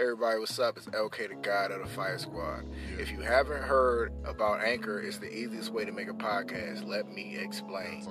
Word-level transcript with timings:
Everybody, 0.00 0.38
what's 0.38 0.58
up? 0.58 0.78
It's 0.78 0.86
LK, 0.86 1.28
the 1.28 1.34
God 1.34 1.72
of 1.72 1.82
the 1.82 1.86
Fire 1.86 2.16
Squad. 2.16 2.64
If 2.98 3.12
you 3.12 3.20
haven't 3.20 3.62
heard 3.62 4.14
about 4.24 4.64
Anchor, 4.64 4.98
it's 4.98 5.18
the 5.18 5.30
easiest 5.30 5.74
way 5.74 5.84
to 5.84 5.92
make 5.92 6.08
a 6.08 6.14
podcast. 6.14 6.88
Let 6.88 7.12
me 7.12 7.36
explain. 7.36 8.04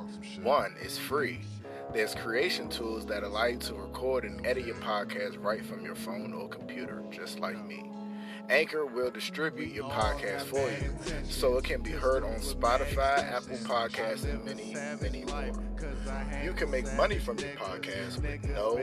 One, 0.44 0.76
it's 0.80 1.00
free. 1.00 1.40
There's 1.92 2.14
creation 2.14 2.70
tools 2.70 3.08
that 3.08 3.24
allow 3.24 3.46
you 3.46 3.58
to 3.58 3.74
record 3.74 4.24
and 4.24 4.46
edit 4.46 4.68
your 4.68 4.76
podcast 4.76 5.44
right 5.44 5.66
from 5.66 5.84
your 5.84 5.96
phone 5.96 6.32
or 6.32 6.48
computer, 6.48 7.02
just 7.10 7.40
like 7.40 7.66
me. 7.66 7.90
Anchor 8.50 8.86
will 8.86 9.12
distribute 9.12 9.72
your 9.72 9.90
podcast 9.90 10.42
for 10.42 10.70
you 10.70 10.94
so 11.24 11.58
it 11.58 11.64
can 11.66 11.82
be 11.82 11.92
heard 11.92 12.24
on 12.24 12.36
Spotify, 12.40 13.20
Apple 13.32 13.58
Podcasts, 13.58 14.24
and 14.24 14.44
many, 14.44 14.74
many 15.02 15.24
more. 15.26 15.64
You 16.44 16.54
can 16.54 16.72
make 16.72 16.92
money 16.96 17.20
from 17.20 17.38
your 17.38 17.50
podcast 17.50 18.22
with 18.22 18.44
no 18.50 18.78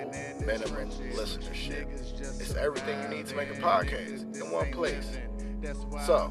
minimum 0.46 0.90
listenership. 1.14 1.90
It's 2.40 2.54
everything 2.54 3.02
you 3.02 3.08
need 3.08 3.26
to 3.26 3.36
make 3.36 3.50
a 3.50 3.54
podcast 3.54 4.40
in 4.40 4.50
one 4.52 4.70
place. 4.70 5.18
So, 6.06 6.30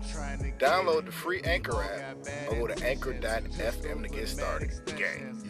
download 0.59 1.05
the 1.05 1.11
free 1.11 1.41
Anchor 1.41 1.83
app 1.83 2.17
or 2.49 2.55
go 2.55 2.67
to 2.67 2.87
anchor.fm 2.87 4.03
to 4.03 4.09
get 4.09 4.29
started. 4.29 4.71
Gang. 4.95 5.41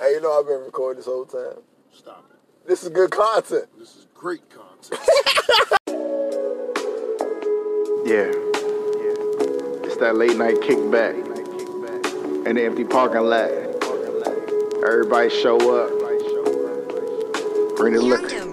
Hey, 0.00 0.10
you 0.12 0.20
know 0.20 0.38
I've 0.38 0.46
been 0.46 0.60
recording 0.60 0.98
this 0.98 1.06
whole 1.06 1.26
time. 1.26 1.62
Stop 1.92 2.28
it. 2.32 2.37
This 2.68 2.82
is 2.82 2.90
good 2.90 3.10
content. 3.10 3.64
This 3.78 3.96
is 3.96 4.06
great 4.14 4.42
content. 4.50 5.00
Yeah. 8.04 8.32
Yeah. 8.98 9.86
It's 9.86 9.96
that 9.96 10.16
late 10.16 10.36
night 10.36 10.56
kickback 10.56 11.14
in 12.46 12.56
the 12.56 12.62
empty 12.62 12.84
parking 12.84 13.22
lot. 13.22 13.50
Everybody 14.84 15.30
show 15.30 15.56
up. 15.56 15.90
Bring 17.76 17.94
the 17.94 18.02
liquor. 18.02 18.47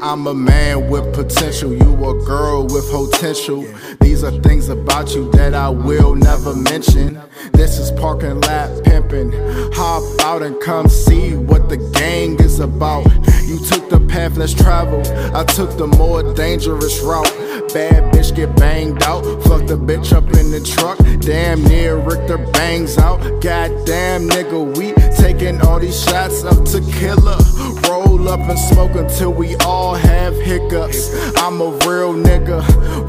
I'm 0.00 0.28
a 0.28 0.34
man 0.34 0.88
with 0.90 1.12
potential, 1.12 1.72
you 1.72 1.92
a 2.08 2.24
girl 2.24 2.62
with 2.68 2.88
potential. 2.88 3.64
These 4.00 4.22
are 4.22 4.30
things 4.42 4.68
about 4.68 5.12
you 5.12 5.28
that 5.32 5.54
I 5.54 5.68
will 5.70 6.14
never 6.14 6.54
mention. 6.54 7.20
This 7.52 7.78
is 7.78 7.90
parking 7.90 8.40
lot 8.42 8.84
pimping. 8.84 9.32
Hop 9.74 10.20
out 10.24 10.42
and 10.42 10.60
come 10.60 10.88
see 10.88 11.34
what 11.34 11.68
the 11.68 11.78
gang 11.94 12.38
is 12.38 12.60
about. 12.60 13.06
You 13.44 13.58
took 13.58 13.90
the 13.90 13.98
path 14.08 14.36
less 14.36 14.54
traveled, 14.54 15.08
I 15.34 15.42
took 15.44 15.76
the 15.76 15.88
more 15.88 16.22
dangerous 16.34 17.00
route. 17.00 17.32
Bad 17.74 18.14
bitch 18.14 18.36
get 18.36 18.54
banged 18.56 19.02
out, 19.02 19.24
fuck 19.42 19.66
the 19.66 19.76
bitch 19.76 20.12
up 20.12 20.24
in 20.36 20.52
the 20.52 20.60
truck. 20.60 20.98
Damn 21.20 21.64
near 21.64 21.96
Richter 21.96 22.38
bangs 22.52 22.98
out. 22.98 23.18
Goddamn 23.42 24.28
nigga, 24.28 24.76
we 24.78 24.92
taking 25.16 25.60
all 25.62 25.80
these 25.80 26.00
shots 26.04 26.44
of 26.44 26.64
tequila. 26.64 27.36
Up 28.28 28.40
and 28.40 28.58
smoke 28.58 28.94
until 28.94 29.32
we 29.32 29.56
all 29.64 29.94
have 29.94 30.34
hiccups. 30.34 31.34
I'm 31.38 31.62
a 31.62 31.70
real 31.86 32.12
nigga, 32.12 32.60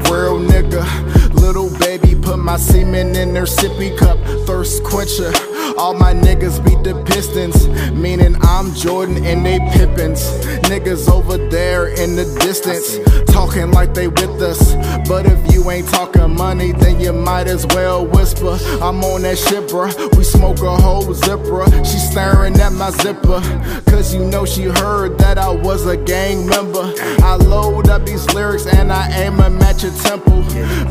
real 0.08 0.38
nigga. 0.40 1.34
Little 1.34 1.68
baby 1.78 2.14
put 2.14 2.38
my 2.38 2.56
semen 2.56 3.14
in 3.14 3.34
her 3.36 3.42
sippy 3.42 3.94
cup, 3.98 4.18
thirst 4.46 4.82
quencher. 4.82 5.30
All 5.78 5.94
my 5.94 6.12
niggas 6.12 6.64
beat 6.64 6.82
the 6.84 7.02
Pistons, 7.04 7.68
meaning 7.92 8.36
I'm 8.42 8.74
Jordan 8.74 9.24
and 9.24 9.44
they 9.44 9.58
Pippins. 9.72 10.22
Niggas 10.68 11.10
over 11.10 11.36
there 11.36 11.88
in 11.88 12.16
the 12.16 12.24
distance, 12.40 12.98
talking 13.32 13.70
like 13.70 13.94
they 13.94 14.08
with 14.08 14.42
us. 14.42 14.74
But 15.08 15.26
if 15.26 15.52
you 15.52 15.70
ain't 15.70 15.88
talking 15.88 16.34
money, 16.34 16.72
then 16.72 17.00
you 17.00 17.12
might 17.12 17.46
as 17.46 17.66
well 17.68 18.06
whisper. 18.06 18.58
I'm 18.82 19.02
on 19.04 19.22
that 19.22 19.38
shit, 19.38 19.68
bruh. 19.68 20.16
We 20.16 20.24
smoke 20.24 20.60
a 20.60 20.76
whole 20.76 21.12
zipper. 21.14 21.64
She 21.84 21.98
staring 21.98 22.58
at 22.60 22.72
my 22.72 22.90
zipper, 22.90 23.40
cause 23.90 24.14
you 24.14 24.24
know 24.24 24.44
she 24.44 24.64
heard 24.64 25.18
that 25.18 25.38
I 25.38 25.50
was 25.50 25.86
a 25.86 25.96
gang 25.96 26.46
member. 26.46 26.92
I 27.22 27.36
load 27.36 27.88
up 27.88 28.06
these 28.06 28.26
lyrics 28.34 28.66
and 28.66 28.92
I 28.92 29.10
aim 29.10 29.36
them 29.36 29.60
at 29.62 29.82
your 29.82 29.92
temple. 29.92 30.42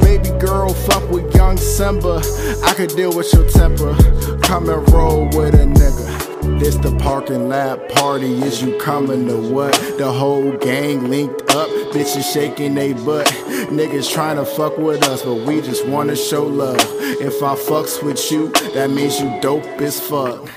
Baby 0.01 0.29
girl, 0.39 0.73
fuck 0.73 1.09
with 1.09 1.33
young 1.35 1.57
Simba. 1.57 2.21
I 2.63 2.73
could 2.73 2.89
deal 2.95 3.15
with 3.15 3.31
your 3.33 3.47
temper. 3.49 3.95
Come 4.41 4.68
and 4.69 4.89
roll 4.91 5.25
with 5.25 5.55
a 5.55 5.65
nigga. 5.65 6.59
This 6.59 6.75
the 6.75 6.95
parking 6.97 7.49
lot 7.49 7.89
party. 7.89 8.33
Is 8.41 8.61
you 8.61 8.77
coming 8.77 9.27
to 9.27 9.37
what? 9.37 9.73
The 9.97 10.11
whole 10.11 10.51
gang 10.57 11.09
linked 11.09 11.41
up. 11.51 11.69
Bitches 11.91 12.31
shaking 12.33 12.75
they 12.75 12.93
butt. 12.93 13.27
Niggas 13.69 14.11
trying 14.11 14.37
to 14.37 14.45
fuck 14.45 14.77
with 14.77 15.03
us, 15.07 15.23
but 15.23 15.35
we 15.45 15.61
just 15.61 15.85
wanna 15.87 16.15
show 16.15 16.45
love. 16.45 16.79
If 17.21 17.41
I 17.41 17.55
fucks 17.55 18.03
with 18.03 18.31
you, 18.31 18.49
that 18.73 18.89
means 18.89 19.19
you 19.19 19.39
dope 19.41 19.65
as 19.81 19.99
fuck. 19.99 20.47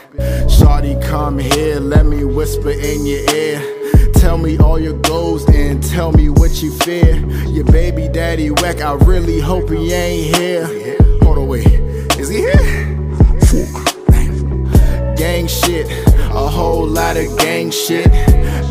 Shawty, 0.47 1.01
come 1.03 1.39
here, 1.39 1.81
let 1.81 2.07
me 2.07 2.25
whisper 2.25 2.71
in 2.71 3.07
your 3.07 3.31
ear. 3.35 4.13
Tell 4.15 4.39
me 4.39 4.59
all 4.59 4.79
your 4.79 4.99
goals 5.01 5.49
and 5.49 5.83
tell 5.83 6.13
me 6.13 6.29
what 6.29 6.63
you 6.63 6.73
fear. 6.81 7.17
Your 7.47 7.65
baby 7.65 8.09
daddy 8.09 8.51
whack, 8.51 8.81
I 8.81 8.93
really 8.93 9.41
hope 9.41 9.71
he 9.71 9.93
ain't 9.93 10.37
here. 10.37 10.97
Hold 11.23 11.39
on, 11.39 11.49
wait. 11.49 11.67
Is 12.19 12.29
he 12.29 12.41
here? 12.41 13.82
Gang 15.23 15.47
shit, 15.47 15.87
a 16.33 16.49
whole 16.49 16.85
lot 16.85 17.17
of 17.17 17.39
gang 17.39 17.71
shit. 17.71 18.11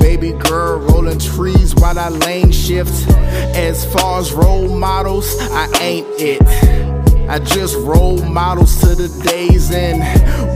Baby 0.02 0.34
girl 0.34 0.80
rolling 0.80 1.18
trees 1.18 1.74
while 1.76 1.98
I 1.98 2.10
lane 2.10 2.52
shift. 2.52 3.08
As 3.56 3.86
far 3.94 4.20
as 4.20 4.34
role 4.34 4.68
models, 4.68 5.34
I 5.40 5.70
ain't 5.80 6.08
it. 6.20 6.42
I 7.30 7.40
just 7.40 7.78
role 7.78 8.22
models 8.26 8.82
to 8.82 8.96
the 8.96 9.08
days 9.24 9.72
in 9.72 10.02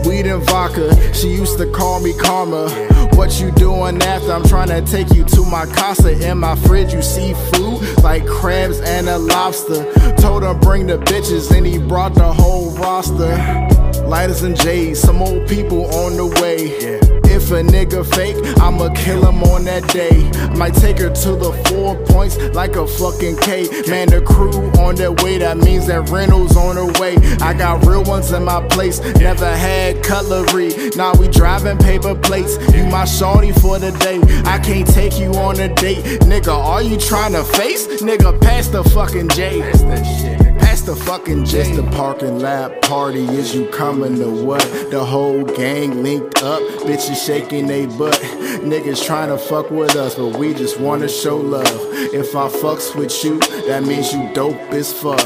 weed 0.05 0.25
and 0.25 0.43
vodka. 0.43 1.13
She 1.13 1.29
used 1.29 1.57
to 1.59 1.71
call 1.71 2.01
me 2.01 2.11
Karma. 2.19 2.69
What 3.13 3.39
you 3.39 3.51
doing 3.51 4.01
after? 4.01 4.33
I'm 4.33 4.43
trying 4.43 4.67
to 4.67 4.81
take 4.81 5.15
you 5.15 5.23
to 5.23 5.45
my 5.45 5.65
casa. 5.65 6.11
In 6.29 6.39
my 6.39 6.57
fridge, 6.67 6.93
you 6.93 7.01
see 7.01 7.33
food 7.53 8.03
like 8.03 8.27
crabs 8.27 8.81
and 8.81 9.07
a 9.07 9.17
lobster. 9.17 9.89
Told 10.17 10.43
him 10.43 10.59
bring 10.59 10.87
the 10.87 10.97
bitches, 10.97 11.55
and 11.55 11.65
he 11.65 11.77
brought 11.77 12.15
the 12.15 12.33
whole 12.33 12.71
roster. 12.71 13.31
Lighters 14.07 14.43
and 14.43 14.55
J's, 14.55 14.99
some 14.99 15.21
old 15.21 15.47
people 15.47 15.85
on 15.93 16.15
the 16.17 16.27
way. 16.41 17.15
If 17.27 17.51
a 17.51 17.61
nigga 17.61 18.05
fake, 18.15 18.37
I'ma 18.61 18.93
kill 18.93 19.27
him 19.27 19.43
on 19.43 19.65
that 19.65 19.87
day. 19.89 20.29
Might 20.57 20.73
take 20.73 20.99
her 20.99 21.09
to 21.09 21.35
the 21.35 21.51
four 21.67 21.95
points 22.05 22.37
like 22.53 22.75
a 22.75 22.87
fucking 22.87 23.37
K. 23.37 23.67
Man, 23.87 24.07
the 24.09 24.21
crew 24.21 24.51
on 24.79 24.95
their 24.95 25.11
way, 25.11 25.39
that 25.39 25.57
means 25.57 25.87
that 25.87 26.09
Reynolds 26.09 26.55
on 26.55 26.77
her 26.77 26.91
way. 27.01 27.17
I 27.41 27.53
got 27.53 27.85
real 27.85 28.03
ones 28.03 28.31
in 28.31 28.45
my 28.45 28.65
place, 28.67 28.99
never 29.19 29.53
had 29.53 30.03
cutlery. 30.03 30.91
Now 30.95 31.13
we 31.15 31.27
driving 31.27 31.77
paper 31.77 32.15
plates. 32.15 32.57
You 32.73 32.85
my 32.85 33.05
shorty 33.05 33.51
for 33.51 33.79
the 33.79 33.91
day. 33.91 34.21
I 34.45 34.59
can't 34.59 34.87
take 34.87 35.19
you 35.19 35.31
on 35.33 35.59
a 35.59 35.73
date. 35.75 36.21
Nigga, 36.21 36.55
are 36.55 36.81
you 36.81 36.97
trying 36.97 37.33
to 37.33 37.43
face? 37.43 37.87
Nigga, 38.01 38.39
pass 38.41 38.67
the 38.67 38.83
fucking 38.83 39.29
J. 39.29 39.61
Pass 39.61 40.34
the 40.85 40.95
fucking 40.95 41.45
J. 41.45 41.61
It's 41.61 41.75
the 41.75 41.83
parking 41.95 42.39
lot 42.39 42.81
party. 42.83 43.23
Is 43.23 43.55
you 43.55 43.67
coming 43.69 44.15
to 44.17 44.29
what? 44.45 44.61
The 44.91 45.03
whole 45.03 45.43
gang 45.43 46.03
linked 46.03 46.43
up. 46.43 46.61
Bitches 46.83 47.25
shaking 47.25 47.65
they 47.65 47.87
butt. 47.87 48.13
Niggas 48.61 49.03
trying 49.03 49.29
to 49.29 49.37
fuck 49.37 49.71
with 49.71 49.95
us, 49.95 50.13
but 50.13 50.37
we 50.37 50.53
just 50.53 50.79
wanna 50.79 51.07
show 51.09 51.37
love. 51.37 51.65
If 52.13 52.35
I 52.35 52.49
fucks 52.49 52.95
with 52.95 53.23
you, 53.23 53.39
that 53.67 53.83
means 53.83 54.13
you 54.13 54.31
dope 54.33 54.59
as 54.71 54.93
fuck. 54.93 55.19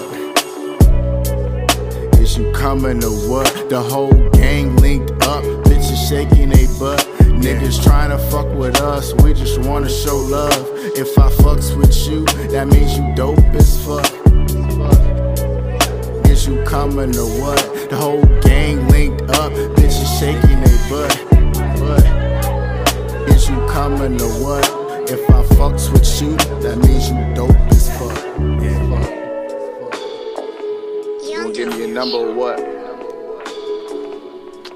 Is 2.21 2.37
you 2.37 2.51
coming 2.53 3.01
to 3.01 3.09
what? 3.27 3.69
The 3.69 3.81
whole 3.81 4.29
gang 4.29 4.77
linked 4.77 5.11
up. 5.23 5.43
Bitches 5.65 6.07
shaking 6.07 6.49
they 6.49 6.67
butt. 6.79 6.99
Niggas 7.43 7.83
trying 7.83 8.11
to 8.11 8.17
fuck 8.29 8.47
with 8.55 8.79
us, 8.79 9.13
we 9.23 9.33
just 9.33 9.59
wanna 9.59 9.89
show 9.89 10.17
love. 10.17 10.67
If 10.95 11.17
I 11.17 11.29
fucks 11.29 11.75
with 11.77 11.95
you, 12.07 12.23
that 12.49 12.67
means 12.67 12.97
you 12.97 13.13
dope 13.15 13.39
as 13.55 13.85
fuck. 13.85 14.28
You 16.49 16.63
coming 16.63 17.11
to 17.11 17.25
what? 17.39 17.89
The 17.91 17.95
whole 17.95 18.25
gang 18.41 18.87
linked 18.87 19.21
up, 19.37 19.51
bitches 19.77 20.19
shaking 20.19 20.59
they 20.61 20.77
butt. 20.89 21.13
butt. 21.79 22.03
Is 23.29 23.47
you 23.47 23.55
coming 23.67 24.17
to 24.17 24.25
what? 24.41 24.65
If 25.11 25.29
I 25.29 25.43
fucks 25.53 25.91
with 25.93 26.09
you, 26.19 26.35
that 26.61 26.77
means 26.79 27.11
you 27.11 27.35
dope 27.35 27.55
as 27.69 27.87
fuck. 27.99 28.17
You 31.23 31.37
gonna 31.37 31.53
give 31.53 31.69
me 31.77 31.83
a 31.83 31.87
number 31.87 32.17
or 32.17 32.33
what? 32.33 32.59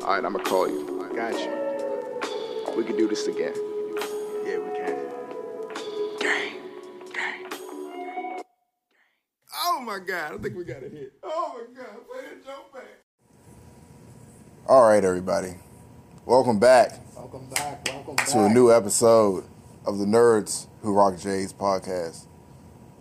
Alright, 0.04 0.26
I'ma 0.26 0.40
call 0.44 0.68
you. 0.68 1.10
I 1.10 1.16
got 1.16 1.34
you. 1.34 2.76
We 2.78 2.84
can 2.84 2.96
do 2.96 3.08
this 3.08 3.26
again. 3.26 3.73
My 9.94 10.00
god, 10.00 10.34
I 10.34 10.38
think 10.40 10.58
we 10.58 10.64
got 10.64 10.82
a 10.82 10.90
hit. 10.90 11.14
Oh 11.22 11.54
my 11.54 11.80
god, 11.80 11.98
play 12.12 12.22
that 12.24 12.44
jump 12.44 12.74
back. 12.74 12.98
All 14.68 14.82
right, 14.82 15.04
everybody. 15.04 15.54
Welcome 16.26 16.58
back 16.58 16.94
welcome 17.16 17.48
back. 17.50 17.88
Welcome 17.88 18.16
back. 18.16 18.28
to 18.30 18.46
a 18.46 18.50
new 18.50 18.72
episode 18.72 19.44
of 19.86 20.00
the 20.00 20.06
Nerds 20.06 20.66
Who 20.82 20.94
Rock 20.94 21.20
J's 21.20 21.54
podcast. 21.54 22.26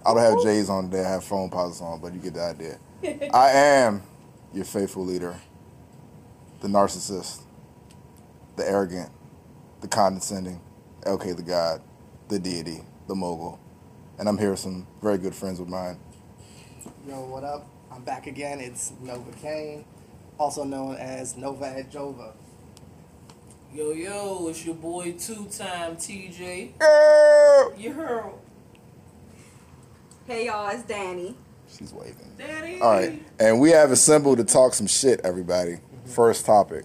I 0.04 0.12
don't 0.12 0.18
have 0.18 0.42
J's 0.42 0.68
on 0.68 0.90
today, 0.90 1.02
I 1.02 1.12
have 1.12 1.24
Foamposites 1.24 1.80
on, 1.80 2.02
but 2.02 2.12
you 2.12 2.20
get 2.20 2.34
the 2.34 2.42
idea. 2.42 2.78
I 3.32 3.52
am 3.52 4.02
your 4.52 4.66
faithful 4.66 5.02
leader, 5.02 5.34
the 6.60 6.68
narcissist, 6.68 7.42
the 8.56 8.68
arrogant, 8.68 9.08
the 9.80 9.88
condescending, 9.88 10.60
LK 11.06 11.36
the 11.36 11.42
God, 11.42 11.80
the 12.28 12.38
deity, 12.38 12.82
the 13.08 13.14
mogul. 13.14 13.58
And 14.18 14.28
I'm 14.28 14.36
here 14.36 14.50
with 14.50 14.60
some 14.60 14.86
very 15.00 15.16
good 15.16 15.34
friends 15.34 15.58
of 15.58 15.70
mine. 15.70 15.98
Yo, 17.06 17.24
what 17.26 17.44
up? 17.44 17.66
I'm 17.92 18.02
back 18.02 18.26
again. 18.26 18.58
It's 18.60 18.92
Nova 19.00 19.30
Kane, 19.40 19.84
also 20.38 20.64
known 20.64 20.96
as 20.96 21.36
Nova 21.36 21.66
at 21.66 21.92
Jova. 21.92 22.32
Yo, 23.72 23.92
yo, 23.92 24.48
it's 24.48 24.64
your 24.64 24.74
boy 24.74 25.12
two 25.12 25.46
time 25.46 25.96
TJ. 25.96 26.72
You 27.78 27.92
heard 27.92 28.32
Hey 30.26 30.46
y'all, 30.46 30.68
it's 30.70 30.82
Danny. 30.82 31.36
She's 31.68 31.92
waving. 31.92 32.32
Daddy. 32.36 32.80
All 32.80 32.90
right, 32.90 33.22
and 33.38 33.60
we 33.60 33.70
have 33.70 33.92
assembled 33.92 34.38
to 34.38 34.44
talk 34.44 34.74
some 34.74 34.86
shit, 34.86 35.20
everybody. 35.22 35.72
Mm-hmm. 35.72 36.10
First 36.10 36.46
topic. 36.46 36.84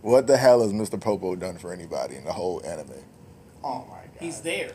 What 0.00 0.26
the 0.26 0.36
hell 0.36 0.62
has 0.62 0.72
Mr. 0.72 0.98
Popo 1.00 1.34
done 1.36 1.58
for 1.58 1.72
anybody 1.72 2.16
in 2.16 2.24
the 2.24 2.32
whole 2.32 2.62
anime? 2.64 2.92
Oh 3.62 3.84
my 3.90 3.96
god. 3.96 4.10
He's 4.20 4.40
there. 4.40 4.72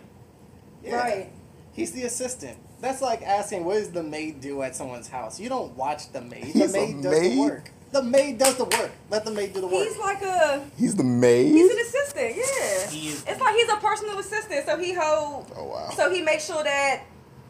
Yeah. 0.83 0.95
Right. 0.95 1.31
He's 1.73 1.91
the 1.91 2.03
assistant. 2.03 2.57
That's 2.81 3.01
like 3.01 3.21
asking 3.21 3.63
what 3.63 3.75
does 3.75 3.91
the 3.91 4.03
maid 4.03 4.41
do 4.41 4.61
at 4.63 4.75
someone's 4.75 5.07
house? 5.07 5.39
You 5.39 5.49
don't 5.49 5.75
watch 5.77 6.11
the 6.11 6.21
maid. 6.21 6.45
He's 6.45 6.73
the 6.73 6.79
a 6.79 6.87
maid 6.87 7.03
does 7.03 7.19
maid? 7.19 7.31
the 7.37 7.39
work. 7.41 7.71
The 7.91 8.03
maid 8.03 8.37
does 8.37 8.55
the 8.55 8.63
work. 8.63 8.91
Let 9.09 9.25
the 9.25 9.31
maid 9.31 9.53
do 9.53 9.61
the 9.61 9.67
work. 9.67 9.87
He's 9.87 9.97
like 9.97 10.21
a 10.21 10.65
He's 10.77 10.95
the 10.95 11.03
maid? 11.03 11.51
he's 11.51 11.69
an 11.71 11.79
assistant, 11.79 12.35
yeah. 12.37 12.89
He 12.89 13.09
is. 13.09 13.23
It's 13.27 13.39
like 13.39 13.55
he's 13.55 13.69
a 13.69 13.75
personal 13.77 14.17
assistant, 14.17 14.65
so 14.65 14.77
he 14.77 14.93
hold 14.93 15.51
oh, 15.55 15.65
wow. 15.65 15.89
so 15.95 16.11
he 16.11 16.21
makes 16.21 16.45
sure 16.45 16.63
that 16.63 17.01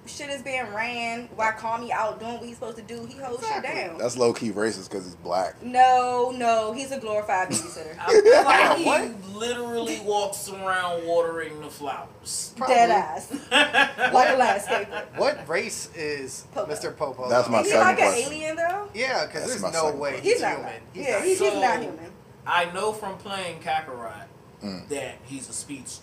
shit 0.05 0.29
is 0.29 0.41
being 0.41 0.65
ran 0.73 1.29
Why 1.35 1.51
call 1.51 1.77
me 1.77 1.91
out 1.91 2.19
doing 2.19 2.33
what 2.33 2.43
he's 2.43 2.55
supposed 2.55 2.77
to 2.77 2.83
do. 2.83 3.05
He 3.05 3.17
holds 3.17 3.47
shit 3.47 3.63
down. 3.63 3.97
That's 3.97 4.17
low 4.17 4.33
key 4.33 4.51
racist 4.51 4.89
because 4.89 5.05
he's 5.05 5.15
black. 5.15 5.61
no, 5.63 6.33
no, 6.35 6.73
he's 6.73 6.91
a 6.91 6.99
glorified 6.99 7.49
babysitter. 7.49 7.95
I 7.99 8.21
feel 8.21 8.85
like 8.85 9.15
he 9.29 9.33
literally 9.37 9.99
walks 10.01 10.49
around 10.49 11.05
watering 11.05 11.59
the 11.61 11.69
flowers. 11.69 12.53
Dead 12.67 12.89
ass. 12.89 13.31
like 13.51 14.29
a 14.29 14.37
landscaper. 14.39 15.17
what 15.17 15.47
race 15.47 15.89
is 15.95 16.45
Popo. 16.53 16.71
Mr. 16.73 16.95
Popo? 16.95 17.29
That's 17.29 17.49
my 17.49 17.61
Is 17.61 17.67
he 17.67 17.71
second 17.73 17.87
like 17.87 17.99
an 17.99 18.13
alien 18.31 18.55
though? 18.55 18.89
Yeah, 18.93 19.25
because 19.25 19.47
there's 19.47 19.73
no 19.73 19.91
way 19.95 20.11
question. 20.19 20.23
he's, 20.23 20.33
He's 20.33 20.41
not. 20.41 20.55
human. 20.57 20.73
He's 20.93 21.05
yeah, 21.07 21.11
not 21.13 21.23
he's, 21.23 21.39
he's 21.39 21.53
not 21.53 21.81
human. 21.81 22.11
I 22.45 22.65
know 22.73 22.91
from 22.93 23.17
playing 23.17 23.59
Kakarot 23.59 24.25
Mm. 24.63 24.87
that 24.89 25.15
he's 25.23 25.49
a 25.49 25.53
speech. 25.53 25.97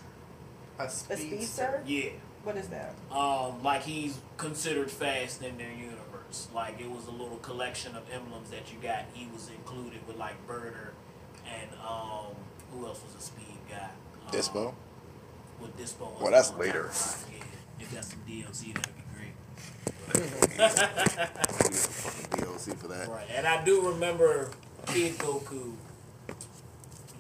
a 0.81 0.83
A 0.85 0.91
speedster. 0.91 1.27
speedster? 1.27 1.83
Yeah. 1.87 2.11
What 2.49 2.57
is 2.57 2.69
that? 2.69 2.95
Um, 3.13 3.63
like 3.63 3.83
he's 3.83 4.19
considered 4.39 4.91
fast 4.91 5.43
in 5.43 5.59
their 5.59 5.71
universe. 5.71 6.49
Like 6.55 6.81
it 6.81 6.91
was 6.91 7.07
a 7.07 7.11
little 7.11 7.37
collection 7.43 7.95
of 7.95 8.05
emblems 8.11 8.49
that 8.49 8.73
you 8.73 8.79
got. 8.81 9.05
He 9.13 9.29
was 9.35 9.51
included 9.51 10.01
with 10.07 10.17
like 10.17 10.35
Burter 10.47 10.95
and 11.45 11.69
um, 11.87 12.35
who 12.73 12.87
else 12.87 13.03
was 13.03 13.15
a 13.19 13.21
speed 13.21 13.59
guy? 13.69 13.91
Um, 14.27 14.33
Dyspo? 14.33 14.75
With 15.61 15.77
Dyspo. 15.77 16.11
was 16.11 16.23
Well, 16.23 16.33
that's 16.33 16.51
on 16.53 16.59
later. 16.59 16.85
Kakarot, 16.85 17.25
Yeah. 17.31 17.45
If 17.81 17.91
that's 17.91 18.09
some 18.09 18.21
DLC, 18.27 18.75
that'd 18.75 18.97
be 18.97 19.03
great. 19.15 19.35
Fucking 21.69 22.31
DLC 22.31 22.79
for 22.79 22.89
that. 22.89 23.09
Right, 23.09 23.27
and 23.31 23.47
I 23.47 23.63
do 23.63 23.91
remember 23.91 24.49
Kid 24.87 25.19
Goku 25.19 25.75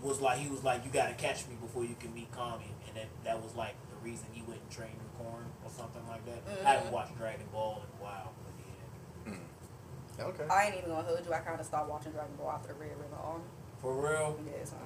was 0.02 0.22
like 0.22 0.38
he 0.38 0.48
was 0.48 0.64
like 0.64 0.86
you 0.86 0.90
gotta 0.90 1.14
catch 1.14 1.46
me 1.48 1.56
before 1.60 1.84
you 1.84 1.96
can 2.00 2.14
meet 2.14 2.32
Kami, 2.32 2.72
and 2.86 2.96
that 2.96 3.08
that 3.24 3.42
was 3.42 3.54
like 3.54 3.74
the 3.90 3.96
reason 4.08 4.26
he 4.32 4.42
went 4.42 4.60
and 4.60 4.70
trained 4.70 4.96
with 4.98 5.08
Korin 5.18 5.48
or 5.64 5.70
something 5.70 6.06
like 6.08 6.24
that. 6.26 6.37
I 6.64 6.70
haven't 6.72 6.92
watched 6.92 7.16
Dragon 7.18 7.46
Ball 7.52 7.82
in 7.82 8.00
a 8.00 8.04
while, 8.04 8.32
but 8.44 8.52
yeah. 8.58 9.32
Hmm. 9.34 10.30
Okay. 10.30 10.44
I 10.50 10.64
ain't 10.66 10.76
even 10.76 10.90
gonna 10.90 11.02
hold 11.02 11.24
you. 11.24 11.32
I 11.32 11.38
kind 11.38 11.60
of 11.60 11.66
stopped 11.66 11.88
watching 11.90 12.12
Dragon 12.12 12.34
Ball 12.36 12.50
after 12.50 12.68
the 12.68 12.74
Red 12.74 12.90
Ribbon 12.90 13.18
Army. 13.22 13.44
For 13.80 13.94
real, 13.94 14.38
Yeah, 14.44 14.64
so. 14.64 14.76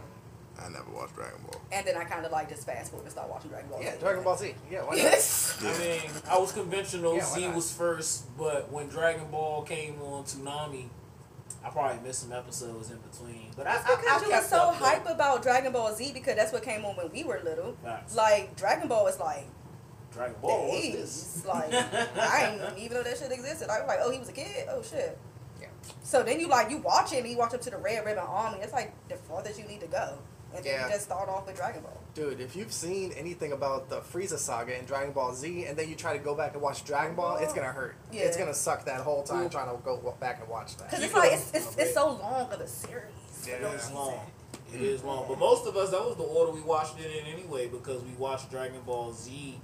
I 0.60 0.68
never 0.68 0.90
watched 0.90 1.14
Dragon 1.14 1.38
Ball. 1.50 1.60
And 1.72 1.86
then 1.86 1.96
I 1.96 2.04
kind 2.04 2.26
of 2.26 2.32
like 2.32 2.48
just 2.50 2.66
fast 2.66 2.90
forward 2.90 3.04
and 3.04 3.12
start 3.12 3.30
watching 3.30 3.50
Dragon 3.50 3.70
Ball. 3.70 3.82
Yeah, 3.82 3.92
Z. 3.94 4.00
Dragon 4.00 4.22
Ball 4.22 4.36
Z. 4.36 4.54
Yeah, 4.70 4.80
why 4.82 4.88
not? 4.90 4.96
Yes. 4.98 5.58
I 5.64 5.78
mean, 5.78 6.10
I 6.28 6.38
was 6.38 6.52
conventional. 6.52 7.16
Yeah, 7.16 7.24
Z 7.24 7.46
not? 7.46 7.54
was 7.56 7.72
first, 7.72 8.36
but 8.36 8.70
when 8.70 8.88
Dragon 8.88 9.30
Ball 9.30 9.62
came 9.62 10.00
on 10.02 10.24
Toonami, 10.24 10.88
I 11.64 11.70
probably 11.70 12.06
missed 12.06 12.22
some 12.22 12.32
episodes 12.32 12.90
in 12.90 12.98
between. 12.98 13.46
But 13.56 13.66
I, 13.66 13.76
That's 13.76 13.86
I, 13.88 13.92
I 13.92 13.96
because 13.96 14.22
you 14.22 14.30
were 14.30 14.42
so 14.42 14.56
up, 14.68 14.74
hype 14.74 15.06
about 15.08 15.42
Dragon 15.42 15.72
Ball 15.72 15.94
Z 15.94 16.12
because 16.12 16.36
that's 16.36 16.52
what 16.52 16.62
came 16.62 16.84
on 16.84 16.96
when 16.96 17.10
we 17.10 17.24
were 17.24 17.40
little. 17.42 17.74
Facts. 17.82 18.14
Like 18.14 18.54
Dragon 18.56 18.88
Ball 18.88 19.06
is 19.06 19.18
like 19.18 19.46
Dragon 20.12 20.36
Ball. 20.40 20.68
What's 20.68 20.88
this? 20.92 21.44
Like 21.46 21.72
I 21.72 22.56
didn't 22.58 22.78
even 22.82 22.96
know 22.98 23.02
that 23.02 23.18
shit 23.18 23.32
existed. 23.32 23.68
I 23.70 23.80
was 23.80 23.88
like, 23.88 23.98
oh, 24.02 24.10
he 24.10 24.18
was 24.18 24.28
a 24.28 24.32
kid. 24.32 24.66
Oh 24.70 24.82
shit. 24.82 25.18
Yeah. 25.60 25.68
So 26.02 26.22
then 26.22 26.38
you 26.40 26.48
like 26.48 26.70
you 26.70 26.78
watch 26.78 27.12
it 27.12 27.20
and 27.20 27.28
you 27.28 27.36
watch 27.38 27.54
up 27.54 27.60
to 27.62 27.70
the 27.70 27.76
Red 27.78 28.04
Ribbon 28.04 28.24
Army. 28.26 28.58
It's 28.62 28.72
like 28.72 28.92
the 29.08 29.16
farthest 29.16 29.58
you 29.58 29.66
need 29.66 29.80
to 29.80 29.86
go, 29.86 30.18
and 30.54 30.64
then 30.64 30.72
Yeah. 30.74 30.86
you 30.86 30.92
just 30.92 31.04
start 31.06 31.28
off 31.28 31.46
with 31.46 31.56
Dragon 31.56 31.82
Ball. 31.82 31.98
Dude, 32.14 32.40
if 32.40 32.54
you've 32.54 32.72
seen 32.72 33.12
anything 33.12 33.52
about 33.52 33.88
the 33.88 34.00
Frieza 34.00 34.36
saga 34.36 34.78
in 34.78 34.84
Dragon 34.84 35.12
Ball 35.12 35.34
Z, 35.34 35.64
and 35.64 35.76
then 35.78 35.88
you 35.88 35.94
try 35.94 36.12
to 36.16 36.22
go 36.22 36.34
back 36.34 36.52
and 36.52 36.60
watch 36.62 36.84
Dragon 36.84 37.16
Ball, 37.16 37.38
it's 37.38 37.54
gonna 37.54 37.72
hurt. 37.72 37.96
Yeah. 38.12 38.22
It's 38.24 38.36
gonna 38.36 38.52
suck 38.54 38.84
that 38.84 39.00
whole 39.00 39.22
time 39.22 39.48
trying 39.48 39.74
to 39.74 39.82
go 39.82 40.14
back 40.20 40.40
and 40.40 40.48
watch 40.48 40.76
that. 40.76 40.90
Because 40.90 41.04
it's 41.04 41.14
like 41.14 41.32
it's, 41.32 41.50
it's, 41.54 41.76
it's 41.78 41.94
so 41.94 42.10
long 42.12 42.52
of 42.52 42.60
a 42.60 42.66
series. 42.68 43.04
Yeah. 43.46 43.54
It 43.54 43.62
is 43.74 43.90
long. 43.92 44.20
It 44.74 44.80
is 44.82 45.02
long. 45.02 45.26
But 45.28 45.38
most 45.38 45.66
of 45.66 45.76
us, 45.76 45.90
that 45.90 46.00
was 46.04 46.16
the 46.16 46.22
order 46.22 46.52
we 46.52 46.60
watched 46.62 46.98
it 47.00 47.10
in 47.10 47.26
anyway, 47.32 47.68
because 47.68 48.02
we 48.02 48.12
watched 48.12 48.50
Dragon 48.50 48.80
Ball 48.86 49.12
Z 49.12 49.60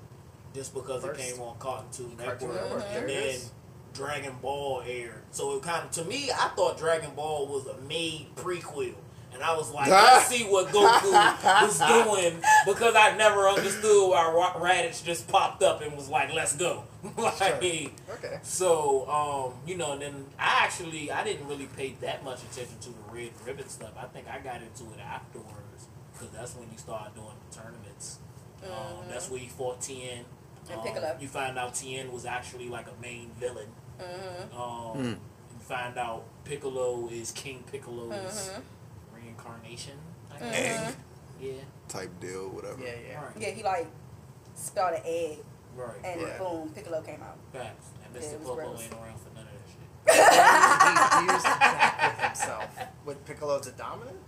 just 0.54 0.74
because 0.74 1.02
First. 1.02 1.20
it 1.20 1.32
came 1.32 1.40
on 1.42 1.56
Cartoon 1.58 2.16
Cartoon 2.16 2.48
Network, 2.48 2.54
Network, 2.54 2.84
and 2.90 3.08
there 3.08 3.20
it 3.20 3.40
then. 3.40 3.50
Dragon 3.94 4.34
Ball 4.40 4.82
aired. 4.86 5.22
So 5.30 5.56
it 5.56 5.62
kind 5.62 5.84
of, 5.84 5.90
to 5.92 6.04
me, 6.04 6.30
I 6.30 6.48
thought 6.56 6.78
Dragon 6.78 7.10
Ball 7.16 7.46
was 7.46 7.66
a 7.66 7.76
made 7.82 8.28
prequel. 8.36 8.94
And 9.30 9.42
I 9.42 9.54
was 9.56 9.70
like, 9.72 9.88
let's 9.90 10.26
see 10.34 10.44
what 10.44 10.68
Goku 10.68 11.12
was 11.62 11.78
doing 11.78 12.40
because 12.66 12.94
I 12.96 13.14
never 13.16 13.46
understood 13.48 14.10
why 14.10 14.32
Ra- 14.32 14.54
Raditz 14.54 15.04
just 15.04 15.28
popped 15.28 15.62
up 15.62 15.82
and 15.82 15.94
was 15.94 16.08
like, 16.08 16.32
let's 16.32 16.56
go. 16.56 16.84
like, 17.16 17.42
Okay. 17.62 17.90
so, 18.42 19.06
um, 19.08 19.60
you 19.66 19.76
know, 19.76 19.92
and 19.92 20.02
then 20.02 20.24
I 20.38 20.64
actually 20.64 21.12
I 21.12 21.22
didn't 21.24 21.46
really 21.46 21.66
pay 21.76 21.94
that 22.00 22.24
much 22.24 22.38
attention 22.50 22.78
to 22.80 22.88
the 22.88 23.12
red 23.12 23.30
ribbon 23.46 23.68
stuff. 23.68 23.92
I 24.00 24.06
think 24.06 24.26
I 24.28 24.38
got 24.38 24.56
into 24.62 24.84
it 24.94 25.00
afterwards 25.00 25.86
because 26.12 26.30
that's 26.30 26.56
when 26.56 26.68
you 26.72 26.78
start 26.78 27.14
doing 27.14 27.26
the 27.50 27.56
tournaments. 27.60 28.18
Um, 28.64 29.04
that's 29.08 29.30
where 29.30 29.40
you 29.40 29.50
fought 29.50 29.80
Tien. 29.82 30.24
And 30.70 30.78
Um, 30.80 30.86
Piccolo. 30.86 31.16
You 31.20 31.28
find 31.28 31.58
out 31.58 31.74
Tien 31.74 32.12
was 32.12 32.26
actually 32.26 32.68
like 32.68 32.86
a 32.88 33.00
main 33.00 33.30
villain. 33.38 33.68
Mm-hmm. 34.00 34.60
Um, 34.60 35.06
You 35.06 35.58
find 35.60 35.98
out 35.98 36.24
Piccolo 36.44 37.08
is 37.08 37.30
King 37.32 37.64
Piccolo's 37.70 38.12
Mm-hmm. 38.50 39.16
reincarnation. 39.16 39.98
I 40.34 40.38
guess. 40.38 40.96
Yeah. 41.40 41.52
Type 41.88 42.10
deal, 42.20 42.48
whatever. 42.50 42.82
Yeah, 42.82 42.90
yeah. 43.08 43.24
Right. 43.24 43.32
Yeah, 43.38 43.50
he 43.50 43.62
like 43.62 43.86
spelled 44.54 44.94
an 44.94 45.02
egg, 45.04 45.38
Right. 45.76 45.96
and 46.04 46.20
Yeah. 46.20 46.38
boom, 46.38 46.70
Piccolo 46.74 47.00
came 47.02 47.22
out. 47.22 47.36
Facts. 47.52 47.86
And 48.04 48.14
Yeah, 48.14 48.20
Mr. 48.20 48.32
it 48.34 48.38
was 48.40 48.48
Popo 48.48 48.54
gross. 48.60 48.82
ain't 48.82 48.92
around 48.94 49.18
for 49.20 49.30
none 49.34 49.46
of 49.46 49.52
that 49.52 49.68
shit. 49.70 49.88
he, 51.18 51.26
he 51.26 51.32
used 51.32 51.44
that 51.46 52.14
with 52.18 52.26
himself. 52.26 52.78
With 53.04 53.24
Piccolo 53.24 53.58
the 53.60 53.70
dominant? 53.72 54.18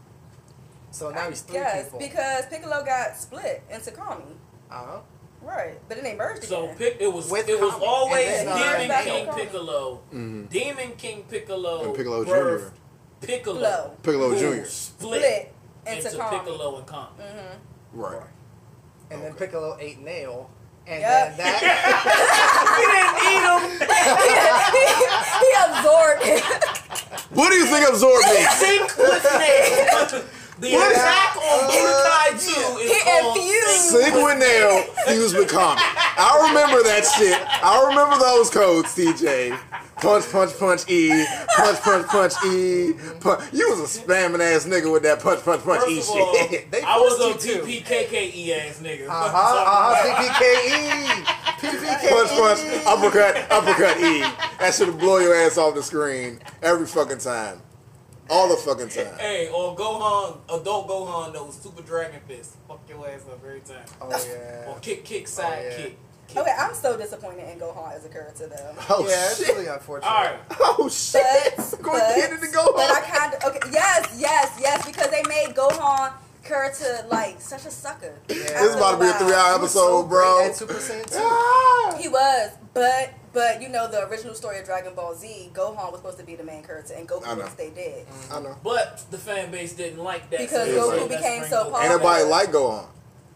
So 0.92 1.11
now 1.11 1.28
he's 1.28 1.42
three 1.42 1.56
yes, 1.56 1.85
people. 1.85 1.99
because 2.00 2.47
Piccolo 2.47 2.85
got 2.85 3.16
split 3.16 3.62
into 3.70 3.90
Kami. 3.92 4.25
uh-huh. 4.70 5.00
Right, 5.42 5.78
but 5.88 5.94
then 5.97 6.04
they 6.04 6.14
merged 6.14 6.44
So 6.44 6.64
again. 6.64 6.76
Pic- 6.76 6.97
it 7.00 7.12
was 7.12 7.30
With 7.30 7.49
it 7.49 7.59
was 7.61 7.73
Kami. 7.73 7.87
always 7.87 8.26
And 8.28 8.49
then, 8.49 8.59
uh, 8.59 8.73
Demon 8.73 8.88
back 8.88 9.04
King 9.04 9.20
on 9.28 9.32
Kami. 9.35 9.42
Piccolo. 9.44 10.00
Mhm. 10.12 10.49
Demon 10.50 10.92
King 10.97 11.25
Piccolo. 11.28 11.85
And 11.85 11.94
Piccolo 11.94 12.25
birthed 12.25 12.70
Jr.. 12.70 13.26
Piccolo. 13.26 13.61
Piccolo. 13.61 13.97
Piccolo 14.02 14.35
Jr.. 14.38 14.64
Split, 14.66 14.68
split 14.68 15.52
into, 15.87 16.09
into 16.11 16.25
Piccolo 16.30 16.76
and 16.76 16.87
Kami. 16.87 17.06
Mm-hmm. 17.23 18.00
Right. 18.00 18.23
And 19.11 19.23
then 19.23 19.32
Piccolo 19.35 19.76
ate 19.80 19.99
Nail. 20.00 20.50
And 20.87 21.00
Yep. 21.00 21.37
then 21.37 21.47
that 21.47 21.61
he 22.76 22.85
didn't 22.90 23.16
eat 23.30 23.44
him. 23.49 23.61
he, 24.76 24.80
he, 24.80 24.94
he 25.40 25.50
absorbed 25.66 26.23
it. 26.25 26.44
What 27.30 27.50
do 27.50 27.56
you 27.56 27.66
think 27.66 27.88
absorbed 27.88 28.25
me? 28.26 28.44
Sync 28.56 28.99
with 28.99 29.25
Nail. 29.38 30.23
The 30.60 30.74
attack 30.74 31.36
on 31.36 31.70
Budokai 31.70 32.30
2 32.32 32.78
is 32.80 32.92
He 32.92 33.00
called 33.00 33.36
infused. 33.36 33.80
Sync 33.80 34.14
Sig 34.14 34.38
nail, 34.38 34.82
fused 35.08 35.36
with 35.36 35.48
Kami. 35.48 35.80
I 35.80 36.48
remember 36.48 36.82
that 36.84 37.04
shit. 37.16 37.38
I 37.64 37.86
remember 37.88 38.18
those 38.18 38.50
codes, 38.50 38.94
TJ. 38.94 39.58
Punch, 39.96 40.30
punch, 40.30 40.58
punch, 40.58 40.88
E. 40.90 41.24
Punch, 41.56 41.80
punch, 41.80 42.06
punch, 42.08 42.34
E. 42.44 42.92
Punch. 43.20 43.42
You 43.52 43.70
was 43.70 43.96
a 43.96 44.00
spamming 44.00 44.40
ass 44.40 44.66
nigga 44.66 44.92
with 44.92 45.02
that 45.04 45.20
punch, 45.20 45.42
punch, 45.44 45.62
punch, 45.64 45.88
E 45.90 45.96
First 45.96 46.10
of 46.10 46.16
all, 46.16 46.34
shit. 46.48 46.70
They 46.70 46.82
I 46.82 46.96
was 46.96 47.18
a 47.20 47.32
forced. 47.32 47.46
TPKKE 47.46 48.34
E 48.34 48.52
ass 48.52 48.80
nigga. 48.80 49.08
Uh-huh, 49.08 49.26
uh-huh, 49.64 49.96
PPKE. 50.12 51.24
PPKE. 51.60 52.08
Punch, 52.10 52.30
punch, 52.36 52.86
uppercut, 52.86 53.50
uppercut, 53.50 53.96
E. 53.98 54.20
That 54.58 54.74
should 54.74 54.88
have 54.88 54.98
blow 54.98 55.18
your 55.18 55.34
ass 55.34 55.56
off 55.56 55.74
the 55.74 55.82
screen 55.82 56.38
every 56.62 56.86
fucking 56.86 57.18
time. 57.18 57.60
All 58.30 58.49
the 58.49 58.56
fucking 58.56 58.88
time. 58.88 59.18
Hey, 59.18 59.49
or 59.49 59.75
Gohan, 59.76 60.38
adult 60.49 60.88
Gohan 60.88 61.34
knows 61.34 61.56
Super 61.56 61.82
Dragon 61.82 62.20
Fist. 62.28 62.54
Fuck 62.68 62.80
your 62.88 63.08
ass 63.08 63.22
up 63.26 63.40
every 63.44 63.60
time. 63.60 63.84
Oh, 64.00 64.08
yeah. 64.08 64.70
Or 64.70 64.78
kick, 64.78 65.04
kick, 65.04 65.26
side 65.26 65.64
yeah. 65.64 65.76
kick. 65.76 65.99
Okay, 66.37 66.54
I'm 66.56 66.72
so 66.75 66.96
disappointed 66.96 67.49
in 67.50 67.58
Gohan 67.58 67.92
as 67.92 68.04
a 68.04 68.08
character 68.08 68.46
though. 68.46 68.75
Oh, 68.88 69.08
yeah, 69.08 69.30
it's 69.30 69.44
shit. 69.44 69.49
really 69.49 69.66
unfortunate. 69.66 70.08
All 70.08 70.22
right. 70.25 70.38
Oh, 70.60 70.88
shit. 70.88 71.22
But, 71.56 71.78
Going 71.82 71.99
but, 71.99 72.14
to 72.14 72.20
get 72.20 72.32
it 72.32 72.40
to 72.40 72.52
go 72.52 72.72
but 72.72 72.88
I 72.88 73.00
kind 73.00 73.34
of 73.34 73.42
okay. 73.44 73.70
Yes, 73.72 74.16
yes, 74.16 74.56
yes, 74.60 74.87
because 74.87 75.10
they 75.10 75.22
made 75.28 75.56
Gohan 75.56 76.12
Kurta 76.44 77.10
like 77.10 77.40
such 77.40 77.66
a 77.66 77.70
sucker. 77.70 78.14
Yeah. 78.28 78.37
This 78.37 78.62
is 78.62 78.76
about 78.76 78.92
to 78.92 78.99
be 78.99 79.06
a 79.08 79.12
three-hour 79.14 79.56
He 79.56 79.62
was 79.62 79.72
so 79.72 79.99
episode, 80.02 80.08
bro. 80.08 80.46
at 80.46 80.54
Super 80.56 80.75
Saiyan 80.75 81.10
2. 81.10 81.18
Ah! 81.18 81.96
He 82.00 82.08
was, 82.08 82.52
but 82.75 83.12
but 83.32 83.60
you 83.62 83.68
know 83.68 83.88
the 83.90 84.06
original 84.08 84.34
story 84.34 84.58
of 84.58 84.64
Dragon 84.66 84.94
Ball 84.94 85.14
Z, 85.14 85.50
Gohan 85.54 85.90
was 85.92 86.00
supposed 86.00 86.18
to 86.18 86.25
be 86.25 86.34
the 86.37 86.44
main 86.44 86.62
character, 86.62 86.94
and 86.94 87.08
Goku 87.08 87.25
know. 87.37 87.44
was 87.44 87.54
they 87.54 87.70
did 87.70 88.06
I 88.30 88.40
know. 88.40 88.56
But 88.62 89.04
the 89.10 89.18
fan 89.18 89.50
base 89.50 89.72
didn't 89.75 90.02
like 90.02 90.28
that. 90.30 90.40
Because 90.40 90.68
so 90.68 90.90
Goku 90.90 91.08
let's 91.08 91.14
became 91.16 91.44
so 91.44 91.64
Goku 91.64 91.70
popular. 91.72 91.82
Ain't 91.82 92.02
nobody 92.02 92.25
like 92.25 92.49
Gohan 92.52 92.87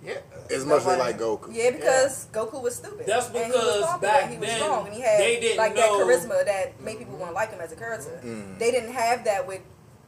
Yeah. 0.05 0.15
as 0.51 0.65
much 0.67 0.79
as 0.81 0.87
they 0.87 0.99
like 0.99 1.19
Goku. 1.19 1.49
Yeah, 1.53 1.71
because 1.71 2.27
Goku 2.33 2.63
was 2.63 2.77
stupid. 2.77 3.07
That's 3.07 3.27
and 3.29 3.37
he 3.37 3.43
was 3.43 3.51
because 3.53 3.81
popular, 3.87 4.01
back 4.13 4.23
and 4.25 4.33
he 4.33 4.39
was 4.39 4.49
then, 4.49 4.61
strong, 4.61 4.87
and 4.87 4.95
he 4.95 5.01
had 5.01 5.21
they 5.21 5.41
didn't 5.41 5.59
like 5.59 5.75
know- 5.75 5.99
that 6.07 6.07
charisma 6.21 6.45
that 6.45 6.81
made 6.81 6.99
people 6.99 7.17
want 7.17 7.31
to 7.31 7.35
like 7.35 7.51
him 7.51 7.61
as 7.61 7.73
a 7.73 7.77
character. 7.77 8.21
Mm. 8.25 8.59
They 8.59 8.71
didn't 8.71 8.93
have 8.93 9.25
that 9.25 9.47
with 9.47 9.61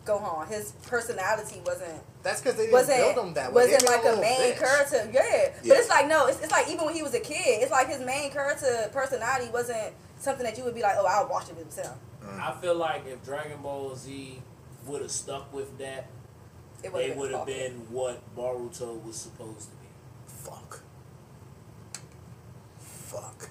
Gohan. 0.06 0.48
His 0.48 0.72
personality 0.86 1.60
wasn't 1.66 2.00
That's 2.22 2.40
because 2.40 2.56
they 2.56 2.64
didn't 2.64 2.72
wasn't 2.74 3.14
build 3.14 3.26
him 3.26 3.34
that 3.34 3.52
way. 3.52 3.64
wasn't 3.70 3.84
like 3.90 4.02
him 4.04 4.18
a 4.18 4.20
main 4.20 4.40
bitch. 4.54 4.58
character. 4.58 5.10
Yeah. 5.12 5.22
Yeah. 5.22 5.50
but 5.68 5.76
it's 5.78 5.88
like 5.90 6.06
no, 6.08 6.26
it's, 6.26 6.40
it's 6.40 6.52
like 6.52 6.68
even 6.68 6.84
when 6.86 6.94
he 6.94 7.02
was 7.02 7.14
a 7.14 7.20
kid, 7.20 7.62
it's 7.62 7.70
like 7.72 7.88
his 7.88 8.00
main 8.00 8.30
character 8.30 8.88
personality 8.92 9.50
wasn't 9.52 9.92
something 10.18 10.44
that 10.44 10.56
you 10.56 10.64
would 10.64 10.74
be 10.74 10.82
like, 10.82 10.94
oh, 10.98 11.06
I'll 11.06 11.28
watch 11.28 11.48
it 11.50 11.56
with 11.56 11.76
him. 11.76 11.92
Mm. 12.24 12.40
I 12.40 12.58
feel 12.60 12.74
like 12.74 13.06
if 13.06 13.24
Dragon 13.24 13.60
Ball 13.62 13.94
Z 13.96 14.40
would 14.86 15.02
have 15.02 15.10
stuck 15.10 15.52
with 15.52 15.76
that, 15.78 16.06
It 16.82 16.92
they 16.92 17.10
would've 17.10 17.16
would 17.16 17.30
have 17.32 17.40
popular. 17.40 17.68
been 17.68 17.72
what 17.90 18.36
Boruto 18.36 19.02
was 19.04 19.16
supposed 19.16 19.68
to 19.70 19.76
be. 19.76 19.86
Fuck. 20.26 20.80
Fuck. 22.78 23.50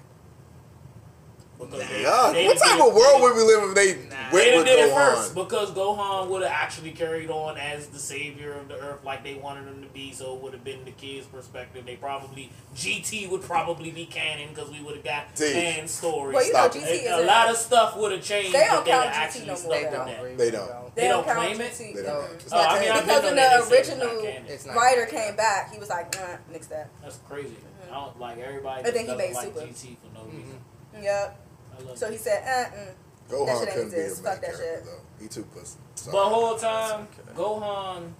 Because 1.58 1.80
Yeah. 1.90 2.30
they- 2.32 2.46
What 2.46 2.58
type 2.58 2.80
of 2.80 2.94
world 2.94 3.22
would 3.22 3.34
we 3.36 3.42
live 3.42 3.62
in 3.62 3.68
if 3.70 3.74
they 3.74 3.92
They 3.92 3.98
went 4.32 4.32
done 4.32 4.56
with 4.58 4.66
did 4.66 4.78
it 4.80 4.92
first 4.94 5.34
because 5.34 5.70
Gohan 5.70 6.28
would 6.28 6.42
have 6.42 6.50
actually 6.52 6.90
carried 6.90 7.30
on 7.30 7.56
as 7.56 7.86
the 7.86 7.98
savior 7.98 8.52
of 8.54 8.68
the 8.68 8.74
earth 8.74 9.04
like 9.04 9.24
they 9.24 9.34
wanted 9.34 9.66
him 9.66 9.82
to 9.82 9.88
be. 9.88 10.12
So 10.12 10.34
it 10.34 10.42
would 10.42 10.52
have 10.52 10.64
been 10.64 10.84
the 10.84 10.90
kids' 10.90 11.26
perspective. 11.26 11.86
They 11.86 11.96
probably 11.96 12.50
GT 12.74 13.26
would 13.30 13.42
probably 13.42 13.90
be 13.90 14.04
canon 14.06 14.50
because 14.54 14.70
we 14.70 14.80
would 14.82 14.96
have 14.96 15.04
got 15.04 15.34
T. 15.34 15.52
fan 15.52 15.88
stories. 15.88 16.34
Well, 16.34 16.46
you 16.46 16.52
know, 16.52 16.68
GT 16.68 16.84
A- 16.84 17.16
is 17.16 17.22
a 17.22 17.26
lot 17.26 17.48
of 17.50 17.56
stuff 17.56 17.96
would 17.96 18.12
have 18.12 18.22
changed. 18.22 18.52
They 18.54 18.64
don't 18.66 18.84
they 18.84 18.90
count 18.90 19.10
GT 19.14 19.46
no 19.46 19.58
more, 19.62 19.72
They 19.72 19.82
don't. 19.84 20.06
that. 20.06 20.38
They 20.38 20.50
don't. 20.50 20.94
They, 20.94 21.02
They 21.02 21.08
don't, 21.08 21.26
don't 21.26 21.34
count 21.34 21.38
claim 21.38 21.60
it? 21.60 21.72
GT. 21.72 21.94
They 21.94 22.02
don't. 22.02 22.24
it's 22.34 22.52
Oh, 22.52 22.56
I 22.58 22.80
mean, 22.80 22.90
I've 22.90 23.04
technically- 23.06 23.06
been 23.06 23.06
Because 23.06 23.22
when 23.24 23.36
the 23.36 23.40
they 23.40 23.48
say 23.48 23.78
it's 23.78 23.88
not 23.88 23.96
original 24.06 24.22
canon. 24.22 24.44
It's 24.48 24.66
not. 24.66 24.76
writer 24.76 25.06
came 25.06 25.36
back, 25.36 25.72
he 25.72 25.78
was 25.78 25.88
like, 25.88 26.16
uh, 26.20 26.36
nix 26.52 26.66
that. 26.68 26.88
That's 27.02 27.18
crazy. 27.28 27.56
I 27.90 27.94
don't 27.94 28.20
like 28.20 28.38
everybody. 28.38 28.82
And 28.84 28.94
then 28.96 29.06
he 29.06 29.14
made 29.14 29.34
like 29.34 29.44
Super. 29.54 29.60
GT 29.60 29.96
for 30.02 30.18
no 30.18 30.24
reason. 30.26 30.60
Yep. 31.00 31.36
I 31.78 31.82
love 31.82 31.98
So 31.98 32.10
he 32.10 32.16
said, 32.16 32.42
uh. 32.42 32.70
That 33.28 33.34
Gohan 33.34 33.46
shit 33.58 33.68
ain't 33.68 33.70
couldn't 33.74 33.90
be 33.90 33.96
a 33.96 34.00
exist. 34.04 34.22
main 34.24 34.32
Fuck 34.32 34.40
that 34.42 34.50
character 34.56 34.74
shit. 34.76 34.84
though. 34.84 35.22
He 35.22 35.28
too 35.28 35.42
pussy. 35.52 35.78
Sorry. 35.96 36.12
But 36.12 36.24
whole 36.28 36.56
time, 36.56 37.08
Gohan 37.34 38.12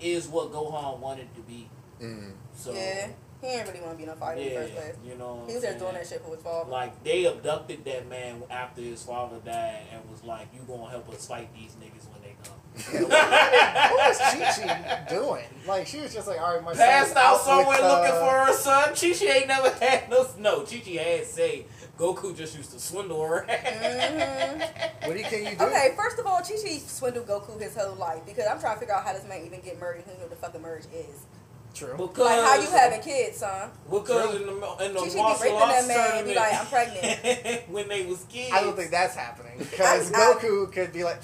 is 0.00 0.28
what 0.28 0.52
Gohan 0.52 0.98
wanted 0.98 1.34
to 1.34 1.40
be. 1.42 1.70
Mm. 2.00 2.32
So 2.54 2.72
yeah. 2.74 3.08
He 3.40 3.48
didn't 3.48 3.68
really 3.68 3.80
want 3.80 3.92
to 3.92 3.98
be 3.98 4.06
no 4.06 4.14
fighter 4.14 4.40
in 4.40 4.46
the 4.48 4.52
yeah, 4.52 4.60
first 4.60 4.74
place. 4.74 4.94
you 5.04 5.16
know. 5.16 5.42
He 5.48 5.54
was 5.54 5.64
I'm 5.64 5.70
just 5.70 5.78
doing 5.80 5.94
that 5.94 6.06
shit 6.06 6.22
for 6.22 6.34
his 6.34 6.44
father. 6.44 6.70
Like 6.70 7.02
they 7.02 7.24
abducted 7.24 7.84
that 7.86 8.08
man 8.08 8.42
after 8.50 8.80
his 8.82 9.02
father 9.02 9.38
died 9.44 9.82
and 9.92 10.08
was 10.10 10.22
like, 10.22 10.46
"You 10.54 10.60
gonna 10.68 10.88
help 10.90 11.08
us 11.08 11.26
fight 11.26 11.48
these 11.54 11.72
niggas 11.72 12.06
when 12.12 12.22
they 12.22 12.36
come." 12.44 12.58
What 13.10 14.08
was 14.08 14.18
Chi 14.18 14.38
Chi 14.62 15.04
doing? 15.08 15.44
Like 15.66 15.86
she 15.88 16.00
was 16.00 16.14
just 16.14 16.28
like, 16.28 16.40
all 16.40 16.54
right, 16.54 16.64
my 16.64 16.72
Passed 16.74 17.14
son's 17.14 17.18
out 17.18 17.32
with, 17.32 17.42
somewhere 17.42 17.78
uh, 17.82 17.98
looking 18.00 18.20
for 18.20 18.30
her 18.46 18.52
son. 18.52 18.88
Chi 18.94 19.12
Chi 19.12 19.32
ain't 19.38 19.48
never 19.48 19.70
had 19.84 20.08
no. 20.10 20.26
No, 20.38 20.60
Chi 20.60 20.78
Chi 20.78 20.90
had 21.02 21.24
say 21.26 21.66
Goku 21.98 22.34
just 22.36 22.56
used 22.56 22.72
to 22.72 22.80
swindle 22.80 23.22
her. 23.26 23.42
hmm 23.48 24.60
What 25.08 25.14
do 25.14 25.18
you, 25.18 25.24
can 25.24 25.44
you 25.44 25.56
do? 25.56 25.64
Okay, 25.64 25.94
first 25.96 26.18
of 26.18 26.26
all, 26.26 26.40
Chi 26.40 26.54
Chi 26.62 26.78
swindled 26.78 27.26
Goku 27.26 27.60
his 27.60 27.76
whole 27.76 27.94
life 27.96 28.22
because 28.26 28.46
I'm 28.50 28.58
trying 28.60 28.74
to 28.76 28.80
figure 28.80 28.94
out 28.94 29.04
how 29.04 29.12
this 29.12 29.26
man 29.28 29.44
even 29.44 29.60
get 29.60 29.78
married 29.78 30.04
and 30.06 30.16
who 30.16 30.22
know 30.22 30.28
the 30.28 30.36
fuck 30.36 30.54
a 30.54 30.58
marriage 30.58 30.86
is. 30.94 31.26
True. 31.74 31.96
because 31.96 32.18
Like, 32.18 32.40
how 32.40 32.60
you 32.60 32.68
having 32.70 33.00
kids, 33.00 33.38
son? 33.38 33.70
Because 33.90 34.36
in 34.36 34.46
the 34.46 34.52
in 34.52 34.92
the 34.94 35.00
Chi 35.00 35.06
Chi 35.06 35.12
be 35.14 35.16
martial 35.16 35.42
raping 35.42 35.54
arts 35.54 35.86
that 35.86 35.88
man 35.88 36.18
and 36.18 36.26
be 36.26 36.34
like, 36.34 36.54
I'm 36.54 36.66
pregnant. 36.66 37.68
when 37.70 37.88
they 37.88 38.04
was 38.06 38.24
kids. 38.24 38.52
I 38.52 38.60
don't 38.62 38.76
think 38.76 38.90
that's 38.90 39.14
happening 39.14 39.58
because 39.58 40.12
I- 40.14 40.16
I- 40.18 40.34
Goku 40.34 40.72
could 40.72 40.92
be 40.92 41.04
like, 41.04 41.20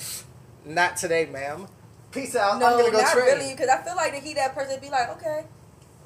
not 0.65 0.97
today, 0.97 1.27
ma'am. 1.27 1.67
Peace 2.13 2.35
out. 2.37 2.59
No, 2.59 2.67
I'm 2.67 2.79
gonna 2.79 2.91
go 2.93 3.01
not 3.01 3.13
train. 3.13 3.25
really, 3.27 3.53
because 3.53 3.69
I 3.69 3.83
feel 3.83 3.95
like 3.97 4.13
that 4.13 4.23
he 4.23 4.33
that 4.35 4.55
person 4.55 4.81
be 4.81 4.89
like, 4.89 5.11
okay, 5.17 5.45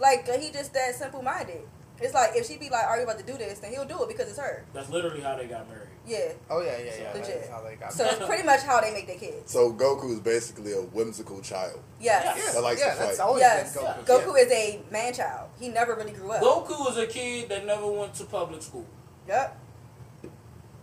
like 0.00 0.28
he 0.40 0.50
just 0.50 0.72
that 0.74 0.94
simple 0.96 1.22
minded. 1.22 1.62
It's 2.02 2.14
like 2.14 2.32
if 2.34 2.46
she 2.46 2.56
be 2.56 2.68
like, 2.70 2.84
"Are 2.86 2.96
you 2.96 3.04
about 3.04 3.18
to 3.18 3.24
do 3.24 3.34
this?" 3.38 3.58
Then 3.60 3.70
he'll 3.72 3.84
do 3.84 4.02
it 4.02 4.08
because 4.08 4.28
it's 4.28 4.38
her. 4.38 4.64
That's 4.72 4.88
literally 4.90 5.20
how 5.20 5.36
they 5.36 5.46
got 5.46 5.68
married. 5.68 5.88
Yeah. 6.06 6.32
Oh 6.50 6.60
yeah, 6.60 6.78
yeah, 6.78 6.92
yeah. 7.00 7.12
Legit. 7.12 7.26
That's 7.40 7.48
how 7.48 7.62
they 7.62 7.76
got. 7.76 7.92
So 7.92 8.04
it's 8.04 8.24
pretty 8.26 8.42
much 8.44 8.60
how 8.62 8.80
they 8.80 8.92
make 8.92 9.06
their 9.06 9.18
kids. 9.18 9.50
So 9.52 9.72
Goku 9.72 10.10
is 10.12 10.20
basically 10.20 10.72
a 10.72 10.82
whimsical 10.82 11.40
child. 11.40 11.80
Yes. 12.00 12.24
Yeah. 12.24 12.52
that 12.54 12.62
likes 12.62 12.80
yeah, 12.80 12.94
to 12.94 12.98
that's 12.98 13.20
always 13.20 13.40
Yes. 13.42 13.74
been 13.74 13.84
Goku. 13.84 14.04
Goku 14.34 14.38
is 14.44 14.50
a 14.52 14.82
man 14.90 15.14
child. 15.14 15.50
He 15.60 15.68
never 15.68 15.94
really 15.94 16.12
grew 16.12 16.32
up. 16.32 16.42
Goku 16.42 16.78
was 16.80 16.98
a 16.98 17.06
kid 17.06 17.48
that 17.50 17.64
never 17.66 17.86
went 17.86 18.14
to 18.14 18.24
public 18.24 18.62
school. 18.62 18.86
Yep. 19.28 19.58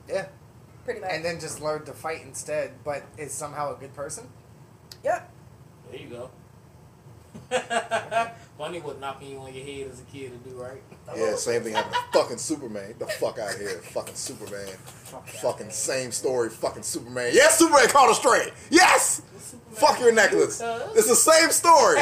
Yeah, 0.08 0.28
Pretty 0.86 1.02
much. 1.02 1.12
and 1.12 1.24
then 1.24 1.40
just 1.40 1.62
learned 1.62 1.86
to 1.86 1.94
fight 1.94 2.22
instead, 2.24 2.72
but 2.84 3.04
is 3.18 3.32
somehow 3.32 3.76
a 3.76 3.80
good 3.80 3.94
person. 3.94 4.28
yep. 5.04 5.30
There 5.92 6.00
you 6.00 6.08
go. 6.08 6.32
Funny 8.58 8.80
what 8.82 9.00
knocking 9.00 9.30
you 9.32 9.38
on 9.40 9.54
your 9.54 9.66
head 9.66 9.90
as 9.92 10.02
a 10.02 10.04
kid 10.04 10.32
to 10.44 10.50
do, 10.50 10.56
right? 10.62 10.82
Yeah, 11.16 11.36
same 11.36 11.62
thing 11.64 11.74
happened 11.74 11.96
to 11.96 12.20
fucking 12.20 12.38
Superman. 12.38 12.88
Get 12.90 13.00
the 13.00 13.08
fuck 13.08 13.40
out 13.40 13.54
of 13.56 13.60
here, 13.60 13.70
fucking 13.80 14.16
Superman. 14.16 14.68
Fucking 15.42 15.70
same 15.72 16.12
story, 16.12 16.50
fucking 16.50 16.84
Superman. 16.84 17.32
Yes, 17.34 17.58
Superman 17.58 17.88
caught 17.88 18.12
a 18.12 18.14
stray. 18.16 18.52
Yes. 18.70 19.22
Fuck 19.72 20.00
your 20.02 20.12
necklace. 20.14 20.62
It's 20.96 21.08
the 21.08 21.16
same 21.16 21.50
story. 21.52 22.00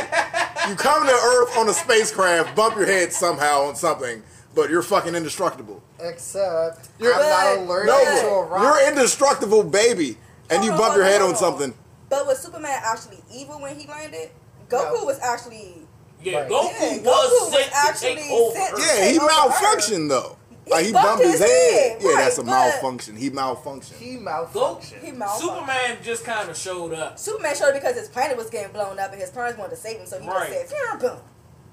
You 0.67 0.75
come 0.75 1.05
to 1.05 1.13
Earth 1.13 1.55
on 1.57 1.69
a 1.69 1.73
spacecraft, 1.73 2.55
bump 2.55 2.75
your 2.75 2.87
head 2.87 3.13
somehow 3.13 3.61
on 3.67 3.75
something, 3.75 4.23
but 4.55 4.69
you're 4.69 4.81
fucking 4.81 5.13
indestructible. 5.15 5.81
Except 5.99 6.89
You're- 6.99 7.13
I'm 7.13 7.19
not 7.21 7.55
But- 7.55 7.57
allergic 7.59 7.87
No, 7.87 8.21
to 8.21 8.27
a 8.29 8.43
rock. 8.45 8.61
you're 8.63 8.87
indestructible, 8.89 9.63
baby, 9.63 10.17
and 10.49 10.63
you 10.65 10.71
Hold 10.71 10.81
on, 10.81 10.87
bump 10.89 10.97
your 10.97 11.05
head 11.05 11.21
on, 11.21 11.27
on 11.29 11.33
on. 11.35 11.39
something. 11.39 11.73
But 12.09 12.25
was 12.25 12.39
Superman 12.39 12.81
actually 12.83 13.23
evil 13.31 13.59
when 13.61 13.77
he 13.79 13.87
landed? 13.87 14.31
Goku 14.69 14.93
No. 14.99 15.03
was 15.05 15.19
actually. 15.19 15.73
Yeah, 16.21 16.39
Right. 16.39 16.49
Goku 16.49 16.71
Yeah, 16.81 16.97
was 16.97 16.99
Goku 16.99 17.05
was 17.05 17.51
sent 17.51 17.71
to 17.71 17.77
actually 17.77 18.15
take 18.15 18.53
sent 18.55 18.79
Yeah, 18.79 19.05
he 19.11 19.19
malfunctioned 19.19 20.09
though. 20.09 20.37
He 20.65 20.71
Like 20.73 20.85
he 20.87 20.91
bumped 20.91 21.07
bumped 21.07 21.23
his 21.23 21.39
his 21.39 21.41
head. 21.49 21.91
head, 21.91 22.01
Yeah, 22.01 22.15
that's 22.17 22.37
a 22.39 22.43
malfunction. 22.43 23.15
He 23.15 23.29
malfunctioned. 23.29 23.97
he 23.99 24.17
malfunctioned. 24.17 25.01
He 25.03 25.11
malfunctioned. 25.11 25.39
Superman 25.39 25.97
just 26.03 26.25
kind 26.25 26.49
of 26.49 26.57
showed 26.57 26.93
up. 26.93 27.17
Superman 27.17 27.55
showed 27.55 27.67
up 27.69 27.73
because 27.75 27.95
his 27.95 28.09
planet 28.09 28.35
was 28.35 28.49
getting 28.49 28.73
blown 28.73 28.99
up 28.99 29.11
and 29.13 29.21
his 29.21 29.29
parents 29.29 29.57
wanted 29.57 29.75
to 29.75 29.81
save 29.81 29.97
him, 29.99 30.05
so 30.07 30.19
he 30.19 30.27
Right. 30.27 30.51
just 30.51 30.69
said, 30.71 30.77
"Phew, 30.77 30.99
boom." 30.99 31.17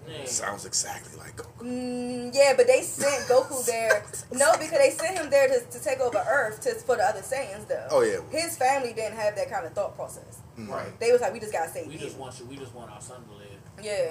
Yeah. 0.07 0.25
Sounds 0.27 0.67
exactly 0.67 1.19
like 1.19 1.35
Goku. 1.37 1.65
Mm, 1.65 2.31
yeah, 2.35 2.53
but 2.57 2.67
they 2.67 2.83
sent 2.83 3.27
Goku 3.29 3.65
there. 3.65 4.05
No, 4.33 4.53
because 4.53 4.71
they 4.79 4.91
sent 4.91 5.17
him 5.19 5.31
there 5.31 5.49
to, 5.49 5.61
to 5.61 5.83
take 5.83 5.99
over 6.01 6.19
Earth 6.29 6.61
to, 6.63 6.75
for 6.75 6.97
the 6.97 7.03
other 7.05 7.21
Saiyans, 7.21 7.67
though. 7.69 7.89
Oh, 7.91 8.03
yeah. 8.03 8.19
His 8.31 8.57
family 8.59 8.93
didn't 8.93 9.17
have 9.17 9.35
that 9.37 9.51
kind 9.51 9.65
of 9.65 9.73
thought 9.73 9.95
process. 9.97 10.41
Right. 10.59 10.99
They 11.01 11.11
was 11.11 11.21
like, 11.23 11.33
we 11.33 11.41
just 11.41 11.53
gotta 11.53 11.71
save 11.71 11.87
We 11.87 11.95
you. 11.95 11.99
just 11.99 12.19
want 12.19 12.39
you. 12.39 12.47
We 12.47 12.57
just 12.57 12.75
want 12.75 12.91
our 12.91 13.01
son 13.01 13.25
to 13.25 13.33
live. 13.33 13.49
yeah. 13.83 13.93
You 14.05 14.11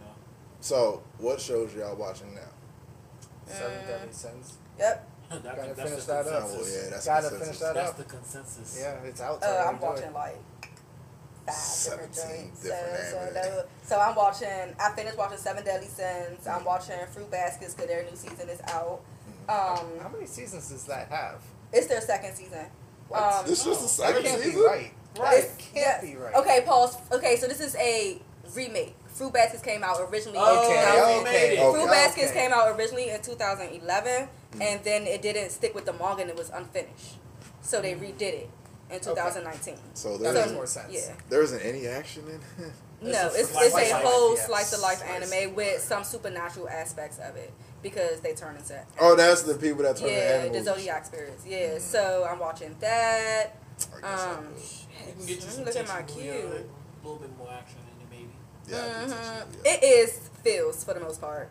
know. 0.00 0.14
So, 0.60 1.02
what 1.18 1.40
shows 1.40 1.74
y'all 1.74 1.94
watching 1.96 2.34
now? 2.34 2.40
Seven 3.46 3.78
Mm. 3.78 3.86
Deadly 3.86 4.12
Sins. 4.12 4.54
Yep. 4.78 5.10
That- 5.28 5.42
Gotta 5.42 5.74
that's 5.74 5.90
finish 5.90 6.04
the 6.04 6.12
that 6.12 6.26
up. 6.28 6.44
Oh, 6.46 6.58
yeah, 6.64 6.90
that's 6.90 7.06
Gotta 7.06 7.28
consensus. 7.28 7.40
finish 7.40 7.58
that 7.58 7.74
That's 7.74 7.90
up. 7.90 7.96
the 7.98 8.04
consensus. 8.04 8.78
Yeah, 8.80 8.94
it's 9.08 9.20
out. 9.20 9.42
so 9.42 9.48
Uh, 9.50 9.64
I'm 9.66 9.72
we 9.72 9.78
it. 9.78 9.82
watching 9.82 10.12
like 10.12 10.36
five 10.36 10.65
different 11.46 12.14
17 12.14 12.42
joints. 12.44 12.62
different 12.62 13.04
so, 13.04 13.10
so, 13.26 13.32
that- 13.34 13.68
so 13.82 14.00
I'm 14.00 14.14
watching. 14.14 14.48
I 14.80 14.90
finished 14.96 15.16
watching 15.16 15.38
Seven 15.38 15.64
Deadly 15.64 15.86
Sins. 15.88 16.46
I'm 16.46 16.64
watching 16.64 16.96
Fruit 17.12 17.30
Baskets 17.30 17.74
because 17.74 17.88
their 17.88 18.02
new 18.04 18.16
season 18.16 18.48
is 18.48 18.60
out. 18.68 19.00
How 19.48 19.76
Um, 20.04 20.12
many 20.12 20.26
seasons 20.26 20.68
does 20.70 20.84
that 20.86 21.08
have? 21.08 21.40
it's 21.72 21.86
their 21.86 22.00
second 22.00 22.34
season. 22.34 22.66
Um, 23.12 23.44
This 23.46 23.60
is 23.60 23.64
just 23.64 23.80
the 23.98 24.02
That 24.02 24.08
second 24.14 24.24
can't 24.24 24.42
season. 24.42 24.60
be 24.60 24.66
right. 24.66 24.92
Right. 25.18 25.44
It 25.44 25.50
can't 25.74 26.02
be 26.02 26.16
right. 26.16 26.34
Okay, 26.34 26.62
pause. 26.66 26.96
Okay, 27.12 27.36
so 27.36 27.46
this 27.46 27.60
is 27.60 27.74
a 27.76 28.20
remake. 28.54 28.94
Fruit 29.06 29.32
Baskets 29.32 29.62
came 29.62 29.82
out 29.82 29.98
originally 30.12 30.38
Oh, 30.40 30.52
in 30.52 30.58
Okay, 30.70 30.82
2000. 30.82 31.20
okay. 31.26 31.58
Okay. 31.62 31.72
Fruit 31.78 31.90
Baskets 31.90 32.30
Okay. 32.32 32.40
came 32.40 32.52
out 32.52 32.76
originally 32.76 33.08
in 33.10 33.22
2011, 33.22 34.28
and 34.60 34.84
then 34.84 35.06
it 35.06 35.22
didn't 35.22 35.50
stick 35.50 35.74
with 35.74 35.86
the 35.86 35.92
manga 35.94 36.20
and 36.22 36.30
it 36.30 36.36
was 36.36 36.50
unfinished. 36.50 37.16
So 37.62 37.80
they 37.80 37.94
redid 37.94 38.20
it 38.22 38.50
in 38.90 39.00
2019. 39.00 39.76
So 39.94 40.16
That 40.18 40.34
makes 40.34 40.48
So, 40.48 40.54
more 40.54 40.66
sense. 40.66 40.92
Yeah. 40.92 41.14
there 41.28 41.42
isn't 41.42 41.60
any 41.62 41.86
action 41.86 42.24
in 42.28 42.64
it. 42.64 42.72
No, 43.02 43.10
It's 43.26 43.36
a 43.36 43.40
it's, 43.40 43.50
it's 43.50 43.58
of 43.66 43.72
a 43.72 43.74
life, 43.74 43.92
whole 44.04 44.34
yes. 44.36 44.46
slice 44.46 44.72
of 44.72 44.80
life 44.80 44.98
Slice. 44.98 45.30
anime 45.32 45.54
with 45.54 45.82
some 45.82 46.02
supernatural 46.02 46.66
aspects 46.66 47.18
of 47.18 47.36
it 47.36 47.52
because 47.82 48.20
they 48.20 48.32
turn 48.32 48.56
into 48.56 48.80
oh, 48.98 49.14
that's 49.14 49.42
the 49.42 49.52
people 49.54 49.82
that 49.82 49.98
turn 49.98 50.06
the 50.08 50.12
yeah 50.14 50.18
animals. 50.40 50.64
the 50.64 50.72
zodiac 50.72 51.04
spirits. 51.04 51.44
Yeah, 51.46 51.76
so 51.78 52.26
I'm 52.28 52.38
watching 52.38 52.74
that. 52.80 53.54
I 53.94 54.00
guess 54.00 54.20
I 54.20 54.30
Um, 54.32 54.46
would. 54.46 54.62
You 54.62 55.12
can 55.14 55.26
get 55.26 55.42
some 55.42 55.64
look 55.66 55.76
at 55.76 55.86
my 55.88 55.94
tension 55.98 56.16
movie, 56.16 56.28
queue. 56.30 56.64
A 56.64 57.06
little 57.06 57.20
bit 57.20 57.36
more 57.36 57.48
action 57.52 57.78
in 57.92 58.02
it, 58.02 58.10
maybe. 58.10 58.32
Yeah, 58.66 58.78
I 58.78 59.04
Mhm. 59.04 59.46
yeah. 59.66 59.72
It 59.74 59.84
is 59.84 60.30
feels 60.42 60.82
for 60.82 60.94
the 60.94 61.00
most 61.00 61.20
part. 61.20 61.50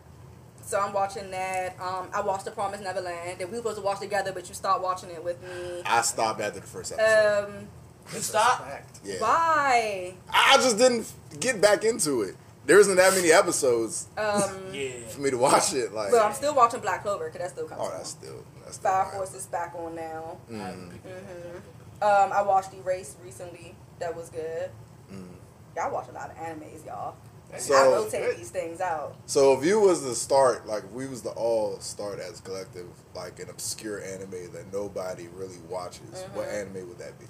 So 0.66 0.80
I'm 0.80 0.92
watching 0.92 1.30
that. 1.30 1.76
Um, 1.80 2.08
I 2.12 2.20
watched 2.20 2.44
The 2.44 2.50
Promised 2.50 2.82
Neverland 2.82 3.38
that 3.38 3.46
we 3.48 3.52
were 3.52 3.58
supposed 3.58 3.76
to 3.78 3.82
watch 3.84 4.00
together, 4.00 4.32
but 4.32 4.48
you 4.48 4.54
stopped 4.54 4.82
watching 4.82 5.10
it 5.10 5.22
with 5.22 5.40
me. 5.42 5.82
I 5.86 6.02
stopped 6.02 6.40
after 6.40 6.58
the 6.60 6.66
first 6.66 6.92
episode. 6.92 7.44
Um, 7.48 7.68
You 8.12 8.20
stopped? 8.20 8.98
Yeah. 9.04 9.14
Why? 9.20 10.14
I 10.28 10.56
just 10.56 10.76
didn't 10.76 11.10
get 11.40 11.60
back 11.60 11.84
into 11.84 12.22
it. 12.22 12.34
There 12.66 12.80
isn't 12.80 12.96
that 12.96 13.14
many 13.14 13.30
episodes 13.30 14.08
Um, 14.18 14.42
Yeah. 14.72 14.90
for 15.08 15.20
me 15.20 15.30
to 15.30 15.38
watch 15.38 15.72
it. 15.72 15.92
Like, 15.92 16.10
but 16.10 16.20
I'm 16.20 16.32
still 16.34 16.52
watching 16.54 16.80
Black 16.80 17.02
Clover 17.02 17.26
because 17.30 17.40
that 17.42 17.50
still 17.50 17.68
comes. 17.68 17.80
oh, 17.80 17.86
on. 17.86 17.92
that's 17.92 18.10
still 18.10 18.44
that's 18.64 18.74
still 18.76 18.90
Fire 18.90 19.02
wild. 19.04 19.14
Force 19.14 19.34
is 19.34 19.46
back 19.46 19.72
on 19.76 19.94
now. 19.94 20.36
I 20.52 20.56
haven't 20.56 20.90
Mm-hmm. 21.04 22.02
Um, 22.02 22.32
I 22.32 22.42
watched 22.42 22.74
Erase 22.74 23.14
recently. 23.24 23.76
That 24.00 24.14
was 24.16 24.28
good. 24.30 24.68
Mm. 25.12 25.28
Y'all 25.76 25.92
watch 25.92 26.08
a 26.08 26.12
lot 26.12 26.28
of 26.30 26.36
animes, 26.36 26.84
y'all. 26.84 27.14
I 27.54 27.58
So, 27.58 27.94
rotate 27.94 28.36
these 28.36 28.50
things 28.50 28.80
out. 28.80 29.16
so 29.26 29.58
if 29.58 29.64
you 29.64 29.80
was 29.80 30.02
to 30.02 30.14
start, 30.14 30.66
like, 30.66 30.84
if 30.84 30.90
we 30.92 31.06
was 31.06 31.22
to 31.22 31.30
all 31.30 31.78
start 31.80 32.18
as 32.18 32.40
collective, 32.40 32.86
like 33.14 33.38
an 33.40 33.48
obscure 33.48 34.02
anime 34.02 34.52
that 34.52 34.72
nobody 34.72 35.28
really 35.28 35.58
watches, 35.68 36.24
what 36.34 36.48
Mm-hmm. 36.48 36.68
anime 36.74 36.88
would 36.88 36.98
that 36.98 37.18
be? 37.18 37.26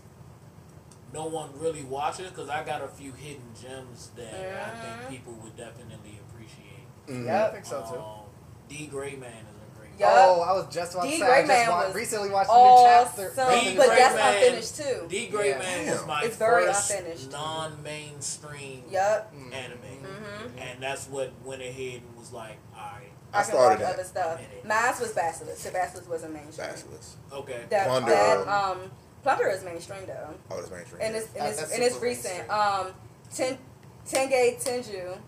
no 1.14 1.24
one 1.26 1.48
really 1.58 1.82
watches 1.84 2.28
because 2.28 2.50
I 2.50 2.62
got 2.64 2.82
a 2.82 2.88
few 2.88 3.12
hidden 3.12 3.48
gems 3.58 4.10
that 4.16 4.24
I 4.52 4.70
Mhm. 4.70 4.80
think 4.82 5.08
people 5.08 5.32
would 5.42 5.56
definitely 5.56 6.18
appreciate. 6.28 6.86
Mm. 7.08 7.24
Yeah, 7.24 7.46
I 7.46 7.50
think 7.52 7.64
so 7.64 7.80
too. 7.82 7.96
Um, 7.96 8.26
D. 8.68 8.86
Gray 8.86 9.16
Man 9.16 9.30
is 9.30 9.56
a 9.96 10.02
great. 10.02 10.08
Yup. 10.08 10.12
Oh, 10.28 10.40
I 10.42 10.52
was 10.52 10.74
just 10.74 10.94
about 10.94 11.04
to 11.04 11.10
say. 11.10 11.22
I 11.22 11.38
just 11.42 11.48
Man 11.48 11.68
wa- 11.68 11.90
recently 11.94 12.30
watched 12.30 12.50
a 12.50 12.54
new 12.54 12.82
chapter. 12.84 13.30
Awesome, 13.32 13.48
Read 13.48 13.76
but 13.76 13.86
the- 13.88 13.94
that's 13.96 14.14
Man. 14.14 14.34
unfinished 14.34 14.76
too. 14.76 15.06
D. 15.08 15.26
Gray 15.28 15.48
Yeah. 15.50 15.58
Man 15.58 15.90
was 15.90 16.06
my 16.06 16.22
It's 16.24 16.36
very 16.36 16.66
first 16.66 16.90
unfinished. 16.90 17.30
non-mainstream 17.32 18.84
Yup. 18.90 19.32
anime, 19.52 19.78
hmm 19.78 20.58
and 20.58 20.82
that's 20.82 21.06
what 21.08 21.32
went 21.44 21.62
ahead 21.62 22.02
and 22.02 22.16
was 22.18 22.32
like, 22.32 22.56
all 22.74 22.80
right, 22.82 23.10
I 23.32 23.38
I, 23.40 23.42
can 23.42 23.50
started 23.52 23.68
watch 23.68 23.78
that. 23.80 23.94
other 23.94 24.04
stuff. 24.04 24.40
It. 24.40 24.64
Mine 24.64 24.94
was 25.00 25.12
Basilisk. 25.12 25.58
So 25.62 25.70
Basilisk 25.72 26.10
wasn't 26.10 26.32
mainstream. 26.34 26.68
Basilisk. 26.68 27.16
okay. 27.32 27.60
That, 27.70 27.86
Plunder. 27.88 28.10
that 28.10 28.48
um, 28.48 28.90
Plunder 29.22 29.48
is 29.48 29.64
mainstream 29.64 30.00
though, 30.06 30.34
Oh, 30.50 30.56
that's 30.56 30.70
mainstream. 30.70 31.02
and 31.02 31.16
it's 31.16 31.28
and 31.34 31.46
it's, 31.48 31.58
that's 31.60 31.72
and 31.72 31.82
it's 31.82 31.96
recent. 32.00 32.34
mainstream. 32.48 32.50
Um, 32.58 32.92
Ten, 33.34 33.58
Tenge 34.08 34.62
Tenju. 34.62 35.18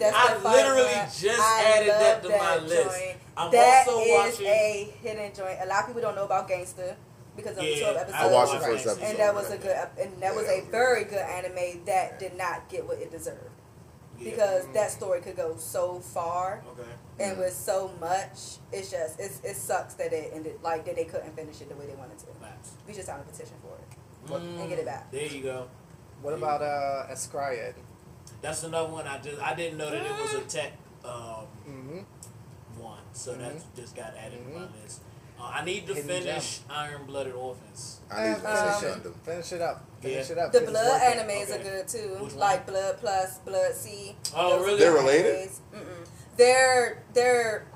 That's 0.00 0.16
I 0.16 0.36
literally 0.42 0.82
one. 0.84 1.06
just 1.06 1.40
I 1.40 1.74
added 1.76 1.88
that 1.90 2.22
love 2.24 2.32
to 2.32 2.38
my 2.38 2.56
list. 2.58 2.98
joint. 2.98 3.16
I'm 3.36 3.52
That 3.52 3.86
also 3.88 4.00
is 4.00 4.10
watching. 4.34 4.46
a 4.46 4.92
hidden 5.02 5.34
joint. 5.34 5.58
A 5.62 5.66
lot 5.66 5.80
of 5.80 5.86
people 5.86 6.02
don't 6.02 6.14
know 6.16 6.24
about 6.24 6.48
Gangsta 6.48 6.96
because 7.36 7.52
of 7.52 7.62
the 7.62 7.70
Yeah, 7.70 7.80
twelve 7.80 7.96
episodes. 7.98 8.18
I 8.22 8.26
watched 8.32 8.52
the 8.52 8.58
first 8.60 8.86
episode. 8.86 9.04
and 9.04 9.18
that 9.18 9.34
was 9.34 9.50
a 9.50 9.58
good, 9.58 9.76
and 10.00 10.22
that 10.22 10.34
was 10.34 10.46
a 10.48 10.62
very 10.70 11.04
good 11.04 11.18
anime 11.22 11.84
that 11.84 12.18
did 12.18 12.36
not 12.36 12.68
get 12.68 12.86
what 12.88 12.98
it 12.98 13.10
deserved 13.10 13.38
Yeah. 14.18 14.30
because 14.30 14.66
that 14.74 14.90
story 14.90 15.20
could 15.20 15.36
go 15.36 15.56
so 15.56 16.00
far 16.00 16.62
okay. 16.72 16.88
and 17.18 17.38
with 17.38 17.52
so 17.54 17.92
much. 18.00 18.58
It's 18.72 18.90
just 18.90 19.20
it's, 19.20 19.40
it 19.44 19.56
sucks 19.56 19.94
that 19.94 20.12
it 20.12 20.32
ended 20.34 20.58
like 20.62 20.84
that 20.86 20.96
they 20.96 21.04
couldn't 21.04 21.34
finish 21.36 21.60
it 21.60 21.68
the 21.68 21.76
way 21.76 21.86
they 21.86 21.94
wanted 21.94 22.18
to. 22.18 22.26
Facts. 22.40 22.72
We 22.88 22.94
just 22.94 23.06
signed 23.06 23.22
a 23.26 23.30
petition 23.30 23.56
for 23.62 23.74
it 23.76 24.30
What- 24.30 24.40
and 24.42 24.68
get 24.68 24.78
it 24.78 24.86
back. 24.86 25.10
There 25.12 25.26
you 25.26 25.42
go. 25.42 25.68
What 26.22 26.34
about 26.34 26.60
uh, 26.62 27.06
Escryad? 27.12 27.74
That's 28.42 28.62
another 28.64 28.88
one. 28.90 29.06
I 29.06 29.18
just 29.18 29.40
I 29.40 29.54
didn't 29.54 29.78
know 29.78 29.90
that 29.90 30.04
it 30.04 30.12
was 30.12 30.34
a 30.34 30.40
tech 30.42 30.72
um, 31.04 31.46
Mm-hmm. 31.68 31.98
one, 32.80 32.98
so 33.12 33.34
that 33.34 33.52
just 33.76 33.94
got 33.96 34.14
added 34.16 34.38
to 34.44 34.50
my 34.58 34.64
Mhm. 34.66 34.82
list. 34.82 35.00
Uh, 35.38 35.44
I 35.44 35.64
need 35.64 35.86
to 35.86 35.94
Hidden 35.94 36.08
finish 36.22 36.60
Iron 36.68 37.06
Blooded 37.06 37.32
Orphans. 37.34 38.00
I 38.10 38.28
need 38.28 38.36
to 38.36 38.50
Um, 38.50 38.56
finish 38.56 38.80
finish, 38.80 38.96
Gundam. 38.96 39.06
it. 39.06 39.24
finish 39.24 39.52
it 39.52 39.60
up. 39.62 39.84
Finish 40.02 40.26
Yeah. 40.28 40.32
it 40.32 40.38
up. 40.38 40.52
The 40.52 40.58
It's 40.62 40.70
blood 40.70 40.86
worth 40.86 41.02
it. 41.02 41.18
animes 41.28 41.42
Okay. 41.50 41.54
are 41.54 41.62
good 41.62 41.88
too, 41.88 42.08
Which 42.24 42.32
one? 42.32 42.38
like 42.38 42.66
Blood 42.66 42.98
Plus, 43.00 43.38
Blood 43.38 43.74
C. 43.74 44.16
Oh, 44.34 44.50
Those 44.58 44.66
really? 44.66 44.78
They're 44.80 44.92
related? 44.92 45.48
Mm-mm. 45.74 46.06
They're 46.36 47.02
they're 47.14 47.66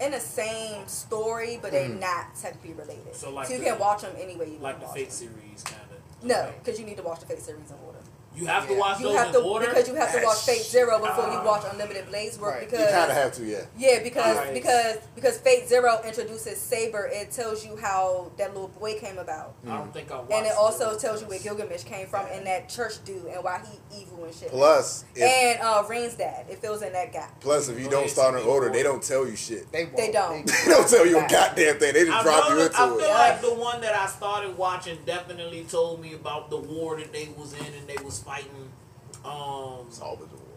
in 0.00 0.10
the 0.12 0.20
same 0.20 0.88
story, 0.88 1.58
but 1.62 1.70
they're 1.70 1.88
Mhm. 1.88 2.00
not 2.00 2.34
technically 2.40 2.72
related. 2.72 3.14
So 3.14 3.30
like 3.30 3.48
you 3.50 3.58
the- 3.58 3.64
can 3.64 3.78
watch 3.78 4.02
them 4.02 4.16
any 4.18 4.36
way 4.36 4.46
you 4.46 4.58
Like 4.58 4.80
want 4.80 4.80
the 4.80 4.86
to 4.86 4.92
Fate 4.94 5.10
them. 5.10 5.34
series, 5.40 5.62
kind 5.62 5.82
of. 5.82 6.24
No, 6.24 6.52
because 6.58 6.80
you 6.80 6.86
need 6.86 6.96
to 6.96 7.02
watch 7.04 7.20
the 7.20 7.26
Fate 7.26 7.42
series 7.42 7.70
in 7.70 7.76
order. 7.86 7.91
You 8.34 8.46
have 8.46 8.66
to 8.66 8.74
watch 8.78 8.98
You 9.00 9.08
those 9.08 9.16
have 9.16 9.26
in 9.28 9.32
to 9.34 9.40
order. 9.40 9.66
because 9.66 9.88
you 9.88 9.94
have 9.94 10.12
to 10.12 10.24
watch 10.24 10.38
Fate 10.38 10.62
Zero 10.62 10.98
before 10.98 11.24
you 11.26 11.38
Ah. 11.38 11.44
watch 11.44 11.64
Unlimited 11.70 12.08
Blade 12.08 12.32
Works 12.38 12.38
Right. 12.40 12.62
You 12.62 12.68
because 12.70 12.90
kind 12.90 13.10
of 13.10 13.16
have 13.16 13.32
to, 13.34 13.44
yeah. 13.44 13.58
yeah 13.76 14.02
because 14.02 14.36
Alright. 14.36 14.54
because 14.54 14.96
because 15.14 15.38
Fate 15.38 15.68
Zero 15.68 16.00
introduces 16.04 16.58
Saber. 16.60 17.10
It 17.12 17.30
tells 17.30 17.64
you 17.64 17.76
how 17.76 18.32
that 18.38 18.52
little 18.54 18.68
boy 18.68 18.98
came 18.98 19.18
about. 19.18 19.54
I 19.66 19.76
don't 19.76 19.92
think 19.92 20.10
I 20.10 20.16
watched. 20.20 20.32
And 20.32 20.46
it 20.46 20.52
also 20.58 20.92
those. 20.92 21.02
tells 21.02 21.20
you 21.22 21.28
where 21.28 21.38
Gilgamesh 21.40 21.84
came 21.84 22.06
from 22.06 22.26
and 22.32 22.46
that 22.46 22.68
church 22.68 23.04
dude 23.04 23.26
and 23.26 23.44
why 23.44 23.60
he 23.90 24.00
evil 24.00 24.24
and 24.24 24.34
shit. 24.34 24.48
Plus, 24.48 25.04
if, 25.14 25.22
and 25.22 25.60
uh, 25.62 25.82
Rin's 25.88 26.14
dad. 26.14 26.46
It 26.48 26.58
fills 26.58 26.80
in 26.82 26.92
that 26.94 27.12
gap. 27.12 27.38
plus 27.40 27.68
if 27.68 27.78
you 27.78 27.90
don't 27.90 28.08
start 28.08 28.34
in 28.34 28.40
send 28.40 28.46
me 28.46 28.52
order, 28.52 28.70
they 28.70 28.82
don't 28.82 29.02
tell 29.02 29.26
you 29.28 29.36
shit. 29.36 29.70
They, 29.72 29.84
won't. 29.84 29.96
They 29.96 30.10
don't. 30.12 30.46
They 30.64 30.70
don't 30.70 30.88
tell 30.88 31.06
you 31.06 31.18
a 31.18 31.28
goddamn 31.28 31.78
thing. 31.78 31.92
They 31.92 32.04
just 32.06 32.16
I 32.16 32.22
drop 32.22 32.46
feel, 32.48 32.56
you 32.58 32.64
I 32.64 32.68
feel 32.68 32.98
it. 32.98 33.08
like 33.10 33.40
the 33.42 33.54
one 33.54 33.80
that 33.82 33.94
I 33.94 34.06
started 34.06 34.56
watching 34.56 34.98
definitely 35.04 35.64
told 35.64 36.00
me 36.00 36.14
about 36.14 36.48
the 36.50 36.56
war 36.58 36.96
that 36.98 37.12
they 37.12 37.28
was 37.36 37.52
in 37.52 37.66
and 37.66 37.86
they 37.86 38.02
was 38.02 38.21
fighting. 38.22 38.70
Um, 39.24 39.86
It's 39.88 40.00
always 40.00 40.28
a 40.30 40.36
war. 40.36 40.48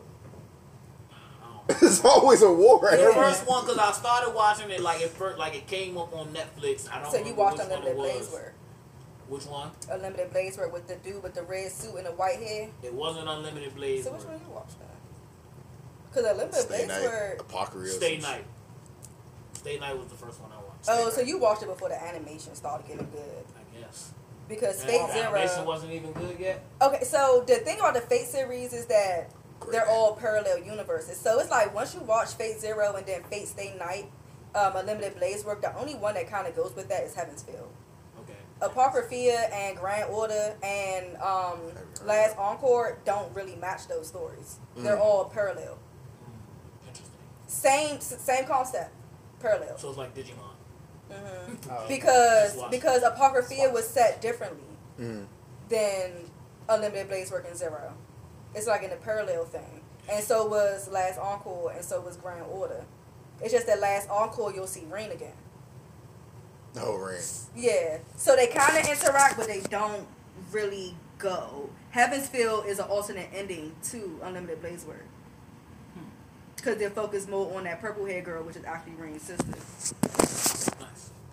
I 1.12 1.74
don't. 1.74 1.82
It's 1.84 2.06
always 2.06 2.42
a 2.42 2.52
war. 2.52 2.80
the 2.92 2.98
Yeah. 2.98 3.14
first 3.14 3.48
one 3.48 3.66
because 3.66 3.78
I 3.80 3.92
started 3.92 4.34
watching 4.34 4.70
it 4.72 4.82
like 4.82 5.02
it 5.02 5.10
first, 5.10 5.38
like 5.38 5.56
it 5.56 5.68
came 5.68 5.98
up 5.98 6.14
on 6.16 6.34
Netflix. 6.34 6.90
I 6.92 7.02
don't. 7.02 7.12
So 7.12 7.18
you 7.18 7.34
watched 7.34 7.58
which 7.60 7.68
one 7.70 7.78
Unlimited 7.80 7.98
was. 7.98 8.12
Blades 8.12 8.32
work. 8.32 8.54
Which 9.28 9.46
one? 9.48 9.72
Unlimited 9.90 10.32
Blade 10.32 10.56
Works 10.56 10.72
with 10.74 10.88
the 10.88 10.96
dude 10.98 11.24
with 11.24 11.34
the 11.34 11.42
red 11.42 11.72
suit 11.72 11.96
and 11.96 12.06
the 12.06 12.12
white 12.12 12.38
hair. 12.40 12.70
It 12.84 12.94
wasn't 12.94 13.28
Unlimited 13.28 13.74
Blades. 13.76 14.04
So 14.06 14.14
which 14.14 14.24
one 14.24 14.40
you 14.40 14.54
watched 14.54 14.78
then? 14.78 14.88
Because 16.12 16.26
Unlimited 16.30 16.62
Stay 16.62 16.68
Blades 16.68 16.88
night, 16.90 17.02
were. 17.02 17.38
Apocalypse. 17.40 17.96
Stay 17.96 18.18
Night. 18.20 18.46
Stay 19.54 19.80
Night 19.80 19.98
was 19.98 20.08
the 20.10 20.16
first 20.16 20.40
one 20.40 20.52
I 20.52 20.58
watched. 20.58 20.86
Oh, 20.88 21.10
Stay 21.10 21.10
so 21.16 21.22
Night. 21.22 21.28
you 21.28 21.38
watched 21.40 21.64
it 21.64 21.70
before 21.70 21.90
the 21.90 22.04
animation 22.04 22.54
started 22.54 22.88
getting 22.88 23.08
good. 23.12 23.45
Because 24.48 24.84
Fate 24.84 25.02
Zero. 25.12 25.66
wasn't 25.66 25.92
even 25.94 26.12
good 26.14 26.40
yet. 26.40 26.64
Okay, 26.82 27.04
so 27.04 27.44
the 27.48 27.56
thing 27.56 27.80
about 27.80 27.96
the 27.96 28.02
Fate 28.02 28.28
series 28.28 28.74
is 28.74 28.86
that 28.86 29.32
Great. 29.60 29.72
they're 29.72 29.88
all 29.90 30.16
parallel 30.16 30.60
universes. 30.60 31.18
So 31.18 31.40
it's 31.40 31.50
like 31.50 31.74
once 31.74 31.96
you 31.96 32.02
watch 32.02 32.30
Fate 32.34 32.60
Zero 32.60 32.94
and 32.96 33.06
then 33.08 33.24
Fate 33.24 33.48
Stay 33.48 33.76
Night, 33.80 34.12
um, 34.54 34.76
Unlimited 34.76 35.16
Blade 35.16 35.44
Works, 35.46 35.62
the 35.62 35.76
only 35.78 35.96
one 35.96 36.14
that 36.14 36.30
kind 36.30 36.48
of 36.48 36.56
goes 36.56 36.74
with 36.76 36.88
that 36.90 37.04
is 37.04 37.16
Heaven's 37.16 37.42
Feel. 37.42 37.68
Okay. 38.22 38.34
Apocrypha 38.62 39.54
and 39.54 39.78
Grand 39.78 40.10
Order 40.12 40.56
and 40.62 41.16
um, 41.18 41.60
Last 42.06 42.38
Encore 42.38 43.00
don't 43.04 43.34
really 43.36 43.56
match 43.56 43.88
those 43.88 44.08
stories. 44.08 44.60
They're 44.78 44.96
Mm. 44.96 45.02
all 45.02 45.26
parallel. 45.26 45.80
Mm, 46.24 46.88
interesting. 46.88 47.20
Same 47.48 48.00
same 48.00 48.46
concept, 48.46 48.94
parallel. 49.40 49.78
So 49.80 49.90
it's 49.90 49.98
like 49.98 50.14
Digimon. 50.14 50.52
Hmm 51.12 51.54
Oh. 51.70 51.86
Because 51.88 52.56
Just 52.56 52.72
because 52.72 53.04
Apocrypha 53.04 53.70
was 53.74 53.88
set 53.88 54.22
differently 54.22 54.64
Mm. 55.00 55.26
than 55.70 56.12
Unlimited 56.70 57.08
Blade 57.10 57.30
Works 57.32 57.50
and 57.50 57.58
Zero. 57.58 57.94
It's 58.54 58.68
like 58.68 58.84
in 58.84 58.92
a 58.92 58.96
parallel 58.96 59.46
thing. 59.46 59.82
And 60.12 60.24
so 60.24 60.48
was 60.48 60.88
Last 60.88 61.18
Encore 61.20 61.72
and 61.72 61.84
so 61.84 62.00
was 62.02 62.16
Grand 62.18 62.46
Order. 62.50 62.86
It's 63.42 63.52
just 63.54 63.68
that 63.68 63.80
Last 63.82 64.10
Encore 64.10 64.54
you'll 64.54 64.68
see 64.68 64.86
Rin 64.90 65.12
again. 65.12 65.34
Oh, 66.80 66.96
Rin. 66.96 67.22
Yeah. 67.56 67.98
So 68.16 68.36
they 68.36 68.48
kind 68.48 68.78
of 68.78 68.88
interact, 68.88 69.38
but 69.38 69.48
they 69.48 69.62
don't 69.62 70.08
really 70.52 70.96
go. 71.18 71.70
Heaven's 71.92 72.28
Feel 72.28 72.62
is 72.62 72.80
an 72.80 72.86
alternate 72.86 73.30
ending 73.34 73.76
to 73.92 74.20
Unlimited 74.24 74.62
Blade 74.62 74.82
Works. 74.84 75.04
Because 76.56 76.78
they're 76.78 76.90
focused 76.90 77.30
more 77.30 77.56
on 77.58 77.66
that 77.66 77.80
purple 77.82 78.06
hair 78.06 78.22
girl, 78.22 78.44
which 78.44 78.56
is 78.56 78.64
actually 78.66 78.94
Rin's 78.94 79.22
sister. 79.24 80.65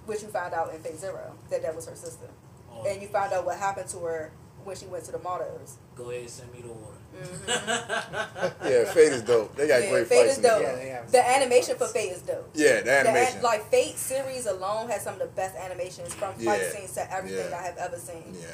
Nice. 0.06 0.08
Which 0.08 0.22
you 0.22 0.28
found 0.28 0.54
out 0.54 0.74
in 0.74 0.80
Fate 0.80 0.98
Zero, 0.98 1.32
that 1.50 1.62
that 1.62 1.74
was 1.74 1.86
her 1.88 1.94
sister. 1.94 2.26
Oh, 2.72 2.84
And 2.88 3.00
you 3.02 3.08
found 3.08 3.32
out 3.32 3.44
what 3.44 3.58
happened 3.58 3.88
to 3.90 3.98
her 3.98 4.32
when 4.64 4.76
she 4.76 4.86
went 4.86 5.04
to 5.04 5.12
the 5.12 5.18
Martyrs. 5.18 5.76
Go 5.96 6.10
ahead, 6.10 6.28
send 6.30 6.52
me 6.52 6.60
the 6.62 6.68
order. 6.68 6.98
Mm-hmm. 7.16 8.66
Yeah, 8.68 8.84
Fate 8.92 9.12
is 9.12 9.22
dope. 9.22 9.54
They 9.56 9.68
got 9.68 9.82
Yeah, 9.82 9.90
great 9.90 10.06
Fate 10.06 10.26
fights 10.26 10.38
is 10.38 10.42
dope. 10.42 10.62
Yeah, 10.62 11.02
The 11.10 11.28
animation 11.36 11.76
for 11.76 11.86
Fate 11.86 12.12
is 12.12 12.22
dope. 12.22 12.50
Yeah, 12.54 12.78
the 12.78 12.84
The 12.84 12.90
an- 13.00 13.06
animation. 13.08 13.42
like 13.42 13.64
Fate 13.70 13.96
series 13.96 14.46
alone 14.46 14.88
has 14.88 15.02
some 15.02 15.14
of 15.14 15.20
the 15.20 15.26
best 15.26 15.56
animations 15.56 16.14
from 16.14 16.32
fight 16.34 16.60
Yeah. 16.62 16.70
scenes 16.70 16.92
to 16.94 17.12
everything 17.12 17.50
Yeah. 17.50 17.58
I 17.58 17.62
have 17.62 17.76
ever 17.78 17.98
seen. 17.98 18.34
yeah. 18.40 18.46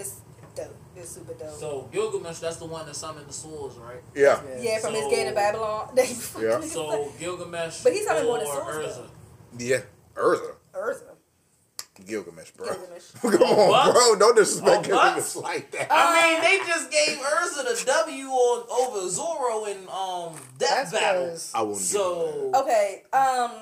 It's 0.00 0.16
dope. 0.54 0.74
It's 0.96 1.10
super 1.10 1.34
dope. 1.34 1.58
so 1.58 1.88
Gilgamesh, 1.92 2.38
that's 2.40 2.56
the 2.56 2.66
one 2.66 2.84
that 2.86 2.94
summoned 2.96 3.28
the 3.28 3.32
swords, 3.32 3.76
right? 3.76 4.02
Yeah. 4.14 4.40
yeah, 4.60 4.78
from 4.80 4.94
his 4.94 5.06
gate 5.08 5.26
in 5.28 5.34
Babylon. 5.34 5.88
Yeah. 5.96 6.60
So 6.60 7.10
Gilgamesh 7.18 7.82
But 7.82 7.92
he's 7.92 8.06
having 8.06 8.24
more 8.24 8.38
than 8.38 8.46
or 8.48 8.54
swords, 8.72 8.98
Erza. 8.98 9.08
Yeah. 9.58 9.80
Erza. 10.16 10.54
Erza. 10.76 11.14
Gilgamesh, 12.06 12.50
bro. 12.52 12.66
Gilgamesh. 12.66 13.12
Come 13.22 13.34
on, 13.42 13.68
What? 13.68 13.92
bro. 13.94 14.18
Don't 14.18 14.34
disrespect 14.36 14.78
Oh, 14.78 14.82
Gilgamesh 14.82 15.36
what? 15.36 15.44
like 15.44 15.70
that. 15.72 15.86
I 15.90 16.32
mean, 16.32 16.40
they 16.42 16.66
just 16.66 16.90
gave 16.90 17.18
Erza 17.18 17.64
the 17.64 17.84
W 17.86 18.26
on 18.28 18.66
over 18.96 19.08
Zoro 19.08 19.64
in 19.66 19.78
um 19.88 20.34
Death 20.58 20.90
That's 20.90 20.92
Battle. 20.92 21.24
because 21.26 21.52
I 21.54 21.62
wouldn't 21.62 21.78
So 21.80 22.50
Okay, 22.54 23.04
um, 23.12 23.52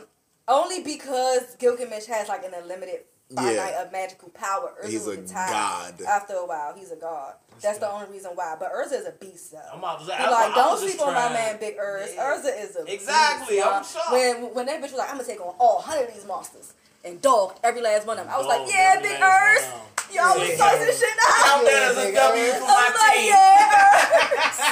only 0.48 0.82
because 0.82 1.56
Gilgamesh 1.58 2.06
has 2.06 2.28
like 2.28 2.44
an 2.46 2.52
unlimited 2.54 3.00
finite 3.34 3.54
Yeah. 3.54 3.82
of 3.82 3.92
magical 3.92 4.30
power. 4.30 4.72
Erza 4.82 4.88
He's 4.90 5.04
will 5.04 5.12
a 5.12 5.16
retire 5.16 5.50
god. 5.50 6.02
After 6.02 6.32
a 6.34 6.46
while, 6.46 6.74
he's 6.74 6.90
a 6.90 6.96
god. 6.96 7.34
That's 7.60 7.78
the 7.78 7.90
only 7.90 8.08
reason 8.10 8.30
why. 8.34 8.56
But 8.58 8.72
Erza 8.72 8.94
is 8.98 9.06
a 9.06 9.12
beast, 9.12 9.52
though. 9.52 9.60
I'm 9.72 9.78
about 9.78 10.00
to 10.00 10.06
say, 10.06 10.12
like, 10.18 10.54
don't 10.54 10.72
was 10.72 10.80
sleep 10.80 11.00
on 11.06 11.14
my 11.14 11.28
man, 11.28 11.58
Big 11.60 11.76
Erza. 11.76 12.14
Yeah. 12.16 12.34
Erza 12.34 12.64
is 12.64 12.76
a 12.76 12.84
Exactly, 12.92 13.56
Beast, 13.56 13.66
I'm 13.66 13.72
y'all. 13.74 13.82
shocked. 13.82 14.10
When 14.12 14.54
when 14.54 14.66
that 14.66 14.78
bitch 14.78 14.90
was 14.90 14.94
like, 14.94 15.10
I'm 15.10 15.16
gonna 15.18 15.28
take 15.28 15.40
on 15.40 15.54
all 15.58 15.80
hundred 15.82 16.08
of 16.08 16.14
these 16.14 16.26
monsters 16.26 16.72
and 17.04 17.20
dog 17.20 17.56
every 17.64 17.80
last 17.82 18.06
one 18.06 18.18
of 18.18 18.26
them. 18.26 18.34
I 18.34 18.38
was 18.38 18.46
like, 18.46 18.68
yeah, 18.70 19.00
Big 19.00 19.20
last 19.20 19.64
Erza. 19.64 19.78
Y'all 20.14 20.38
was 20.38 20.50
cussing 20.58 20.92
shit 20.92 21.16
out. 21.26 21.44
Count 21.46 21.64
that 21.64 21.82
as 21.90 21.96
a 21.96 22.00
nigga. 22.10 22.14
W 22.16 22.52
for 22.52 22.68
I'm 22.68 22.68
my 22.68 23.00
like, 23.00 23.16
team. 23.16 23.32
yeah. 23.32 24.62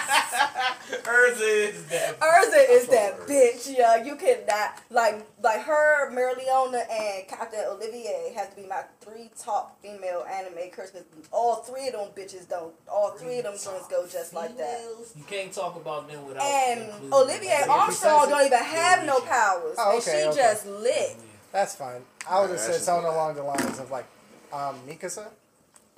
Erza 1.01 1.49
is 1.71 1.85
that. 1.87 2.21
Erza 2.21 2.71
is 2.71 2.87
that 2.89 3.21
bitch, 3.27 3.75
yeah. 3.79 4.05
You 4.05 4.17
cannot 4.17 4.79
like 4.91 5.27
like 5.43 5.63
her, 5.63 6.11
Mereoleona, 6.13 6.83
and 6.91 7.27
Captain 7.29 7.65
Olivier 7.71 8.33
have 8.37 8.51
to 8.55 8.57
be 8.61 8.69
my 8.69 8.83
three 9.01 9.31
top 9.39 9.81
female 9.81 10.25
anime 10.31 10.71
characters. 10.75 11.05
All 11.33 11.57
three 11.57 11.89
of 11.89 11.95
them 11.95 12.09
bitches 12.15 12.47
don't. 12.49 12.75
All 12.93 13.13
three 13.13 13.39
of 13.39 13.45
them 13.45 13.55
joints 13.55 13.89
go 13.89 14.07
just 14.07 14.35
like 14.35 14.57
that. 14.59 14.81
You 15.17 15.25
can't 15.27 15.53
talk 15.53 15.77
about 15.77 16.07
them 16.09 16.27
without. 16.27 16.43
And 16.43 17.13
Olivier 17.13 17.61
them. 17.63 17.71
Armstrong 17.71 18.29
don't 18.29 18.45
even 18.45 18.59
have 18.59 19.07
no 19.07 19.21
powers, 19.21 19.77
Oh, 19.79 19.93
and 19.95 20.03
okay, 20.03 20.23
she 20.23 20.29
okay. 20.29 20.37
just 20.37 20.67
lit. 20.67 21.17
That's 21.53 21.75
fine. 21.75 22.03
I 22.29 22.41
would 22.41 22.51
have 22.51 22.61
said 22.61 22.81
something 22.81 23.05
just- 23.05 23.15
along 23.17 23.35
the 23.35 23.43
lines 23.43 23.79
of 23.79 23.91
like, 23.91 24.07
um, 24.53 24.81
Mikasa. 24.87 25.27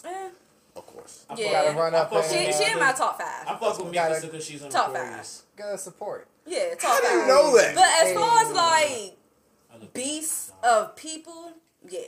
Eh, 0.05 0.29
Of 0.75 0.87
course. 0.87 1.27
I 1.29 1.35
Yeah. 1.35 1.53
Gotta 1.65 1.79
run 1.79 1.95
up 1.95 2.07
I 2.13 2.15
fuck 2.17 2.25
and 2.25 2.33
She 2.33 2.47
with 2.47 2.57
she 2.57 2.73
in 2.73 2.79
my 2.79 2.93
top 2.93 3.19
five. 3.21 3.43
I 3.47 3.51
five. 3.51 3.61
fuck 3.61 3.79
with 3.79 3.93
Gotta- 3.93 4.15
Mikasa 4.15 4.21
because 4.23 4.45
she's 4.45 4.63
Top 4.63 4.93
five. 4.95 5.27
gotta 5.57 5.77
support. 5.79 6.27
Yeah, 6.47 6.75
top 6.77 6.93
How 6.95 7.01
do 7.01 7.07
you 7.15 7.19
five. 7.21 7.29
know 7.29 7.57
that? 7.59 7.75
But 7.75 7.85
as 7.85 8.09
Hey. 8.09 8.15
far 8.15 8.39
as 8.43 8.51
like 8.53 9.93
beasts 9.93 10.51
of 10.63 10.97
people, 10.97 11.53
yeah, 11.87 12.01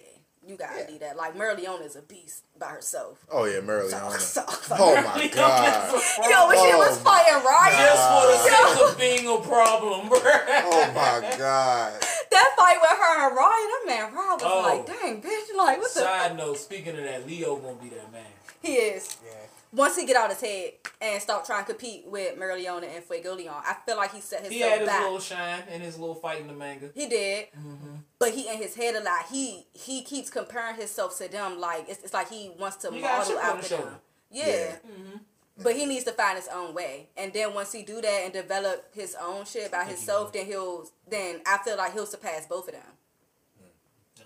you 0.43 0.57
gotta 0.57 0.81
Yeah. 0.81 0.87
do 0.87 0.99
that. 1.01 1.17
Like 1.17 1.37
Mary 1.37 1.63
is 1.63 1.95
a 1.97 2.03
beast 2.03 2.45
by 2.59 2.69
herself. 2.69 3.19
Oh 3.31 3.45
yeah, 3.45 3.61
Mary 3.61 3.89
So, 3.91 3.97
Leona. 3.99 4.19
so, 4.21 4.45
Oh 4.73 4.95
my 4.95 5.27
god. 5.35 5.93
Yo, 5.93 6.49
when 6.49 6.57
she 6.59 6.73
Oh, 6.73 6.79
was 6.79 6.99
fighting 6.99 7.45
Ryan, 7.45 7.79
Just 7.79 8.09
for 8.09 8.27
the 8.27 8.51
Yo. 8.51 8.75
sake 8.75 8.91
of 8.93 8.99
being 8.99 9.29
a 9.29 9.41
problem, 9.47 10.09
bro. 10.09 10.19
Oh 10.21 10.91
my 10.95 11.37
god. 11.37 11.93
That 12.35 12.51
fight 12.57 12.79
with 12.81 12.91
her 12.91 13.27
and 13.29 13.37
Ryan, 13.37 13.69
that 13.71 13.83
man 13.87 14.15
Ryan 14.15 14.33
was 14.35 14.43
Oh. 14.45 14.61
like, 14.63 14.87
dang, 14.87 15.23
bitch, 15.23 15.57
like 15.57 15.79
what 15.79 15.95
the 15.95 16.01
Side 16.01 16.37
note, 16.37 16.59
speaking 16.59 16.97
of 16.99 17.05
that, 17.05 17.27
Leo 17.27 17.57
gonna 17.57 17.77
be 17.77 17.89
that 17.91 18.11
man. 18.13 18.25
he 18.61 18.75
is. 18.75 19.17
Yeah. 19.25 19.31
Once 19.73 19.97
he 19.97 20.07
get 20.07 20.15
out 20.17 20.31
his 20.31 20.41
head 20.41 20.73
and 21.01 21.21
stop 21.21 21.45
trying 21.45 21.65
to 21.65 21.73
compete 21.73 22.05
with 22.07 22.39
Mereoleona 22.39 22.85
and 22.95 23.05
Fuegoleon, 23.05 23.49
I 23.51 23.75
feel 23.85 23.97
like 23.97 24.13
he 24.13 24.21
set 24.21 24.41
himself 24.43 24.53
He 24.55 24.61
had 24.61 24.79
his 24.81 24.89
back. 24.89 25.03
little 25.03 25.19
shine 25.19 25.63
and 25.69 25.83
his 25.83 25.99
little 25.99 26.15
fight 26.15 26.41
in 26.41 26.47
the 26.47 26.53
manga. 26.53 26.91
He 26.95 27.09
did, 27.09 27.49
Mm-hmm. 27.53 27.95
but 28.21 28.31
he 28.31 28.49
in 28.49 28.57
his 28.59 28.75
head 28.77 28.95
a 28.95 29.01
lot. 29.03 29.27
He 29.31 29.67
he 29.73 30.03
keeps 30.03 30.31
comparing 30.31 30.77
himself 30.77 31.19
to 31.19 31.29
them. 31.29 31.59
Like 31.59 31.87
it's, 31.89 32.03
it's 32.05 32.15
like 32.15 32.31
he 32.31 32.53
wants 32.59 32.77
to 32.79 32.93
He 32.93 33.01
model 33.01 33.27
chip 33.35 33.45
after 33.45 33.77
them. 33.79 33.95
Yeah. 34.31 34.47
Yeah. 34.47 34.77
Mm-hmm. 34.87 35.17
But 35.63 35.77
he 35.77 35.87
needs 35.87 36.05
to 36.05 36.13
find 36.13 36.37
his 36.37 36.49
own 36.49 36.75
way. 36.75 37.11
And 37.17 37.33
then 37.33 37.55
once 37.55 37.71
he 37.73 37.83
do 37.83 38.01
that 38.01 38.21
and 38.25 38.33
develop 38.33 38.93
his 38.95 39.15
own 39.21 39.45
shit 39.45 39.71
by 39.71 39.85
himself, 39.85 40.33
then 40.33 40.47
he'll 40.47 40.89
then 41.09 41.41
I 41.47 41.59
feel 41.59 41.77
like 41.77 41.93
he'll 41.93 42.07
surpass 42.07 42.47
both 42.47 42.67
of 42.69 42.75
them. 42.75 42.83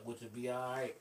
Which 0.04 0.20
would 0.20 0.34
be 0.34 0.50
alright. 0.50 0.96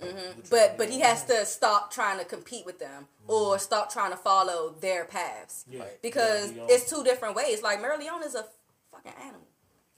hmm 0.00 0.40
But 0.48 0.78
but 0.78 0.88
he 0.88 1.00
has 1.00 1.24
to 1.24 1.44
stop 1.44 1.92
trying 1.92 2.18
to 2.18 2.24
compete 2.24 2.64
with 2.64 2.78
them 2.78 3.08
or 3.26 3.58
stop 3.58 3.92
trying 3.92 4.10
to 4.12 4.16
follow 4.16 4.74
their 4.80 5.04
paths 5.04 5.66
Yeah. 5.70 5.84
because 6.00 6.52
Yeah, 6.52 6.66
it's 6.70 6.88
two 6.88 7.04
different 7.04 7.36
ways. 7.36 7.62
Like 7.62 7.82
Mary 7.82 8.06
is 8.06 8.34
a 8.34 8.46
fucking 8.90 9.12
animal. 9.20 9.46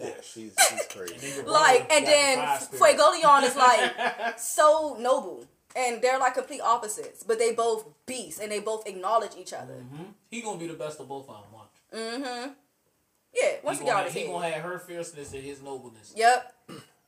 Yeah, 0.01 0.15
she's 0.23 0.53
she's 0.69 0.87
crazy. 0.87 1.43
Like 1.47 1.93
and 1.93 2.05
then 2.07 2.39
the 2.39 2.77
fire. 2.79 2.95
Fuegoleon 2.95 3.43
is 3.45 3.57
like 3.57 4.39
so 4.39 4.97
noble. 4.99 5.45
And 5.77 6.01
they're 6.03 6.19
like 6.19 6.35
complete 6.35 6.61
opposites, 6.61 7.23
but 7.23 7.39
they 7.39 7.53
both 7.53 7.87
beasts 8.07 8.41
and 8.41 8.51
they 8.51 8.61
both 8.61 8.87
acknowledge 8.87 9.33
each 9.39 9.53
other. 9.53 9.75
Mhm. 9.75 10.15
He 10.31 10.41
gonna 10.43 10.59
be 10.59 10.67
the 10.67 10.75
best 10.75 10.99
of 11.01 11.09
both 11.09 11.29
of 11.29 11.43
them. 11.43 11.53
Watch. 11.53 11.69
Mm-hmm. 11.93 12.51
Yeah, 13.35 13.57
once 13.63 13.79
he 13.79 13.85
he, 13.85 13.91
got 13.91 13.93
gonna, 13.93 13.97
have, 13.97 14.05
his 14.07 14.15
he 14.15 14.21
head. 14.21 14.31
gonna 14.33 14.51
have 14.51 14.63
her 14.63 14.79
fierceness 14.79 15.33
and 15.35 15.43
his 15.45 15.61
nobleness. 15.63 16.15
Yep. 16.17 16.55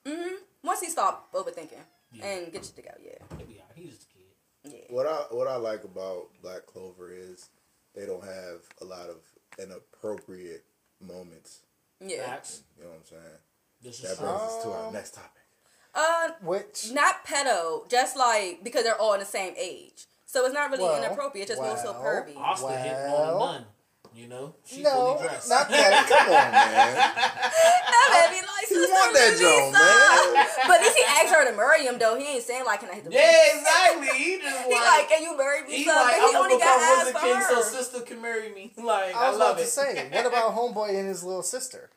mm-hmm. 0.04 0.34
Once 0.62 0.80
he 0.80 0.88
stop 0.90 1.32
overthinking 1.32 1.72
Yeah. 2.12 2.24
and 2.26 2.52
get 2.52 2.62
you 2.64 2.72
together, 2.76 3.00
yeah, 3.02 3.36
He'll 3.38 3.46
be 3.46 3.54
alright. 3.60 3.72
He's 3.74 3.96
just 3.96 4.02
a 4.02 4.68
kid. 4.68 4.74
yeah. 4.74 4.94
What 4.94 5.06
I 5.06 5.16
what 5.34 5.48
I 5.48 5.56
like 5.56 5.84
about 5.84 6.28
Black 6.42 6.66
Clover 6.66 7.10
is 7.12 7.48
they 7.94 8.04
don't 8.06 8.22
have 8.24 8.60
a 8.82 8.84
lot 8.84 9.08
of 9.08 9.16
inappropriate 9.58 10.64
moments. 11.00 11.60
Yeah. 12.00 12.26
Facts. 12.26 12.62
You 12.76 12.84
know 12.84 12.90
what 12.90 12.98
I'm 12.98 13.04
saying? 13.06 13.38
This 13.82 14.02
is 14.04 14.10
That 14.10 14.18
brings 14.18 14.40
us 14.42 14.62
to 14.64 14.70
our 14.70 14.92
next 14.92 15.14
topic. 15.14 15.39
Uh, 15.94 16.28
Which 16.42 16.90
not 16.92 17.26
pedo, 17.26 17.88
just 17.90 18.16
like 18.16 18.62
because 18.62 18.84
they're 18.84 19.00
all 19.00 19.14
in 19.14 19.20
the 19.20 19.26
same 19.26 19.54
age, 19.58 20.06
so 20.26 20.44
it's 20.44 20.54
not 20.54 20.70
really 20.70 20.84
Well, 20.84 21.02
inappropriate. 21.02 21.50
It 21.50 21.54
just 21.54 21.62
moves 21.62 21.82
so 21.82 21.92
well, 21.92 22.02
pervy. 22.02 22.36
Asta 22.36 22.68
hitting 22.78 22.92
on 23.12 23.12
Well- 23.38 23.52
the. 23.58 23.64
You 24.12 24.26
know, 24.26 24.54
she 24.66 24.82
no, 24.82 25.14
fully 25.14 25.28
dressed. 25.28 25.48
not 25.48 25.68
that. 25.70 26.02
Come 26.10 26.34
on, 26.34 26.50
man. 26.50 26.94
That 26.98 28.26
baby 28.26 28.42
like 28.42 28.66
You 28.70 28.76
sister 28.82 28.92
want 28.92 29.14
that 29.14 29.30
Lisa. 29.30 29.42
Joan, 29.42 29.70
man. 29.70 30.46
But 30.66 30.76
at 30.76 30.82
least 30.82 30.98
he 30.98 31.04
asked 31.06 31.32
her 31.32 31.48
to 31.48 31.56
marry 31.56 31.86
him 31.86 31.96
though. 31.96 32.18
He 32.18 32.26
ain't 32.26 32.42
saying 32.42 32.64
like, 32.66 32.80
"Can 32.80 32.90
I 32.90 32.94
hit 32.94 33.04
the?" 33.04 33.12
yeah, 33.12 33.54
exactly. 33.54 34.08
He 34.18 34.38
just 34.42 34.66
He 34.66 34.72
like, 34.74 34.82
like, 34.82 35.08
"Can 35.10 35.22
you 35.22 35.36
marry 35.38 35.62
me?" 35.62 35.76
he 35.76 35.84
son?" 35.84 35.94
like, 35.94 36.06
But 36.16 36.22
I'm 36.22 36.26
he 36.26 36.32
gonna 36.32 36.38
only 36.44 36.56
become 36.56 36.80
got 36.80 36.98
Wizard 36.98 37.16
ass 37.16 37.22
King 37.22 37.40
so 37.54 37.62
sister 37.62 38.00
can 38.00 38.20
marry 38.20 38.48
me. 38.52 38.72
Like, 38.82 39.14
I 39.14 39.26
I, 39.26 39.30
was 39.30 39.38
love 39.38 39.50
about 39.52 39.60
it. 39.62 39.64
to 39.66 39.70
say, 39.70 40.08
what 40.12 40.26
about 40.26 40.56
Homeboy 40.56 40.88
and 40.98 41.06
his 41.06 41.22
little 41.22 41.42
sister? 41.44 41.90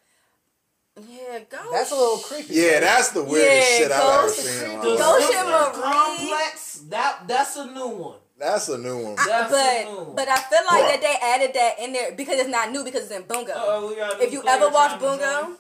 Yeah, 0.98 1.40
go. 1.50 1.58
That's 1.72 1.92
a 1.92 1.96
little 1.96 2.18
creepy. 2.20 2.54
Yeah, 2.54 2.80
that's 2.82 3.10
the 3.12 3.24
weirdest 3.24 3.72
Yeah, 3.72 3.78
shit 3.78 3.92
I've 3.92 4.20
ever 4.20 4.30
seen. 4.30 4.80
The. 4.80 4.96
Ghost 4.98 5.28
Sister 5.28 5.82
complex. 5.82 6.86
That 6.90 7.28
that's 7.28 7.58
a 7.58 7.66
new 7.66 7.88
one. 7.88 8.16
That's 8.38 8.70
a 8.70 8.78
new 8.78 8.98
one. 9.04 9.16
That's 9.16 9.54
a 9.54 9.84
new 9.86 9.96
But 9.96 10.06
one. 10.08 10.16
but 10.16 10.28
I 10.30 10.36
feel 10.38 10.60
like 10.70 10.84
Bruh. 10.84 10.90
that 10.92 11.02
they 11.02 11.16
added 11.22 11.56
that 11.56 11.80
in 11.80 11.94
there 11.94 12.12
because 12.12 12.40
it's 12.40 12.50
not 12.50 12.72
new 12.72 12.84
because 12.84 13.04
it's 13.04 13.12
in 13.12 13.24
Bungo. 13.24 13.52
Uh-oh, 13.54 13.90
we 13.90 13.96
got 13.96 14.20
a 14.20 14.24
if 14.24 14.32
you 14.34 14.44
ever 14.48 14.70
watch 14.70 15.00
trying 15.00 15.20
Bungo, 15.20 15.58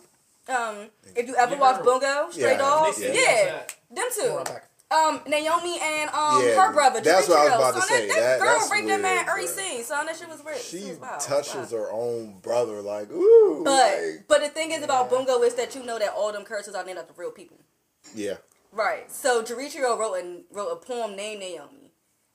um, 0.49 0.89
if 1.15 1.27
you 1.27 1.35
ever 1.35 1.55
You 1.55 1.61
watch 1.61 1.77
heard. 1.77 1.85
Bungo, 1.85 2.29
Stray 2.31 2.51
Yeah, 2.51 2.57
Dogs, 2.57 2.99
yeah. 3.01 3.13
yeah, 3.13 3.61
them 3.89 4.07
two. 4.13 4.43
Hold 4.93 5.15
on 5.15 5.17
back. 5.17 5.25
Um, 5.25 5.31
Naomi 5.31 5.79
and 5.81 6.09
um 6.11 6.43
Yeah, 6.45 6.65
her 6.67 6.73
brother. 6.73 7.01
that's 7.01 7.27
what 7.27 7.39
I 7.39 7.45
was 7.45 7.53
about 7.55 7.73
to 7.75 7.79
son, 7.81 7.87
say. 7.89 8.07
That, 8.07 8.15
that, 8.15 8.39
That- 8.39 8.59
girl 8.59 8.69
raped 8.71 8.87
that 8.87 9.01
man 9.01 9.15
weird, 9.17 9.27
every 9.29 9.47
scene. 9.47 9.83
Son, 9.83 10.05
that 10.05 10.15
shit 10.17 10.29
was 10.29 10.43
real. 10.45 10.55
She 10.57 10.89
was 10.89 10.97
wild. 10.99 11.19
touches 11.21 11.71
Wow. 11.71 11.77
her 11.79 11.91
own 11.91 12.39
brother 12.39 12.81
like, 12.81 13.11
ooh. 13.11 13.63
But 13.63 13.71
like, 13.97 14.27
but 14.27 14.41
the 14.41 14.49
thing 14.49 14.71
is 14.71 14.83
about 14.83 15.09
Bungo 15.09 15.41
is 15.43 15.55
that 15.55 15.75
you 15.75 15.83
know 15.83 15.99
that 15.99 16.11
all 16.15 16.31
them 16.31 16.43
curses 16.43 16.75
are 16.75 16.83
named 16.85 16.99
after 16.99 17.13
real 17.17 17.31
people. 17.31 17.57
yeah. 18.15 18.35
Right. 18.71 19.11
So 19.11 19.43
Jericho 19.43 19.95
wrote 19.97 20.15
a 20.15 20.41
wrote 20.51 20.69
a 20.71 20.75
poem 20.77 21.15
named 21.15 21.41
Naomi, 21.41 21.91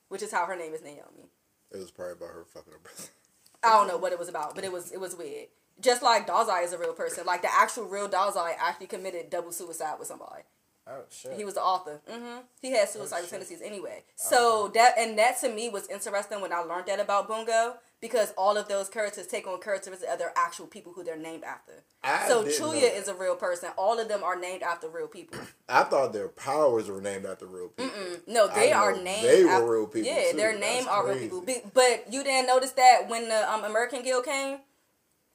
which 0.07 0.21
is 0.23 0.31
how 0.31 0.45
her 0.45 0.55
name 0.55 0.73
is 0.73 0.81
Naomi. 0.81 1.29
It 1.71 1.77
was 1.77 1.91
probably 1.91 2.13
about 2.13 2.29
her 2.29 2.45
fucking 2.45 2.71
her 2.71 2.79
brother. 2.79 3.03
I 3.63 3.69
don't 3.77 3.87
know 3.89 3.97
what 3.97 4.13
it 4.13 4.19
was 4.19 4.29
about, 4.29 4.55
but 4.55 4.63
it 4.63 4.71
was 4.71 4.91
it 4.93 4.99
was 5.01 5.15
weird. 5.17 5.47
Just 5.81 6.01
like 6.01 6.27
Dazai 6.27 6.63
is 6.63 6.71
a 6.73 6.77
real 6.77 6.93
person, 6.93 7.25
like 7.25 7.41
the 7.41 7.53
actual 7.53 7.85
real 7.85 8.07
Dazai 8.07 8.53
actually 8.57 8.87
committed 8.87 9.29
double 9.29 9.51
suicide 9.51 9.95
with 9.99 10.07
somebody. 10.07 10.43
Oh 10.87 11.03
shit. 11.11 11.33
He 11.33 11.45
was 11.45 11.53
the 11.53 11.61
author. 11.61 12.01
hmm 12.09 12.37
He 12.61 12.71
had 12.71 12.89
suicidal 12.89 13.27
tendencies 13.27 13.61
anyway. 13.61 14.03
So 14.15 14.69
that 14.73 14.95
and 14.97 15.17
that 15.19 15.39
to 15.41 15.49
me 15.53 15.69
was 15.69 15.87
interesting 15.87 16.41
when 16.41 16.51
I 16.51 16.59
learned 16.59 16.87
that 16.87 16.99
about 16.99 17.27
Bungo 17.27 17.75
because 18.01 18.33
all 18.37 18.57
of 18.57 18.67
those 18.67 18.89
characters 18.89 19.27
take 19.27 19.45
on 19.45 19.59
characteristics 19.61 20.11
of 20.11 20.17
their 20.17 20.31
actual 20.35 20.65
people 20.65 20.93
who 20.93 21.03
they're 21.03 21.17
named 21.17 21.43
after. 21.43 21.73
I 22.03 22.27
so 22.27 22.43
Chuya 22.43 22.95
is 22.97 23.07
a 23.07 23.13
real 23.13 23.35
person. 23.35 23.69
All 23.77 23.99
of 23.99 24.07
them 24.07 24.23
are 24.23 24.39
named 24.39 24.63
after 24.63 24.87
real 24.89 25.07
people. 25.07 25.39
I 25.69 25.83
thought 25.83 26.11
their 26.13 26.29
powers 26.29 26.89
were 26.89 27.01
named 27.01 27.25
after 27.25 27.45
real 27.45 27.67
people. 27.67 27.91
No, 28.25 28.47
they 28.47 28.71
I 28.71 28.79
are 28.79 28.93
named. 28.95 29.25
they 29.27 29.43
were 29.43 29.51
after, 29.51 29.69
real 29.71 29.85
people, 29.87 30.09
Yeah, 30.11 30.31
too. 30.31 30.37
their 30.37 30.51
That's 30.57 30.61
name 30.61 30.87
are 30.87 31.03
real 31.05 31.13
crazy. 31.13 31.25
people. 31.27 31.41
Be- 31.41 31.61
But 31.73 32.05
you 32.11 32.23
didn't 32.23 32.47
notice 32.47 32.71
that 32.71 33.07
when 33.09 33.27
the 33.29 33.51
um, 33.51 33.63
American 33.63 34.01
Guild 34.01 34.25
came 34.25 34.59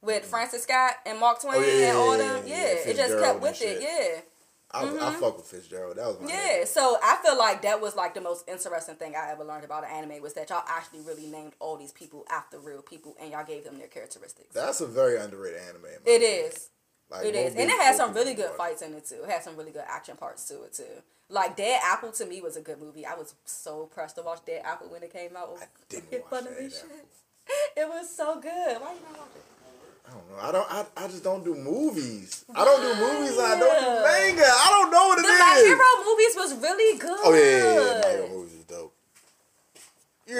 with 0.01 0.25
Francis 0.25 0.63
Scott 0.63 0.95
and 1.05 1.19
Mark 1.19 1.39
Twain. 1.41 1.55
Oh, 1.55 1.61
yeah, 1.61 1.87
and 1.89 1.97
all 1.97 2.17
yeah, 2.17 2.33
them. 2.33 2.43
yeah, 2.47 2.55
Yeah, 2.57 2.89
it 2.89 2.97
just 2.97 3.19
kept 3.23 3.39
with 3.41 3.55
shit. 3.55 3.77
it. 3.77 3.83
Yeah. 3.83 4.21
I, 4.75 5.09
I 5.09 5.13
fuck 5.13 5.37
with 5.37 5.45
Fitzgerald. 5.45 5.97
That 5.97 6.07
was 6.07 6.19
my 6.19 6.27
Mm-hmm. 6.27 6.59
Yeah, 6.59 6.65
so 6.65 6.97
I 7.03 7.17
feel 7.23 7.37
like 7.37 7.61
that 7.63 7.79
was 7.81 7.95
like 7.95 8.13
the 8.13 8.21
most 8.21 8.47
interesting 8.49 8.95
thing 8.95 9.15
I 9.15 9.31
ever 9.31 9.43
learned 9.43 9.63
about 9.65 9.83
an 9.83 9.91
anime 9.91 10.21
was 10.21 10.33
that 10.33 10.49
y'all 10.49 10.63
actually 10.67 11.01
really 11.01 11.27
named 11.27 11.53
all 11.59 11.77
these 11.77 11.91
people 11.91 12.25
after 12.31 12.59
real 12.59 12.81
people 12.81 13.15
and 13.21 13.31
y'all 13.31 13.45
gave 13.45 13.63
them 13.63 13.77
their 13.77 13.87
characteristics. 13.87 14.53
That's 14.53 14.81
a 14.81 14.87
very 14.87 15.17
underrated 15.17 15.59
anime. 15.61 15.85
It 15.85 16.17
opinion. 16.17 16.45
is. 16.51 16.69
Like, 17.09 17.25
It 17.25 17.35
is. 17.35 17.55
And 17.55 17.69
it 17.69 17.81
has 17.81 17.97
some 17.97 18.13
really 18.13 18.33
good 18.33 18.49
watch. 18.49 18.57
fights 18.57 18.81
in 18.81 18.93
it 18.93 19.05
too. 19.05 19.23
It 19.23 19.29
has 19.29 19.43
some 19.43 19.55
really 19.55 19.71
good 19.71 19.83
action 19.87 20.17
parts 20.17 20.47
to 20.49 20.63
it 20.63 20.73
too. 20.73 21.01
Like 21.29 21.55
Dead 21.55 21.79
Apple 21.83 22.11
to 22.13 22.25
me 22.25 22.41
was 22.41 22.55
a 22.57 22.61
good 22.61 22.79
movie. 22.79 23.05
I 23.05 23.15
was 23.15 23.35
so 23.45 23.85
pressed 23.87 24.15
to 24.17 24.21
watch 24.23 24.39
Dead 24.45 24.61
Apple 24.65 24.89
when 24.89 25.01
it 25.03 25.11
came 25.13 25.35
out. 25.37 25.57
I 25.61 25.65
didn't 25.89 26.11
watch 26.31 26.43
Dead. 26.43 26.71
Apple. 26.73 26.97
It 27.77 27.87
was 27.87 28.09
so 28.15 28.39
good. 28.41 28.51
Why 28.81 28.93
you 28.93 29.01
not 29.11 29.19
watch 29.19 29.29
it? 29.35 29.43
I 30.07 30.11
don't 30.13 30.27
know. 30.29 30.37
I 30.39 30.51
don't. 30.51 30.67
I, 30.71 30.85
I 31.05 31.07
just 31.07 31.23
don't 31.23 31.43
do 31.43 31.55
movies. 31.55 32.45
I 32.53 32.63
don't 32.65 32.81
do 32.81 32.93
movies. 33.05 33.37
and 33.37 33.41
I 33.47 33.59
don't 33.59 33.79
do 33.79 33.85
Yeah. 33.85 34.03
manga. 34.03 34.43
I 34.45 34.67
don't 34.69 34.91
know 34.91 35.07
what 35.07 35.19
it 35.19 35.23
The 35.23 35.27
is. 35.29 35.39
My 35.39 35.55
Hero 35.65 35.89
movies 36.05 36.35
was 36.35 36.53
really 36.61 36.97
good. 36.99 37.19
Oh 37.23 37.33
yeah, 37.33 37.39
yeah, 37.39 37.47
yeah. 37.57 37.83
yeah. 37.83 38.01
My 38.01 38.09
Hero 38.11 38.27
movies 38.29 38.53
is 38.53 38.63
dope. 38.65 38.93
Yeah. 40.27 40.35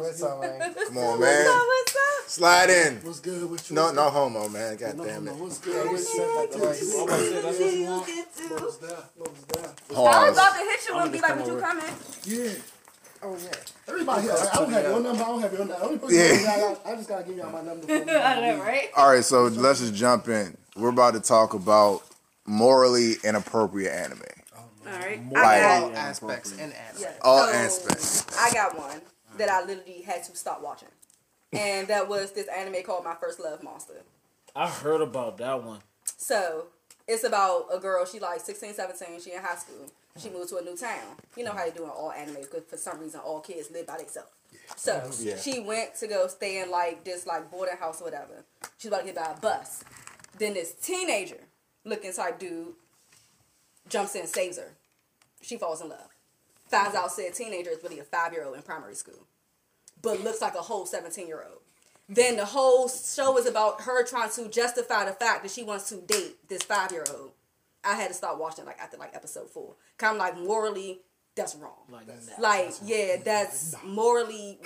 What's 0.00 0.22
up, 0.22 0.40
man? 0.40 0.60
Come 0.74 0.98
on, 0.98 1.04
What's 1.04 1.20
man. 1.20 1.46
up? 1.46 1.54
What's 1.54 1.96
up? 1.96 2.00
Slide 2.28 2.70
in. 2.70 2.94
What's 3.02 3.20
good 3.20 3.50
with 3.50 3.70
you? 3.70 3.76
No, 3.76 3.92
no 3.92 4.10
homo, 4.10 4.48
man. 4.48 4.76
God 4.76 4.96
No, 4.96 5.04
damn 5.04 5.24
no, 5.24 5.32
it. 5.32 5.36
What's 5.38 5.58
good 5.58 5.90
with 5.92 6.00
Set 6.02 6.16
you? 6.16 6.36
like 6.36 6.50
the 6.50 6.58
right- 6.58 6.82
I'm 6.82 7.02
about 7.04 7.18
to 7.18 7.24
say, 7.24 7.42
that's 7.42 7.58
what 7.58 7.74
you 7.74 7.84
want. 7.86 8.08
What 8.50 8.62
was 8.62 8.78
that? 8.78 9.04
What 9.16 9.30
was 9.30 9.44
that? 9.44 9.72
I 9.90 9.92
was 9.92 9.96
Pause. 9.96 10.32
about 10.38 10.52
to 10.52 10.58
hit 10.58 10.88
you 10.88 10.94
and 10.98 11.12
be 11.12 11.20
like, 11.20 11.36
"Would 11.36 11.46
you 11.46 11.60
come 11.60 11.78
in?" 11.80 11.94
Yeah. 12.24 12.52
Oh 13.24 13.36
yeah. 13.42 13.50
Everybody 13.88 14.22
here. 14.22 14.32
I 14.32 14.56
don't 14.56 14.70
have 14.72 14.82
your 14.84 15.00
number. 15.00 15.22
I 15.22 15.26
don't 15.26 15.40
have 15.40 15.52
your 15.52 15.64
number. 15.64 15.84
Only 15.84 15.98
person 15.98 16.16
Yeah. 16.16 16.52
I, 16.52 16.60
got, 16.60 16.86
I 16.86 16.94
just 16.96 17.08
gotta 17.08 17.24
give 17.24 17.36
y'all 17.36 17.50
my 17.50 17.62
number. 17.62 17.86
For 17.86 17.92
I 18.18 18.40
know, 18.40 18.58
right? 18.62 18.88
All 18.96 19.10
right, 19.10 19.24
so 19.24 19.44
let's 19.44 19.80
just 19.80 19.94
jump 19.94 20.28
in. 20.28 20.56
We're 20.76 20.90
about 20.90 21.14
to 21.14 21.20
talk 21.20 21.54
about 21.54 22.02
morally 22.46 23.14
inappropriate 23.24 23.92
anime. 23.92 24.20
All 24.86 24.92
right. 24.98 25.20
I 25.34 25.60
got, 25.60 25.82
All 25.84 25.96
aspects 25.96 26.52
in 26.52 26.60
anime. 26.60 26.74
yeah. 27.00 27.12
All 27.22 27.46
So, 27.46 27.52
aspects. 27.52 28.38
I 28.38 28.52
got 28.52 28.76
one 28.76 29.00
that 29.38 29.48
I 29.48 29.64
literally 29.64 30.02
had 30.02 30.22
to 30.24 30.36
stop 30.36 30.60
watching, 30.62 30.88
and 31.52 31.88
that 31.88 32.06
was 32.08 32.32
this 32.32 32.46
anime 32.48 32.82
called 32.84 33.04
My 33.04 33.14
First 33.14 33.40
Love 33.40 33.62
Monster. 33.62 34.02
I 34.54 34.68
heard 34.68 35.00
about 35.00 35.38
that 35.38 35.64
one. 35.64 35.80
So 36.18 36.66
it's 37.08 37.24
about 37.24 37.66
a 37.72 37.78
girl. 37.78 38.04
She 38.04 38.20
like 38.20 38.40
16, 38.40 38.74
17. 38.74 39.20
She 39.20 39.32
in 39.32 39.40
high 39.42 39.56
school. 39.56 39.90
She 40.20 40.30
moved 40.30 40.48
to 40.50 40.58
a 40.58 40.62
new 40.62 40.76
town. 40.76 41.16
You 41.36 41.44
know 41.44 41.52
how 41.52 41.64
they 41.64 41.72
do 41.72 41.84
in 41.84 41.90
all 41.90 42.12
anime 42.12 42.36
because 42.42 42.62
for 42.68 42.76
some 42.76 43.00
reason 43.00 43.20
all 43.20 43.40
kids 43.40 43.70
live 43.72 43.86
by 43.86 43.96
themselves. 43.98 44.30
So 44.76 45.10
Yeah. 45.20 45.36
she 45.36 45.58
went 45.60 45.96
to 45.96 46.06
go 46.06 46.28
stay 46.28 46.60
in 46.62 46.70
like 46.70 47.04
this 47.04 47.26
like 47.26 47.50
boarding 47.50 47.76
house 47.76 48.00
or 48.00 48.04
whatever. 48.04 48.44
She's 48.78 48.88
about 48.88 49.00
to 49.00 49.06
get 49.06 49.16
by 49.16 49.32
a 49.32 49.36
bus. 49.40 49.82
Then 50.38 50.54
this 50.54 50.72
teenager 50.72 51.40
looking 51.84 52.12
type 52.12 52.38
dude 52.38 52.74
jumps 53.88 54.14
in 54.14 54.20
and 54.22 54.30
saves 54.30 54.56
her. 54.56 54.70
She 55.42 55.56
falls 55.56 55.80
in 55.80 55.88
love. 55.88 56.08
Finds 56.68 56.94
out 56.94 57.10
said 57.10 57.34
teenager 57.34 57.70
is 57.70 57.82
really 57.82 57.98
a 57.98 58.04
five 58.04 58.32
year 58.32 58.44
old 58.44 58.54
in 58.56 58.62
primary 58.62 58.94
school, 58.94 59.26
but 60.00 60.22
looks 60.22 60.40
like 60.40 60.54
a 60.54 60.58
whole 60.62 60.86
17 60.86 61.26
year 61.26 61.44
old. 61.48 61.60
Then 62.08 62.36
the 62.36 62.44
whole 62.44 62.88
show 62.88 63.36
is 63.38 63.46
about 63.46 63.82
her 63.82 64.04
trying 64.04 64.30
to 64.32 64.48
justify 64.48 65.04
the 65.06 65.12
fact 65.12 65.42
that 65.42 65.50
she 65.50 65.64
wants 65.64 65.88
to 65.88 65.96
date 65.96 66.48
this 66.48 66.62
five 66.62 66.92
year 66.92 67.04
old. 67.10 67.32
I 67.84 67.94
had 67.94 68.08
to 68.08 68.14
stop 68.14 68.38
watching 68.38 68.64
like 68.64 68.78
after 68.78 68.96
like 68.96 69.14
episode 69.14 69.50
four. 69.50 69.74
Kind 69.98 70.14
of 70.16 70.18
like 70.20 70.38
morally, 70.38 71.00
that's 71.34 71.54
wrong. 71.56 71.72
Like, 71.90 72.06
Like 72.38 72.72
yeah, 72.84 73.16
that's 73.24 73.74
morally 73.84 74.58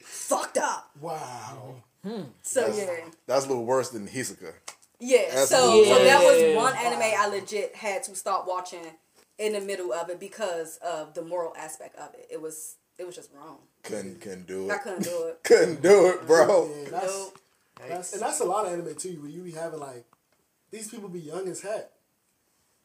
fucked 0.00 0.58
up. 0.58 0.90
Wow. 1.00 1.76
Hmm. 2.04 2.22
So 2.42 2.72
yeah, 2.74 3.08
That's 3.26 3.46
a 3.46 3.48
little 3.48 3.64
worse 3.64 3.88
than 3.90 4.06
Hisoka. 4.06 4.52
yeah. 5.00 5.22
That's 5.34 5.48
So 5.48 5.82
Yeah. 5.82 5.94
so 5.96 6.04
that 6.04 6.22
was 6.22 6.56
one 6.56 6.76
anime 6.76 7.00
I 7.02 7.26
legit 7.28 7.74
had 7.74 8.02
to 8.04 8.14
stop 8.14 8.46
watching 8.46 8.84
in 9.38 9.52
the 9.54 9.60
middle 9.60 9.92
of 9.92 10.10
it 10.10 10.20
because 10.20 10.76
of 10.78 11.14
the 11.14 11.22
moral 11.22 11.54
aspect 11.56 11.96
of 11.96 12.14
it. 12.14 12.26
It 12.30 12.40
was 12.42 12.76
it 12.98 13.06
was 13.06 13.16
just 13.16 13.30
wrong. 13.34 13.58
Couldn't 13.82 14.20
couldn't 14.20 14.46
do 14.46 14.68
it. 14.70 14.72
I 14.72 14.78
couldn't 14.78 15.02
do 15.04 15.24
it. 15.28 15.40
Couldn't 15.44 15.82
do 15.82 16.06
it, 16.08 16.26
bro. 16.26 16.70
Yeah, 16.84 16.90
that's, 16.90 17.06
Nope. 17.06 17.38
that's 17.88 18.12
and 18.12 18.22
that's 18.22 18.40
a 18.40 18.44
lot 18.44 18.66
of 18.66 18.72
anime 18.72 18.94
too. 18.94 19.16
Where 19.20 19.30
you 19.30 19.42
be 19.42 19.52
having 19.52 19.80
like 19.80 20.04
these 20.70 20.88
people 20.90 21.08
be 21.08 21.20
young 21.20 21.48
as 21.48 21.60
heck 21.62 21.90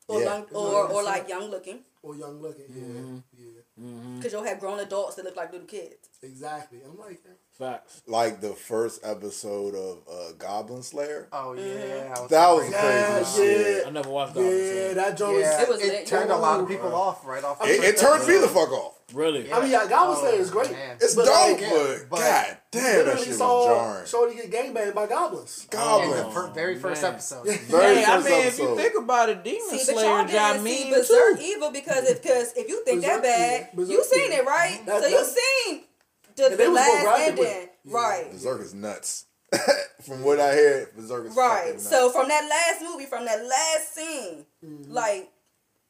Or 0.09 0.19
Yeah. 0.19 0.25
young, 0.25 0.43
or 0.53 0.87
or 0.91 1.03
like 1.03 1.29
young 1.29 1.49
looking. 1.51 1.79
or 2.01 2.15
young 2.15 2.41
looking. 2.41 2.65
Yeah, 2.69 2.83
mm-hmm. 2.83 3.17
yeah, 3.37 3.61
mm-hmm. 3.79 4.17
Because 4.17 4.31
you'll 4.33 4.43
have 4.43 4.59
grown 4.59 4.79
adults 4.79 5.15
that 5.15 5.25
look 5.25 5.35
like 5.35 5.51
little 5.51 5.67
kids. 5.67 6.09
exactly. 6.23 6.79
I'm 6.83 6.97
like, 6.97 7.21
Facts. 7.57 8.01
Like 8.07 8.39
the 8.39 8.53
first 8.53 9.01
episode 9.03 9.75
of 9.75 9.97
uh, 10.09 10.31
Goblin 10.37 10.81
Slayer. 10.81 11.27
Oh 11.33 11.53
yeah, 11.53 12.13
I 12.15 12.27
That 12.27 12.49
was 12.51 12.71
yeah, 12.71 13.15
crazy 13.17 13.35
shit. 13.43 13.87
I 13.87 13.89
never 13.91 14.09
watched 14.09 14.33
that. 14.35 14.41
yeah, 14.43 14.93
that 14.93 15.17
joint 15.17 15.39
Yeah, 15.39 15.59
was. 15.59 15.63
It 15.67 15.69
was 15.69 15.81
it 15.81 15.87
lit. 15.93 16.07
turned 16.07 16.31
a 16.31 16.37
lot 16.37 16.59
of 16.61 16.65
Ooh. 16.65 16.73
people 16.73 16.95
off 16.95 17.25
right 17.25 17.43
off. 17.43 17.61
It, 17.67 17.83
it 17.83 17.99
first 17.99 18.01
turned 18.01 18.27
me 18.27 18.37
the 18.39 18.47
fuck 18.47 18.71
off. 18.71 18.93
so- 19.11 19.17
Really? 19.17 19.51
I 19.51 19.59
mean, 19.61 19.71
yeah, 19.71 19.85
Goblin 19.87 20.17
Oh, 20.17 20.21
Slayer 20.21 20.39
is 20.39 20.49
great. 20.51 20.71
man. 20.71 20.97
It's 21.01 21.15
But, 21.15 21.25
dope, 21.25 21.59
like, 21.61 21.69
but, 21.69 22.09
but- 22.09 22.19
god 22.19 22.57
damn, 22.71 22.81
that 22.83 22.97
Literally 22.97 23.19
shit 23.19 23.27
was 23.29 23.37
saw 23.37 23.67
jarring. 23.67 24.05
Shorty 24.07 24.35
get 24.35 24.51
gangbanged 24.51 24.93
by 24.95 25.07
goblins. 25.07 25.67
Goblins. 25.69 26.21
Goblin. 26.21 26.47
the 26.47 26.53
very 26.53 26.77
first 26.79 27.01
man. 27.01 27.13
episode. 27.13 27.45
Very 27.47 27.95
Hey, 27.95 28.05
I 28.05 28.07
first 28.17 28.29
mean, 28.29 28.47
if 28.47 28.59
you 28.59 28.75
think 28.75 28.93
about 28.97 29.29
it, 29.29 29.43
Demon 29.43 29.69
See, 29.69 29.77
Slayer 29.79 30.05
y'all 30.05 30.27
got 30.27 30.51
didn't 30.53 30.63
mean 30.63 30.93
Berserk 30.93 31.37
too. 31.39 31.43
Evil 31.45 31.71
because 31.71 32.09
if 32.09 32.21
because 32.21 32.53
if 32.55 32.67
you 32.69 32.83
think 32.85 33.01
that 33.01 33.21
Berserk 33.21 33.23
bad, 33.23 33.69
Evil. 33.73 33.85
you 33.91 33.97
Berserk 33.97 34.13
seen 34.13 34.31
it 34.31 34.45
right. 34.45 34.71
Mm-hmm. 34.77 34.85
That- 34.85 35.01
so 35.01 35.07
you 35.07 35.15
that's- 35.15 35.35
seen 35.65 35.81
the, 36.35 36.55
the 36.55 36.69
last 36.69 37.03
graphic 37.03 37.37
with 37.39 37.47
ending. 37.47 37.69
Yeah. 37.85 37.93
right? 37.97 38.31
Berserk 38.31 38.61
is 38.61 38.73
nuts. 38.73 39.25
From 40.03 40.23
what 40.23 40.39
I 40.39 40.53
hear, 40.53 40.89
Berserk 40.95 41.25
is 41.27 41.35
Right. 41.35 41.71
nuts. 41.73 41.89
So 41.89 42.11
from 42.11 42.27
that 42.29 42.47
last 42.47 42.81
movie, 42.89 43.05
from 43.05 43.25
that 43.25 43.43
last 43.45 43.93
scene, 43.95 44.45
mm-hmm. 44.63 44.91
like, 44.91 45.29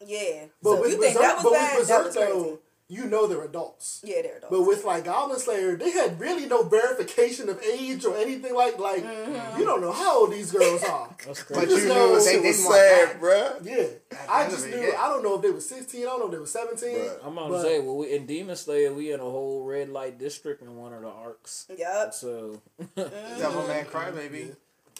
yeah. 0.06 0.46
But 0.63 0.76
so 0.76 0.82
with 0.82 0.92
if 0.92 0.96
you 0.98 1.02
think 1.04 1.20
that 1.20 1.36
was 1.36 1.44
but 1.44 1.52
bad, 1.54 1.78
with 1.78 1.88
that 1.89 2.06
was 2.06 2.15
crazy. 2.15 2.32
though, 2.32 2.60
you 2.91 3.06
know 3.06 3.28
they're 3.28 3.43
adults. 3.45 4.02
Yeah, 4.04 4.23
they're 4.23 4.38
adults. 4.38 4.47
But 4.49 4.63
with 4.63 4.84
like 4.84 5.06
Goblin 5.06 5.39
Slayer, 5.39 5.75
they 5.78 5.91
had 5.91 6.19
really 6.19 6.47
no 6.47 6.63
verification 6.63 7.47
of 7.47 7.62
age 7.62 8.04
or 8.04 8.17
anything 8.17 8.56
like 8.56 8.80
like 8.80 9.04
Mm-hmm. 9.04 9.60
you 9.60 9.65
don't 9.65 9.80
know 9.82 9.91
how 9.91 10.21
old 10.21 10.32
these 10.34 10.52
girls 10.52 10.84
are. 10.84 11.15
That's 11.25 11.43
But 11.43 11.54
crazy. 11.58 11.67
just 11.71 11.84
you 11.84 11.89
know 11.89 12.13
knew 12.13 12.21
shit 12.23 12.41
they 12.41 12.47
was 12.49 12.63
sad, 12.67 13.10
that. 13.10 13.21
bruh. 13.21 13.65
Yeah, 13.65 14.17
I 14.28 14.49
just 14.49 14.65
of 14.65 14.73
it, 14.73 14.75
knew. 14.82 14.88
yeah. 14.88 15.02
I 15.02 15.08
don't 15.10 15.23
know 15.23 15.36
if 15.36 15.41
they 15.43 15.52
were 15.52 15.62
sixteen. 15.62 16.02
I 16.02 16.06
don't 16.06 16.19
know 16.19 16.25
if 16.25 16.32
they 16.32 16.39
were 16.39 16.45
seventeen. 16.47 16.97
Bruh. 16.97 17.25
I'm 17.25 17.38
about 17.38 17.49
but- 17.49 17.58
to 17.58 17.63
say, 17.69 17.80
well, 17.80 17.97
we, 17.97 18.12
in 18.15 18.25
Demon 18.25 18.56
Slayer, 18.56 18.91
we 18.93 19.12
in 19.13 19.19
a 19.19 19.23
whole 19.23 19.63
red 19.63 19.89
light 19.89 20.17
district 20.17 20.62
in 20.63 20.75
one 20.75 20.91
of 20.93 21.02
the 21.02 21.08
arcs. 21.10 21.67
Yup. 21.78 22.13
So, 22.13 22.62
Devil 22.95 23.67
Man 23.67 23.86
Crybaby. 23.86 24.32
They 24.32 24.52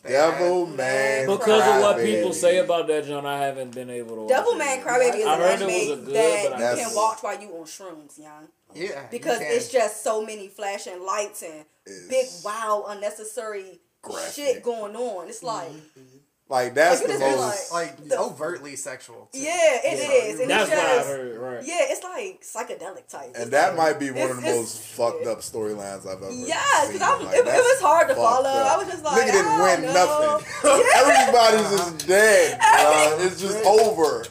Devil 0.08 0.66
Man. 0.68 1.28
because 1.28 1.76
of 1.76 1.82
what 1.82 1.98
Crybaby. 1.98 2.16
people 2.16 2.34
say 2.34 2.58
about 2.60 2.88
that, 2.88 3.06
John, 3.06 3.26
I 3.26 3.38
haven't 3.40 3.74
been 3.76 3.90
able 3.90 4.16
to. 4.16 4.22
watch 4.22 4.30
Devil 4.30 4.54
it. 4.54 4.58
Man 4.58 4.82
Crybaby 4.82 5.16
is 5.16 5.26
I 5.26 5.34
an 5.36 5.40
heard 5.42 5.62
it 5.62 5.66
was 5.90 6.00
a 6.00 6.02
good, 6.06 6.16
that 6.16 6.44
but 6.44 6.54
I 6.54 6.56
you 6.56 6.60
That's- 6.60 6.88
can 6.88 6.96
watch 6.96 7.18
while 7.24 7.40
you 7.42 7.48
on 7.50 7.66
shrooms, 7.66 8.20
young. 8.20 8.48
Yeah, 8.74 9.08
Because 9.10 9.40
you 9.40 9.46
can. 9.48 9.56
it's 9.56 9.70
just 9.72 10.04
so 10.04 10.24
many 10.24 10.48
flashing 10.48 11.04
lights 11.04 11.42
and 11.42 11.66
It's 11.86 12.08
big, 12.08 12.28
wow, 12.46 12.86
unnecessary 12.88 13.80
graphic. 14.04 14.34
shit 14.34 14.64
going 14.64 14.96
on. 14.96 15.28
It's 15.28 15.42
like, 15.44 15.70
mm-hmm. 15.70 16.18
Like 16.50 16.74
that's 16.74 17.02
Like, 17.02 17.08
the 17.10 17.14
you 17.14 17.20
just 17.20 17.36
be 17.36 17.42
most. 17.42 17.72
like 17.72 18.08
the- 18.10 18.20
overtly 18.20 18.76
sexual. 18.76 19.30
too. 19.32 19.40
yeah, 19.40 19.52
it 19.86 20.00
is, 20.34 20.40
and 20.40 20.50
That's 20.50 20.68
it's 20.68 20.76
what 20.78 20.86
I 20.90 20.96
just, 20.96 21.08
heard, 21.10 21.38
right? 21.38 21.64
yeah, 21.64 21.76
it's 21.82 22.04
like 22.04 22.42
psychedelic 22.42 23.08
type. 23.08 23.26
and 23.36 23.44
It's 23.44 23.52
that 23.52 23.78
like- 23.78 23.78
might 23.78 24.00
be 24.00 24.10
one 24.10 24.32
of 24.32 24.38
the 24.38 24.42
most 24.42 24.78
it's- 24.78 24.86
fucked 24.96 25.28
up 25.28 25.42
storylines 25.42 26.08
I've 26.08 26.24
ever. 26.24 26.32
Yes, 26.32 26.84
seen. 26.86 26.94
because 26.94 27.08
I'm. 27.08 27.24
Like, 27.24 27.36
it, 27.36 27.40
it 27.42 27.46
was 27.46 27.82
hard 27.82 28.08
to 28.08 28.16
follow. 28.16 28.50
up. 28.50 28.72
I 28.74 28.78
was 28.78 28.88
just 28.88 29.04
like, 29.04 29.22
Nigga 29.22 29.32
didn't 29.32 29.62
win 29.62 29.94
know. 29.94 30.42
nothing. 30.64 30.84
Everybody's 30.96 31.70
just 31.70 32.08
dead. 32.08 32.60
bruh. 32.60 33.26
It's 33.28 33.40
just 33.40 33.64
over. 33.66 34.26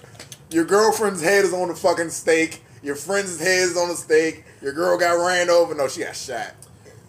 Your 0.50 0.64
girlfriend's 0.64 1.22
head 1.22 1.44
is 1.44 1.52
on 1.54 1.68
the 1.68 1.74
fucking 1.76 2.10
stake. 2.10 2.64
Your 2.82 2.96
friend's 2.96 3.38
head 3.38 3.60
is 3.62 3.76
on 3.76 3.88
the 3.90 3.94
stake. 3.96 4.44
Your 4.60 4.72
girl 4.72 4.98
got 4.98 5.12
ran 5.24 5.50
over. 5.50 5.72
No, 5.74 5.86
she 5.86 6.02
got 6.02 6.16
shot. 6.16 6.52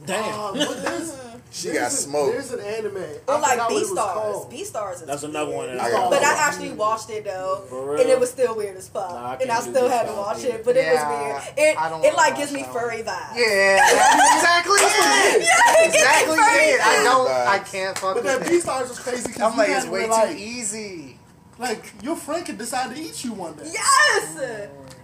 Damn. 0.05 0.23
Uh, 0.39 0.51
but 0.53 0.83
there's, 0.83 1.11
She 1.51 1.69
there's 1.69 1.79
got 1.79 1.88
a- 1.91 1.95
smoked. 1.95 2.31
There's 2.33 2.51
an 2.51 2.59
anime. 2.59 2.97
Or 2.97 3.01
I 3.01 3.15
Oh, 3.27 3.39
like 3.41 3.51
forgot 3.59 3.71
what 3.71 3.83
Beastars. 3.83 4.49
B 4.51 4.63
stars 4.63 5.01
is 5.01 5.07
That's 5.07 5.23
another 5.23 5.51
one. 5.51 5.67
weird. 5.67 5.79
I 5.79 6.09
But. 6.09 6.23
I 6.23 6.33
actually 6.47 6.71
watched 6.73 7.09
it 7.09 7.25
though, 7.25 7.63
For 7.67 7.91
real? 7.91 8.01
and 8.01 8.09
it 8.09 8.19
was 8.19 8.29
still 8.29 8.55
weird 8.55 8.77
as 8.77 8.88
fuck. 8.88 9.09
Nah, 9.09 9.31
I 9.31 9.35
and 9.41 9.51
I 9.51 9.59
still 9.59 9.73
this 9.73 9.91
had 9.91 10.07
to 10.07 10.13
watch 10.13 10.38
either. 10.45 10.55
it, 10.55 10.65
but 10.65 10.75
Yeah, 10.75 10.81
it 10.81 10.93
was 10.93 11.45
weird. 11.57 12.03
It 12.03 12.05
it 12.05 12.15
like 12.15 12.38
gives 12.38 12.51
me 12.53 12.63
furry 12.63 12.97
vibes. 13.01 13.35
Yeah, 13.35 13.77
that's 13.77 14.35
exactly 14.35 14.77
it. 14.79 15.41
Yeah, 15.49 15.83
it 15.83 15.89
me 15.91 15.95
exactly 15.97 16.38
furry 16.38 16.65
it. 16.75 16.81
I 16.81 17.03
don't. 17.03 17.29
I 17.31 17.59
can't 17.59 17.97
fuck 17.97 18.13
But 18.15 18.23
with 18.23 18.25
that 18.25 18.39
that. 18.41 18.51
Beastars 18.51 18.89
was 18.89 18.99
crazy 18.99 19.27
because 19.27 19.41
I'm 19.41 19.57
like, 19.57 19.69
it's 19.69 19.85
way 19.88 20.05
too 20.07 20.38
easy. 20.38 21.17
like 21.57 21.91
your 22.03 22.15
friend 22.15 22.45
could 22.45 22.57
decide 22.59 22.95
to 22.95 23.01
eat 23.01 23.23
you 23.23 23.33
one 23.33 23.53
day. 23.55 23.69
Yes, 23.73 24.38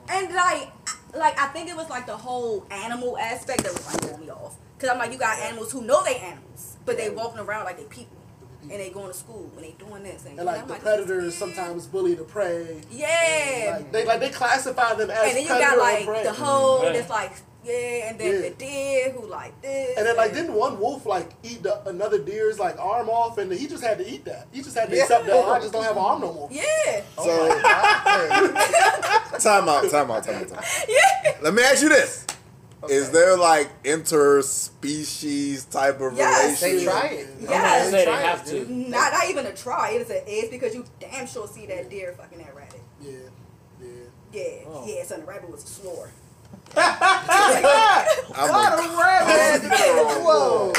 and 0.10 0.34
like, 0.36 0.69
like 1.15 1.39
I 1.39 1.47
think 1.47 1.69
it 1.69 1.75
was 1.75 1.89
like 1.89 2.05
the 2.05 2.15
whole 2.17 2.65
animal 2.69 3.17
aspect 3.17 3.63
that 3.63 3.73
was 3.73 3.86
like 3.88 4.01
throwing 4.03 4.21
me 4.21 4.29
off. 4.29 4.55
Cause 4.79 4.89
I'm 4.89 4.97
like, 4.97 5.11
you 5.11 5.17
got 5.17 5.39
animals 5.39 5.71
who 5.71 5.81
know 5.83 6.03
they 6.03 6.17
animals, 6.17 6.77
but 6.85 6.97
they 6.97 7.09
walking 7.09 7.39
around 7.39 7.63
like 7.65 7.77
they 7.77 7.85
people, 7.85 8.17
and 8.63 8.71
they 8.71 8.89
going 8.89 9.07
to 9.07 9.13
school 9.13 9.49
and 9.55 9.63
they 9.63 9.71
doing 9.79 10.03
this 10.03 10.25
and, 10.25 10.38
And 10.38 10.45
like 10.45 10.61
I'm 10.61 10.67
the 10.67 10.73
this 10.73 10.77
is 10.83 10.83
predators 10.83 11.35
sometimes 11.35 11.85
bully 11.88 12.15
the 12.15 12.23
prey. 12.23 12.81
Yeah, 12.91 13.75
Like 13.77 13.91
they 13.91 14.05
like 14.05 14.19
they 14.19 14.29
classify 14.29 14.93
them 14.95 15.09
as 15.11 15.17
and 15.27 15.38
then 15.38 15.43
you 15.43 15.49
got 15.49 15.77
like 15.77 16.23
the 16.23 16.33
whole 16.33 16.79
Yeah. 16.79 16.85
Mm-hmm. 16.89 16.93
that's 16.97 17.09
like 17.09 17.31
yeah, 17.63 18.09
and 18.09 18.19
then 18.19 18.33
Yeah. 18.43 18.49
the 18.49 18.55
deer 18.55 19.09
who 19.11 19.25
like 19.27 19.59
this. 19.61 19.97
And 19.97 20.05
then 20.05 20.15
like 20.17 20.33
didn't 20.33 20.53
one 20.53 20.79
wolf 20.79 21.05
like 21.05 21.31
eat 21.43 21.63
the, 21.63 21.88
another 21.88 22.19
deer's 22.19 22.59
like 22.59 22.77
arm 22.79 23.07
off 23.09 23.38
and 23.38 23.51
he 23.51 23.65
just 23.67 23.83
had 23.83 23.97
to 23.99 24.07
eat 24.07 24.25
that. 24.25 24.47
He 24.51 24.61
just 24.61 24.75
had 24.77 24.89
to 24.89 24.95
Yeah. 24.95 25.03
accept 25.03 25.25
that 25.27 25.45
I 25.45 25.59
just 25.59 25.71
don't 25.73 25.83
have 25.83 25.95
an 25.97 26.03
arm 26.03 26.21
no 26.21 26.33
more. 26.33 26.49
yeah, 26.51 27.01
So 27.17 27.47
time 29.39 29.69
out, 29.69 29.89
time 29.89 30.11
out, 30.11 30.23
time 30.23 30.35
out, 30.35 30.47
time 30.49 30.57
out. 30.57 30.65
yeah. 30.88 31.38
Let 31.41 31.53
me 31.53 31.63
ask 31.63 31.81
you 31.81 31.89
this: 31.89 32.25
Is 32.89 33.12
there 33.12 33.38
like 33.38 33.69
interspecies 33.84 35.69
type 35.69 36.00
of 36.02 36.17
Yes. 36.17 36.60
They 36.62 36.84
try 36.84 37.06
it. 37.08 37.28
Yes. 37.41 37.88
I 37.88 37.91
say 37.91 37.98
they 37.98 38.06
try 38.06 38.19
it, 38.21 38.26
have 38.26 38.45
dude. 38.45 38.67
to. 38.67 38.74
Not 38.74 39.13
not 39.13 39.30
even 39.30 39.45
a 39.45 39.54
try. 39.54 39.91
It 39.91 40.02
is 40.02 40.10
a 40.10 40.28
is 40.30 40.50
because 40.50 40.74
you 40.74 40.86
damn 41.00 41.28
sure 41.28 41.48
see 41.48 41.65
that 41.67 41.89
deer 41.89 42.13
fucking 42.17 42.38
that 42.39 42.56
rabbit. 42.56 42.82
Yeah. 43.02 43.12
Yeah. 43.82 43.88
Yeah, 44.34 44.65
Oh. 44.67 44.86
yeah. 44.88 45.04
So 45.04 45.17
the 45.17 45.24
rabbit 45.26 45.50
was 45.52 45.63
a 45.63 45.67
swore. 45.67 46.10
I'm 46.78 48.50
a- 48.50 48.78
Whoa. 50.24 50.74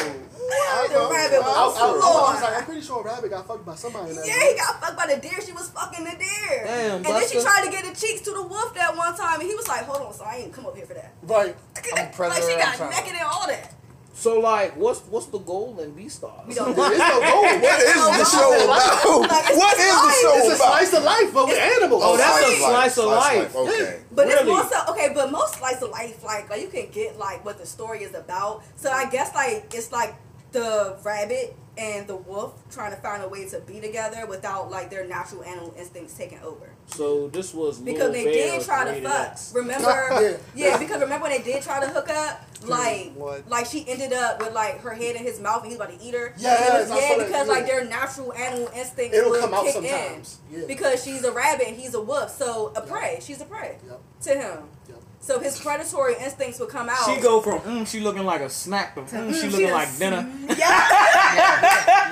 The 0.46 1.08
rabbit 1.10 1.42
I, 1.42 1.50
I, 1.50 1.66
was 1.66 1.76
I, 1.76 1.88
a 1.88 1.92
was 1.92 2.02
swore. 2.02 2.34
like, 2.40 2.58
I'm 2.58 2.64
pretty 2.64 2.80
sure 2.82 3.00
a 3.00 3.04
rabbit 3.04 3.30
got 3.30 3.46
fucked 3.46 3.66
by 3.66 3.74
somebody 3.74 4.10
in 4.10 4.16
that. 4.16 4.26
Yeah, 4.26 4.38
he 4.50 4.56
got 4.56 4.80
fucked 4.80 4.96
by 4.96 5.06
the 5.14 5.20
deer. 5.20 5.40
She 5.44 5.52
was 5.52 5.68
fucking 5.70 6.04
the 6.04 6.10
deer. 6.16 6.62
Damn, 6.64 6.96
and 6.96 7.04
then 7.04 7.28
she 7.28 7.40
tried 7.40 7.64
to 7.64 7.70
get 7.70 7.84
the 7.84 7.98
cheeks 7.98 8.20
to 8.22 8.30
the 8.32 8.42
wolf 8.42 8.74
that 8.74 8.96
one 8.96 9.16
time, 9.16 9.40
and 9.40 9.48
he 9.48 9.54
was 9.54 9.66
like, 9.68 9.84
"Hold 9.84 10.06
on, 10.06 10.14
so 10.14 10.24
I 10.24 10.36
ain't 10.36 10.52
come 10.52 10.66
up 10.66 10.76
here 10.76 10.86
for 10.86 10.94
that." 10.94 11.12
Right. 11.22 11.56
I'm 11.96 12.10
like 12.30 12.42
she 12.42 12.56
got 12.56 12.76
trying 12.76 12.90
naked 12.90 13.14
and 13.14 13.22
all 13.30 13.46
that. 13.48 13.72
So 14.14 14.40
like, 14.40 14.74
what's 14.76 15.00
what's 15.12 15.26
the 15.26 15.38
goal 15.38 15.78
in 15.80 15.92
Beastars? 15.92 16.46
We 16.46 16.54
don't 16.54 16.74
know. 16.76 16.90
is 16.90 16.98
no 16.98 17.20
goal. 17.20 17.42
What 17.60 17.80
is 17.82 17.94
the 17.94 18.24
show 18.24 18.64
about? 18.64 19.04
What 19.04 19.76
is 19.78 19.86
the 19.86 20.06
life. 20.06 20.14
show 20.22 20.32
It's 20.36 20.54
a 20.54 20.56
slice 20.56 20.92
of 20.94 21.02
life, 21.04 21.34
but 21.34 21.46
with 21.48 21.58
animals. 21.58 22.02
Oh, 22.04 22.16
that's 22.16 22.48
a 22.48 22.56
Slice 22.56 22.96
of 22.98 23.04
slice 23.04 23.36
life. 23.36 23.56
Okay. 23.56 24.00
But 24.12 24.26
it's 24.28 24.36
Really? 24.40 24.50
more 24.52 24.64
so 24.70 24.76
okay. 24.92 25.10
But 25.14 25.30
most 25.30 25.56
slice 25.56 25.82
of 25.82 25.90
life, 25.90 26.24
like 26.24 26.48
like 26.48 26.62
you 26.62 26.68
can 26.68 26.88
get 26.90 27.18
like 27.18 27.44
what 27.44 27.58
the 27.58 27.66
story 27.66 28.04
is 28.04 28.14
about. 28.14 28.62
So 28.76 28.90
I 28.90 29.04
guess 29.10 29.34
like 29.34 29.66
it's 29.74 29.92
like 29.92 30.14
the 30.52 30.96
rabbit 31.04 31.56
and 31.78 32.06
the 32.06 32.16
wolf 32.16 32.54
trying 32.70 32.90
to 32.90 32.96
find 33.02 33.22
a 33.22 33.28
way 33.28 33.46
to 33.46 33.60
be 33.60 33.80
together 33.80 34.24
without 34.26 34.70
like 34.70 34.88
their 34.90 35.06
natural 35.06 35.44
animal 35.44 35.74
instincts 35.76 36.14
taking 36.14 36.38
over. 36.40 36.70
So 36.86 37.28
this 37.28 37.52
was 37.52 37.78
Because 37.78 38.12
they 38.12 38.24
did 38.24 38.62
try 38.62 38.84
to 38.86 39.02
fuck. 39.02 39.30
X. 39.32 39.52
Remember? 39.54 40.08
Yeah. 40.54 40.68
yeah. 40.70 40.78
because 40.78 41.02
remember 41.02 41.24
when 41.28 41.36
they 41.36 41.42
did 41.44 41.62
try 41.62 41.80
to 41.80 41.86
hook 41.88 42.08
up? 42.08 42.40
Like, 42.64 43.12
What? 43.14 43.46
like 43.50 43.66
she 43.66 43.86
ended 43.86 44.14
up 44.14 44.40
with 44.40 44.54
like 44.54 44.80
her 44.80 44.94
head 44.94 45.16
in 45.16 45.22
his 45.22 45.38
mouth 45.38 45.62
and 45.62 45.66
he's 45.70 45.76
about 45.78 45.90
to 45.90 46.02
eat 46.02 46.14
her. 46.14 46.32
Yes, 46.38 46.60
And 46.80 46.90
was- 46.90 46.98
yeah, 46.98 47.08
saw 47.10 47.18
that, 47.18 47.26
because 47.26 47.46
yeah. 47.48 47.52
like 47.52 47.66
their 47.66 47.84
natural 47.84 48.32
animal 48.32 48.70
instincts 48.74 49.18
It'll 49.18 49.30
will 49.32 49.40
come 49.40 49.52
out 49.52 49.64
kick 49.64 49.74
sometimes. 49.74 50.38
in. 50.50 50.60
Yeah. 50.60 50.66
Because 50.66 51.04
she's 51.04 51.24
a 51.24 51.32
rabbit 51.32 51.68
and 51.68 51.76
he's 51.76 51.92
a 51.92 52.00
wolf, 52.00 52.30
so 52.30 52.72
a 52.74 52.80
prey. 52.80 53.18
She's 53.20 53.42
a 53.42 53.44
prey 53.44 53.76
Yep. 53.86 54.00
to 54.22 54.30
him. 54.30 54.58
Yep. 54.88 54.95
So 55.20 55.40
his 55.40 55.58
predatory 55.58 56.14
instincts 56.20 56.60
will 56.60 56.66
come 56.68 56.88
out. 56.88 56.98
She 57.04 57.20
go 57.20 57.40
from 57.40 57.58
mm, 57.60 57.86
she 57.86 57.98
looking 58.00 58.24
like 58.24 58.40
a 58.42 58.48
snack 58.50 58.94
to 58.94 59.00
mm, 59.02 59.08
she 59.34 59.46
Mm, 59.48 59.50
looking 59.52 59.66
she 59.68 59.72
like 59.72 59.88
is- 59.88 59.98
dinner. 59.98 60.30
Yeah. 60.56 62.02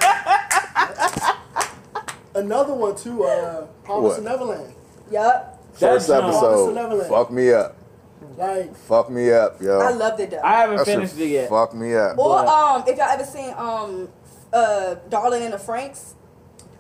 Another 2.34 2.74
one 2.74 2.96
too. 2.96 3.22
Uh, 3.24 3.66
Promise 3.84 4.02
What? 4.10 4.18
of 4.18 4.24
Neverland. 4.24 4.74
yup. 5.10 5.60
First 5.74 6.08
That 6.08 6.20
Promise 6.20 6.36
episode, 6.36 6.74
Neverland. 6.74 7.08
fuck 7.10 7.30
me 7.30 7.52
up. 7.52 7.76
Like 8.36 8.74
Fuck 8.76 9.10
me 9.10 9.30
up, 9.32 9.60
yo. 9.62 9.78
I 9.78 9.90
loved 9.92 10.18
it 10.20 10.30
though. 10.32 10.40
I 10.42 10.52
haven't 10.62 10.76
That 10.78 10.86
finished 10.86 11.16
it 11.18 11.26
yet. 11.28 11.48
Fuck 11.48 11.74
me 11.74 11.94
up. 11.94 12.18
or 12.18 12.42
but- 12.42 12.48
um, 12.48 12.82
if 12.88 12.96
y'all 12.96 13.08
ever 13.08 13.24
seen 13.24 13.54
um, 13.56 14.08
uh, 14.52 14.96
Darling 15.08 15.44
in 15.44 15.50
the 15.52 15.56
Franxx. 15.58 16.13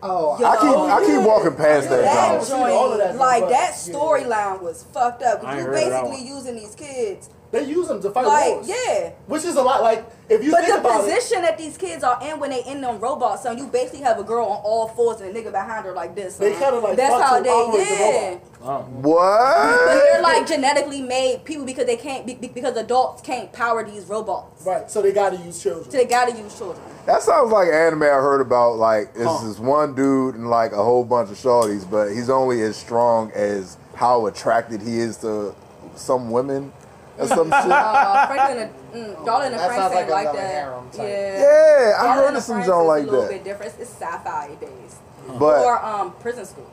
Oh, 0.04 0.38
Yo, 0.38 0.46
I 0.46 0.56
keep 0.56 0.76
I 0.76 1.06
keep 1.06 1.26
walking 1.26 1.56
past 1.56 1.88
that. 1.88 2.02
That 2.02 2.46
joint. 2.46 2.72
all 2.72 2.92
of 2.92 2.98
that, 2.98 3.16
like 3.16 3.48
that 3.48 3.74
storyline 3.74 4.62
was 4.62 4.84
fucked 4.92 5.22
up. 5.22 5.42
You 5.42 5.48
heard 5.48 5.74
of 5.74 5.74
that 5.74 6.02
basically 6.04 6.28
using 6.28 6.56
these 6.56 6.74
kids, 6.74 7.30
they 7.54 7.64
use 7.70 7.88
them 7.88 8.02
to 8.02 8.10
fight 8.10 8.26
like 8.26 8.54
wars. 8.54 8.68
yeah. 8.68 9.10
Which 9.26 9.44
is 9.44 9.56
a 9.56 9.62
lot. 9.62 9.82
Like 9.82 10.04
if 10.28 10.42
you 10.42 10.50
But 10.50 10.64
think 10.64 10.74
the 10.74 10.80
about 10.80 11.04
it, 11.04 11.14
position 11.14 11.42
that 11.42 11.56
these 11.58 11.76
kids 11.76 12.02
are 12.02 12.18
in 12.22 12.40
when 12.40 12.50
they 12.50 12.64
in 12.64 12.80
them 12.80 12.98
robots, 13.00 13.42
son, 13.44 13.56
you 13.58 13.66
basically 13.66 14.00
have 14.00 14.18
a 14.18 14.24
girl 14.24 14.46
on 14.46 14.60
all 14.64 14.88
fours 14.88 15.20
and 15.20 15.34
a 15.34 15.40
nigga 15.40 15.52
behind 15.52 15.84
her 15.86 15.92
like 15.92 16.14
this. 16.14 16.36
They 16.36 16.52
kinda 16.52 16.78
like 16.80 16.96
that's 16.96 17.12
fuck 17.14 17.22
how 17.22 17.42
to 17.42 17.48
operate 17.48 17.88
the 17.88 17.94
they 17.94 18.00
yeah. 18.00 18.28
robot. 18.30 18.42
Oh. 18.66 18.88
But 19.02 19.08
What? 19.08 19.86
they're 19.94 20.22
like 20.22 20.46
genetically 20.46 21.02
made 21.02 21.44
people 21.44 21.64
because 21.66 21.86
they 21.86 21.96
can't 21.96 22.26
be, 22.26 22.34
because 22.34 22.76
adults 22.76 23.22
can't 23.22 23.52
power 23.52 23.84
these 23.84 24.04
robots. 24.06 24.64
right? 24.66 24.90
So 24.90 25.02
they 25.02 25.12
got 25.12 25.30
to 25.30 25.36
use 25.36 25.62
children. 25.62 25.84
So 25.90 25.96
they 25.98 26.06
gotta 26.06 26.32
use 26.36 26.56
children. 26.56 26.80
That 27.06 27.22
sounds 27.22 27.52
like 27.52 27.68
anime 27.68 28.02
I 28.04 28.06
heard 28.06 28.40
about. 28.40 28.76
Like 28.76 29.10
it's 29.14 29.42
this 29.42 29.58
one 29.58 29.94
dude 29.94 30.34
and 30.34 30.48
like 30.48 30.72
a 30.72 30.82
whole 30.82 31.04
bunch 31.04 31.30
of 31.30 31.36
shorties, 31.36 31.88
but 31.88 32.08
he's 32.08 32.30
only 32.30 32.62
as 32.62 32.76
strong 32.76 33.30
as 33.32 33.76
how 33.94 34.26
attracted 34.26 34.80
he 34.82 34.98
is 34.98 35.18
to 35.18 35.54
some 35.94 36.30
women 36.30 36.72
or 37.18 37.26
some 37.26 37.46
shit. 37.46 37.52
Uh, 37.52 38.26
Franklin, 38.26 38.58
and, 38.58 38.70
mm, 39.16 39.24
Darling 39.26 39.52
and 39.52 39.60
That 39.60 39.66
Frank 39.66 39.80
sounds 39.82 39.94
like 39.94 40.08
like 40.10 40.32
that. 40.32 40.64
type. 40.92 40.92
Yeah. 40.98 41.40
Yeah, 41.40 41.92
I 41.98 42.02
Darling 42.04 42.24
heard 42.24 42.36
of 42.36 42.42
some 42.42 42.54
Frank 42.56 42.66
joint 42.66 42.82
is 42.82 42.88
like 42.88 43.02
a 43.02 43.06
little 43.06 43.20
that. 43.22 43.30
bit 43.30 43.44
different. 43.44 43.74
It's 43.78 43.90
sci-fi 43.90 44.48
based. 44.60 44.96
But 45.38 45.64
or 45.64 45.82
um, 45.84 46.12
prison 46.20 46.44
school. 46.44 46.70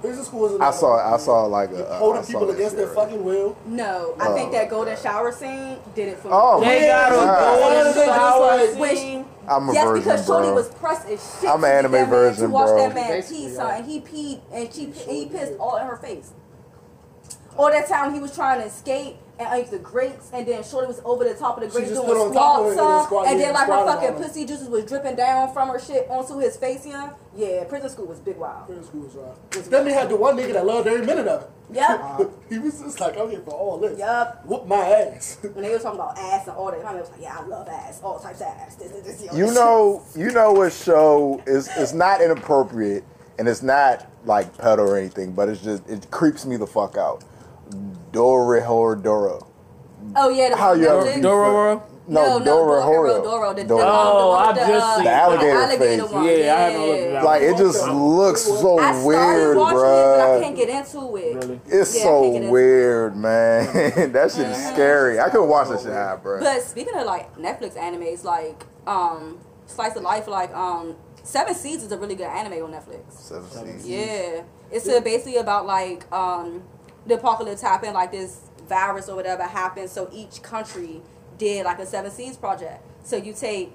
Prison 0.00 0.22
school 0.24 0.54
is 0.54 0.60
I 0.60 0.70
saw 0.70 1.02
one. 1.02 1.14
I 1.14 1.16
saw 1.16 1.44
like 1.46 1.70
a 1.70 1.88
uh, 1.88 1.98
holding 1.98 2.22
saw 2.24 2.32
people 2.32 2.50
against 2.50 2.76
their 2.76 2.88
fucking 2.88 3.24
will. 3.24 3.56
No, 3.64 4.14
I 4.20 4.28
Oh, 4.28 4.34
think 4.34 4.52
that 4.52 4.68
golden 4.68 4.96
shower 4.98 5.32
scene 5.32 5.78
did 5.94 6.08
it 6.08 6.18
for 6.18 6.28
me. 6.28 6.34
Oh, 6.36 6.60
They 6.60 6.80
my 6.80 6.86
got 6.86 7.12
a 7.12 7.14
God. 7.14 7.60
golden 7.60 8.04
shower 8.04 8.58
just 8.58 8.78
like- 8.78 8.96
scene. 8.98 9.24
I'm 9.46 9.68
a 9.68 9.72
yes, 9.74 9.84
virgin, 9.84 10.02
because 10.04 10.26
Shorty 10.26 10.46
bro. 10.46 10.54
was 10.54 10.68
pressed 10.70 11.06
as 11.08 11.38
shit. 11.40 11.48
I'm 11.50 11.62
an 11.64 11.70
anime 11.70 11.92
that 11.92 12.00
man, 12.00 12.10
version, 12.10 12.44
to 12.48 12.50
watch 12.50 12.66
bro. 12.68 12.78
that 12.88 12.94
man 12.94 13.22
pee, 13.22 13.46
yeah. 13.48 13.54
son, 13.54 13.70
and 13.74 13.84
he 13.86 14.00
peed 14.00 14.40
and 14.52 14.72
she 14.72 14.86
he 14.90 15.26
pissed 15.26 15.52
all 15.58 15.76
in 15.76 15.86
her 15.86 15.96
face. 15.96 16.32
All 17.56 17.70
that 17.70 17.88
time 17.88 18.12
he 18.14 18.20
was 18.20 18.34
trying 18.34 18.60
to 18.60 18.66
escape 18.66 19.16
and 19.38 19.48
underneath 19.48 19.70
the 19.72 19.78
grates, 19.78 20.30
and 20.32 20.46
then 20.46 20.62
Shorty 20.62 20.86
was 20.86 21.00
over 21.04 21.24
the 21.24 21.34
top 21.34 21.56
of 21.56 21.64
the 21.64 21.68
She 21.68 21.86
grates 21.86 21.90
doing 21.90 22.06
stood 22.06 22.16
on 22.16 22.32
top 22.32 22.60
of 22.60 22.72
squats, 23.04 23.28
it 23.28 23.32
and 23.32 23.40
then 23.40 23.48
and 23.48 23.56
then 23.56 23.68
like 23.68 23.68
her 23.68 23.86
fucking 23.86 24.22
pussy 24.22 24.46
juices 24.46 24.68
was 24.68 24.84
dripping 24.84 25.16
down 25.16 25.52
from 25.52 25.68
her 25.70 25.80
shit 25.80 26.08
onto 26.08 26.38
his 26.38 26.56
face, 26.56 26.86
yeah. 26.86 27.10
Yeah, 27.34 27.64
prison 27.64 27.90
school 27.90 28.06
was 28.06 28.20
big 28.20 28.36
wild. 28.36 28.66
Prison 28.66 28.84
school 28.84 29.00
was 29.02 29.14
right. 29.14 29.64
Then 29.70 29.86
they 29.86 29.92
had 29.92 30.08
the 30.08 30.16
one 30.16 30.36
nigga 30.36 30.52
that 30.52 30.64
loved 30.64 30.86
every 30.86 31.04
minute 31.04 31.26
of 31.26 31.42
it. 31.42 31.50
Yep. 31.72 32.30
he 32.48 32.58
was 32.58 32.80
just 32.80 33.00
like, 33.00 33.18
I'm 33.18 33.28
here 33.30 33.40
for 33.40 33.50
all 33.50 33.78
this. 33.78 33.98
Yup. 33.98 34.44
Whoop 34.46 34.66
my 34.66 34.76
ass. 34.76 35.38
When 35.54 35.64
they 35.64 35.70
were 35.70 35.78
talking 35.78 35.98
about 35.98 36.16
ass 36.16 36.46
and 36.46 36.56
all 36.56 36.70
that, 36.70 36.82
my 36.82 36.92
man 36.92 37.00
was 37.00 37.10
like, 37.10 37.22
"Yeah, 37.22 37.38
I 37.38 37.46
love 37.46 37.68
ass, 37.68 38.00
all 38.02 38.18
types 38.18 38.40
of 38.40 38.46
ass." 38.48 38.76
This, 38.76 38.90
this, 38.90 39.02
this, 39.02 39.30
the 39.30 39.36
You 39.36 39.46
shit." 39.46 39.54
know, 39.54 40.02
you 40.16 40.30
know 40.30 40.52
what 40.52 40.72
show 40.72 41.42
is 41.46 41.68
it's 41.76 41.92
not 41.92 42.20
inappropriate 42.20 43.04
and 43.38 43.48
it's 43.48 43.62
not 43.62 44.06
like 44.24 44.56
pedo 44.56 44.78
or 44.78 44.96
anything, 44.96 45.32
but 45.32 45.48
it's 45.48 45.60
just 45.62 45.88
it 45.88 46.08
creeps 46.10 46.46
me 46.46 46.56
the 46.56 46.66
fuck 46.66 46.96
out. 46.96 47.24
Dorohedoro. 48.14 49.46
Oh 50.16 50.28
yeah, 50.28 50.50
the 50.50 50.56
How 50.56 50.72
you 50.74 50.86
ever 50.88 51.02
Netflix. 51.04 51.14
be- 51.16 51.20
Dororo. 51.22 51.82
No, 52.06 52.38
no, 52.38 52.44
Dorohedoro. 52.44 53.22
Doro, 53.24 53.54
the, 53.54 53.64
Doro. 53.64 53.80
the, 53.80 53.86
Oh, 53.88 54.32
the, 54.32 54.36
I've 54.36 54.54
the, 54.54 54.60
just 54.74 54.86
uh, 54.86 54.94
seen 54.96 55.04
The 55.04 55.10
alligator 55.10 55.56
alligator 55.56 56.02
face. 56.02 56.12
one. 56.12 56.24
Yeah, 56.26 56.30
I 56.30 56.36
haven't 56.60 56.80
looked 56.86 57.00
at 57.00 57.12
that. 57.12 57.24
Like 57.24 57.42
it 57.42 57.56
just 57.56 57.88
looks 57.88 58.42
so 58.42 58.78
I 58.78 58.92
started 58.92 59.06
weird, 59.06 59.56
watching 59.56 59.78
it, 59.78 59.80
but 59.80 60.20
I 60.36 60.40
can't 60.42 60.56
get 60.56 60.68
into 60.68 61.16
it. 61.16 61.34
Really? 61.36 61.60
It's 61.66 61.96
Yeah, 61.96 62.02
I 62.02 62.04
can't 62.04 62.32
get 62.32 62.32
so 62.32 62.34
into 62.34 62.50
weird, 62.50 63.16
man. 63.16 63.72
that 64.12 64.30
shit 64.32 64.46
is 64.48 64.66
scary. 64.68 65.18
I 65.18 65.30
couldn't 65.30 65.48
watch 65.48 65.68
that 65.70 65.80
shit, 65.80 65.92
high, 65.92 66.16
bro. 66.22 66.40
But 66.40 66.60
speaking 66.60 66.94
of 66.94 67.06
like 67.06 67.34
Netflix 67.36 67.74
animes, 67.78 68.22
like 68.22 68.66
um, 68.86 69.38
Slice 69.64 69.96
of 69.96 70.02
Life, 70.02 70.28
like 70.28 70.54
um, 70.54 70.96
Seven 71.22 71.54
Seeds 71.54 71.84
is 71.84 71.90
a 71.92 71.96
really 71.96 72.16
good 72.16 72.26
anime 72.28 72.62
on 72.64 72.72
Netflix. 72.72 73.12
Seven 73.14 73.48
seasons. 73.50 73.88
Yeah, 73.88 74.42
it's 74.70 74.86
uh, 74.86 75.00
basically 75.00 75.36
about 75.38 75.64
like 75.64 76.04
um, 76.12 76.62
the 77.06 77.14
apocalypse 77.14 77.62
happened, 77.62 77.94
like 77.94 78.10
this 78.12 78.50
virus 78.68 79.08
or 79.08 79.16
whatever 79.16 79.42
happened. 79.44 79.90
So 79.90 80.08
each 80.12 80.42
country 80.42 81.02
did 81.38 81.64
like 81.64 81.78
a 81.78 81.86
Seven 81.86 82.10
Seeds 82.10 82.36
project. 82.36 82.82
So 83.04 83.16
you 83.16 83.32
take 83.32 83.72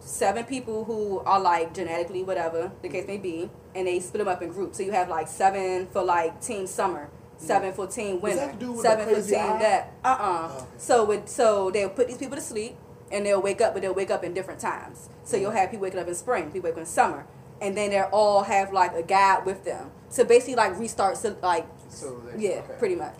seven 0.00 0.44
people 0.44 0.84
who 0.84 1.20
are 1.20 1.40
like 1.40 1.74
genetically 1.74 2.22
whatever 2.22 2.72
the 2.82 2.88
case 2.88 3.06
may 3.06 3.18
be, 3.18 3.50
and 3.74 3.86
they 3.86 4.00
split 4.00 4.18
them 4.24 4.28
up 4.28 4.42
in 4.42 4.50
groups. 4.50 4.76
So 4.78 4.82
you 4.82 4.92
have 4.92 5.08
like 5.08 5.28
seven 5.28 5.86
for 5.88 6.02
like 6.02 6.40
Team 6.40 6.66
Summer. 6.66 7.10
Seven 7.40 7.72
for 7.72 7.86
team 7.86 8.20
winner, 8.20 8.34
that 8.34 8.58
dude 8.58 8.70
with 8.70 8.80
seven 8.80 9.06
for 9.06 9.22
team 9.22 9.38
eye? 9.38 9.58
that. 9.60 9.92
Uh 10.04 10.08
uh 10.08 10.48
Oh, 10.50 10.56
okay. 10.56 10.66
So 10.76 11.04
with 11.04 11.28
so 11.28 11.70
they'll 11.70 11.88
put 11.88 12.08
these 12.08 12.18
people 12.18 12.34
to 12.34 12.42
sleep 12.42 12.74
and 13.12 13.24
they'll 13.24 13.40
wake 13.40 13.60
up, 13.60 13.74
but 13.74 13.82
they'll 13.82 13.94
wake 13.94 14.10
up 14.10 14.24
in 14.24 14.34
different 14.34 14.60
times. 14.60 15.08
So 15.22 15.36
you'll 15.36 15.52
have 15.52 15.70
people 15.70 15.84
waking 15.84 16.00
up 16.00 16.08
in 16.08 16.16
spring, 16.16 16.50
people 16.50 16.62
waking 16.62 16.78
up 16.78 16.78
in 16.80 16.86
summer, 16.86 17.26
and 17.60 17.76
then 17.76 17.90
they'll 17.90 18.10
all 18.12 18.42
have 18.42 18.72
like 18.72 18.92
a 18.94 19.04
guide 19.04 19.46
with 19.46 19.64
them. 19.64 19.92
to 20.16 20.24
basically, 20.24 20.56
like 20.56 20.76
restart, 20.78 21.16
so 21.16 21.36
like 21.40 21.66
So 21.88 22.20
they- 22.34 22.42
yeah, 22.42 22.50
okay. 22.60 22.74
pretty 22.78 22.94
much. 22.96 23.14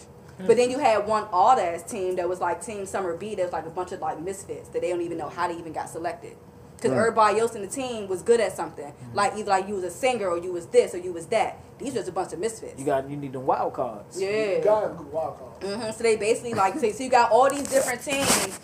But 0.46 0.56
then 0.56 0.70
you 0.70 0.78
had 0.78 1.04
one 1.04 1.26
odd 1.32 1.58
ass 1.58 1.82
team 1.82 2.14
that 2.14 2.28
was 2.28 2.38
like 2.40 2.64
Team 2.64 2.86
Summer 2.86 3.16
B. 3.16 3.34
That 3.34 3.42
was 3.42 3.52
like 3.52 3.66
a 3.66 3.70
bunch 3.70 3.90
of 3.90 4.00
like 4.00 4.20
misfits 4.20 4.68
that 4.68 4.82
they 4.82 4.90
don't 4.90 5.00
even 5.02 5.18
know 5.18 5.28
how 5.28 5.48
they 5.48 5.56
even 5.58 5.72
got 5.72 5.88
selected. 5.88 6.36
Because 6.76 6.92
everybody 6.92 7.40
else 7.40 7.56
in 7.56 7.62
the 7.62 7.66
team 7.66 8.06
was 8.06 8.22
good 8.22 8.38
at 8.38 8.52
something. 8.52 8.92
Like 9.14 9.32
either 9.36 9.50
like 9.50 9.66
you 9.66 9.74
was 9.74 9.82
a 9.82 9.90
singer 9.90 10.28
or 10.28 10.38
you 10.38 10.52
was 10.52 10.66
this 10.66 10.94
or 10.94 10.98
you 10.98 11.12
was 11.12 11.26
that. 11.26 11.58
These 11.80 11.94
was 11.94 12.06
a 12.06 12.12
bunch 12.12 12.32
of 12.32 12.38
misfits. 12.38 12.78
You 12.78 12.86
got 12.86 13.10
you 13.10 13.16
need 13.16 13.32
them 13.32 13.46
wild 13.46 13.72
cards. 13.72 14.20
yeah. 14.20 14.58
You 14.58 14.62
gotta 14.62 14.86
have 14.86 14.94
a 14.94 15.02
good 15.02 15.12
wild 15.12 15.38
card. 15.60 15.72
hmm 15.80 15.90
So 15.90 16.04
they 16.04 16.14
basically 16.14 16.54
like 16.54 16.78
so, 16.78 16.88
so 16.92 17.02
you 17.02 17.10
got 17.10 17.32
all 17.32 17.50
these 17.50 17.68
different 17.68 18.00
teams, 18.02 18.60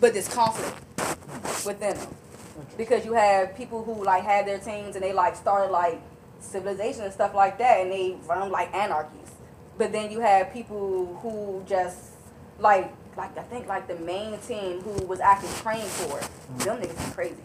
but 0.00 0.12
there's 0.12 0.28
conflict 0.28 0.76
within 1.64 1.96
them 1.96 2.14
because 2.76 3.06
you 3.06 3.14
have 3.14 3.56
people 3.56 3.82
who 3.82 4.04
like 4.04 4.22
had 4.22 4.46
their 4.46 4.58
teams 4.58 4.96
and 4.96 5.02
they 5.02 5.14
like 5.14 5.34
started 5.34 5.72
like 5.72 5.98
civilization 6.40 7.04
and 7.04 7.12
stuff 7.12 7.34
like 7.34 7.56
that, 7.56 7.80
and 7.80 7.90
they 7.90 8.16
run 8.26 8.50
like 8.50 8.74
anarchies. 8.74 9.25
But 9.78 9.92
then 9.92 10.10
you 10.10 10.20
have 10.20 10.52
people 10.52 11.18
who 11.22 11.62
just 11.66 12.12
like 12.58 12.92
like 13.16 13.36
I 13.36 13.42
think 13.42 13.66
like 13.66 13.88
the 13.88 13.96
main 13.96 14.38
team 14.38 14.80
who 14.80 15.06
was 15.06 15.20
actually 15.20 15.52
trained 15.60 15.88
for 15.88 16.18
it. 16.18 16.24
Mm-hmm. 16.24 16.58
Them 16.58 16.80
niggas 16.80 17.08
is 17.08 17.14
crazy. 17.14 17.42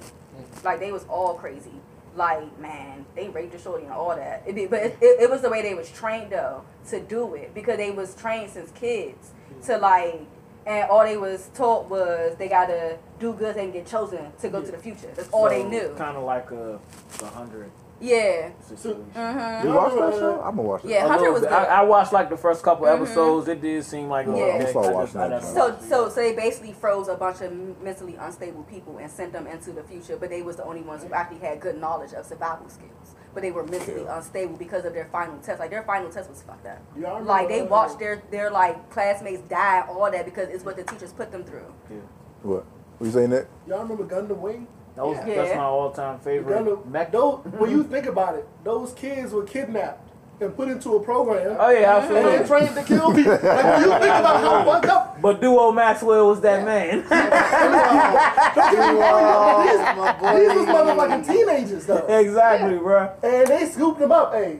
Like 0.63 0.80
they 0.80 0.91
was 0.91 1.06
all 1.06 1.36
crazy. 1.36 1.72
Like 2.15 2.60
man, 2.60 3.06
they 3.15 3.30
raped 3.30 3.54
the 3.54 3.60
shorty 3.60 3.86
and 3.86 3.94
all 3.94 4.15
that. 4.15 4.44
It 4.46 4.56
be, 4.56 4.65
but 4.65 4.82
it, 4.82 4.98
it, 5.02 5.22
it 5.22 5.30
was 5.30 5.41
the 5.41 5.50
way 5.50 5.62
they 5.62 5.74
was 5.74 5.89
trained 5.91 6.32
though 6.32 6.63
to 6.89 7.00
do 7.00 7.36
it 7.36 7.54
because 7.54 7.78
they 7.78 7.91
was 7.91 8.15
trained 8.15 8.52
since 8.52 8.72
kids 8.72 9.32
mm-hmm. 9.50 9.65
to 9.67 9.78
like, 9.78 10.26
and 10.65 10.89
all 10.89 11.04
they 11.04 11.17
was 11.17 11.50
taught 11.54 11.89
was 11.89 12.36
they 12.38 12.50
gotta 12.50 12.98
do 13.20 13.34
good 13.34 13.56
and 13.56 13.72
get 13.72 13.88
chosen 13.88 14.32
to 14.41 14.50
go 14.50 14.62
to 14.62 14.72
the 14.72 14.78
future. 14.78 15.12
That's 15.15 15.30
all 15.30 15.48
they 15.48 15.63
knew. 15.63 15.94
Kind 15.98 16.17
of 16.17 16.24
like 16.24 16.52
a 16.52 16.80
the 17.17 17.28
hundred 17.28 17.72
Yeah. 18.02 18.50
situation. 18.66 19.06
Mm-hmm. 19.16 19.68
You 19.68 19.74
watch 19.76 19.94
that 19.94 20.14
show? 20.20 20.42
I'm 20.42 20.56
gonna 20.56 20.62
watch 20.68 20.84
it. 20.84 20.90
Yeah, 20.90 21.06
A 21.06 21.08
Hunter 21.08 21.20
little 21.26 21.34
was 21.36 21.44
good. 21.44 21.52
I, 21.52 21.64
I 21.66 21.82
watched 21.84 22.12
like 22.12 22.30
the 22.30 22.38
first 22.38 22.64
couple 22.64 22.88
Mhm. 22.88 22.96
episodes. 22.96 23.48
It 23.48 23.62
did 23.62 23.84
seem 23.86 24.10
like 24.10 24.25
Yeah. 24.25 24.34
okay. 24.34 24.52
I'm 24.52 24.58
gonna 24.60 24.69
start 24.69 24.86
I 24.88 24.92
watching 24.92 25.19
that. 25.19 25.44
So, 25.44 25.78
so, 25.88 26.10
so 26.10 26.15
they 26.15 26.34
basically 26.34 26.73
froze 26.73 27.08
a 27.08 27.15
bunch 27.15 27.42
of 27.42 27.52
mentally 27.82 28.15
unstable 28.19 28.63
people 28.63 28.98
and 28.98 29.10
sent 29.10 29.34
them 29.34 29.46
into 29.48 29.71
the 29.71 29.84
future, 29.84 30.17
but 30.17 30.30
they 30.30 30.42
was 30.42 30.56
the 30.56 30.63
only 30.65 30.82
ones 30.82 31.04
who 31.04 31.13
actually 31.13 31.40
had 31.40 31.60
good 31.60 31.78
knowledge 31.80 32.13
of 32.13 32.25
survival 32.25 32.67
skills. 32.69 33.15
But 33.34 33.44
they 33.44 33.52
were 33.52 33.63
mentally 33.63 34.06
unstable 34.10 34.58
because 34.58 34.84
of 34.84 34.94
their 34.94 35.06
final 35.12 35.38
test. 35.38 35.60
Like 35.60 35.69
their 35.69 35.84
final 35.84 36.10
test 36.12 36.30
was 36.30 36.42
fucked 36.42 36.65
up. 36.65 36.80
Yeah, 36.98 37.13
Like 37.19 37.48
they 37.50 37.62
watched 37.62 38.00
their 38.00 38.23
their 38.32 38.50
like 38.50 38.90
classmates 38.90 39.42
die, 39.44 39.86
all 39.88 40.10
that 40.12 40.25
because 40.25 40.50
it's 40.50 40.65
what 40.65 40.75
the 40.75 40.84
teachers 40.84 41.13
put 41.13 41.32
them 41.32 41.44
through. 41.44 41.71
Yeah. 41.90 41.98
What? 42.42 42.65
What 42.98 43.06
you 43.08 43.12
saying, 43.13 43.30
Nick? 43.30 43.48
Y'all 43.67 43.80
remember 43.84 44.04
Gundam 44.04 44.38
Wing? 44.40 44.67
That 45.02 45.08
was, 45.08 45.17
Yeah. 45.27 45.35
That's 45.43 45.56
my 45.56 45.63
all-time 45.63 46.19
favorite. 46.19 46.63
Gundam, 46.63 46.85
Mech- 46.85 47.12
those, 47.12 47.39
when 47.58 47.71
you 47.71 47.83
think 47.83 48.06
about 48.06 48.35
it, 48.35 48.47
those 48.63 48.93
kids 48.93 49.33
were 49.33 49.43
kidnapped 49.43 50.10
and 50.39 50.56
put 50.56 50.67
into 50.69 50.95
a 50.95 50.99
program. 51.04 51.58
Oh 51.60 51.69
yeah, 51.71 51.95
I 51.97 52.06
And 52.06 52.15
they 52.41 52.47
trained 52.47 52.75
to 52.75 52.83
kill 52.83 53.12
people. 53.13 53.31
Like 53.31 53.41
when 53.43 53.81
you 53.81 53.89
think 53.89 54.04
about 54.04 54.41
how 54.41 54.63
fucked 54.71 54.85
up, 54.87 55.21
But 55.21 55.41
Duo 55.41 55.71
Maxwell 55.71 56.27
was 56.29 56.41
that 56.41 56.63
man. 56.65 57.02
These 59.41 60.54
was 60.56 60.65
motherfucking 60.67 61.27
teenagers 61.27 61.85
though, 61.85 62.06
exactly, 62.08 62.77
bro. 62.77 63.10
and 63.23 63.47
they 63.47 63.65
scooped 63.65 63.99
them 63.99 64.12
up. 64.12 64.33
Hey, 64.33 64.60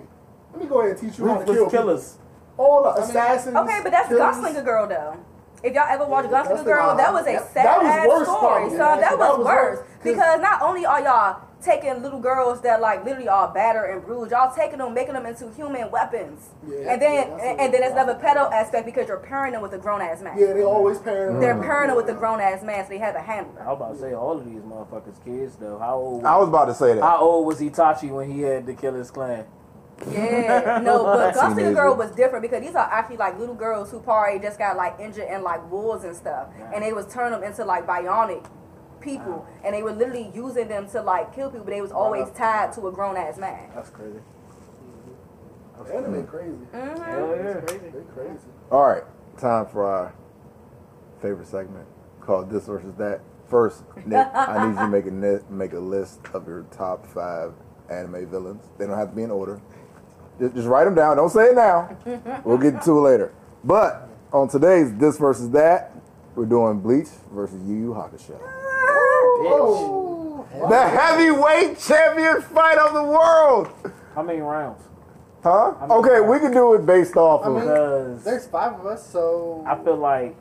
let 0.53 0.61
me 0.61 0.67
go 0.67 0.81
ahead 0.81 0.97
and 0.97 1.09
teach 1.09 1.19
you 1.19 1.27
how 1.27 1.37
to 1.37 1.45
kill 1.45 1.53
Ruthless 1.53 1.71
people. 1.71 1.71
killers. 1.85 2.17
All 2.57 2.83
the 2.83 2.89
assassins. 3.01 3.55
Okay, 3.55 3.79
but 3.83 3.91
that's 3.91 4.07
killers. 4.09 4.35
Gunslinger 4.35 4.63
Girl 4.65 4.87
though. 4.87 5.17
If 5.63 5.73
y'all 5.75 5.85
ever 5.89 6.05
watched 6.05 6.29
Yeah, 6.31 6.43
Gunslinger 6.43 6.49
Gunslinger 6.57 6.65
Girl, 6.65 6.87
Girl. 6.89 6.97
that 6.97 7.13
was 7.13 7.21
a 7.27 7.33
That- 7.33 7.53
sad 7.53 7.65
that 7.65 7.77
was 7.79 7.87
ass 7.87 8.07
worse, 8.07 8.27
story. 8.27 8.39
probably, 8.41 8.69
So 8.69 8.75
yeah. 8.77 8.95
that 8.95 8.99
That 9.01 9.17
was 9.19 9.37
was 9.37 9.45
worse 9.45 9.55
worse, 9.55 9.79
'cause- 9.79 9.87
because 10.04 10.41
not 10.41 10.62
only 10.62 10.86
are 10.86 11.02
y'all 11.02 11.41
taking 11.62 12.02
little 12.02 12.20
girls 12.20 12.62
that 12.62 12.82
like 12.82 13.06
literally 13.06 13.28
are 13.28 13.54
battered 13.54 13.91
and 13.91 14.04
bruised, 14.04 14.32
y'all 14.32 14.54
taking 14.54 14.80
them, 14.80 14.93
making 14.93 15.14
them 15.14 15.26
into 15.26 15.52
human 15.54 15.89
weapons, 15.91 16.49
Yeah, 16.68 16.93
and 16.93 17.02
then 17.02 17.28
yeah, 17.28 17.45
and, 17.45 17.60
and 17.62 17.74
then 17.74 17.82
there's 17.82 17.93
another 17.93 18.16
pedo 18.16 18.52
aspect 18.52 18.86
because 18.86 19.08
you're 19.08 19.18
pairing 19.18 19.54
them 19.54 19.62
with 19.62 19.74
a 19.74 19.78
grown 19.78 20.02
ass 20.02 20.22
man. 20.22 20.38
Yeah, 20.38 20.54
they 20.54 20.64
always 20.64 20.99
pairing. 20.99 21.39
They're 21.39 21.62
pairing 21.62 21.89
them 21.89 21.97
with 21.97 22.10
a 22.10 22.14
grown 22.14 22.39
ass 22.39 22.64
man, 22.64 22.84
so 22.86 22.89
they 22.89 22.97
have 22.97 23.16
a 23.16 23.22
handle. 23.22 23.56
I 23.60 23.68
was 23.68 23.78
about 23.78 23.93
to 23.93 23.99
say 23.99 24.14
all 24.14 24.38
of 24.38 24.45
these 24.45 24.62
motherfuckers 24.62 25.24
kids 25.24 25.56
though. 25.58 25.78
How 25.78 25.95
old? 25.95 26.26
I 26.26 26.38
was 26.38 26.47
about 26.49 26.66
to 26.66 26.74
say 26.74 26.95
that. 26.95 27.02
How 27.02 27.20
old 27.20 27.45
was 27.45 27.60
Itachi 27.60 28.10
when 28.10 28.32
he 28.32 28.41
had 28.41 28.66
to 28.66 28.74
kill 28.74 28.93
his 28.93 29.12
clan? 29.12 29.45
Yeah, 30.10 30.82
no, 30.84 31.04
but 31.04 31.36
Gunslinger 31.36 31.56
Teenager. 31.56 31.74
Girl 31.76 31.95
was 31.95 32.12
different 32.12 32.41
because 32.41 32.62
these 32.64 32.74
are 32.76 32.89
actually 32.91 33.18
like 33.18 33.38
little 33.38 33.54
girls 33.54 33.91
who 33.91 33.99
probably 33.99 34.39
just 34.39 34.58
got 34.58 34.76
like 34.76 34.99
injured 34.99 35.28
in 35.30 35.43
like 35.43 35.70
wars 35.70 36.04
and 36.04 36.16
stuff, 36.16 36.47
and 36.74 36.84
they 36.84 36.91
was 36.91 37.06
turning 37.14 37.39
them 37.39 37.43
into 37.43 37.64
like 37.66 37.86
bionic 37.86 38.47
people, 39.02 39.45
and 39.64 39.76
they 39.76 39.84
were 39.84 39.91
literally 39.93 40.32
using 40.34 40.68
them 40.68 40.88
to 40.89 41.02
like 41.02 41.34
kill 41.36 41.49
people. 41.49 41.66
But 41.66 41.72
they 41.72 41.82
was 41.82 41.91
always 41.91 42.30
tied 42.32 42.72
to 42.74 42.88
a 42.88 42.91
grown 42.91 43.18
ass 43.18 43.38
man. 43.38 43.70
That's 43.74 43.89
crazy. 43.89 44.20
Anime 45.93 46.28
crazy. 46.28 46.52
Mm-hmm. 46.52 47.02
Hell 47.02 47.36
yeah. 47.36 47.54
They 47.66 48.04
crazy. 48.14 48.38
All 48.72 48.88
right, 48.88 49.04
time 49.38 49.66
for 49.66 49.84
our 49.86 50.14
favorite 51.22 51.47
segment 51.47 51.88
called 52.22 52.49
"This 52.52 52.66
versus 52.66 52.93
That." 52.95 53.22
First, 53.49 53.84
Nick, 54.06 54.28
I 54.34 54.66
need 54.66 54.76
you 54.76 54.80
to 54.80 54.88
make 54.88 55.06
a 55.08 55.12
ni- 55.12 55.43
make 55.49 55.74
a 55.74 55.80
list 55.80 56.22
of 56.34 56.47
your 56.47 56.64
top 56.72 57.06
five 57.06 57.52
anime 57.89 58.30
villains. 58.30 58.64
They 58.78 58.86
don't 58.88 58.97
have 58.97 59.10
to 59.10 59.16
be 59.16 59.24
in 59.24 59.32
order. 59.32 59.60
Just, 60.39 60.56
just 60.56 60.68
write 60.70 60.86
them 60.86 60.95
down. 60.95 61.18
Don't 61.18 61.30
say 61.30 61.47
it 61.47 61.56
now. 61.56 61.97
We'll 62.45 62.58
get 62.58 62.82
to 62.84 62.91
it 62.91 63.02
later. 63.02 63.34
But 63.64 64.08
on 64.32 64.47
today's 64.47 64.93
"This 64.95 65.18
versus 65.18 65.49
That," 65.49 65.91
we're 66.36 66.45
doing 66.45 66.80
Bleach 66.80 67.10
versus 67.34 67.62
Yu 67.68 67.76
Yu 67.76 67.89
Hakusho. 67.89 68.61
Oh, 69.47 70.45
The 70.69 70.81
heavyweight 70.81 71.79
champion 71.79 72.41
fight 72.41 72.77
of 72.77 72.93
the 72.93 73.03
world. 73.03 73.69
How 74.15 74.21
many 74.23 74.39
rounds? 74.41 74.83
Huh? 75.43 75.73
I 75.79 75.87
mean- 75.87 75.91
Okay, 75.99 76.21
we 76.21 76.39
can 76.39 76.51
do 76.53 76.73
it 76.75 76.85
based 76.85 77.17
off 77.17 77.41
I 77.43 77.47
of. 77.47 77.53
mean- 77.55 77.63
Because 77.65 78.23
There's 78.23 78.47
five 78.47 78.73
of 78.73 78.85
us, 78.85 79.05
so 79.07 79.63
I 79.67 79.75
feel 79.75 79.95
like 79.95 80.35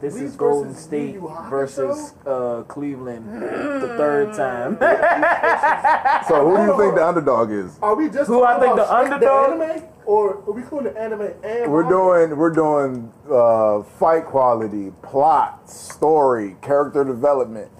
this 0.00 0.14
Bleach 0.14 0.24
is 0.26 0.36
Golden 0.36 0.68
versus 0.70 0.84
State 0.84 1.14
Yu 1.14 1.20
Yu 1.22 1.28
Hakusho? 1.28 1.50
versus 1.50 2.12
uh, 2.26 2.62
Cleveland 2.68 3.42
the 3.42 3.94
third 3.98 4.32
time. 4.34 4.78
So 6.28 6.48
who 6.48 6.56
do 6.56 6.62
you 6.72 6.78
think 6.78 6.94
the 6.94 7.06
underdog 7.06 7.50
is? 7.50 7.78
Are 7.82 7.94
we 7.94 8.08
just 8.08 8.28
Who 8.28 8.44
I 8.44 8.58
think 8.60 8.76
the 8.76 8.84
about 8.84 9.04
straight 9.06 9.12
underdog? 9.14 9.60
anime, 9.60 9.84
or 10.06 10.34
are 10.46 10.52
we 10.52 10.62
calling 10.62 10.84
the 10.84 10.98
anime 10.98 11.22
and 11.42 11.70
We're 11.72 11.82
manga? 11.82 11.88
doing 12.28 12.36
we're 12.38 12.50
doing 12.50 13.12
uh, 13.30 13.82
fight 13.98 14.24
quality, 14.26 14.92
plot, 15.02 15.68
story, 15.68 16.56
character 16.62 17.02
development, 17.04 17.70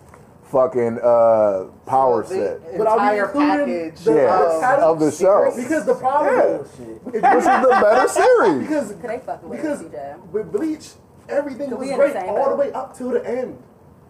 fucking 0.51 0.99
uh, 1.03 1.67
power 1.87 2.23
the 2.23 2.29
set. 2.29 2.79
But 2.79 2.87
are 2.87 2.97
we 2.99 3.03
entire 3.03 3.25
including 3.27 3.49
package 3.91 4.05
the- 4.05 4.15
Yeah, 4.15 4.77
of, 4.77 4.83
of 4.83 5.01
the 5.01 5.11
show. 5.11 5.53
Because 5.57 5.85
the 5.87 5.95
problem 5.95 6.35
Yeah. 6.35 6.45
is, 6.63 6.77
Shit. 6.77 7.13
This 7.13 7.23
is 7.25 7.45
the 7.45 7.79
better 7.83 8.09
series. 8.09 8.61
because 8.69 8.93
Cause 8.93 8.97
they 9.03 9.19
fucking 9.19 9.49
with 9.49 9.61
because 9.61 9.81
us, 9.83 9.87
CJ. 9.93 10.31
with 10.33 10.53
Bleach, 10.53 10.89
everything 11.29 11.71
Cause 11.71 11.79
was 11.79 11.87
we 11.87 11.93
in 11.93 11.99
the 11.99 12.05
great 12.05 12.13
same 12.15 12.29
all 12.31 12.51
the 12.51 12.57
way 12.57 12.73
up 12.73 12.97
till 12.97 13.11
the 13.11 13.27
end. 13.29 13.63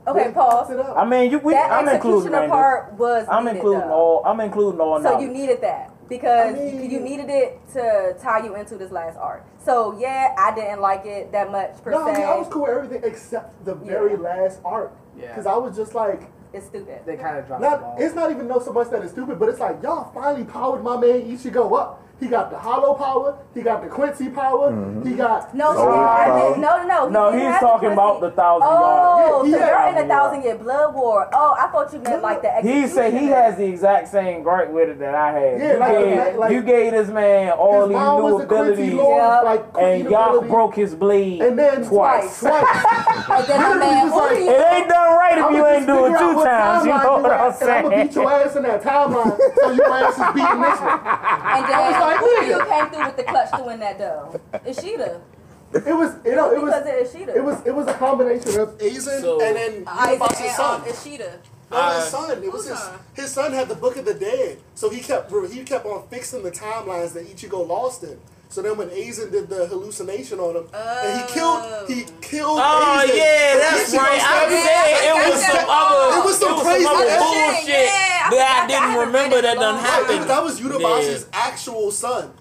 Okay, 0.07 0.29
They 0.29 0.33
pause. 0.33 0.71
I 0.97 1.05
mean, 1.05 1.31
you. 1.31 1.39
We, 1.39 1.53
That 1.53 1.71
I'm 1.71 1.87
including 1.87 2.33
executioner 2.33 2.39
Ranger. 2.41 2.49
part 2.51 2.93
was. 2.95 3.27
I'm 3.29 3.45
needed, 3.45 3.57
including 3.57 3.81
though. 3.89 3.93
all. 3.93 4.23
I'm 4.25 4.41
including 4.41 4.81
all. 4.81 4.97
So 4.97 5.03
knowledge. 5.03 5.21
you 5.27 5.29
needed 5.29 5.61
that 5.61 5.91
because 6.09 6.55
I 6.57 6.59
mean- 6.59 6.91
you 6.91 7.01
needed 7.01 7.29
it 7.29 7.61
to 7.75 8.15
tie 8.19 8.43
you 8.43 8.55
into 8.55 8.79
this 8.79 8.91
last 8.91 9.19
arc. 9.19 9.45
So 9.63 9.99
yeah, 9.99 10.35
I 10.39 10.55
didn't 10.55 10.81
like 10.81 11.05
it 11.05 11.31
that 11.33 11.51
much 11.53 11.83
per 11.83 11.91
no, 11.91 12.09
I 12.09 12.13
mean 12.15 12.23
I 12.23 12.39
was 12.39 12.49
cool 12.49 12.63
with 12.63 12.71
everything 12.71 13.03
except 13.05 13.63
the 13.67 13.75
very 13.75 14.13
Yeah. 14.13 14.19
last 14.21 14.61
arc. 14.65 14.93
Yeah. 15.19 15.29
Because 15.29 15.47
I 15.47 15.57
was 15.57 15.77
just 15.77 15.95
like, 15.95 16.23
It's 16.53 16.67
stupid. 16.67 17.01
they 17.05 17.17
kind 17.17 17.37
of 17.39 17.47
dropped 17.47 17.63
the 17.63 17.69
not 17.71 17.81
ball. 17.81 17.97
it's 17.99 18.15
not 18.15 18.31
even 18.31 18.47
no 18.49 18.59
so 18.61 18.73
much 18.73 18.89
that 18.91 19.03
it's 19.03 19.13
stupid, 19.13 19.39
but 19.39 19.49
it's 19.49 19.61
like 19.61 19.83
y'all 19.83 20.13
finally 20.13 20.45
powered 20.45 20.83
my 20.83 20.97
man 20.97 21.23
Ichigo 21.23 21.79
up. 21.79 22.03
He 22.21 22.27
got 22.27 22.51
the 22.51 22.59
hollow 22.59 22.95
power, 22.95 23.39
he 23.55 23.63
got 23.63 23.81
the 23.81 23.89
Quincy 23.89 24.29
power, 24.29 24.73
mm-hmm. 24.73 25.07
he 25.09 25.15
got 25.15 25.55
No, 25.55 25.69
Oh, 25.69 25.73
he 25.73 25.99
wow. 25.99 26.49
didn't. 26.49 26.61
no, 26.61 26.83
no, 26.85 27.09
no. 27.09 27.31
he 27.31 27.39
No, 27.39 27.51
he's 27.53 27.61
talking 27.61 27.93
about 27.93 28.21
the 28.21 28.33
thousand 28.33 28.67
yard. 28.67 28.83
Oh, 28.83 29.45
Yeah, 29.45 29.51
so 29.59 29.63
he 29.63 29.69
you're 29.71 29.89
in 29.89 30.05
a 30.05 30.09
thousand 30.09 30.43
year 30.43 30.57
blood 30.57 30.95
war. 30.97 31.29
Oh, 31.33 31.55
I 31.57 31.69
thought 31.69 31.93
you 31.93 32.01
meant 32.01 32.21
like 32.23 32.43
the 32.43 32.51
He 32.61 32.89
said 32.89 33.13
he 33.15 33.27
has 33.29 33.57
the 33.57 33.67
exact 33.67 34.09
same 34.09 34.43
gripe 34.43 34.69
with 34.71 34.89
it 34.89 34.99
that 34.99 35.15
I 35.15 35.31
had. 35.31 35.61
Yeah, 35.61 35.73
you, 35.75 35.79
like- 35.79 35.93
gave, 35.99 36.19
like- 36.19 36.37
like- 36.39 36.53
you 36.53 36.63
gave 36.63 36.91
this 36.91 37.09
man 37.09 37.53
all 37.53 37.87
these 37.87 37.97
new 37.97 38.39
the 38.39 38.45
abilities, 38.45 38.95
Lord, 38.95 39.17
Yeah. 39.17 39.41
like 39.43 39.61
and 39.61 39.73
queen 40.03 40.11
y'all 40.11 40.29
ability, 40.31 40.49
broke 40.49 40.75
his 40.75 40.95
blade 40.97 41.41
and 41.41 41.57
then 41.57 41.85
twice. 41.87 42.41
twice, 42.41 42.65
twice. 42.83 43.29
And 43.31 43.47
then 43.49 43.61
my 43.61 43.75
man, 43.79 44.11
oh, 44.13 44.17
like- 44.19 44.39
It 44.41 44.67
ain't 44.75 44.89
done 44.89 45.11
right 45.17 45.39
if 45.39 45.45
I'ma 45.45 45.57
you 45.57 45.67
ain't 45.67 45.87
do 45.87 46.07
it 46.07 46.19
two 46.19 46.35
times. 46.43 46.85
You 46.85 46.91
know 46.91 47.19
what 47.23 47.31
I'm 47.31 47.53
And 47.63 47.71
I'm 47.71 47.83
gonna 47.85 48.05
beat 48.05 48.15
your 48.17 48.33
ass 48.33 48.57
in 48.57 48.63
that 48.65 48.83
timeline, 48.83 49.39
so 49.63 49.71
your 49.71 49.95
ass 49.95 50.19
is 50.19 50.35
beating 50.35 50.61
this 50.67 50.81
one. 50.81 52.08
And 52.09 52.19
then 52.19 52.19
who 52.19 52.37
nigga. 52.37 52.59
you 52.59 52.71
came 52.71 52.91
through 52.91 53.07
with 53.07 53.17
the 53.17 53.23
clutch 53.25 53.51
to 53.53 53.63
win 53.65 53.81
that 53.81 53.99
though? 53.99 54.41
Ishida. 54.67 55.21
It 55.75 55.85
was, 55.95 56.15
you 56.25 56.35
know, 56.35 56.51
it 56.51 56.63
was, 56.63 56.73
because 56.75 57.15
of 57.15 57.29
it 57.37 57.45
was, 57.45 57.67
it 57.67 57.75
was 57.75 57.87
a 57.89 57.95
combination 57.95 58.59
of 58.61 58.79
Aizen 58.79 59.21
So- 59.21 59.41
and 59.43 59.55
then 59.57 59.85
Isaac 59.87 60.19
Unibox's 60.21 60.57
son. 60.57 60.81
um, 60.81 60.89
Ishida. 60.89 61.39
No, 61.71 61.91
his 61.91 62.05
son. 62.05 62.43
It 62.43 62.51
was 62.53 62.67
his. 62.67 62.91
His 63.15 63.31
son 63.31 63.53
had 63.53 63.69
the 63.69 63.75
Book 63.75 63.97
of 63.97 64.07
the 64.07 64.15
Dead, 64.15 64.59
so 64.75 64.89
he 64.89 65.01
kept 65.01 65.31
he 65.53 65.63
kept 65.65 65.85
on 65.85 66.09
fixing 66.09 66.43
the 66.43 66.51
timelines 66.51 67.13
that 67.13 67.27
Ichigo 67.27 67.67
lost 67.69 68.03
in. 68.05 68.19
So 68.51 68.63
then 68.63 68.77
when 68.79 68.89
Aizen 68.89 69.31
did 69.31 69.49
the 69.51 69.67
hallucination 69.67 70.41
on 70.41 70.57
him, 70.57 70.67
and 70.73 71.21
he 71.21 71.35
killed 71.35 71.63
he 71.89 72.05
killed. 72.23 72.59
Oh 72.63 73.05
Aizen. 73.05 73.17
yeah, 73.17 73.57
that's 73.61 73.93
Ichigo 73.93 73.99
right. 73.99 74.13
I'm 74.13 74.19
stabbed 74.21 74.53
him. 74.53 74.65
saying 74.65 74.97
it 75.05 75.33
was 75.35 75.45
some 75.45 75.67
other, 75.69 76.17
It 76.19 76.25
was 76.25 76.39
some 76.39 76.61
crazy 76.61 76.85
some 76.85 76.97
other 76.97 77.09
ass 77.11 77.21
bullshit. 77.21 77.69
Yeah, 77.69 78.27
I 78.27 78.31
that 78.31 78.61
I 78.63 78.67
didn't 78.67 78.83
haven't 78.83 79.07
remember 79.07 79.37
read 79.37 79.45
that 79.45 79.57
in 79.57 79.59
a 79.59 79.61
done 79.61 79.75
long 79.75 79.85
Right, 79.85 79.91
happened. 80.09 80.31
that 80.31 80.43
was 80.43 80.61
Unibox's 80.61 81.23
Yeah. 81.31 81.39
actual 81.39 81.91
son, 81.91 82.33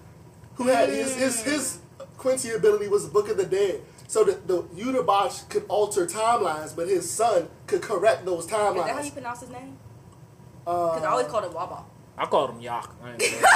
who 0.54 0.64
had 0.68 0.88
his 0.88 1.14
his 1.14 1.42
his 1.42 1.78
Quincy 2.16 2.50
ability 2.52 2.88
was 2.88 3.04
the 3.04 3.10
Book 3.12 3.28
of 3.28 3.36
the 3.36 3.44
Dead. 3.46 3.82
So 4.08 4.24
the, 4.24 4.32
the 4.46 4.62
Unibox 4.74 5.48
could 5.50 5.64
alter 5.68 6.06
timelines, 6.06 6.74
but 6.74 6.88
his 6.88 7.08
son 7.10 7.48
could 7.66 7.82
correct 7.82 8.24
those 8.24 8.46
timelines. 8.46 8.78
Is 8.78 8.84
that 8.86 8.94
how 8.96 9.02
you 9.02 9.10
pronounce 9.12 9.40
his 9.40 9.50
name? 9.50 9.76
Uh, 10.66 10.94
Because 10.94 11.04
I 11.04 11.10
always 11.10 11.26
called 11.26 11.44
it 11.44 11.50
Waba. 11.52 11.82
I 12.20 12.26
called 12.26 12.50
him 12.50 12.60
Yak. 12.60 12.88
I 13.04 13.10
ain't 13.10 13.18
gonna- 13.20 13.32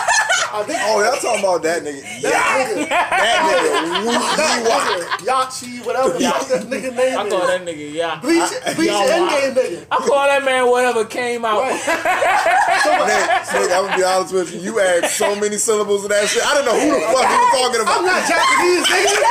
I 0.53 0.63
think 0.69 0.79
Oh, 0.85 1.01
y'all 1.01 1.17
talking 1.17 1.41
about 1.41 1.63
that 1.65 1.81
nigga? 1.83 2.05
Yeah, 2.21 2.29
that 2.29 3.41
nigga. 3.49 4.05
Woo, 4.05 4.13
woo, 4.13 4.69
wah. 4.69 5.17
Yachi, 5.25 5.81
whatever 5.81 6.13
the 6.13 6.21
fuck 6.29 6.45
that 6.49 6.63
nigga 6.69 6.93
name 6.95 7.17
I 7.19 7.25
is. 7.25 7.33
call 7.33 7.47
that 7.49 7.65
nigga 7.65 7.89
Yak. 7.95 8.21
Bleach, 8.21 8.53
Bleach 8.77 8.93
Y'all 8.93 9.09
Endgame 9.09 9.55
nigga. 9.57 9.87
I 9.91 9.97
call 9.97 10.27
that 10.29 10.45
man 10.45 10.69
whatever 10.69 11.07
came 11.07 11.47
out. 11.47 11.63
Right. 11.65 11.73
Nick, 13.09 13.25
Nick, 13.65 13.73
I'm 13.73 13.85
gonna 13.89 13.97
be 13.97 14.05
honest 14.05 14.35
with 14.35 14.53
you. 14.53 14.61
You 14.61 14.81
add 14.81 15.07
so 15.09 15.35
many 15.35 15.57
syllables 15.57 16.05
of 16.05 16.11
that 16.11 16.29
shit. 16.29 16.45
I 16.45 16.53
don't 16.53 16.67
know 16.69 16.77
who 16.77 17.01
the 17.01 17.01
fuck 17.01 17.25
you 17.25 17.39
were 17.41 17.53
talking 17.57 17.81
about. 17.81 17.97
I'm 17.99 18.05
not 18.05 18.21
Japanese, 18.29 18.85
nigga. 18.93 19.25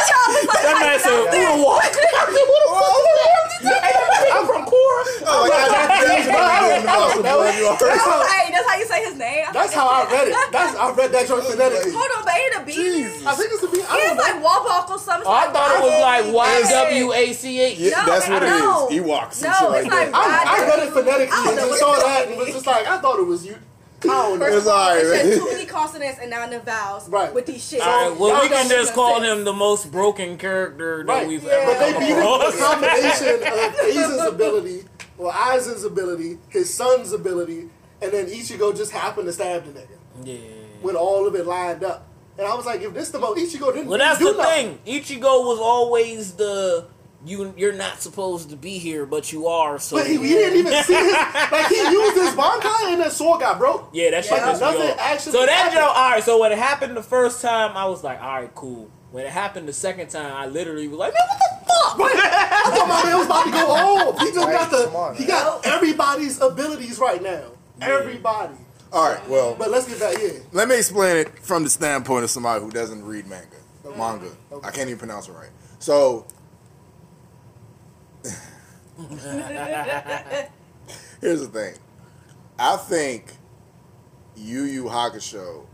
That 0.58 0.76
man 0.82 0.98
said, 0.98 1.22
"Who 1.22 1.38
the 1.38 1.54
what?" 1.62 1.86
I'm 1.86 2.34
from 2.34 2.50
Cora. 2.66 2.90
Oh, 5.28 5.48
like, 5.48 5.54
I 5.54 5.70
Japanese, 5.72 6.26
didn't 6.26 6.36
know 6.36 6.82
the 6.82 6.86
muscle, 6.86 7.24
boy. 7.24 7.52
You 7.58 7.68
already- 7.68 8.02
Oh, 8.04 8.28
hey, 8.28 8.52
that's 8.52 8.68
how 8.70 8.76
you 8.78 8.86
say 8.86 9.06
his 9.06 9.16
name. 9.18 9.46
That's 9.54 9.74
how 9.74 9.88
I 9.88 10.12
read 10.12 10.28
it. 10.30 10.36
That's 10.52 10.76
I 10.76 10.92
read 10.92 11.12
that 11.12 11.28
joint 11.28 11.44
phonetically. 11.46 11.92
Hold 11.92 12.12
on, 12.18 12.24
but 12.26 12.34
ain't 12.36 12.56
a 12.56 12.66
B? 12.66 12.74
Jesus. 12.74 13.26
I 13.26 13.34
think 13.36 13.50
it's 13.54 13.64
a 13.64 13.68
B. 13.68 13.82
I 13.82 13.98
It's 13.98 14.08
don't 14.08 14.18
know. 14.18 14.24
like 14.24 14.38
Wabak 14.44 14.90
or 14.92 15.00
something. 15.00 15.28
Oh, 15.28 15.32
I 15.34 15.52
thought 15.52 15.76
it 15.78 15.82
was 15.84 16.02
like 16.02 16.34
Y 16.34 16.62
W 16.72 17.14
A 17.14 17.34
C 17.34 17.60
H. 17.60 17.78
Yeah, 17.80 17.90
No, 18.02 18.06
that's 18.06 18.28
what 18.30 18.44
it 18.44 18.50
is. 18.52 18.60
no. 18.62 18.88
Ewoks 18.92 19.44
No, 19.44 19.72
it's 19.74 19.88
like 19.88 19.92
like. 19.92 20.14
I, 20.14 20.44
I 20.48 20.68
read 20.68 20.80
it 20.88 20.94
phonetically 20.94 21.28
don't 21.28 21.48
and 21.50 21.58
just 21.58 21.80
saw 21.80 21.96
that 21.96 22.28
and 22.28 22.38
was 22.38 22.48
just 22.48 22.66
like, 22.68 22.88
I 22.88 22.98
thought 23.00 23.20
it 23.20 23.26
was 23.28 23.46
you. 23.46 23.56
I 24.04 24.08
don't 24.08 24.40
know. 24.40 24.46
It's 24.48 24.66
alright, 24.66 24.98
It's 25.06 25.24
just 25.30 25.38
too 25.38 25.52
many 25.54 25.66
consonants 25.68 26.18
and 26.20 26.32
not 26.32 26.52
enough 26.52 26.66
vowels 26.66 27.08
Right. 27.08 27.32
with 27.32 27.46
these 27.46 27.64
shit. 27.64 27.82
All 27.82 28.10
right, 28.10 28.20
well, 28.20 28.42
we 28.42 28.50
can 28.50 28.68
just 28.68 28.90
make 28.90 28.96
call 28.96 29.20
sense. 29.22 29.28
him 29.28 29.44
the 29.44 29.54
most 29.54 29.92
broken 29.92 30.38
character 30.40 31.04
that 31.06 31.14
Right. 31.14 31.28
we've 31.28 31.44
Yeah. 31.44 31.52
ever 31.52 31.66
But 31.74 31.80
they 31.80 32.00
beat 32.00 32.08
him 32.16 32.18
with 32.18 32.56
a 32.56 32.58
combination 32.58 33.28
of 33.36 33.42
Aizen's 33.86 34.26
ability, 34.28 34.86
or 35.22 35.32
Aizen's 35.32 35.84
ability, 35.84 36.40
his 36.50 36.74
son's 36.74 37.12
ability, 37.14 37.70
and 38.02 38.12
then 38.12 38.26
Ichigo 38.26 38.76
just 38.76 38.92
happened 38.92 39.28
to 39.28 39.34
stab 39.34 39.66
the 39.66 39.80
nigga 39.80 39.88
Yeah. 40.24 40.38
when 40.82 40.96
all 40.96 41.28
of 41.28 41.36
it 41.36 41.46
lined 41.46 41.84
up. 41.84 42.08
And 42.40 42.48
I 42.48 42.56
was 42.56 42.66
like, 42.66 42.82
if 42.82 42.94
this 42.94 43.12
the 43.12 43.20
most 43.20 43.38
Ichigo 43.40 43.72
didn't 43.72 43.88
Well, 43.88 44.00
that's 44.00 44.18
do 44.18 44.32
the 44.34 44.38
nothing. 44.42 44.80
thing. 44.84 45.02
Ichigo 45.02 45.46
was 45.46 45.60
always 45.60 46.34
the 46.34 46.88
you. 47.24 47.54
You're 47.56 47.74
not 47.74 48.02
supposed 48.02 48.50
to 48.50 48.56
be 48.56 48.80
here, 48.80 49.06
but 49.06 49.32
you 49.32 49.46
are. 49.46 49.78
So 49.78 49.98
But 49.98 50.08
he, 50.08 50.18
he 50.18 50.30
didn't 50.30 50.58
even 50.58 50.84
see 50.84 50.96
his 50.96 51.14
like 51.52 51.68
he 51.68 51.76
used 51.76 52.18
his 52.18 52.34
Bankai 52.34 52.94
and 52.94 53.02
that 53.02 53.12
sword 53.12 53.42
got 53.42 53.60
broke. 53.60 53.90
yeah, 53.94 54.10
that 54.10 54.26
shit 54.26 54.42
me 54.44 54.60
nothing 54.60 54.96
actually 54.98 55.34
So 55.34 55.46
that 55.46 55.50
happened. 55.52 55.76
joke. 55.82 55.96
All 55.98 56.10
right. 56.10 56.24
So 56.24 56.40
when 56.40 56.52
it 56.52 56.58
happened 56.58 56.98
the 56.98 57.04
first 57.04 57.42
time, 57.44 57.78
I 57.78 57.86
was 57.86 58.04
like, 58.04 58.20
all 58.20 58.42
right, 58.42 58.56
cool. 58.56 58.90
When 59.12 59.26
it 59.26 59.32
happened 59.32 59.68
the 59.68 59.74
second 59.74 60.10
time, 60.10 60.34
I 60.34 60.46
literally 60.48 60.88
was 60.88 60.98
like, 60.98 61.14
man, 61.14 61.22
what 61.28 62.08
the 62.08 62.14
fuck? 62.14 62.24
I 62.24 62.72
thought 62.76 62.88
my 62.88 63.04
man 63.10 63.18
was 63.18 63.26
about 63.26 63.44
to 63.46 63.52
go 63.52 63.68
off. 63.68 64.20
He 64.20 64.26
just 64.32 64.38
Right, 64.48 64.54
got 64.54 64.72
the 64.72 64.90
on, 64.90 65.16
he 65.16 65.26
got 65.26 65.66
everybody's 65.66 66.40
abilities 66.42 66.98
right 67.00 67.22
now. 67.22 67.44
Everybody. 67.82 68.56
All 68.94 69.10
right, 69.12 69.30
well, 69.30 69.56
But 69.56 69.70
let's 69.72 69.88
get 69.88 70.00
back 70.00 70.18
in. 70.22 70.44
let 70.52 70.68
me 70.68 70.78
explain 70.78 71.18
it 71.18 71.40
from 71.40 71.64
the 71.64 71.70
standpoint 71.70 72.24
of 72.24 72.30
somebody 72.30 72.64
who 72.64 72.72
doesn't 72.72 73.04
read 73.06 73.28
manga. 73.28 73.48
Manga. 73.98 74.30
Okay. 74.52 74.68
I 74.68 74.72
can't 74.72 74.88
even 74.88 75.00
pronounce 75.00 75.28
it 75.28 75.34
right. 75.34 75.50
So, 75.80 76.26
here's 81.22 81.42
the 81.42 81.48
thing. 81.52 81.74
I 82.60 82.78
think 82.78 83.34
Yu 84.36 84.64
Yu 84.64 84.84
Hakusho, 84.86 85.66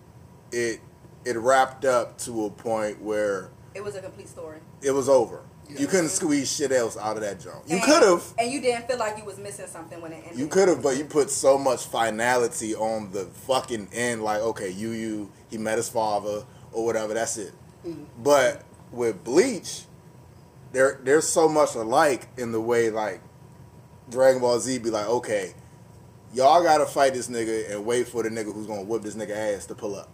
it 0.52 0.80
it 1.28 1.38
wrapped 1.38 1.86
up 1.86 2.18
to 2.20 2.46
a 2.46 2.50
point 2.50 3.02
where 3.02 3.50
It 3.74 3.84
was 3.84 3.96
a 3.96 4.02
complete 4.02 4.30
story. 4.30 4.60
it 4.82 4.92
was 4.92 5.10
over. 5.10 5.42
You 5.70 5.88
couldn't 5.88 6.10
squeeze 6.10 6.50
shit 6.56 6.72
else 6.72 6.96
out 6.96 7.18
of 7.18 7.24
that 7.24 7.42
junk. 7.42 7.66
You 7.68 7.82
could 7.82 8.02
have. 8.02 8.24
And 8.40 8.50
you 8.50 8.62
didn't 8.62 8.88
feel 8.88 8.98
like 8.98 9.18
you 9.18 9.26
was 9.26 9.38
missing 9.38 9.68
something 9.68 10.00
when 10.02 10.14
it 10.14 10.24
ended. 10.24 10.40
You 10.40 10.48
could 10.48 10.70
have, 10.70 10.82
but 10.82 10.98
you 10.98 11.04
put 11.04 11.30
so 11.30 11.58
much 11.58 11.86
finality 11.88 12.74
on 12.74 13.12
the 13.12 13.26
fucking 13.26 13.90
end. 13.92 14.24
Like, 14.24 14.40
okay, 14.42 14.70
you, 14.70 14.92
you, 14.92 15.32
he 15.50 15.58
met 15.58 15.76
his 15.78 15.90
father 15.90 16.46
or 16.72 16.86
whatever. 16.86 17.14
That's 17.14 17.36
it. 17.36 17.52
Mm. 17.86 18.06
But 18.18 18.64
with 18.94 19.26
Bleach, 19.26 19.82
there 20.72 21.00
there's 21.04 21.28
so 21.28 21.50
much 21.50 21.76
alike 21.76 22.28
in 22.38 22.54
the 22.54 22.62
way 22.62 22.90
like 22.90 23.22
Dragon 24.10 24.40
Ball 24.42 24.60
Z 24.62 24.78
be 24.80 24.90
like, 24.90 25.08
okay, 25.08 25.54
y'all 26.34 26.64
gotta 26.64 26.86
fight 26.86 27.14
this 27.14 27.28
nigga 27.28 27.72
and 27.72 27.86
wait 27.86 28.08
for 28.08 28.24
the 28.24 28.30
nigga 28.30 28.54
who's 28.54 28.68
gonna 28.68 28.84
whip 28.84 29.02
this 29.02 29.16
nigga 29.16 29.56
ass 29.56 29.66
to 29.66 29.76
pull 29.76 29.96
up. 29.96 30.10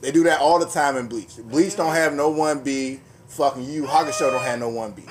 They 0.00 0.10
do 0.12 0.22
that 0.24 0.40
all 0.40 0.58
the 0.58 0.66
time 0.66 0.96
in 0.96 1.06
Bleach. 1.08 1.36
Bleach 1.36 1.76
don't 1.76 1.86
mm-hmm. 1.86 1.96
have 1.96 2.14
no 2.14 2.28
one 2.28 2.62
B. 2.62 3.00
Fucking 3.28 3.64
Yu 3.64 3.72
Yu 3.82 3.82
Hakusho 3.84 4.30
don't 4.30 4.42
have 4.42 4.60
no 4.60 4.68
one 4.68 4.92
B. 4.92 5.02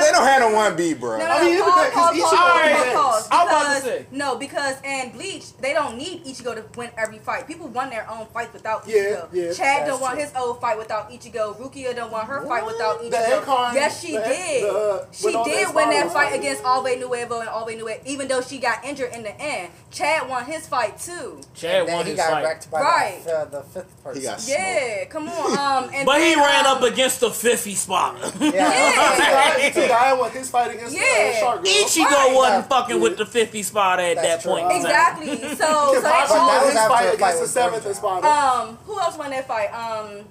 They 0.00 0.12
don't 0.12 0.26
have 0.26 0.40
no 0.40 0.50
one 0.54 0.76
B, 0.76 0.94
bro. 0.94 1.18
No, 1.18 1.26
no, 1.26 1.30
I 1.30 1.42
mean, 1.44 1.58
no, 1.58 1.66
it 1.66 1.70
pause, 1.70 1.74
depends, 1.74 1.94
'cause 1.94 2.10
pause, 2.10 2.16
Ichigo 2.16 2.22
pause, 2.22 2.50
already 2.56 2.74
pause, 2.74 2.84
has. 2.84 2.94
pause, 2.94 3.28
I 3.30 3.44
was 3.44 3.50
about 3.50 3.60
to 3.60 3.68
because- 3.68 3.82
say. 3.84 4.06
No, 4.10 4.36
because 4.36 4.76
in 4.84 5.10
Bleach, 5.12 5.56
they 5.58 5.72
don't 5.72 5.96
need 5.96 6.24
Ichigo 6.24 6.54
to 6.54 6.64
win 6.78 6.90
every 6.98 7.18
fight. 7.18 7.46
People 7.46 7.68
won 7.68 7.90
their 7.90 8.08
own 8.10 8.26
fight 8.32 8.52
without 8.52 8.86
Ichigo. 8.86 9.28
yeah, 9.32 9.52
Chad 9.52 9.86
don't 9.86 10.00
want 10.00 10.14
true. 10.14 10.22
his 10.24 10.32
old 10.36 10.60
fight 10.60 10.78
without 10.78 11.10
Ichigo. 11.10 11.56
Rukia 11.60 11.94
don't 11.94 12.10
want 12.12 12.26
her 12.28 12.46
fight 12.46 12.64
without 12.66 13.02
Ichigo. 13.02 13.42
Acorn- 13.42 13.74
yes, 13.74 14.00
she 14.00 14.12
the- 14.16 14.22
did. 14.22 14.64
the, 14.64 14.72
uh, 14.78 15.04
she 15.12 15.32
did 15.32 15.74
win 15.74 15.90
that 15.90 16.06
fight 16.12 16.30
fight. 16.30 16.38
against 16.38 16.62
Alve 16.62 16.98
Nuevo 16.98 17.40
and 17.40 17.48
Alve 17.48 17.76
Nuevo, 17.78 18.00
even 18.04 18.28
though 18.28 18.40
she 18.40 18.58
got 18.58 18.84
injured 18.84 19.12
in 19.12 19.22
the 19.22 19.38
end. 19.40 19.70
Chad 19.90 20.28
won 20.28 20.44
his 20.44 20.66
fight 20.68 20.98
too. 21.00 21.40
Chad 21.54 21.88
won 21.88 22.04
he 22.04 22.10
his 22.12 22.20
got 22.20 22.30
fight. 22.30 22.44
wrecked 22.44 22.70
by 22.70 22.80
Right. 22.80 23.24
the, 23.24 23.38
uh, 23.40 23.44
the 23.46 23.62
fifth 23.62 24.04
person. 24.04 24.20
He 24.20 24.26
got 24.26 24.42
Yeah, 24.46 25.04
come 25.06 25.28
on. 25.28 25.58
Um, 25.84 25.90
and 25.94 26.06
But 26.06 26.20
he 26.20 26.34
ran 26.36 26.66
um, 26.66 26.76
up 26.76 26.82
against 26.82 27.20
the 27.20 27.30
50 27.30 27.74
spot. 27.74 28.16
yeah. 28.40 28.50
Yeah. 28.54 29.70
See, 29.90 29.96
I 29.96 30.12
won 30.14 30.30
his 30.30 30.50
fight 30.50 30.74
against 30.74 30.94
Yeah. 30.94 31.02
uh, 31.34 31.40
Shark 31.40 31.64
Girl. 31.64 31.72
Ichigo 31.72 32.04
Right. 32.10 32.34
wasn't 32.34 32.68
fucking 32.68 33.00
with 33.00 33.16
the 33.18 33.26
50 33.26 33.62
spot 33.62 34.00
at 34.00 34.16
That's 34.16 34.26
that 34.28 34.42
true. 34.42 34.52
point. 34.62 34.72
Exactly. 34.76 35.36
So, 35.36 35.54
so 35.54 35.54
Kenpachi 35.56 35.94
they 35.94 36.00
that 36.02 36.62
was 36.64 36.72
his 36.72 36.82
fight 36.86 37.14
against 37.14 37.40
the 37.40 37.48
seventh 37.48 37.82
Bird 37.84 37.90
Espada. 37.90 38.26
Um, 38.28 38.78
who 38.86 38.98
else 39.00 39.16
won 39.18 39.30
that 39.30 39.46
fight? 39.48 39.68
Um, 39.74 40.24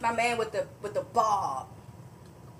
my 0.00 0.12
man 0.12 0.38
with 0.38 0.52
the 0.52 0.66
with 0.82 0.94
the 0.94 1.02
bob. 1.02 1.66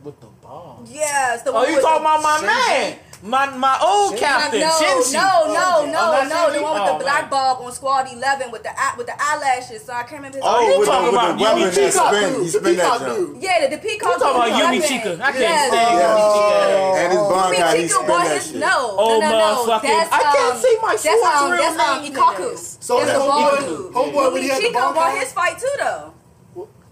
With 0.03 0.19
the 0.21 0.27
ball. 0.43 0.83
Yes, 0.87 1.43
the 1.43 1.51
Oh, 1.51 1.55
one 1.55 1.69
you 1.69 1.75
with 1.77 1.85
talking 1.85 2.03
the, 2.03 2.09
about 2.09 2.23
my 2.23 2.39
Shinji? 2.39 2.47
man? 2.47 2.99
My 3.23 3.51
my 3.55 3.77
old 3.85 4.15
Shinji? 4.15 4.19
captain, 4.19 4.61
no, 4.61 4.71
Shinji. 4.81 5.13
no, 5.13 5.21
no, 5.53 5.67
Oh, 5.77 5.87
no, 5.93 6.11
that's 6.11 6.31
no, 6.33 6.53
the 6.57 6.63
one 6.63 6.73
with 6.73 6.89
Oh, 6.89 6.97
the 6.99 7.05
black 7.05 7.21
man. 7.23 7.31
bob 7.31 7.61
on 7.61 7.71
Squad 7.73 8.09
Eleven 8.11 8.51
with 8.51 8.63
the 8.63 8.73
eye- 8.73 8.95
with 8.97 9.07
the 9.09 9.13
eyelashes. 9.21 9.85
So 9.85 9.93
I 9.93 10.05
can't 10.09 10.25
remember 10.25 10.39
his 10.39 10.47
Oh, 10.49 10.57
name. 10.61 10.81
you 10.81 10.87
talking 10.87 11.05
with 11.05 11.13
about 11.13 11.37
the 11.37 11.45
weapon 11.45 11.61
that 11.61 11.69
Yumi 11.69 11.93
Peacock 11.93 12.15
spin, 12.15 12.33
dude, 12.33 12.41
he 12.41 12.51
the 12.51 12.59
spin 12.59 12.77
that 12.77 12.99
jump. 13.01 13.37
Yeah, 13.45 13.61
the, 13.61 13.77
the 13.77 13.83
peacock. 13.83 14.09
You 14.09 14.19
talking 14.25 14.41
about 14.41 14.49
Yumi 14.57 14.81
weapon. 14.81 14.89
Chica. 14.89 15.13
I 15.21 15.33
can't 15.37 15.39
Yes. 15.45 15.69
stand 15.69 15.99
Yeah. 16.01 16.17
Yumichika. 16.17 16.97
And 16.97 17.13
his 17.13 17.21
Yumi 17.21 17.31
Bankai, 17.31 17.77
he 17.77 17.83
Chica 17.83 17.93
spin 17.95 18.09
that 18.09 18.43
shit. 18.43 18.57
no, 18.57 18.77
Oh, 18.97 19.05
no, 19.05 19.21
no, 19.21 19.29
no. 19.29 19.37
motherfucking- 19.37 19.83
That's, 19.83 20.13
I 20.17 20.21
can't 20.25 20.55
um, 20.57 20.61
see 20.65 20.77
my 20.81 20.89
That's 20.97 21.03
sword's 21.05 21.37
um, 21.37 21.51
real 21.53 21.61
that's 21.61 21.77
um. 21.77 22.05
Ikkaku. 22.09 22.51
So 22.81 22.93
that's 23.05 23.13
the 23.13 23.19
the 23.19 23.21
homeboy, 23.21 23.53
Ikkaku. 23.61 23.93
homeboy 23.93 24.33
when 24.33 24.43
he 24.43 24.49
Yumi 24.49 24.53
had 24.53 24.63
the 24.63 24.67
Chica 24.73 24.93
won 24.97 25.17
his 25.21 25.33
fight 25.37 25.59
too, 25.61 25.75
though. 25.77 26.15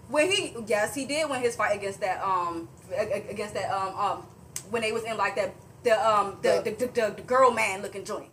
When 0.09 0.29
he, 0.31 0.53
yes, 0.67 0.93
he 0.93 1.05
did 1.05 1.27
win 1.29 1.41
his 1.41 1.55
fight 1.55 1.73
against 1.75 2.01
that, 2.01 2.21
um, 2.23 2.69
a- 2.93 3.01
a- 3.17 3.29
against 3.33 3.55
that, 3.55 3.69
um, 3.73 3.97
um, 3.97 4.27
when 4.69 4.83
they 4.83 4.91
was 4.91 5.03
in 5.03 5.17
like 5.17 5.35
that, 5.35 5.53
the, 5.83 6.09
um, 6.09 6.37
the, 6.41 6.61
the, 6.63 6.85
the, 6.85 7.13
the, 7.15 7.21
girl 7.21 7.51
man 7.51 7.81
looking 7.81 8.03
joint. 8.03 8.29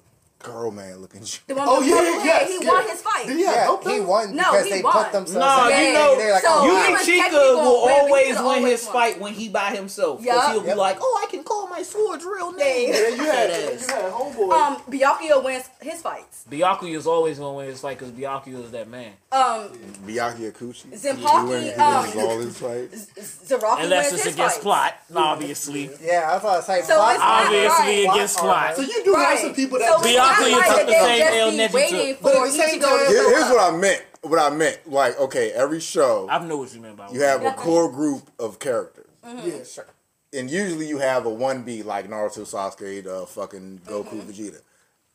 Girl, 0.46 0.70
man, 0.70 0.98
looking. 1.02 1.22
The 1.48 1.54
one 1.56 1.66
Oh 1.68 1.80
with 1.80 1.88
yeah, 1.88 2.24
yes, 2.24 2.48
he 2.48 2.64
yeah. 2.64 2.70
won 2.70 2.88
his 2.88 3.02
fight. 3.02 3.26
Did 3.26 3.36
he 3.36 3.44
have 3.46 3.54
Yeah, 3.56 3.66
dope 3.66 3.88
he 3.88 4.00
won 4.00 4.36
No, 4.36 4.42
because 4.44 4.64
he 4.66 4.70
they 4.70 4.82
won. 4.82 4.92
put 5.04 5.12
themselves. 5.12 5.34
No, 5.34 5.68
in 5.76 5.86
you 5.86 5.92
know- 5.94 6.16
they're 6.16 6.32
like, 6.32 6.42
So- 6.42 6.48
oh, 6.52 6.62
he 6.62 6.68
wow. 6.92 6.98
Yumi 6.98 7.04
Chica 7.04 7.30
will 7.32 7.56
gonna 7.56 7.64
win, 7.66 7.84
but 7.84 7.88
he 7.88 8.00
always 8.00 8.36
win 8.36 8.44
always 8.46 8.64
his 8.80 8.84
won. 8.84 8.92
fight 8.92 9.20
when 9.20 9.32
he 9.34 9.48
by 9.48 9.70
himself. 9.74 10.20
Because 10.20 10.36
Yup. 10.36 10.52
he'll 10.52 10.60
be 10.62 10.66
Yep. 10.68 10.76
like, 10.76 10.98
oh, 11.00 11.20
I 11.26 11.30
can 11.30 11.42
call 11.42 11.66
my 11.66 11.82
sword's 11.82 12.24
real 12.24 12.52
name. 12.52 12.92
Yeah, 12.92 13.08
you 13.08 13.24
had 13.24 13.50
That 13.50 13.62
you 13.72 13.74
ass. 13.78 13.90
had 13.90 14.12
homeboy. 14.12 14.52
Um, 14.52 14.76
Byakuya 14.88 15.42
wins 15.44 15.64
his 15.82 16.00
fights. 16.00 16.44
Byakuya 16.48 16.96
is 16.96 17.06
always 17.08 17.38
going 17.38 17.52
to 17.52 17.56
win 17.56 17.66
his 17.66 17.80
fight 17.80 17.98
because 17.98 18.12
Byakuya 18.14 18.64
is 18.64 18.70
that 18.70 18.88
man. 18.88 19.12
Um, 19.32 19.68
Byakuya 20.06 20.52
Kuchi. 20.52 20.86
Zenpaki, 20.96 21.42
He 21.42 21.48
wins- 21.48 21.64
he 21.74 21.80
um, 21.80 22.02
wins 22.04 22.16
all 22.16 22.38
his 22.38 22.58
fights. 22.58 23.06
Zaraki 23.48 23.82
Unless 23.84 24.12
it's 24.12 24.26
against 24.26 24.60
plot, 24.60 24.94
obviously. 25.14 25.90
Yeah, 26.00 26.30
I 26.34 26.38
thought 26.38 26.68
I 26.70 26.78
was 26.78 26.86
So 26.86 26.94
plot- 26.94 27.18
Obviously 27.20 28.06
against 28.06 28.38
Plot 28.38 28.74
plot. 28.74 28.76
so 28.76 28.82
you 28.82 29.04
do 29.04 29.14
have 29.14 29.38
some 29.38 29.54
people 29.54 29.78
that 29.78 30.00
so 30.38 30.48
just- 30.48 30.60
it's 30.60 30.68
like 30.68 30.78
took 30.78 30.86
the 30.86 30.92
same 30.92 31.18
just 31.18 31.34
L 31.34 31.50
be 31.50 31.74
waiting 31.74 32.06
took. 32.14 32.16
for 32.18 32.22
But 32.22 32.36
at 32.36 32.44
the 32.44 32.50
same 32.52 32.80
to 32.80 32.86
time- 32.86 32.98
go 33.12 33.28
here's 33.30 33.50
what 33.50 33.72
I 33.72 33.76
meant. 33.76 34.02
What 34.22 34.38
I 34.40 34.50
meant, 34.56 34.90
like, 34.90 35.20
okay, 35.20 35.52
every 35.52 35.78
show 35.80 36.26
I 36.28 36.38
know 36.44 36.56
what 36.56 36.74
you 36.74 36.80
meant 36.80 36.96
by 36.96 37.08
you 37.10 37.20
have 37.22 37.44
a 37.44 37.52
core 37.52 37.90
group 37.92 38.28
of 38.40 38.58
characters, 38.58 39.06
Mm-hmm. 39.24 39.48
Yeah, 39.48 39.64
Sure. 39.64 39.86
and 40.32 40.50
usually 40.50 40.86
you 40.86 40.98
have 40.98 41.26
a 41.26 41.30
one 41.30 41.62
B 41.62 41.82
like 41.84 42.08
Naruto, 42.08 42.40
Sasuke, 42.40 43.04
the 43.04 43.26
fucking 43.26 43.82
Goku, 43.86 44.04
Mm-hmm. 44.04 44.30
Vegeta. 44.30 44.60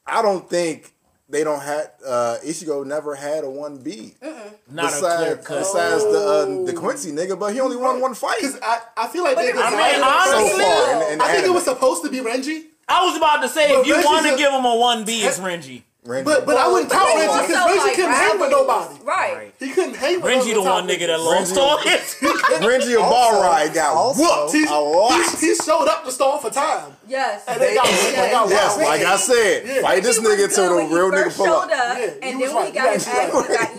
I 0.05 0.21
don't 0.21 0.49
think 0.49 0.93
they 1.29 1.43
don't 1.43 1.61
have 1.61 1.91
uh, 2.05 2.37
Ichigo 2.45 2.85
never 2.85 3.15
had 3.15 3.43
a 3.43 3.49
one 3.49 3.77
B. 3.77 4.15
Not 4.21 4.93
a 4.93 4.97
clear 4.97 5.35
Besides, 5.35 5.47
cut. 5.47 5.59
besides 5.59 6.03
the 6.03 6.19
uh, 6.63 6.65
the 6.65 6.73
Quincy 6.73 7.11
nigga, 7.11 7.37
but 7.39 7.53
he 7.53 7.59
only 7.61 7.75
won 7.77 7.99
one 8.01 8.13
fight 8.13 8.37
Because 8.39 8.59
I, 8.61 8.79
I 8.97 9.07
feel 9.07 9.23
like 9.23 9.35
they 9.37 9.51
But 9.51 9.57
designed 9.63 9.75
I 9.75 9.91
mean, 9.91 9.95
it 9.95 10.03
honestly- 10.03 10.63
so 10.63 10.63
far. 10.63 11.03
In, 11.07 11.13
in 11.13 11.21
I 11.21 11.31
think 11.33 11.45
it 11.47 11.53
was 11.53 11.63
supposed 11.65 12.03
to 12.03 12.09
be 12.09 12.19
Renji, 12.19 12.65
I 12.87 13.05
was 13.05 13.17
about 13.17 13.41
to 13.41 13.49
say, 13.49 13.69
But 13.73 13.81
if 13.81 13.87
you 13.87 13.95
want 14.03 14.25
to 14.27 14.35
give 14.37 14.51
him 14.51 14.65
a 14.65 14.75
1B, 14.75 15.23
it's 15.25 15.39
Renji. 15.39 15.83
Renji. 16.03 16.25
but 16.25 16.47
but 16.47 16.57
I 16.57 16.67
wouldn't 16.67 16.89
But 16.89 16.97
count 16.97 17.09
Renji 17.13 17.47
because 17.47 17.67
Renji 17.69 17.77
like, 17.77 17.95
couldn't 17.95 18.11
hang 18.11 18.39
with 18.39 18.49
nobody. 18.51 18.95
Right. 19.05 19.53
He 19.59 19.69
couldn't 19.69 19.93
hang 19.95 20.19
with 20.19 20.31
Renji 20.31 20.45
the 20.47 20.53
those 20.55 20.65
one 20.65 20.87
top 20.87 20.89
nigga 20.89 20.99
that 21.07 21.19
niggas. 21.19 21.25
lost 21.25 21.53
Renji- 21.53 21.57
all 21.61 21.77
his. 21.77 22.15
Renji 22.65 22.93
a 22.95 22.99
ball 22.99 23.41
ride 23.41 23.73
got 23.73 23.95
also- 23.95 24.23
whooped 24.23 24.51
He, 24.51 24.65
he, 24.65 25.47
he 25.49 25.55
showed 25.55 25.87
up 25.87 26.03
to 26.05 26.11
stall 26.11 26.39
for 26.39 26.49
time. 26.49 26.91
Yes. 27.07 27.43
And 27.47 27.61
they 27.61 27.75
got, 27.75 27.85
Yes. 27.85 28.15
they 28.15 28.31
got 28.31 28.49
Yes, 28.49 28.77
wild. 28.77 28.89
like 28.89 29.01
I 29.01 29.15
said, 29.17 29.63
Yeah. 29.67 29.81
fight 29.83 30.01
this 30.03 30.19
nigga 30.19 30.37
good 30.37 30.51
till 30.51 30.75
the 30.89 30.95
real 30.95 31.11
nigga 31.11 31.35
pull 31.37 31.45
showed 31.45 31.53
up. 31.53 31.63
up, 31.71 31.97
Yeah, 31.99 32.09
and 32.23 32.41
then 32.41 32.55
when 32.55 32.65
he 32.65 32.71
got 32.71 32.93
his 32.95 33.07
ass, 33.07 33.31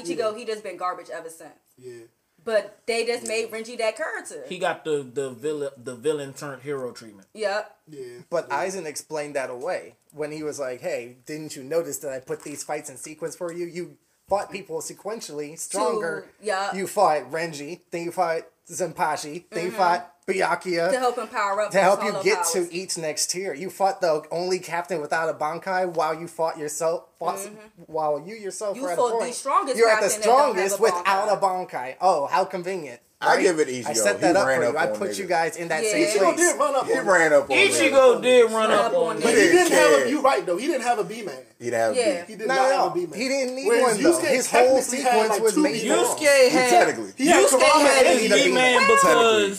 he 0.05 0.15
got 0.17 0.29
Ichigo. 0.31 0.39
He 0.39 0.45
just 0.45 0.63
been 0.63 0.77
garbage 0.77 1.11
ever 1.11 1.29
since. 1.29 1.51
Yeah. 1.77 2.03
But 2.45 2.81
they 2.87 3.07
just 3.07 3.27
made 3.27 3.51
Renji 3.51 3.79
that 3.79 3.97
character. 3.97 4.45
He 4.49 4.59
got 4.59 4.85
the 4.85 5.03
the 5.03 5.31
villain 5.31 5.71
the 5.77 5.95
villain 5.95 6.33
turned 6.35 6.63
hero 6.63 6.93
treatment. 6.93 7.29
Yep. 7.35 7.77
Yeah. 7.89 8.19
But 8.31 8.49
Aizen 8.51 8.87
explained 8.87 9.37
that 9.37 9.51
away 9.51 9.95
when 10.13 10.33
he 10.33 10.43
was 10.43 10.59
like, 10.59 10.81
"Hey, 10.81 11.17
didn't 11.27 11.57
you 11.57 11.63
notice 11.63 11.99
that 11.99 12.13
I 12.13 12.19
put 12.19 12.43
these 12.43 12.65
fights 12.65 12.91
in 12.91 12.97
sequence 12.97 13.37
for 13.37 13.53
you? 13.53 13.67
You 13.67 13.97
fought 14.29 14.51
people 14.51 14.81
sequentially 14.81 15.59
stronger. 15.59 16.27
yeah. 16.41 16.75
You 16.75 16.87
fought 16.87 17.31
Renji, 17.31 17.81
then 17.91 18.05
you 18.05 18.13
fought 18.13 18.43
Zenpachi, 18.71 19.45
then 19.51 19.65
you 19.65 19.69
mm-hmm. 19.71 19.77
fought 19.77 20.12
Byakuya 20.29 20.93
To 20.93 20.99
help 20.99 21.19
him 21.19 21.27
power 21.29 21.61
up. 21.63 21.71
to 21.73 21.79
help 21.81 22.05
you 22.05 22.13
get 22.23 22.37
powers. 22.37 22.53
to 22.53 22.73
each 22.73 22.97
next 22.97 23.31
tier. 23.31 23.55
You 23.55 23.71
fought 23.71 24.01
the 24.01 24.23
only 24.31 24.61
captain 24.61 25.01
without 25.01 25.29
a 25.29 25.35
Bankai 25.35 25.95
while 25.95 26.15
you 26.15 26.29
fought 26.29 26.59
yourself. 26.59 27.05
Fought, 27.19 27.37
mm-hmm. 27.39 27.55
While 27.87 28.23
you 28.25 28.37
yourself 28.37 28.77
You 28.77 28.85
were 28.85 28.91
at 28.91 28.97
fought 28.97 29.09
a 29.09 29.13
the 29.15 29.19
point. 29.19 29.35
strongest 29.35 29.77
You're 29.79 29.89
at 29.91 30.01
the 30.01 30.09
captain 30.09 30.21
that 30.21 30.27
don't 30.27 30.57
have 30.57 30.71
strongest 30.71 30.79
a 30.79 30.83
without 30.83 31.29
a 31.29 31.37
Bankai. 31.41 31.71
Bankai. 31.71 31.97
Oh, 32.01 32.27
how 32.27 32.45
convenient! 32.45 33.01
I 33.21 33.37
right? 33.37 33.43
give 33.43 33.61
it 33.61 33.69
easy 33.69 33.87
I 33.89 33.93
set 33.93 34.21
that 34.21 34.35
up 34.35 34.49
ran 34.49 34.61
for 34.63 34.67
up 34.67 34.73
you. 34.75 34.79
I 34.81 34.87
put 34.99 35.11
niggas. 35.11 35.19
you 35.19 35.27
guys 35.27 35.57
in 35.57 35.69
that 35.69 35.85
Yeah. 35.85 35.91
same 35.93 36.07
Ichigo 36.09 36.35
place. 36.35 36.37
did 36.39 36.59
run 36.59 36.75
up 36.75 36.87
He 36.87 36.93
on 36.99 37.07
ran 37.07 37.33
up 37.33 37.43
on 37.45 37.57
niggas. 37.57 37.69
Ichigo 37.91 38.23
did 38.23 38.43
run 38.45 38.53
Run 38.53 38.71
up 38.73 38.85
up 38.87 38.95
on 38.95 39.07
on 39.11 39.17
him. 39.17 39.23
But 39.23 39.29
he 39.31 39.35
didn't 39.37 39.57
didn't 39.57 39.73
have 39.79 40.07
a. 40.07 40.11
You 40.11 40.21
right 40.23 40.45
though. 40.47 40.57
He 40.57 40.67
didn't 40.67 40.83
have 40.83 40.99
a 40.99 41.05
B 41.05 41.23
man. 41.23 41.39
He'd 41.61 41.73
have 41.73 41.95
Yeah. 41.97 42.25
He 42.27 42.35
did 42.35 42.49
No, 42.49 42.55
not 42.57 42.73
have 42.73 42.87
a 42.87 42.95
B 42.95 43.07
man. 43.07 43.21
He 43.21 43.29
didn't 43.29 43.55
need 43.55 43.67
Whereas 43.69 43.95
one 43.95 44.03
though. 44.03 44.19
Yusuke 44.19 44.25
His 44.27 44.51
whole 44.51 44.61
technically 44.77 45.01
had, 45.03 45.11
sequence 45.13 45.31
like, 45.31 45.43
was 45.43 45.57
made. 45.57 45.83
B-men. 45.83 45.99
him. 45.99 46.05
Yusuke 46.05 46.49
had 46.51 46.71
technically. 46.71 47.13
He 47.17 47.27
had 47.29 47.47
Yusuke 47.47 47.51
Kurama 47.51 47.89
had 47.89 48.07
and 48.07 48.19
his 48.21 48.43
B 48.45 48.53
man 48.53 48.81
did- 48.89 49.59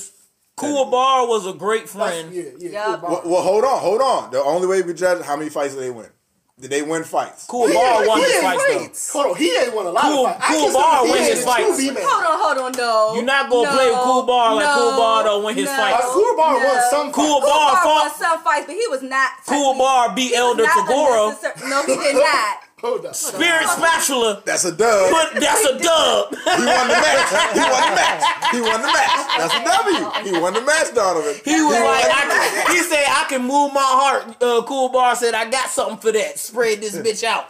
because 0.55 0.71
Kuwabara 0.71 1.27
was 1.27 1.45
a 1.47 1.53
great 1.53 1.87
That's- 1.87 2.13
friend. 2.21 2.33
Yeah, 2.33 2.43
yeah. 2.57 2.87
Yup. 2.87 3.01
Kuwabara. 3.01 3.09
Well, 3.09 3.21
well, 3.25 3.41
hold 3.41 3.63
on, 3.65 3.79
hold 3.79 4.01
on. 4.01 4.31
The 4.31 4.41
only 4.43 4.67
way 4.67 4.77
we 4.81 4.87
could 4.87 4.97
judge 4.97 5.23
how 5.23 5.35
many 5.35 5.49
fights 5.49 5.73
did 5.73 5.83
they 5.83 5.91
win? 5.91 6.09
Did 6.59 6.69
they 6.69 6.83
win 6.83 7.03
fights? 7.03 7.47
Kuwabara 7.47 8.07
won 8.07 8.19
he 8.19 8.25
his 8.25 8.35
ain't 8.35 8.43
fights 8.43 8.63
great. 8.63 8.93
though. 8.93 9.21
Hold 9.23 9.25
on, 9.33 9.41
he 9.41 9.57
ain't 9.57 9.73
won 9.75 9.85
a 9.87 9.89
lot 9.89 10.03
Cool- 10.03 10.27
of 10.27 10.33
fights. 10.37 10.45
I 10.45 10.53
Cool 10.53 10.61
consider 10.61 10.73
Bar 10.83 11.05
he 11.05 11.11
win 11.11 11.23
his 11.23 11.43
fights. 11.43 11.79
Hold 11.81 12.23
on, 12.23 12.39
hold 12.39 12.57
on, 12.59 12.71
no. 12.77 13.13
You're 13.15 13.23
not 13.25 13.49
gonna 13.49 13.63
no, 13.69 13.73
play 13.75 13.89
with 13.89 13.99
Cool 13.99 14.23
Bar 14.23 14.55
like 14.55 14.65
no, 14.65 14.75
Cool 14.77 14.91
Bar 14.97 15.23
don't 15.23 15.43
win 15.43 15.55
his 15.55 15.65
no, 15.65 15.75
fights. 15.77 16.05
Uh, 16.05 16.13
Cool 16.13 16.37
Bar 16.37 16.53
won 16.63 16.81
some 16.91 17.11
Cool 17.11 17.41
fights. 17.41 17.51
Bar 17.51 17.69
Cool 17.73 17.73
Bar 17.73 17.85
won 17.85 18.09
fought. 18.09 18.17
some 18.19 18.43
fights, 18.43 18.65
but 18.67 18.75
he 18.75 18.87
was 18.87 19.01
not. 19.01 19.31
Cool 19.47 19.73
Bar 19.77 20.13
beat 20.15 20.33
Elder 20.35 20.63
not 20.63 20.87
Tagoro. 20.87 21.69
No, 21.69 21.81
he 21.83 21.95
did 21.97 22.15
not. 22.15 22.57
Hold 22.83 23.05
up. 23.05 23.15
Spirit 23.15 23.65
spatula. 23.69 24.43
That's 24.45 24.65
a 24.65 24.75
dub. 24.75 25.09
But 25.11 25.39
that's 25.39 25.63
a 25.63 25.79
dub. 25.79 26.35
He 26.35 26.65
won 26.67 26.87
the 26.91 26.99
match. 26.99 27.31
He 27.55 27.63
won 27.63 27.79
the 27.79 27.95
match. 27.95 28.23
He 28.51 28.59
won 28.59 28.81
the 28.81 28.87
match. 28.91 29.11
That's 29.37 29.55
a 29.55 29.63
W. 29.63 30.33
He 30.35 30.41
won 30.41 30.53
the 30.53 30.61
match, 30.61 30.93
Donovan. 30.93 31.35
He 31.45 31.61
was 31.63 31.75
won 31.75 31.83
like, 31.85 32.05
I 32.05 32.21
can, 32.27 32.75
he 32.75 32.81
said, 32.83 33.05
I 33.07 33.25
can 33.29 33.41
move 33.43 33.73
my 33.73 33.81
heart. 33.81 34.35
Uh, 34.43 34.63
cool 34.67 34.89
Bar 34.89 35.15
said, 35.15 35.33
I 35.33 35.49
got 35.49 35.69
something 35.69 35.97
for 35.97 36.11
that. 36.11 36.37
Spread 36.37 36.81
this 36.81 36.97
bitch 36.97 37.23
out. 37.23 37.47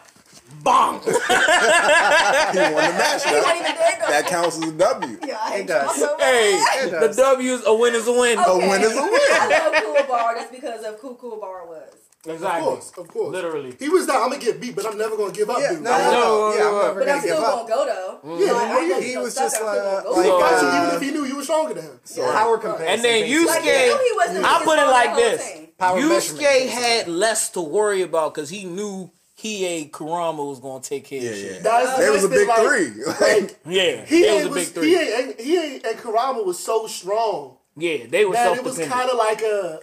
Bong. 0.61 1.01
He 1.03 1.09
won 1.09 2.85
the 2.85 2.93
match. 2.93 3.23
That, 3.23 3.97
though. 3.99 4.07
that 4.07 4.27
counts 4.27 4.57
as 4.57 4.69
a 4.69 4.71
W. 4.71 5.17
Yeah, 5.25 5.37
I 5.41 5.55
It 5.57 5.67
does. 5.67 5.95
so 5.99 6.15
hey, 6.19 6.51
It 6.83 6.91
the 6.91 7.07
does. 7.07 7.15
W's, 7.17 7.65
a 7.65 7.73
win 7.73 7.95
is 7.95 8.07
a 8.07 8.11
win. 8.11 8.37
A 8.37 8.57
win 8.57 8.81
is 8.83 8.95
a 8.95 9.01
win. 9.01 9.11
I 9.11 9.71
love 9.71 9.83
Cool 9.83 10.07
Bar 10.07 10.35
just 10.35 10.51
because 10.51 10.83
of 10.85 10.99
who 10.99 11.15
Cool 11.15 11.37
Bar 11.37 11.65
was. 11.65 12.02
Of 12.25 12.39
course, 12.39 12.91
of 12.97 13.07
course. 13.09 13.33
Literally. 13.33 13.75
He 13.77 13.89
was 13.89 14.07
down. 14.07 14.23
I'm 14.23 14.29
gonna 14.29 14.41
get 14.41 14.61
beat, 14.61 14.75
but 14.77 14.85
I'm 14.85 14.97
never 14.97 15.17
gonna 15.17 15.33
give 15.33 15.49
up. 15.49 15.57
Yeah, 15.59 15.71
dude. 15.73 15.81
no, 15.81 15.91
no, 15.91 15.97
no, 15.97 16.11
No, 16.11 16.55
yeah, 16.55 16.63
I'm 16.67 16.71
no, 16.71 16.81
never 16.81 16.93
But 16.99 17.05
gonna 17.05 17.11
I'm 17.11 17.19
still 17.21 17.35
give 17.35 17.45
gonna 17.45 17.67
go 17.67 17.85
though. 18.23 18.37
Yeah, 18.45 18.51
Like, 18.53 18.71
I 18.71 18.87
know 18.87 19.01
he 19.01 19.17
was 19.17 19.35
just 19.35 19.57
I'm 19.59 19.65
like- 19.65 19.77
gonna. 20.03 20.23
He 20.23 20.29
like, 20.31 20.39
got 20.39 20.61
you 20.61 20.67
uh, 20.69 20.83
even 20.85 20.95
if 20.95 21.01
he 21.01 21.11
knew 21.11 21.25
you 21.25 21.35
were 21.35 21.43
stronger 21.43 21.73
than 21.73 21.83
him. 21.83 21.99
Power 22.15 22.57
comparison. 22.57 22.87
And 22.87 23.03
then 23.03 23.21
basically. 23.23 23.45
Like, 23.45 23.65
you 23.65 24.41
know 24.41 24.47
I 24.47 24.61
put 24.63 24.79
it 24.79 24.87
like 24.87 25.15
this. 25.17 25.53
team. 25.53 25.67
Power 25.77 25.95
measurement, 25.99 26.45
Yusuke 26.47 26.67
had 26.69 27.07
less 27.09 27.49
to 27.49 27.61
worry 27.61 28.03
about 28.03 28.33
because 28.35 28.49
he 28.49 28.63
knew 28.63 29.11
Hiei 29.37 29.91
Kurama 29.91 30.45
was 30.45 30.59
going 30.61 30.81
to 30.81 30.87
take 30.87 31.03
care 31.03 31.21
Yeah, 31.21 31.29
of 31.31 31.35
shit. 31.35 31.51
yeah. 31.55 31.59
That's 31.61 31.97
They 31.99 32.09
was 32.09 32.23
a 32.23 32.29
big 32.29 32.47
like, 32.47 32.61
three. 32.65 33.03
Like, 33.19 33.59
Yeah, 33.67 34.05
he 34.05 34.21
was 34.21 34.45
a 34.45 34.49
big 34.49 34.67
three. 34.69 34.87
He 34.89 34.95
ain't, 34.97 35.41
he 35.41 35.75
and 35.83 35.97
Kurama 35.97 36.41
was 36.43 36.57
so 36.59 36.87
strong 36.87 37.57
yeah, 37.75 38.05
they 38.07 38.23
were 38.23 38.33
that 38.33 38.55
it 38.55 38.63
was 38.63 38.77
kind 38.77 39.09
of 39.09 39.17
like 39.17 39.41
a 39.41 39.81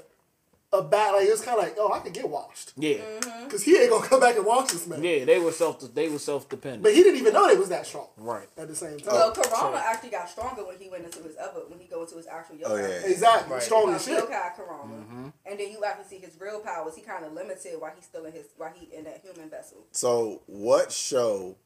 a 0.73 0.83
bat. 0.83 1.13
Like 1.15 1.27
it 1.27 1.31
was 1.33 1.41
kind 1.43 1.59
of 1.59 1.65
like, 1.65 1.75
oh, 1.79 1.93
I 1.93 1.99
could 1.99 2.13
get 2.13 2.29
washed 2.29 2.73
yeah, 2.77 2.99
Mm-hmm. 2.99 3.45
because 3.45 3.63
he 3.65 3.77
ain't 3.77 3.91
gonna 3.91 4.07
come 4.07 4.21
back 4.21 4.37
and 4.37 4.47
wash 4.47 4.71
this 4.71 4.87
man. 4.87 5.03
yeah, 5.03 5.25
they 5.25 5.39
were 5.41 5.51
self. 5.53 5.81
They 5.95 6.09
were 6.09 6.19
self-dependent. 6.19 6.83
But 6.83 6.95
he 6.95 7.03
didn't 7.03 7.19
even 7.21 7.33
know 7.33 7.49
they 7.49 7.57
was 7.59 7.71
that 7.71 7.87
strong. 7.87 8.07
Right. 8.17 8.47
At 8.57 8.69
the 8.69 8.75
same 8.77 8.99
time. 9.01 9.15
Well, 9.15 9.33
Kurama 9.33 9.83
actually 9.85 10.11
got 10.11 10.29
stronger 10.29 10.65
when 10.65 10.79
he 10.79 10.89
went 10.89 11.05
into 11.05 11.23
his 11.23 11.37
other 11.37 11.61
when 11.69 11.81
he 11.81 11.87
go 11.87 12.03
into 12.03 12.17
his 12.17 12.27
actual 12.29 12.57
yoga. 12.57 12.75
Oh, 12.75 12.77
yeah. 12.77 13.11
exactly. 13.11 13.53
Right. 13.55 13.63
Strong 13.63 13.95
as 13.95 14.07
Because 14.07 14.23
shit. 14.23 14.31
Yokai 14.31 14.55
Kurama. 14.57 15.33
And 15.47 15.59
then 15.59 15.71
you 15.73 15.85
actually 15.85 16.05
see 16.19 16.25
his 16.25 16.41
real 16.41 16.61
powers. 16.61 16.95
He 16.95 17.03
kind 17.03 17.25
of 17.25 17.33
limited 17.33 17.73
while 17.81 17.93
he's 17.95 18.05
still 18.05 18.25
in 18.27 18.33
his 18.33 18.47
while 18.57 18.73
he 18.75 18.95
in 18.95 19.05
that 19.05 19.21
human 19.25 19.51
vessel. 19.51 19.79
So, 19.91 20.43
what 20.47 20.93
show 20.93 21.57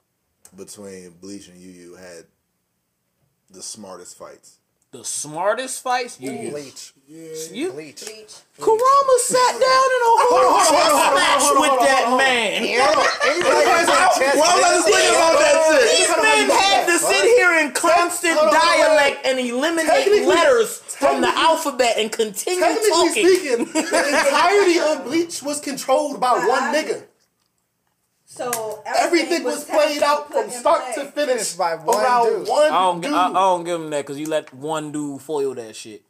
between 0.57 1.11
Bleach 1.21 1.49
and 1.49 1.59
Yu 1.61 1.71
Yu 1.71 1.95
had 1.97 2.25
the 3.51 3.63
smartest 3.63 4.17
fights? 4.17 4.59
The 4.95 5.03
smartest 5.03 5.83
fights. 5.83 6.21
You, 6.21 6.31
you, 6.31 6.51
Bleach. 6.51 6.93
you 7.09 7.73
Bleach. 7.73 8.05
Bleach. 8.07 8.35
Kurama 8.61 9.17
sat 9.27 9.53
down 9.59 9.89
in 9.91 10.01
a 10.07 10.15
whole 10.23 11.15
match 11.19 11.51
with 11.59 11.81
that 11.83 12.15
man. 12.17 12.63
Well, 14.39 14.61
let 14.63 14.79
us 14.79 14.85
think 14.85 15.11
about 15.11 15.35
that 15.43 15.81
These 15.83 16.07
shit. 16.07 16.23
men 16.23 16.49
had 16.49 16.87
to 16.87 16.99
sit 17.01 17.25
here 17.25 17.67
in 17.67 17.73
constant 17.73 18.37
dialect 18.39 19.27
and 19.27 19.41
eliminate 19.41 20.29
letters 20.29 20.79
from 20.79 21.23
the 21.23 21.39
alphabet 21.39 21.97
and 21.99 22.13
continue 22.13 22.61
Technically 22.61 22.91
talking. 22.91 23.11
speaking, 23.11 23.65
the 23.75 24.09
entirety 24.15 24.79
of 24.79 25.05
Bleach 25.05 25.43
was 25.43 25.59
controlled 25.59 26.21
by 26.21 26.39
By 26.39 26.47
one 26.47 26.63
uh-huh. 26.63 26.73
nigga. 26.73 27.03
So 28.27 28.83
Everything 28.87 29.45
was 29.45 29.65
played 29.65 30.03
out 30.03 30.31
from 30.33 30.51
start 30.51 30.95
to 30.95 31.05
finish 31.07 31.53
by 31.55 31.77
one 31.77 32.03
around 32.03 32.27
dude. 32.41 32.49
one 32.49 32.63
I 32.65 32.69
don't, 32.71 33.01
dude. 33.01 33.13
I, 33.13 33.29
I 33.29 33.33
don't 33.33 33.65
give 33.65 33.81
him 33.81 33.91
that 33.91 34.03
because 34.07 34.19
you 34.19 34.27
let 34.29 34.53
one 34.55 34.93
dude 34.93 35.21
foil 35.21 35.55
that 35.55 35.77
shit. 35.77 36.03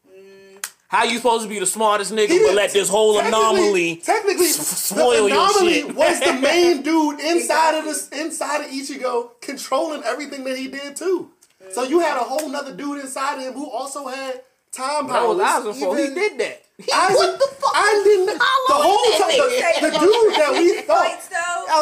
How 0.89 1.03
you 1.03 1.17
supposed 1.17 1.43
to 1.43 1.49
be 1.49 1.59
the 1.59 1.67
smartest 1.67 2.13
nigga 2.13 2.29
He 2.29 2.39
but 2.39 2.55
let 2.55 2.73
this 2.73 2.89
whole 2.89 3.15
technically- 3.19 3.39
anomaly 3.41 3.97
Technically, 3.97 4.47
s- 4.47 4.57
spoil 4.87 5.25
the 5.25 5.31
your 5.31 5.59
shit? 5.59 5.95
was 5.95 6.21
the 6.21 6.35
main 6.35 6.83
dude 6.89 7.19
inside 7.21 7.79
of 7.79 7.85
this, 7.85 8.09
inside 8.11 8.65
of 8.65 8.71
Ichigo, 8.71 9.31
controlling 9.41 10.05
everything 10.05 10.45
that 10.45 10.57
he 10.57 10.69
did 10.69 10.95
too. 10.95 11.31
So 11.73 11.83
you 11.83 11.99
had 11.99 12.17
a 12.17 12.21
whole 12.21 12.49
nother 12.49 12.75
dude 12.77 13.01
inside 13.01 13.39
of 13.39 13.43
him 13.43 13.55
who 13.55 13.69
also 13.69 14.07
had 14.07 14.43
time 14.71 15.09
that 15.09 15.27
was 15.27 15.39
powers. 15.41 15.65
Aizen 15.77 15.81
for 15.81 15.97
he 15.97 16.15
did 16.15 16.39
that. 16.39 16.61
Aizen- 16.83 17.15
what 17.17 17.39
the 17.41 17.47
fuck? 17.57 17.73
I 17.75 18.03
didn't. 18.05 18.27
The 18.27 18.75
whole 18.75 19.19
time, 19.19 19.81
the, 19.81 19.91
the 19.91 19.99
dude 19.99 20.35
that 20.37 20.53
we 20.53 20.81
thought. 20.87 21.21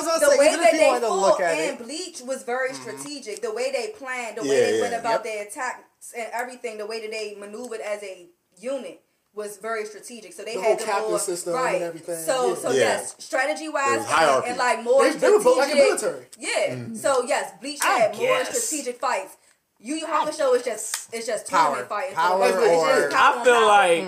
Fights, 0.01 0.07
though, 0.07 0.11
I 0.13 0.15
was 0.15 0.21
gonna 0.21 0.21
the 0.21 0.31
say, 0.33 0.39
way 0.39 0.47
even 0.49 0.61
that 0.61 0.73
you 0.73 0.79
they 0.79 0.87
wanted 0.87 1.01
to 1.01 1.13
look 1.15 1.33
fought 1.39 1.41
at 1.43 1.59
in 1.59 1.75
it. 1.75 1.79
Bleach 1.83 2.21
was 2.23 2.43
very 2.43 2.71
Mm-hmm. 2.71 2.83
strategic. 2.99 3.43
The 3.43 3.53
way 3.53 3.73
they 3.73 3.89
planned, 3.99 4.37
the 4.39 4.45
Yeah, 4.45 4.51
way 4.51 4.61
they 4.61 4.77
yeah, 4.77 4.83
went 4.83 4.95
about 4.95 5.11
yep. 5.13 5.25
their 5.25 5.43
attacks 5.47 6.13
and 6.17 6.29
everything, 6.33 6.79
the 6.79 6.87
way 6.87 7.01
that 7.01 7.11
they 7.11 7.35
maneuvered 7.39 7.81
as 7.81 8.03
a 8.03 8.29
unit 8.59 9.03
was 9.35 9.57
very 9.57 9.87
strategic. 9.87 10.33
So 10.35 10.43
they 10.45 10.55
The 10.55 10.61
had 10.61 10.67
whole 10.67 10.77
the 10.77 10.85
captain 10.85 11.11
more, 11.11 11.19
system 11.19 11.55
right. 11.55 11.75
and 11.77 11.85
everything, 11.85 12.19
So, 12.23 12.49
yeah. 12.51 12.55
so 12.55 12.71
Yeah. 12.71 12.79
yes, 12.81 13.15
strategy 13.19 13.69
wise 13.69 14.05
and, 14.07 14.45
and 14.45 14.59
like 14.59 14.83
more 14.83 15.03
They- 15.05 15.17
they 15.19 15.31
were 15.31 15.43
built 15.43 15.57
like 15.59 15.69
a 15.69 15.71
strategic- 15.73 16.03
military. 16.03 16.27
Yeah. 16.39 17.01
So 17.01 17.23
yes, 17.25 17.53
Bleach 17.61 17.81
I 17.83 17.99
had 17.99 18.17
more 18.17 18.45
strategic 18.45 19.01
fights. 19.01 19.37
Yu 19.79 19.95
Yu 19.97 20.07
Hakusho 20.07 20.55
is 20.55 20.63
just 20.63 21.09
it's 21.15 21.27
just 21.27 21.49
Power. 21.51 21.85
fighting. 21.87 22.15
Power 22.15 22.45
It's 22.47 22.57
just 22.57 22.67
or- 22.69 23.11
power 23.11 23.41
I 23.41 23.45
feel 23.45 23.55
power. 23.55 23.67
like 23.67 24.05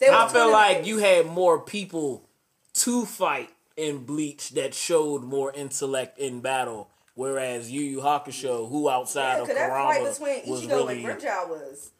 They 0.00 0.10
were 0.10 0.14
I 0.16 0.28
feel 0.28 0.50
like 0.50 0.84
you 0.86 0.98
had 0.98 1.26
more 1.26 1.60
people 1.60 2.24
to 2.74 3.06
fight 3.06 3.50
in 3.76 4.04
Bleach 4.04 4.50
that 4.50 4.74
showed 4.74 5.22
more 5.24 5.52
intellect 5.52 6.18
in 6.18 6.40
battle, 6.40 6.88
whereas 7.14 7.70
Yu 7.70 7.80
Yu 7.82 8.00
Hakusho, 8.00 8.68
who 8.68 8.88
outside 8.88 9.34
Yeah, 9.36 9.40
of 9.42 9.48
because 9.48 9.56
that 9.58 9.70
fight 9.70 9.96
Kurama 10.00 10.10
between 10.12 10.50
was 10.50 10.62
Ichigo 10.62 10.68
really, 10.68 11.04
and 11.04 11.20
Grimmjow 11.20 11.48
was. 11.48 11.90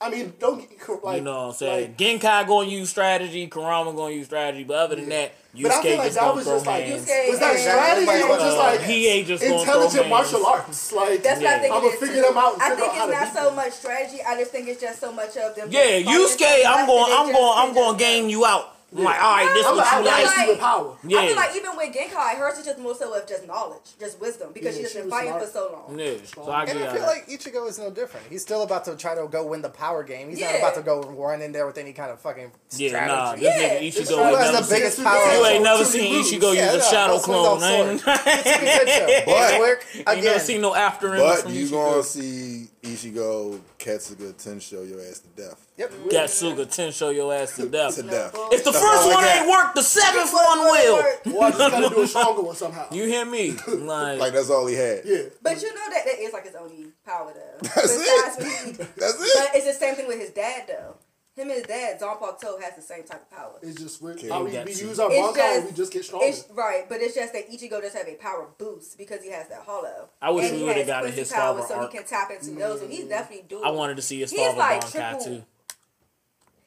I 0.00 0.10
mean, 0.10 0.34
don't 0.38 0.58
get 0.60 1.02
like 1.02 1.16
you 1.18 1.22
know 1.22 1.32
what 1.38 1.46
I'm 1.46 1.52
saying. 1.54 1.82
like- 1.92 1.96
Genkai 2.20 2.46
gonna 2.46 2.68
use 2.68 2.90
strategy, 2.90 3.46
Kurama 3.48 3.92
gonna 3.96 4.12
use 4.14 4.26
strategy, 4.26 4.64
but 4.64 4.76
other 4.76 4.96
than 4.96 5.08
that, 5.08 5.32
But 5.54 5.70
I 5.70 5.74
Yusuke 5.76 5.82
feel 5.82 5.96
like 5.98 6.04
just 6.06 6.14
that 6.16 6.20
gonna 6.20 6.34
was 6.34 6.44
throw 6.44 6.54
just 6.56 6.66
like 6.66 6.84
hands. 6.84 7.06
Yusuke 7.08 7.30
was 7.30 7.38
that 7.38 7.58
strategy 7.58 8.06
or 8.06 8.12
Everybody 8.12 8.44
just 8.44 8.58
like 8.58 8.80
he 8.82 9.06
ain't 9.08 9.26
just 9.28 9.42
intelligent 9.44 10.08
martial 10.08 10.46
arts? 10.46 10.92
Like 10.92 11.22
That's 11.22 11.40
what 11.40 11.46
I 11.48 11.58
think 11.60 11.74
I'ma 11.74 11.86
it 11.86 11.94
is 11.94 12.00
figure 12.00 12.14
too. 12.16 12.22
them 12.22 12.36
out 12.38 12.52
and 12.54 12.62
I 12.62 12.74
think 12.74 12.92
out 12.92 13.08
it's 13.08 13.18
not 13.34 13.34
so 13.34 13.44
them. 13.46 13.56
much 13.56 13.72
strategy. 13.72 14.18
I 14.26 14.36
just 14.36 14.50
think 14.50 14.68
it's 14.68 14.80
just 14.80 15.00
so 15.00 15.12
much 15.12 15.36
of 15.38 15.54
them. 15.54 15.68
Yeah, 15.70 15.82
fighting 15.82 16.04
so 16.04 16.10
Yusuke, 16.10 16.62
I'm 16.66 16.86
going, 16.86 17.12
I'm 17.16 17.32
going, 17.32 17.52
I'm 17.56 17.72
going 17.72 17.96
to 17.96 18.04
game 18.04 18.28
you 18.28 18.44
out. 18.44 18.73
I'm 18.96 19.02
like, 19.04 19.20
all 19.22 19.36
right, 19.36 19.50
this 19.54 19.66
I'm 19.66 19.76
what 19.76 19.84
gonna 19.90 20.02
you 20.04 20.08
outlast 20.08 20.36
like. 20.36 20.46
you 20.46 20.52
with 20.52 20.60
power. 20.60 20.96
Yeah. 21.06 21.18
I 21.18 21.26
feel 21.26 21.36
like 21.36 21.56
even 21.56 21.76
with 21.76 21.94
Genkai, 21.94 22.34
hers 22.36 22.58
is 22.58 22.64
just 22.64 22.78
more 22.78 22.94
so 22.94 23.12
of 23.12 23.26
just 23.26 23.46
knowledge, 23.46 23.80
just 23.98 24.20
wisdom, 24.20 24.50
because 24.54 24.76
Yeah, 24.76 24.82
she's 24.82 24.92
she 24.92 24.98
been 24.98 25.06
was 25.06 25.12
fighting 25.14 25.30
smart. 25.30 25.44
for 25.44 25.50
so 25.50 25.84
long. 25.88 25.98
Yeah, 25.98 26.12
so 26.24 26.42
I 26.50 26.64
And 26.64 26.78
I 26.78 26.92
feel 26.92 27.00
that. 27.02 27.06
like 27.08 27.26
Ichigo 27.28 27.68
is 27.68 27.78
no 27.78 27.90
different. 27.90 28.26
He's 28.30 28.42
still 28.42 28.62
about 28.62 28.84
to 28.84 28.96
try 28.96 29.14
to 29.16 29.26
go 29.26 29.44
win 29.46 29.62
the 29.62 29.68
power 29.68 30.04
game. 30.04 30.28
He's 30.30 30.40
not 30.40 30.54
about 30.56 30.74
to 30.76 30.82
go 30.82 31.02
run 31.02 31.42
in 31.42 31.50
there 31.52 31.66
with 31.66 31.76
any 31.78 31.92
kind 31.92 32.10
of 32.12 32.20
fucking 32.20 32.52
Yeah, 32.76 32.88
strategy. 32.88 33.12
nah, 33.16 33.34
this 33.34 33.42
Yeah. 33.42 33.68
nigga 33.68 33.88
Ichigo 33.88 34.06
true. 34.06 34.24
ain't 34.24 34.38
has 34.38 34.52
never 34.52 34.56
the 34.58 34.62
seen. 34.62 34.78
biggest 34.78 34.98
You 34.98 35.04
power? 35.04 35.32
You 35.34 35.46
ain't 35.46 35.62
never 35.64 35.84
seen 35.84 36.12
lose. 36.12 36.30
Ichigo 36.32 36.54
Yeah, 36.54 36.72
use 36.74 36.86
a 36.86 36.90
shadow 36.90 37.18
clone, 37.18 37.60
no 37.60 37.66
ain't 37.66 38.00
sword. 38.00 38.18
It's 38.26 38.46
a 38.46 38.78
good 38.84 38.88
show. 38.88 39.22
But- 39.26 39.56
Quick, 40.04 40.16
You 40.18 40.22
never 40.24 40.38
seen 40.38 40.60
no 40.60 40.74
after 40.74 41.14
image 41.14 41.42
But 41.44 41.50
you 41.52 41.68
gonna 41.68 42.02
see 42.02 42.68
Ichigo 42.84 43.58
Getsuga 43.78 44.32
Tensho 44.34 44.88
your 44.88 45.00
ass 45.00 45.20
to 45.20 45.28
death. 45.42 45.66
Yep. 45.78 45.92
Getsuga 46.10 46.66
Tensho 46.66 47.14
your 47.14 47.32
ass 47.34 47.56
to 47.56 47.68
death. 47.68 47.96
To 47.96 48.02
death. 48.02 48.34
If 48.52 48.62
the 48.64 48.70
That's 48.72 48.84
first 48.84 49.06
one 49.12 49.24
ain't 49.24 49.48
worked, 49.48 49.74
the 49.74 49.82
seventh 49.82 50.32
one 50.32 50.58
will. 50.60 51.04
Well, 51.26 51.42
I 51.42 51.50
just 51.50 51.58
gotta 51.70 51.94
do 51.94 52.02
a 52.02 52.06
stronger 52.06 52.42
one 52.42 52.54
somehow. 52.56 52.86
You 52.92 53.04
hear 53.04 53.24
me? 53.24 53.56
Like, 53.66 54.18
Like 54.20 54.32
that's 54.32 54.50
all 54.50 54.66
he 54.66 54.74
had. 54.74 55.00
Yeah. 55.04 55.22
But 55.42 55.60
you 55.62 55.74
know 55.74 55.90
that 55.90 56.04
that 56.04 56.18
is 56.20 56.32
like 56.32 56.44
his 56.46 56.54
only 56.54 56.86
power 57.06 57.32
though. 57.34 57.58
That's 57.74 57.96
Besides 57.96 58.36
it. 58.38 58.76
he- 58.76 58.82
That's 58.98 59.20
it. 59.20 59.30
But 59.34 59.56
it's 59.56 59.66
the 59.66 59.72
same 59.74 59.94
thing 59.94 60.06
with 60.06 60.20
his 60.20 60.30
dad 60.30 60.64
though. 60.68 60.96
Him 61.36 61.48
and 61.50 61.58
his 61.58 61.64
dad, 61.64 62.00
Zanpakuto 62.00 62.38
To, 62.40 62.62
has 62.62 62.76
the 62.76 62.82
same 62.82 63.02
type 63.02 63.22
of 63.22 63.30
power. 63.30 63.58
It's 63.60 63.80
just 63.80 64.00
weird. 64.00 64.18
Okay, 64.18 64.28
How 64.28 64.44
we, 64.44 64.50
we 64.52 64.72
use 64.72 65.00
our 65.00 65.10
It's 65.10 65.18
Bankai 65.18 65.34
just- 65.36 65.66
we 65.66 65.72
just 65.72 65.92
get 65.92 66.04
stronger. 66.04 66.26
It's 66.26 66.44
right, 66.52 66.88
but 66.88 67.00
it's 67.00 67.14
just 67.14 67.32
that 67.32 67.50
Ichigo 67.50 67.80
does 67.82 67.92
have 67.94 68.06
a 68.06 68.14
power 68.14 68.46
boost 68.56 68.96
because 68.96 69.22
he 69.22 69.30
has 69.30 69.48
that 69.48 69.62
hollow. 69.62 70.10
I 70.22 70.30
wish 70.30 70.50
And 70.50 70.60
we 70.60 70.64
would've 70.64 70.86
gotten 70.86 71.10
his 71.12 71.32
power, 71.32 71.56
father 71.56 71.66
so 71.66 71.74
arc. 71.80 71.90
he 71.92 71.98
can 71.98 72.06
tap 72.06 72.30
into 72.30 72.52
those. 72.52 72.80
So 72.80 72.86
he's 72.86 73.06
mm. 73.06 73.08
definitely 73.08 73.46
doing. 73.48 73.64
I 73.64 73.70
wanted 73.70 73.96
to 73.96 74.02
see 74.02 74.20
his 74.20 74.30
He's 74.30 74.38
father 74.40 74.58
like 74.58 74.80
Bankai 74.84 74.92
triple- 74.92 75.24
too. 75.24 75.44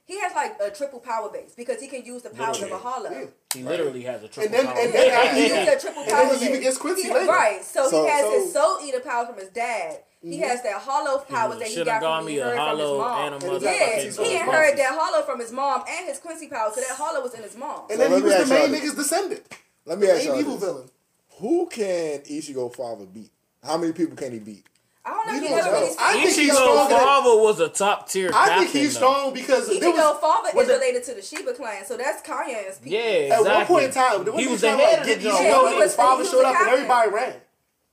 He 0.08 0.18
has 0.22 0.34
like 0.34 0.56
a 0.62 0.72
triple 0.72 1.00
power 1.02 1.30
base 1.30 1.54
because 1.56 1.82
he 1.82 1.88
can 1.88 2.04
use 2.06 2.24
the 2.24 2.30
powers 2.30 2.62
of 2.62 2.72
a 2.72 2.78
hollow. 2.78 3.12
Yeah. 3.12 3.26
He 3.54 3.62
literally 3.64 4.04
has 4.04 4.24
a 4.24 4.30
triple 4.30 4.44
And 4.46 4.54
then- 4.54 4.74
power. 4.74 4.84
and 4.84 4.94
then 4.94 5.12
after 5.12 5.36
He 5.36 5.42
he- 5.42 5.48
uses 5.50 5.68
a 5.68 5.80
triple 5.80 6.02
and 6.04 6.12
power 6.12 6.26
then 6.28 6.40
he 6.40 6.46
even 6.46 6.56
base. 6.58 6.64
gets 6.64 6.78
Quincy 6.78 7.02
He- 7.04 7.14
later. 7.14 7.28
Right, 7.28 7.64
so, 7.66 7.90
So- 7.90 8.04
he 8.06 8.10
has 8.10 8.22
so- 8.22 8.28
Mm-hmm. 8.32 8.42
his 8.44 8.54
soul 8.54 8.78
eater 8.84 9.00
power 9.02 9.26
from 9.26 9.36
his 9.38 9.50
dad. 9.50 10.00
He 10.24 10.40
has 10.40 10.64
that 10.64 10.74
hollow 10.82 11.20
powers 11.20 11.60
that 11.60 11.68
he 11.68 11.84
got 11.84 12.02
from 12.02 12.26
Shinigami, 12.26 12.30
he 12.32 12.38
a 12.40 12.44
heard 12.46 12.58
from 12.58 12.78
his 12.80 12.88
mom. 12.90 13.18
and 13.20 13.34
a 13.34 13.36
And 13.36 13.44
motherfucking. 13.44 13.62
Yeah, 13.62 13.96
he 14.00 14.06
his 14.06 14.18
had 14.18 14.42
heard 14.50 14.78
that 14.78 14.98
hollow 15.00 15.22
from 15.26 15.40
his 15.40 15.52
mom 15.52 15.84
and 15.88 16.08
his 16.08 16.20
Quincy 16.20 16.48
power, 16.48 16.72
so 16.74 16.82
that 16.82 16.90
hollow 16.92 17.22
was 17.22 17.34
in 17.36 17.44
his 17.44 17.56
mom. 17.56 17.82
and 17.90 18.00
then 18.00 18.12
let 18.12 18.18
he 18.18 18.24
was 18.24 18.34
the 18.50 18.54
main 18.56 18.72
this. 18.72 18.82
nigga's 18.82 18.96
descendant. 18.96 19.44
Let 19.86 20.00
me 20.00 20.10
ask 20.10 20.24
you 20.26 20.36
evil 20.38 20.56
this. 20.56 20.64
villain. 20.64 20.90
Who 21.40 21.68
can 21.68 22.20
Ichigo 22.22 22.74
father 22.76 23.06
beat? 23.06 23.32
How 23.64 23.78
many 23.78 23.92
people 23.94 24.16
can 24.16 24.32
he 24.32 24.40
beat? 24.40 24.66
I 25.08 25.12
don't 25.12 25.28
know 25.28 25.34
if 25.36 25.42
We 25.42 25.48
he 25.48 25.56
don't 25.56 25.66
know. 25.66 25.72
really 25.72 25.96
I 25.98 26.12
think 26.14 26.26
he's 26.36 26.50
Ichigo 26.50 26.54
stronger 26.56 26.90
than- 26.94 27.00
father 27.00 27.38
was 27.38 27.60
a 27.62 27.70
top 27.70 28.10
tier 28.10 28.30
I 28.34 28.60
think 28.60 28.72
he's 28.72 28.94
though. 28.94 28.98
strong 29.08 29.34
because 29.34 29.68
there 29.80 29.90
was, 29.90 30.00
Ichigo 30.00 30.20
father 30.20 30.50
was 30.54 30.68
is 30.68 30.74
related 30.74 31.04
to 31.06 31.14
the 31.14 31.22
Shiba 31.22 31.54
clan, 31.54 31.86
so 31.86 31.96
that's 31.96 32.22
Kaien's 32.28 32.78
people. 32.80 32.92
Yeah, 33.00 33.36
At 33.38 33.44
one 33.46 33.66
point 33.66 33.86
in 33.86 33.92
time, 33.92 34.26
he 34.36 34.42
he 34.44 34.48
was 34.48 34.60
the 34.62 34.68
trying 34.68 34.80
head 34.80 34.96
to 34.96 35.02
of 35.02 35.08
the 35.08 35.14
get. 35.16 35.22
Yeah, 35.24 35.32
Ichigo, 35.32 35.40
he 35.40 35.48
and 35.68 35.76
was- 35.76 35.84
his 35.84 35.96
father 35.96 36.26
showed 36.26 36.44
the 36.44 36.48
up 36.50 36.60
and 36.60 36.70
everybody 36.70 37.10
ran. 37.12 37.34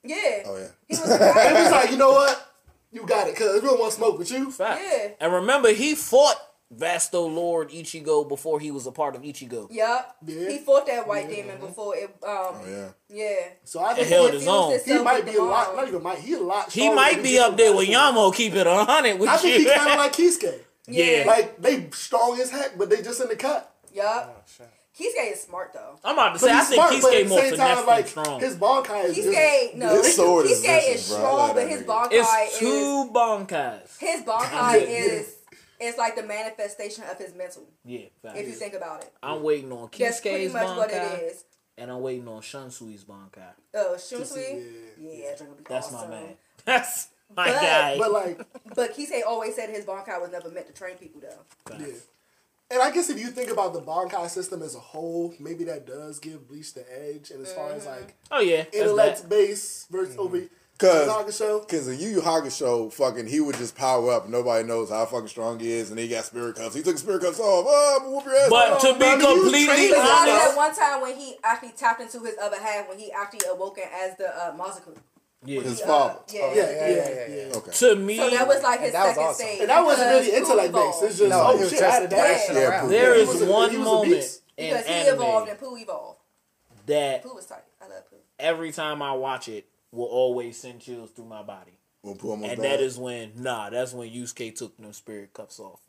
Yeah. 0.02 0.16
Oh 0.46 0.56
yeah. 0.56 0.66
He 0.88 0.96
was 1.00 1.10
And 1.10 1.56
he 1.56 1.62
was 1.62 1.70
like, 1.72 1.90
you 1.92 1.96
know 1.96 2.12
what? 2.12 2.52
You 2.92 3.06
got 3.06 3.28
it, 3.28 3.36
cuz 3.36 3.62
we 3.62 3.68
don't 3.68 3.78
want 3.78 3.92
to 3.92 3.96
smoke 3.96 4.18
with 4.18 4.30
you. 4.30 4.50
Facts. 4.50 4.82
Yeah. 4.84 5.08
And 5.20 5.32
remember, 5.32 5.70
he 5.72 5.94
fought 5.94 6.36
Vasto 6.72 7.32
Lorde 7.32 7.70
Ichigo 7.70 8.28
before 8.28 8.58
he 8.58 8.70
was 8.70 8.86
a 8.86 8.92
part 8.92 9.14
of 9.14 9.22
Ichigo. 9.22 9.68
Yup. 9.72 10.16
Yeah. 10.26 10.48
He 10.50 10.58
fought 10.58 10.86
that 10.86 11.06
white 11.06 11.28
demon 11.28 11.58
before 11.60 11.94
it. 11.96 12.04
Um, 12.04 12.10
Oh 12.26 12.60
yeah. 12.68 12.88
yeah. 13.08 13.34
So 13.64 13.80
I 13.80 13.92
It 13.92 13.96
think 13.96 14.08
held 14.08 14.30
he, 14.32 14.38
his 14.38 14.48
own. 14.48 14.78
he 14.84 14.98
might 14.98 15.24
be 15.24 15.36
a 15.36 15.42
lot. 15.42 15.76
Not 15.76 15.86
even 15.88 16.02
might. 16.02 16.18
He 16.18 16.32
a 16.34 16.40
lot. 16.40 16.72
He 16.72 16.92
might 16.92 17.22
be 17.22 17.38
up 17.38 17.56
there 17.56 17.74
with 17.76 17.86
basketball. 17.88 18.30
Yamo. 18.30 18.34
Keep 18.34 18.54
it 18.54 18.66
a 18.66 18.84
hundred 18.84 19.18
with 19.20 19.28
I 19.28 19.36
think 19.36 19.58
you. 19.62 19.68
he 19.70 19.74
kind 19.76 19.90
of 19.90 19.96
like 19.98 20.12
Kisuke. 20.12 20.54
Yeah. 20.86 21.24
Like 21.26 21.62
they 21.62 21.88
strong 21.92 22.38
as 22.40 22.50
heck, 22.50 22.76
but 22.76 22.90
they 22.90 23.00
just 23.02 23.20
in 23.20 23.28
the 23.28 23.36
cut. 23.36 23.72
Yup. 23.94 24.46
Kisuke 24.98 25.32
is 25.32 25.42
smart 25.42 25.72
though. 25.72 25.98
I'm 26.04 26.14
about 26.14 26.26
to 26.26 26.32
But 26.34 26.40
say, 26.40 26.50
I 26.52 26.58
he's 26.58 26.68
think 26.68 26.76
smart, 26.76 27.02
but 27.02 27.12
Kisuke 27.12 27.20
at 27.22 27.28
more 27.28 27.40
the 27.40 27.42
same 27.48 27.50
finesse 27.52 27.66
time, 27.68 27.76
than 27.78 27.86
like 27.86 28.06
strong. 28.08 28.40
his 28.40 28.56
Bankai 28.56 29.04
is 29.06 29.18
Kisuke, 29.18 29.74
no, 29.76 29.88
His 30.02 30.14
sword 30.16 30.46
Kisuke 30.46 30.50
is 30.50 30.60
vicious, 30.60 31.08
bro. 31.08 31.18
Strong, 31.18 31.38
like 31.38 31.54
but 31.54 31.68
his 31.68 31.82
nigga. 31.82 31.86
Bankai 31.86 32.08
It's 32.12 32.52
is 32.54 32.58
two 32.58 33.10
Bankais. 33.14 33.98
his 33.98 34.22
Bankai 34.22 34.86
is 34.88 35.33
is 35.84 35.98
like 35.98 36.16
the 36.16 36.22
manifestation 36.22 37.04
of 37.10 37.18
his 37.18 37.34
mental. 37.34 37.64
Yeah, 37.84 38.06
facts. 38.22 38.38
If 38.38 38.46
you 38.46 38.52
think 38.52 38.74
about 38.74 39.02
it, 39.02 39.12
I'm 39.22 39.42
waiting 39.42 39.72
on 39.72 39.88
that's 39.96 40.20
pretty 40.20 40.46
Kisuke's 40.46 40.52
much 40.52 40.76
what 40.76 40.90
it 40.90 40.94
Bankai, 40.94 41.30
is. 41.30 41.44
and 41.78 41.90
I'm 41.90 42.00
waiting 42.00 42.28
on 42.28 42.42
Shunsui's 42.42 43.04
Bankai. 43.04 43.52
Oh, 43.74 43.94
Shunsui, 43.96 44.64
yeah, 44.98 45.28
that 45.28 45.38
drink 45.38 45.52
would 45.54 45.58
be 45.58 45.64
That's 45.68 45.92
awesome. 45.92 46.10
my 46.10 46.16
man. 46.16 46.34
That's 46.64 47.08
my 47.34 47.46
But- 47.46 47.60
guy. 47.60 47.98
But 47.98 48.12
like, 48.12 48.46
But 48.74 48.96
Kisuke 48.96 49.22
always 49.26 49.54
said 49.54 49.70
his 49.70 49.84
Bankai 49.84 50.20
was 50.20 50.30
never 50.30 50.50
meant 50.50 50.66
to 50.66 50.72
train 50.72 50.96
people 50.96 51.20
though. 51.20 51.76
yeah. 51.78 51.86
And 52.70 52.82
I 52.82 52.90
guess 52.90 53.10
if 53.10 53.20
you 53.20 53.26
think 53.26 53.50
about 53.50 53.74
the 53.74 53.80
Bankai 53.82 54.28
system 54.28 54.62
as 54.62 54.74
a 54.74 54.80
whole, 54.80 55.34
maybe 55.38 55.64
that 55.64 55.86
does 55.86 56.18
give 56.18 56.48
Bleach 56.48 56.74
the 56.74 56.84
edge. 56.90 57.30
And 57.30 57.42
as 57.42 57.52
far 57.52 57.70
as 57.72 57.84
mm-hmm. 57.84 58.00
like 58.00 58.14
oh 58.30 58.40
yeah, 58.40 58.64
intellect 58.72 59.28
base 59.28 59.86
versus 59.90 60.16
over 60.18 60.38
mm-hmm. 60.38 60.46
Cause, 60.76 61.08
Hakusho. 61.08 61.68
cause 61.68 61.86
in 61.86 62.00
Yu 62.00 62.08
Yu 62.08 62.20
Hakusho, 62.20 62.92
fucking, 62.92 63.28
he 63.28 63.38
would 63.40 63.56
just 63.56 63.76
power 63.76 64.10
up. 64.12 64.28
Nobody 64.28 64.66
knows 64.66 64.90
how 64.90 65.06
fucking 65.06 65.28
strong 65.28 65.60
he 65.60 65.70
is, 65.70 65.90
and 65.90 65.98
he 66.00 66.08
got 66.08 66.24
spirit 66.24 66.56
cuffs. 66.56 66.74
He 66.74 66.82
took 66.82 66.98
spirit 66.98 67.22
cuffs 67.22 67.38
off. 67.38 67.64
Oh, 67.68 67.98
I'm 68.02 68.12
whoop 68.12 68.24
your 68.24 68.34
ass. 68.34 68.50
But 68.50 68.80
to 68.80 68.92
be 68.94 68.98
Bro, 68.98 69.06
I 69.08 69.10
mean, 69.12 69.20
he 69.20 69.26
was 69.26 69.34
completely 69.42 69.66
training 69.66 69.90
Besides 69.90 70.06
that 70.26 70.40
honest, 70.42 70.56
one 70.56 70.74
time 70.74 71.00
when 71.02 71.16
he 71.16 71.36
actually 71.44 71.72
tapped 71.76 72.00
into 72.00 72.20
his 72.24 72.34
other 72.42 72.58
half 72.60 72.88
when 72.88 72.98
he 72.98 73.12
actually 73.12 73.48
awoken 73.48 73.84
as 73.94 74.16
the 74.16 74.26
uh, 74.36 74.56
Mazoku. 74.56 74.96
yeah. 75.44 75.60
His 75.60 75.80
Uh, 75.80 75.86
father. 75.86 76.18
yeah. 76.32 76.40
Yeah, 76.40 76.54
yeah, 76.54 76.88
yeah, 76.88 77.26
yeah. 77.46 77.56
Okay. 77.56 77.70
To 77.70 77.94
me, 77.96 78.16
So 78.16 78.30
that 78.30 78.48
was 78.48 78.62
like 78.64 78.80
his 78.80 78.86
And 78.88 78.94
that 78.96 79.06
was 79.06 79.14
second 79.14 79.28
awesome. 79.28 79.46
stage. 79.46 79.60
And 79.60 79.68
that 79.70 79.84
wasn't 79.84 80.10
really 80.10 80.24
because 80.26 80.38
intellect 80.40 80.72
Pooh 80.74 80.78
based. 80.90 81.02
It's 81.04 81.18
just 81.18 81.30
No, 81.30 81.42
oh 81.46 81.58
shit, 81.60 81.70
just 81.70 81.82
I 81.82 81.90
had 81.90 82.10
to. 82.10 82.16
Yeah, 82.16 82.68
around. 82.68 82.80
Pooh. 82.82 82.88
there 82.90 83.14
He 83.14 83.20
is 83.20 83.28
was 83.28 83.42
one 83.44 83.74
a 83.74 83.78
moment 83.78 84.10
beast. 84.12 84.42
in 84.56 84.70
Because 84.70 84.86
he 84.88 84.92
anime 84.92 85.14
evolved 85.14 85.48
and 85.50 85.58
Pooh 85.60 85.76
evolved. 85.76 86.18
that 86.86 87.22
Pooh 87.22 87.34
was 87.36 87.46
tight. 87.46 87.62
I 87.80 87.84
love 87.88 88.10
Pooh. 88.10 88.16
every 88.40 88.72
time 88.72 89.00
I 89.02 89.12
watch 89.12 89.46
it 89.48 89.66
will 89.94 90.06
always 90.06 90.56
send 90.58 90.80
chills 90.80 91.10
through 91.10 91.26
my 91.26 91.42
body. 91.42 91.72
When 92.02 92.16
Pooh 92.16 92.30
almost 92.30 92.52
And 92.52 92.60
died. 92.60 92.72
that 92.72 92.80
is 92.80 92.98
when, 92.98 93.32
nah, 93.36 93.70
that's 93.70 93.92
when 93.92 94.10
Yusuke 94.10 94.54
took 94.54 94.76
them 94.76 94.92
spirit 94.92 95.32
cuffs 95.32 95.58
off. 95.58 95.80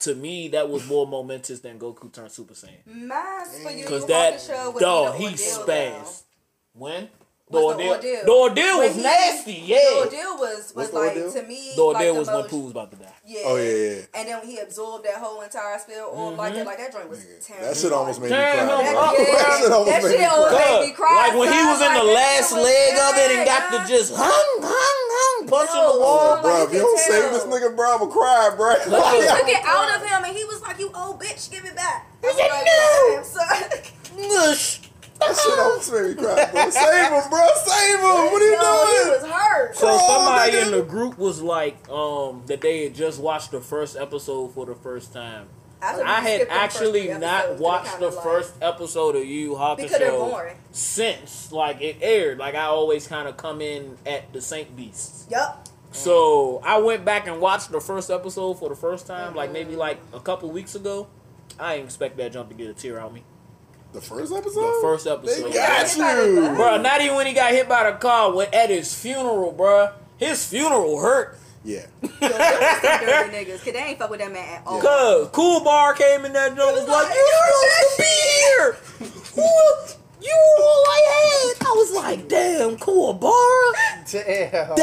To 0.00 0.14
me, 0.14 0.48
that 0.48 0.70
was 0.70 0.86
more 0.88 1.06
momentous 1.06 1.60
than 1.60 1.78
Goku 1.78 2.10
turned 2.10 2.32
Super 2.32 2.54
Saiyan. 2.54 2.86
Mine's 2.86 3.58
for 3.62 3.70
you. 3.70 3.78
Mm. 3.78 3.82
Because 3.82 4.06
that, 4.06 4.34
Hakusho 4.34 4.72
would 4.74 4.80
dog, 4.80 5.16
he 5.16 5.26
the 5.26 5.30
ordeal, 5.32 5.66
spazzed. 5.66 6.22
When? 6.72 7.08
The 7.50 7.58
Was 7.58 7.74
ordeal. 7.74 7.90
ordeal. 7.98 8.20
The 8.24 8.30
ordeal 8.30 8.78
was 8.78 8.94
he- 8.94 9.02
nasty, 9.02 9.52
yeah. 9.66 9.78
The 9.82 9.98
ordeal 10.06 10.38
was, 10.38 10.72
was 10.74 10.90
the 10.90 10.98
like, 11.02 11.08
ordeal? 11.18 11.32
to 11.34 11.42
me, 11.50 11.72
The 11.74 11.82
ordeal 11.82 12.10
like 12.14 12.18
was 12.22 12.28
the 12.30 12.34
when 12.38 12.44
Pooh 12.46 12.60
was 12.62 12.70
about 12.70 12.90
to 12.92 12.96
die. 12.96 13.12
Yeah. 13.26 13.40
Oh, 13.46 13.56
yeah, 13.58 13.74
yeah. 13.74 14.00
And 14.14 14.22
then 14.28 14.38
when 14.38 14.46
he 14.46 14.58
absorbed 14.58 15.04
that 15.04 15.18
whole 15.18 15.42
entire 15.42 15.78
spill 15.82 16.10
on 16.14 16.36
like 16.36 16.54
that, 16.54 16.64
like 16.66 16.78
that 16.78 16.92
joint 16.94 17.10
was 17.10 17.26
terrible. 17.42 17.66
That 17.66 17.76
shit 17.76 17.92
almost 17.92 18.20
made 18.22 18.30
me 18.30 18.36
cry. 18.38 18.54
him 18.54 18.66
bro. 18.70 18.78
up, 18.78 19.14
yeah, 19.18 19.24
That 19.34 19.58
shit 19.58 19.72
almost 19.72 19.90
that 19.90 20.02
made 20.02 20.10
me 20.10 20.16
shit 20.22 20.30
almost 20.30 20.54
cry. 20.54 20.70
made 20.78 20.86
me 20.86 20.92
cry. 20.94 21.16
Like 21.26 21.34
when 21.42 21.48
he 21.50 21.62
was 21.66 21.80
in 21.82 21.90
the 21.90 22.04
Like, 22.06 22.14
that 22.14 22.38
last 22.38 22.52
leg 22.54 22.92
of 23.02 23.12
it 23.18 23.30
and 23.34 23.42
got 23.50 23.62
to 23.74 23.78
just 23.90 24.10
hung, 24.14 24.50
hung, 24.62 25.02
hung, 25.10 25.38
punching 25.50 25.74
No. 25.74 25.90
the 25.90 25.98
wall. 25.98 26.30
Like, 26.38 26.42
Bro, 26.46 26.54
you 26.54 26.62
if 26.66 26.72
you 26.72 26.78
don't 26.86 26.98
save 27.02 27.26
this 27.34 27.44
nigga, 27.50 27.74
bro, 27.74 27.86
I'ma 27.98 28.06
cry, 28.06 28.54
bro. 28.54 28.78
He 28.78 29.26
took 29.26 29.48
it 29.50 29.62
out 29.66 29.90
of 29.90 30.06
him 30.06 30.22
and 30.22 30.36
he 30.38 30.44
was 30.46 30.62
like, 30.62 30.78
"You 30.78 30.90
old 30.94 31.18
bitch, 31.20 31.50
give 31.50 31.64
it 31.66 31.74
back." 31.74 32.06
I 32.22 32.26
was 32.26 32.36
said, 32.38 32.46
like, 32.46 32.66
"No." 32.70 32.78
"Damn, 33.10 33.24
son." 33.26 34.28
Mush. 34.50 34.80
That 35.20 35.36
shit 35.36 35.58
almost 35.58 35.92
made 35.92 36.08
me 36.08 36.14
cry, 36.14 36.50
bro. 36.50 36.70
Save 36.70 37.12
him, 37.12 37.30
bro. 37.30 37.46
Save 37.64 37.98
him. 37.98 38.02
What 38.02 38.42
are 38.42 38.44
you 38.44 38.56
No, 38.56 38.86
he 38.86 39.04
doing? 39.04 39.22
was 39.22 39.30
hurt. 39.30 39.76
So 39.76 39.86
Oh, 39.90 40.08
somebody 40.08 40.52
nigga. 40.52 40.66
in 40.66 40.70
the 40.72 40.82
group 40.82 41.18
was 41.18 41.40
like, 41.42 41.88
um, 41.88 42.42
that 42.46 42.60
they 42.60 42.84
had 42.84 42.94
just 42.94 43.20
watched 43.20 43.50
the 43.50 43.60
first 43.60 43.96
episode 43.96 44.54
for 44.54 44.66
the 44.66 44.74
first 44.74 45.12
time. 45.12 45.48
After 45.82 46.04
I 46.04 46.20
had 46.20 46.34
skipped 46.36 46.50
the 46.50 46.56
first 46.56 46.64
actually 46.76 47.08
not 47.14 47.58
watched 47.58 47.98
the 48.00 48.08
like- 48.10 48.22
first 48.22 48.54
episode 48.60 49.16
of 49.16 49.24
Yu 49.24 49.52
Yu 49.52 49.74
because 49.76 49.90
they're 49.92 50.10
Hakusho 50.10 50.54
since 50.72 51.52
like 51.52 51.80
it 51.80 51.96
aired. 52.02 52.38
Like 52.38 52.54
I 52.54 52.64
always 52.64 53.06
kind 53.06 53.26
of 53.28 53.36
come 53.38 53.60
in 53.62 53.96
at 54.04 54.30
the 54.32 54.40
Saint 54.42 54.76
Beasts. 54.76 55.26
Yep. 55.30 55.68
So 55.92 56.60
I 56.64 56.78
went 56.78 57.04
back 57.04 57.26
and 57.26 57.40
watched 57.40 57.72
the 57.72 57.80
first 57.80 58.10
episode 58.10 58.58
for 58.58 58.68
the 58.68 58.74
first 58.76 59.06
time, 59.06 59.34
like 59.34 59.52
maybe 59.52 59.74
like 59.74 59.98
a 60.12 60.20
couple 60.20 60.50
weeks 60.50 60.74
ago. 60.74 61.06
I 61.58 61.74
didn't 61.76 61.86
expect 61.86 62.16
that 62.18 62.32
jump 62.32 62.48
to 62.50 62.54
get 62.54 62.68
a 62.68 62.74
tear 62.74 63.00
out 63.00 63.12
me. 63.12 63.22
The 63.92 64.00
first 64.00 64.32
episode? 64.32 64.60
The 64.60 64.78
first 64.82 65.06
episode. 65.06 65.52
They 65.52 65.58
episode, 65.58 65.98
got 65.98 66.16
Yeah. 66.16 66.24
you. 66.24 66.54
bro. 66.56 66.76
Not 66.80 67.00
even 67.00 67.16
when 67.16 67.26
he 67.26 67.32
got 67.32 67.50
hit 67.52 67.68
by 67.68 67.90
the 67.90 67.96
car. 67.98 68.32
When 68.32 68.46
at 68.54 68.70
his 68.70 68.94
funeral, 68.94 69.52
bro. 69.52 69.90
His 70.18 70.46
funeral 70.46 70.98
hurt. 71.00 71.36
Yeah. 71.64 71.86
Yo, 72.02 72.08
them 72.08 72.20
was 72.20 72.80
some 72.82 73.00
dirty 73.00 73.36
niggas, 73.36 73.64
cause 73.64 73.72
they 73.72 73.78
ain't 73.80 73.98
fuck 73.98 74.10
with 74.10 74.20
that 74.20 74.32
man 74.32 74.48
at 74.48 74.62
all. 74.66 74.80
Cause 74.80 75.28
Cool 75.32 75.60
Bar 75.60 75.92
came 75.94 76.24
in 76.24 76.32
that 76.32 76.56
joint 76.56 76.72
was 76.72 76.88
like, 76.88 77.08
like, 77.08 77.14
"You 77.14 77.28
supposed 77.44 77.96
to 77.96 78.02
be 78.02 78.14
here. 78.40 78.76
Who? 79.34 79.48
You 80.22 80.34
were 80.58 80.64
all 80.64 80.84
I 80.88 81.00
had." 81.58 81.66
I 81.66 81.70
was 81.72 81.92
like, 81.96 82.28
"Damn, 82.28 82.76
Cool 82.78 83.12
Bar. 83.14 83.72
Damn. 84.10 84.76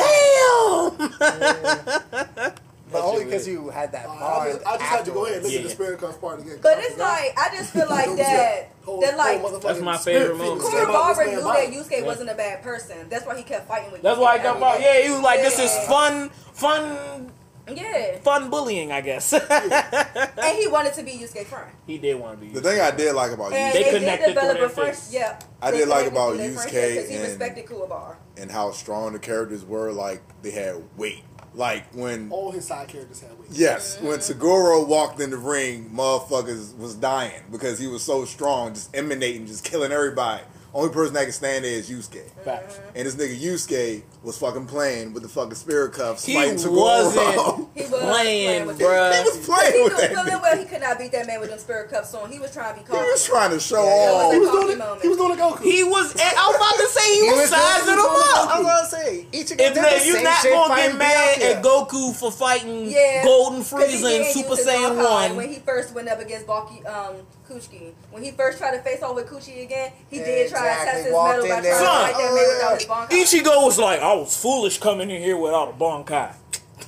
Damn." 2.33 2.53
But 2.91 3.03
only 3.03 3.25
because 3.25 3.47
you 3.47 3.69
had 3.69 3.91
that 3.91 4.05
Uh, 4.07 4.11
I 4.13 4.51
just, 4.53 4.65
I 4.65 4.71
just 4.77 4.83
had 4.83 5.05
to 5.05 5.11
go 5.11 5.25
ahead 5.25 5.37
and 5.37 5.43
look 5.45 5.51
at 5.53 5.57
Yeah. 5.59 5.63
the 5.63 5.69
spirit 5.69 5.99
cuff 5.99 6.21
part 6.21 6.39
again. 6.39 6.59
But 6.61 6.77
it's 6.79 6.97
like 6.97 7.33
I 7.37 7.49
just 7.55 7.73
feel 7.73 7.89
like 7.89 8.05
that. 8.17 8.69
whole- 8.85 9.01
That 9.01 9.17
like 9.17 9.41
That's 9.61 9.81
my 9.81 9.97
favorite 9.97 10.37
moment. 10.37 10.61
came 10.71 10.79
out 10.89 11.17
knew 11.17 11.35
that 11.35 11.43
body. 11.43 11.67
Yusuke 11.75 12.05
wasn't 12.05 12.29
a 12.29 12.35
bad 12.35 12.63
person. 12.63 13.09
That's 13.09 13.25
why 13.25 13.35
he 13.35 13.43
kept 13.43 13.67
fighting 13.67 13.91
with. 13.91 14.01
That's 14.01 14.17
Yusuke 14.17 14.21
why 14.21 14.37
he 14.37 14.43
kept 14.43 14.61
every 14.61 14.83
Yeah, 14.83 15.01
he 15.03 15.09
was 15.11 15.21
like, 15.21 15.41
"This 15.41 15.59
is 15.59 15.71
Yeah. 15.73 15.87
fun, 15.89 16.29
fun, 16.53 17.31
Yeah, 17.69 18.17
fun 18.19 18.49
bullying." 18.49 18.93
I 18.93 19.01
guess. 19.01 19.33
and 19.33 20.57
he 20.57 20.67
wanted 20.67 20.93
to 20.93 21.03
be 21.03 21.11
Yusuke 21.11 21.45
friend. 21.45 21.69
he 21.85 21.97
did 21.97 22.15
want 22.19 22.39
to 22.39 22.45
be. 22.45 22.53
The 22.53 22.61
thing 22.61 22.79
I 22.79 22.91
did 22.91 23.13
like 23.13 23.31
about 23.31 23.51
And 23.51 23.73
They 23.73 23.81
Yusuke 23.81 23.83
they, 23.83 23.91
did 23.91 23.99
connected 23.99 24.27
develop 24.27 24.51
through 24.57 24.65
a 24.65 24.67
their 24.67 24.75
friendship. 24.85 25.03
Yeah, 25.11 25.39
I 25.61 25.71
did 25.71 25.87
like 25.89 26.07
about 26.07 26.35
Yusuke 26.35 26.53
friendship 26.55 26.95
'cause 27.01 27.09
he 27.09 27.15
and- 27.15 27.23
respected 27.25 27.65
Kuwabar. 27.65 28.15
and 28.37 28.49
how 28.51 28.71
strong 28.71 29.11
the 29.13 29.19
characters 29.19 29.65
were, 29.65 29.91
like 29.91 30.21
they 30.41 30.51
had 30.51 30.81
weight. 30.97 31.23
Like 31.57 31.85
when 31.95 32.31
All 32.31 32.51
his 32.51 32.65
side 32.65 32.87
characters 32.87 33.19
had 33.19 33.31
weight. 33.39 33.49
Yes, 33.51 33.99
when 33.99 34.19
Toguro 34.19 34.87
walked 34.87 35.19
in 35.19 35.31
the 35.31 35.37
ring, 35.37 35.89
motherfuckers 35.89 36.77
was 36.77 36.93
dying 36.93 37.41
because 37.51 37.79
he 37.79 37.87
was 37.87 38.03
so 38.03 38.25
strong, 38.25 38.75
just 38.75 38.95
emanating, 38.95 39.47
just 39.47 39.63
killing 39.63 39.91
everybody. 39.91 40.43
Only 40.73 40.93
person 40.93 41.13
that 41.15 41.23
can 41.23 41.31
stand 41.31 41.65
there 41.65 41.71
is 41.71 41.89
Yusuke. 41.89 42.29
Facts. 42.43 42.79
And 42.93 43.07
this 43.07 43.15
nigga 43.15 43.39
Yusuke 43.39 44.03
was 44.21 44.37
fucking 44.37 44.67
playing 44.67 45.13
with 45.13 45.23
the 45.23 45.29
fucking 45.29 45.55
spirit 45.55 45.93
cuffs, 45.93 46.25
He 46.25 46.33
fighting 46.35 46.55
Toguro. 46.55 46.75
wasn't 46.81 47.67
He 47.75 47.81
was 47.83 47.89
playing, 48.01 48.67
with 48.67 48.77
bruh. 48.79 49.13
he 49.13 49.23
was 49.23 49.35
He 49.37 49.43
playing 49.45 49.73
knew 49.73 49.83
with 49.85 49.97
that 49.97 50.09
feeling 50.11 50.25
nigga. 50.27 50.41
well 50.41 50.57
he 50.57 50.65
could 50.65 50.81
not 50.81 50.99
beat 50.99 51.11
that 51.13 51.25
man 51.25 51.39
with 51.39 51.49
them 51.49 51.57
spirit 51.59 51.89
cuffs 51.89 52.13
on. 52.13 52.29
He 52.31 52.37
was 52.39 52.53
trying 52.53 52.75
to 52.75 52.81
be 52.81 52.85
He 52.91 52.97
was 52.97 53.25
trying 53.25 53.51
to 53.51 53.59
show 53.59 53.83
Yeah, 53.83 54.11
off. 54.11 54.33
He 54.33 54.39
was 54.39 54.49
doing 54.51 54.79
it. 54.79 55.01
He 55.01 55.07
was 55.07 55.17
doing 55.17 55.31
a 55.31 55.41
Goku. 55.41 55.61
He 55.63 55.83
was. 55.83 56.15
I 56.19 56.47
was 56.47 56.55
about 56.55 56.75
to 56.77 56.87
say 56.87 57.15
he, 57.15 57.25
He 57.25 57.31
was, 57.31 57.39
was 57.41 57.49
sizing 57.49 57.93
him 57.93 57.99
up. 57.99 58.49
I 58.51 58.59
was 58.59 58.67
gonna 58.67 59.03
say, 59.03 59.27
each 59.31 59.51
of 59.51 59.57
them 59.57 59.67
If 59.67 59.73
the 60.01 60.05
you're 60.07 60.23
not 60.23 60.43
gonna 60.43 60.75
get 60.75 60.95
mad 60.97 61.41
at 61.41 61.63
Goku 61.63 62.13
for 62.15 62.31
fighting 62.31 62.89
Yeah, 62.91 63.23
Golden 63.23 63.63
'cause 63.63 63.71
he 63.93 64.03
Frieza 64.03 64.15
and 64.17 64.25
Super 64.27 64.55
Saiyan 64.61 64.97
One. 65.03 65.35
When 65.37 65.49
he 65.49 65.59
first 65.59 65.95
went 65.95 66.09
up 66.09 66.19
against 66.19 66.45
Baki, 66.45 66.85
um, 66.85 67.15
Kuchiki, 67.49 67.93
when 68.11 68.23
he 68.23 68.31
first 68.31 68.57
tried 68.57 68.75
to 68.77 68.83
face 68.83 69.01
off 69.01 69.15
with 69.15 69.27
Kuchi 69.27 69.63
again, 69.63 69.91
he 70.09 70.17
did 70.19 70.49
try 70.49 70.61
to 70.79 70.85
test 70.85 71.05
his 71.05 71.13
walked 71.13 71.43
metal 71.43 71.47
by 71.49 71.55
in 71.57 71.61
trying 71.61 71.63
to 71.63 71.69
there. 71.69 71.79
Son. 71.79 72.03
fight 72.03 72.17
that 72.17 72.33
man 72.33 72.47
without 72.87 73.09
his 73.09 73.21
Bankai. 73.41 73.41
Ichigo 73.43 73.65
was 73.65 73.79
like, 73.79 73.99
I 74.01 74.13
was 74.13 74.35
foolish 74.37 74.77
coming 74.79 75.09
in 75.09 75.21
here 75.21 75.37
without 75.37 75.69
a 75.69 75.73
Bankai. 75.73 76.33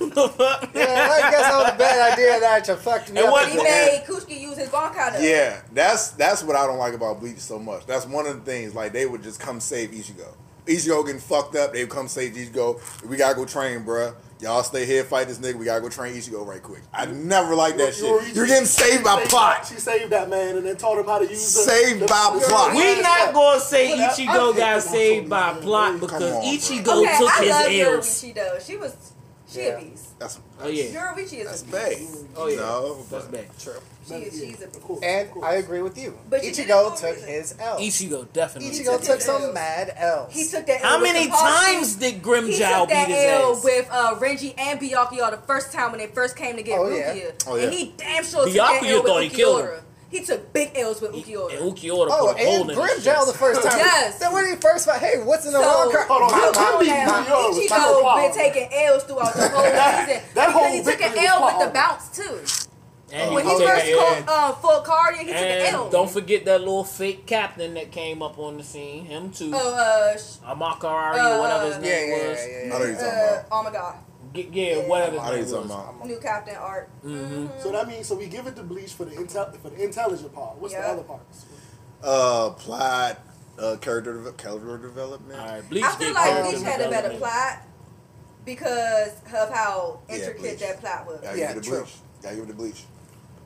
Yeah, 0.00 0.06
I 0.06 1.30
guess 1.30 1.42
that 1.42 1.58
was 1.58 1.74
a 1.74 1.76
bad 1.78 2.12
idea 2.12 2.40
that 2.40 2.66
you 2.68 2.76
fucked 2.76 3.10
me 3.12 3.18
And 3.18 3.26
up. 3.26 3.32
what- 3.32 3.48
He 3.48 3.58
again. 3.58 3.86
made 3.86 4.04
Kuchiki 4.06 4.40
use 4.40 4.56
his 4.56 4.68
Bankai 4.70 5.12
though. 5.14 5.18
Yeah, 5.20 5.60
that's 5.74 6.10
that's 6.12 6.42
what 6.42 6.56
I 6.56 6.66
don't 6.66 6.78
like 6.78 6.94
about 6.94 7.20
Bleach 7.20 7.38
so 7.38 7.58
much. 7.58 7.84
That's 7.86 8.06
one 8.06 8.26
of 8.26 8.34
the 8.36 8.50
things. 8.50 8.74
Like 8.74 8.92
they 8.92 9.04
would 9.06 9.22
just 9.22 9.40
come 9.40 9.60
save 9.60 9.90
Ichigo. 9.90 10.28
Ichigo 10.66 11.04
getting 11.04 11.20
fucked 11.20 11.56
up, 11.56 11.72
they 11.72 11.82
would 11.82 11.90
come 11.92 12.08
save 12.08 12.32
Ichigo. 12.32 12.80
We 13.06 13.16
gotta 13.16 13.34
go 13.34 13.44
train, 13.44 13.80
bruh. 13.84 14.14
Y'all 14.40 14.62
stay 14.62 14.86
here, 14.86 15.04
fight 15.04 15.28
this 15.28 15.38
nigga. 15.38 15.54
We 15.56 15.66
gotta 15.66 15.82
go 15.82 15.88
train 15.90 16.14
Ichigo 16.14 16.46
right 16.46 16.62
quick. 16.62 16.80
I 16.94 17.04
never 17.06 17.54
like 17.54 17.76
that 17.76 17.98
You're- 17.98 18.24
shit. 18.24 18.34
You're 18.34 18.46
getting 18.46 18.64
saved 18.66 19.04
by 19.04 19.22
plot. 19.26 19.66
She 19.66 19.74
saved 19.74 20.10
that 20.12 20.30
man 20.30 20.56
and 20.56 20.64
then 20.66 20.76
taught 20.76 20.98
him 20.98 21.04
how 21.06 21.18
to 21.18 21.26
use 21.28 21.54
the 21.54 21.60
Saved 21.62 22.00
the- 22.00 22.06
by 22.06 22.30
the- 22.34 22.46
plot. 22.46 22.74
we 22.74 23.00
not 23.02 23.34
gonna 23.34 23.60
say 23.60 23.92
Well, 23.92 24.00
I- 24.00 24.04
I 24.06 24.08
Ichigo 24.08 24.56
got 24.56 24.82
saved 24.82 25.28
by 25.28 25.52
much, 25.52 25.62
plot 25.62 25.90
man. 25.92 26.00
because 26.00 26.22
on, 26.22 26.42
Ichigo 26.42 27.02
Okay, 27.04 27.18
took 27.18 27.30
I 27.30 27.40
his 27.42 27.50
love 27.50 27.66
L's. 27.96 28.06
Yoruichi 28.22 28.34
though. 28.34 28.58
She 28.64 28.76
was, 28.78 28.92
she 29.52 29.60
Yeah. 29.60 29.66
a 29.66 29.80
beast. 29.82 30.04
That's 30.18 30.38
Oh 30.62 30.68
yeah, 30.68 30.84
Yoruichi 30.84 31.38
is 31.40 31.46
that's 31.46 31.62
a 31.62 31.64
bad. 31.66 31.98
beast. 31.98 32.16
oh 32.36 32.46
yeah, 32.48 32.56
No, 32.56 32.94
that's 33.10 33.26
but 33.26 33.32
bad. 33.32 33.46
True. 33.58 33.74
She 34.08 34.14
is, 34.14 34.34
she's 34.40 34.60
a 34.62 34.66
Of 34.66 35.02
And. 35.02 35.28
I 35.42 35.54
agree 35.54 35.82
with 35.82 35.96
you. 35.98 36.18
But 36.28 36.42
you 36.42 36.50
Ichigo 36.52 36.98
took 36.98 37.14
reason. 37.14 37.28
his 37.28 37.54
L. 37.60 37.78
Ichigo 37.78 38.32
definitely. 38.32 38.70
Ichigo 38.78 38.96
took 38.96 39.02
took 39.04 39.20
some 39.20 39.42
L's. 39.42 39.54
mad 39.54 39.92
L's. 39.96 40.32
He 40.34 40.46
took 40.48 40.66
that. 40.66 40.80
How 40.80 40.94
L 40.96 41.00
with 41.02 41.12
many 41.12 41.28
Kakashi. 41.28 41.74
times 41.74 41.96
did 41.96 42.14
He 42.14 42.20
Grimmjow 42.20 42.80
took 42.80 42.88
that 42.88 43.06
beat 43.08 43.14
his 43.14 43.24
L 43.30 43.52
ass? 43.56 43.64
with 43.64 43.88
uh, 43.90 44.14
Renji 44.18 44.54
and 44.58 44.80
Byakuya 44.80 45.30
the 45.30 45.36
first 45.46 45.72
time 45.72 45.90
when 45.92 46.00
they 46.00 46.06
first 46.08 46.36
came 46.36 46.56
to 46.56 46.62
get 46.62 46.78
Oh, 46.78 46.88
yeah. 46.88 47.30
Oh, 47.46 47.56
yeah. 47.56 47.64
And 47.64 47.74
he 47.74 47.94
damn 47.96 48.24
sure 48.24 48.44
took 48.46 48.54
that 48.54 48.82
Byakuya 48.82 48.90
L 48.90 48.96
with 49.02 49.06
thought 49.06 49.22
he 49.22 49.28
killed 49.28 49.62
him. 49.64 49.84
He 50.10 50.24
took 50.24 50.52
big 50.52 50.72
L's 50.74 51.00
with 51.00 51.14
And 51.14 51.22
Ulquiorra. 51.24 51.50
Ulquiorra 51.60 52.08
Oh, 52.10 52.32
put 52.34 52.42
a 52.42 52.44
hole 52.44 52.60
and 52.62 52.70
in 52.72 52.76
his 52.76 53.06
Grimmjow 53.06 53.26
the 53.26 53.32
first 53.38 53.62
time. 53.62 53.78
Yes. 53.78 54.18
Then 54.18 54.32
when 54.32 54.44
he 54.48 54.56
first 54.56 54.86
fight, 54.88 54.98
hey, 54.98 55.22
what's 55.22 55.46
in 55.46 55.52
the 55.52 55.60
So, 55.62 55.64
wrong 55.64 55.92
car? 55.92 56.04
Hold 56.08 56.22
on, 56.22 56.30
Come 56.30 56.54
Him 56.54 56.74
on 56.74 56.80
beating 56.80 56.94
now. 56.96 57.22
Ulquiorra 57.22 57.48
was 57.48 57.58
kinda 57.58 57.74
Ichigo 57.76 58.02
wild. 58.02 58.34
been 58.34 58.42
taking 58.42 58.68
L's 58.72 59.04
throughout 59.04 59.34
the 59.34 59.48
whole 59.50 59.62
season. 60.08 60.22
That 60.34 60.50
whole 60.50 60.62
because 60.62 60.72
he 60.72 60.92
took 60.92 61.00
an 61.02 61.12
victory 61.12 61.26
L 61.28 61.44
with 61.44 61.52
the 61.52 61.58
wild. 61.60 61.74
bounce 61.74 62.08
too. 62.10 62.66
And 63.12 63.34
When 63.34 63.44
he 63.44 63.50
he 63.58 63.66
first 63.66 63.92
called 63.92 64.24
uh, 64.28 64.52
full 64.52 64.80
Cardia, 64.82 65.18
he 65.18 65.24
took 65.26 65.34
an 65.36 65.74
L. 65.74 65.90
don't 65.90 66.10
forget 66.10 66.44
that 66.44 66.60
little 66.60 66.84
fake 66.84 67.26
captain 67.26 67.74
that 67.74 67.90
came 67.90 68.22
up 68.22 68.38
on 68.38 68.56
the 68.58 68.62
scene. 68.64 69.04
Him 69.06 69.30
too. 69.32 69.50
Oh, 69.52 69.74
uh, 69.74 70.16
sh- 70.16 70.38
Amakari 70.46 71.18
uh, 71.18 71.36
or 71.36 71.40
whatever 71.40 71.66
his 71.66 71.74
Yeah, 71.76 71.80
name 71.82 72.08
yeah, 72.10 72.16
yeah, 72.16 72.28
was. 72.28 72.38
yeah, 72.38 72.56
I 72.56 72.62
yeah. 72.62 72.68
know 72.78 72.84
you're 72.84 72.94
talking 72.94 73.08
uh, 73.08 73.32
about. 73.32 73.46
oh 73.50 73.62
my 73.64 73.70
god, 73.72 73.94
G- 74.32 74.48
Yeah, 74.52 74.76
whatever 74.88 75.18
I 75.18 75.24
know 75.24 75.30
what 75.30 75.38
his 75.38 75.50
you're 75.50 75.60
name 75.60 75.68
was. 75.70 75.78
about. 75.96 76.06
new 76.06 76.18
captain 76.20 76.54
art. 76.56 76.88
Mm-hmm. 77.04 77.46
So 77.60 77.72
that 77.72 77.88
means 77.88 78.06
so 78.06 78.14
we 78.16 78.26
give 78.26 78.46
it 78.46 78.54
to 78.56 78.62
Bleach 78.62 78.92
for 78.92 79.04
the 79.04 79.16
intel 79.16 79.56
for 79.58 79.70
the 79.70 79.82
intelligent 79.82 80.32
part. 80.32 80.56
What's 80.58 80.74
the 80.74 80.80
Yeah. 80.80 80.86
other 80.92 81.02
parts? 81.02 81.46
Uh, 82.02 82.50
plot, 82.50 83.18
uh, 83.58 83.76
character, 83.80 84.14
deve- 84.22 84.36
character 84.36 84.78
development. 84.78 85.38
All 85.40 85.46
right, 85.46 85.68
Bleach 85.68 85.82
I 85.84 85.90
feel 85.96 86.14
like 86.14 86.24
character 86.30 86.50
Bleach 86.52 86.62
had 86.64 86.80
a 86.80 86.90
better 86.90 87.08
development. 87.08 87.18
plot 87.20 87.58
because 88.44 89.12
of 89.34 89.50
how 89.52 90.00
intricate 90.08 90.38
Bleach. 90.40 90.58
that 90.60 90.80
plot 90.80 91.06
was. 91.06 91.20
Gotta 91.20 91.38
Yeah, 91.38 91.48
give 91.48 91.56
it 91.58 91.62
to 91.64 91.68
true. 91.70 91.78
Bleach. 91.80 91.94
Gotta 92.22 92.34
give 92.36 92.44
it 92.44 92.48
to 92.48 92.54
Bleach. 92.54 92.84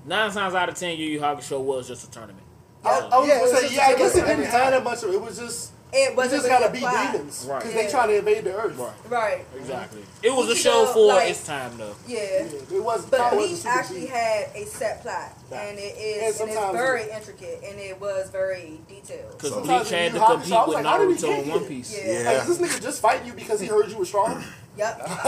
Nine 0.07 0.31
times 0.33 0.55
out 0.55 0.69
of 0.69 0.75
ten, 0.75 0.97
Yu 0.99 1.07
Yu 1.09 1.21
Hakusho 1.21 1.61
was 1.61 1.89
just 1.89 2.07
a 2.07 2.11
tournament. 2.11 2.41
I, 2.85 2.99
I 3.11 3.19
was 3.19 3.29
Yeah, 3.29 3.35
it 3.37 3.39
gonna 3.53 3.69
say, 3.69 3.75
yeah, 3.75 3.87
I 3.87 3.91
a 3.93 3.97
guess 3.99 4.15
it 4.17 4.27
didn't 4.27 4.45
have 4.45 4.71
that 4.73 4.85
much 4.85 5.03
of 5.03 5.09
it. 5.09 5.15
It 5.15 5.23
was 5.23 5.39
just 5.39 5.73
It 5.91 6.11
we 6.11 6.17
wasn't 6.17 6.43
just 6.43 6.49
gotta 6.49 6.71
beat 6.71 6.81
plot. 6.81 7.13
demons 7.13 7.47
Right. 7.49 7.61
because 7.61 7.75
Yeah. 7.75 7.83
they 7.85 7.91
trying 7.91 8.09
to 8.09 8.19
invade 8.19 8.45
the 8.45 8.55
earth. 8.55 8.77
Right. 8.77 8.93
Right. 9.09 9.47
Exactly. 9.57 10.03
It 10.23 10.31
was 10.35 10.51
a 10.51 10.53
Ichigo, 10.53 10.57
show 10.63 10.87
for 10.93 11.07
like- 11.15 11.31
its 11.31 11.47
time, 11.47 11.79
though. 11.79 11.95
Yeah. 12.07 12.19
Yeah, 12.19 12.77
it 12.77 12.85
was. 12.85 13.07
But 13.07 13.21
power 13.21 13.37
wasn't 13.37 13.49
Bleach 13.49 13.57
super 13.63 13.79
actually 13.79 14.01
deep. 14.01 14.11
had 14.11 14.51
a 14.55 14.67
set 14.67 15.01
plot, 15.03 15.33
Right. 15.51 15.61
and 15.69 15.79
it 15.79 15.97
And 15.97 16.17
and 16.21 16.29
it's 16.29 16.37
sometimes- 16.37 16.73
very 16.77 17.11
intricate, 17.11 17.63
and 17.67 17.81
it 17.81 17.99
was 17.99 18.29
very 18.29 18.81
detailed. 18.87 19.31
Because 19.33 19.51
Sometimes 19.55 19.89
Bleach 19.89 19.91
when 19.93 20.01
had 20.03 20.13
you 20.13 20.19
to 20.19 20.25
Hakusho, 20.27 20.33
compete 20.35 20.53
I 20.53 20.59
was 20.67 20.69
with 20.77 20.85
like, 20.85 20.99
did 21.01 21.09
he 21.09 21.15
Naruto 21.15 21.21
get 21.29 21.43
and 21.45 21.51
One? 21.53 21.65
Piece. 21.65 21.97
Yeah. 21.97 22.23
Like, 22.27 22.37
is 22.49 22.59
this 22.59 22.71
nigga 22.77 22.83
just 22.83 23.01
fighting 23.01 23.27
you 23.29 23.33
because 23.33 23.61
he 23.61 23.67
heard 23.69 23.91
you 23.91 23.97
were 23.97 24.05
strong? 24.05 24.45
Yep. 24.77 25.01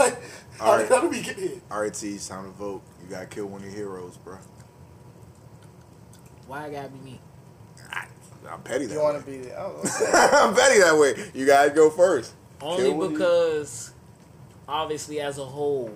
Alright. 0.61 0.89
how 0.89 1.01
did 1.01 1.09
we 1.09 1.21
get 1.21 1.37
here? 1.37 1.51
Alright, 1.71 1.93
T, 1.95 2.13
it's 2.13 2.27
time 2.27 2.43
to 2.43 2.49
vote. 2.51 2.81
You 3.01 3.09
gotta 3.09 3.25
kill 3.25 3.45
one 3.47 3.61
of 3.61 3.67
your 3.67 3.75
heroes, 3.75 4.17
bro. 4.17 4.37
Why 6.47 6.65
I 6.65 6.69
gotta 6.71 6.89
be 6.89 6.99
me? 6.99 7.19
I'm 8.49 8.61
petty 8.61 8.85
that 8.85 8.93
You 8.93 8.99
way. 8.99 9.03
want 9.03 9.25
to 9.25 9.29
be 9.29 9.37
the. 9.39 9.53
Oh, 9.59 9.81
I'm 10.47 10.55
petty 10.55 10.79
that 10.79 10.97
way. 10.97 11.31
You 11.33 11.45
gotta 11.45 11.69
go 11.71 11.89
first. 11.89 12.33
Only 12.61 12.83
Kill 12.83 13.03
you- 13.03 13.09
because, 13.09 13.91
obviously, 14.67 15.19
as 15.19 15.37
a 15.37 15.45
whole, 15.45 15.91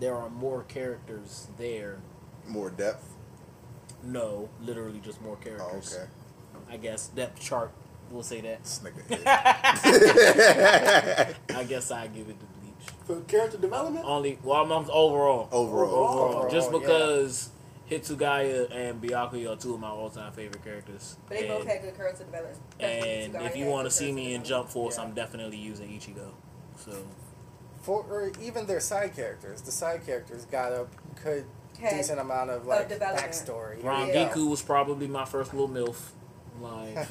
there 0.00 0.14
are 0.16 0.28
more 0.28 0.64
characters 0.64 1.46
there. 1.58 1.98
More 2.46 2.70
depth. 2.70 3.04
No, 4.02 4.48
literally 4.60 4.98
just 5.00 5.20
more 5.22 5.38
Oh, 5.40 5.44
characters. 5.44 5.94
okay. 5.96 6.06
I 6.70 6.76
guess 6.76 7.08
depth 7.08 7.40
chart. 7.40 7.72
We'll 8.10 8.22
say 8.22 8.40
that. 8.40 8.62
This. 8.64 8.80
I 9.26 11.34
guess 11.68 11.90
I 11.90 12.06
give 12.08 12.28
it 12.28 12.38
to 12.38 12.46
Bleach. 12.46 12.90
For 13.04 13.20
character 13.22 13.58
development? 13.58 14.04
Only 14.06 14.38
well, 14.42 14.62
I'm, 14.62 14.70
I'm 14.72 14.88
overall. 14.90 15.48
Overall. 15.50 15.90
Overall, 15.90 16.28
Overall, 16.28 16.50
just 16.50 16.70
yeah. 16.72 16.78
because 16.78 17.50
Hitsugaya 17.90 18.68
and 18.74 19.00
Byakuya 19.00 19.52
are 19.52 19.56
two 19.56 19.74
of 19.74 19.80
my 19.80 19.88
all-time 19.88 20.32
favorite 20.32 20.64
characters. 20.64 21.16
But 21.28 21.38
they 21.38 21.46
both 21.48 21.60
and 21.62 21.70
had 21.70 21.82
good 21.82 21.96
character 21.96 22.24
development. 22.24 22.58
and 22.80 23.34
Tsugai 23.34 23.46
if 23.46 23.56
you 23.56 23.66
want 23.66 23.86
to 23.86 23.90
see 23.90 24.10
me 24.12 24.34
in 24.34 24.42
Jump 24.44 24.68
Force, 24.68 24.96
Yeah. 24.96 25.04
I'm 25.04 25.12
definitely 25.14 25.58
using 25.58 25.88
Ichigo. 25.90 26.30
So 26.78 26.92
for 27.82 28.04
or 28.10 28.32
even 28.42 28.66
their 28.66 28.80
side 28.80 29.14
characters, 29.14 29.62
the 29.62 29.70
side 29.72 30.04
characters 30.04 30.44
got 30.46 30.72
a 30.72 30.86
good 31.22 31.44
Had 31.80 31.90
decent 31.96 32.18
amount 32.18 32.50
of 32.50 32.66
like 32.66 32.88
development. 32.88 33.32
backstory. 33.32 33.82
Ron 33.84 34.08
Yeah. 34.08 34.28
Giku 34.30 34.48
was 34.50 34.62
probably 34.62 35.06
my 35.06 35.24
first 35.24 35.54
little 35.54 35.68
milf. 35.68 35.96
Like 36.60 36.96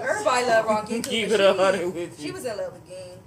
Everybody 0.00 0.46
love 0.46 0.64
Rangiku. 0.66 1.04
Keep 1.04 1.28
it 1.28 1.40
a 1.40 1.52
she- 1.52 1.58
hundred 1.58 1.94
with 1.94 2.20
She 2.20 2.30
was 2.30 2.44
in 2.44 2.56
love 2.56 2.72
with 2.72 2.86
Ging. 2.88 3.18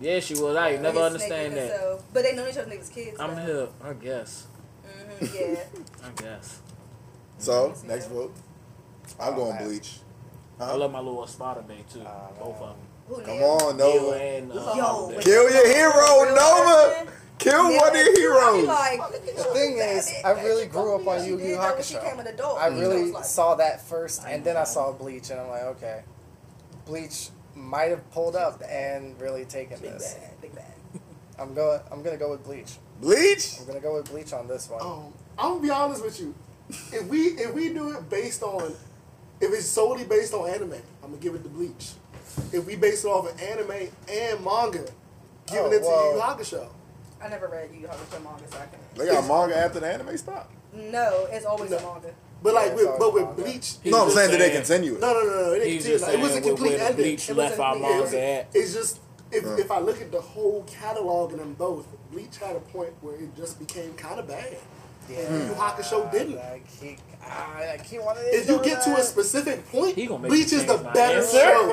yeah, 0.00 0.18
she 0.20 0.34
was. 0.34 0.56
I 0.56 0.76
never 0.76 0.98
understand 1.00 1.54
that. 1.56 1.70
herself. 1.70 2.02
But 2.12 2.24
they 2.24 2.34
know 2.34 2.44
each 2.46 2.52
other 2.54 2.62
when 2.62 2.70
they 2.70 2.78
was 2.78 2.88
kids. 2.88 3.16
I'm 3.20 3.36
though. 3.36 3.44
here, 3.46 3.68
I 3.82 3.92
guess. 3.94 4.47
Yeah. 5.20 5.56
I 6.04 6.10
guess. 6.22 6.60
So, 7.38 7.74
next 7.86 8.06
vote. 8.08 8.34
I'm 9.20 9.34
Oh, 9.34 9.36
going 9.36 9.54
man. 9.56 9.64
Bleach. 9.68 9.98
I 10.60 10.72
love 10.74 10.90
my 10.92 10.98
little 10.98 11.22
Espada 11.24 11.62
Bay 11.62 11.84
too. 11.92 12.00
Uh, 12.00 12.30
Both 12.38 12.56
of 12.60 12.68
them. 12.76 12.76
Who 13.08 13.14
Come 13.22 13.26
Neil? 13.38 13.44
on, 13.44 13.76
Nova. 13.76 14.10
and 14.18 14.52
uh, 14.52 14.74
Yo, 14.76 15.18
Kill 15.20 15.50
your 15.50 15.66
hero, 15.68 16.34
Nova. 16.34 17.10
Kill 17.38 17.70
Yeah, 17.70 17.78
one 17.78 17.88
of 17.90 17.94
your 18.02 18.16
heroes. 18.18 18.66
Like, 18.66 19.00
The 19.12 19.44
thing 19.54 19.76
bad 19.78 19.96
is. 19.98 20.12
I 20.24 20.30
really 20.42 20.66
grew 20.66 20.96
up 21.00 21.06
on 21.06 21.22
me 21.22 21.28
Yu 21.28 21.32
Yu 21.38 21.38
did 21.38 21.84
She 21.84 21.94
Hakusho. 21.94 22.02
came 22.10 22.18
an 22.18 22.26
adult. 22.26 22.58
I 22.58 22.66
really 22.66 23.12
like, 23.12 23.24
saw 23.24 23.54
that 23.54 23.80
first, 23.80 24.22
and 24.26 24.42
then 24.44 24.56
I 24.56 24.64
saw 24.64 24.90
Bleach, 24.92 25.30
and 25.30 25.38
I'm 25.40 25.48
like, 25.48 25.62
okay, 25.62 26.02
Bleach 26.84 27.28
might 27.54 27.90
have 27.90 28.08
pulled 28.10 28.34
up 28.36 28.60
and 28.68 29.18
really 29.20 29.44
taken 29.44 29.78
Big 29.80 29.92
this. 29.92 30.14
bad, 30.14 30.40
big 30.42 30.54
bad. 30.54 30.64
I'm 31.38 31.54
going. 31.54 31.80
I'm 31.92 32.02
gonna 32.02 32.16
go 32.16 32.30
with 32.32 32.42
Bleach. 32.42 32.72
Bleach? 33.00 33.58
I'm 33.60 33.66
gonna 33.66 33.80
go 33.80 33.94
with 33.94 34.10
Bleach 34.10 34.32
on 34.32 34.46
this 34.48 34.68
one. 34.68 34.80
Um, 34.82 35.12
I'm 35.38 35.50
gonna 35.52 35.62
be 35.62 35.70
honest 35.70 36.04
with 36.04 36.18
you. 36.20 36.34
If 36.92 37.04
we 37.06 37.28
if 37.28 37.54
we 37.54 37.72
do 37.72 37.90
it 37.92 38.08
based 38.10 38.42
on 38.42 38.74
if 39.40 39.52
it's 39.52 39.66
solely 39.66 40.04
based 40.04 40.34
on 40.34 40.48
anime, 40.50 40.74
I'm 41.02 41.10
gonna 41.10 41.16
give 41.22 41.34
it 41.34 41.42
to 41.44 41.48
Bleach. 41.48 41.92
If 42.52 42.66
we 42.66 42.76
base 42.76 43.04
it 43.04 43.08
off 43.08 43.30
of 43.30 43.40
anime 43.40 43.88
and 44.08 44.44
manga, 44.44 44.84
giving 45.46 45.64
Oh, 45.64 45.72
it 45.72 45.78
to 45.78 45.84
well- 45.84 46.10
Yu 46.12 46.16
Yu 46.16 46.22
Hakusho. 46.22 46.68
I 47.22 47.28
never 47.28 47.48
read 47.48 47.70
Yu 47.72 47.80
Yu 47.80 47.86
Hakusho 47.88 48.22
manga, 48.22 48.42
so 48.50 48.58
I 48.58 48.66
can. 48.66 48.78
They 48.96 49.06
got 49.06 49.26
manga 49.26 49.56
after 49.56 49.80
the 49.80 49.86
anime 49.92 50.16
stop. 50.18 50.50
No, 50.72 51.26
it's 51.30 51.46
always 51.46 51.70
No. 51.70 51.78
a 51.78 51.82
manga. 51.82 52.14
But 52.42 52.52
Yeah, 52.54 52.60
like 52.60 52.76
with 52.76 52.98
but 52.98 53.14
with 53.14 53.24
manga. 53.24 53.42
Bleach, 53.42 53.74
He's 53.82 53.92
No, 53.92 54.00
I'm 54.00 54.06
just 54.06 54.16
saying, 54.16 54.30
did 54.30 54.40
they 54.40 54.44
saying- 54.50 54.56
continue 54.64 54.94
it? 54.96 55.00
no 55.00 55.12
no 55.12 55.20
no 55.20 55.26
no, 55.46 55.52
it 55.52 55.58
didn't 55.60 55.72
continue. 55.78 55.98
Like, 55.98 56.14
it 56.14 56.20
was 56.20 56.36
a 56.36 56.40
complete 56.40 56.70
where 56.72 56.80
ending. 56.80 56.94
Bleach 56.96 57.30
It 57.30 57.34
left 57.36 57.58
our 57.58 57.72
complete- 57.72 57.90
Yeah, 57.90 57.96
it 57.96 58.00
was 58.02 58.12
manga 58.12 58.26
at. 58.26 58.46
It's 58.54 58.72
just 58.74 58.98
if, 59.30 59.44
Uh. 59.44 59.56
if 59.56 59.70
I 59.70 59.78
look 59.78 60.00
at 60.00 60.10
the 60.12 60.20
whole 60.20 60.64
catalog 60.66 61.32
in 61.32 61.38
them 61.38 61.54
both, 61.54 61.86
Bleach 62.12 62.36
had 62.38 62.56
a 62.56 62.60
point 62.60 62.92
where 63.00 63.14
it 63.16 63.34
just 63.36 63.58
became 63.58 63.92
kind 63.94 64.18
of 64.20 64.26
bad. 64.28 64.56
Yeah. 65.08 65.18
And 65.20 65.42
Yu 65.42 65.48
Yu 65.48 65.54
Hakusho 65.54 66.10
didn't. 66.12 66.36
Like 66.36 66.66
he, 66.68 66.96
like 67.60 67.84
he 67.86 67.98
wanted. 67.98 68.24
If 68.34 68.48
you 68.48 68.62
get 68.62 68.82
to 68.82 68.96
a 68.96 69.02
specific 69.02 69.66
point, 69.70 69.94
He 69.96 70.06
gonna 70.06 70.20
make 70.22 70.30
Bleach 70.30 70.52
is 70.52 70.66
the 70.66 70.76
better 70.78 71.18
answer. 71.18 71.38
show. 71.38 71.72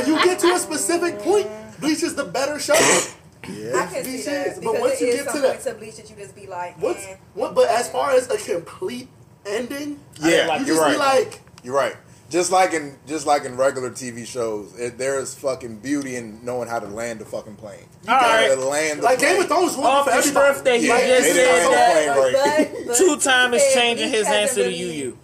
If 0.00 0.06
you 0.06 0.22
get 0.24 0.38
to 0.40 0.52
a 0.54 0.58
specific 0.58 1.18
point, 1.20 1.48
Bleach 1.80 2.02
is 2.02 2.14
the 2.14 2.24
better 2.24 2.58
show. 2.58 2.74
I 2.74 3.48
Yeah. 3.48 3.86
can 3.86 4.04
see 4.04 4.10
Bleach 4.12 4.24
that 4.26 4.46
is, 4.46 4.58
but 4.64 4.80
once 4.80 5.00
you 5.00 5.12
get 5.12 5.28
to 5.32 5.40
that- 5.40 5.50
points 5.50 5.66
of 5.66 5.78
Bleach 5.78 5.96
that 5.96 6.08
you 6.08 6.16
just 6.16 6.34
be 6.34 6.46
like, 6.46 6.80
What's 6.80 7.04
eh. 7.04 7.16
what? 7.34 7.54
But 7.54 7.68
as 7.68 7.88
far 7.90 8.12
as 8.12 8.30
a 8.30 8.38
complete 8.38 9.08
ending, 9.44 10.00
Yeah, 10.20 10.46
like 10.46 10.60
you 10.60 10.66
you're 10.66 10.76
just 10.76 10.80
right. 10.80 10.92
be 10.92 10.98
like, 10.98 11.40
You're 11.62 11.74
right. 11.74 11.96
Just 12.30 12.50
like 12.50 12.72
in 12.72 12.96
just 13.06 13.26
like 13.26 13.44
in 13.44 13.56
regular 13.56 13.90
TV 13.90 14.26
shows, 14.26 14.76
it, 14.78 14.98
there's 14.98 15.34
fucking 15.34 15.76
beauty 15.78 16.16
in 16.16 16.44
knowing 16.44 16.68
how 16.68 16.78
to 16.80 16.86
land 16.86 17.20
a 17.20 17.24
fucking 17.24 17.56
plane. 17.56 17.78
You 18.06 18.12
All 18.12 18.20
gotta 18.20 18.48
right. 18.56 18.58
land 18.58 18.98
the 19.00 19.04
like 19.04 19.18
plane. 19.18 19.32
Game 19.34 19.42
of 19.42 19.48
Thrones 19.48 19.72
ruined 19.74 19.86
Off 19.86 20.08
it 20.08 20.24
for 20.24 20.32
the 20.32 20.40
everybody. 20.46 20.78
he 20.80 20.86
Yeah, 20.88 20.98
just 21.06 21.22
didn't 21.22 21.36
said 21.36 21.72
that. 21.72 22.16
right. 22.18 22.70
But, 22.74 22.86
but 22.88 22.96
Two 22.96 23.16
time 23.18 23.54
is 23.54 23.62
changing 23.74 24.10
his 24.10 24.26
answer 24.26 24.54
to 24.56 24.60
really- 24.62 24.76
you. 24.76 24.86
You. 24.88 25.18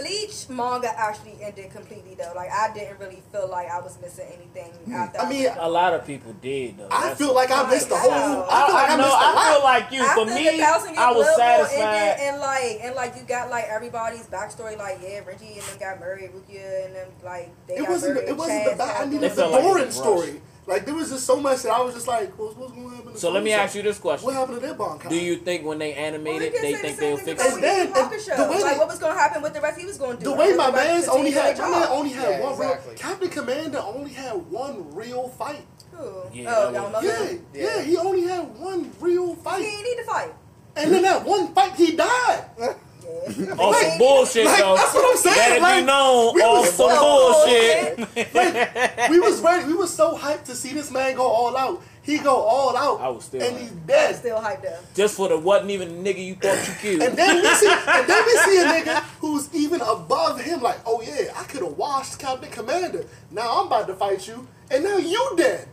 Bleach 0.00 0.48
manga 0.48 0.88
actually 0.98 1.36
ended 1.42 1.70
completely 1.70 2.14
though. 2.14 2.32
Like 2.34 2.50
I 2.50 2.72
didn't 2.74 2.98
really 2.98 3.22
feel 3.32 3.48
like 3.48 3.68
I 3.70 3.80
was 3.80 4.00
missing 4.00 4.26
anything 4.26 4.72
hmm. 4.84 4.92
after. 4.94 5.20
I 5.20 5.28
mean, 5.28 5.48
A 5.58 5.68
lot 5.68 5.94
of 5.94 6.06
people 6.06 6.32
did 6.34 6.78
though. 6.78 6.88
I 6.90 7.02
That's- 7.02 7.18
feel 7.18 7.34
like 7.34 7.50
I 7.50 7.68
missed 7.70 7.88
the 7.88 7.96
whole. 7.96 8.10
I 8.12 8.16
feel 8.16 8.46
I, 8.48 8.72
like 8.72 8.90
I, 8.90 8.94
I 8.94 8.96
know. 8.96 9.02
missed 9.04 9.14
a 9.14 9.18
I 9.18 9.32
lot. 9.34 9.52
feel 9.54 9.64
like 9.64 9.92
you. 9.92 10.02
after 10.02 10.26
For 10.26 10.34
me, 10.34 10.50
the 10.50 10.58
Thousand 10.58 10.94
Year 10.94 11.02
I 11.02 11.10
was 11.12 11.36
satisfied. 11.36 11.80
ended, 11.80 12.26
and 12.26 12.40
like 12.40 12.78
and 12.82 12.94
like 12.94 13.16
you 13.16 13.22
got 13.22 13.50
like 13.50 13.64
everybody's 13.68 14.26
backstory. 14.26 14.76
Like 14.78 14.98
yeah, 15.02 15.20
Renji 15.20 15.52
and 15.54 15.62
them 15.62 15.78
got 15.78 16.00
married, 16.00 16.30
Rukia 16.30 16.86
and 16.86 16.94
them 16.94 17.08
like 17.24 17.50
they 17.66 17.74
it 17.74 17.78
got 17.80 17.88
wasn't. 17.90 18.14
married. 18.14 18.28
It 18.30 18.36
wasn't 18.36 18.64
the 18.64 18.70
Chaz 18.70 18.78
bad. 18.78 19.02
I 19.02 19.06
mean, 19.10 19.20
They 19.20 19.26
it 19.26 19.30
was 19.30 19.36
the 19.36 19.42
felt 19.42 19.52
like 19.52 19.62
it 19.62 19.66
boring 19.66 19.90
story. 19.90 20.40
Like 20.68 20.84
there 20.84 20.94
was 20.94 21.08
just 21.08 21.24
so 21.24 21.40
much 21.40 21.62
that 21.62 21.72
I 21.72 21.80
was 21.80 21.94
just 21.94 22.06
like, 22.06 22.38
what's, 22.38 22.54
what's 22.54 22.72
going 22.74 22.90
to 22.90 22.96
happen? 22.96 23.12
to 23.14 23.18
So 23.18 23.30
let 23.32 23.42
me 23.42 23.52
ask 23.54 23.74
you 23.74 23.80
this 23.80 23.98
question: 23.98 24.26
What 24.26 24.34
happened 24.34 24.60
to 24.60 24.66
their 24.66 24.74
bond? 24.74 25.00
Do 25.08 25.16
you 25.18 25.36
think 25.36 25.64
when 25.64 25.78
they 25.78 25.92
Well, 25.92 26.04
animated, 26.04 26.52
you 26.52 26.60
can 26.60 26.62
they 26.62 26.74
think 26.76 26.96
the 26.96 27.00
they'll 27.00 27.16
fix 27.16 27.42
thing 27.42 27.52
And 27.54 27.58
it? 27.58 27.62
then- 27.62 27.86
and 27.86 27.94
Hakusho. 27.94 28.36
the 28.36 28.42
way 28.44 28.60
like 28.60 28.72
they- 28.74 28.78
what 28.78 28.88
was 28.88 28.98
going 28.98 29.14
to 29.14 29.18
happen 29.18 29.40
with 29.42 29.54
the 29.54 29.62
rest 29.62 29.80
he 29.80 29.86
was 29.86 29.96
going 29.96 30.18
to 30.18 30.22
do. 30.22 30.30
The 30.30 30.36
way 30.36 30.54
my 30.54 30.66
Everybody 30.68 30.88
man's 30.88 31.08
only 31.08 31.30
had, 31.30 31.56
my 31.58 31.70
man 31.70 31.88
only 31.88 32.10
had 32.10 32.28
Yeah, 32.30 32.40
one 32.44 32.52
exactly. 32.52 32.88
real. 32.90 32.98
Captain 32.98 33.28
Commander 33.30 33.78
only 33.78 34.10
had 34.12 34.34
one 34.50 34.94
real 34.94 35.28
fight. 35.30 35.64
Who? 35.92 36.04
Yeah, 36.34 36.54
oh, 36.54 36.70
that 36.70 36.82
y'all 36.82 36.90
know 36.92 37.00
Yeah, 37.00 37.18
that? 37.18 37.38
yeah, 37.54 37.64
Yeah. 37.76 37.82
he 37.82 37.96
only 37.96 38.22
had 38.24 38.58
one 38.58 38.92
real 39.00 39.34
fight. 39.36 39.64
He 39.64 39.70
didn't 39.70 39.84
need 39.84 39.96
to 39.96 40.04
fight. 40.04 40.34
and 40.76 40.94
in 40.94 41.02
that 41.02 41.24
one 41.24 41.54
fight, 41.54 41.72
he 41.76 41.96
died. 41.96 42.44
Yeah. 43.38 43.52
On 43.52 43.74
some 43.74 43.98
bullshit 43.98 44.46
like, 44.46 44.58
though. 44.58 44.74
that's 44.76 44.94
what 44.94 45.10
I'm 45.10 45.16
saying, 45.18 45.36
Let 45.36 45.56
it 45.58 45.62
like, 45.62 45.82
be 45.82 45.86
known 45.86 46.34
we 46.34 46.42
on 46.42 46.60
was 46.60 46.72
some 46.72 46.90
so 46.90 47.98
bullshit. 48.16 49.10
we 49.10 49.20
was 49.20 49.40
ready 49.42 49.58
ready. 49.58 49.72
We 49.72 49.74
was 49.74 49.94
so 49.94 50.16
hyped 50.16 50.44
to 50.44 50.54
see 50.54 50.72
this 50.72 50.90
man 50.90 51.16
go 51.16 51.26
all 51.26 51.56
out. 51.56 51.82
He 52.02 52.18
go 52.18 52.34
all 52.36 52.74
out. 52.76 53.00
I 53.00 53.08
was 53.08 53.24
still 53.24 53.42
and 53.42 53.54
hyped. 53.54 53.60
he's 53.60 53.70
dead. 53.70 54.16
Still 54.16 54.38
hyped 54.40 54.66
up. 54.66 54.94
Just 54.94 55.16
for 55.16 55.28
the 55.28 55.38
wasn't 55.38 55.70
even 55.70 56.02
the 56.02 56.10
nigga 56.14 56.24
you 56.24 56.34
thought 56.36 56.66
you 56.66 56.74
killed. 56.80 57.02
And 57.02 57.18
then 57.18 57.36
we 57.36 57.48
see, 57.54 57.68
and 57.70 58.08
then 58.08 58.24
we 58.24 58.36
see 58.38 58.58
a 58.60 58.64
nigga 58.82 59.02
who's 59.20 59.54
even 59.54 59.80
above 59.82 60.40
him. 60.40 60.62
Like, 60.62 60.78
oh 60.86 61.02
yeah, 61.02 61.32
I 61.36 61.44
could 61.44 61.62
have 61.62 61.76
washed 61.76 62.18
Captain 62.18 62.50
Commander. 62.50 63.04
Now 63.30 63.60
I'm 63.60 63.66
about 63.66 63.86
to 63.88 63.94
fight 63.94 64.26
you, 64.26 64.46
and 64.70 64.84
now 64.84 64.96
you 64.96 65.34
dead. 65.36 65.68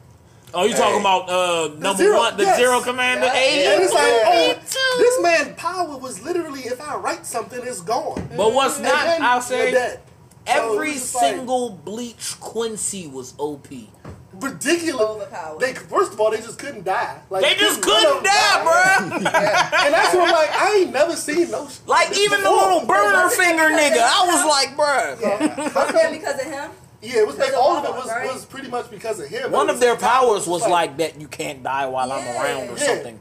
Oh, 0.55 0.63
you 0.65 0.73
talking 0.75 0.99
about 1.01 1.29
uh 1.29 1.67
number 1.77 1.97
zero- 2.03 2.17
one, 2.17 2.37
the 2.37 2.43
yes. 2.43 2.57
zero 2.57 2.81
commander 2.81 3.25
And 3.27 3.83
it's 3.83 3.93
like, 3.93 4.03
Me 4.03 4.63
oh, 4.77 4.95
this 4.99 5.21
man 5.21 5.55
power 5.55 5.97
was 5.97 6.23
literally 6.23 6.61
if 6.61 6.79
I 6.81 6.95
write 6.95 7.25
something, 7.25 7.59
it's 7.63 7.81
gone. 7.81 8.27
But 8.35 8.53
what's 8.53 8.77
And 8.77 8.85
not, 8.85 9.07
I'll 9.21 9.41
say, 9.41 9.71
dead. 9.71 10.01
So 10.47 10.53
every 10.53 10.89
was 10.91 10.99
just 11.01 11.15
like 11.15 11.23
single 11.35 11.69
Bleach 11.71 12.39
Quincy 12.39 13.07
was 13.07 13.33
OP. 13.39 13.67
ridiculous. 14.33 15.01
Overpowered. 15.01 15.59
They 15.59 15.73
first 15.73 16.13
of 16.13 16.19
all, 16.19 16.29
they 16.31 16.37
just 16.37 16.59
couldn't 16.59 16.83
die. 16.85 17.19
Like 17.29 17.43
They 17.43 17.55
just 17.55 17.81
couldn't 17.81 18.23
them 18.23 18.23
die, 18.23 18.63
bro. 18.63 19.09
bruh. 19.09 19.11
And 19.85 19.93
that's 19.93 20.13
what 20.15 20.27
I'm 20.29 20.33
like. 20.35 20.51
I 20.51 20.75
ain't 20.81 20.93
never 20.93 21.15
seen 21.15 21.49
no. 21.51 21.67
Like 21.87 22.09
this 22.09 22.19
even 22.19 22.43
the 22.43 22.49
little 22.51 22.85
burner 22.85 23.29
finger 23.29 23.63
nigga, 23.79 23.97
I 24.01 24.25
was 24.27 24.45
like, 24.45 24.75
bro. 24.75 25.15
Was 25.73 25.93
that 25.93 26.11
because 26.11 26.35
of 26.39 26.45
him? 26.45 26.71
Yeah, 27.05 27.19
it 27.21 27.27
was 27.27 27.37
like 27.37 27.53
all 27.53 27.77
of 27.77 27.85
it 27.85 27.91
was, 27.91 28.07
right? 28.07 28.33
was 28.33 28.45
pretty 28.45 28.69
much 28.69 28.89
because 28.89 29.19
of 29.19 29.27
him. 29.27 29.51
One 29.51 29.69
It 29.69 29.73
of 29.73 29.79
their 29.79 29.95
powers 29.95 30.47
was 30.47 30.61
it's 30.63 30.69
like 30.71 30.97
that 30.97 31.19
you 31.21 31.27
can't 31.27 31.61
die 31.63 31.85
while 31.85 32.11
I'm 32.11 32.27
around 32.27 32.69
or 32.69 32.77
Yeah. 32.77 32.85
something. 32.87 33.19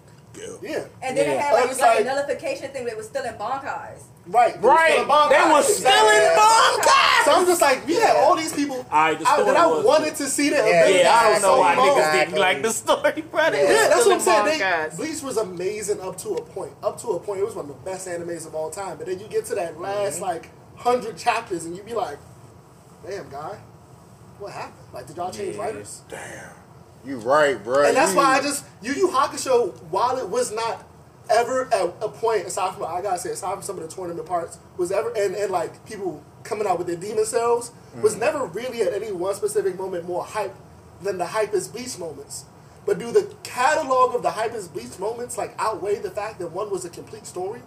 yeah, 0.62 0.84
And 1.02 1.16
then 1.16 1.26
they 1.28 1.34
Yeah. 1.34 1.40
had 1.40 1.52
Oh, 1.52 1.56
like, 1.60 1.70
it's 1.70 1.80
like, 1.80 1.90
like- 1.96 2.00
a 2.00 2.04
nullification 2.04 2.70
thing 2.70 2.84
that 2.86 2.96
was 2.96 3.06
still 3.06 3.24
in 3.24 3.34
Bankai's. 3.34 4.02
right, 4.26 4.54
They 4.54 4.58
was 4.68 4.76
Right. 4.76 4.92
still 4.92 5.02
in 5.02 5.08
Bonkai. 5.08 5.28
They 5.30 5.50
was 5.52 5.64
still 5.76 6.08
Exactly. 6.08 6.24
in 6.24 7.24
So 7.24 7.30
I'm 7.32 7.46
just 7.46 7.60
like, 7.62 7.86
we 7.86 7.94
had 7.94 8.16
all 8.16 8.34
these 8.36 8.52
people 8.52 8.84
Alright, 8.92 9.18
the 9.18 9.28
I, 9.28 9.32
story 9.34 9.46
that 9.52 9.56
I 9.56 9.66
wanted 9.66 10.14
to 10.16 10.26
see 10.28 10.50
that. 10.50 10.66
Yeah, 10.66 10.86
Yeah, 10.86 11.14
I 11.14 11.32
don't 11.32 11.42
know 11.42 11.58
why 11.58 11.74
so 11.74 11.80
long. 11.80 11.98
niggas 11.98 12.12
didn't 12.12 12.38
like 12.38 12.62
the 12.62 12.70
story, 12.72 13.24
bro. 13.30 13.42
Yeah, 13.44 13.88
that's 13.88 14.06
what 14.06 14.14
I'm 14.14 14.20
saying. 14.20 14.46
in 14.46 14.58
They, 14.58 14.96
Bleach 14.96 15.22
was 15.22 15.36
amazing 15.36 16.00
up 16.00 16.18
to 16.18 16.30
a 16.34 16.42
point. 16.42 16.72
Up 16.82 17.00
to 17.02 17.08
a 17.12 17.20
point, 17.20 17.40
it 17.40 17.44
was 17.46 17.54
one 17.54 17.66
of 17.66 17.68
the 17.68 17.90
best 17.90 18.06
animes 18.08 18.46
of 18.46 18.54
all 18.54 18.70
time. 18.70 18.96
But 18.98 19.06
then 19.06 19.20
you 19.20 19.26
get 19.28 19.44
to 19.46 19.54
that 19.54 19.80
last 19.80 20.14
mm-hmm. 20.16 20.24
like 20.24 20.50
hundred 20.76 21.16
chapters, 21.16 21.64
and 21.64 21.76
you 21.76 21.82
be 21.82 21.94
like, 21.94 22.18
"Damn, 23.08 23.28
guy, 23.30 23.56
what 24.38 24.52
happened? 24.52 24.74
Like, 24.92 25.06
did 25.06 25.16
y'all 25.16 25.30
change 25.30 25.56
writers?" 25.56 26.02
Damn. 26.08 26.50
You 27.04 27.18
right, 27.18 27.62
bro. 27.62 27.84
And 27.84 27.96
that's 27.96 28.12
You- 28.12 28.18
why 28.18 28.38
I 28.38 28.40
just 28.40 28.64
Yu 28.82 28.92
Yu 28.92 29.08
Hakusho, 29.08 29.74
while 29.90 30.16
it 30.16 30.28
was 30.28 30.52
not 30.52 30.84
ever 31.30 31.72
at 31.72 31.94
a 32.02 32.08
point 32.08 32.46
aside 32.46 32.74
from 32.74 32.84
I 32.84 33.00
gotta 33.00 33.18
say 33.18 33.30
aside 33.30 33.54
from 33.54 33.62
some 33.62 33.78
of 33.78 33.88
the 33.88 33.94
tournament 33.94 34.26
parts 34.26 34.58
was 34.76 34.92
ever 34.92 35.10
and, 35.16 35.34
and 35.34 35.50
like 35.50 35.84
people 35.86 36.22
coming 36.42 36.66
out 36.66 36.76
with 36.76 36.86
their 36.86 36.96
demon 36.96 37.24
selves 37.24 37.72
was 38.02 38.16
mm. 38.16 38.20
never 38.20 38.44
really 38.44 38.82
at 38.82 38.92
any 38.92 39.10
one 39.10 39.34
specific 39.34 39.78
moment 39.78 40.06
more 40.06 40.22
hype 40.22 40.54
than 41.02 41.18
the 41.18 41.24
hypest 41.24 41.74
beast 41.74 41.98
moments. 41.98 42.44
But 42.86 42.98
do 42.98 43.10
the 43.10 43.34
catalog 43.42 44.14
of 44.14 44.22
the 44.22 44.30
hypest 44.30 44.74
beast 44.74 45.00
moments 45.00 45.38
like 45.38 45.54
outweigh 45.58 45.96
the 45.96 46.10
fact 46.10 46.38
that 46.40 46.52
one 46.52 46.70
was 46.70 46.84
a 46.84 46.90
complete 46.90 47.26
story? 47.26 47.62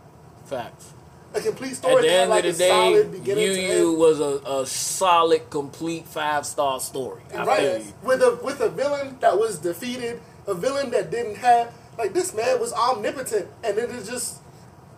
Facts. 0.45 0.93
A 1.37 1.41
complete 1.41 1.73
At 1.85 2.01
the 2.01 2.09
end 2.11 2.29
like 2.29 2.43
of 2.45 2.49
a 2.49 2.51
the 2.53 2.57
day, 2.57 2.69
solid 2.69 3.27
Yu 3.27 3.35
Yu 3.35 3.93
was 3.93 4.19
a, 4.19 4.41
a 4.45 4.65
solid, 4.65 5.49
complete 5.49 6.05
five 6.07 6.45
star 6.45 6.79
story. 6.79 7.21
I 7.29 7.33
feel 7.37 7.45
right 7.45 7.63
you. 7.81 7.93
with 8.03 8.21
a 8.21 8.39
with 8.43 8.59
a 8.61 8.69
villain 8.69 9.17
that 9.19 9.37
was 9.37 9.59
defeated, 9.59 10.19
a 10.47 10.53
villain 10.53 10.89
that 10.91 11.11
didn't 11.11 11.35
have 11.35 11.73
like 11.97 12.13
this 12.13 12.33
man 12.33 12.59
was 12.59 12.73
omnipotent, 12.73 13.47
and 13.63 13.77
it 13.77 13.89
is 13.91 14.07
just 14.07 14.39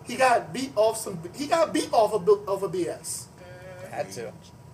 he 0.06 0.16
got 0.16 0.54
beat 0.54 0.72
off 0.76 0.98
some 0.98 1.20
he 1.36 1.48
got 1.48 1.74
beat 1.74 1.90
off 1.92 2.14
of 2.14 2.28
of 2.48 2.64
a 2.64 2.70
BS. 2.70 3.26
Had 3.92 4.12
to. 4.14 4.32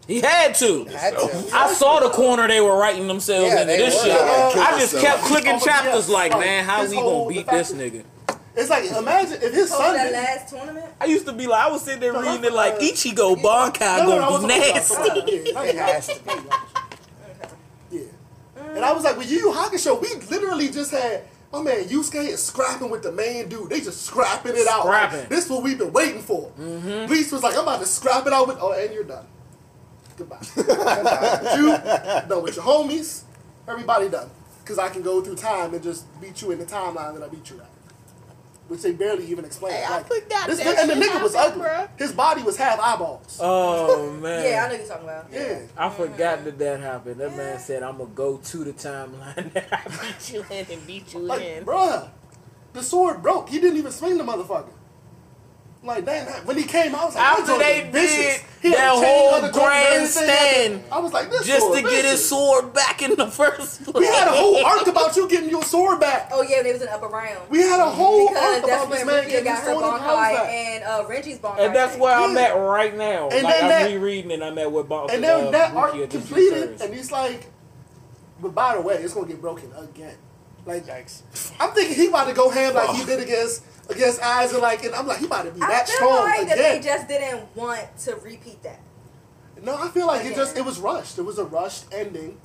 He 0.08 0.22
had 0.22 0.54
to. 0.56 0.86
Had 0.86 1.18
to. 1.18 1.50
I 1.52 1.74
saw 1.74 2.00
the 2.00 2.10
corner 2.10 2.48
they 2.48 2.62
were 2.62 2.78
writing 2.78 3.08
themselves 3.08 3.48
Yeah, 3.48 3.62
into 3.62 3.74
this 3.78 3.96
were. 3.96 4.02
shit. 4.04 4.12
Yeah. 4.12 4.52
I 4.70 4.80
just 4.80 5.00
kept 5.00 5.24
clicking 5.24 5.60
chapters 5.60 6.10
like, 6.10 6.32
Like, 6.32 6.42
man, 6.46 6.64
how 6.66 6.86
we 6.86 6.96
gonna 6.96 7.28
beat 7.30 7.48
this 7.48 7.72
nigga? 7.74 8.04
It's 8.58 8.70
like 8.70 8.86
imagine 8.90 9.34
if 9.42 9.54
his 9.54 9.70
Post 9.70 9.82
son 9.82 9.94
that 9.96 10.06
did, 10.06 10.14
last 10.14 10.50
tournament. 10.50 10.86
I 11.02 11.06
used 11.06 11.26
to 11.26 11.34
be 11.34 11.46
like, 11.48 11.66
I 11.66 11.70
was 11.72 11.82
sitting 11.84 12.00
there 12.00 12.14
No, 12.14 12.22
reading 12.22 12.44
it 12.46 12.54
like 12.54 12.80
Ichigo 12.80 13.36
Bankai 13.36 13.98
No, 14.00 14.06
no, 14.08 14.20
no, 14.20 14.30
gonna 14.30 14.48
be 14.48 14.54
was 14.54 14.90
nasty. 14.92 15.52
yeah, 15.52 15.62
It 15.64 15.76
has 15.76 16.08
to 16.08 16.20
be. 16.24 17.98
Yeah. 17.98 18.02
And 18.76 18.84
I 18.86 18.92
was 18.94 19.04
like, 19.04 19.18
with 19.18 19.30
Yu 19.30 19.38
Yu 19.40 19.52
Hakusho, 19.54 20.02
we 20.02 20.14
literally 20.30 20.70
just 20.70 20.92
had 20.92 21.24
my 21.52 21.62
man 21.62 21.84
Yusuke 21.86 22.16
is 22.28 22.44
scrapping 22.44 22.90
with 22.90 23.04
the 23.04 23.12
main 23.12 23.48
dude. 23.48 23.70
They 23.70 23.80
just 23.80 24.02
scrapping 24.06 24.54
it 24.56 24.68
out. 24.68 24.86
Like, 24.86 25.10
Scrapping. 25.12 25.30
this 25.30 25.46
is 25.46 25.52
what 25.52 25.64
we've 25.64 25.78
been 25.78 25.94
waiting 25.94 26.22
for. 26.22 26.52
Mm-hmm. 26.60 27.06
Bleach 27.08 27.32
was 27.32 27.44
like, 27.44 27.56
I'm 27.56 27.62
about 27.64 27.80
to 27.80 27.86
scrap 27.86 28.26
it 28.28 28.34
out 28.34 28.48
with. 28.48 28.58
Oh, 28.60 28.74
and 28.74 28.94
you're 28.94 29.04
done. 29.06 29.26
Goodbye. 30.18 30.40
Goodbye. 30.56 31.56
you 31.56 31.68
done 32.30 32.44
with 32.44 32.56
your 32.56 32.66
homies. 32.66 33.24
Everybody 33.68 34.10
done. 34.10 34.30
Because 34.64 34.80
I 34.80 34.90
can 34.90 35.02
go 35.02 35.22
through 35.22 35.36
time 35.36 35.74
and 35.74 35.84
just 35.84 36.06
beat 36.20 36.42
you 36.42 36.52
in 36.52 36.60
the 36.60 36.66
timeline 36.66 37.14
that 37.18 37.24
I 37.24 37.28
beat 37.28 37.50
you 37.50 37.60
at. 37.62 37.68
Which 38.68 38.82
they 38.82 38.94
barely 38.94 39.28
even 39.28 39.46
explained. 39.46 39.76
Hey, 39.78 39.84
I 39.84 39.98
like, 39.98 40.08
forgot 40.08 40.48
this, 40.48 40.58
that 40.58 40.80
and 40.80 40.90
the 40.90 40.96
shit 40.96 41.12
nigga 41.12 41.22
was 41.22 41.36
ugly. 41.36 41.62
bruh. 41.64 41.88
His 42.00 42.12
body 42.12 42.42
was 42.42 42.58
half 42.58 42.80
eyeballs. 42.80 43.38
Oh 43.40 44.10
man. 44.22 44.44
Yeah, 44.44 44.66
I 44.66 44.70
know 44.70 44.76
you're 44.80 44.88
talking 44.88 45.04
about. 45.04 45.28
yeah. 45.32 45.60
I 45.78 45.90
forgot 45.90 46.44
that 46.46 46.58
that 46.58 46.80
happened. 46.80 47.22
That 47.22 47.38
man 47.38 47.60
said, 47.60 47.84
"I'm 47.84 47.98
gonna 48.00 48.10
go 48.10 48.38
to 48.38 48.58
the 48.64 48.74
timeline 48.74 49.54
that 49.54 49.68
I 49.72 49.88
beat 50.08 50.34
you 50.34 50.44
in 50.50 50.66
and 50.72 50.88
beat 50.88 51.14
you 51.14 51.20
Like, 51.20 51.42
in." 51.42 51.64
bruh, 51.66 52.10
the 52.74 52.82
sword 52.82 53.22
broke. 53.22 53.50
He 53.50 53.60
didn't 53.60 53.78
even 53.78 53.92
swing 53.92 54.18
the 54.18 54.24
motherfucker. 54.24 54.66
Like, 55.86 56.04
damn, 56.06 56.26
when 56.46 56.58
he 56.58 56.64
came 56.64 56.96
out, 56.96 57.02
I 57.02 57.06
was 57.06 57.16
like, 57.16 57.24
After 57.24 57.58
they 57.60 57.82
joint 57.82 57.94
did 57.94 58.42
He 58.62 58.70
that 58.72 58.90
whole 58.90 59.36
on 59.36 59.42
the 59.44 59.50
corner 59.50 59.72
and 59.72 59.86
everything. 60.04 60.24
grandstand 60.26 60.84
I 60.92 61.00
was 61.00 61.14
like, 61.14 61.30
this 61.30 61.46
Just 61.46 61.60
sword 61.62 61.84
to 61.84 61.90
get 61.90 62.06
his 62.06 62.28
sword 62.28 62.74
back 62.74 63.02
in 63.04 63.16
the 63.16 63.28
first 63.28 63.84
place. 63.84 63.94
We 63.96 64.06
had 64.08 64.28
a 64.28 64.32
whole 64.32 64.66
arc 64.66 64.88
about 64.88 65.16
you 65.16 65.30
getting 65.30 65.50
your 65.50 65.62
sword 65.64 66.00
back. 66.00 66.30
Oh 66.34 66.42
yeah, 66.42 66.64
they 66.64 66.74
was 66.74 66.82
an 66.82 66.88
upper 66.90 67.08
round. 67.08 67.50
We 67.50 67.60
had 67.62 67.80
a 67.80 67.90
whole 67.90 68.30
because 68.30 68.56
arc 68.56 68.64
about 68.66 68.90
this 68.90 69.06
man 69.06 69.24
Rukia 69.24 69.30
getting 69.30 69.44
got 69.46 69.60
his 69.60 69.68
her 69.68 69.74
sword 69.74 69.94
and 69.94 70.04
back. 70.04 70.50
and 70.50 70.84
uh, 70.84 71.04
Renji's 71.06 71.38
Bankai. 71.40 71.60
And 71.60 71.76
that's 71.76 71.92
thing. 71.92 72.02
where 72.02 72.16
I'm 72.16 72.36
at 72.38 72.52
right 72.58 72.98
now. 72.98 73.30
And 73.30 73.44
like 73.44 73.54
then 73.54 73.64
I'm 73.66 73.70
that- 73.70 73.86
rereading 73.92 74.32
and 74.32 74.44
I'm 74.44 74.58
at 74.58 74.72
what 74.72 74.90
Bon- 74.90 75.10
And 75.12 75.24
then 75.24 75.48
uh, 75.48 75.52
that 75.52 75.76
arc 75.76 75.94
Rukia 75.94 76.10
just 76.10 76.28
completed, 76.28 76.82
and 76.82 76.94
he's 76.94 77.12
like, 77.12 77.46
but 78.42 78.56
by 78.56 78.74
the 78.76 78.82
way, 78.82 78.96
it's 78.96 79.14
gonna 79.14 79.28
get 79.28 79.40
broken 79.40 79.72
again. 79.78 80.16
Like, 80.66 80.88
Yikes. 80.88 81.22
I'm 81.60 81.72
thinking 81.76 81.96
he 81.96 82.08
about 82.08 82.26
to 82.28 82.34
go 82.34 82.50
ham 82.50 82.74
like 82.74 82.90
he 82.96 83.06
did 83.06 83.20
against 83.20 83.64
against 83.90 84.22
Aizen 84.22 84.62
like, 84.62 84.84
and 84.84 84.96
I'm 84.96 85.08
like, 85.08 85.20
he 85.20 85.26
about 85.26 85.46
to 85.46 85.52
be 85.52 85.62
I 85.62 85.68
that 85.68 85.88
feel 85.88 85.96
strong 85.98 86.26
like 86.26 86.48
that 86.48 86.58
they 86.58 86.80
just 86.84 87.08
didn't 87.08 87.56
want 87.56 87.98
to 88.00 88.16
repeat 88.16 88.62
that. 88.64 88.80
No, 89.62 89.76
I 89.76 89.88
feel 89.90 90.08
like 90.08 90.26
it 90.26 90.36
just 90.36 90.58
it 90.58 90.66
was 90.66 90.80
rushed. 90.80 91.18
It 91.18 91.24
was 91.24 91.38
a 91.40 91.46
rushed 91.46 91.86
ending. 91.94 92.38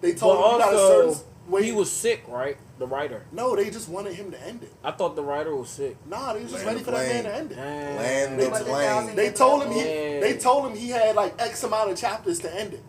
They 0.00 0.12
But 0.12 0.18
told 0.20 0.36
him 0.36 0.52
you 0.52 0.58
got 0.58 0.74
a 0.74 0.76
also, 0.78 1.12
certain 1.12 1.26
way. 1.52 1.62
he 1.64 1.72
was 1.72 1.90
sick, 1.90 2.22
right? 2.28 2.56
The 2.78 2.86
writer. 2.86 3.22
no, 3.32 3.54
they 3.56 3.68
just 3.70 3.88
wanted 3.90 4.14
him 4.14 4.30
to 4.30 4.40
end 4.42 4.62
it. 4.62 4.72
I 4.82 4.90
thought 4.92 5.14
the 5.16 5.22
writer 5.22 5.54
was 5.54 5.68
sick. 5.68 5.96
Nah, 6.06 6.32
they 6.32 6.42
was 6.42 6.52
just 6.52 6.64
Land 6.64 6.76
ready 6.76 6.84
for 6.84 6.90
that 6.92 7.06
man 7.06 7.24
to 7.24 7.34
end 7.34 7.52
it. 7.52 7.58
Land 7.58 8.40
They, 8.40 8.44
the 8.48 8.50
plane. 8.64 9.16
they 9.16 9.30
told 9.32 9.62
him 9.64 9.72
he 9.72 9.82
they 9.82 10.38
told 10.38 10.70
him 10.70 10.76
he 10.76 10.88
had 10.90 11.14
like 11.14 11.34
X 11.38 11.62
amount 11.64 11.90
of 11.90 11.98
chapters 11.98 12.38
to 12.40 12.54
end 12.54 12.72
it. 12.74 12.82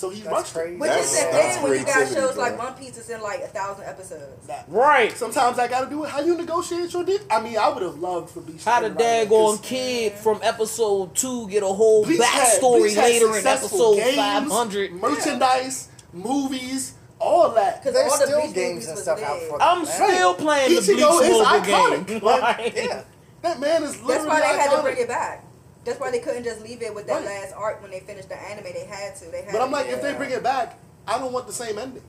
So 0.00 0.08
he 0.08 0.22
That's 0.22 0.32
rushed 0.32 0.54
crazy. 0.54 0.74
it. 0.74 0.80
Which 0.80 0.88
That's- 0.88 1.12
is 1.14 1.20
the 1.26 1.30
that's 1.30 1.54
thing 1.56 1.62
when 1.62 1.72
you 1.78 1.84
got 1.84 1.92
creativity, 1.92 2.20
shows 2.26 2.36
like 2.38 2.56
bro. 2.56 2.64
One 2.64 2.74
Piece 2.74 2.96
is 2.96 3.10
in 3.10 3.20
like 3.20 3.40
a 3.42 3.48
thousand 3.48 3.84
episodes. 3.84 4.48
Right. 4.68 5.14
Sometimes 5.16 5.58
I 5.58 5.68
gotta 5.68 5.90
do 5.90 6.04
it. 6.04 6.10
How 6.10 6.20
you 6.20 6.36
negotiate 6.36 6.90
your 6.92 7.04
deal? 7.04 7.18
I 7.30 7.40
mean, 7.42 7.58
I 7.58 7.68
would 7.68 7.82
have 7.82 7.98
loved 7.98 8.30
for 8.30 8.40
Bleach. 8.40 8.64
to 8.64 8.70
How 8.70 8.80
the 8.80 8.86
end 8.86 8.98
it 9.00 9.04
right, 9.04 9.28
daggone 9.28 9.56
'cause 9.58 9.60
kid 9.60 10.12
from 10.14 10.40
episode 10.42 11.14
two 11.14 11.48
get 11.48 11.62
a 11.62 11.66
whole 11.66 12.04
Bleach 12.04 12.18
backstory 12.20 12.94
had 12.94 13.04
later 13.04 13.36
in 13.36 13.46
episode 13.46 14.00
five 14.16 14.44
hundred? 14.50 14.92
merchandise, 14.94 15.88
movies, 16.14 16.94
all 17.18 17.50
that. 17.50 17.82
Because 17.82 17.94
There's 17.94 18.12
all 18.12 18.18
the 18.20 18.26
still 18.26 18.40
Bleach 18.40 18.54
games 18.54 18.86
and 18.88 18.98
stuff 18.98 19.22
out 19.22 19.38
big. 19.40 19.48
for 19.50 19.62
I'm 19.62 19.84
that. 19.84 19.94
still 19.94 20.34
playing 20.34 20.74
the 20.74 20.80
Ichigo 20.80 21.18
Bleach 21.18 21.30
is 21.30 21.38
mobile 21.38 21.44
iconic. 21.44 22.06
game. 22.06 22.20
Like, 22.22 22.42
Like, 22.58 22.74
Yeah. 22.76 23.02
That 23.42 23.60
man 23.60 23.82
is 23.84 24.00
literally 24.02 24.14
That's 24.14 24.26
why 24.26 24.40
they 24.40 24.58
had 24.58 24.76
to 24.76 24.82
bring 24.82 24.96
it 24.98 25.08
back. 25.08 25.44
That's 25.84 25.98
why 25.98 26.10
they 26.10 26.18
couldn't 26.20 26.44
just 26.44 26.60
leave 26.62 26.82
it 26.82 26.94
with 26.94 27.06
that 27.06 27.24
Right. 27.24 27.42
last 27.42 27.54
arc 27.56 27.80
when 27.82 27.90
they 27.90 28.00
finished 28.00 28.28
the 28.28 28.36
anime. 28.40 28.64
They 28.64 28.84
had 28.84 29.16
to. 29.16 29.24
They 29.26 29.38
had. 29.38 29.46
To 29.46 29.52
But 29.52 29.62
I'm 29.62 29.68
to 29.70 29.76
like, 29.76 29.88
if 29.88 30.02
they 30.02 30.12
bring 30.14 30.30
it 30.30 30.42
back, 30.42 30.78
I 31.08 31.18
don't 31.18 31.32
want 31.32 31.46
the 31.46 31.52
same 31.54 31.78
ending. 31.78 32.02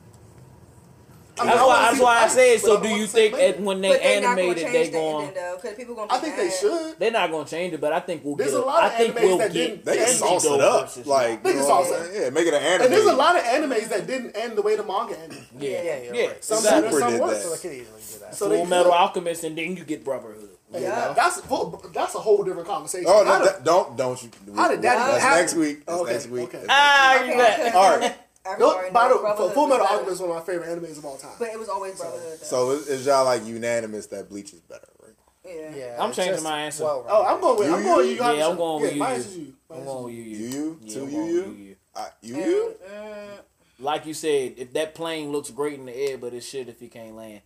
I 1.39 1.43
mean, 1.45 1.47
That's 1.51 1.61
I 1.61 1.65
why. 1.65 1.81
That's 1.89 1.99
why 2.01 2.17
I 2.17 2.21
the 2.23 2.27
fight, 2.27 2.35
said. 2.35 2.59
So, 2.59 2.67
don't 2.73 2.83
do 2.83 2.89
want 2.89 3.01
you 3.01 3.07
think 3.07 3.33
at, 3.33 3.39
ending. 3.39 3.65
when 3.65 3.81
they 3.81 3.87
But 3.89 4.01
they 4.01 4.19
not 4.19 4.21
gonna 4.35 4.41
animated, 4.41 4.73
they 4.73 4.85
the 4.87 4.91
going? 4.91 5.27
because 5.29 5.73
people 5.77 5.95
gonna. 5.95 6.13
I 6.13 6.17
think 6.17 6.35
they 6.35 6.49
should. 6.49 6.99
They're 6.99 7.11
not 7.11 7.31
gonna 7.31 7.45
change 7.47 7.73
it, 7.73 7.79
but 7.81 7.93
I 7.93 7.99
think 8.01 8.25
we'll 8.25 8.35
There's 8.35 8.51
get. 8.51 8.59
a 8.59 8.65
lot 8.65 8.83
of 8.83 8.91
I 8.91 8.97
think 8.97 9.15
animes 9.15 9.23
we'll 9.23 9.37
that 9.37 9.53
get. 9.53 9.67
didn't- 9.69 9.85
They 9.85 9.97
can 9.97 10.07
sauce 10.09 10.45
it 10.45 10.59
up. 10.61 11.05
Like, 11.07 11.41
They 11.41 11.53
can 11.53 11.63
sauce 11.63 11.89
what 11.89 12.01
it. 12.01 12.15
I'm? 12.17 12.21
Yeah, 12.23 12.29
make 12.31 12.47
it 12.47 12.53
an 12.53 12.61
anime. 12.61 12.83
And 12.83 12.93
there's 12.93 13.05
a 13.05 13.13
lot 13.13 13.37
of 13.37 13.43
animes 13.43 13.87
that 13.89 14.05
didn't 14.05 14.35
end 14.35 14.57
the 14.57 14.61
way 14.61 14.75
the 14.75 14.83
manga 14.83 15.17
ended. 15.17 15.37
Yeah, 15.57 15.69
Yeah, 15.69 15.81
yeah, 15.83 15.97
you're 16.03 16.15
yeah. 16.15 16.27
right. 16.27 16.43
Some 16.43 16.57
exactly. 16.57 16.81
better, 16.89 16.99
some 16.99 17.11
did 17.11 17.21
worse. 17.21 17.43
So 17.43 17.49
that. 17.49 17.61
they 17.61 17.69
could 17.69 17.77
easily 17.77 18.01
do 18.13 18.19
that. 18.19 18.35
So 18.35 18.49
Full 18.49 18.65
Metal. 18.65 18.91
Alchemist, 18.91 19.43
and 19.45 19.57
then 19.57 19.77
you 19.77 19.85
get 19.85 20.03
Brotherhood. 20.03 20.49
And 20.73 20.83
Yeah. 20.83 21.13
That's 21.15 21.41
that's 21.41 22.15
a 22.15 22.19
whole 22.19 22.43
different 22.43 22.67
conversation. 22.67 23.05
Oh, 23.09 23.25
How 23.25 23.39
no, 23.39 23.45
that, 23.45 23.63
don't 23.63 23.97
don't 23.97 24.21
you? 24.23 24.29
How 24.55 24.69
did 24.69 24.81
that 24.83 24.95
That's 24.95 25.23
happen? 25.23 25.39
next 25.39 25.55
week. 25.55 25.85
That's 25.85 26.01
Okay, 26.01 26.11
next 26.13 26.27
week. 26.29 26.43
okay. 26.43 26.57
That's 26.59 26.67
Ah, 26.69 27.15
Okay, 27.17 27.27
you 27.27 27.37
bet. 27.37 27.57
because 27.57 27.75
All 27.75 27.97
right. 27.99 28.15
everybody 28.45 28.59
No, 28.85 28.91
by 28.91 29.07
the 29.09 29.15
Brotherhood 29.19 29.53
Full 29.53 29.63
was 29.67 29.69
Metal. 29.79 29.87
Alchemist 29.87 30.13
is 30.13 30.19
one 30.21 30.29
of 30.31 30.35
my 30.37 30.41
favorite 30.41 30.69
animes 30.69 30.97
of 30.97 31.05
all 31.05 31.17
time. 31.17 31.31
But 31.39 31.49
it 31.49 31.59
was 31.59 31.69
always 31.69 31.95
Brotherhood. 31.99 32.39
Though. 32.39 32.45
So 32.45 32.71
is, 32.71 32.87
is 32.87 33.05
y'all 33.05 33.25
like 33.25 33.45
unanimous 33.45 34.07
that 34.07 34.29
Bleach 34.29 34.53
is 34.53 34.61
better, 34.61 34.87
right? 35.03 35.13
yeah. 35.45 35.75
Yeah, 35.75 35.97
I'm 36.03 36.11
changing 36.13 36.33
just 36.35 36.43
my 36.43 36.61
answer. 36.61 36.83
well-rounded. 36.85 37.11
Oh, 37.13 37.25
I'm 37.25 37.41
going 37.41 37.59
with 37.59 37.71
I'm 37.73 37.83
going 37.83 38.05
Yu? 38.07 38.11
Yu 38.15 38.23
Yu 38.23 38.31
Yeah, 38.37 38.47
I'm 38.47 38.57
going 38.57 38.81
with 38.81 38.89
yeah, 38.91 38.93
Yu 38.95 38.99
mine 38.99 39.15
Yu. 39.15 39.19
is 39.21 39.37
Yu. 39.37 39.53
Mine 39.69 39.79
I'm 39.79 39.85
going 39.85 40.03
with 40.05 40.13
you. 40.13 40.23
You 40.23 40.37
you 40.47 40.79
Yeah, 40.83 40.93
two 40.93 41.01
I'm 41.03 41.09
you 41.09 41.17
going 41.17 41.29
you. 41.33 41.41
with 41.43 41.57
you. 41.59 41.75
Uh, 41.95 42.07
you 42.21 42.35
And, 42.35 42.45
you. 42.45 42.75
mm, 42.89 43.39
like 43.79 44.05
you 44.05 44.13
said, 44.13 44.53
if 44.57 44.73
that 44.73 44.95
plane 44.95 45.31
looks 45.31 45.49
great 45.51 45.73
in 45.79 45.85
the 45.87 45.95
air, 45.95 46.17
but 46.17 46.33
it 46.33 46.41
shit 46.41 46.69
if 46.69 46.81
you 46.81 46.87
can't 46.89 47.15
land. 47.15 47.41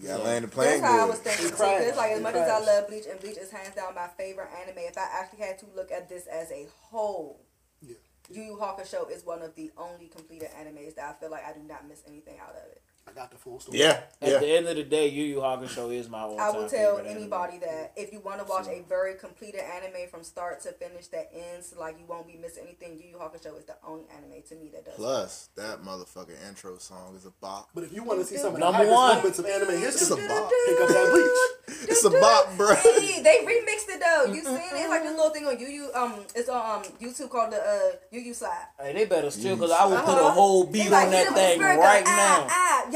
You 0.00 0.08
gotta 0.08 0.22
So- 0.22 0.24
land 0.28 0.42
the 0.44 0.46
That's 0.48 0.54
plane 0.56 0.80
how 0.82 1.00
I 1.00 1.04
was 1.04 1.18
thinking 1.18 1.48
too. 1.50 1.54
crash. 1.56 1.78
'cause 1.78 1.86
It's 1.88 1.96
like 1.98 2.12
as 2.12 2.18
It 2.18 2.22
much 2.22 2.34
as 2.34 2.48
I 2.48 2.58
love 2.60 2.88
Bleach, 2.88 3.06
and 3.06 3.20
Bleach 3.20 3.36
is 3.36 3.50
hands 3.50 3.74
down 3.74 3.94
my 3.94 4.08
favorite 4.08 4.48
anime. 4.62 4.78
If 4.78 4.96
I 4.96 5.02
actually 5.12 5.40
had 5.40 5.58
to 5.60 5.66
look 5.74 5.92
at 5.92 6.08
this 6.08 6.26
as 6.26 6.50
a 6.50 6.66
whole, 6.90 7.40
Yeah. 7.82 7.96
Yu 8.30 8.42
Yu 8.42 8.56
Hakusho 8.56 9.10
is 9.10 9.24
one 9.24 9.42
of 9.42 9.54
the 9.56 9.70
only 9.76 10.08
completed 10.08 10.50
animes 10.52 10.94
that 10.94 11.04
I 11.04 11.12
feel 11.20 11.30
like 11.30 11.44
I 11.44 11.52
do 11.52 11.60
not 11.60 11.86
miss 11.86 12.02
anything 12.06 12.38
out 12.38 12.50
of 12.56 12.64
it. 12.72 12.82
I 13.10 13.14
got 13.14 13.30
the 13.30 13.36
full 13.38 13.58
story. 13.58 13.78
Yeah, 13.80 14.00
At 14.22 14.28
yeah. 14.28 14.38
the 14.38 14.56
end 14.56 14.68
of 14.68 14.76
the 14.76 14.84
day, 14.84 15.08
Yu 15.08 15.24
Yu 15.24 15.36
Hakusho 15.38 15.92
is 15.94 16.08
my 16.08 16.20
all 16.20 16.38
I 16.38 16.50
will 16.50 16.68
tell 16.68 16.98
anybody 16.98 17.54
anime. 17.56 17.60
that 17.68 17.92
if 17.96 18.12
you 18.12 18.20
want 18.20 18.38
to 18.38 18.44
watch 18.44 18.66
a 18.68 18.82
very 18.88 19.14
completed 19.14 19.60
anime 19.62 20.08
from 20.10 20.22
start 20.22 20.60
to 20.62 20.72
finish 20.72 21.08
that 21.08 21.30
ends 21.34 21.74
like 21.76 21.98
you 21.98 22.04
won't 22.06 22.26
be 22.26 22.36
missing 22.36 22.64
anything, 22.64 22.98
Yu 23.02 23.10
Yu 23.12 23.16
Hakusho 23.18 23.58
is 23.58 23.64
the 23.64 23.74
only 23.86 24.04
anime 24.16 24.42
to 24.48 24.54
me 24.54 24.70
that 24.72 24.84
does. 24.84 24.94
Plus, 24.94 25.48
that 25.56 25.82
motherfucking 25.82 26.48
intro 26.48 26.78
song 26.78 27.14
is 27.16 27.26
a 27.26 27.30
bop. 27.40 27.68
But 27.74 27.84
if 27.84 27.92
you 27.92 28.04
want 28.04 28.20
to 28.20 28.26
see 28.26 28.36
some 28.36 28.48
of 28.48 28.52
the 28.54 28.58
Number 28.60 28.78
highest 28.78 28.92
one. 28.92 29.16
moments 29.16 29.38
of 29.40 29.46
anime 29.46 29.70
history, 29.70 29.86
It's 29.88 30.10
a 30.10 30.16
bop. 30.16 30.52
pick 30.66 30.80
up 30.80 30.88
that 30.88 31.08
Bleach. 31.12 31.88
It's 31.88 32.04
a 32.04 32.10
bop, 32.10 32.56
bro. 32.56 32.74
Hey, 33.00 33.22
they 33.22 33.38
remixed 33.44 33.88
it 33.94 34.00
though. 34.00 34.32
You 34.32 34.42
seen 34.42 34.54
it? 34.56 34.62
It's 34.72 34.88
like 34.88 35.02
this 35.02 35.16
little 35.16 35.30
thing 35.30 35.46
on 35.46 35.58
Yu 35.58 35.66
Yu. 35.66 35.90
Um, 35.94 36.24
it's 36.34 36.48
on 36.48 36.78
um 36.78 36.82
YouTube 37.00 37.28
called 37.30 37.52
the 37.52 37.56
uh 37.60 37.96
Yu 38.10 38.20
Yu 38.20 38.34
Slide. 38.34 38.66
Hey, 38.80 38.92
they 38.92 39.04
better 39.04 39.30
still, 39.30 39.56
cause 39.56 39.70
I 39.70 39.84
would 39.86 40.00
put 40.00 40.18
a 40.18 40.30
whole 40.30 40.64
beat 40.64 40.90
like, 40.90 41.06
on 41.06 41.10
that 41.12 41.26
him 41.28 41.34
with 41.34 41.42
the 41.42 41.48
thing 41.50 41.60
right 41.60 42.04
gun. 42.04 42.16
now. 42.16 42.46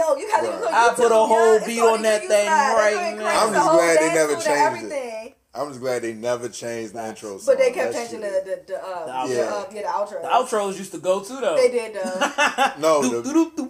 Yo, 0.09 0.17
you 0.17 0.29
gotta 0.31 0.47
look 0.51 0.67
on 0.69 0.75
I 0.75 0.95
put 0.95 1.13
a 1.13 1.15
whole 1.15 1.59
yeah. 1.61 1.67
Beat 1.67 1.81
on 1.81 2.03
that 2.03 2.23
Yu 2.23 2.29
Yu 2.29 2.29
thing 2.29 2.47
Slide. 2.47 2.75
Right 2.77 3.17
now. 3.19 3.47
I'm 3.47 3.53
just 3.53 3.71
glad 3.71 3.99
they 3.99 4.15
never 4.15 4.35
changed 4.37 4.93
it. 4.93 5.37
I'm 5.57 5.69
just 5.69 5.81
glad 5.81 6.03
they 6.03 6.13
never 6.15 6.49
changed 6.49 6.95
the 6.95 7.07
intro 7.09 7.39
song. 7.39 7.55
But 7.55 7.59
they 7.59 7.71
kept 7.71 7.93
That 7.93 8.09
changing 8.11 8.23
shit- 8.23 8.45
the 8.45 8.51
the, 8.67 8.73
the 8.73 8.85
uh, 8.85 9.25
The 9.27 9.35
yeah. 9.35 9.41
outro. 9.45 9.53
uh, 9.53 9.67
yeah 9.73 9.83
the 9.83 9.89
outro. 9.89 10.23
The 10.23 10.29
outros 10.57 10.79
used 10.79 10.93
to 10.93 10.99
go 10.99 11.23
too 11.23 11.41
though. 11.41 11.57
They 11.57 11.69
did 11.71 11.97
uh 11.97 12.73
No, 12.81 13.03
the, 13.03 13.23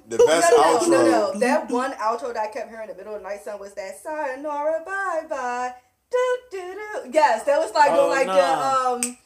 the 0.09 0.25
best 0.27 0.51
no, 0.51 0.57
no, 0.57 0.79
outro. 0.79 0.89
no, 0.91 1.33
no. 1.33 1.39
That 1.41 1.71
one 1.71 1.93
outro 1.93 2.33
that 2.33 2.39
I 2.39 2.47
kept 2.49 2.71
hearing 2.71 2.89
in 2.89 2.97
the 2.97 2.99
middle 2.99 3.15
of 3.15 3.23
the 3.23 3.29
night 3.29 3.45
sun 3.45 3.61
was 3.61 3.75
that 3.75 3.99
Sayonara 4.03 4.83
bye 4.87 5.25
bye. 5.29 5.73
Do 6.11 6.19
do 6.51 6.59
do. 6.75 7.11
Yes, 7.13 7.45
that 7.45 7.59
was 7.59 7.73
like 7.75 7.91
Oh, 7.93 7.97
doing 8.09 8.11
like 8.11 8.27
nah. 8.29 8.99
the 8.99 9.07
um 9.09 9.17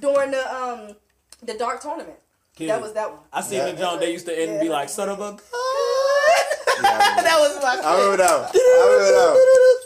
during 0.00 0.30
the 0.30 0.54
um 0.54 0.94
the 1.42 1.54
dark 1.54 1.80
tournament. 1.82 2.18
Kid. 2.54 2.70
That 2.70 2.80
was 2.80 2.92
that 2.94 3.10
one. 3.10 3.20
I 3.32 3.40
seen 3.40 3.58
Yeah. 3.58 3.70
the 3.72 3.78
John. 3.78 3.98
They 4.00 4.12
used 4.12 4.26
to 4.26 4.36
end 4.40 4.52
and 4.52 4.60
be 4.60 4.68
like, 4.68 4.88
"Son 4.88 5.08
of 5.08 5.20
a." 5.20 5.36
that 6.82 7.36
was 7.38 7.62
my. 7.62 7.80
I 7.84 7.94
remember 8.00 8.16
that 8.18 8.40
one. 8.40 8.50
I 8.54 8.86
remember 8.86 9.12
that 9.12 9.32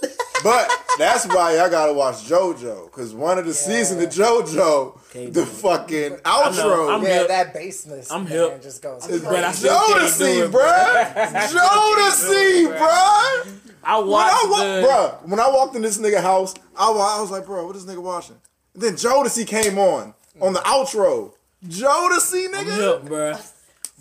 one. 0.03 0.11
But 0.43 0.69
that's 0.99 1.25
why 1.29 1.55
y'all 1.57 1.71
gotta 1.71 1.93
watch 1.93 2.25
JoJo, 2.25 2.91
cause 2.91 3.15
one 3.15 3.39
of 3.39 3.47
the 3.47 3.55
seasons 3.55 4.03
of 4.03 4.11
JoJo, 4.11 5.33
the 5.33 5.47
fucking 5.47 6.15
outro. 6.25 6.93
I'm 6.93 7.01
yeah, 7.05 7.19
hip. 7.21 7.29
that 7.29 7.55
bassness. 7.55 8.11
I'm 8.11 8.25
man, 8.25 8.33
hip. 8.33 8.61
Just 8.61 8.83
goes. 8.83 9.07
is 9.09 9.23
But 9.23 9.45
I 9.45 9.53
still 9.53 9.73
can't 9.79 10.01
Jodeci, 10.03 10.45
it, 10.47 10.51
bruh. 10.51 11.15
Jodeci, 11.53 12.77
bruh. 12.77 13.47
I 13.85 13.99
When 13.99 14.09
I 14.09 14.09
watched 14.09 14.51
wa- 14.51 14.59
the. 14.59 14.83
bruh, 14.89 15.29
when 15.29 15.39
I 15.39 15.49
walked 15.49 15.77
in 15.77 15.83
this 15.83 15.99
nigga 15.99 16.21
house, 16.21 16.55
I 16.77 16.91
wa- 16.91 17.19
I 17.19 17.21
was 17.21 17.31
like, 17.31 17.47
bro, 17.47 17.65
what 17.65 17.77
is 17.77 17.87
nigga 17.87 18.03
watching? 18.03 18.37
And 18.75 18.83
then 18.83 18.95
Jodeci 18.95 19.47
came 19.47 19.79
on 19.79 20.13
on 20.41 20.55
the 20.55 20.61
outro. 20.61 21.35
Jodeci, 21.65 22.47
I'm 22.47 22.67
nigga. 22.67 23.01
hip, 23.01 23.03
bruh. 23.09 23.52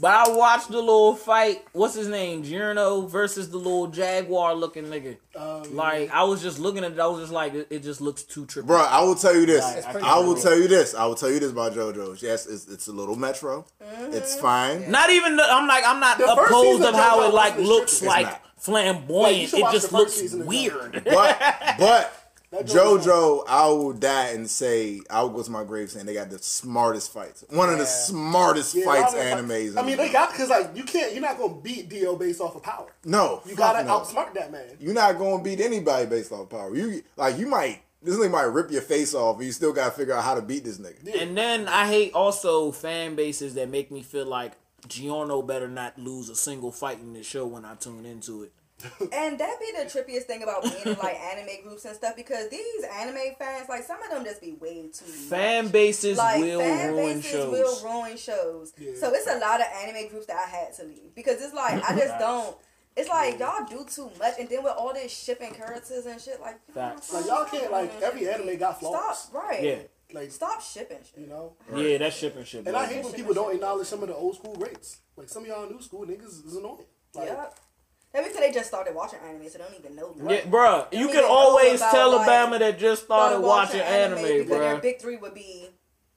But 0.02 0.28
I 0.28 0.36
watched 0.36 0.70
the 0.70 0.80
little 0.80 1.14
fight. 1.16 1.64
What's 1.74 1.94
his 1.94 2.08
name? 2.08 2.42
Giorno 2.42 3.02
versus 3.02 3.52
the 3.52 3.58
little 3.58 3.86
jaguar 3.86 4.56
looking 4.56 4.86
nigga. 4.86 5.18
Like 5.72 6.10
I 6.12 6.24
was 6.24 6.42
just 6.42 6.58
looking 6.58 6.84
at 6.84 6.94
it. 6.94 7.00
I 7.00 7.06
was 7.06 7.22
just 7.22 7.32
like, 7.32 7.54
it, 7.54 7.68
it 7.70 7.84
just 7.84 8.02
looks 8.02 8.24
too 8.24 8.48
trippy. 8.48 8.66
Bro, 8.66 8.82
I 8.82 9.04
will 9.04 9.14
tell 9.14 9.36
you 9.36 9.46
this. 9.46 9.64
It's 9.76 9.86
pretty 9.86 10.08
I 10.08 10.18
will 10.18 10.36
tell 10.36 10.58
you 10.58 10.68
this. 10.68 10.96
I 10.96 11.06
will 11.06 11.14
tell 11.14 11.30
you 11.30 11.40
this 11.40 11.52
about 11.52 11.74
JoJo. 11.74 12.20
Yes, 12.20 12.48
it's, 12.48 12.68
it's 12.68 12.88
a 12.88 12.92
little 12.92 13.16
metro. 13.16 13.64
It's 13.80 14.36
fine. 14.40 14.90
Not 14.90 15.12
even. 15.12 15.36
The, 15.36 15.44
I'm 15.44 15.68
like, 15.68 15.84
I'm 15.86 16.00
not 16.00 16.18
The 16.18 16.32
opposed 16.32 16.82
of 16.82 16.90
of 16.90 16.96
how 16.96 17.20
JoJo 17.20 17.30
it 17.30 17.34
like 17.36 17.58
looks 17.58 18.02
like 18.02 18.28
It's 18.28 18.68
not. 18.68 18.76
Wait, 18.76 19.50
flamboyant. 19.50 19.54
It 19.54 19.72
just 19.72 19.92
looks 19.92 20.34
weird. 20.34 21.04
But 21.06 21.38
but 21.78 21.78
That 21.78 22.21
JoJo 22.54 23.00
JoJo, 23.00 23.44
I 23.48 23.68
will 23.68 23.94
die 23.94 24.28
and 24.30 24.50
say 24.50 25.02
I 25.10 25.22
will 25.22 25.30
go 25.30 25.42
to 25.42 25.52
my 25.52 25.64
grave 25.64 25.90
saying 25.90 26.06
they 26.06 26.14
got 26.14 26.30
the 26.30 26.40
smartest 26.40 27.14
fights. 27.14 27.46
One 27.50 27.70
of 27.70 27.78
the 27.78 27.86
smartest 27.86 28.76
Yeah, 28.76 28.84
fights 28.86 29.14
a 29.14 29.18
lot 29.18 29.40
of 29.40 29.48
them 29.48 29.50
animes. 29.50 29.78
I 29.78 29.84
mean, 29.84 29.96
they 29.96 30.12
got 30.12 30.32
because 30.32 30.50
like 30.50 30.76
you 30.76 30.84
can't. 30.84 31.14
You're 31.14 31.22
not 31.22 31.38
gonna 31.38 31.56
beat 31.56 31.88
Dio 31.88 32.16
based 32.18 32.42
off 32.42 32.56
of 32.56 32.64
power. 32.64 32.92
no. 33.06 33.42
You 33.46 33.56
gotta 33.56 33.86
no. 33.86 34.00
outsmart 34.00 34.34
that 34.34 34.52
man. 34.52 34.66
You're 34.80 34.94
not 34.94 35.18
gonna 35.18 35.42
beat 35.42 35.62
anybody 35.62 36.06
based 36.08 36.32
off 36.32 36.50
power. 36.50 36.76
You 36.76 37.02
like 37.16 37.38
you 37.38 37.48
might 37.48 37.84
this 38.04 38.18
nigga 38.18 38.32
might 38.32 38.44
rip 38.44 38.72
your 38.72 38.82
face 38.82 39.14
off, 39.14 39.38
but 39.38 39.46
you 39.46 39.52
still 39.52 39.72
gotta 39.72 39.92
figure 39.92 40.14
out 40.14 40.24
how 40.24 40.36
to 40.36 40.42
beat 40.42 40.66
this 40.66 40.78
nigga. 40.78 41.22
And 41.22 41.38
then 41.38 41.68
I 41.70 41.88
hate 41.88 42.14
also 42.14 42.72
fan 42.72 43.16
bases 43.16 43.54
that 43.54 43.70
make 43.70 43.92
me 43.92 44.02
feel 44.02 44.26
like 44.26 44.54
Giorno 44.88 45.42
better 45.42 45.68
not 45.68 45.98
lose 45.98 46.28
a 46.30 46.36
single 46.36 46.72
fight 46.72 47.00
in 47.00 47.14
this 47.14 47.26
show 47.26 47.46
when 47.46 47.64
I 47.64 47.76
tune 47.76 48.06
into 48.06 48.44
it. 48.44 48.52
And 49.14 49.40
that 49.40 49.60
be 49.60 49.72
the 49.78 49.86
trippiest 49.86 50.24
thing 50.24 50.44
about 50.44 50.64
being 50.64 50.76
in 50.86 50.98
like 51.02 51.16
anime 51.20 51.64
groups 51.64 51.86
and 51.86 51.96
stuff 51.96 52.16
because 52.16 52.50
these 52.50 52.84
anime 53.00 53.18
fans, 53.40 53.70
like 53.70 53.84
some 53.84 54.02
of 54.04 54.10
them 54.10 54.24
just 54.24 54.42
be 54.42 54.54
way 54.54 54.90
too 54.94 55.06
Fan 55.06 55.66
much. 55.66 55.74
bases 55.74 56.18
like 56.18 56.40
will 56.42 56.60
fan 56.60 56.94
ruin 56.94 57.16
bases 57.18 57.32
shows. 57.32 57.52
will 57.84 57.84
ruin 58.04 58.18
shows. 58.18 58.74
So 59.00 59.12
it's 59.14 59.28
a 59.28 59.38
lot 59.40 59.60
of 59.62 59.68
anime 59.84 60.10
groups 60.10 60.26
that 60.28 60.38
I 60.38 60.50
had 60.50 60.74
to 60.76 60.84
leave 60.84 61.14
because 61.16 61.42
it's 61.42 61.54
like 61.54 61.84
I 61.90 61.98
just 61.98 62.18
don't. 62.20 62.56
It's 62.98 63.08
like 63.08 63.40
y'all 63.40 63.66
do 63.70 63.86
too 63.90 64.10
much, 64.20 64.34
and 64.38 64.50
then 64.50 64.64
with 64.64 64.74
all 64.78 64.94
this 64.94 65.18
shipping 65.18 65.54
characters 65.54 66.06
and 66.06 66.20
shit, 66.20 66.42
like 66.42 66.60
Facts. 66.74 67.14
Like 67.14 67.26
y'all 67.26 67.46
can't 67.46 67.72
like 67.72 68.02
every 68.02 68.28
anime 68.30 68.58
got 68.58 68.80
flaws. 68.82 69.18
stop, 69.30 69.44
right? 69.44 69.64
Yeah, 69.64 69.76
Like 70.14 70.30
Stop 70.30 70.62
shipping 70.62 70.98
shit. 71.00 71.18
you 71.22 71.28
know. 71.28 71.54
yeah, 71.74 71.98
that 72.00 72.12
shipping 72.12 72.44
shit. 72.44 72.68
And 72.68 72.76
I 72.76 72.86
hate 72.88 73.02
when 73.04 73.14
people 73.14 73.34
don't 73.34 73.54
acknowledge 73.56 73.88
some 73.88 74.02
of 74.02 74.10
the 74.10 74.16
old 74.16 74.36
school 74.36 74.56
greats. 74.56 74.98
Like 75.16 75.30
some 75.30 75.44
of 75.44 75.48
y'all 75.48 75.70
new 75.70 75.82
school 75.82 76.06
niggas 76.06 76.46
is 76.46 76.54
annoying. 76.56 76.84
Like, 77.14 77.28
Yep. 77.30 77.60
Maybe 78.14 78.28
because 78.28 78.42
they 78.42 78.52
just 78.52 78.68
started 78.68 78.94
watching 78.94 79.20
anime, 79.28 79.48
so 79.50 79.58
they 79.58 79.64
don't 79.64 79.80
even 79.80 79.96
know. 79.96 80.14
Yeah, 80.30 80.42
bruh, 80.42 80.88
you 80.92 81.08
can 81.10 81.24
always 81.24 81.80
about, 81.80 81.92
tell 81.92 82.12
like, 82.18 82.28
Alabama 82.28 82.60
that 82.60 82.78
just 82.78 83.04
started 83.04 83.40
watching 83.40 83.80
anime, 83.82 84.22
because 84.22 84.48
their 84.50 84.76
bruh. 84.78 84.82
big 84.82 85.00
three 85.00 85.16
would 85.16 85.34
be 85.34 85.70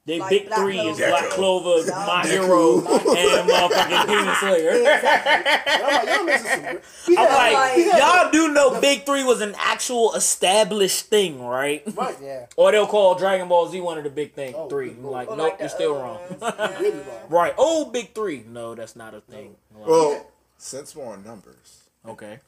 They 0.04 0.18
like 0.18 0.28
big 0.30 0.46
Black 0.48 0.58
three 0.58 0.78
is 0.80 0.96
Clover. 0.98 1.10
Black 1.10 1.30
Clover, 1.30 1.86
Yeah. 1.88 2.04
My 2.06 2.26
Hero, 2.26 2.76
and 2.78 3.48
motherfucking 3.48 4.06
Demon 4.08 4.34
Slayer. 4.40 4.70
exactly. 4.80 5.72
I'm 5.84 5.92
like, 5.94 6.06
y'all 6.16 6.24
missing 6.24 6.50
some. 6.50 6.60
great- 6.62 6.80
We 7.08 7.16
I'm 7.16 7.26
had, 7.28 7.34
like, 7.36 7.52
like- 7.54 7.76
we 7.76 7.82
had- 7.84 7.98
y'all 8.24 8.30
do 8.32 8.52
know 8.52 8.80
Big 8.80 9.06
Three 9.06 9.22
was 9.22 9.40
an 9.40 9.54
actual 9.56 10.14
established 10.14 11.06
thing, 11.06 11.40
right? 11.44 11.82
right. 11.96 12.16
Yeah. 12.20 12.46
Or 12.56 12.72
they'll 12.72 12.88
call 12.88 13.14
Dragon 13.14 13.46
Ball 13.48 13.68
Z 13.68 13.80
one 13.80 13.98
of 13.98 14.04
the 14.04 14.10
big 14.10 14.34
thing 14.34 14.52
Oh, 14.56 14.68
three. 14.68 14.88
big 14.90 14.98
I'm 14.98 15.04
like, 15.04 15.30
Or 15.30 15.36
nope, 15.36 15.50
like 15.52 15.60
you're 15.60 15.68
still 15.68 15.94
wrong. 15.94 16.18
Really 16.80 16.90
wrong. 16.98 17.04
right. 17.30 17.54
Oh, 17.56 17.84
Big 17.86 18.14
Three. 18.16 18.42
No, 18.48 18.74
that's 18.74 18.96
not 18.96 19.14
a 19.14 19.20
thing. 19.20 19.54
Like, 19.78 19.86
Well, 19.88 20.26
since 20.58 20.94
we're 20.96 21.06
on 21.06 21.24
numbers, 21.24 21.83
okay. 22.06 22.38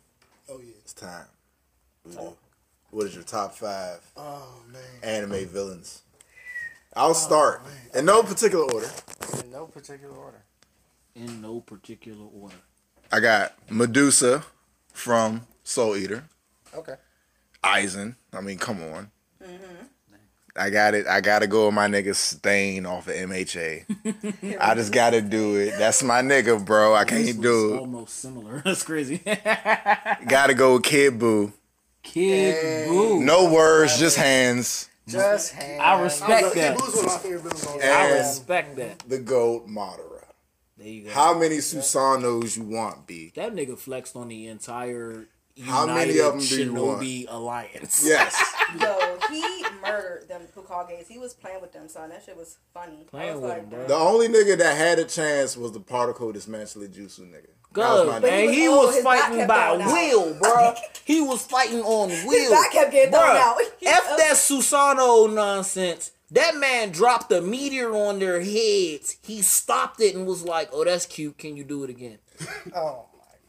Oh 0.48 0.60
yeah. 0.60 0.72
it's 0.80 0.92
time. 0.92 1.26
We 2.04 2.12
do. 2.12 2.36
What 2.90 3.06
is 3.06 3.14
your 3.14 3.24
top 3.24 3.54
five 3.54 4.00
Oh 4.16 4.62
man. 4.72 4.82
anime 5.02 5.46
villains? 5.46 6.02
I'll 6.94 7.10
oh, 7.10 7.12
start 7.12 7.62
in 7.94 8.04
no 8.04 8.22
particular 8.22 8.64
order. 8.64 8.88
In 9.42 9.50
no 9.50 9.66
particular 9.66 10.14
order. 10.14 10.42
In 11.14 11.42
no 11.42 11.60
particular 11.60 12.26
order. 12.32 12.56
I 13.12 13.20
got 13.20 13.54
Medusa 13.70 14.44
from 14.92 15.46
Soul 15.62 15.96
Eater. 15.96 16.24
Okay. 16.74 16.94
Aizen. 17.62 18.16
I 18.32 18.40
mean, 18.40 18.58
come 18.58 18.82
on. 18.82 19.10
Mm-hmm. 19.42 19.84
I 20.58 20.70
got 20.70 20.94
it. 20.94 21.06
I 21.06 21.20
gotta 21.20 21.46
go 21.46 21.66
with 21.66 21.74
my 21.74 21.86
nigga 21.86 22.14
Stain 22.14 22.86
off 22.86 23.08
of 23.08 23.14
MHA. 23.14 24.58
I 24.60 24.74
just 24.74 24.92
gotta 24.92 25.20
do 25.20 25.56
it. 25.56 25.74
That's 25.78 26.02
my 26.02 26.22
nigga, 26.22 26.64
bro. 26.64 26.94
I 26.94 27.04
can't 27.04 27.26
was 27.26 27.36
do 27.36 27.74
it. 27.74 27.78
Almost 27.78 28.16
similar. 28.16 28.60
That's 28.64 28.82
crazy. 28.82 29.22
Gotta 30.26 30.54
go 30.54 30.74
with 30.74 30.84
Kid 30.84 31.18
Boo. 31.18 31.52
Kid 32.02 32.88
Boo. 32.88 33.20
No 33.22 33.50
words, 33.52 33.98
just 33.98 34.16
hands. 34.16 34.88
Just 35.06 35.52
hand. 35.52 35.80
I 35.80 36.00
respect 36.02 36.46
oh, 36.46 36.50
Kid 36.50 36.62
that. 36.62 36.78
Boo's 36.78 36.96
one 36.96 37.04
of 37.04 37.12
my 37.12 37.18
favorite 37.18 37.58
villains 37.58 37.84
I 37.84 38.18
respect 38.18 38.76
that. 38.76 38.98
The 39.00 39.18
goat 39.18 39.68
Madara. 39.68 40.24
There 40.76 40.88
you 40.88 41.04
go. 41.04 41.10
How 41.10 41.38
many 41.38 41.58
Susanos 41.58 42.56
you 42.56 42.64
want, 42.64 43.06
B? 43.06 43.32
that 43.34 43.54
nigga 43.54 43.78
flexed 43.78 44.16
on 44.16 44.28
the 44.28 44.46
entire 44.48 45.26
How 45.62 45.86
many 45.86 46.12
United 46.12 46.20
of 46.20 46.34
'em 46.34 46.40
do 46.40 46.62
you 46.64 46.74
want? 46.74 47.00
Shinobi 47.02 47.26
Alliance. 47.28 48.02
Yes. 48.04 48.54
Yo, 48.80 49.18
he 49.30 49.64
murdered 49.80 50.28
them 50.28 50.42
Hokages. 50.54 51.08
He 51.08 51.18
was 51.18 51.32
playing 51.34 51.60
with 51.62 51.72
them, 51.72 51.88
son. 51.88 52.10
That 52.10 52.22
shit 52.24 52.36
was 52.36 52.58
funny. 52.74 53.04
I 53.06 53.10
Playing 53.10 53.34
was 53.34 53.42
with 53.42 53.50
like, 53.50 53.70
them, 53.70 53.78
bro. 53.78 53.88
The 53.88 53.94
only 53.94 54.28
nigga 54.28 54.58
that 54.58 54.76
had 54.76 54.98
a 54.98 55.04
chance 55.04 55.56
was 55.56 55.72
the 55.72 55.80
particle 55.80 56.32
dismantling 56.32 56.90
Jutsu 56.90 57.20
nigga. 57.20 57.46
That 57.72 57.90
was 57.90 58.06
my 58.06 58.20
Good. 58.20 58.32
nigga. 58.32 58.38
And 58.38 58.46
was 58.48 58.56
he 58.56 58.68
old, 58.68 58.86
was 58.86 59.02
fighting 59.02 59.46
by 59.46 59.76
will, 59.76 60.34
bro. 60.40 60.74
He 61.04 61.20
was 61.20 61.42
fighting 61.46 61.80
on 61.80 62.08
will. 62.26 62.50
back 62.50 62.72
kept 62.72 62.92
getting 62.92 63.12
thrown 63.12 63.36
out. 63.36 63.56
F 63.86 64.16
that 64.18 64.32
Susano 64.34 65.32
nonsense. 65.32 66.12
That 66.32 66.56
man 66.56 66.90
dropped 66.90 67.30
a 67.32 67.40
meteor 67.40 67.94
on 67.94 68.18
their 68.18 68.40
heads. 68.40 69.16
He 69.22 69.42
stopped 69.42 70.00
it 70.00 70.16
and 70.16 70.26
was 70.26 70.42
like, 70.42 70.70
"Oh, 70.72 70.84
that's 70.84 71.06
cute. 71.06 71.38
Can 71.38 71.56
you 71.56 71.62
do 71.62 71.84
it 71.84 71.90
again?" 71.90 72.18
Oh 72.74 73.06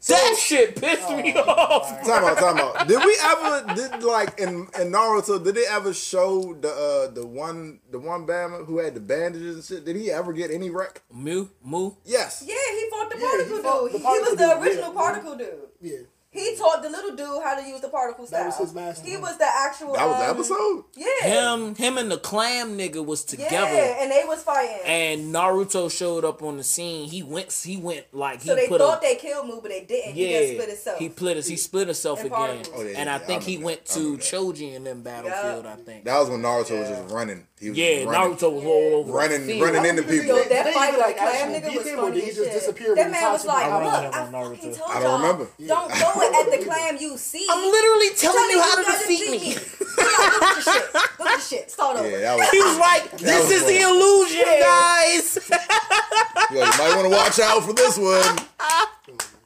that 0.08 0.36
shit 0.38 0.76
pissed 0.76 1.10
me 1.10 1.34
off. 1.36 1.88
Time 2.06 2.24
out, 2.24 2.38
time 2.38 2.58
out. 2.58 2.88
Did 2.88 3.04
we 3.04 3.16
ever 3.22 3.74
did 3.74 4.02
like 4.02 4.38
in, 4.38 4.68
in 4.80 4.92
Naruto? 4.92 5.42
Did 5.42 5.54
they 5.54 5.66
ever 5.66 5.92
show 5.94 6.54
the 6.54 6.68
uh, 6.70 7.10
the 7.12 7.26
one 7.26 7.80
the 7.90 7.98
one 7.98 8.26
Bama 8.26 8.64
who 8.66 8.78
had 8.78 8.94
the 8.94 9.00
bandages 9.00 9.54
and 9.56 9.64
shit? 9.64 9.84
Did 9.84 9.96
he 9.96 10.10
ever 10.10 10.32
get 10.32 10.50
any 10.50 10.70
wreck? 10.70 11.02
Mu, 11.12 11.48
mu. 11.62 11.92
Yes. 12.04 12.44
Yeah, 12.46 12.54
he 12.54 12.90
fought 12.90 13.10
the 13.10 13.16
Yeah, 13.18 13.44
he 13.44 13.60
particle 13.60 13.62
fought 13.62 13.82
dude. 13.82 13.92
the 13.92 13.98
he 13.98 14.04
particle 14.04 14.30
was 14.30 14.38
the 14.38 14.54
dude, 14.54 14.62
original 14.62 14.88
yeah. 14.94 15.00
particle 15.00 15.36
dude. 15.36 15.54
Yeah. 15.80 15.98
He 16.30 16.54
taught 16.58 16.82
the 16.82 16.90
little 16.90 17.16
dude 17.16 17.42
how 17.42 17.58
to 17.58 17.66
use 17.66 17.80
the 17.80 17.88
particle 17.88 18.26
style. 18.26 18.40
That 18.44 18.46
was 18.48 18.68
his 18.68 18.74
master. 18.74 19.08
He 19.08 19.16
was 19.16 19.38
the 19.38 19.46
actual. 19.46 19.94
That 19.94 20.06
was 20.06 20.18
the 20.18 20.24
um, 20.24 20.36
episode. 20.36 20.84
Yeah. 20.94 21.54
Him, 21.54 21.74
him, 21.74 21.96
and 21.96 22.10
the 22.10 22.18
clam 22.18 22.76
nigga 22.76 23.02
was 23.04 23.24
together. 23.24 23.48
Yeah, 23.50 24.02
and 24.02 24.10
they 24.12 24.24
was 24.26 24.42
fighting. 24.42 24.76
And 24.84 25.34
Naruto 25.34 25.90
showed 25.90 26.26
up 26.26 26.42
on 26.42 26.58
the 26.58 26.64
scene. 26.64 27.08
He 27.08 27.22
went. 27.22 27.50
He 27.52 27.78
went 27.78 28.12
like 28.12 28.42
he 28.42 28.48
so 28.48 28.54
they 28.56 28.68
put 28.68 28.78
thought 28.80 28.98
a. 28.98 29.00
they 29.00 29.14
killed 29.16 29.46
Mu, 29.46 29.62
but 29.62 29.70
they 29.70 29.84
didn't. 29.84 30.12
he 30.12 30.30
Yeah, 30.30 30.38
just 30.40 30.52
split 30.52 30.68
himself. 30.68 30.98
he 30.98 31.08
split 31.08 31.36
his. 31.36 31.46
He 31.46 31.56
split 31.56 31.86
himself 31.88 32.20
In 32.20 32.26
again. 32.26 32.62
Oh, 32.76 32.82
yeah, 32.82 32.98
and 32.98 33.08
I 33.08 33.14
yeah, 33.14 33.18
think 33.20 33.42
I 33.42 33.44
he 33.46 33.52
remember 33.52 33.66
went 33.66 33.84
that. 33.86 33.94
To. 33.94 34.16
Choji 34.18 34.76
and 34.76 34.86
then 34.86 35.02
Battlefield. 35.02 35.64
I 35.64 35.76
think. 35.76 36.04
That 36.04 36.18
was 36.20 36.28
when 36.28 36.42
Naruto 36.42 36.78
was 36.78 36.88
just 36.90 37.10
running. 37.14 37.46
He 37.58 37.70
was 37.70 37.78
Yeah, 37.78 38.04
running. 38.04 38.36
Naruto 38.36 38.52
was 38.52 38.64
all 38.64 38.94
over. 39.00 39.12
Running- 39.12 39.46
the 39.46 39.60
running 39.62 39.84
into 39.86 40.02
people. 40.02 40.26
Yo, 40.26 40.44
that 40.44 40.74
fight 40.74 40.92
with 40.92 41.00
like, 41.00 41.14
the 41.16 41.20
clam 41.22 41.52
nigga 41.52 41.74
was 41.76 41.90
funny 41.90 42.20
he 42.20 42.26
just 42.26 42.38
shit. 42.44 42.52
disappear 42.52 42.94
That 42.94 43.02
when 43.04 43.10
man 43.12 43.32
was 43.32 43.46
like, 43.46 43.64
I 43.64 43.78
him? 43.78 43.84
look, 43.84 43.94
remember 43.94 44.16
I 44.16 44.20
on 44.20 44.32
Naruto. 44.32 44.56
fucking 44.56 44.74
told 44.74 44.90
I 44.90 45.00
don't 45.00 45.20
remember. 45.22 45.48
don't 45.66 45.92
throw 45.92 46.27
it 46.28 46.46
at 46.46 46.58
the 46.58 46.64
clam 46.64 46.96
you 46.98 47.16
see. 47.16 47.46
I'm 47.50 47.64
literally 47.64 48.10
telling 48.16 48.36
Telling 48.38 48.50
you 48.50 48.60
how 48.62 48.76
to 48.76 48.84
guys 48.84 49.00
defeat 49.00 49.30
me. 49.30 49.54
Look 49.54 50.42
at 50.42 50.62
shit. 50.62 50.94
Look 50.94 51.28
at 51.28 51.42
shit. 51.42 51.70
Start 51.70 51.96
over. 51.98 52.08
Yeah, 52.08 52.36
was. 52.36 52.50
He 52.50 52.60
was 52.60 52.78
like, 52.78 53.10
"This 53.18 53.42
was 53.42 53.52
is 53.52 53.64
the 53.64 53.80
illusion, 53.80 54.44
guys." 54.60 55.38
Yo, 56.50 56.60
you 56.60 56.78
might 56.78 56.94
want 56.96 57.06
to 57.10 57.10
watch 57.10 57.38
out 57.40 57.64
for 57.64 57.72
this 57.72 57.98
one. 57.98 58.38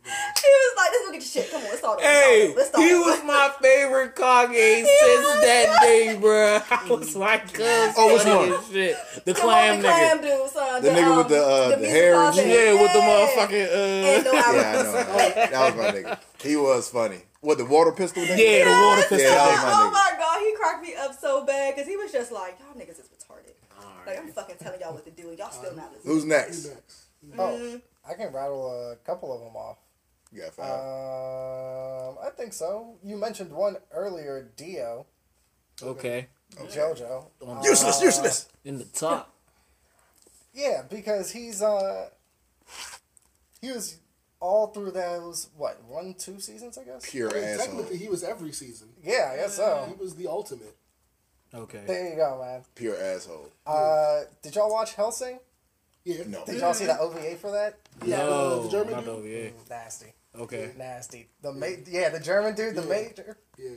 He 0.42 0.48
was 0.48 0.74
like, 0.76 0.90
let's 0.92 1.04
look 1.06 1.14
at 1.14 1.20
the 1.20 1.26
shit. 1.26 1.50
Come 1.50 1.62
on, 1.62 1.68
let's 1.68 1.78
start 1.78 1.98
over. 1.98 2.08
Hey, 2.08 2.52
let's 2.56 2.68
start 2.70 2.84
he 2.84 2.92
over. 2.94 3.10
was 3.10 3.24
my 3.24 3.52
favorite 3.62 4.16
Kage 4.16 4.86
since 5.00 5.26
that 5.42 5.78
day, 5.82 6.16
bro. 6.20 6.58
I 6.70 6.86
was 6.90 7.14
like, 7.16 7.52
cuz 7.52 7.94
Oh, 7.96 8.12
which 8.14 8.24
one? 8.26 8.52
as 8.52 8.66
shit. 8.68 8.96
The 9.24 9.34
Come 9.34 9.48
on, 9.50 9.54
clam 9.54 9.82
the 9.82 9.88
nigga. 9.88 9.92
clam 9.92 10.20
dude, 10.22 10.50
son. 10.50 10.82
The 10.82 10.88
nigga 10.90 11.16
with 11.16 11.28
the, 11.28 11.42
uh, 11.44 11.68
the 11.70 11.76
music 11.76 11.90
hair 11.94 12.14
and 12.28 12.36
Yeah, 12.36 12.82
with 12.82 12.92
the 12.92 12.98
Yeah. 12.98 13.08
motherfucking 13.08 13.68
Ain't 14.02 14.26
uh 14.26 14.32
no 14.32 14.32
Yeah, 14.32 14.72
I 14.72 14.82
know. 14.82 15.48
That 15.50 15.74
was 15.74 15.74
my 15.76 16.00
nigga. 16.00 16.18
He 16.42 16.56
was 16.56 16.88
funny. 16.88 17.22
What 17.40 17.58
the 17.58 17.64
water 17.64 17.92
pistol? 17.92 18.22
Nigga? 18.22 18.36
Yeah, 18.38 18.64
the 18.64 18.70
water 18.86 19.02
pistol. 19.02 19.18
Yeah, 19.18 19.34
that 19.34 19.50
was 19.50 19.60
my 19.62 19.68
Oh 19.72 19.88
nigga. 19.88 19.92
my 19.92 20.12
god, 20.18 20.40
he 20.40 20.54
cracked 20.56 20.82
me 20.82 20.94
up 20.94 21.18
so 21.20 21.44
bad 21.44 21.74
because 21.74 21.88
he 21.88 21.96
was 21.96 22.10
just 22.12 22.32
like, 22.32 22.58
y'all 22.60 22.74
niggas 22.80 23.00
is 23.00 23.08
retarded. 23.08 23.54
Like 24.06 24.18
I'm 24.18 24.28
fucking 24.32 24.56
telling 24.56 24.80
y'all 24.80 24.94
what 24.94 25.04
to 25.04 25.10
do, 25.10 25.28
and 25.30 25.38
y'all 25.38 25.50
still 25.50 25.74
not 25.76 25.92
listening. 25.92 26.14
Who's 26.14 26.24
next? 26.24 26.68
Oh, 27.38 27.78
I 28.08 28.14
can 28.14 28.32
rattle 28.32 28.90
a 28.92 28.96
couple 29.06 29.32
of 29.32 29.40
them 29.40 29.54
off. 29.56 29.76
You 30.32 30.42
got 30.42 30.54
five. 30.54 30.70
Um, 30.70 32.16
I 32.26 32.30
think 32.30 32.52
so. 32.52 32.96
You 33.04 33.16
mentioned 33.16 33.52
one 33.52 33.76
earlier, 33.92 34.50
Dio, 34.56 35.06
Okay. 35.82 36.28
JoJo. 36.56 37.26
useless, 37.64 38.00
useless. 38.02 38.48
In 38.64 38.78
the 38.78 38.84
top. 38.84 39.34
Yeah, 40.54 40.82
because 40.88 41.30
he's 41.30 41.62
uh, 41.62 42.08
he 43.60 43.72
was 43.72 43.96
all 44.40 44.66
through 44.68 44.90
those 44.90 45.48
what 45.56 45.82
one, 45.84 46.14
two 46.18 46.40
seasons, 46.40 46.76
I 46.78 46.84
guess. 46.84 47.08
Pure 47.10 47.30
I 47.30 47.34
mean, 47.34 47.44
asshole. 47.44 47.66
technically, 47.66 47.96
he 47.98 48.08
was 48.08 48.22
every 48.24 48.52
season. 48.52 48.88
Yeah, 49.02 49.30
I 49.32 49.36
guess 49.36 49.56
so. 49.56 49.86
He 49.88 50.02
was 50.02 50.14
the 50.14 50.26
ultimate. 50.28 50.76
Okay. 51.54 51.82
There 51.86 52.10
you 52.10 52.16
go, 52.16 52.40
man. 52.42 52.62
Pure 52.74 52.96
asshole. 53.00 53.50
Uh, 53.66 54.22
did 54.42 54.54
y'all 54.54 54.70
watch 54.70 54.94
Hellsing? 54.94 55.38
Yeah. 56.04 56.24
No. 56.26 56.44
Did 56.44 56.60
y'all 56.60 56.74
see 56.74 56.86
the 56.86 56.98
OVA 56.98 57.36
for 57.36 57.50
that? 57.52 57.78
Yeah, 58.04 58.16
No, 58.18 58.30
uh, 58.32 58.62
the 58.62 58.68
German 58.70 58.92
not 58.94 59.04
dude? 59.04 59.14
over, 59.14 59.28
yeah. 59.28 59.50
Nasty, 59.70 60.12
Okay. 60.38 60.72
nasty. 60.76 61.28
The 61.42 61.52
ma- 61.52 61.66
yeah, 61.86 62.08
the 62.08 62.20
German 62.20 62.54
dude, 62.54 62.74
the 62.74 62.82
Yeah. 62.82 62.88
major 62.88 63.36
Yeah. 63.58 63.70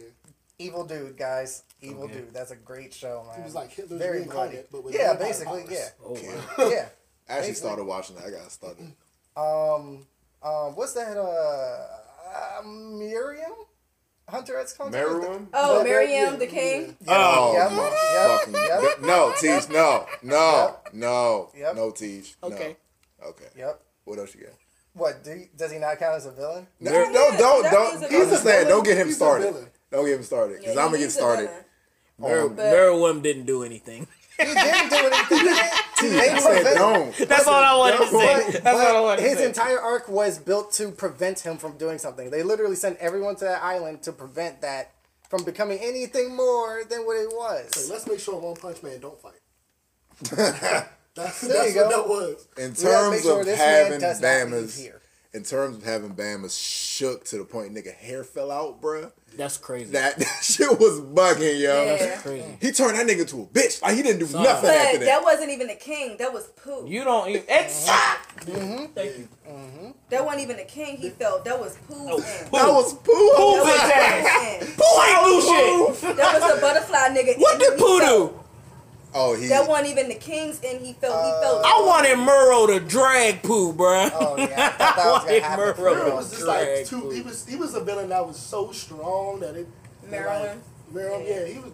evil 0.57 0.85
dude, 0.85 1.17
guys. 1.17 1.63
Evil 1.81 2.03
Okay. 2.05 2.13
dude. 2.13 2.33
That's 2.33 2.51
a 2.51 2.55
great 2.55 2.93
show, 2.93 3.23
man. 3.27 3.37
He 3.37 3.43
was 3.43 3.55
like 3.55 3.71
Hitler's 3.71 3.99
Very 3.99 4.19
reincarnate, 4.19 4.51
bloody. 4.51 4.67
but 4.71 4.83
with 4.85 4.95
yeah, 4.95 5.13
basically, 5.13 5.63
powers. 5.63 5.73
yeah, 5.73 5.89
Oh, 6.03 6.11
Okay. 6.13 6.27
wow. 6.35 6.43
yeah. 6.69 6.89
I 7.27 7.33
actually 7.33 7.49
Basically. 7.49 7.53
started 7.55 7.83
watching 7.85 8.15
that. 8.17 8.25
I 8.25 8.29
got 8.31 8.51
started. 8.51 8.93
Um, 9.37 10.07
um, 10.41 10.75
what's 10.77 10.93
that? 10.93 11.17
Uh, 11.17 11.21
uh 11.25 12.61
Meruem, 12.63 13.65
Hunter 14.29 14.57
X 14.57 14.77
Hunter. 14.77 14.97
Meruem? 14.97 15.47
Oh, 15.53 15.83
Meruem 15.85 16.39
the 16.39 16.47
King. 16.47 16.95
Oh, 17.05 17.51
Yep, 17.53 17.71
my 17.73 17.83
yep, 18.13 18.39
fucking 18.39 18.53
yep. 18.53 19.01
no, 19.01 19.33
Teach, 19.37 19.67
no, 19.69 20.07
no, 20.23 20.77
no, 20.93 21.51
Yep. 21.53 21.75
no, 21.75 21.91
Teach. 21.91 22.37
no. 22.41 22.47
Okay. 22.47 22.77
Okay. 23.25 23.49
Yep. 23.57 23.81
What 24.05 24.19
else 24.19 24.33
you 24.35 24.45
got? 24.45 24.53
What 24.95 25.23
do 25.23 25.31
you, 25.31 25.47
does 25.57 25.71
he 25.71 25.77
not 25.77 25.99
count 25.99 26.15
as 26.15 26.25
a 26.25 26.31
villain? 26.31 26.65
No, 26.79 26.91
Yeah, 26.91 27.11
don't, 27.11 27.37
don't, 27.37 27.63
that 27.63 27.71
don't. 27.71 27.95
is 27.95 28.01
a 28.03 28.07
He's 28.07 28.29
just 28.29 28.43
saying, 28.43 28.67
don't 28.67 28.83
get 28.83 28.97
him 28.97 29.07
He's 29.07 29.17
started. 29.17 29.53
Don't 29.91 30.05
get 30.05 30.15
him 30.17 30.23
started, 30.23 30.59
because 30.59 30.73
Yeah, 30.75 30.81
I'm 30.81 30.87
gonna 30.87 30.97
get 30.99 31.11
started. 31.11 31.49
villain. 31.49 31.63
Oh, 32.47 32.49
Mer- 32.49 32.55
Meruem 32.55 33.21
didn't 33.21 33.45
do 33.45 33.63
anything. 33.63 34.07
He 34.37 34.43
didn't 34.43 34.89
do 34.89 34.95
anything. 34.97 35.45
They 35.45 36.29
I 36.29 36.39
said 36.39 36.55
prevent- 36.55 36.77
don't. 36.77 37.17
That's 37.29 37.47
all 37.47 37.53
I 37.63 37.75
wanted 37.77 37.97
to 37.99 38.07
say. 38.07 38.43
But, 38.51 38.63
That's 38.65 38.79
all 38.79 38.97
I 38.97 38.99
wanted 38.99 39.21
to 39.21 39.29
his 39.29 39.39
entire 39.41 39.79
arc 39.79 40.09
was 40.09 40.37
built 40.39 40.73
to 40.73 40.91
prevent 40.91 41.39
him 41.39 41.55
from 41.57 41.77
doing 41.77 41.97
something. 41.99 42.29
They 42.31 42.43
literally 42.43 42.75
sent 42.75 42.97
everyone 42.99 43.37
to 43.37 43.45
that 43.45 43.63
island 43.63 44.03
to 44.03 44.11
prevent 44.11 44.59
that 44.61 44.91
from 45.29 45.45
becoming 45.45 45.79
anything 45.79 46.35
more 46.35 46.83
than 46.83 47.05
what 47.05 47.15
it 47.15 47.27
Like, 47.33 47.65
was. 47.75 47.89
let's 47.89 48.05
make 48.07 48.19
sure 48.19 48.37
One 48.37 48.55
Punch 48.55 48.83
Man 48.83 48.99
don't 48.99 49.17
fight. 49.21 49.39
that's 51.15 51.41
There 51.41 51.53
that's 51.57 51.75
you 51.75 51.81
what 51.81 51.89
go. 51.91 52.01
that 52.01 52.07
was. 52.09 52.47
In 52.57 52.73
We 52.73 52.83
gotta 52.83 53.11
make 53.11 53.21
terms 53.21 53.23
sure 53.23 53.39
of 53.39 53.45
this 53.45 53.59
man 53.59 53.83
having 53.85 53.99
does 53.99 54.21
not 54.21 54.27
leave 54.27 54.47
Bama's, 54.63 54.77
here. 54.79 55.01
in 55.33 55.43
terms 55.43 55.77
of 55.77 55.83
having 55.83 56.15
Bama's 56.15 56.57
shook 56.57 57.23
to 57.25 57.37
the 57.37 57.45
point 57.45 57.73
nigga 57.73 57.93
hair 57.93 58.23
fell 58.23 58.51
out, 58.51 58.81
bruh. 58.81 59.11
That's 59.37 59.57
crazy. 59.57 59.91
That, 59.91 60.17
that 60.19 60.39
shit 60.41 60.69
was 60.79 61.01
bugging, 61.01 61.59
yo. 61.59 61.83
Yeah. 61.83 62.17
crazy. 62.21 62.57
He 62.61 62.71
turned 62.71 62.97
that 62.97 63.05
nigga 63.05 63.27
to 63.29 63.41
a 63.41 63.45
bitch. 63.45 63.81
Like 63.81 63.95
he 63.95 64.01
didn't 64.03 64.19
do 64.19 64.27
Son. 64.27 64.43
nothing 64.43 64.69
But 64.69 64.75
after 64.77 64.97
that 64.99 65.05
that. 65.05 65.23
wasn't 65.23 65.51
even 65.51 65.67
the 65.67 65.75
king. 65.75 66.15
That 66.19 66.31
was 66.31 66.47
Pooh. 66.47 66.85
You 66.87 67.03
don't 67.03 67.27
even. 67.29 67.41
Exact. 67.49 68.43
Thank 68.43 69.17
you. 69.17 69.27
Mm-hmm. 69.49 69.89
That 70.09 70.23
wasn't 70.23 70.43
even 70.43 70.57
the 70.57 70.63
king. 70.63 70.95
He 70.97 71.09
felt 71.09 71.43
that 71.45 71.59
was 71.59 71.75
poo. 71.87 71.95
Oh, 71.97 72.15
end. 72.15 72.47
That 72.51 72.67
was 72.69 72.93
Pooh 72.93 73.01
poo. 73.03 73.31
That 73.35 73.63
was 73.65 73.79
Pooh's 73.81 73.91
end. 74.61 74.77
Pooh 74.77 75.01
ain't 75.03 75.25
do 75.25 75.41
shit. 76.05 76.15
That 76.17 76.39
was 76.39 76.55
the 76.55 76.61
butterfly 76.61 77.09
nigga. 77.09 77.37
What 77.39 77.59
did 77.59 77.77
poo 77.77 77.85
Pooh 77.85 77.99
felt. 77.99 78.31
do? 78.33 78.39
Oh, 79.17 79.33
he. 79.33 79.47
That 79.47 79.67
wasn't 79.67 79.91
even 79.91 80.09
the 80.09 80.15
king's 80.15 80.59
end. 80.61 80.85
He 80.85 80.91
felt. 80.91 81.25
he 81.25 81.41
felt. 81.41 81.63
Uh, 81.63 81.67
I 81.67 81.83
wanted 81.85 82.17
Murrow 82.17 82.67
to 82.67 82.85
drag 82.85 83.41
Pooh, 83.43 83.71
bro. 83.71 84.09
Oh 84.13 84.35
yeah, 84.37 84.43
I 84.45 84.69
thought 84.69 84.95
that 84.97 85.05
was. 85.05 85.41
Wanted 85.41 85.75
for 85.75 85.81
Murrow 85.81 86.07
It 86.07 86.13
was 86.15 86.29
just 86.31 86.41
Drag 86.43 86.77
like 86.77 86.85
too. 86.85 87.09
He 87.11 87.21
was 87.21 87.47
he 87.47 87.55
was 87.55 87.75
a 87.75 87.79
villain 87.81 88.09
that 88.09 88.27
was 88.27 88.37
so 88.37 88.73
strong 88.73 89.39
that 89.39 89.55
it. 89.55 89.67
Maryland. 90.09 90.61
Maryland, 90.91 91.25
yeah, 91.27 91.45
he 91.45 91.59
was. 91.59 91.71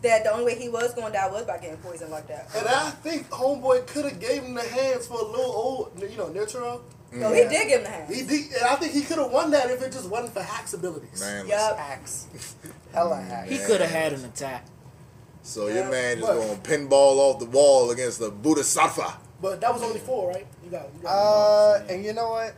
That 0.00 0.24
the 0.24 0.32
only 0.32 0.44
way 0.44 0.58
he 0.58 0.70
was 0.70 0.94
going 0.94 1.12
to 1.12 1.18
die 1.18 1.30
was 1.30 1.44
by 1.44 1.58
getting 1.58 1.76
poisoned 1.78 2.10
like 2.10 2.28
that. 2.28 2.50
And 2.56 2.66
I 2.66 2.90
think 2.90 3.28
Homeboy 3.30 3.86
could 3.86 4.04
have 4.04 4.20
gave 4.20 4.42
him 4.42 4.54
the 4.54 4.62
hands 4.62 5.06
for 5.06 5.14
a 5.18 5.24
little 5.24 5.44
old, 5.44 5.92
you 5.98 6.16
know, 6.16 6.28
Netero. 6.28 6.80
So 7.10 7.32
he 7.32 7.42
did 7.42 7.68
give 7.68 7.78
him 7.78 7.84
the 7.84 7.90
hand. 7.90 8.14
He 8.14 8.22
did, 8.22 8.52
and 8.52 8.64
I 8.64 8.74
think 8.76 8.92
he 8.92 9.02
could 9.02 9.18
have 9.18 9.30
won 9.30 9.50
that 9.52 9.70
if 9.70 9.80
it 9.82 9.92
just 9.92 10.10
wasn't 10.10 10.34
for 10.34 10.42
Hack's 10.42 10.74
abilities. 10.74 11.20
Man, 11.20 11.46
Yup. 11.46 11.78
Hacks. 11.78 12.26
Hella 12.92 13.16
mm. 13.16 13.28
hacks. 13.28 13.50
He 13.50 13.58
could 13.58 13.80
have 13.80 13.90
had 13.90 14.12
an 14.12 14.24
attack. 14.24 14.66
So 15.46 15.68
your 15.68 15.88
man 15.90 16.18
just 16.18 16.26
But- 16.26 16.34
going 16.34 16.58
pinball 16.88 17.18
off 17.18 17.38
the 17.38 17.44
wall 17.46 17.90
against 17.90 18.18
the 18.18 18.30
Bodhisattva. 18.30 19.18
But 19.42 19.60
that 19.60 19.72
was 19.74 19.82
only 19.82 20.00
four, 20.00 20.30
right? 20.30 20.46
You 20.64 20.70
got. 20.70 20.86
You 20.96 21.02
got 21.02 21.10
Uh, 21.10 21.82
and 21.88 22.02
you 22.04 22.14
know 22.14 22.30
what? 22.30 22.54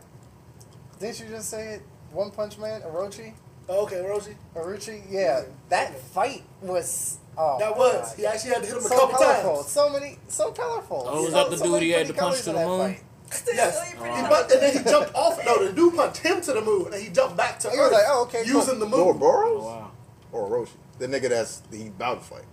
Didn't 1.00 1.18
you 1.20 1.26
just 1.26 1.50
say 1.50 1.74
it? 1.74 1.82
One 2.12 2.30
Punch 2.30 2.56
Man, 2.58 2.80
Orochi, 2.82 3.32
oh, 3.68 3.82
okay, 3.84 4.00
Rosie. 4.06 4.36
Orochi. 4.54 5.02
Yeah, 5.10 5.42
that 5.68 5.98
fight 6.00 6.44
was. 6.62 7.18
Oh, 7.36 7.58
That 7.58 7.76
was. 7.76 8.08
God. 8.10 8.16
He 8.16 8.24
actually 8.24 8.50
had 8.52 8.62
to 8.62 8.66
hit 8.68 8.76
him 8.78 8.84
a 8.84 8.88
so 8.88 8.98
couple 8.98 9.16
colorful. 9.18 9.56
times. 9.56 9.68
So 9.68 9.90
many, 9.90 10.18
so 10.28 10.52
colorful. 10.52 11.06
Oh, 11.10 11.22
was 11.24 11.32
so, 11.32 11.36
that 11.36 11.50
the 11.50 11.56
so 11.58 11.64
dude 11.64 11.72
many 11.74 11.86
he 11.86 11.92
had 11.92 12.06
to 12.06 12.12
punch 12.14 12.20
colors 12.20 12.44
to 12.44 12.52
the 12.52 12.66
moon? 12.66 12.80
fight. 12.94 13.02
Yes. 13.52 13.74
Really 13.82 13.96
pretty 14.00 14.16
He 14.16 14.22
bumped, 14.28 14.52
and 14.52 14.62
then 14.62 14.72
he 14.84 14.90
jumped 14.90 15.14
off. 15.14 15.44
No, 15.44 15.66
the 15.66 15.72
dude 15.72 15.94
punched 15.96 16.18
him 16.18 16.40
to 16.40 16.52
the 16.52 16.62
moon, 16.62 16.94
and 16.94 17.02
he 17.02 17.08
jumped 17.10 17.36
back 17.36 17.58
to 17.60 17.68
He 17.70 17.76
Earth 17.76 17.90
was 17.90 17.92
like, 17.92 18.04
oh, 18.06 18.22
okay, 18.22 18.44
cool. 18.44 18.60
using 18.60 18.78
the 18.78 18.86
moon. 18.86 19.18
Boros? 19.18 19.20
Oh, 19.60 19.64
wow. 19.64 19.90
Or 20.32 20.48
Orochi? 20.48 20.70
The 21.00 21.08
nigga 21.08 21.28
that's 21.28 21.62
he 21.70 21.88
about 21.88 22.20
to 22.20 22.24
fight 22.24 22.44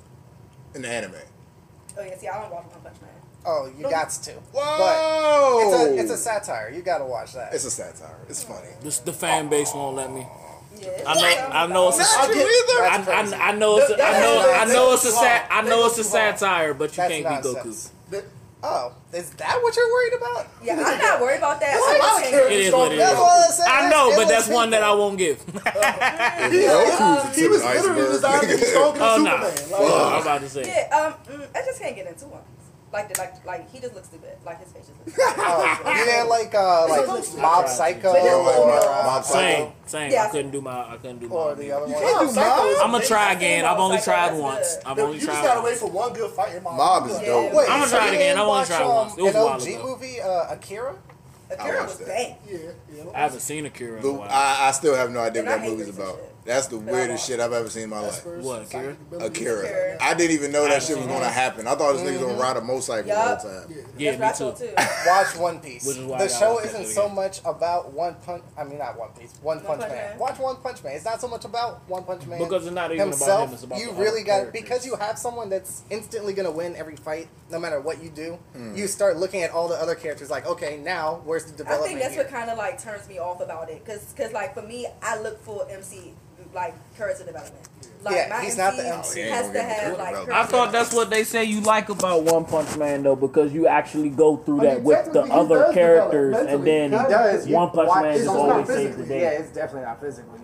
in 0.75 0.81
the 0.81 0.87
anime. 0.89 1.13
Oh 1.97 2.03
yeah, 2.03 2.17
see, 2.17 2.27
I 2.27 2.41
don't 2.41 2.51
watch 2.51 2.65
One 2.65 2.81
Punch 2.81 3.01
Man. 3.01 3.09
Oh, 3.45 3.71
you 3.77 3.83
got 3.89 4.09
to. 4.09 4.31
Whoa! 4.31 5.59
But 5.59 5.65
it's 5.65 5.83
a, 5.83 6.01
it's 6.01 6.11
a 6.11 6.17
satire. 6.17 6.71
You 6.73 6.81
got 6.81 6.99
to 6.99 7.05
watch 7.05 7.33
that. 7.33 7.53
It's 7.53 7.65
a 7.65 7.71
satire. 7.71 8.17
It's 8.29 8.43
funny. 8.43 8.69
This, 8.81 8.99
the 8.99 9.13
fan 9.13 9.49
base 9.49 9.73
won't 9.73 9.95
let 9.95 10.11
me. 10.11 10.25
Yeah, 10.79 10.89
I 11.05 11.13
know. 11.13 11.49
I 11.51 11.67
know 11.67 11.89
it's 11.89 11.97
a. 11.97 12.01
Not 12.01 12.29
you 12.29 12.35
That's 12.35 13.07
I, 13.07 13.23
crazy. 13.23 13.35
I, 13.35 13.49
I 13.49 13.55
know 13.55 13.77
it's 13.77 13.91
a, 13.91 14.03
I 14.03 14.19
know 14.19 14.53
I 14.55 14.65
know 14.65 14.93
it's 14.93 15.03
a 15.03 15.07
that's 15.09 15.19
sat. 15.19 15.47
I 15.51 15.61
know 15.61 15.85
it's 15.85 15.97
a 15.97 16.03
satire, 16.03 16.73
but 16.73 16.91
you 16.91 16.97
That's 16.97 17.13
can't 17.13 17.43
be 17.43 17.49
Goku. 17.49 17.91
Nonsense. 18.63 18.93
The- 18.93 19.03
Oh, 19.13 19.17
is 19.17 19.29
that 19.31 19.59
what 19.61 19.75
you're 19.75 19.91
worried 19.91 20.13
about? 20.13 20.47
Yeah, 20.63 20.73
I'm 20.85 20.97
not 20.99 21.19
worried 21.21 21.37
about 21.39 21.59
that. 21.59 21.71
There's 21.73 21.83
a 21.83 21.89
I'm 21.93 21.99
lot 21.99 22.05
just 22.07 22.15
of 22.15 22.21
saying- 22.23 22.31
characters 22.33 22.57
It 22.57 22.61
is 22.67 22.73
what 22.73 22.91
it 22.91 22.95
than 22.95 22.99
is. 22.99 23.03
That's 23.05 23.19
what 23.19 23.31
I 23.31 23.51
said. 23.51 23.67
I 23.67 23.89
know, 23.89 24.05
but 24.09 24.21
Endless 24.21 24.29
that's 24.29 24.47
one 24.47 24.69
that 24.71 24.83
I 24.83 24.93
won't 24.93 25.17
give. 25.17 25.45
Goku's 25.45 27.35
He 27.35 27.47
was 27.47 27.63
literally 27.63 28.01
designed 28.11 28.41
to 28.41 28.47
be 28.47 28.63
stronger 28.63 28.99
than 28.99 29.07
Oh, 29.07 29.17
Superman. 29.17 29.69
nah. 29.69 29.77
Like, 29.77 30.13
I'm 30.13 30.21
about 30.21 30.41
to 30.41 30.49
say. 30.49 30.63
Yeah, 30.65 30.97
um, 30.97 31.13
mm, 31.29 31.47
I 31.55 31.61
just 31.65 31.79
can't 31.81 31.95
get 31.95 32.07
into 32.07 32.25
him. 32.25 32.39
Like, 32.93 33.17
like, 33.17 33.43
like 33.43 33.71
he 33.71 33.79
just 33.79 33.95
looks 33.95 34.07
stupid. 34.07 34.37
Like 34.45 34.59
his 34.59 34.71
face 34.71 34.85
just 34.85 34.99
looks 34.99 35.17
oh, 35.19 35.73
stupid. 35.75 35.91
oh, 35.91 36.05
yeah, 36.05 36.23
like, 36.23 36.53
uh, 36.53 36.87
like 36.87 37.09
uh, 37.09 37.41
Mob 37.41 37.67
Psycho 37.67 38.09
or 38.09 38.71
uh, 38.71 39.03
Mob 39.03 39.23
Same, 39.23 39.71
same. 39.87 40.11
Yeah, 40.11 40.25
I 40.25 40.29
couldn't 40.29 40.51
do 40.51 40.61
my, 40.61 40.93
I 40.93 40.97
couldn't 40.97 41.17
do 41.17 41.27
oh, 41.31 41.55
my. 41.55 41.69
other 41.71 41.87
one. 41.87 42.75
I'm 42.83 42.91
gonna 42.91 43.03
try 43.03 43.33
again. 43.33 43.65
I've 43.65 43.79
only 43.79 43.99
tried 43.99 44.37
once. 44.37 44.77
I've 44.85 44.99
only 44.99 45.17
tried. 45.17 45.21
You 45.21 45.27
just 45.27 45.43
gotta 45.43 45.61
wait 45.65 45.77
for 45.77 45.89
one 45.89 46.13
good 46.13 46.29
fight 46.33 46.55
in 46.55 46.61
Mob. 46.61 46.77
Mob 46.77 47.09
is 47.09 47.17
dope. 47.17 47.51
I'm 47.51 47.79
gonna 47.79 47.89
try 47.89 48.07
it 48.09 48.13
again. 48.13 48.37
I 48.37 48.45
wanna 48.45 48.67
try 48.67 48.85
once. 48.85 49.17
It 49.17 49.21
was 49.23 49.35
an 49.35 49.41
OG 49.41 49.83
movie, 49.83 50.21
uh, 50.21 50.53
Akira. 50.53 50.95
Akira 51.49 51.83
was 51.83 51.97
bang. 51.97 52.35
Yeah, 52.47 53.03
I 53.15 53.19
haven't 53.21 53.39
seen 53.39 53.65
Akira. 53.65 54.01
I, 54.21 54.67
I 54.67 54.71
still 54.71 54.95
have 54.95 55.11
no 55.11 55.19
idea 55.19 55.43
what 55.43 55.49
that 55.49 55.67
movie's 55.67 55.89
about. 55.89 56.19
That's 56.45 56.67
the 56.67 56.77
weirdest 56.77 57.27
shit 57.27 57.39
I've 57.39 57.53
ever 57.53 57.69
seen 57.69 57.83
in 57.83 57.89
my 57.89 58.01
life. 58.01 58.25
What, 58.25 58.63
Akira? 58.63 58.97
Akira. 59.19 59.97
I 60.01 60.13
didn't 60.13 60.31
even 60.31 60.51
know 60.51 60.67
that 60.67 60.83
shit 60.83 60.97
was 60.97 61.05
gonna 61.05 61.25
mm-hmm. 61.25 61.33
happen. 61.33 61.67
I 61.67 61.75
thought 61.75 61.93
this 61.93 62.01
nigga 62.01 62.13
was 62.13 62.21
gonna 62.21 62.33
mm-hmm. 62.33 62.41
ride 62.41 62.57
a 62.57 62.61
motorcycle 62.61 63.07
Yup. 63.07 63.41
the 63.41 63.49
whole 63.49 63.61
time. 63.61 63.85
Yeah, 63.97 64.11
me 64.17 64.37
too. 64.37 64.73
Watch 65.07 65.37
One 65.37 65.59
Piece. 65.61 65.85
Which 65.85 65.97
is 65.97 66.05
why 66.05 66.17
the 66.17 66.27
show 66.27 66.59
isn't 66.59 66.87
so 66.87 67.05
again. 67.05 67.15
much 67.15 67.39
about 67.45 67.93
One 67.93 68.15
Punch. 68.15 68.43
I 68.57 68.65
mean, 68.65 68.79
not 68.79 68.99
One 68.99 69.09
Piece. 69.11 69.33
One, 69.41 69.59
Punch, 69.59 69.79
Punch 69.79 69.93
Man. 69.93 70.09
Man. 70.09 70.19
Watch 70.19 70.39
One 70.39 70.57
Punch 70.57 70.83
Man. 70.83 70.95
It's 70.95 71.05
not 71.05 71.21
so 71.21 71.29
much 71.29 71.45
about 71.45 71.87
One 71.87 72.03
Punch 72.03 72.25
Man 72.25 72.39
Because 72.39 72.65
it's 72.65 72.75
not 72.75 72.91
even 72.91 73.07
about 73.07 73.17
himself. 73.19 73.49
him. 73.49 73.53
It's 73.53 73.63
about 73.63 73.79
you 73.79 73.87
the 73.87 73.93
really 73.93 74.23
got 74.23 74.39
characters. 74.39 74.61
because 74.61 74.85
you 74.85 74.95
have 74.95 75.17
someone 75.17 75.49
that's 75.49 75.83
instantly 75.89 76.33
gonna 76.33 76.51
win 76.51 76.75
every 76.75 76.97
fight, 76.97 77.29
no 77.51 77.59
matter 77.59 77.79
what 77.79 78.03
you 78.03 78.09
do. 78.09 78.37
Hmm. 78.53 78.75
You 78.75 78.87
start 78.87 79.15
looking 79.17 79.43
at 79.43 79.51
all 79.51 79.69
the 79.69 79.75
other 79.75 79.95
characters 79.95 80.29
like, 80.29 80.45
okay, 80.45 80.77
now 80.77 81.21
where's 81.23 81.45
the 81.45 81.55
development? 81.55 81.83
I 81.83 81.87
think 81.87 81.99
that's 82.01 82.17
what 82.17 82.29
kind 82.29 82.49
of 82.49 82.57
like 82.57 82.81
turns 82.81 83.07
me 83.07 83.19
off 83.19 83.39
about 83.39 83.69
it, 83.69 83.83
Because, 83.85 84.33
like 84.33 84.53
for 84.53 84.61
me, 84.61 84.87
I 85.01 85.19
look 85.21 85.41
for 85.41 85.65
MC 85.69 86.13
like 86.53 86.75
character 86.95 87.25
development. 87.25 87.67
Like 88.03 88.15
yeah, 88.15 88.27
my 88.29 88.43
he's 88.43 88.57
not 88.57 88.75
the 88.75 88.85
MC. 88.85 89.21
Oh, 89.21 89.25
yeah, 89.25 89.51
to 89.51 89.63
have 89.63 89.97
like. 89.97 90.29
I 90.29 90.45
thought 90.45 90.71
that's 90.71 90.93
what 90.93 91.09
they 91.09 91.23
say 91.23 91.45
you 91.45 91.61
like 91.61 91.89
about 91.89 92.23
One 92.23 92.45
Punch 92.45 92.75
Man 92.77 93.03
though, 93.03 93.15
because 93.15 93.53
you 93.53 93.67
actually 93.67 94.09
go 94.09 94.37
through 94.37 94.61
oh, 94.61 94.71
I 94.71 94.75
mean, 94.75 94.75
that 94.75 94.83
with 94.83 95.13
the 95.13 95.21
other 95.23 95.71
characters, 95.73 96.35
and 96.35 96.65
then 96.67 96.91
does, 96.91 97.47
One 97.47 97.69
Punch 97.69 97.87
why, 97.87 98.01
Man 98.01 98.17
just 98.17 98.29
always 98.29 98.67
saves 98.67 98.97
the 98.97 99.05
day. 99.05 99.21
Yeah, 99.21 99.29
it's 99.39 99.53
definitely 99.53 99.87
not 99.87 100.01
physically. 100.01 100.39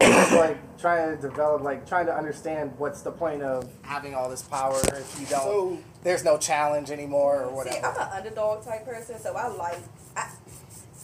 it's 0.00 0.32
like 0.32 0.78
trying 0.78 1.16
to 1.16 1.22
develop, 1.22 1.62
like 1.62 1.86
trying 1.88 2.06
to 2.06 2.14
understand 2.14 2.72
what's 2.76 3.00
the 3.00 3.10
point 3.10 3.42
of 3.42 3.66
having 3.82 4.14
all 4.14 4.28
this 4.28 4.42
power 4.42 4.78
if 4.84 5.16
you 5.18 5.26
don't. 5.26 5.40
So, 5.40 5.78
there's 6.02 6.24
no 6.24 6.36
challenge 6.36 6.90
anymore 6.90 7.44
or 7.44 7.54
whatever. 7.54 7.76
See, 7.76 7.82
I'm 7.82 7.96
an 7.96 8.08
underdog 8.12 8.64
type 8.64 8.84
person, 8.84 9.18
so 9.18 9.34
I 9.34 9.48
like 9.48 9.78
I, 10.14 10.30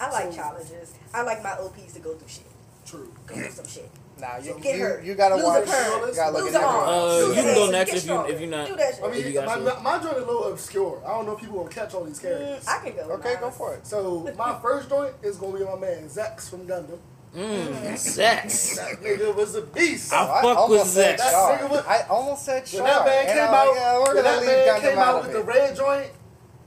I 0.00 0.10
like 0.10 0.32
so, 0.32 0.36
challenges. 0.36 0.92
I 1.14 1.22
like 1.22 1.42
my 1.42 1.52
OPs 1.52 1.94
to 1.94 2.00
go 2.00 2.14
through 2.14 2.28
shit. 2.28 2.49
True. 2.86 3.12
Go 3.26 3.34
do 3.34 3.50
some 3.50 3.66
shit. 3.66 3.90
Nah, 4.20 4.36
you, 4.36 4.52
so 4.52 4.58
get 4.58 4.76
you, 4.76 5.00
you 5.02 5.14
gotta 5.14 5.36
lose 5.36 5.44
watch. 5.44 5.66
You 5.66 6.14
gotta 6.14 6.32
look 6.32 6.44
lose 6.44 6.54
at 6.54 6.62
uh, 6.62 7.24
You 7.26 7.32
can 7.32 7.54
go 7.54 7.70
next 7.70 7.94
if 7.94 8.06
you 8.06 8.20
if 8.26 8.40
you're 8.40 8.50
not. 8.50 8.70
I 8.70 9.10
mean, 9.10 9.34
my, 9.34 9.56
my, 9.56 9.80
my 9.80 10.02
joint 10.02 10.16
is 10.18 10.22
a 10.22 10.26
little 10.26 10.52
obscure. 10.52 11.02
I 11.06 11.10
don't 11.10 11.26
know 11.26 11.32
if 11.32 11.40
people 11.40 11.56
will 11.56 11.68
catch 11.68 11.94
all 11.94 12.04
these 12.04 12.18
mm, 12.18 12.22
characters. 12.22 12.64
Mm, 12.64 12.68
I 12.68 12.84
can 12.84 12.96
go. 12.96 13.12
Okay, 13.14 13.36
go 13.40 13.50
for 13.50 13.74
it. 13.74 13.86
So 13.86 14.30
my 14.36 14.58
first 14.62 14.88
joint 14.90 15.14
is 15.22 15.36
gonna 15.36 15.58
be 15.58 15.64
my 15.64 15.78
man 15.78 16.04
Zechs 16.08 16.50
from 16.50 16.66
Gundam. 16.66 16.98
Mm, 17.34 17.68
mm, 17.68 17.92
Zechs. 17.94 18.76
that 18.76 19.00
nigga 19.00 19.34
was 19.34 19.54
a 19.54 19.62
beast. 19.62 20.12
I, 20.12 20.40
I 20.40 20.42
fuck 20.42 20.68
with 20.68 20.82
Zechs. 20.82 21.20
I 21.20 22.04
almost 22.10 22.44
said 22.44 22.66
Char. 22.66 22.82
When 22.82 23.06
that 23.06 23.26
came 23.26 23.38
out, 23.38 24.14
when 24.14 24.24
that 24.24 24.44
man 24.44 24.80
came 24.80 24.98
out 24.98 25.22
with 25.22 25.32
the 25.32 25.42
red 25.42 25.76
joint, 25.76 26.10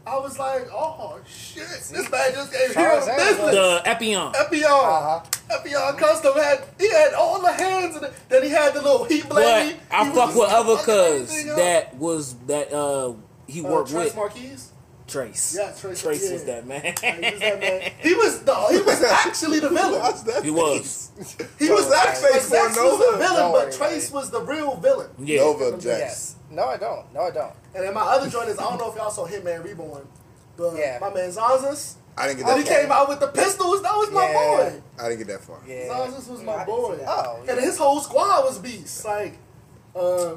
I 0.06 0.18
was 0.18 0.38
like, 0.38 0.68
oh 0.72 1.20
shit, 1.26 1.66
this 1.66 2.12
man 2.12 2.34
just 2.34 2.52
gave 2.52 2.76
him 2.76 3.00
business. 3.00 3.38
The 3.38 3.82
Epyon. 3.86 4.34
Epyon. 4.34 4.66
Uh-huh. 4.66 5.24
Epyon 5.50 5.98
Custom 5.98 6.34
had 6.36 6.66
he 6.78 6.92
had 6.92 7.14
all 7.14 7.42
the 7.42 7.52
hands 7.52 8.00
that. 8.00 8.14
Then 8.28 8.44
he 8.44 8.50
had 8.50 8.74
the 8.74 8.82
little 8.82 9.06
heat 9.06 9.30
blade. 9.30 9.78
But 9.90 9.96
I 9.96 10.12
fuck 10.12 10.36
with 10.36 10.50
other 10.50 10.76
cuz 10.76 11.46
that 11.56 11.96
was 11.96 12.36
that 12.48 12.74
uh 12.74 13.14
he 13.48 13.62
uh, 13.62 13.70
worked 13.70 13.94
with 13.94 14.14
Treize 14.14 14.16
with. 14.16 14.34
Merquise? 14.34 14.68
Treize. 15.08 15.56
Yeah, 15.58 15.72
Treize. 15.72 16.02
Treize 16.02 16.26
yeah. 16.26 16.34
was 16.34 16.44
that 16.46 16.68
man. 16.68 17.92
he 18.02 18.14
was 18.14 18.44
the. 18.44 18.56
He 18.72 18.82
was 18.82 19.04
actually 19.26 19.60
the 19.60 19.70
villain. 19.70 20.44
he 20.44 20.52
was. 20.52 21.12
He 21.60 21.70
was 21.70 21.92
actually 21.92 22.32
like, 22.32 22.76
Nova. 22.76 22.90
was 22.90 23.00
the 23.00 23.18
villain, 23.18 23.36
no, 23.36 23.52
but 23.54 23.72
Treize 23.72 24.12
was 24.12 24.32
the 24.32 24.42
real 24.42 24.76
villain. 24.78 25.10
Yeah. 25.20 25.42
Nova 25.42 25.72
Jax. 25.72 25.86
Yes. 25.86 26.36
No, 26.50 26.66
I 26.66 26.78
don't. 26.78 27.14
No, 27.14 27.22
I 27.22 27.32
don't. 27.32 27.54
And 27.76 27.84
then 27.84 27.94
my 27.94 28.02
other 28.02 28.30
joint 28.30 28.50
is 28.50 28.60
I 28.60 28.64
don't 28.64 28.78
know 28.78 28.92
if 28.92 28.96
y'all 28.96 29.10
saw 29.10 29.28
Hitman 29.28 29.64
Reborn, 29.64 30.08
but 30.58 30.76
yeah. 30.76 31.00
my 31.02 31.14
man 31.14 31.30
Xanxus, 31.30 31.96
I 32.18 32.28
didn't 32.28 32.40
get 32.40 32.48
that. 32.48 32.56
When 32.56 32.64
he 32.64 32.70
came 32.70 32.92
out 32.92 33.10
with 33.10 33.20
the 33.20 33.28
pistols, 33.28 33.82
that 33.82 33.94
was 33.94 34.12
my 34.12 34.32
boy. 34.32 34.82
I 35.00 35.10
didn't 35.10 35.20
get 35.20 35.28
that 35.28 35.42
far. 35.42 35.60
Yeah. 35.68 35.88
Xanxus 35.88 36.30
was 36.30 36.44
my 36.44 36.64
boy. 36.64 37.00
Oh. 37.08 37.44
And 37.48 37.60
his 37.60 37.78
whole 37.78 38.00
squad 38.00 38.44
was 38.44 38.60
beasts. 38.60 39.04
Like, 39.04 39.38
uh, 39.96 40.36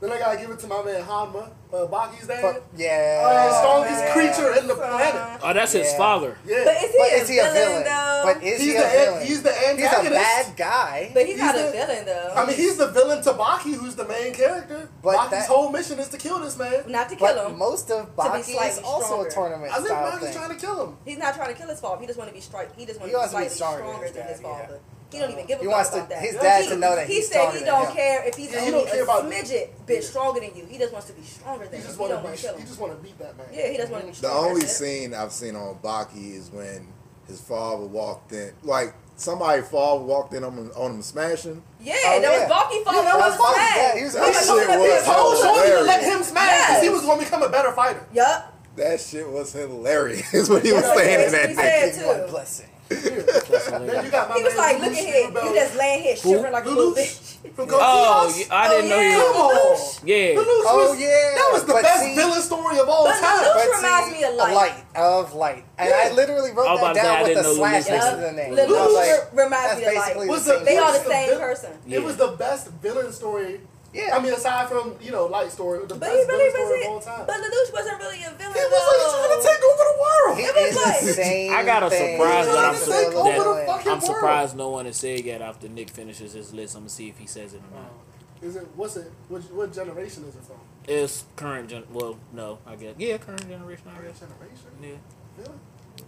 then 0.00 0.12
I 0.12 0.18
gotta 0.18 0.38
give 0.38 0.50
it 0.50 0.60
to 0.60 0.66
my 0.68 0.84
man 0.84 1.02
Hanma, 1.02 1.50
uh, 1.72 1.86
Baki's 1.88 2.28
dad. 2.28 2.40
Fuck, 2.40 2.62
yeah. 2.76 3.20
Uh, 3.26 3.58
strongest 3.58 4.12
creature 4.12 4.54
in 4.54 4.68
the 4.68 4.74
uh, 4.74 4.96
planet. 4.96 5.40
Oh, 5.42 5.52
that's 5.52 5.74
yeah. 5.74 5.82
his 5.82 5.94
father. 5.94 6.38
Yeah. 6.46 6.62
But 6.64 6.76
is 6.76 6.92
he, 6.92 6.98
but 6.98 7.08
a, 7.08 7.16
is 7.16 7.28
he 7.28 7.34
villain, 7.34 7.50
a 7.50 7.54
villain 7.54 7.84
though? 7.84 8.22
But 8.24 8.42
is 8.44 8.60
he's 8.60 8.72
he 8.72 8.76
a 8.76 8.82
the, 8.82 8.88
villain? 8.88 9.26
He's 9.26 9.42
the 9.42 9.50
antagonist. 9.50 10.02
He's 10.02 10.06
a 10.06 10.10
bad 10.10 10.56
guy. 10.56 11.10
But 11.12 11.26
he's, 11.26 11.34
he's 11.34 11.42
not 11.42 11.54
a 11.56 11.70
villain 11.72 12.04
though. 12.06 12.32
I 12.36 12.46
mean, 12.46 12.56
he's 12.56 12.76
the 12.76 12.86
villain 12.92 13.22
to 13.24 13.32
Baki, 13.32 13.74
who's 13.74 13.96
the 13.96 14.06
main 14.06 14.32
character. 14.34 14.88
But 15.02 15.16
Baki's 15.16 15.30
that, 15.30 15.48
whole 15.48 15.72
mission 15.72 15.98
is 15.98 16.08
to 16.10 16.16
kill 16.16 16.38
this 16.38 16.56
man. 16.56 16.84
Not 16.86 17.08
to 17.08 17.16
kill 17.16 17.34
but 17.34 17.50
him. 17.50 17.58
Most 17.58 17.90
of 17.90 18.14
Baki 18.14 18.68
is 18.68 18.78
also 18.84 19.22
a 19.22 19.30
tournament. 19.30 19.72
I 19.72 19.78
think 19.78 19.90
Baki's 19.90 20.32
trying 20.32 20.50
to 20.50 20.64
kill 20.64 20.86
him. 20.86 20.96
He's 21.04 21.18
not 21.18 21.34
trying 21.34 21.52
to 21.52 21.58
kill 21.58 21.68
his 21.68 21.80
father. 21.80 22.00
He 22.00 22.06
just 22.06 22.18
want 22.18 22.30
to 22.30 22.34
be 22.34 22.40
strike. 22.40 22.74
He 22.76 22.86
just 22.86 23.00
want 23.00 23.10
to 23.10 23.18
be 23.18 23.26
slightly 23.26 23.48
stronger 23.48 24.10
than 24.10 24.26
his 24.28 24.40
father. 24.40 24.78
He 25.10 25.18
don't 25.18 25.30
even 25.30 25.46
give 25.46 25.58
a 25.58 25.62
he 25.62 25.68
wants 25.68 25.90
to, 25.90 25.96
about 25.96 26.10
that. 26.10 26.20
His 26.20 26.34
dad 26.34 26.64
he, 26.64 26.68
to 26.70 26.76
know 26.76 26.94
that 26.94 27.06
he 27.06 27.22
said 27.22 27.54
he 27.54 27.64
don't 27.64 27.94
care 27.94 28.26
if 28.28 28.34
he's 28.34 28.52
yeah, 28.52 28.60
only 28.60 28.84
he 28.90 28.98
a 28.98 29.22
midget 29.24 29.74
bitch 29.86 29.94
yeah. 29.94 30.00
stronger 30.02 30.40
than 30.40 30.54
you. 30.54 30.66
He 30.66 30.76
just 30.76 30.92
wants 30.92 31.06
to 31.08 31.14
be 31.14 31.22
stronger 31.22 31.66
than. 31.66 31.80
He 31.80 31.86
just 31.86 31.98
want 31.98 32.12
to. 32.12 32.30
He 32.30 32.62
just 32.62 32.78
to 32.78 32.94
beat 33.02 33.18
that 33.18 33.36
man. 33.38 33.46
Yeah, 33.52 33.70
he 33.70 33.76
just 33.78 33.90
want 33.90 34.04
to 34.04 34.10
be. 34.12 34.18
The 34.20 34.30
only 34.30 34.66
scene 34.66 35.14
I've 35.14 35.32
seen 35.32 35.56
on 35.56 35.76
Baki 35.76 36.34
is 36.34 36.50
when 36.50 36.88
his 37.26 37.40
father 37.40 37.86
walked 37.86 38.32
in, 38.32 38.52
like 38.62 38.94
somebody 39.16 39.62
fall 39.62 40.04
walked 40.04 40.34
in 40.34 40.44
on 40.44 40.52
him, 40.52 40.70
on 40.76 40.92
him 40.92 41.02
smashing. 41.02 41.62
Yeah, 41.80 41.94
oh, 42.04 42.20
that 42.20 42.40
was 42.40 42.48
Balky 42.48 42.84
fall. 42.84 42.94
Yeah, 42.94 43.02
that 43.02 43.18
was 43.18 43.38
Balky. 43.38 43.60
Yeah, 43.60 43.96
he 43.96 44.04
was 44.04 44.12
that 44.14 44.34
shit 44.34 44.78
was 44.78 44.90
his 44.92 45.04
oh, 45.06 45.78
to 45.78 45.84
let 45.84 46.02
him 46.02 46.22
smash 46.22 46.60
because 46.60 46.68
yes. 46.68 46.82
he 46.82 46.88
was 46.90 47.02
going 47.02 47.18
to 47.18 47.24
become 47.24 47.42
a 47.42 47.48
better 47.48 47.72
fighter. 47.72 48.04
Yup. 48.12 48.54
That 48.76 49.00
shit 49.00 49.28
was 49.28 49.52
hilarious. 49.52 50.32
what 50.48 50.64
he 50.64 50.72
was 50.72 50.84
saying 50.84 51.26
in 51.26 51.32
that 51.32 51.56
day. 51.56 52.26
Bless 52.30 52.60
him 52.60 52.67
he 52.88 54.42
was 54.42 54.56
like, 54.56 54.80
look 54.80 54.92
at 54.92 54.96
here, 54.96 55.28
you 55.28 55.54
just 55.54 55.76
laying 55.76 56.02
here 56.04 56.16
shivering 56.16 56.52
like 56.52 56.64
a 56.64 56.68
little 56.68 56.92
bitch. 56.94 57.36
Oh, 57.58 58.32
I 58.50 58.68
didn't 58.68 58.90
oh, 58.90 58.96
know 58.96 59.00
you. 59.00 59.16
Come 59.16 59.36
on. 59.36 59.76
Yeah. 60.04 60.34
Oh, 60.38 60.96
yeah. 60.98 61.34
That 61.36 61.50
was 61.52 61.64
the 61.64 61.74
best 61.74 62.14
villain 62.14 62.42
story 62.42 62.78
of 62.78 62.88
all 62.88 63.06
time. 63.06 63.20
Lelouch 63.20 63.76
reminds 63.76 64.12
me 64.12 64.24
of 64.24 64.34
Light. 64.34 64.84
Of 64.96 65.34
Light. 65.34 65.64
And 65.76 65.92
I 65.92 66.10
literally 66.12 66.52
wrote 66.52 66.80
that 66.80 66.94
down 66.94 67.22
with 67.24 67.38
a 67.38 67.44
slash 67.44 67.88
next 67.88 68.10
to 68.10 68.16
the 68.16 68.32
name. 68.32 68.54
Lelouch 68.54 69.34
reminds 69.34 69.80
me 69.80 69.86
of 69.86 69.94
Light. 69.94 70.64
They 70.64 70.78
are 70.78 70.92
the 70.92 71.04
same 71.04 71.38
person. 71.38 71.72
It 71.86 72.02
was 72.02 72.16
the 72.16 72.28
best 72.28 72.70
villain 72.72 73.12
story 73.12 73.60
yeah, 73.94 74.16
I 74.16 74.20
mean, 74.20 74.32
aside 74.34 74.68
from 74.68 74.96
you 75.00 75.10
know, 75.10 75.26
light 75.26 75.50
story, 75.50 75.80
the 75.80 75.86
but 75.94 76.00
best 76.00 76.12
he 76.12 76.26
really 76.26 76.50
story 76.50 76.82
of 76.82 76.88
all 76.88 77.00
time. 77.00 77.24
But 77.26 77.36
Lelouch 77.36 77.72
wasn't 77.72 77.98
really 77.98 78.22
a 78.22 78.30
villain. 78.36 78.54
He 78.54 78.60
was 78.60 78.84
like 78.84 79.16
trying 79.16 79.40
to 79.40 79.48
take 79.48 79.64
over 79.64 79.84
the 79.88 79.96
world. 80.00 80.38
It, 80.38 80.56
it 80.56 80.74
was 80.74 80.84
like 80.84 81.14
same 81.14 81.52
I 81.54 81.64
got 81.64 81.82
a 81.82 81.90
surprise 81.90 82.46
that 82.46 82.58
I'm, 82.58 82.74
that 82.74 83.86
I'm 83.86 84.00
surprised 84.00 84.56
no 84.56 84.68
one 84.68 84.84
has 84.84 84.98
said 84.98 85.24
yet. 85.24 85.40
After 85.40 85.68
Nick 85.68 85.90
finishes 85.90 86.34
his 86.34 86.52
list, 86.52 86.74
I'm 86.74 86.82
gonna 86.82 86.90
see 86.90 87.08
if 87.08 87.16
he 87.16 87.26
says 87.26 87.54
it 87.54 87.62
or 87.72 87.80
not. 87.80 87.90
Oh. 87.90 88.46
Is 88.46 88.56
it 88.56 88.68
what's 88.76 88.96
it? 88.96 89.10
What, 89.28 89.42
what 89.52 89.72
generation 89.72 90.24
is 90.24 90.36
it 90.36 90.44
from? 90.44 90.56
It's 90.86 91.24
current 91.34 91.70
gen. 91.70 91.84
Well, 91.90 92.18
no, 92.32 92.58
I 92.66 92.76
guess 92.76 92.94
yeah, 92.98 93.16
current 93.16 93.48
generation. 93.48 93.86
I 93.88 94.02
guess. 94.02 94.20
Current 94.20 94.38
generation. 94.38 94.70
Yeah. 94.82 95.44
yeah. 95.44 96.04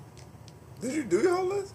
Did 0.81 0.93
you 0.95 1.05
do 1.05 1.21
your 1.21 1.37
whole 1.37 1.47
list? 1.47 1.75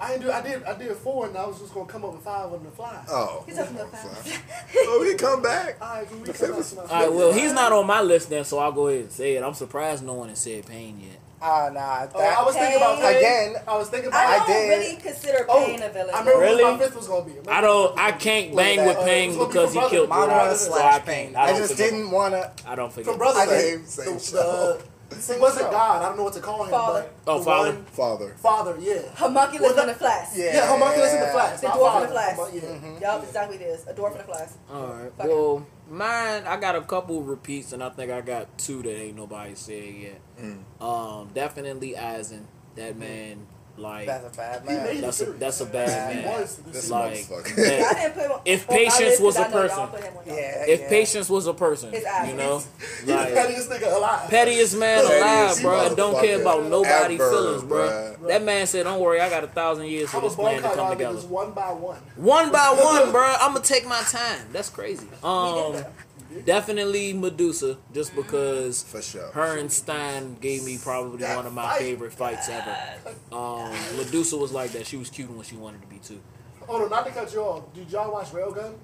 I 0.00 0.12
didn't 0.12 0.22
do. 0.22 0.32
I 0.32 0.42
did. 0.42 0.62
I 0.64 0.78
did 0.78 0.96
four, 0.96 1.26
and 1.26 1.36
I 1.36 1.46
was 1.46 1.58
just 1.58 1.74
gonna 1.74 1.86
come 1.86 2.04
up 2.04 2.12
with 2.12 2.22
five 2.22 2.52
on 2.52 2.62
the 2.62 2.70
fly. 2.70 3.04
Oh, 3.08 3.42
he's 3.46 3.58
up 3.58 3.70
about 3.70 3.90
five. 3.90 4.42
So 4.72 5.00
we 5.00 5.08
can 5.10 5.18
come 5.18 5.42
back. 5.42 5.76
All 5.80 5.94
right, 5.94 6.10
we 6.10 6.32
come 6.32 6.52
All 6.52 6.86
right. 6.88 7.12
Well, 7.12 7.32
he's 7.32 7.52
not 7.52 7.72
on 7.72 7.86
my 7.86 8.00
list 8.00 8.30
then, 8.30 8.44
so 8.44 8.58
I'll 8.58 8.72
go 8.72 8.88
ahead 8.88 9.02
and 9.02 9.12
say 9.12 9.34
it. 9.34 9.42
I'm 9.42 9.54
surprised 9.54 10.04
no 10.04 10.14
one 10.14 10.28
has 10.28 10.38
said 10.38 10.66
pain 10.66 11.00
yet. 11.00 11.18
Ah, 11.40 11.66
uh, 11.66 11.70
nah. 11.70 12.06
Oh, 12.14 12.18
that, 12.18 12.36
oh, 12.36 12.42
I 12.42 12.44
was 12.44 12.54
thinking 12.56 12.76
about 12.76 13.00
pain. 13.00 13.16
again. 13.16 13.54
I 13.66 13.78
was 13.78 13.88
thinking 13.88 14.08
about. 14.08 14.26
I 14.26 14.38
don't 14.38 14.50
I 14.50 14.68
really 14.68 14.96
consider 14.96 15.46
oh, 15.48 15.66
pain 15.66 15.80
oh, 15.82 15.86
a 15.86 15.90
villain. 15.90 16.14
I 16.14 16.18
remember 16.20 16.40
really? 16.40 16.64
what 16.64 16.72
my 16.72 16.78
fifth 16.78 16.96
was 16.96 17.08
gonna 17.08 17.24
be. 17.24 17.48
I, 17.48 17.60
don't. 17.60 17.98
I 17.98 18.12
can't 18.12 18.56
bang 18.56 18.86
with 18.86 18.96
uh, 18.96 19.04
pain 19.04 19.38
because 19.38 19.74
be 19.74 19.80
he 19.80 19.88
killed. 19.88 20.08
My 20.08 20.26
brother 20.26 20.56
slash 20.56 21.04
pain. 21.04 21.36
I, 21.36 21.56
just 21.56 21.76
didn't 21.76 22.10
wanna. 22.10 22.52
I 22.66 22.74
don't 22.74 22.92
forget. 22.92 23.06
From 23.06 23.18
brother, 23.18 23.46
same, 23.46 23.84
same 23.84 24.18
show. 24.18 24.80
He 25.10 25.40
wasn't 25.40 25.70
God. 25.70 26.02
I 26.02 26.08
don't 26.08 26.16
know 26.18 26.24
what 26.24 26.34
to 26.34 26.40
call 26.40 26.64
him. 26.64 26.70
Father. 26.70 27.08
oh, 27.26 27.42
father. 27.42 27.72
One, 27.72 27.84
father. 27.86 28.34
Father. 28.36 28.76
Yeah. 28.78 29.02
Homunculus 29.14 29.72
well, 29.74 29.80
in 29.80 29.86
the 29.88 29.94
flask. 29.94 30.36
Yeah. 30.36 30.54
yeah. 30.54 30.68
Homunculus 30.68 31.14
in 31.14 31.20
the 31.20 31.26
flask. 31.28 31.60
The 31.62 31.66
dwarf 31.68 31.96
in 31.96 32.02
the 32.02 32.08
flask. 32.08 32.54
Yeah. 32.54 32.60
Mm-hmm. 32.60 33.02
Y'all 33.02 33.22
exactly 33.22 33.56
this. 33.56 33.86
A 33.86 33.94
dwarf 33.94 34.12
in 34.12 34.18
the 34.18 34.24
flask. 34.24 34.58
All 34.70 34.86
right. 34.86 35.12
Fuck 35.16 35.26
well, 35.26 35.66
mine. 35.88 36.44
I 36.44 36.56
got 36.58 36.76
a 36.76 36.82
couple 36.82 37.22
repeats, 37.22 37.72
and 37.72 37.82
I 37.82 37.88
think 37.88 38.10
I 38.10 38.20
got 38.20 38.58
two 38.58 38.82
that 38.82 38.94
ain't 38.94 39.16
nobody 39.16 39.54
said 39.54 39.94
yet. 39.94 40.20
Mm. 40.40 40.82
Um, 40.82 41.30
definitely 41.32 41.94
Aizen. 41.94 42.44
That 42.76 42.96
man 42.96 43.46
like 43.78 44.06
that's 44.06 44.34
a 44.34 44.36
bad 44.36 44.64
man. 44.64 45.00
That's 45.00 45.20
a, 45.20 45.24
that's 45.26 45.60
a 45.60 45.66
bad 45.66 46.24
man. 46.24 46.48
This 46.72 46.90
like, 46.90 47.26
if 48.44 48.66
patience 48.66 49.20
was 49.20 49.36
a 49.36 49.44
person, 49.44 49.88
yeah, 50.26 50.64
if 50.66 50.80
yeah. 50.80 50.88
patience 50.88 51.30
was 51.30 51.46
a 51.46 51.54
person, 51.54 51.92
you 51.92 52.34
know, 52.34 52.62
like, 53.06 53.34
pettiest 53.34 53.70
nigga 53.70 53.96
alive, 53.96 54.30
pettiest 54.30 54.76
man 54.76 55.04
alive, 55.04 55.62
bro. 55.62 55.78
I 55.78 55.94
don't 55.94 56.20
care 56.20 56.40
about 56.40 56.64
nobody 56.64 57.14
Ever, 57.14 57.30
feelings, 57.30 57.62
bro. 57.62 58.16
bro. 58.18 58.28
That 58.28 58.42
man 58.42 58.66
said, 58.66 58.82
"Don't 58.82 59.00
worry, 59.00 59.20
I 59.20 59.30
got 59.30 59.44
a 59.44 59.48
thousand 59.48 59.86
years 59.86 60.10
for 60.10 60.20
this 60.20 60.34
plan 60.34 60.60
to 60.62 60.70
come 60.70 60.90
together." 60.90 61.18
One 61.20 61.52
by 61.52 61.70
one, 61.72 61.98
one 62.16 62.50
by 62.50 62.70
one, 62.70 63.12
bro. 63.12 63.36
I'm 63.40 63.52
gonna 63.52 63.64
take 63.64 63.86
my 63.86 64.02
time. 64.02 64.40
That's 64.52 64.70
crazy. 64.70 65.06
Um. 65.22 65.84
Definitely 66.44 67.12
Medusa, 67.12 67.78
just 67.94 68.14
because 68.14 68.82
For 68.84 69.00
sure. 69.02 69.28
her 69.32 69.56
and 69.58 69.70
Stein 69.72 70.36
gave 70.40 70.64
me 70.64 70.78
probably 70.82 71.18
That 71.18 71.36
one 71.36 71.46
of 71.46 71.52
my 71.52 71.68
fight. 71.70 71.78
favorite 71.80 72.12
fights 72.12 72.48
ever. 72.48 72.76
Um, 73.32 73.72
Medusa 73.96 74.36
was 74.36 74.52
like 74.52 74.72
that. 74.72 74.86
She 74.86 74.96
was 74.96 75.10
cute 75.10 75.30
when 75.30 75.42
she 75.42 75.56
wanted 75.56 75.82
to 75.82 75.88
be 75.88 75.98
too. 75.98 76.20
Oh 76.68 76.78
no, 76.78 76.88
not 76.88 77.06
to 77.06 77.12
cut 77.12 77.32
you 77.32 77.40
off. 77.40 77.72
Did 77.74 77.90
y'all 77.90 78.12
watch 78.12 78.28
Railgun? 78.28 78.74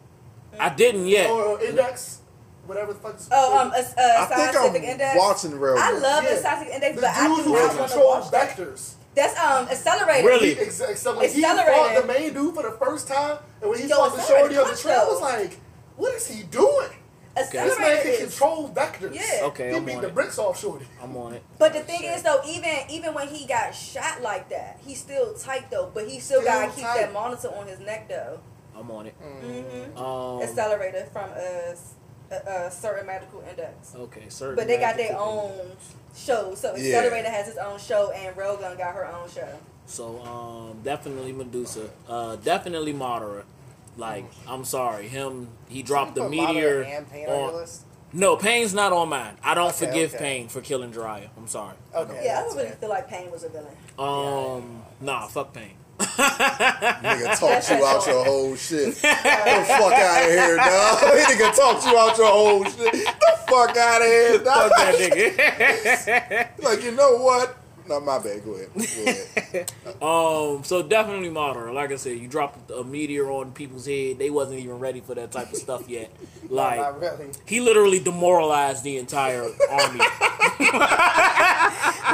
I 0.59 0.69
didn't 0.75 1.07
yet. 1.09 1.29
Or, 1.31 1.43
or 1.59 1.63
Index? 1.63 2.21
Whatever 2.67 2.95
the 2.95 2.99
fuck. 3.01 3.15
it's 3.15 3.29
Oh, 3.31 3.59
um, 3.59 3.69
a, 3.69 3.73
called. 3.73 3.85
think 3.85 4.53
scientific 4.55 4.83
I'm 4.85 4.89
index. 4.89 5.19
watching 5.19 5.51
Railgun. 5.53 5.79
I 5.79 5.91
love 5.99 6.25
Yeah. 6.25 6.31
the 6.35 6.41
scientific 6.41 6.75
index, 6.75 6.95
the 6.97 7.01
but 7.03 7.11
I 7.11 7.27
dude 7.27 7.37
do 7.37 7.43
who 7.43 7.53
not 7.53 7.61
want 7.61 7.73
to 7.73 7.79
control 7.95 8.09
watch 8.21 8.31
that. 8.31 8.57
vectors. 8.57 8.93
That's 9.15 9.39
um 9.39 9.69
Accelerator. 9.69 10.27
Really? 10.27 10.55
He, 10.55 10.61
ex- 10.61 10.81
ex- 10.81 11.05
like, 11.07 11.31
he 11.31 11.43
fought 11.43 12.01
the 12.01 12.07
main 12.07 12.33
dude 12.33 12.55
for 12.55 12.63
the 12.63 12.73
first 12.73 13.07
time, 13.07 13.39
and 13.61 13.71
when 13.71 13.79
he 13.81 13.87
Yo, 13.87 13.97
fought 13.97 14.15
the 14.15 14.21
Accelerator 14.21 14.55
shorty 14.55 14.57
on 14.57 14.63
the 14.63 14.69
clutch, 14.71 14.81
trail, 14.83 15.01
I 15.01 15.05
was 15.05 15.21
like, 15.21 15.61
"What 15.97 16.15
is 16.15 16.27
he 16.27 16.43
doing?" 16.45 16.89
This 17.37 17.79
man 17.79 18.03
can 18.03 18.19
control 18.29 18.69
vectors. 18.71 19.15
Yeah. 19.15 19.47
Okay, 19.47 19.71
he 19.71 19.77
I'm 19.77 19.85
beat 19.85 19.97
on 19.97 20.03
the 20.03 20.09
it. 20.09 20.15
bricks 20.15 20.39
off 20.39 20.61
shorty. 20.61 20.87
I'm 21.03 21.17
on 21.17 21.33
it. 21.35 21.43
But 21.59 21.73
the 21.73 21.81
thing 21.81 22.05
is 22.05 22.23
though, 22.23 22.41
even 22.49 22.71
even 22.91 23.13
when 23.15 23.29
he 23.29 23.47
got 23.47 23.75
shot 23.75 24.23
like 24.23 24.49
that, 24.51 24.79
he's 24.87 24.99
still 25.01 25.35
tight 25.35 25.71
though. 25.71 25.91
But 25.93 26.09
he 26.09 26.21
still, 26.21 26.41
Still 26.43 26.53
gotta 26.53 26.71
keep 26.73 26.85
tight. 26.85 27.01
that 27.01 27.13
monitor 27.13 27.49
on 27.49 27.67
his 27.67 27.81
neck 27.81 28.09
though. 28.09 28.39
I'm 28.77 28.91
on 28.91 29.07
it. 29.07 29.15
Mm-hmm. 29.23 29.99
Um, 29.99 30.43
Accelerator 30.43 31.07
from 31.13 31.31
a, 31.31 31.71
s- 31.71 31.95
a, 32.31 32.35
a 32.67 32.71
certain 32.71 33.07
medical 33.07 33.43
index. 33.49 33.95
okay, 33.97 34.25
certain. 34.29 34.57
But 34.57 34.67
they 34.67 34.79
got 34.79 34.97
their 34.97 35.13
magical- 35.13 35.53
own 35.61 35.77
show. 36.17 36.55
So 36.55 36.75
Yeah. 36.77 36.97
Accelerator 36.99 37.31
has 37.31 37.47
his 37.47 37.57
own 37.57 37.79
show, 37.79 38.11
and 38.13 38.35
Railgun 38.37 38.77
got 38.79 38.95
her 38.95 39.07
own 39.07 39.29
show. 39.29 39.49
So 39.87 40.21
um, 40.23 40.81
definitely 40.83 41.33
Medusa. 41.33 41.89
Uh, 42.09 42.37
definitely 42.37 42.93
Madara. 42.95 43.43
Like 43.97 44.25
I'm 44.49 44.65
sorry, 44.65 45.09
him. 45.09 45.49
He 45.69 45.83
dropped 45.83 46.15
the 46.15 46.23
Put 46.23 46.31
meteor 46.31 46.83
and 46.83 47.11
Pain 47.11 47.29
on 47.29 47.39
your 47.53 47.61
list? 47.61 47.83
No, 48.13 48.37
Pain's 48.37 48.73
not 48.75 48.93
on 48.93 49.09
mine. 49.09 49.37
I 49.43 49.55
don't 49.55 49.69
Okay, 49.75 49.87
forgive 49.87 50.15
okay. 50.15 50.25
Pain 50.25 50.49
for 50.49 50.61
killing 50.61 50.93
Jiraiya. 50.93 51.29
I'm 51.37 51.49
sorry. 51.49 51.75
Okay. 51.95 52.23
yeah, 52.25 52.39
I 52.39 52.43
don't 52.43 52.55
really 52.57 52.69
fair. 52.69 52.77
feel 52.77 52.89
like 52.89 53.09
Pain 53.09 53.31
was 53.31 53.43
a 53.45 53.49
villain. 53.49 53.75
Um, 53.99 54.83
nah, 55.01 55.27
fuck 55.27 55.53
Pain. 55.53 55.73
Nigga 55.99 57.39
talked 57.41 57.71
you 57.71 57.85
out 57.85 58.07
your 58.07 58.25
whole 58.27 58.55
shit. 58.57 59.01
Get 59.03 59.23
the 59.23 59.65
fuck 59.65 59.93
out 59.93 60.23
of 60.25 60.31
here, 60.31 60.57
dog. 60.57 60.99
Nigga 61.29 61.57
talked 61.57 61.87
you 61.87 61.99
out 61.99 62.17
your 62.19 62.27
whole 62.31 62.65
shit. 62.65 62.93
Get 62.93 63.21
the 63.21 63.39
fuck 63.49 63.77
out 63.77 64.01
of 64.01 64.07
here, 64.07 64.39
dog. 64.39 64.71
Fuck 64.71 64.79
that 64.79 64.95
nigga. 64.99 66.63
Like, 66.65 66.83
you 66.83 66.93
know 66.93 67.17
what? 67.19 67.57
No, 67.87 68.01
my 68.01 68.19
bad. 68.19 68.45
Go 68.45 68.53
ahead. 68.55 68.69
Go 68.75 68.81
ahead. 68.83 69.73
Um, 70.03 70.65
so 70.65 70.83
definitely 70.83 71.29
Madara. 71.29 71.73
Like 71.73 71.93
I 71.93 71.97
said, 71.97 72.19
you 72.19 72.27
dropped 72.29 72.71
a 72.71 72.83
meteor 72.83 73.31
on 73.31 73.53
people's 73.53 73.87
head. 73.87 74.19
They 74.19 74.29
wasn't 74.31 74.59
even 74.61 74.79
ready 74.81 75.01
for 75.01 75.15
that 75.15 75.31
type 75.33 75.51
of 75.53 75.57
stuff 75.59 75.89
yet. 75.89 76.11
Like 76.51 76.79
Not 76.79 77.01
really. 77.01 77.31
he 77.47 77.61
literally 77.61 77.99
demoralized 78.01 78.85
the 78.85 78.99
entire 78.99 79.45
army. 79.71 79.99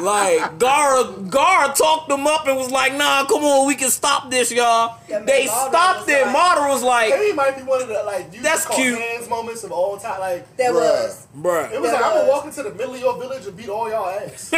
like 0.03 0.39
Gaara, 0.59 1.29
Gaara 1.29 1.75
talked 1.75 2.09
them 2.09 2.27
up 2.29 2.47
and 2.47 2.57
was 2.57 2.71
like, 2.71 2.95
"Nah, 2.95 3.25
come 3.25 3.43
on, 3.45 3.67
we 3.67 3.75
can 3.75 3.91
stop 3.91 4.31
this, 4.31 4.53
y'all." 4.53 4.97
Yeah, 5.09 5.19
they 5.21 5.47
Madara 5.47 5.69
stopped 5.69 6.01
was 6.07 6.09
it. 6.09 6.27
like- 6.27 6.37
Madara 6.37 6.69
was 6.71 6.83
like, 6.85 7.13
Pain 7.15 7.35
might 7.37 7.57
be 7.57 7.63
one 7.65 7.83
of 7.83 7.89
the 7.89 8.03
like 8.05 8.33
you 8.33 8.41
That's 8.41 8.67
cute. 8.67 8.99
hands 8.99 9.29
moments 9.29 9.65
of 9.65 9.73
all 9.73 9.97
time. 9.99 10.21
Like 10.21 10.57
that 10.59 10.71
Bruh. 10.71 10.75
was. 10.75 11.27
"Bruh." 11.37 11.73
it 11.73 11.81
was 11.81 11.91
There 11.91 12.01
like 12.01 12.11
I'm 12.11 12.19
gonna 12.19 12.29
walk 12.31 12.45
into 12.47 12.63
the 12.63 12.71
middle 12.73 12.95
of 12.95 13.01
your 13.01 13.19
village 13.19 13.47
and 13.47 13.57
beat 13.57 13.69
all 13.69 13.91
y'all 13.91 14.09
ass. 14.09 14.51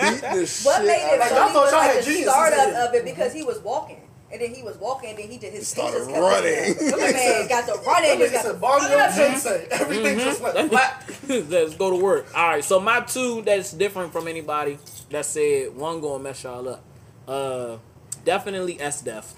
Beat 0.00 0.20
the 0.20 0.46
shit 0.46 0.66
What 0.66 0.84
made 0.84 1.14
it 1.14 1.18
Like, 1.20 1.28
funny 1.30 1.40
I 1.40 1.52
thought 1.52 1.54
was 1.54 1.70
y'all 1.72 1.80
like 1.80 1.90
had 1.94 1.98
the 1.98 2.06
geniuses 2.06 2.32
startup 2.32 2.88
of 2.88 2.94
it 2.94 3.04
because 3.04 3.32
he 3.32 3.42
was 3.42 3.58
walking. 3.60 4.00
And 4.32 4.40
then 4.40 4.54
he 4.54 4.62
was 4.62 4.76
walking, 4.78 5.10
and 5.10 5.18
then 5.18 5.28
he 5.28 5.38
did 5.38 5.52
his 5.52 5.74
feet 5.74 5.82
started 5.82 5.98
just 5.98 6.10
running. 6.10 6.68
moving. 6.68 6.90
That 7.00 7.12
man 7.14 7.48
got 7.48 7.66
to 7.66 7.72
running. 7.84 8.18
That 8.18 8.18
He 8.18 8.24
nigga 8.26 8.32
got 8.32 8.44
said 8.44 8.52
to 8.52 8.58
Mario 8.58 9.68
Everything 9.72 10.18
Mm-hmm. 10.18 10.20
just 10.20 10.40
went 10.40 10.70
flat. 10.70 11.04
Let's 11.50 11.74
go 11.74 11.90
to 11.90 11.96
work. 11.96 12.26
All 12.36 12.48
right, 12.48 12.62
so 12.64 12.78
my 12.78 13.00
two 13.00 13.42
that's 13.42 13.72
different 13.72 14.12
from 14.12 14.28
anybody 14.28 14.78
that 15.10 15.24
said 15.24 15.74
one 15.74 16.00
gonna 16.00 16.22
mess 16.22 16.44
y'all 16.44 16.68
up. 16.68 16.84
Uh, 17.26 17.78
definitely 18.24 18.76
Esdeath. 18.76 19.34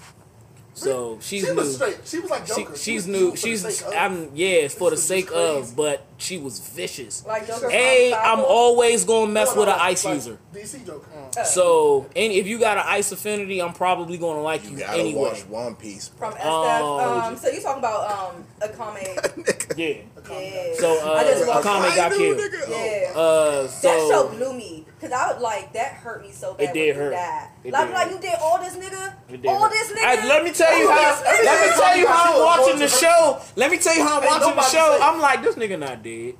So 0.75 1.19
she's 1.21 1.43
She 1.43 1.49
new. 1.51 1.55
was 1.55 1.75
straight. 1.75 1.97
She 2.03 2.19
was 2.19 2.31
like 2.31 2.47
Joker. 2.47 2.75
She 2.75 2.83
she's 2.93 2.95
was 3.03 3.07
new. 3.07 3.17
evil 3.27 3.35
She's 3.35 3.61
sake 3.61 3.87
of. 3.87 3.93
I'm 3.95 4.31
yeah, 4.33 4.47
it's 4.65 4.73
for 4.73 4.89
the 4.89 4.97
sake 4.97 5.27
crazy. 5.27 5.59
of, 5.59 5.75
but 5.75 6.03
she 6.17 6.37
was 6.39 6.57
vicious. 6.59 7.23
Like 7.27 7.45
Joker 7.45 7.69
Hey, 7.69 8.11
I'm 8.13 8.39
always 8.39 9.05
gonna 9.05 9.31
mess 9.31 9.49
No, 9.49 9.53
no, 9.53 9.59
with 9.61 9.69
an 9.69 9.77
like- 9.77 9.91
ice 9.91 10.05
like 10.05 10.13
user. 10.15 10.37
DC 10.53 10.85
Joker. 10.85 11.09
So, 11.45 12.07
and 12.15 12.31
if 12.33 12.47
you 12.47 12.59
got 12.59 12.77
an 12.77 12.85
ice 12.87 13.11
affinity, 13.11 13.61
I'm 13.61 13.73
probably 13.73 14.17
gonna 14.17 14.41
like 14.41 14.63
you, 14.65 14.71
You 14.71 14.77
gotta 14.79 14.99
anyway. 14.99 15.21
watch 15.21 15.41
One 15.45 15.75
Piece. 15.75 16.09
bro. 16.09 16.31
From 16.31 16.39
SF. 16.39 16.45
Oh, 16.45 17.19
um, 17.25 17.37
so 17.37 17.49
you 17.49 17.61
talking 17.61 17.79
about 17.79 18.11
um 18.35 18.43
Akame? 18.61 19.77
Yeah. 19.77 19.97
Yeah. 20.29 20.73
So 20.79 20.99
uh, 21.07 21.13
I 21.13 21.23
just 21.23 21.47
watched 21.47 21.67
Akame 21.67 21.95
got 21.95 22.11
knew, 22.11 22.17
killed. 22.17 22.39
nigga. 22.39 22.69
Yeah. 22.69 23.19
Uh, 23.19 23.61
that 23.63 23.71
show 23.81 24.09
so 24.09 24.27
blew 24.29 24.53
me 24.53 24.85
because 24.99 25.11
I 25.11 25.31
was 25.33 25.41
like 25.41 25.73
that 25.73 25.93
hurt 25.93 26.21
me 26.23 26.31
so 26.31 26.53
bad. 26.53 26.69
It 26.69 26.73
did 26.73 26.95
when 26.97 27.05
hurt. 27.05 27.11
He 27.13 27.17
died. 27.17 27.49
It 27.65 27.73
like 27.73 27.87
did 27.87 27.93
like 27.93 28.11
you 28.11 28.19
did 28.19 28.35
all 28.41 28.57
this 28.59 28.75
nigga, 28.75 29.13
It 29.29 29.45
all 29.45 29.61
hurt. 29.63 29.71
this 29.71 29.91
nigga. 29.91 30.15
Hey, 30.21 30.27
let 30.27 30.43
me 30.43 30.51
tell 30.51 30.77
you 30.79 30.89
how. 30.89 31.21
Let 31.23 31.69
me 31.69 31.75
tell 31.77 31.97
you 31.97 32.07
how 32.07 32.33
I'm 32.33 32.41
watching 32.43 32.79
the 32.79 32.87
show. 32.87 33.41
Let 33.55 33.71
me 33.71 33.77
tell 33.77 33.95
you 33.95 34.03
how 34.03 34.19
I'm 34.21 34.25
watching 34.25 34.55
the 34.55 34.61
show. 34.69 34.99
I'm 35.01 35.19
like, 35.21 35.41
this 35.43 35.55
nigga 35.55 35.77
not 35.79 36.01
dead. 36.03 36.35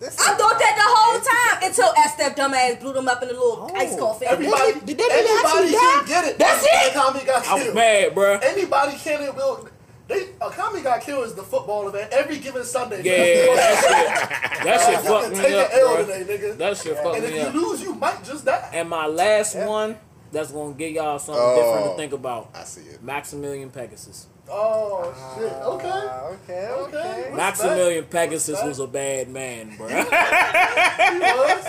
I 0.00 0.06
thought 0.06 0.56
that 0.60 0.74
the 0.78 0.86
whole 0.86 1.18
time 1.18 1.68
until 1.68 1.92
Esdeath 1.94 2.36
dumbass 2.36 2.80
blew 2.80 2.92
them 2.92 3.08
up 3.08 3.20
in 3.20 3.30
a 3.30 3.32
little 3.32 3.68
ice 3.74 3.98
coffin. 3.98 4.28
Everybody, 4.30 4.74
Did 4.86 4.96
that 4.96 5.10
nigga 5.10 5.10
anybody 5.10 5.44
actually 5.44 5.72
can 5.72 5.98
die? 5.98 6.06
get 6.06 6.24
it. 6.24 6.38
That's 6.38 6.62
it? 6.64 6.92
Akame 6.94 7.26
got 7.26 7.48
I 7.48 7.54
was 7.54 7.62
killed. 7.64 7.74
mad, 7.74 8.14
bruh. 8.14 8.38
Anybody 8.44 8.96
can 8.96 9.22
it 9.22 9.34
will. 9.34 9.68
They 10.08 10.24
Akame 10.40 10.82
got 10.82 11.02
killed 11.02 11.26
is 11.26 11.34
the 11.34 11.42
football 11.42 11.86
event 11.88 12.10
every 12.12 12.38
given 12.38 12.64
Sunday. 12.64 13.02
Yeah, 13.02 13.54
that 13.54 13.78
shit. 13.84 14.64
That 14.64 14.80
shit 14.80 15.04
You 15.04 15.10
fucked 15.10 15.24
can 15.24 15.32
me 15.32 15.38
take 15.44 15.54
up, 15.54 15.72
an 15.72 15.78
L 15.78 15.88
bruh. 15.96 16.06
today, 16.06 16.38
nigga. 16.38 16.56
That 16.56 16.76
shit 16.78 16.96
fucked 16.96 17.08
me. 17.08 17.16
and 17.18 17.24
if 17.26 17.34
you 17.34 17.40
up. 17.48 17.54
lose, 17.54 17.82
you 17.82 17.94
might 17.94 18.24
just 18.24 18.44
die. 18.46 18.70
And 18.72 18.88
my 18.88 19.06
last 19.06 19.54
one, 19.54 19.96
that's 20.32 20.50
gonna 20.50 20.74
give 20.74 20.92
y'all 20.92 21.18
something 21.18 21.42
Oh. 21.44 21.56
different 21.56 21.84
to 21.86 21.90
oh. 21.92 21.96
think 21.96 22.12
about. 22.14 22.50
I 22.54 22.64
see 22.64 22.80
it. 22.82 23.02
Maximilian 23.02 23.70
Pegasus. 23.70 24.26
Oh 24.50 25.14
shit. 25.36 25.52
Okay. 25.52 25.88
Uh, 25.88 26.28
okay, 26.32 26.68
Okay. 26.68 26.98
okay. 26.98 27.32
Maximilian 27.36 28.04
Pegasus 28.04 28.62
was 28.62 28.78
a 28.78 28.86
bad 28.86 29.28
man, 29.28 29.76
bruh. 29.76 29.88
He 29.88 31.18
was. 31.20 31.64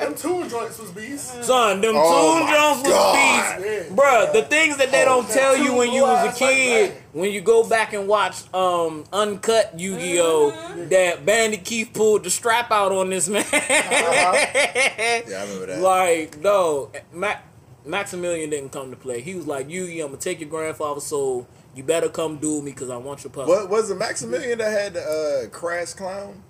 Them 0.00 0.14
tune 0.16 0.48
joints 0.48 0.78
was 0.80 0.90
beast. 0.90 1.44
Son, 1.44 1.80
them 1.80 1.94
Oh 1.96 2.38
Toon 2.38 2.44
my 2.44 2.52
Jones 2.56 2.82
was 2.82 3.12
beast. 3.14 3.90
Yeah. 3.90 3.96
Bruh, 3.96 4.32
the 4.32 4.42
things 4.42 4.76
that 4.78 4.90
they 4.90 5.04
don't 5.04 5.26
that 5.28 5.32
tell 5.34 5.56
you 5.56 5.74
when 5.76 5.92
you 5.92 6.02
was 6.02 6.34
a 6.34 6.38
Blue 6.38 6.46
Eyes 6.48 6.50
like 6.50 6.56
kid, 6.56 6.92
when 7.12 7.30
you 7.30 7.40
go 7.40 7.66
back 7.68 7.92
and 7.92 8.08
watch 8.08 8.52
um 8.52 9.04
uncut 9.12 9.78
Yu-Gi-Oh, 9.78 10.50
Mm-hmm. 10.52 10.88
that 10.88 11.24
Bandit 11.24 11.64
Keith 11.64 11.90
pulled 11.94 12.24
the 12.24 12.30
strap 12.30 12.70
out 12.72 12.90
on 12.92 13.10
this 13.10 13.28
man. 13.28 13.44
Yeah, 13.52 13.62
I 15.38 15.42
remember 15.44 15.66
that. 15.66 15.80
like, 15.80 16.38
no, 16.40 16.90
Ma- 17.12 17.36
Maximilian 17.86 18.50
didn't 18.50 18.70
come 18.72 18.90
to 18.90 18.96
play. 18.96 19.20
He 19.20 19.34
was 19.34 19.46
like, 19.46 19.68
Yugi, 19.68 20.00
I'm 20.00 20.08
gonna 20.08 20.16
take 20.18 20.40
your 20.40 20.48
grandfather's 20.48 21.04
soul. 21.04 21.46
You 21.74 21.82
better 21.82 22.08
come 22.08 22.36
do 22.36 22.60
me 22.60 22.72
because 22.72 22.90
I 22.90 22.96
want 22.98 23.24
your 23.24 23.30
puppy. 23.32 23.48
What 23.48 23.68
was 23.70 23.90
it 23.90 23.94
Maximilian 23.96 24.58
that 24.58 24.70
had 24.70 24.94
the 24.94 25.46
uh, 25.46 25.48
Crash 25.48 25.94
Clown? 25.94 26.42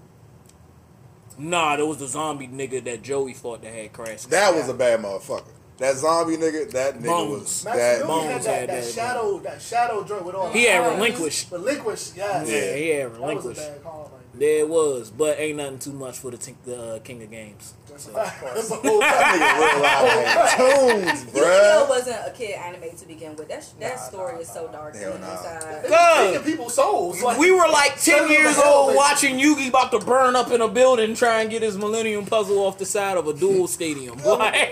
Nah, 1.39 1.77
there 1.77 1.87
was 1.87 1.99
the 1.99 2.07
zombie 2.07 2.49
nigga 2.49 2.83
that 2.85 3.03
Joey 3.03 3.33
fought 3.35 3.63
that 3.63 3.73
had 3.73 3.93
Crash. 3.93 4.25
That 4.25 4.55
was 4.55 4.69
a 4.69 4.75
bad 4.75 5.01
motherfucker. 5.01 5.45
That 5.79 5.97
zombie 5.97 6.37
nigga, 6.37 6.71
that 6.73 6.99
nigga 6.99 7.07
Bones. 7.07 7.41
was 7.41 7.63
that. 7.65 8.07
Bones 8.07 8.27
had 8.27 8.43
that, 8.43 8.61
had 8.61 8.69
that 8.69 8.85
that, 8.85 8.93
shadow, 8.93 9.39
that 9.41 9.63
shadow 9.63 10.05
joint 10.05 10.25
with 10.25 10.35
all. 10.35 10.53
He 10.53 10.65
had 10.65 10.83
eyes. 10.85 10.95
relinquished. 10.95 11.51
Relinquished, 11.51 12.17
yes. 12.17 12.49
Yeah, 12.51 12.75
he 12.77 12.89
had 12.91 13.07
That 13.07 13.11
was 13.11 13.19
a 13.19 13.23
relinquished. 13.23 13.61
bad 13.61 13.83
call, 13.83 14.11
right 14.13 14.39
There 14.41 14.59
it 14.61 14.69
was, 14.69 15.11
but 15.11 15.39
ain't 15.41 15.57
nothing 15.57 15.79
too 15.79 15.93
much 15.93 16.19
for 16.19 16.31
the, 16.31 16.37
t- 16.37 16.55
the 16.65 16.97
uh, 16.97 16.99
King 17.01 17.23
of 17.23 17.31
Games. 17.31 17.75
So, 17.99 18.11
there. 18.13 18.25
That 18.43 19.35
nigga 19.35 19.59
real 19.59 19.81
life 19.83 20.57
tunes, 20.57 21.35
Yu-Gi-Oh 21.35 21.87
wasn't 21.89 22.17
a 22.27 22.31
kid 22.31 22.53
anime 22.53 22.97
to 22.97 23.07
begin 23.07 23.37
with. 23.37 23.49
That 23.49 23.63
sh- 23.63 23.69
that 23.81 23.99
story 24.01 24.41
is 24.43 24.49
so 24.49 24.69
dark 24.69 24.95
Hell 24.97 25.13
and 25.13 25.21
nah. 25.21 25.33
inside. 25.33 25.85
Uh, 25.93 26.23
Taking 26.25 26.41
Cuz, 26.43 26.51
people's 26.51 26.75
souls. 26.75 27.23
Like, 27.23 27.39
we 27.39 27.51
were 27.53 27.69
like 27.69 28.01
10 28.01 28.29
years 28.31 28.57
to 28.57 28.63
hell, 28.63 28.73
old 28.89 28.97
watching 28.97 29.39
Yugi 29.39 29.69
about 29.69 29.91
to 29.93 29.99
burn 29.99 30.37
up 30.37 30.51
in 30.51 30.61
a 30.61 30.69
building 30.69 31.15
try 31.15 31.41
and 31.43 31.51
get 31.51 31.63
his 31.63 31.77
Millennium 31.79 32.27
Puzzle 32.27 32.59
off 32.59 32.79
the 32.79 32.87
side 32.87 33.17
of 33.17 33.27
a 33.29 33.33
duel 33.35 33.67
stadium. 33.69 34.19
Oh, 34.25 34.37
like, 34.37 34.55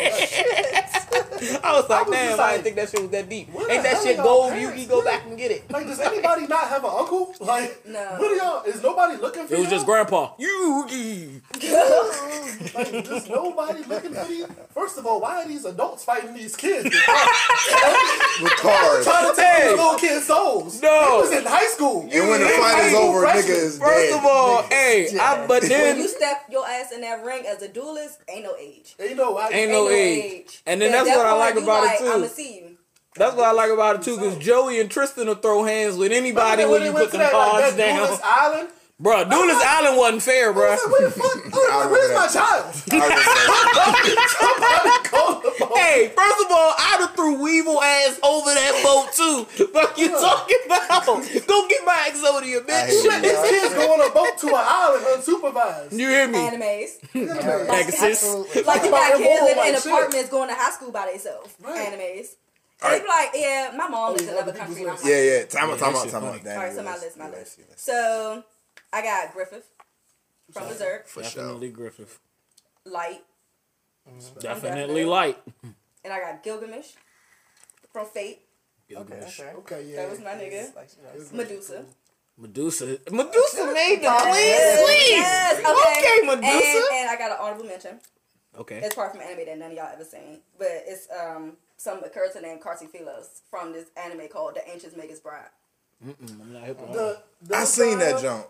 I 1.64 1.72
was 1.72 1.88
like, 1.88 2.06
was 2.06 2.14
damn, 2.14 2.28
just 2.30 2.40
I 2.40 2.52
didn't 2.52 2.64
think 2.64 2.76
that 2.76 2.90
shit 2.90 3.00
was 3.00 3.10
that 3.10 3.28
deep. 3.28 3.48
Ain't 3.70 3.82
that 3.82 4.02
shit 4.02 4.16
gold? 4.18 4.50
parents? 4.52 4.82
Yugi, 4.84 4.88
go 4.88 5.02
back 5.02 5.24
and 5.26 5.38
get 5.38 5.50
it. 5.50 5.70
Like, 5.70 5.86
does 5.86 5.98
anybody 6.00 6.46
not 6.48 6.68
have 6.68 6.84
an 6.84 6.90
uncle? 6.92 7.34
Like, 7.40 7.86
No. 7.86 7.98
what 8.18 8.30
are 8.30 8.36
y'all? 8.36 8.62
Is 8.64 8.82
nobody 8.82 9.16
looking 9.20 9.46
for 9.46 9.54
It 9.54 9.58
was 9.58 9.66
y'all? 9.68 9.70
just 9.76 9.86
grandpa. 9.86 10.32
Yugi. 10.38 11.40
Like, 12.74 13.04
just 13.10 13.28
nobody 13.28 13.82
looking 13.84 14.14
for 14.14 14.24
these. 14.24 14.46
First 14.72 14.96
of 14.98 15.04
all, 15.06 15.20
why 15.20 15.42
are 15.42 15.46
these 15.48 15.64
adults 15.66 16.04
fighting 16.04 16.32
these 16.34 16.56
kids? 16.56 16.84
With 18.42 18.56
cars. 18.56 19.04
Trying 19.04 19.30
to 19.30 19.36
take 19.36 19.46
Hey. 19.46 19.68
these 19.68 19.76
little 19.78 19.98
kids' 19.98 20.26
souls. 20.26 20.80
No. 20.80 21.16
He 21.16 21.20
was 21.28 21.32
in 21.32 21.44
high 21.46 21.66
school. 21.66 22.02
And 22.02 22.28
when 22.28 22.40
the 22.40 22.48
fight 22.48 22.84
is 22.86 22.94
over, 22.94 23.20
freshman. 23.20 23.44
nigga 23.44 23.48
is 23.58 23.78
First 23.78 24.10
dead. 24.10 24.18
of 24.18 24.24
all, 24.24 24.62
hey, 24.64 25.08
I, 25.20 25.46
but 25.46 25.60
when 25.62 25.68
then 25.68 25.96
you 25.98 26.08
step 26.08 26.44
your 26.50 26.66
ass 26.66 26.92
in 26.92 27.00
that 27.02 27.22
ring 27.24 27.44
as 27.46 27.60
a 27.62 27.68
duelist, 27.68 28.20
ain't 28.28 28.44
no 28.44 28.54
age. 28.58 28.94
Ain't 28.98 29.16
no, 29.16 29.36
I, 29.36 29.48
Ain't 29.50 29.70
no 29.70 29.88
age. 29.90 30.62
And 30.66 30.80
then 30.80 30.90
At 30.90 31.04
that's 31.04 31.08
that 31.10 31.16
what 31.18 31.26
I 31.26 31.32
like 31.32 31.54
you 31.56 31.62
about 31.62 31.84
it, 31.94 31.98
too. 31.98 32.06
I'ma 32.06 32.26
see 32.26 32.56
you. 32.60 32.76
That's 33.16 33.34
what 33.36 33.44
I 33.44 33.52
like 33.52 33.70
about 33.70 33.96
it 33.96 34.02
too, 34.02 34.16
because 34.16 34.38
Joey 34.38 34.80
and 34.80 34.88
Tristan 34.88 35.26
will 35.26 35.34
throw 35.34 35.64
hands 35.64 35.96
with 35.96 36.12
anybody 36.12 36.62
when 36.62 36.72
when 36.72 36.82
you 36.84 36.92
went 36.92 37.06
put 37.06 37.10
to 37.12 37.18
them 37.18 37.26
that, 37.32 37.36
like, 37.36 37.50
cards 37.50 37.76
that 37.76 37.86
down. 37.88 37.96
duelist 38.04 38.22
island, 38.24 38.68
Bro, 39.00 39.24
Doolittle 39.30 39.62
Island 39.64 39.96
wasn't 39.96 40.22
fair, 40.22 40.52
bro. 40.52 40.76
What 40.76 41.00
the 41.02 41.10
fuck? 41.10 41.38
Oh, 41.54 41.88
where's 41.90 42.12
my 42.14 42.28
child? 42.28 42.74
Hey, 45.74 46.08
first 46.08 46.40
of 46.44 46.50
all, 46.50 46.74
I'd 46.78 46.98
have 47.00 47.14
threw 47.16 47.42
Weevil 47.42 47.80
ass 47.82 48.18
over 48.22 48.50
that 48.52 48.80
boat 48.82 49.12
too. 49.12 49.44
Fuck 49.66 49.98
you 49.98 50.08
talking 50.08 50.56
about? 50.66 51.04
Go 51.46 51.68
get 51.68 51.84
my 51.84 52.08
Exodia, 52.10 52.60
bitch. 52.60 52.92
You 52.92 53.08
let 53.08 53.22
these 53.22 53.50
kids 53.50 53.74
go 53.74 53.92
on 53.94 54.10
a 54.10 54.12
boat 54.12 54.38
to 54.38 54.48
an 54.48 54.54
island 54.56 55.04
unsupervised. 55.06 55.92
You 55.92 56.08
hear 56.08 56.28
me? 56.28 56.38
Animes. 56.38 57.00
Pegasus. 57.12 58.66
Like 58.66 58.82
you 58.82 58.88
About 58.88 58.90
got 58.90 59.12
them 59.12 59.22
kids 59.22 59.40
all 59.40 59.48
in, 59.48 59.56
like 59.56 59.68
in 59.68 59.74
shit. 59.76 59.86
apartments 59.86 60.30
going 60.30 60.48
to 60.48 60.54
high 60.54 60.70
school 60.70 60.92
by 60.92 61.06
themselves. 61.10 61.54
Animes. 61.62 62.26
And 62.82 62.92
they 62.92 63.00
be 63.00 63.08
like, 63.08 63.30
yeah, 63.34 63.72
my 63.76 63.88
mom 63.88 64.12
lives 64.12 64.24
oh, 64.28 64.32
in 64.32 64.36
another 64.36 64.52
country. 64.52 64.82
and 64.82 64.90
I'm 64.90 64.96
like, 64.96 65.04
Yeah, 65.04 65.22
yeah. 65.22 65.44
Time 65.44 65.70
out, 65.70 65.78
Yeah, 65.78 65.84
time 65.84 65.92
that 65.92 65.98
out, 65.98 66.10
time 66.10 66.24
out. 66.24 66.46
All 66.46 66.56
right, 66.56 66.72
so 66.72 66.82
my 66.82 66.94
list, 66.94 67.18
my 67.18 67.30
list. 67.30 67.60
So 67.76 68.44
I 68.92 69.02
got 69.02 69.32
Griffith 69.32 69.68
from 70.52 70.68
Berserk, 70.68 71.06
For 71.06 71.22
sure. 71.22 71.42
Definitely 71.44 71.70
Griffith. 71.70 72.18
Light, 72.84 73.22
Definitely 74.40 75.04
light. 75.04 75.38
and 76.04 76.12
I 76.12 76.18
got 76.20 76.42
Gilgamesh 76.42 76.92
from 77.92 78.06
Fate. 78.06 78.40
Gilgamesh. 78.88 79.40
Okay, 79.40 79.84
yeah. 79.90 79.96
That 79.96 80.10
was 80.10 80.20
my 80.20 80.30
nigga. 80.32 80.72
Medusa. 81.32 81.84
Medusa. 82.36 82.98
Medusa 83.10 83.66
made 83.72 83.98
the 83.98 84.02
Yes, 84.02 84.80
clean 84.80 84.86
sweep. 84.86 85.10
yes, 85.10 85.58
okay. 85.58 86.00
Okay, 86.00 86.26
Medusa. 86.26 86.86
And, 86.90 86.96
and 87.00 87.10
I 87.10 87.16
got 87.18 87.30
an 87.32 87.36
honorable 87.40 87.64
mention. 87.66 88.00
Okay. 88.58 88.78
It's 88.82 88.94
part 88.94 89.12
from 89.12 89.20
anime 89.20 89.44
that 89.46 89.58
none 89.58 89.70
of 89.72 89.76
y'all 89.76 89.90
ever 89.92 90.04
seen, 90.04 90.40
but 90.58 90.68
it's 90.86 91.06
um 91.12 91.52
some 91.76 92.02
character 92.12 92.40
named 92.40 92.60
Cartaphilus 92.62 93.42
from 93.50 93.72
this 93.72 93.86
anime 93.96 94.26
called 94.28 94.54
The 94.56 94.68
Ancients 94.68 94.96
Magus 94.96 95.20
Bride. 95.20 95.44
Mm-mm, 96.04 96.40
I'm 96.40 96.52
not 96.52 96.64
hip 96.64 96.80
on 96.80 96.92
The, 96.92 97.22
the 97.42 97.56
I 97.56 97.64
seen 97.64 97.98
that 98.00 98.20
jump. 98.20 98.46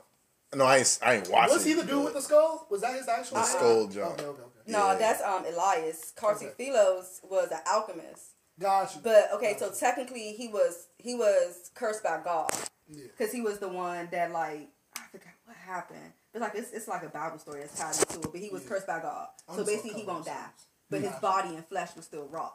No, 0.54 0.64
I 0.64 0.78
ain't. 0.78 0.98
I 1.02 1.14
ain't 1.14 1.30
watching. 1.30 1.54
Was 1.54 1.64
he 1.64 1.74
the 1.74 1.84
dude 1.84 2.04
with 2.04 2.14
the 2.14 2.20
skull? 2.22 2.66
Was 2.70 2.80
that 2.80 2.94
his 2.96 3.06
actual 3.08 3.36
the 3.36 3.42
name? 3.42 3.50
skull 3.50 3.86
jump? 3.88 4.12
Okay, 4.14 4.24
okay, 4.24 4.42
okay. 4.42 4.50
No, 4.66 4.92
Yeah. 4.92 4.98
that's 4.98 5.22
um 5.22 5.44
Elias. 5.46 6.12
Cartaphilus 6.16 7.20
was 7.28 7.50
an 7.52 7.60
alchemist. 7.70 8.32
Got 8.58 8.94
you. 8.94 9.00
But 9.02 9.30
okay, 9.34 9.56
so 9.58 9.70
technically 9.70 10.32
he 10.32 10.48
was 10.48 10.88
he 10.98 11.14
was 11.14 11.70
cursed 11.74 12.02
by 12.02 12.20
God 12.24 12.52
Yeah. 12.88 13.04
because 13.16 13.32
he 13.32 13.40
was 13.40 13.58
the 13.58 13.68
one 13.68 14.08
that 14.10 14.32
like 14.32 14.68
I 14.96 15.02
forgot 15.12 15.32
what 15.44 15.56
happened. 15.56 16.12
It's 16.34 16.40
like 16.40 16.52
it's, 16.54 16.72
it's 16.72 16.88
like 16.88 17.02
a 17.04 17.08
Bible 17.08 17.38
story 17.38 17.60
that's 17.60 17.78
tied 17.78 17.96
into 17.96 18.26
it. 18.28 18.32
But 18.32 18.40
he 18.40 18.50
was 18.50 18.64
cursed 18.64 18.86
by 18.88 19.00
God, 19.00 19.28
I'm 19.48 19.56
so 19.56 19.64
basically 19.64 20.00
he 20.00 20.06
won't 20.06 20.26
die, 20.26 20.46
but 20.90 21.00
his 21.00 21.14
body 21.16 21.54
and 21.54 21.64
flesh 21.66 21.94
was 21.96 22.04
still 22.06 22.26
raw. 22.28 22.50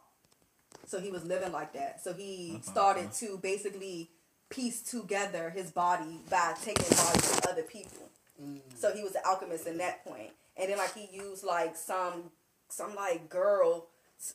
So 0.86 1.00
he 1.00 1.12
was 1.12 1.24
living 1.26 1.52
like 1.52 1.74
that. 1.74 2.04
So 2.04 2.14
he 2.14 2.60
started 2.62 3.12
to 3.14 3.38
basically 3.42 4.12
piece 4.56 4.82
together 4.82 5.49
his 5.49 5.72
body 5.72 6.22
by 6.30 6.53
taking 6.61 6.95
bodies 6.95 7.36
from 7.36 7.52
other 7.52 7.64
people. 7.64 8.10
Mm. 8.41 8.60
So 8.76 8.94
he 8.94 9.03
was 9.03 9.15
an 9.15 9.22
alchemist 9.26 9.68
in 9.68 9.77
that 9.80 10.03
point. 10.06 10.32
And 10.57 10.69
then 10.69 10.77
like 10.77 10.94
he 10.94 11.07
used 11.15 11.44
like 11.44 11.76
some 11.76 12.32
some 12.69 12.95
like 12.95 13.30
girl 13.30 13.88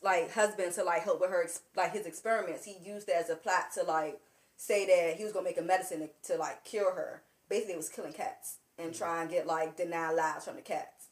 like 0.03 0.33
husband 0.33 0.73
to 0.75 0.85
like 0.85 1.03
help 1.03 1.21
with 1.21 1.31
her 1.31 1.49
like 1.77 1.93
his 1.93 2.07
experiments. 2.07 2.65
He 2.65 2.77
used 2.85 3.07
that 3.07 3.17
as 3.17 3.31
a 3.31 3.37
plot 3.37 3.73
to 3.75 3.83
like 3.83 4.21
say 4.57 4.87
that 4.87 5.17
he 5.17 5.25
was 5.25 5.33
gonna 5.33 5.45
make 5.45 5.59
a 5.59 5.63
medicine 5.63 6.01
to, 6.01 6.33
to 6.33 6.39
like 6.39 6.65
cure 6.65 6.95
her. 6.95 7.23
Basically, 7.49 7.75
it 7.75 7.79
was 7.79 7.89
killing 7.89 8.13
cats 8.13 8.59
and 8.79 8.93
mm. 8.93 8.99
try 8.99 9.23
and 9.23 9.31
get 9.31 9.47
like 9.47 9.77
denied 9.77 10.15
lives 10.17 10.45
from 10.45 10.57
the 10.57 10.63
cats. 10.63 11.07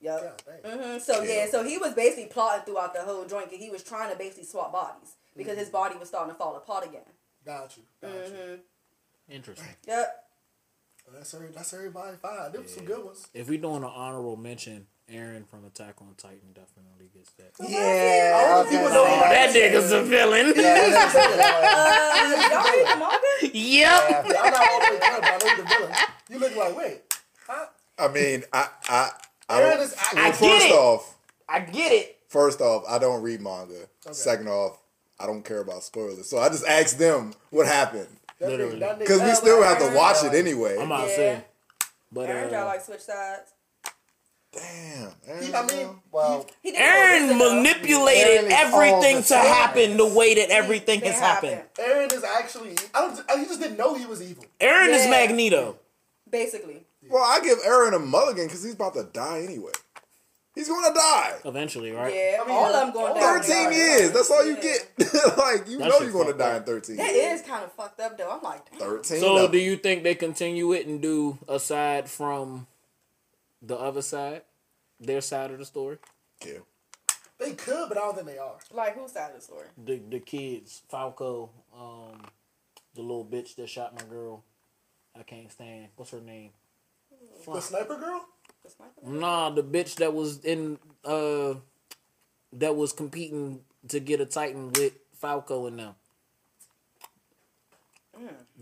Yep. 0.00 0.42
hmm 0.64 0.68
mm-hmm. 0.68 0.98
So 0.98 1.22
yeah, 1.22 1.46
so 1.50 1.64
he 1.64 1.78
was 1.78 1.94
basically 1.94 2.26
plotting 2.26 2.64
throughout 2.66 2.94
the 2.94 3.00
whole 3.00 3.24
joint. 3.24 3.50
'cause 3.50 3.58
he 3.58 3.70
was 3.70 3.82
trying 3.82 4.10
to 4.10 4.18
basically 4.18 4.44
swap 4.44 4.72
bodies 4.72 5.16
because 5.36 5.56
mm. 5.56 5.60
his 5.60 5.70
body 5.70 5.96
was 5.96 6.08
starting 6.08 6.32
to 6.32 6.38
fall 6.38 6.56
apart 6.56 6.84
again. 6.84 7.08
Got 7.44 7.76
you. 7.76 7.82
Got 8.00 8.10
you. 8.28 8.34
hmm 8.34 8.54
Interesting. 9.32 9.66
Yep. 9.86 10.20
That's 11.14 11.34
every, 11.34 11.48
that's 11.48 11.72
everybody 11.74 12.16
five. 12.20 12.52
Them 12.52 12.64
some 12.66 12.84
good 12.84 13.04
ones. 13.04 13.26
If 13.34 13.48
we 13.48 13.56
doing 13.58 13.82
an 13.82 13.90
honorable 13.94 14.36
mention, 14.36 14.86
Eren 15.12 15.46
from 15.46 15.64
Attack 15.66 15.96
on 16.00 16.14
Titan 16.16 16.52
definitely 16.54 17.10
gets 17.14 17.30
that. 17.32 17.52
Yeah. 17.60 18.32
All 18.34 18.58
I 18.58 18.62
was 18.62 18.70
people 18.70 18.88
know 18.88 19.04
That 19.04 19.54
nigga's 19.54 19.92
a 19.92 20.02
villain. 20.02 20.52
Yeah, 20.56 20.88
that's 20.90 21.14
a 21.14 21.18
villain. 21.18 21.40
Uh, 21.42 22.50
y'all 22.50 22.72
read 22.72 22.86
the 22.88 22.96
manga? 22.98 23.58
Yep. 23.58 24.26
Yeah, 24.28 24.42
I'm 24.42 24.50
not 24.50 24.68
all 24.68 24.80
the 24.80 24.92
way 24.94 24.98
done, 25.00 25.20
but 25.20 25.24
I 25.24 25.38
know 25.38 25.56
the 25.56 25.68
villain. 25.68 25.94
You 26.30 26.38
look 26.38 26.56
like 26.56 26.76
wait. 26.76 27.00
Huh? 27.46 27.66
I 27.98 28.08
mean, 28.08 28.44
I, 28.52 28.68
I, 28.88 29.10
I 29.48 29.60
Eren 29.60 29.70
don't. 29.76 29.80
is. 29.82 29.96
well, 30.14 30.24
I, 30.24 30.28
I 30.28 30.30
first 30.32 30.40
get 30.40 30.62
it. 30.62 30.72
off, 30.72 31.16
I 31.48 31.60
get 31.60 31.92
it. 31.92 32.18
first 32.28 32.60
off, 32.62 32.84
I 32.88 32.98
don't 32.98 33.22
read 33.22 33.40
manga. 33.42 33.74
Second 34.12 34.48
off, 34.48 34.78
I 35.18 35.26
don't 35.26 35.44
care 35.44 35.60
about 35.60 35.82
spoilers. 35.82 36.28
So 36.28 36.38
I 36.38 36.48
just 36.48 36.66
asked 36.66 36.98
them 36.98 37.32
what 37.50 37.66
happened 37.66 38.08
Literally. 38.40 38.76
nigga, 38.76 38.80
that 38.80 38.96
nigga, 38.96 38.98
because 39.00 39.22
we 39.22 39.32
still 39.34 39.62
have 39.62 39.78
to 39.78 39.94
watch 39.96 40.24
it 40.24 40.34
anyway. 40.34 40.76
I'm 40.78 40.90
out 40.90 41.08
Yeah. 41.08 41.16
saying. 41.16 41.42
But 42.12 42.28
Eren, 42.28 42.50
y'all 42.52 42.62
uh, 42.62 42.66
like 42.66 42.80
switch 42.84 43.00
sides. 43.00 43.50
Damn. 44.52 45.10
Eren, 45.28 45.42
he, 45.42 45.54
I 45.54 45.66
mean, 45.66 45.88
Well, 46.12 46.46
He 46.62 46.70
did 46.70 46.80
Eren 46.80 47.36
manipulated 47.38 48.44
Eren 48.44 48.50
everything 48.52 49.22
to 49.22 49.28
the 49.28 49.38
happen 49.38 49.96
the 49.96 50.06
way 50.06 50.34
that 50.34 50.50
everything 50.50 51.00
It 51.00 51.06
has 51.06 51.18
happened. 51.18 51.60
Eren 51.76 52.12
is 52.12 52.22
actually. 52.22 52.74
I 52.94 53.00
don't. 53.00 53.38
He 53.40 53.46
just 53.46 53.60
didn't 53.60 53.76
know 53.78 53.94
he 53.94 54.06
was 54.06 54.22
evil. 54.22 54.44
Eren 54.60 54.88
is 54.90 55.08
Magneto. 55.08 55.76
Basically. 56.30 56.84
well, 57.08 57.22
I 57.24 57.40
give 57.40 57.58
Eren 57.62 57.94
a 57.94 57.98
mulligan 57.98 58.46
because 58.46 58.62
he's 58.62 58.74
about 58.74 58.94
to 58.94 59.04
die 59.04 59.40
anyway. 59.42 59.72
He's 60.54 60.68
going 60.68 60.86
to 60.92 60.94
die. 60.94 61.34
Eventually, 61.44 61.90
right? 61.90 62.14
Yeah, 62.14 62.38
I 62.42 62.46
mean, 62.46 62.56
all 62.56 62.66
of 62.66 62.72
them 62.72 62.92
going 62.92 63.14
down. 63.14 63.42
13 63.42 63.72
years. 63.72 64.12
That's 64.12 64.30
all 64.30 64.44
you 64.46 64.54
Yeah. 64.56 64.62
get. 64.62 64.88
like, 65.38 65.68
you 65.68 65.78
That 65.78 65.88
know 65.88 65.98
you're 66.00 66.12
going 66.12 66.28
to 66.32 66.38
die 66.38 66.52
up. 66.52 66.58
in 66.58 66.62
13 66.64 66.96
That 66.96 67.12
years. 67.12 67.40
is 67.40 67.46
kind 67.46 67.64
of 67.64 67.72
fucked 67.72 67.98
up 68.00 68.16
though. 68.16 68.30
I'm 68.30 68.40
like, 68.42 68.70
damn. 68.70 68.78
13. 68.78 69.20
So, 69.20 69.34
no. 69.36 69.48
do 69.48 69.58
you 69.58 69.76
think 69.76 70.04
they 70.04 70.14
continue 70.14 70.72
it 70.72 70.86
and 70.86 71.02
do 71.02 71.38
aside 71.48 72.08
from 72.08 72.68
the 73.60 73.76
other 73.76 74.02
side, 74.02 74.42
their 75.00 75.20
side 75.20 75.50
of 75.50 75.58
the 75.58 75.64
story? 75.64 75.98
Yeah. 76.46 76.58
They 77.40 77.54
could, 77.54 77.88
but 77.88 77.98
I 77.98 78.02
don't 78.02 78.14
think 78.14 78.28
they 78.28 78.38
are. 78.38 78.54
Like 78.72 78.94
whose 78.96 79.10
side 79.12 79.30
of 79.30 79.36
the 79.36 79.42
story? 79.42 79.66
The 79.84 80.00
the 80.08 80.20
kids, 80.20 80.82
Falco, 80.88 81.50
um, 81.76 82.22
the 82.94 83.02
little 83.02 83.24
bitch 83.24 83.56
that 83.56 83.68
shot 83.68 83.92
my 83.96 84.04
girl. 84.08 84.44
I 85.18 85.24
can't 85.24 85.50
stand. 85.50 85.88
What's 85.96 86.12
her 86.12 86.20
name? 86.20 86.50
The 87.52 87.60
sniper 87.60 87.96
girl. 87.96 88.24
The 88.64 88.70
sniper? 88.70 88.92
Nah, 89.06 89.50
the 89.50 89.62
bitch 89.62 89.96
that 89.96 90.12
was 90.14 90.40
in 90.44 90.78
uh 91.04 91.54
that 92.52 92.74
was 92.76 92.92
competing 92.92 93.60
to 93.88 94.00
get 94.00 94.20
a 94.20 94.26
Titan 94.26 94.72
with 94.72 94.94
Falco 95.14 95.66
and 95.66 95.78
them. 95.78 95.94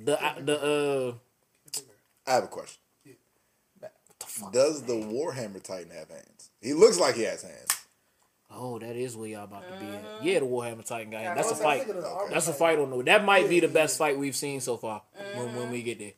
The 0.05 0.23
uh, 0.25 0.35
the 0.41 0.61
uh 2.27 2.31
I 2.31 2.35
have 2.35 2.45
a 2.45 2.49
question. 2.49 2.79
Does 4.53 4.83
the 4.83 4.95
Warhammer 4.95 5.63
Titan 5.63 5.91
have 5.91 6.09
hands? 6.09 6.51
He 6.61 6.73
looks 6.73 6.99
like 6.99 7.17
he 7.17 7.23
has 7.25 7.43
hands. 7.43 7.69
oh 8.51 8.79
that 8.79 8.97
is 8.97 9.17
where 9.17 9.29
y'all 9.29 9.45
about 9.45 9.65
to 9.69 9.79
be 9.79 9.87
at. 9.87 10.25
Yeah, 10.25 10.39
the 10.41 10.47
Warhammer 10.47 10.85
Titan 10.87 11.11
guy. 11.11 11.23
Yeah, 11.23 11.35
That's 11.35 11.49
a 11.49 11.51
I 11.51 11.53
was 11.53 11.61
fight. 11.63 11.79
thinking 11.81 11.97
of 11.97 12.03
the 12.03 12.09
armor 12.09 12.31
That's 12.31 12.49
a 12.49 12.53
fight 12.55 12.79
on 12.79 12.91
the. 12.91 13.03
That 13.03 13.25
might 13.25 13.49
be 13.49 13.61
the 13.61 13.69
best 13.69 13.99
fight 13.99 14.19
we've 14.19 14.37
seen 14.37 14.61
so 14.61 14.77
far. 14.77 15.03
When 15.37 15.55
when 15.55 15.71
we 15.71 15.83
get 15.83 15.99
there, 15.99 16.13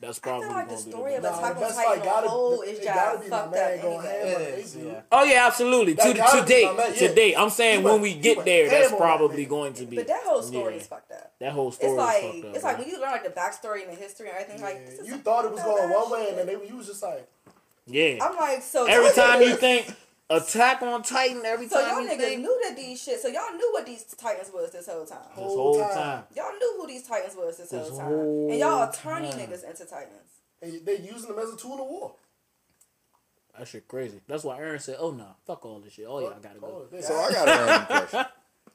that's 0.00 0.18
I 0.18 0.22
probably 0.22 0.46
feel 0.48 0.56
like 0.56 0.68
the 0.68 0.74
gonna 0.74 0.84
be 0.84 0.90
story 0.90 1.10
the 1.12 1.16
of 1.18 1.22
best. 1.22 1.40
Nah, 1.40 1.46
Attack 1.50 1.58
the 1.58 1.64
on 1.66 1.72
Titan 1.72 1.84
fight 1.84 2.04
gotta, 2.04 2.26
on 2.26 2.30
whole 2.30 2.60
it 2.62 2.66
is 2.68 2.84
gotta 2.84 3.12
just 3.18 3.24
be 3.24 3.30
my 3.30 3.36
fucked 3.38 3.54
up 3.56 3.82
going 3.82 4.06
anyway. 4.06 4.08
ham 4.08 4.26
It 4.26 4.36
on 4.36 4.58
is, 4.60 4.76
Abu. 4.76 4.86
yeah. 4.86 5.00
Oh 5.12 5.24
yeah, 5.24 5.46
absolutely. 5.46 5.92
That 5.94 6.06
To 6.08 6.14
gotta 6.14 6.46
date, 6.46 6.64
my 6.66 6.72
man, 6.74 6.92
to 6.94 7.04
yeah. 7.04 7.14
date. 7.14 7.34
I'm 7.38 7.50
saying 7.50 7.78
He 7.80 7.84
when 7.84 8.00
we 8.00 8.14
get 8.14 8.44
there, 8.44 8.68
that's 8.70 8.82
ham 8.84 8.90
that 8.92 8.98
probably 8.98 9.46
nigga. 9.46 9.48
going 9.50 9.72
to 9.74 9.84
be. 9.86 9.96
But 9.96 10.06
that 10.08 10.22
whole 10.24 10.42
story 10.42 10.74
Yeah. 10.74 10.80
is 10.80 10.86
fucked 10.86 11.12
up. 11.12 11.32
That 11.40 11.52
whole 11.52 11.70
story 11.72 11.92
It's 11.92 11.98
like 11.98 12.24
is 12.24 12.30
fucked 12.32 12.44
up. 12.46 12.54
it's 12.56 12.64
like 12.64 12.78
when 12.78 12.88
you 12.88 13.00
learn 13.00 13.10
like 13.12 13.24
the 13.24 13.30
backstory 13.40 13.82
and 13.86 13.92
the 13.92 14.00
history 14.00 14.28
and 14.28 14.36
everything. 14.38 14.62
Like 14.62 14.86
this 14.86 14.98
is 15.00 15.08
You 15.08 15.16
thought 15.18 15.44
it 15.44 15.52
was 15.52 15.62
going 15.62 15.90
one 15.90 16.10
way, 16.10 16.26
and 16.30 16.38
then 16.38 16.46
they, 16.46 16.52
you 16.66 16.76
was 16.76 16.86
just 16.86 17.02
like, 17.02 17.28
yeah. 17.86 18.18
I'm 18.22 18.36
like, 18.36 18.62
so 18.62 18.86
Every 18.86 19.10
time 19.12 19.42
you 19.42 19.54
think 19.54 19.92
Attack 20.30 20.82
on 20.82 21.02
Titan, 21.02 21.42
every 21.44 21.66
time. 21.68 21.80
So 21.82 21.86
y'all 22.00 22.06
niggas 22.08 22.18
think 22.18 22.40
knew 22.42 22.60
that 22.62 22.76
these 22.76 23.02
shit. 23.02 23.20
So 23.20 23.26
y'all 23.28 23.52
knew 23.56 23.68
what 23.72 23.84
these 23.84 24.04
titans 24.04 24.50
was 24.54 24.70
this 24.70 24.86
whole 24.86 25.04
time. 25.04 25.18
this 25.34 25.44
whole 25.44 25.78
time. 25.80 26.22
Y'all 26.36 26.52
knew 26.56 26.74
who 26.80 26.86
these 26.86 27.06
titans 27.06 27.34
was 27.36 27.56
this, 27.56 27.68
This 27.70 27.88
whole 27.88 27.98
time. 27.98 28.06
whole 28.08 28.50
and 28.50 28.60
y'all 28.60 28.78
are 28.78 28.92
turning 28.92 29.32
time. 29.32 29.40
niggas 29.40 29.64
into 29.68 29.84
titans. 29.86 30.30
and 30.62 30.86
they 30.86 30.98
using 30.98 31.28
them 31.34 31.38
as 31.40 31.52
a 31.52 31.56
tool 31.56 31.74
of 31.82 31.88
war. 31.88 32.14
That 33.58 33.66
shit 33.66 33.88
crazy. 33.88 34.20
That's 34.28 34.44
why 34.44 34.60
Eren 34.60 34.80
said, 34.80 34.96
"Oh 35.00 35.10
no, 35.10 35.26
fuck 35.46 35.66
all 35.66 35.80
this 35.80 35.94
shit. 35.94 36.06
Oh 36.08 36.20
yeah, 36.20 36.28
I 36.28 36.38
gotta 36.38 36.60
go." 36.60 36.86
So 37.00 37.16
I 37.16 37.32
got 37.32 37.48
a 37.48 37.50
random 37.50 37.86
question. 37.86 38.24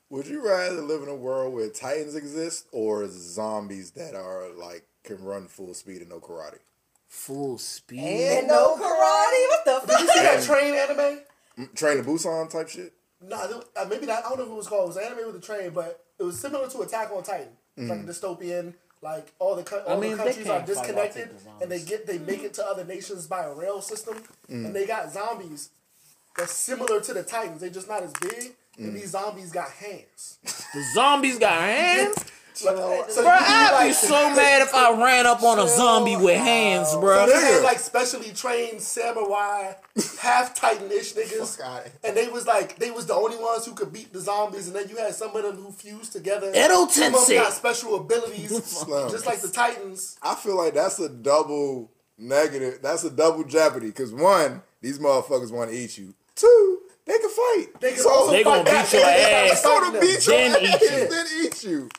Would 0.10 0.28
you 0.28 0.46
rather 0.46 0.82
live 0.82 1.02
in 1.04 1.10
a 1.10 1.16
world 1.16 1.54
where 1.54 1.70
Titans 1.70 2.16
exist 2.16 2.68
or 2.72 3.08
zombies 3.10 3.92
that 3.92 4.14
are 4.14 4.50
like 4.56 4.86
can 5.04 5.24
run 5.24 5.48
full 5.48 5.74
speed 5.74 6.02
and 6.02 6.10
no 6.10 6.20
karate? 6.20 6.60
Full 7.08 7.58
speed. 7.58 8.00
And 8.02 8.48
no 8.48 8.76
karate. 8.76 9.48
What 9.50 9.66
the 9.66 9.88
Did 9.88 10.00
you 10.02 10.08
fuck? 10.08 10.16
see 10.16 10.22
that 10.22 10.44
train 10.44 10.74
anime? 10.74 11.20
Mm, 11.58 11.76
Train 11.76 11.98
to 11.98 12.04
Busan 12.04 12.50
type 12.50 12.70
shit? 12.70 12.94
Nah, 13.22 13.38
uh, 13.76 13.86
maybe 13.90 14.06
that. 14.08 14.26
I 14.26 14.30
don't 14.30 14.38
know 14.40 14.44
if 14.46 14.50
it 14.52 14.56
was 14.56 14.68
called. 14.68 14.84
It 14.86 14.88
was 14.88 14.98
an 14.98 15.04
anime 15.04 15.28
with 15.28 15.36
a 15.38 15.46
train, 15.46 15.72
but 15.72 16.04
it 16.20 16.24
was 16.24 16.40
similar 16.40 16.68
to 16.70 16.82
Attack 16.82 17.12
on 17.12 17.24
Titan. 17.24 17.48
It's 17.78 17.90
like 17.90 18.00
a 18.00 18.04
dystopian. 18.04 18.74
Like 19.02 19.32
all 19.40 19.56
the 19.56 19.64
co- 19.64 19.84
all 19.86 20.00
mean, 20.00 20.12
the 20.12 20.18
countries 20.18 20.48
are 20.48 20.58
can't 20.64 20.68
fight 20.70 20.80
off 20.80 20.86
disconnected, 21.14 21.30
and 21.62 21.72
they 21.72 21.80
get 21.82 22.08
they 22.08 22.18
make 22.18 22.44
it 22.44 22.54
to 22.56 22.66
other 22.66 22.84
nations 22.84 23.28
by 23.28 23.44
a 23.44 23.54
rail 23.54 23.82
system, 23.82 24.18
and 24.50 24.74
they 24.76 24.86
got 24.88 25.12
zombies 25.12 25.70
that's 26.38 26.54
similar 26.54 27.00
to 27.02 27.14
the 27.14 27.22
Titans. 27.24 27.62
They're 27.62 27.70
just 27.70 27.88
not 27.88 28.04
as 28.04 28.14
big, 28.14 28.54
and 28.78 28.96
these 28.96 29.12
zombies 29.12 29.52
got 29.52 29.70
hands. 29.70 30.40
The 30.74 30.84
zombies 30.94 31.38
got 31.38 31.60
hands. 31.62 32.16
Uh, 32.64 33.08
so 33.08 33.22
Bro, 33.22 33.34
you 33.34 33.40
I'd 33.40 33.70
be 33.70 33.86
like- 33.88 33.94
so 33.96 34.36
mad 34.36 34.62
if 34.62 34.74
I 34.74 34.92
ran 35.02 35.26
up 35.26 35.44
on 35.44 35.60
a 35.60 35.68
zombie 35.68 36.16
with 36.16 36.40
uh, 36.40 36.44
hands, 36.44 36.94
bro. 36.96 37.26
So 37.26 37.32
bro. 37.32 37.40
they 37.42 37.46
had 37.54 37.64
like 37.64 37.80
specially 37.80 38.32
trained 38.32 38.82
samurai, 38.82 39.74
half 40.20 40.54
titan-ish 40.54 41.14
niggas, 41.16 41.60
and 42.04 42.16
they 42.16 42.28
was 42.28 42.48
like 42.48 42.78
they 42.78 42.92
was 42.92 43.06
the 43.08 43.14
only 43.14 43.38
ones 43.38 43.66
who 43.66 43.74
could 43.74 43.92
beat 43.92 44.14
the 44.14 44.20
zombies, 44.20 44.68
and 44.68 44.76
then 44.76 44.88
you 44.90 44.98
had 44.98 45.14
some 45.16 45.36
of 45.36 45.44
them 45.44 45.56
who 45.58 45.72
fused 45.72 46.14
together. 46.14 46.50
Edo 46.50 46.88
Some 46.88 47.16
of 47.16 47.28
them 47.28 47.38
got 47.38 47.54
special 47.54 47.96
abilities, 47.96 48.50
just 49.10 49.26
like 49.26 49.42
the 49.42 49.50
titans. 49.50 50.18
I 50.22 50.36
feel 50.36 50.56
like 50.56 50.74
that's 50.74 51.00
a 51.00 51.10
double 51.10 51.92
negative. 52.18 52.80
That's 52.82 53.04
a 53.04 53.10
double 53.10 53.44
jeopardy. 53.44 53.88
Because 53.88 54.14
one, 54.14 54.62
these 54.82 55.00
motherfuckers 55.00 55.52
want 55.52 55.72
to 55.72 55.78
eat 55.78 55.98
you. 55.98 56.14
Two, 56.36 56.80
they 57.06 57.18
can 57.20 57.30
fight. 57.30 57.68
They 57.80 57.92
can 57.94 58.00
So- 58.02 58.10
also 58.10 58.32
They 58.32 58.44
gonna 58.44 58.64
fight 58.66 58.84
beat 58.86 58.94
your 58.94 59.02
back. 59.08 59.52
ass. 59.52 59.62
So 59.64 59.92
to 59.92 60.00
beat 60.00 60.26
your 60.28 60.36
Then 60.38 60.64
eat 60.64 60.82
you. 60.82 61.08
then 61.08 61.26
eat 61.44 61.64
you. 61.64 61.90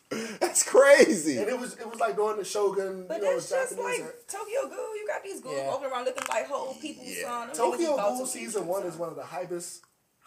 That's 0.40 0.62
crazy. 0.62 1.38
And 1.38 1.48
it 1.48 1.58
was 1.58 1.74
it 1.74 1.88
was 1.88 2.00
like 2.00 2.16
during 2.16 2.38
the 2.38 2.44
Shogun, 2.44 3.06
But 3.06 3.18
you 3.18 3.22
know, 3.24 3.32
that's 3.34 3.50
just 3.50 3.70
Japanese. 3.76 4.00
like 4.00 4.26
Tokyo 4.28 4.60
Ghoul. 4.68 4.96
You 4.96 5.06
got 5.06 5.22
these 5.22 5.40
ghouls 5.40 5.56
Yeah. 5.56 5.68
walking 5.68 5.90
around 5.90 6.04
looking 6.06 6.26
like 6.28 6.46
whole 6.48 6.74
people, 6.74 7.04
son. 7.22 7.52
Tokyo 7.52 7.96
Ghoul 7.96 8.26
season 8.26 8.66
beat 8.66 8.66
one 8.66 8.82
is 8.84 8.96
one 8.96 9.08
of 9.08 9.16
the 9.16 9.22
hypest, 9.22 9.80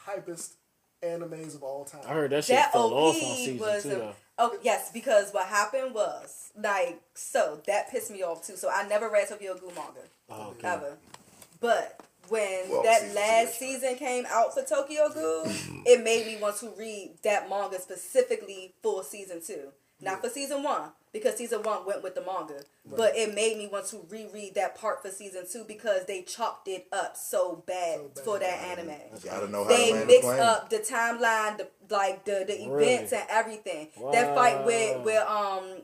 hypest 0.07 0.51
animes 1.03 1.55
of 1.55 1.63
all 1.63 1.85
time. 1.85 2.01
I 2.07 2.13
heard 2.13 2.31
that 2.31 2.43
shit 2.45 2.55
That 2.57 2.71
fell 2.73 2.93
off 2.93 3.15
on 3.15 3.21
season 3.21 3.57
two, 3.83 4.01
a- 4.01 4.15
Oh 4.37 4.57
yes, 4.61 4.91
because 4.93 5.31
what 5.31 5.47
happened 5.47 5.93
was 5.93 6.51
like 6.57 7.01
so 7.13 7.61
that 7.67 7.89
pissed 7.91 8.11
me 8.11 8.23
off 8.23 8.45
too. 8.45 8.55
So 8.55 8.69
I 8.69 8.87
never 8.87 9.09
read 9.09 9.27
Tokyo 9.27 9.55
Ghoul 9.57 9.71
manga 9.71 9.99
Oh, 10.29 10.49
okay. 10.51 10.67
ever, 10.67 10.97
but 11.59 11.99
when 12.29 12.69
Well, 12.69 12.83
that 12.83 13.01
season 13.01 13.15
last 13.15 13.59
season 13.59 13.95
came 13.95 14.25
out 14.29 14.53
for 14.53 14.63
Tokyo 14.63 15.09
Ghoul, 15.13 15.47
it 15.85 16.03
made 16.03 16.25
me 16.27 16.37
want 16.41 16.57
to 16.57 16.69
read 16.77 17.15
that 17.23 17.49
manga 17.49 17.79
specifically 17.79 18.73
for 18.81 19.03
season 19.03 19.41
two, 19.45 19.69
not 20.01 20.21
for 20.21 20.29
season 20.29 20.63
one 20.63 20.91
because 21.11 21.35
season 21.37 21.63
one 21.63 21.85
went 21.85 22.03
with 22.03 22.13
the 22.15 22.21
manga, 22.21 22.61
but 22.95 23.15
it 23.15 23.33
made 23.33 23.57
me 23.57 23.67
want 23.67 23.85
to 23.87 24.05
reread 24.09 24.53
that 24.55 24.75
part 24.79 25.01
for 25.01 25.09
season 25.09 25.43
two 25.51 25.63
because 25.67 26.05
they 26.05 26.21
chopped 26.21 26.67
it 26.67 26.87
up 26.91 27.17
so 27.17 27.63
bad, 27.65 27.95
So 27.99 28.11
bad. 28.15 28.23
for 28.23 28.39
that 28.39 28.59
anime 28.63 28.93
Gotta 29.23 29.47
know 29.49 29.63
how 29.63 29.69
they 29.69 29.91
land 29.91 30.03
the 30.09 30.13
mixed 30.13 30.29
up 30.39 30.69
the 30.69 30.77
timeline, 30.79 31.57
the 31.57 31.67
like 31.89 32.25
the 32.25 32.45
the 32.47 32.67
Really? 32.69 32.85
events 32.93 33.13
and 33.13 33.23
everything. 33.29 33.87
That 34.11 34.35
fight 34.35 34.63
with 34.65 34.97
Wow. 34.97 35.03
where 35.03 35.29
um 35.29 35.81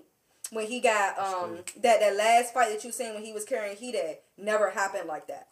when 0.51 0.67
he 0.67 0.79
got 0.79 1.17
um 1.17 1.57
that 1.81 1.99
that 2.01 2.15
last 2.15 2.53
fight 2.53 2.69
that 2.71 2.83
you 2.83 2.91
seen 2.91 3.15
when 3.15 3.23
he 3.23 3.33
was 3.33 3.45
carrying 3.45 3.75
Hide 3.77 4.17
never 4.37 4.69
happened 4.69 5.07
like 5.07 5.27
that. 5.27 5.47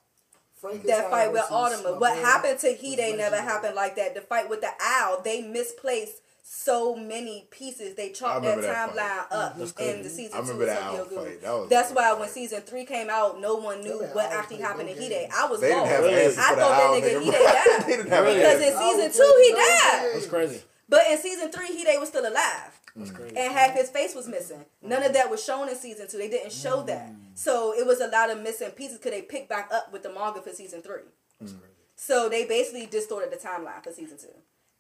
Frankenstein 0.64 0.98
That 1.02 1.12
fight 1.12 1.32
with 1.32 1.42
versus 1.42 1.52
Autumn, 1.52 2.00
what 2.00 2.16
boy 2.16 2.22
happened 2.22 2.60
to 2.60 2.68
was 2.68 2.98
Hide 2.98 3.18
never 3.18 3.36
happened 3.36 3.76
like 3.76 3.98
that. 3.98 4.16
The 4.16 4.22
fight 4.22 4.50
with 4.50 4.62
the 4.62 4.72
owl, 4.82 5.22
they 5.22 5.42
misplaced 5.42 6.22
so 6.42 6.96
many 6.96 7.48
pieces. 7.52 7.96
They 7.96 8.12
chopped 8.12 8.44
that 8.44 8.62
that 8.62 8.90
timeline 8.90 9.26
up 9.32 9.58
That's 9.58 9.72
in 9.72 9.76
crazy. 9.76 10.02
the 10.04 10.10
season 10.10 10.36
I 10.36 10.40
remember 10.40 10.64
of 10.64 10.70
that 10.70 10.82
owl 10.82 11.06
fight. 11.06 11.42
That 11.42 11.52
was 11.54 11.70
That's 11.70 11.92
why 11.92 12.14
when 12.14 12.30
season 12.30 12.62
three 12.62 12.86
came 12.86 13.10
out, 13.10 13.42
no 13.42 13.56
one 13.56 13.82
knew 13.82 14.00
That 14.00 14.16
what 14.16 14.32
actually 14.32 14.62
happened 14.62 14.88
to 14.90 14.96
no 14.96 15.02
Hide. 15.02 15.30
I 15.36 15.48
was 15.48 15.60
They 15.60 15.68
didn't 15.68 15.88
have 15.88 16.04
I 16.38 16.56
thought 16.56 16.58
that 16.58 17.04
nigga 17.04 17.22
nigga. 17.22 17.26
Hide 17.26 17.32
died. 17.32 17.86
Didn't 17.88 18.10
have 18.10 18.26
Because 18.26 18.62
in 18.62 18.78
season 18.78 19.12
two 19.12 19.44
he 19.44 19.52
died. 19.52 20.12
That's 20.14 20.28
crazy. 20.28 20.62
But 20.90 21.02
in 21.10 21.18
season 21.18 21.52
three, 21.52 21.68
Hide 21.84 22.00
was 22.00 22.10
still 22.10 22.28
alive. 22.28 22.80
That's 22.96 23.12
mm. 23.12 23.16
crazy. 23.16 23.38
And 23.38 23.54
half 23.54 23.74
his 23.76 23.90
face 23.90 24.14
was 24.16 24.28
missing. 24.28 24.66
None 24.82 25.04
of 25.04 25.14
that 25.14 25.30
was 25.30 25.44
shown 25.44 25.70
in 25.70 25.76
season 25.76 26.08
two. 26.08 26.18
They 26.18 26.30
didn't 26.30 26.52
show 26.52 26.84
that. 26.84 27.12
Mm. 27.12 27.16
So 27.36 27.74
it 27.74 27.86
was 27.86 28.02
a 28.02 28.08
lot 28.08 28.30
of 28.30 28.42
missing 28.42 28.72
pieces 28.72 28.98
because 28.98 29.12
they 29.12 29.22
picked 29.22 29.50
back 29.50 29.70
up 29.74 29.92
with 29.92 30.04
the 30.04 30.14
manga 30.14 30.42
for 30.42 30.52
season 30.52 30.82
three. 30.82 31.02
Mm. 31.44 31.56
So 31.96 32.30
they 32.30 32.46
basically 32.46 32.86
distorted 32.86 33.32
the 33.32 33.38
timeline 33.38 33.84
for 33.84 33.92
season 33.92 34.18
two. 34.18 34.28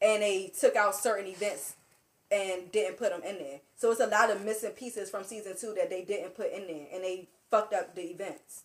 And 0.01 0.21
they 0.21 0.51
took 0.59 0.75
out 0.75 0.95
certain 0.95 1.27
events 1.27 1.75
and 2.31 2.71
didn't 2.71 2.97
put 2.97 3.11
them 3.11 3.21
in 3.23 3.37
there. 3.37 3.59
So 3.75 3.91
it's 3.91 4.01
a 4.01 4.07
lot 4.07 4.29
of 4.29 4.43
missing 4.43 4.71
pieces 4.71 5.09
from 5.09 5.23
season 5.23 5.55
two 5.59 5.73
that 5.77 5.89
they 5.89 6.03
didn't 6.03 6.35
put 6.35 6.51
in 6.51 6.67
there. 6.67 6.87
And 6.93 7.03
they 7.03 7.29
fucked 7.49 7.73
up 7.73 7.95
the 7.95 8.03
events. 8.03 8.63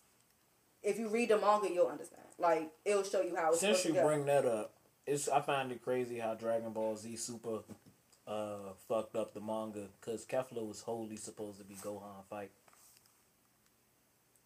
If 0.83 0.97
you 0.97 1.09
read 1.09 1.29
the 1.29 1.37
manga, 1.37 1.71
you'll 1.71 1.87
understand. 1.87 2.23
Like, 2.37 2.71
it'll 2.85 3.03
show 3.03 3.21
you 3.21 3.35
how 3.35 3.51
it's 3.51 3.59
Since 3.59 3.79
supposed 3.79 3.95
you 3.97 4.01
to 4.01 4.01
go. 4.01 4.07
bring 4.07 4.25
that 4.25 4.45
up, 4.45 4.73
it's 5.05 5.27
I 5.27 5.41
find 5.41 5.71
it 5.71 5.83
crazy 5.83 6.19
how 6.19 6.35
Dragon 6.35 6.71
Ball 6.71 6.95
Z 6.95 7.15
Super 7.17 7.59
uh 8.29 8.73
fucked 8.87 9.15
up 9.15 9.33
the 9.33 9.41
manga 9.41 9.87
because 9.99 10.25
Kefla 10.25 10.65
was 10.65 10.81
wholly 10.81 11.15
supposed 11.17 11.57
to 11.59 11.63
be 11.65 11.75
Gohan 11.75 12.23
fight. 12.29 12.51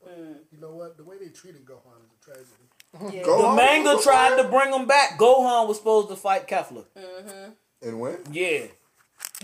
Mm. 0.07 0.35
You 0.51 0.59
know 0.59 0.71
what? 0.75 0.97
The 0.97 1.03
way 1.03 1.17
they 1.17 1.29
treated 1.29 1.65
Gohan 1.65 2.03
is 2.03 2.11
a 2.11 2.25
tragedy. 2.25 3.17
Yeah. 3.17 3.23
Go 3.25 3.49
The 3.49 3.55
manga 3.55 3.93
go 3.95 4.01
tried 4.01 4.41
to 4.41 4.47
bring 4.49 4.73
him 4.73 4.85
back. 4.87 5.17
Gohan 5.17 5.67
was 5.67 5.77
supposed 5.77 6.09
to 6.09 6.15
fight 6.15 6.47
Kefla. 6.47 6.85
Mm-hmm. 6.97 7.51
And 7.87 7.99
when? 7.99 8.17
Yeah. 8.31 8.65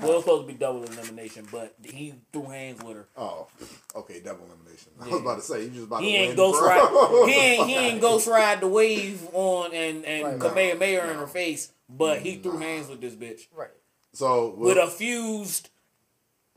Well, 0.01 0.11
it 0.11 0.15
was 0.15 0.23
supposed 0.23 0.47
to 0.47 0.53
be 0.53 0.57
double 0.59 0.83
elimination, 0.83 1.47
but 1.51 1.75
he 1.83 2.13
threw 2.31 2.43
hands 2.45 2.81
with 2.83 2.95
her. 2.95 3.07
Oh, 3.17 3.47
okay, 3.95 4.19
double 4.21 4.45
elimination. 4.45 4.91
I 5.01 5.07
was 5.09 5.21
about 5.21 5.35
to 5.35 5.41
say 5.41 5.63
you 5.63 5.69
just 5.71 5.83
about 5.87 6.01
He 6.03 6.11
to 6.11 6.17
ain't 6.17 6.27
win, 6.29 6.37
ghost 6.37 6.59
bro. 6.59 6.67
ride. 6.69 7.25
He 7.29 7.35
ain't 7.39 7.67
he 7.69 7.75
ain't 7.75 8.01
ghost 8.01 8.27
ride 8.27 8.61
the 8.61 8.67
wave 8.67 9.27
on 9.33 9.73
and 9.73 10.05
and 10.05 10.25
Right. 10.25 10.39
Kamehameha 10.39 11.11
in 11.11 11.17
her 11.17 11.27
face, 11.27 11.71
but 11.89 12.19
he 12.19 12.35
mm, 12.37 12.43
threw 12.43 12.57
hands 12.57 12.87
with 12.89 13.01
this 13.01 13.13
bitch 13.15 13.47
Right. 13.55 13.69
So 14.19 14.49
with 14.49 14.75
will- 14.75 14.85
a 14.85 14.91
fused. 14.91 15.69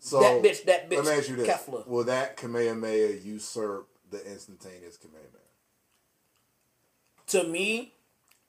so 0.01 0.19
that 0.21 0.43
bitch, 0.43 0.65
that 0.65 0.91
bitch, 0.91 0.97
Let 0.97 1.05
me 1.05 1.11
ask 1.13 1.29
you 1.29 1.37
this: 1.37 1.49
Kefla. 1.49 1.87
Will 1.87 2.03
that 2.05 2.37
Kamehameha 2.37 3.21
usurp 3.23 3.87
the 4.11 4.19
instantaneous 4.29 4.97
Kamehameha? 4.97 5.29
To 7.29 7.45
me, 7.45 7.95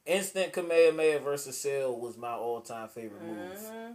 instant 0.08 0.52
Kamehameha 0.52 1.20
versus 1.20 1.56
Cell 1.56 1.96
was 1.96 2.18
my 2.18 2.34
all 2.34 2.62
time 2.62 2.90
favorite 2.90 3.22
move. 3.22 3.56
Mm-hmm. 3.56 3.94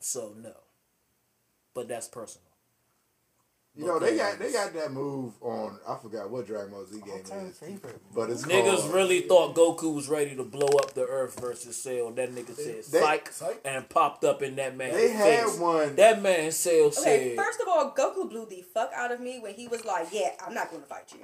So 0.00 0.34
no, 0.40 0.54
but 1.74 1.86
that's 1.86 2.08
personal. 2.08 2.48
You 3.74 3.86
know 3.86 3.98
they 3.98 4.18
got 4.18 4.38
they 4.38 4.52
got 4.52 4.74
that 4.74 4.92
move 4.92 5.32
on. 5.40 5.78
I 5.88 5.96
forgot 5.96 6.28
what 6.30 6.46
Dragon 6.46 6.70
Ball 6.72 6.84
Z 6.84 7.00
game 7.00 7.10
All-time 7.14 7.46
is, 7.46 7.56
favorite. 7.58 8.00
but 8.14 8.28
it's 8.28 8.42
Niggas 8.44 8.80
called, 8.80 8.94
really 8.94 9.20
thought 9.22 9.54
Goku 9.54 9.94
was 9.94 10.10
ready 10.10 10.36
to 10.36 10.44
blow 10.44 10.68
up 10.78 10.92
the 10.92 11.06
Earth 11.06 11.40
versus 11.40 11.74
Cell. 11.74 12.10
That 12.10 12.34
nigga 12.34 12.54
said 12.54 12.76
they- 12.90 13.00
psych, 13.00 13.32
Psych. 13.32 13.60
and 13.64 13.88
popped 13.88 14.24
up 14.24 14.42
in 14.42 14.56
that 14.56 14.76
man's 14.76 14.94
They 14.94 15.08
had 15.08 15.46
face. 15.46 15.58
one. 15.58 15.96
That 15.96 16.20
man 16.20 16.52
Cell 16.52 16.92
said 16.92 17.02
Okay, 17.20 17.34
said, 17.34 17.44
first 17.46 17.60
of 17.62 17.68
all, 17.68 17.90
Goku 17.96 18.28
blew 18.28 18.44
the 18.44 18.62
fuck 18.74 18.90
out 18.94 19.10
of 19.10 19.20
me 19.20 19.38
when 19.38 19.54
he 19.54 19.68
was 19.68 19.86
like, 19.86 20.08
"Yeah, 20.12 20.32
I'm 20.46 20.52
not 20.52 20.68
going 20.70 20.82
to 20.82 20.88
fight 20.88 21.10
you. 21.14 21.20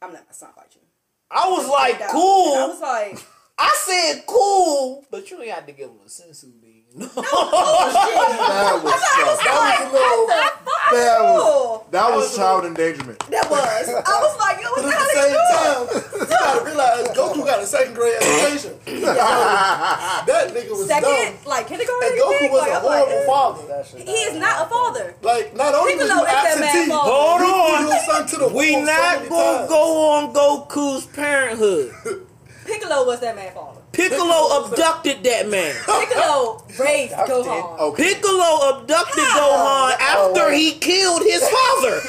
I'm 0.00 0.12
not. 0.12 0.26
my 0.26 0.32
son 0.32 0.50
fight 0.54 0.68
you." 0.76 0.80
I 1.28 1.48
was 1.48 1.66
like, 1.68 1.94
And 1.94 2.04
I 2.04 2.12
cool. 2.12 2.68
was 2.68 2.80
like, 2.80 3.18
I 3.58 3.72
said 3.84 4.24
cool, 4.28 5.04
but 5.10 5.28
you 5.28 5.42
ain't 5.42 5.50
had 5.50 5.66
to 5.66 5.72
give 5.72 5.88
him 5.90 5.96
a 6.04 6.08
senzu 6.08 6.52
bean. 6.98 7.08
that 7.14 8.80
was 8.82 8.94
tough. 8.94 9.44
That 9.44 9.90
was 9.90 9.90
a 9.90 9.92
little. 9.92 10.26
That 10.92 11.18
was 11.22 11.42
"Oh, 11.42 11.84
that 11.90 12.08
was 12.14 12.36
child 12.36 12.64
endangerment. 12.66 13.18
that 13.30 13.50
was." 13.50 13.88
I 13.88 14.20
was 14.20 14.38
like, 14.38 14.60
"Yo, 14.62 14.68
what 14.70 14.82
But 14.82 14.90
the 14.90 14.94
at 14.94 15.00
hell 15.00 15.08
the 15.08 15.18
are 15.18 15.28
you 15.28 15.34
same 15.34 15.34
doing?" 15.34 16.02
time, 16.04 16.20
you 16.20 16.26
gotta 16.28 16.64
realize 16.64 17.08
Goku 17.16 17.40
got 17.46 17.62
a 17.62 17.66
second 17.66 17.94
grade 17.94 18.16
education. 18.20 18.78
that 18.84 20.44
nigga 20.54 20.70
was 20.70 20.86
dumb. 20.88 21.02
Second, 21.02 21.46
like 21.46 21.66
kindergarten. 21.66 22.08
And 22.08 22.16
you 22.16 22.22
Goku 22.22 22.52
was 22.52 22.60
Like, 22.62 22.70
a 22.70 22.76
I'm 22.76 22.84
like, 22.84 22.98
horrible 23.04 23.22
eh. 23.22 23.26
father. 23.26 23.66
That 23.68 23.86
shit. 23.86 24.00
He 24.06 24.12
is 24.12 24.36
not 24.38 24.66
a 24.66 24.68
father. 24.70 25.14
Like, 25.22 25.56
not 25.56 25.74
only 25.74 25.94
was 25.96 26.04
Piccolo 26.04 26.20
you 26.20 26.26
that 26.26 26.46
absentee, 26.46 26.78
man 26.78 26.88
father. 26.88 27.10
Hold 27.10 27.40
on. 27.42 27.80
threw 27.80 27.88
your 27.88 28.02
son 28.04 28.26
to 28.28 28.36
the 28.36 28.48
We 28.48 28.54
wolves 28.76 28.86
so 28.88 28.94
not 28.94 29.28
gonna 29.28 29.56
times. 29.58 29.68
go 29.68 30.10
on 30.12 30.34
Goku's 30.34 31.06
parenthood. 31.06 31.94
Piccolo 32.66 33.06
was 33.06 33.20
that 33.20 33.34
man 33.36 33.52
father. 33.54 33.80
Piccolo 33.94 34.64
abducted 34.66 35.22
that 35.24 35.48
man. 35.48 35.74
Piccolo 35.86 36.62
raised 36.78 37.14
Gohan. 37.14 37.78
Okay. 37.80 38.14
Piccolo 38.14 38.78
abducted 38.80 39.24
Gohan 39.24 39.92
after 40.00 40.52
he 40.52 40.72
killed 40.72 41.22
his 41.22 41.42
father. 41.48 41.94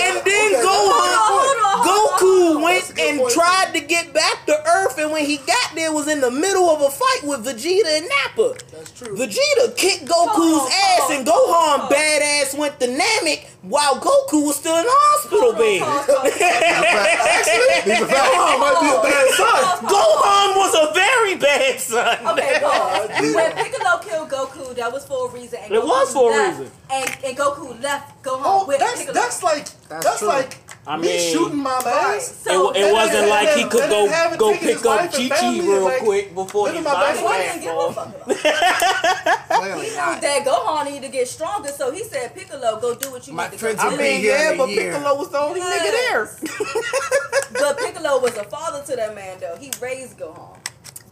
and 0.00 0.16
then 0.24 0.52
Gohan, 0.62 0.64
hold 0.64 1.56
on, 1.56 1.58
hold 1.80 1.80
on, 1.80 1.86
Goku 1.86 2.20
hold 2.20 2.56
on. 2.56 2.62
went 2.62 2.78
That's 2.80 2.90
a 2.90 2.94
good 2.94 3.08
and 3.10 3.18
point. 3.20 3.32
tried 3.34 3.70
to 3.74 3.80
get 3.80 4.12
back 4.14 4.46
to 4.46 4.52
Earth, 4.68 4.98
and 4.98 5.10
when 5.10 5.24
he 5.24 5.38
got 5.38 5.74
there, 5.74 5.92
was 5.92 6.06
in 6.08 6.20
the 6.20 6.30
middle 6.30 6.68
of 6.70 6.80
a 6.82 6.90
fight 6.90 7.20
with 7.24 7.44
Vegeta 7.44 7.98
and 7.98 8.08
Nappa. 8.08 8.54
That's 8.72 8.90
true. 8.92 9.16
Vegeta 9.16 9.76
kicked 9.76 10.04
Goku's 10.04 10.36
Hold 10.36 10.62
on, 10.62 10.72
ass, 10.72 11.10
on, 11.10 11.16
and 11.16 11.26
Gohan 11.26 11.32
hold 11.34 11.80
on. 11.80 11.88
badass 11.90 12.56
went 12.58 12.78
to 12.80 12.86
Namek 12.86 13.46
while 13.68 13.96
Goku 14.00 14.46
was 14.46 14.56
still 14.56 14.76
in 14.78 14.84
the 14.84 14.90
hospital 14.90 15.52
bed. 15.52 15.84
These 17.84 18.00
are 18.00 18.06
facts. 18.06 18.28
Gohan 18.28 18.58
might 18.60 18.80
be 18.80 18.88
a 18.88 19.00
bad 19.04 19.28
son. 19.36 19.84
Gohan 19.84 20.48
was 20.56 20.72
a 20.74 20.94
very 20.94 21.34
bad 21.36 21.80
son. 21.80 22.16
Okay, 22.32 22.58
pause. 22.62 23.08
when 23.34 23.52
oh, 23.52 23.62
Piccolo 23.62 23.98
killed 24.00 24.28
Goku, 24.30 24.74
that 24.76 24.92
was 24.92 25.04
for 25.04 25.28
a 25.28 25.32
reason. 25.32 25.58
And 25.62 25.74
It 25.74 25.82
Goku 25.82 25.86
was 25.86 26.12
for 26.12 26.30
a 26.32 26.36
left, 26.36 26.58
reason. 26.60 26.72
And, 26.90 27.08
and 27.24 27.36
Goku 27.36 27.82
left 27.82 28.22
Gohan 28.22 28.42
Oh, 28.44 28.64
with 28.66 28.78
that's 28.78 29.00
Piccolo. 29.00 29.14
that's 29.14 29.42
like 29.42 29.66
that's, 29.88 30.18
true. 30.20 30.28
like 30.28 30.56
I 30.86 30.96
me 30.96 31.02
mean- 31.08 31.32
shooting 31.32 31.58
my 31.58 31.76
Right. 31.84 32.16
ass. 32.16 32.34
So 32.44 32.70
it, 32.72 32.80
it 32.84 32.92
wasn't 32.92 33.28
like 33.28 33.50
he 33.50 33.64
could 33.64 33.88
go 33.90 34.08
go 34.38 34.52
pick 34.56 34.78
up 34.78 34.84
wife 34.84 35.12
Chi 35.12 35.28
Chi 35.28 35.58
real 35.60 35.84
like, 35.84 36.00
quick 36.02 36.34
before 36.34 36.64
live 36.64 36.72
he 36.72 36.78
in 36.78 36.84
my 36.84 36.92
body 36.92 37.12
best 37.20 37.22
He 39.64 39.70
life. 39.70 39.80
didn't 39.80 39.82
give 39.82 39.82
a 39.82 39.82
fell. 39.82 39.82
fuck 39.82 39.82
about 39.82 39.82
it. 39.82 39.84
He 39.84 39.90
knew 39.90 39.96
not. 39.96 40.20
that 40.22 40.44
Gohan 40.46 40.84
needed 40.86 41.02
to 41.06 41.12
get 41.12 41.28
stronger, 41.28 41.68
so 41.70 41.90
he 41.92 42.04
said, 42.04 42.34
Piccolo, 42.34 42.80
go 42.80 42.94
do 42.94 43.10
what 43.10 43.26
you 43.26 43.32
My 43.34 43.44
need 43.44 43.52
to 43.52 43.58
friends 43.58 43.82
go 43.82 43.90
will 43.90 43.96
do. 43.96 44.02
be 44.02 44.10
here 44.16 44.52
in 44.52 44.60
a 44.60 44.66
year. 44.66 44.92
was 45.14 45.28
the 45.30 45.38
only 45.40 45.60
nigga 45.60 45.90
there. 45.92 46.30
But 47.52 47.78
Piccolo 47.78 48.20
was 48.20 48.36
a 48.36 48.44
father 48.44 48.82
to 48.84 48.96
that 48.96 49.14
man, 49.14 49.38
though. 49.40 49.56
He 49.56 49.70
raised 49.80 50.18
Gohan. 50.18 50.56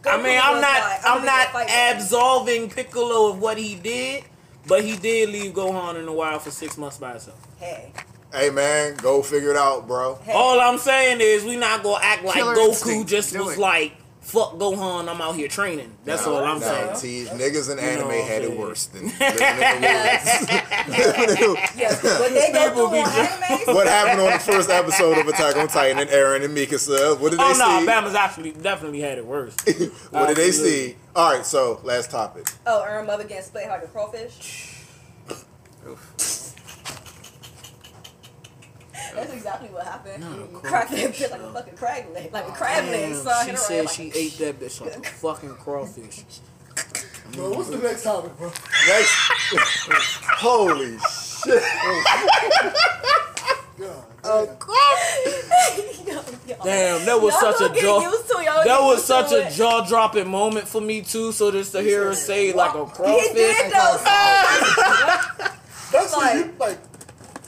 I 0.05 0.17
mean, 0.17 0.39
I'm 0.41 0.61
not, 0.61 0.79
like, 0.81 0.99
I'm 1.05 1.17
gonna 1.17 1.25
not 1.25 1.43
get 1.45 1.51
fight 1.51 1.69
absolving 1.95 2.69
Piccolo 2.69 3.31
of 3.31 3.39
what 3.41 3.57
he 3.57 3.75
did, 3.75 4.23
but 4.67 4.83
he 4.83 4.95
did 4.95 5.29
leave 5.29 5.53
Gohan 5.53 5.97
in 5.99 6.05
the 6.05 6.11
wild 6.13 6.43
for 6.43 6.51
six 6.51 6.77
months 6.77 6.97
by 6.97 7.11
himself. 7.11 7.39
Hey, 7.59 7.91
Hey 8.33 8.49
man, 8.49 8.95
go 8.97 9.21
figure 9.23 9.51
it 9.51 9.57
out, 9.57 9.87
bro. 9.87 10.19
All 10.33 10.59
I'm 10.59 10.77
saying 10.77 11.19
is 11.21 11.43
we 11.45 11.55
not 11.55 11.81
gonna 11.81 11.99
act 12.03 12.23
like 12.23 12.35
Killer 12.35 12.55
Goku 12.55 12.67
instinct. 12.69 13.09
just 13.09 13.33
Do 13.33 13.43
was 13.43 13.55
it. 13.55 13.59
like, 13.59 13.93
fuck 14.27 14.55
Gohan, 14.55 15.07
I'm 15.07 15.21
out 15.21 15.35
here 15.37 15.47
training. 15.47 15.89
That's 16.03 16.27
all 16.27 16.43
I'm 16.43 16.59
Nah, 16.59 16.65
saying. 16.65 16.95
see, 16.97 17.25
niggas 17.31 17.71
in 17.71 17.77
You 17.77 17.83
know 17.83 17.89
anime 17.91 18.07
what 18.09 18.27
had 18.27 18.41
it 18.43 18.57
worse 18.57 18.87
than 18.87 19.03
living 19.05 19.21
in 19.21 19.29
the 19.31 19.37
woods. 21.47 21.61
yes, 21.77 22.03
what 22.19 22.33
they 22.33 22.51
go 22.51 22.69
through 22.75 22.91
be 22.91 22.97
anime. 22.99 23.73
what 23.75 23.87
happened 23.87 24.19
on 24.21 24.33
the 24.33 24.39
first 24.39 24.69
episode 24.69 25.17
of 25.17 25.27
Attack 25.27 25.55
on 25.55 25.67
Titan 25.69 25.99
and 25.99 26.09
Eren 26.09 26.43
and 26.43 26.53
Mikasa? 26.55 27.17
What 27.19 27.31
did 27.31 27.39
oh, 27.39 27.47
they 27.47 27.53
see? 27.53 27.61
Oh 27.63 27.69
no, 27.69 27.79
see? 27.79 27.87
Bama's 27.87 28.15
actually 28.15 28.51
definitely 28.51 28.99
had 28.99 29.17
it 29.17 29.25
worse. 29.25 29.55
what 30.11 30.27
did 30.27 30.35
they 30.37 30.47
Absolutely. 30.49 30.87
see? 30.89 30.95
All 31.15 31.31
right, 31.33 31.45
so 31.45 31.79
last 31.83 32.11
topic. 32.11 32.47
Oh, 32.65 32.83
Eren 32.87 33.05
Mother 33.07 33.23
getting 33.23 33.43
split 33.43 33.67
like 33.69 33.83
a 33.83 33.87
crawfish. 33.87 34.73
That's 39.17 39.33
exactly 39.33 39.69
what 39.69 39.85
happened. 39.85 40.23
Not 40.23 40.33
a 40.33 40.35
You 40.41 40.47
cracked 40.63 40.91
that 40.91 41.11
bitch 41.13 41.31
like 41.31 41.41
a 41.41 41.51
fucking 41.53 41.75
crab 41.75 42.05
leg, 42.13 42.31
like 42.33 42.47
a 42.47 42.51
crab 42.51 42.85
leg. 42.85 43.13
Damn, 43.13 43.23
son. 43.23 43.49
she 43.49 43.55
said 43.55 43.85
ass 43.85 43.93
she 43.93 44.03
like- 44.05 44.15
ate 44.15 44.37
that 44.37 44.59
bitch 44.59 44.81
like 44.81 44.95
a 44.95 45.09
fucking 45.09 45.55
crawfish. 45.55 46.23
Bro, 47.33 47.49
what's 47.57 47.69
the 47.69 47.77
next 47.77 48.03
topic, 48.03 48.37
bro? 48.37 48.47
Next, 48.47 49.13
holy 50.39 50.97
shit! 50.99 51.63
Damn, 56.63 57.05
that 57.05 57.21
was 57.21 57.33
Y'all 57.41 57.53
such 57.53 57.69
a 57.69 57.73
get 57.73 57.81
jaw. 57.83 57.99
it, 58.01 58.65
That 58.65 58.81
was 58.81 59.03
such 59.03 59.31
a 59.31 59.49
jaw 59.55 59.85
dropping 59.85 60.27
moment 60.29 60.67
for 60.67 60.81
me 60.81 61.01
too. 61.01 61.31
So 61.31 61.51
just 61.51 61.71
to 61.73 61.81
hear 61.81 62.05
her 62.05 62.15
say 62.15 62.53
like 62.53 62.73
a 62.73 62.85
crawfish. 62.85 63.27
He 63.27 63.33
crawfish. 63.33 63.35
did 63.35 63.71
though. 63.71 63.97
That's 65.91 66.13
Like- 66.13 66.13
what 66.13 66.35
you 66.45 66.53
like. 66.59 66.77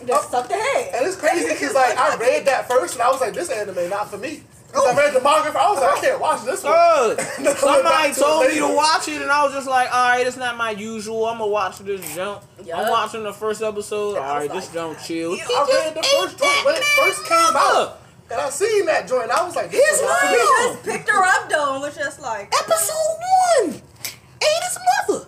Just 0.05 0.31
suck 0.31 0.47
the 0.47 0.55
head. 0.55 0.91
And 0.95 1.05
it's 1.05 1.15
crazy 1.15 1.49
because 1.49 1.73
like 1.73 1.97
I 1.97 2.15
read 2.17 2.45
that 2.45 2.67
first 2.67 2.93
and 2.95 3.01
I 3.03 3.09
was 3.11 3.21
like, 3.21 3.33
this 3.33 3.49
anime 3.49 3.89
not 3.89 4.09
for 4.09 4.17
me. 4.17 4.43
Because 4.67 4.85
I 4.85 4.95
read 4.97 5.13
the 5.15 5.21
manga, 5.21 5.49
I 5.57 5.71
was 5.71 5.81
like, 5.81 5.97
I 5.97 6.01
can't 6.01 6.21
watch 6.21 6.45
this 6.45 6.63
one. 6.63 6.73
Uh, 6.75 7.15
And 7.37 7.45
then 7.47 7.55
somebody 7.55 7.81
back 7.83 8.13
to 8.13 8.19
it 8.19 8.23
told 8.23 8.47
me 8.47 8.55
to 8.59 8.75
watch 8.75 9.07
it, 9.07 9.19
and 9.19 9.31
I 9.31 9.43
was 9.43 9.51
just 9.53 9.67
like, 9.67 9.91
"All 9.91 10.09
right, 10.11 10.27
it's 10.27 10.37
not 10.37 10.57
my 10.57 10.69
usual. 10.69 11.25
I'm 11.25 11.39
gonna 11.39 11.49
watch 11.49 11.79
this 11.79 12.15
jump. 12.15 12.43
Yeah. 12.63 12.77
I'm 12.79 12.91
watching 12.91 13.23
the 13.23 13.33
first 13.33 13.63
episode. 13.63 14.17
All 14.17 14.35
right, 14.37 14.51
this 14.51 14.65
like, 14.65 14.73
jump 14.73 14.99
chill. 14.99 15.33
I 15.33 15.67
read 15.85 15.95
the 15.95 16.03
first 16.03 16.37
joint 16.37 16.65
when 16.65 16.75
it 16.75 16.83
first 16.83 17.25
came 17.25 17.55
out. 17.55 17.99
And 18.31 18.39
I 18.39 18.49
seen 18.51 18.85
that 18.85 19.07
joint 19.07 19.31
I 19.31 19.43
was 19.43 19.55
like, 19.55 19.71
this 19.71 19.81
is 19.89 20.01
not 20.03 20.19
for 20.19 20.27
me. 20.27 20.37
just 20.37 20.83
picked 20.83 21.09
her 21.09 21.23
up 21.23 21.49
though 21.49 21.73
and 21.73 21.81
was 21.81 21.95
just 21.97 22.21
like, 22.21 22.53
Episode 22.53 23.17
one, 23.63 23.73
ate 23.73 24.63
his 24.63 24.77
mother. 25.09 25.25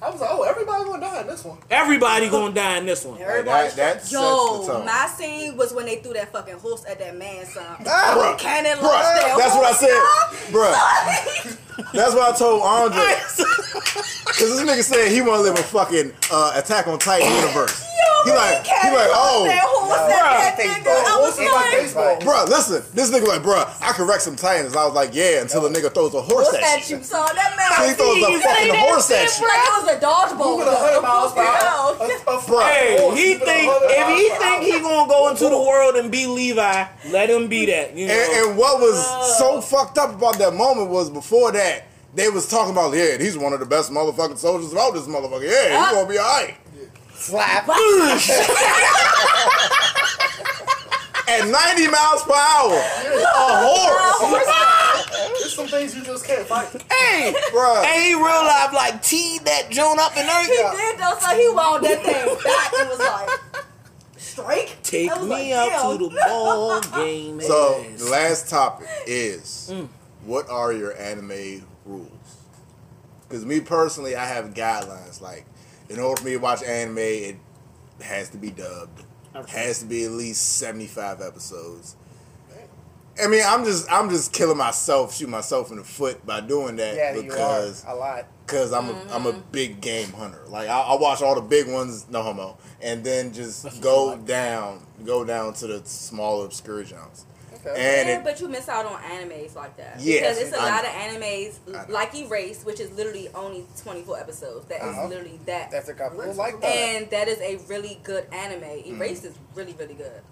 I 0.00 0.10
was 0.10 0.20
like, 0.20 0.30
oh, 0.32 0.42
everybody 0.44 0.84
gonna 0.84 1.00
die 1.00 1.20
in 1.22 1.26
this 1.26 1.44
one. 1.44 1.58
Everybody 1.70 2.28
gonna 2.28 2.54
die 2.54 2.78
in 2.78 2.86
this 2.86 3.04
one. 3.04 3.20
Everybody, 3.20 3.68
that- 3.68 3.76
that 3.76 3.94
sets 4.00 4.10
the 4.10 4.16
yo, 4.16 4.64
tone. 4.66 4.86
my 4.86 5.06
scene 5.16 5.56
was 5.56 5.72
when 5.72 5.86
they 5.86 5.96
threw 5.96 6.12
that 6.12 6.30
fucking 6.30 6.54
horse 6.58 6.84
at 6.88 7.00
that 7.00 7.16
man, 7.16 7.44
son. 7.46 7.64
Ah, 7.86 8.14
bruh, 8.16 8.38
Cannon 8.38 8.78
bruh, 8.78 8.82
launched 8.82 9.02
that 9.02 9.34
that's 9.38 9.54
what 9.56 9.64
I 9.64 9.72
said, 9.72 10.52
bruh. 10.52 11.92
That's 11.92 12.14
what 12.14 12.34
I 12.34 12.38
told 12.38 12.62
Andre. 12.62 12.98
Cause 14.38 14.38
this 14.38 14.60
nigga 14.60 14.82
said 14.84 15.10
he 15.10 15.20
wanna 15.20 15.42
live 15.42 15.58
a 15.58 15.62
fucking 15.62 16.12
uh, 16.30 16.52
Attack 16.54 16.86
on 16.86 16.98
Titan 17.00 17.28
universe. 17.34 17.84
He 18.28 18.36
like, 18.36 18.66
he 18.66 18.88
like, 18.92 19.08
launched 19.08 19.16
oh, 19.16 19.44
that 19.48 19.64
horse 19.64 20.04
at 20.12 20.56
that 20.56 20.82
nigga. 20.84 20.92
I 20.92 21.16
was 21.20 21.38
like 21.38 21.52
like, 21.52 21.70
baseball. 21.72 22.16
Bruh, 22.20 22.48
listen, 22.48 22.84
this 22.94 23.10
nigga 23.10 23.26
like, 23.26 23.42
bruh, 23.42 23.64
I 23.80 23.92
can 23.92 24.06
wreck 24.06 24.20
some 24.20 24.36
Titans. 24.36 24.76
I 24.76 24.84
was 24.84 24.94
like, 24.94 25.14
yeah, 25.14 25.40
until 25.40 25.62
the 25.62 25.70
nigga 25.70 25.92
throws 25.92 26.14
a 26.14 26.22
horse 26.22 26.48
horse 26.50 26.54
at 26.54 26.78
at 26.78 26.90
you. 26.90 26.98
you, 26.98 27.04
son. 27.04 27.28
That 27.34 27.56
man 27.56 27.88
he 27.88 27.94
throws 27.94 28.22
a 28.22 28.40
fucking 28.40 28.74
horse 28.74 29.10
at 29.10 29.28
you. 29.38 29.48
Like 29.48 29.64
it 29.64 29.74
was 29.76 29.88
a 29.88 29.98
dodgeball. 30.00 30.58
Moving 30.58 30.68
a 30.68 30.76
hundred 30.76 31.02
miles 31.02 31.32
per 31.32 31.42
hour. 31.42 31.96
Yeah. 32.00 32.18
A- 32.26 32.36
a 32.36 32.38
Bruh. 32.38 32.68
Hey, 32.68 33.10
he 33.16 33.34
think 33.34 33.72
if 33.82 34.06
he 34.08 34.28
think 34.38 34.62
he 34.62 34.80
gonna 34.80 35.08
go 35.08 35.28
into 35.28 35.48
the 35.48 35.58
world 35.58 35.96
and 35.96 36.10
be 36.10 36.26
Levi, 36.26 36.86
let 37.10 37.30
him 37.30 37.48
be 37.48 37.66
that. 37.66 37.96
You 37.96 38.06
know. 38.06 38.14
And, 38.14 38.48
and 38.48 38.58
what 38.58 38.80
was 38.80 39.38
so 39.38 39.60
fucked 39.60 39.98
up 39.98 40.14
about 40.14 40.38
that 40.38 40.54
moment 40.54 40.90
was 40.90 41.10
before 41.10 41.52
that, 41.52 41.84
they 42.14 42.28
was 42.28 42.48
talking 42.48 42.72
about, 42.72 42.94
yeah, 42.94 43.18
he's 43.18 43.36
one 43.36 43.52
of 43.52 43.60
the 43.60 43.66
best 43.66 43.90
motherfucking 43.90 44.38
soldiers 44.38 44.72
about 44.72 44.94
this 44.94 45.06
motherfucker. 45.06 45.48
Yeah, 45.48 45.84
he's 45.84 45.92
gonna 45.92 46.08
be 46.08 46.18
alright. 46.18 46.56
Slap. 47.28 47.68
At 51.28 51.44
90 51.46 51.88
miles 51.88 52.22
per 52.22 52.32
hour, 52.32 52.72
a 52.72 53.68
horse. 53.68 54.48
There's 55.40 55.54
some 55.54 55.66
things 55.66 55.94
you 55.94 56.02
just 56.02 56.24
can't 56.26 56.46
fight. 56.46 56.68
hey, 56.90 57.34
bro. 57.52 57.82
and 57.84 58.02
he 58.02 58.14
real 58.14 58.24
life 58.24 58.72
like 58.72 59.02
teed 59.02 59.42
that 59.44 59.68
joint 59.70 59.98
up 60.00 60.16
and 60.16 60.26
everything. 60.26 60.56
He 60.70 60.76
did 60.76 60.98
though, 60.98 61.18
so 61.20 61.36
he 61.36 61.48
wound 61.50 61.84
that 61.84 62.02
thing 62.02 62.34
back. 62.44 62.72
It 62.72 62.88
was 62.88 62.98
like 62.98 63.28
strike. 64.16 64.78
Take 64.82 65.10
me 65.20 65.28
like, 65.28 65.52
out 65.52 65.98
to 65.98 66.08
the 66.08 66.16
ball 66.26 66.80
game. 66.80 67.42
So, 67.42 67.84
the 67.98 68.06
last 68.06 68.48
topic 68.48 68.88
is 69.06 69.68
Mm. 69.70 69.88
what 70.24 70.48
are 70.48 70.72
your 70.72 70.96
anime 70.96 71.66
rules? 71.84 72.08
Because 73.28 73.44
me 73.44 73.60
personally, 73.60 74.16
I 74.16 74.24
have 74.24 74.54
guidelines. 74.54 75.20
Like, 75.20 75.44
in 75.88 75.98
order 75.98 76.20
for 76.20 76.26
me 76.26 76.32
to 76.32 76.38
watch 76.38 76.62
anime, 76.62 76.98
it 76.98 77.36
has 78.02 78.28
to 78.30 78.38
be 78.38 78.50
dubbed. 78.50 79.04
Okay. 79.34 79.66
Has 79.66 79.80
to 79.80 79.86
be 79.86 80.04
at 80.04 80.10
least 80.12 80.56
seventy 80.58 80.86
five 80.86 81.20
episodes. 81.20 81.96
I 83.22 83.26
mean, 83.26 83.42
I'm 83.44 83.64
just 83.64 83.90
I'm 83.90 84.10
just 84.10 84.32
killing 84.32 84.56
myself, 84.56 85.14
shooting 85.14 85.32
myself 85.32 85.70
in 85.70 85.76
the 85.78 85.84
foot 85.84 86.24
by 86.24 86.40
doing 86.40 86.76
that 86.76 86.94
Yeah, 86.94 87.14
you 87.14 87.22
because 87.22 87.84
are 87.84 87.94
a 87.94 87.98
lot. 87.98 88.26
because 88.46 88.72
I'm 88.72 88.88
a 88.88 89.14
am 89.14 89.26
a 89.26 89.32
mm-hmm. 89.32 89.40
big 89.50 89.80
game 89.80 90.12
hunter. 90.12 90.42
Like 90.48 90.68
I, 90.68 90.80
I 90.80 90.96
watch 90.96 91.20
all 91.20 91.34
the 91.34 91.40
big 91.40 91.68
ones, 91.68 92.06
no 92.08 92.22
homo, 92.22 92.58
and 92.80 93.02
then 93.02 93.32
just 93.32 93.80
go 93.80 94.16
down, 94.16 94.82
go 95.04 95.24
down 95.24 95.54
to 95.54 95.66
the 95.66 95.84
smaller 95.84 96.46
obscure 96.46 96.84
genres. 96.84 97.24
Okay. 97.72 98.00
And 98.00 98.08
Yeah, 98.08 98.18
it, 98.18 98.24
but 98.24 98.40
you 98.40 98.48
miss 98.48 98.68
out 98.68 98.86
on 98.86 99.00
animes 99.02 99.54
like 99.54 99.76
that. 99.76 100.00
Yes, 100.00 100.20
because 100.20 100.38
it's 100.48 100.56
a 100.56 100.60
I 100.60 100.70
lot 100.70 100.82
know. 100.84 100.88
of 100.90 100.94
animes 100.94 101.88
like 101.90 102.14
Erase, 102.14 102.64
which 102.64 102.80
is 102.80 102.90
literally 102.92 103.28
only 103.34 103.64
24 103.82 104.18
episodes. 104.20 104.66
That 104.66 104.82
is 104.82 104.88
Uh-huh. 104.96 105.08
literally 105.08 105.40
that. 105.46 105.70
That's 105.70 105.88
a 105.88 105.94
couple 105.94 106.18
like 106.34 106.60
that. 106.60 106.66
and 106.66 107.10
that 107.10 107.28
is 107.28 107.38
a 107.40 107.56
really 107.68 108.00
good 108.02 108.26
anime. 108.32 108.60
Mm. 108.62 108.86
Erase 108.96 109.24
is 109.24 109.34
really, 109.54 109.74
really 109.78 109.94
good. 109.94 110.22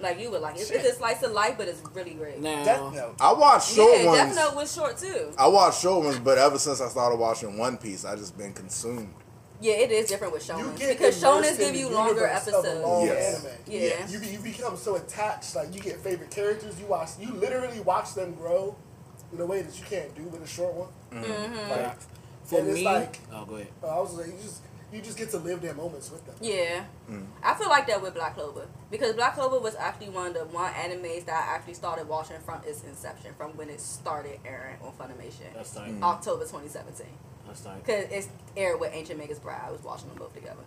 Like 0.00 0.20
you 0.20 0.30
would 0.30 0.42
like 0.42 0.56
it. 0.56 0.70
It's 0.70 0.88
a 0.88 0.94
slice 0.94 1.22
of 1.22 1.32
life, 1.32 1.54
but 1.56 1.68
it's 1.68 1.82
really 1.94 2.14
great. 2.14 2.40
now, 2.40 2.64
Death 2.64 2.92
Note. 2.94 3.14
I 3.20 3.32
watched 3.32 3.72
short 3.72 3.98
yeah, 4.00 4.06
ones. 4.06 4.18
Death 4.18 4.36
Note 4.36 4.56
was 4.56 4.74
short 4.74 4.98
too. 4.98 5.32
I 5.38 5.46
watched 5.48 5.80
short 5.80 6.04
ones, 6.04 6.18
but 6.18 6.36
ever 6.36 6.58
since 6.58 6.80
I 6.80 6.88
started 6.88 7.16
watching 7.18 7.56
One 7.56 7.78
Piece, 7.78 8.04
I 8.04 8.14
just 8.16 8.36
been 8.36 8.52
consumed. 8.52 9.14
Yeah, 9.60 9.74
it 9.74 9.90
is 9.90 10.08
different 10.08 10.32
with 10.32 10.46
You 10.48 10.54
shonen 10.54 10.78
because 10.78 11.22
immersed 11.22 11.22
shonens 11.22 11.58
give 11.58 11.74
you 11.74 11.88
longer 11.88 12.14
universe 12.22 12.46
of 12.48 12.54
a 12.54 12.58
episodes. 12.58 12.80
long 12.84 13.06
Yes. 13.06 13.44
anime. 13.44 13.58
Yeah. 13.66 14.08
You, 14.08 14.18
be, 14.18 14.26
you 14.28 14.38
become 14.40 14.76
so 14.76 14.96
attached. 14.96 15.54
Like 15.56 15.74
you 15.74 15.80
get 15.80 16.00
favorite 16.00 16.30
characters. 16.30 16.78
You 16.78 16.86
watch. 16.86 17.10
You 17.18 17.32
literally 17.32 17.80
watch 17.80 18.14
them 18.14 18.34
grow 18.34 18.76
in 19.32 19.40
a 19.40 19.46
way 19.46 19.62
that 19.62 19.78
you 19.78 19.84
can't 19.86 20.14
do 20.14 20.24
with 20.24 20.42
a 20.42 20.46
short 20.46 20.74
one. 20.74 20.88
Mm-hmm. 21.12 21.70
Like, 21.70 21.96
for 22.44 22.58
and 22.58 22.68
it's 22.68 22.78
me, 22.78 22.84
like 22.84 23.20
oh 23.32 23.44
go 23.46 23.54
ahead. 23.56 23.68
uh, 23.82 23.86
I 23.86 24.00
was 24.00 24.14
like, 24.14 24.26
you 24.26 24.34
just 24.42 24.60
you 24.92 25.00
just 25.00 25.16
get 25.16 25.30
to 25.30 25.38
live 25.38 25.60
their 25.62 25.74
moments 25.74 26.10
with 26.10 26.24
them. 26.26 26.34
Yeah, 26.40 26.84
I 27.42 27.54
feel 27.54 27.68
like 27.68 27.86
that 27.86 28.02
with 28.02 28.14
Black 28.14 28.34
Clover 28.34 28.66
because 28.90 29.14
Black 29.14 29.34
Clover 29.34 29.58
was 29.58 29.74
actually 29.76 30.10
one 30.10 30.26
of 30.28 30.34
the 30.34 30.44
one 30.44 30.70
animes 30.74 31.24
that 31.24 31.48
I 31.48 31.54
actually 31.54 31.74
started 31.74 32.06
watching 32.06 32.36
from 32.44 32.60
its 32.66 32.84
inception, 32.84 33.32
from 33.38 33.56
when 33.56 33.70
it 33.70 33.80
started 33.80 34.38
airing 34.44 34.76
on 34.82 34.92
Funimation, 34.92 35.52
That's 35.54 35.72
tight. 35.74 35.94
October 36.02 36.42
2017. 36.44 37.06
That's 37.46 37.60
tight. 37.60 37.84
Because 37.84 38.06
it's 38.10 38.28
aired 38.56 38.80
with 38.80 38.90
Ancient 38.94 39.18
Magus 39.18 39.38
Bride. 39.38 39.60
I 39.66 39.70
was 39.70 39.82
watching 39.82 40.08
them 40.08 40.18
both 40.18 40.34
together. 40.34 40.62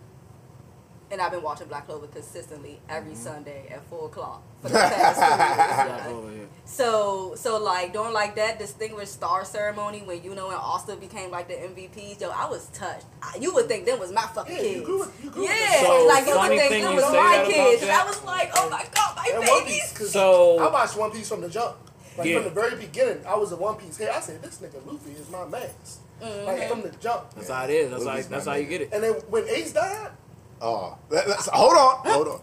And 1.10 1.22
I've 1.22 1.32
been 1.32 1.42
watching 1.42 1.68
Black 1.68 1.86
Clover 1.86 2.06
consistently 2.06 2.80
every 2.86 3.12
mm-hmm. 3.12 3.22
Sunday 3.22 3.66
at 3.70 3.82
four 3.84 4.06
o'clock 4.08 4.42
for 4.62 4.68
the 4.68 4.74
past 4.74 5.18
two 5.18 5.24
years. 5.26 5.88
Black 5.88 6.06
over 6.08 6.30
here. 6.32 6.48
So, 6.66 7.34
so 7.34 7.58
like 7.58 7.94
during 7.94 8.12
like 8.12 8.36
that 8.36 8.58
distinguished 8.58 9.12
star 9.14 9.46
ceremony 9.46 10.02
when 10.02 10.22
you 10.22 10.34
know 10.34 10.48
and 10.50 10.58
Asta 10.58 10.96
became 10.96 11.30
like 11.30 11.48
the 11.48 11.54
MVPs, 11.54 12.20
yo, 12.20 12.28
I 12.28 12.46
was 12.50 12.66
touched. 12.74 13.06
I, 13.22 13.38
you 13.40 13.54
would 13.54 13.68
think 13.68 13.86
them 13.86 13.98
was 13.98 14.12
my 14.12 14.20
fucking 14.20 14.54
Yeah, 14.54 14.62
you 14.62 14.72
kids. 14.74 14.84
grew 14.84 15.06
you 15.24 15.30
grew 15.30 15.44
yeah, 15.44 15.80
So, 15.80 16.06
like 16.06 16.26
you 16.26 16.38
would 16.38 16.58
think 16.68 16.84
them 16.84 16.94
was 16.96 17.10
my 17.10 17.44
kids. 17.50 17.82
And. 17.82 17.90
I 17.90 18.04
was 18.04 18.22
like, 18.24 18.50
oh 18.54 18.68
my 18.68 18.84
god, 18.94 19.16
my 19.16 19.30
And 19.34 19.44
babies. 19.46 19.80
Piece, 19.80 19.92
'cause 19.96 20.10
So- 20.12 20.58
I 20.58 20.70
watched 20.70 20.94
One 20.98 21.10
Piece 21.10 21.26
from 21.30 21.40
the 21.40 21.48
jump. 21.48 21.76
Like 22.18 22.26
Yeah. 22.28 22.42
from 22.42 22.44
the 22.52 22.60
very 22.60 22.76
beginning, 22.76 23.24
I 23.26 23.34
was 23.36 23.50
a 23.52 23.56
One 23.56 23.76
Piece 23.76 23.96
head. 23.96 24.10
I 24.10 24.20
said, 24.20 24.42
this 24.42 24.58
nigga 24.58 24.84
Luffy 24.84 25.12
is 25.12 25.30
my 25.30 25.46
man. 26.20 26.44
Like 26.46 26.68
from 26.68 26.82
the 26.82 26.90
jump. 27.00 27.32
That's 27.34 27.48
how 27.48 27.64
it 27.64 27.70
is. 27.70 27.90
That's 27.90 28.04
how 28.04 28.14
that's 28.16 28.46
my 28.46 28.52
how 28.52 28.58
you 28.58 28.66
get 28.66 28.80
it. 28.82 28.90
And 28.92 29.02
then 29.02 29.12
when 29.28 29.44
Ace 29.48 29.72
died, 29.72 30.10
Oh, 30.60 30.98
that, 31.10 31.26
that's, 31.26 31.46
hold 31.48 31.74
on, 31.76 32.12
hold 32.12 32.28
on. 32.28 32.40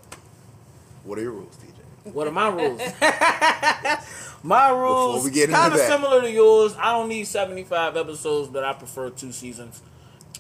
What 1.04 1.20
are 1.20 1.22
your 1.22 1.32
rules, 1.34 1.56
TJ? 1.58 2.14
What 2.14 2.28
are 2.28 2.32
my 2.32 2.48
rules? 2.50 2.80
my 4.44 4.70
rules 4.70 5.24
we 5.26 5.32
get 5.32 5.50
kind 5.50 5.74
of 5.74 5.80
similar 5.80 6.22
to 6.22 6.32
yours. 6.32 6.76
I 6.80 6.94
don't 6.94 7.10
need 7.10 7.28
75 7.28 7.98
episodes, 7.98 8.48
but 8.50 8.64
I 8.64 8.74
prefer 8.74 9.10
two 9.10 9.32
seasons. 9.32 9.82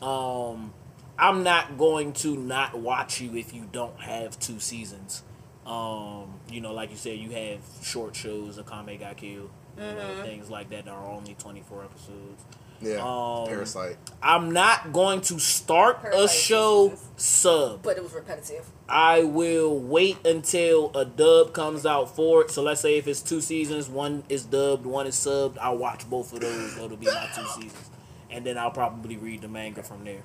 Um, 0.01 0.73
I'm 1.17 1.43
not 1.43 1.77
going 1.77 2.13
to 2.13 2.35
not 2.37 2.77
watch 2.77 3.19
you 3.21 3.35
if 3.35 3.53
you 3.53 3.67
don't 3.71 3.99
have 3.99 4.39
two 4.39 4.59
seasons. 4.59 5.23
Um, 5.65 6.35
you 6.51 6.61
know, 6.61 6.73
like 6.73 6.91
you 6.91 6.97
said, 6.97 7.17
you 7.17 7.31
have 7.31 7.59
short 7.83 8.15
shows. 8.15 8.57
Akame 8.57 8.99
got 8.99 9.17
killed. 9.17 9.49
you 9.77 9.83
know, 9.83 9.89
Mhm. 9.97 10.23
things 10.23 10.49
like 10.49 10.69
that 10.69 10.85
that 10.85 10.91
are 10.91 11.05
only 11.11 11.33
24 11.37 11.83
episodes. 11.83 12.43
Yeah, 12.81 12.97
Um, 12.97 13.47
Parasite. 13.47 13.97
I'm 14.21 14.51
not 14.51 14.91
going 14.91 15.21
to 15.21 15.39
start 15.39 15.97
a 15.99 16.01
Parasite 16.09 16.29
show 16.37 16.93
sub. 17.15 17.81
But 17.81 17.97
it 17.97 18.03
was 18.03 18.13
repetitive. 18.13 18.65
I 18.87 19.23
will 19.23 19.79
wait 19.79 20.17
until 20.25 20.95
a 20.95 21.05
dub 21.05 21.53
comes 21.53 21.85
out 21.85 22.15
for 22.15 22.41
it. 22.41 22.51
So 22.51 22.61
let's 22.61 22.81
say 22.81 22.97
if 22.97 23.07
it's 23.07 23.21
two 23.21 23.41
seasons, 23.41 23.89
one 23.89 24.23
is 24.29 24.45
dubbed, 24.45 24.85
one 24.85 25.07
is 25.07 25.15
subbed. 25.15 25.57
I'll 25.59 25.77
watch 25.77 26.07
both 26.09 26.33
of 26.33 26.41
those. 26.41 26.75
That'll 26.75 26.97
be 26.97 27.05
my 27.07 27.29
two 27.35 27.45
seasons, 27.47 27.89
and 28.29 28.45
then 28.45 28.57
I'll 28.57 28.71
probably 28.71 29.17
read 29.17 29.41
the 29.41 29.47
manga 29.47 29.81
from 29.81 30.03
there. 30.03 30.21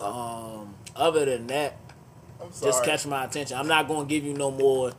Um, 0.00 0.74
other 0.96 1.24
than 1.24 1.46
that, 1.46 1.76
just 2.48 2.60
sorry. 2.60 2.86
catch 2.86 3.06
my 3.06 3.24
attention. 3.24 3.56
I'm 3.56 3.68
not 3.68 3.88
gonna 3.88 4.06
give 4.06 4.24
you 4.24 4.34
no 4.34 4.50
more. 4.50 4.92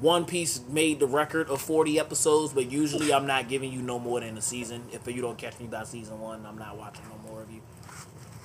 One 0.00 0.24
Piece 0.24 0.60
made 0.68 0.98
the 0.98 1.06
record 1.06 1.48
of 1.48 1.60
40 1.60 2.00
episodes, 2.00 2.54
but 2.54 2.70
usually 2.70 3.12
I'm 3.12 3.26
not 3.26 3.48
giving 3.48 3.70
you 3.70 3.82
no 3.82 3.98
more 3.98 4.20
than 4.20 4.36
a 4.38 4.40
season. 4.40 4.84
If 4.92 5.06
you 5.06 5.20
don't 5.20 5.36
catch 5.36 5.60
me 5.60 5.66
by 5.66 5.84
season 5.84 6.18
one, 6.20 6.46
I'm 6.46 6.56
not 6.56 6.78
watching 6.78 7.04
no 7.08 7.30
more 7.30 7.42
of 7.42 7.50
you. 7.50 7.60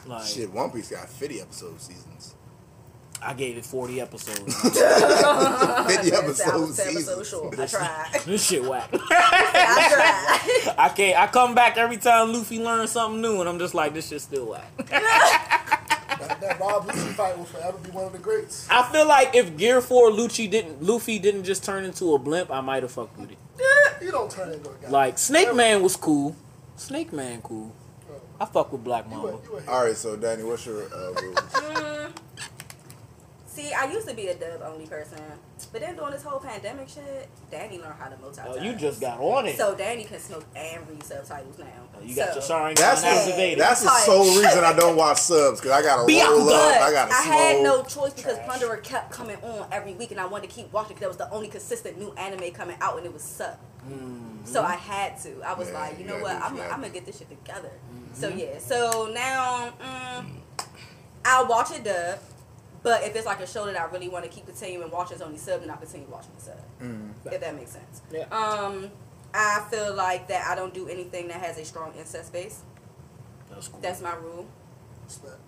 Like 0.05 0.25
Shit, 0.25 0.51
One 0.51 0.69
Piece 0.69 0.91
got 0.91 1.07
50 1.09 1.41
episode 1.41 1.79
seasons. 1.81 2.35
I 3.21 3.33
gave 3.33 3.57
it 3.57 3.65
40 3.65 4.01
episodes. 4.01 4.53
50 4.61 4.77
episode 6.13 6.73
seasons. 6.73 7.29
short. 7.29 7.57
I 7.57 7.65
tried. 7.65 8.21
this 8.25 8.45
shit 8.45 8.63
whack. 8.63 8.89
I 8.93 10.63
tried. 10.65 10.75
I 10.77 10.89
can't. 10.89 11.17
I 11.17 11.27
come 11.27 11.55
back 11.55 11.77
every 11.77 11.97
time 11.97 12.33
Luffy 12.33 12.59
learns 12.59 12.91
something 12.91 13.21
new, 13.21 13.39
and 13.39 13.49
I'm 13.49 13.57
just 13.57 13.73
like, 13.73 13.93
this 13.93 14.09
shit 14.09 14.21
still 14.21 14.47
whack. 14.47 15.81
That, 16.19 16.41
that 16.41 16.59
Rob 16.59 16.87
Lucci 16.87 17.13
fight 17.13 17.37
will 17.37 17.45
forever 17.45 17.77
be 17.77 17.91
one 17.91 18.05
of 18.05 18.11
the 18.11 18.19
greats. 18.19 18.67
I 18.69 18.89
feel 18.91 19.07
like 19.07 19.35
if 19.35 19.57
Gear 19.57 19.81
Four 19.81 20.09
Lucci 20.11 20.49
didn't, 20.49 20.81
Luffy 20.83 21.19
didn't 21.19 21.43
just 21.43 21.63
turn 21.63 21.83
into 21.85 22.13
a 22.13 22.19
blimp, 22.19 22.51
I 22.51 22.61
might 22.61 22.83
have 22.83 22.91
fucked 22.91 23.17
with 23.17 23.31
it. 23.31 23.37
Yeah, 23.59 24.05
You 24.05 24.11
don't 24.11 24.29
turn 24.31 24.51
into 24.51 24.69
a 24.69 24.73
guy. 24.81 24.89
Like 24.89 25.17
Snake 25.17 25.53
Man 25.55 25.81
was 25.81 25.95
cool. 25.95 26.35
Snake 26.75 27.13
Man 27.13 27.41
cool. 27.41 27.73
I 28.39 28.45
fuck 28.45 28.71
with 28.73 28.83
Black 28.83 29.09
Mamba. 29.09 29.39
All 29.67 29.85
right, 29.85 29.95
so 29.95 30.17
Danny, 30.17 30.43
what's 30.43 30.65
your 30.65 30.83
uh, 30.93 31.13
rules? 31.21 31.37
Mm. 31.37 32.11
See, 33.55 33.71
I 33.71 33.89
used 33.89 34.05
to 34.09 34.13
be 34.13 34.27
a 34.27 34.35
dub 34.35 34.61
only 34.65 34.85
person, 34.85 35.17
but 35.71 35.79
then 35.79 35.95
during 35.95 36.11
this 36.11 36.23
whole 36.23 36.41
pandemic 36.41 36.89
shit, 36.89 37.29
Danny 37.49 37.77
learned 37.79 37.93
how 37.97 38.09
to 38.09 38.15
multitask. 38.17 38.47
Oh, 38.49 38.61
you 38.61 38.75
just 38.75 38.99
got 38.99 39.17
on 39.21 39.45
it. 39.45 39.55
So 39.55 39.73
Danny 39.73 40.03
can 40.03 40.19
smoke 40.19 40.43
and 40.57 40.85
read 40.89 41.01
subtitles 41.03 41.57
now. 41.57 41.65
you 42.03 42.13
got 42.17 42.33
so, 42.43 42.55
your 42.57 42.61
Sharingan 42.61 42.75
That's 42.75 43.03
activated. 43.05 43.57
the, 43.59 43.61
that's 43.63 43.81
the 43.81 43.89
sole 43.89 44.25
reason 44.25 44.61
I 44.65 44.73
don't 44.77 44.97
watch 44.97 45.19
subs 45.19 45.61
because 45.61 45.71
I 45.71 45.81
gotta 45.81 46.01
roll 46.01 46.49
up, 46.49 46.81
I 46.81 46.91
gotta 46.91 47.13
I 47.13 47.21
smoke. 47.23 47.33
had 47.37 47.63
no 47.63 47.83
choice 47.83 48.13
because 48.13 48.37
Plunderer 48.39 48.83
kept 48.83 49.11
coming 49.11 49.37
on 49.37 49.69
every 49.71 49.93
week, 49.93 50.11
and 50.11 50.19
I 50.19 50.25
wanted 50.25 50.49
to 50.49 50.53
keep 50.55 50.73
watching 50.73 50.95
because 50.97 51.01
that 51.01 51.07
was 51.07 51.29
the 51.29 51.31
only 51.33 51.47
consistent 51.47 51.97
new 51.97 52.11
anime 52.17 52.51
coming 52.51 52.75
out, 52.81 52.97
and 52.97 53.05
it 53.05 53.13
was 53.13 53.23
sub. 53.23 53.57
So 54.43 54.63
I 54.63 54.75
had 54.75 55.17
to. 55.23 55.41
I 55.43 55.53
was 55.53 55.69
Yeah, 55.69 55.79
like, 55.79 55.93
you 55.97 56.03
you 56.05 56.11
know 56.11 56.19
what? 56.19 56.35
I'm, 56.35 56.59
I'm 56.59 56.81
gonna 56.81 56.89
get 56.89 57.05
this 57.05 57.19
shit 57.19 57.29
together. 57.29 57.71
So 58.13 58.27
yeah. 58.27 58.59
So 58.59 59.09
now, 59.13 59.71
mm, 59.81 60.25
I'll 61.23 61.47
watch 61.47 61.71
it 61.71 61.85
dub. 61.85 62.19
But 62.85 63.03
if 63.03 63.15
it's 63.15 63.25
like 63.25 63.39
a 63.39 63.47
show 63.47 63.65
that 63.65 63.75
I 63.75 63.85
really 63.85 64.09
want 64.09 64.25
to 64.25 64.29
keep 64.29 64.45
continuing 64.45 64.83
and 64.83 64.91
watch, 64.91 65.11
it's 65.11 65.19
only 65.19 65.39
sub, 65.39 65.61
then 65.61 65.71
I'll 65.71 65.77
continue 65.77 66.05
watching 66.07 66.29
the 66.37 66.41
sub. 66.43 67.33
If 67.33 67.41
that 67.41 67.55
makes 67.55 67.71
sense. 67.71 68.03
Yeah. 68.11 68.25
Um, 68.29 68.91
I 69.33 69.65
feel 69.71 69.95
like 69.95 70.27
that 70.27 70.45
I 70.47 70.53
don't 70.55 70.71
do 70.71 70.87
anything 70.87 71.27
that 71.29 71.37
has 71.41 71.57
a 71.57 71.65
strong 71.65 71.93
incest 71.97 72.31
base. 72.31 72.61
That's 73.49 73.69
cool. 73.69 73.79
That's 73.81 74.01
my 74.01 74.13
rule. 74.15 74.45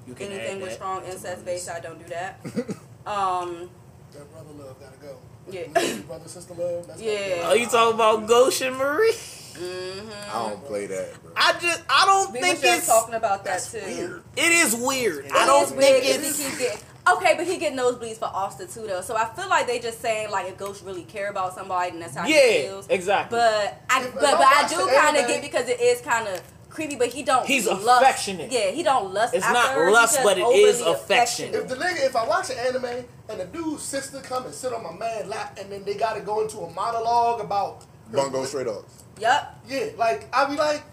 You 0.08 0.16
can 0.16 0.32
Anything 0.32 0.62
with 0.62 0.74
strong 0.74 1.06
incest 1.06 1.46
base, 1.46 1.70
I 1.70 1.80
don't 1.80 2.00
do 2.00 2.06
that. 2.10 2.40
um, 3.06 3.70
That 4.14 4.32
brother 4.32 4.54
love 4.58 4.76
gotta 4.80 4.98
go. 4.98 5.18
Yeah. 5.52 5.68
Brother 6.08 6.28
sister 6.28 6.56
love. 6.56 6.88
That's 6.88 7.00
Yeah. 7.02 7.44
Oh, 7.44 7.54
you 7.54 7.68
talking 7.68 7.94
about 7.94 8.28
Goshen 8.28 8.74
Marie? 8.74 9.12
Mm. 9.14 10.10
I 10.32 10.50
don't 10.50 10.66
play 10.66 10.86
that, 10.88 11.22
bro. 11.24 11.32
I 11.36 11.54
just, 11.60 11.82
I 11.90 12.06
don't 12.06 12.34
we 12.34 12.40
think 12.42 12.54
was 12.56 12.62
just 12.64 12.78
it's. 12.80 12.88
talking 12.88 13.14
about 13.16 13.44
that 13.46 13.52
That's 13.62 13.72
too. 13.72 13.80
weird. 13.86 14.24
It 14.36 14.52
is 14.52 14.76
weird. 14.76 15.26
It 15.26 15.32
I 15.32 15.46
don't 15.46 15.64
is 15.66 15.70
think 15.70 16.04
weird 16.04 16.22
'cause 16.24 16.40
it's. 16.40 16.84
He 17.08 17.14
keep 17.16 17.20
getting 17.22 17.28
okay, 17.28 17.38
but 17.38 17.48
he 17.54 17.58
get 17.60 17.74
nosebleeds 17.74 18.18
for 18.18 18.26
Asta 18.26 18.68
too 18.68 18.88
though. 18.88 19.02
So 19.02 19.16
I 19.16 19.26
feel 19.26 19.48
like 19.50 19.68
they 19.68 19.80
just 19.80 20.02
saying 20.02 20.30
like 20.32 20.48
if 20.48 20.58
Gauche 20.58 20.82
really 20.84 21.04
care 21.04 21.30
about 21.30 21.54
somebody, 21.56 21.92
and 21.92 22.02
that's 22.02 22.16
how 22.16 22.26
Yeah, 22.26 22.40
he 22.42 22.62
feels. 22.68 22.88
exactly. 22.90 23.38
But 23.38 23.82
I, 23.90 24.04
If- 24.04 24.14
but, 24.14 24.24
if 24.24 24.32
but 24.32 24.42
I 24.42 24.64
I 24.64 24.68
do 24.68 24.76
kind 24.96 25.18
of 25.18 25.28
get 25.28 25.42
because 25.42 25.68
it 25.70 25.80
is 25.80 26.02
kind 26.02 26.28
of 26.28 26.42
creepy. 26.70 26.96
But 26.96 27.08
he 27.10 27.24
don't. 27.24 27.46
He's 27.46 27.66
lust. 27.68 28.02
affectionate. 28.02 28.52
Yeah, 28.52 28.72
he 28.72 28.84
don't 28.84 29.14
lust. 29.14 29.34
It's 29.34 29.46
after 29.46 29.54
not 29.54 29.74
her, 29.74 29.92
lust, 29.92 30.20
but 30.24 30.38
it 30.38 30.42
is 30.48 30.82
affection. 30.82 31.54
If 31.54 31.68
the 31.68 31.76
nigga, 31.76 32.06
if 32.06 32.16
I 32.16 32.26
watch 32.28 32.50
an 32.50 32.58
anime 32.58 33.06
and 33.30 33.40
the 33.40 33.46
dude's 33.46 33.84
sister 33.84 34.20
come 34.22 34.46
and 34.46 34.54
sit 34.54 34.74
on 34.74 34.84
my 34.84 34.94
man 34.94 35.30
lap 35.30 35.58
and 35.60 35.72
then 35.72 35.84
they 35.84 35.96
gotta 35.96 36.22
go 36.22 36.42
into 36.42 36.60
a 36.60 36.70
monologue 36.72 37.42
about 37.42 37.84
her- 38.12 38.18
Bungo 38.18 38.46
Stray 38.46 38.64
Dogs. 38.64 39.04
Yup, 39.20 39.56
Yeah, 39.68 39.86
like 39.98 40.28
I 40.34 40.46
be 40.46 40.56
like, 40.56 40.84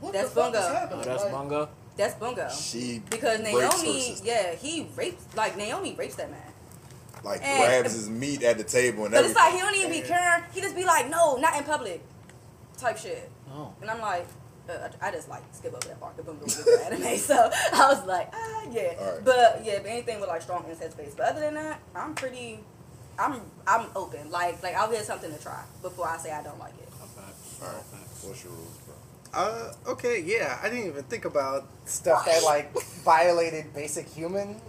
what 0.00 0.12
That's 0.12 0.30
the 0.30 0.34
fuck 0.42 0.52
Bungo. 0.52 0.66
is 0.68 0.72
happening? 0.72 1.00
Oh, 1.00 1.04
that's 1.04 1.22
like, 1.24 1.32
Bungo. 1.32 1.68
That's 1.98 2.14
Bungo. 2.14 2.48
She 2.48 3.02
Because 3.10 3.40
Naomi, 3.40 4.16
yeah, 4.24 4.54
he 4.54 4.86
rapes 4.96 5.24
like 5.36 5.56
Naomi 5.58 5.94
rapes 5.98 6.14
that 6.16 6.30
man. 6.30 6.40
like 7.24 7.42
And- 7.42 7.64
grabs 7.64 7.92
his 7.94 8.08
meat 8.08 8.42
at 8.42 8.56
the 8.56 8.64
table 8.64 9.04
and 9.04 9.12
But 9.12 9.24
it's 9.24 9.34
like 9.34 9.52
he 9.52 9.58
don't 9.58 9.74
even 9.76 9.90
be 9.90 10.00
caring. 10.00 10.44
He 10.54 10.60
just 10.62 10.74
be 10.76 10.84
like, 10.84 11.10
no, 11.10 11.36
not 11.36 11.56
in 11.58 11.64
public, 11.64 12.00
type 12.78 12.96
shit. 12.96 13.30
Oh. 13.50 13.74
And 13.82 13.90
I'm 13.90 14.00
like, 14.00 14.26
uh, 14.70 14.88
I 15.02 15.08
I 15.08 15.10
just 15.10 15.28
like 15.28 15.42
skip 15.52 15.72
over 15.74 15.88
that 15.88 15.98
part. 16.00 16.16
The 16.16 16.22
boom 16.22 16.38
was 16.40 16.66
anime, 16.86 17.16
so 17.30 17.50
I 17.72 17.88
was 17.92 18.04
like, 18.06 18.30
ah, 18.32 18.62
yeah. 18.70 18.94
Alright. 19.00 19.24
But 19.24 19.62
yeah, 19.64 19.78
but 19.82 19.86
anything 19.90 20.20
with 20.20 20.28
like 20.28 20.42
strong 20.42 20.64
incest 20.68 20.96
base. 20.96 21.14
But 21.16 21.26
other 21.30 21.40
than 21.40 21.54
that, 21.54 21.80
I'm 21.96 22.14
pretty, 22.14 22.60
I'm 23.18 23.40
I'm 23.66 23.86
open. 23.96 24.30
Like 24.30 24.62
like 24.62 24.74
I'll 24.76 24.90
get 24.90 25.04
something 25.04 25.32
to 25.34 25.42
try 25.42 25.62
before 25.82 26.06
I 26.08 26.18
say 26.18 26.30
I 26.30 26.42
don't 26.42 26.58
like 26.58 26.74
it. 26.78 26.88
All 27.60 27.66
right, 27.66 27.82
what's 28.22 28.44
your 28.44 28.52
rules, 28.52 28.76
bro? 28.86 28.87
Uh, 29.34 29.72
okay, 29.86 30.22
yeah. 30.24 30.58
I 30.62 30.68
didn't 30.68 30.86
even 30.88 31.02
think 31.04 31.24
about 31.24 31.68
stuff 31.84 32.24
that 32.26 32.42
like 32.44 32.72
violated 33.04 33.72
basic 33.74 34.08
human 34.08 34.60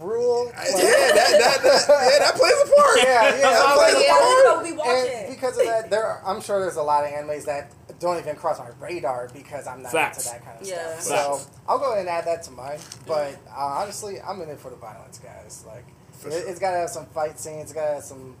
rule. 0.00 0.46
yeah, 0.54 0.62
that, 0.62 1.14
that, 1.14 1.62
that, 1.62 1.86
yeah, 1.88 2.18
that 2.24 2.34
plays 2.34 2.52
a 2.52 2.74
part. 2.74 2.98
Yeah, 2.98 3.36
yeah. 3.36 3.40
That 3.40 3.74
plays 3.76 3.94
like, 3.94 4.04
a 4.04 4.08
part. 4.10 4.44
that's 4.64 4.70
we 4.70 4.76
watching. 4.76 5.14
And 5.14 5.34
because 5.34 5.58
of 5.58 5.64
that, 5.66 5.90
there 5.90 6.04
are, 6.04 6.22
I'm 6.26 6.40
sure 6.40 6.60
there's 6.60 6.76
a 6.76 6.82
lot 6.82 7.04
of 7.04 7.10
animes 7.10 7.44
that 7.46 7.70
don't 8.00 8.18
even 8.18 8.34
cross 8.36 8.58
my 8.58 8.68
radar 8.80 9.30
because 9.32 9.66
I'm 9.66 9.82
not 9.82 9.92
Facts. 9.92 10.18
into 10.26 10.30
that 10.38 10.44
kind 10.44 10.60
of 10.60 10.66
Yeah. 10.66 10.98
stuff. 10.98 11.40
So 11.40 11.50
I'll 11.68 11.78
go 11.78 11.92
ahead 11.92 12.00
and 12.00 12.08
add 12.08 12.24
that 12.26 12.42
to 12.44 12.50
mine. 12.50 12.78
But 13.06 13.36
uh, 13.48 13.54
honestly, 13.80 14.20
I'm 14.20 14.40
in 14.42 14.48
it 14.48 14.58
for 14.58 14.70
the 14.70 14.76
violence, 14.76 15.18
guys. 15.18 15.64
Like, 15.66 15.84
For 16.12 16.28
it, 16.28 16.32
sure. 16.32 16.48
has 16.48 16.58
got 16.58 16.72
to 16.72 16.78
have 16.78 16.90
some 16.90 17.06
fight 17.06 17.38
scenes. 17.38 17.62
It's 17.64 17.72
got 17.72 17.86
to 17.86 17.94
have 17.94 18.02
some 18.02 18.36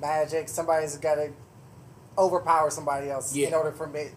magic. 0.00 0.48
Somebody's 0.48 0.96
got 0.98 1.14
to 1.16 1.32
overpower 2.18 2.70
somebody 2.70 3.10
else 3.10 3.34
Yeah. 3.34 3.48
in 3.48 3.54
order 3.54 3.72
for 3.72 3.86
me. 3.86 4.08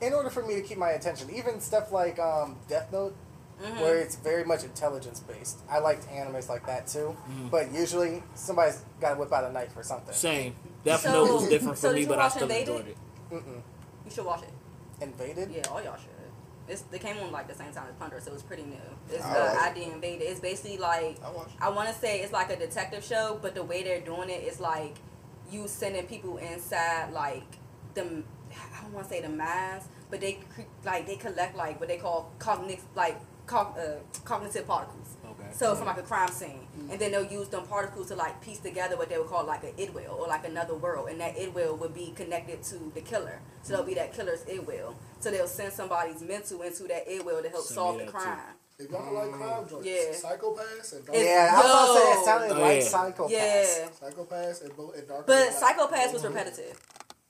In 0.00 0.12
order 0.14 0.30
for 0.30 0.44
me 0.46 0.54
to 0.54 0.62
keep 0.62 0.78
my 0.78 0.90
attention, 0.90 1.28
even 1.34 1.60
stuff 1.60 1.90
like 1.92 2.18
um, 2.18 2.56
Death 2.68 2.92
Note, 2.92 3.14
Mm-hmm. 3.60 3.80
where 3.80 3.98
it's 3.98 4.14
very 4.14 4.44
much 4.44 4.62
intelligence 4.62 5.18
based. 5.18 5.58
I 5.68 5.80
liked 5.80 6.06
animes 6.10 6.48
like 6.48 6.64
that 6.66 6.86
too, 6.86 7.16
Mm-hmm. 7.28 7.48
but 7.48 7.72
usually 7.72 8.22
somebody's 8.36 8.84
got 9.00 9.14
to 9.14 9.18
whip 9.18 9.32
out 9.32 9.42
a 9.42 9.52
knife 9.52 9.76
or 9.76 9.82
something. 9.82 10.14
Same. 10.14 10.54
Death 10.84 11.00
So- 11.00 11.10
Note 11.26 11.34
was 11.40 11.48
different 11.48 11.76
so 11.76 11.88
for 11.88 11.94
did 11.96 12.02
me, 12.02 12.06
but 12.06 12.20
I 12.20 12.22
watch 12.22 12.32
still 12.34 12.42
Invaded? 12.44 12.68
enjoyed 12.68 12.86
it. 12.88 12.96
Mm-mm. 13.32 13.62
You 14.04 14.10
should 14.12 14.24
watch 14.24 14.42
it. 14.44 14.50
Invaded. 15.02 15.50
Yeah, 15.50 15.62
all 15.72 15.82
y'all 15.82 15.96
should. 15.96 16.10
It's, 16.68 16.82
they 16.82 17.00
came 17.00 17.16
on 17.18 17.32
like 17.32 17.48
the 17.48 17.54
same 17.54 17.72
time 17.72 17.86
as 17.88 17.96
Plunder, 17.96 18.20
so 18.20 18.32
it's 18.32 18.44
pretty 18.44 18.62
new. 18.62 18.76
It's 19.10 19.24
I 19.24 19.36
watched 19.54 19.76
ID 19.76 19.84
Invaded. 19.90 20.22
It's 20.28 20.38
basically 20.38 20.78
like 20.78 21.18
I 21.24 21.30
watched. 21.32 21.56
I 21.60 21.68
want 21.70 21.88
to 21.88 21.94
say 21.96 22.20
it's 22.20 22.32
like 22.32 22.50
a 22.50 22.56
detective 22.56 23.02
show, 23.02 23.40
but 23.42 23.56
the 23.56 23.64
way 23.64 23.82
they're 23.82 24.00
doing 24.00 24.30
it 24.30 24.44
is 24.44 24.60
like 24.60 24.94
you 25.50 25.66
sending 25.66 26.06
people 26.06 26.36
inside 26.36 27.12
like 27.12 27.42
the 27.94 28.22
I 28.78 28.82
don't 28.82 28.92
want 28.92 29.08
to 29.08 29.14
say 29.14 29.20
the 29.20 29.28
minds, 29.28 29.86
but 30.10 30.20
they 30.20 30.38
like 30.84 31.06
they 31.06 31.16
collect 31.16 31.56
like 31.56 31.78
what 31.80 31.88
they 31.88 31.96
call 31.98 32.32
cognitive 32.38 32.84
like 32.94 33.16
cog, 33.46 33.76
uh, 33.78 33.96
cognitive 34.24 34.66
particles. 34.66 35.16
Okay. 35.24 35.48
So 35.52 35.74
from 35.74 35.86
like 35.86 35.98
a 35.98 36.02
crime 36.02 36.28
scene, 36.28 36.66
and 36.90 36.98
then 37.00 37.12
they'll 37.12 37.24
use 37.24 37.48
them 37.48 37.64
particles 37.66 38.08
to 38.08 38.14
like 38.16 38.40
piece 38.40 38.58
together 38.58 38.96
what 38.96 39.08
they 39.08 39.18
would 39.18 39.28
call 39.28 39.44
like 39.44 39.62
an 39.64 39.72
id 39.78 39.90
well 39.94 40.14
or 40.20 40.26
like 40.28 40.46
another 40.46 40.74
world, 40.74 41.08
and 41.08 41.20
that 41.20 41.36
id 41.38 41.54
well 41.54 41.76
would 41.76 41.94
be 41.94 42.12
connected 42.16 42.62
to 42.64 42.90
the 42.94 43.00
killer. 43.00 43.40
So 43.62 43.74
they'll 43.76 43.84
be 43.84 43.94
that 43.94 44.12
killer's 44.14 44.44
id 44.48 44.60
well. 44.66 44.94
So 45.20 45.30
they'll 45.30 45.46
send 45.48 45.72
somebody's 45.72 46.22
mental 46.22 46.62
into 46.62 46.84
that 46.84 47.08
id 47.10 47.24
well 47.24 47.42
to 47.42 47.48
help 47.48 47.64
Send 47.64 47.74
solve 47.74 47.98
me 47.98 48.04
the 48.06 48.12
that, 48.12 48.18
too. 48.18 48.24
crime. 48.24 48.38
If 48.80 48.90
y'all 48.92 49.12
like 49.12 49.32
crime 49.32 49.68
joints, 49.68 49.86
Yeah. 49.88 50.12
Psycho-Pass 50.12 50.92
and 50.92 51.04
Dark 51.06 51.16
It's- 51.18 51.26
Yeah, 51.34 51.50
I 51.52 51.56
was 51.56 51.66
about 51.66 51.86
to 51.86 52.00
say 52.00 52.12
it 52.12 52.24
sounded 52.24 52.56
Oh, 52.56 52.60
like 52.60 52.80
yeah. 52.80 52.88
Psycho-Pass. 52.88 53.32
Yeah, 53.32 53.88
Psycho-Pass 54.00 54.60
and, 54.62 54.76
Bo- 54.76 54.92
and 54.92 55.08
Dark 55.08 55.26
but 55.26 55.52
Psycho-Pass 55.52 56.12
was 56.12 56.24
repetitive. 56.24 56.80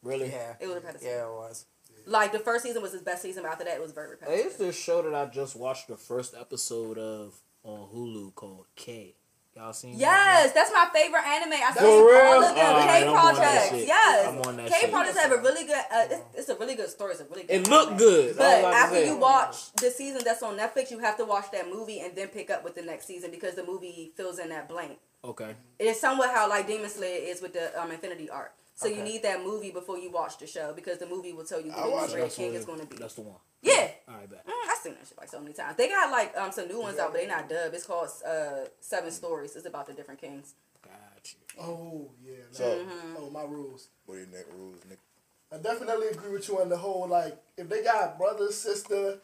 Really? 0.03 0.29
Yeah. 0.31 0.55
It 0.61 0.67
was 0.67 0.77
repetitive. 0.77 1.07
Yeah, 1.07 1.27
it 1.27 1.33
was. 1.33 1.67
Like 2.07 2.33
the 2.33 2.39
first 2.39 2.65
season 2.65 2.81
was 2.83 2.93
his 2.93 3.03
best 3.03 3.23
season, 3.23 3.43
but 3.43 3.53
after 3.53 3.65
that 3.65 3.75
it 3.77 3.83
was 3.83 3.93
very 3.93 4.07
Hey, 4.09 4.13
repetitive. 4.21 4.47
it's 4.47 4.57
this 4.57 4.77
show 4.79 5.03
that 5.03 5.15
I 5.15 5.27
just 5.27 5.57
watched 5.57 5.89
the 5.89 5.97
first 5.97 6.35
episode 6.39 6.97
of 6.99 7.35
on 7.65 7.89
Hulu 7.95 8.35
called 8.35 8.67
K. 8.77 9.15
Y'all 9.57 9.73
seen 9.73 9.93
that? 9.95 9.99
Yes, 10.01 10.53
that's 10.53 10.71
my 10.73 10.89
favorite 10.95 11.27
anime. 11.27 11.53
I 11.55 11.73
see 11.73 11.81
For 11.81 11.85
all 12.25 12.45
of 12.45 12.55
them. 12.55 12.65
Alright, 12.65 13.03
K 13.03 13.09
I'm 13.09 13.09
on 13.09 13.35
that 13.35 13.69
projects. 13.69 13.87
Yes, 13.89 14.29
I'm 14.29 14.43
on 14.43 14.57
that 14.57 14.71
K 14.71 14.77
shit. 14.83 14.91
projects 14.93 15.19
have 15.19 15.33
a 15.33 15.37
really 15.39 15.65
good. 15.67 15.75
Uh, 15.93 16.05
it's, 16.11 16.23
it's 16.35 16.49
a 16.49 16.55
really 16.57 16.77
good 16.77 16.89
story. 16.89 17.11
It's 17.13 17.21
a 17.21 17.25
really 17.25 17.43
good. 17.43 17.51
It 17.51 17.69
looked 17.69 17.99
good. 17.99 18.37
But 18.37 18.45
That's 18.45 18.65
all 18.65 18.71
I 18.71 18.73
can 18.75 18.85
after 18.85 19.05
you 19.05 19.17
watch 19.17 19.73
the 19.73 19.91
season 19.91 20.23
that's 20.25 20.43
on 20.45 20.57
Netflix, 20.57 20.91
you 20.93 21.01
have 21.01 21.17
to 21.17 21.25
watch 21.25 21.51
that 21.51 21.69
movie 21.69 21.99
and 22.01 22.15
then 22.15 22.29
pick 22.29 22.49
up 22.51 22.63
with 22.63 22.77
the 22.77 22.83
next 22.83 23.07
season 23.07 23.33
because 23.33 23.55
the 23.57 23.65
movie 23.67 24.13
fills 24.17 24.39
in 24.39 24.49
that 24.51 24.69
blank. 24.69 24.99
Okay. 25.25 25.57
It 25.81 25.85
is 25.85 26.01
somewhat 26.01 26.31
how 26.33 26.49
like 26.49 26.69
Demon 26.69 26.89
Slayer 26.89 27.21
is 27.29 27.43
with 27.43 27.53
the 27.53 27.79
um, 27.83 27.91
Infinity 27.91 28.31
Arc. 28.31 28.53
So 28.79 28.87
you 28.87 29.03
need 29.03 29.23
that 29.25 29.43
movie 29.43 29.73
before 29.73 29.99
you 29.99 30.09
watch 30.11 30.39
the 30.39 30.47
show 30.47 30.73
because 30.73 30.99
the 30.99 31.07
movie 31.07 31.33
will 31.33 31.45
tell 31.45 31.61
you 31.61 31.73
who 31.73 31.83
the 31.83 31.91
watched 31.91 32.15
Red 32.15 32.31
King 32.31 32.55
is 32.55 32.65
going 32.65 32.79
to 32.79 32.87
be. 32.87 32.97
That's 32.97 33.15
the 33.15 33.23
one. 33.23 33.35
Yeah, 33.61 33.89
All 34.09 34.15
right, 34.15 34.31
bet. 34.31 34.47
Mm, 34.47 34.53
I've 34.71 34.79
seen 34.79 34.95
that 34.95 35.09
shit 35.09 35.19
like 35.19 35.29
so 35.29 35.41
many 35.41 35.53
times. 35.53 35.77
They 35.77 35.89
got 35.89 36.13
like 36.13 36.33
um 36.37 36.53
some 36.53 36.69
new 36.69 36.81
ones 36.81 36.97
out, 36.99 37.11
but 37.13 37.21
they 37.21 37.27
not 37.27 37.49
dubbed. 37.49 37.75
It's 37.75 37.85
called 37.87 38.09
uh 38.25 38.67
Seven 38.81 39.11
Stories. 39.11 39.57
It's 39.57 39.67
about 39.67 39.87
the 39.89 39.95
different 39.95 40.21
kings. 40.21 40.55
Got 40.85 40.93
you. 41.33 41.61
Oh 41.63 42.11
yeah. 42.25 42.35
no. 42.37 42.43
So- 42.53 42.79
Mm-hmm. 42.79 43.15
oh 43.19 43.31
my 43.31 43.43
rules. 43.43 43.89
What 44.07 44.15
are 44.15 44.21
you 44.21 44.27
think, 44.27 44.47
rules, 44.57 44.77
Nick? 44.89 44.99
I 45.53 45.57
definitely 45.59 46.07
agree 46.09 46.31
with 46.35 46.47
you 46.49 46.61
on 46.61 46.69
the 46.69 46.77
whole 46.77 47.09
like 47.09 47.37
if 47.57 47.69
they 47.69 47.83
got 47.83 48.17
brother, 48.17 48.53
sister, 48.53 49.19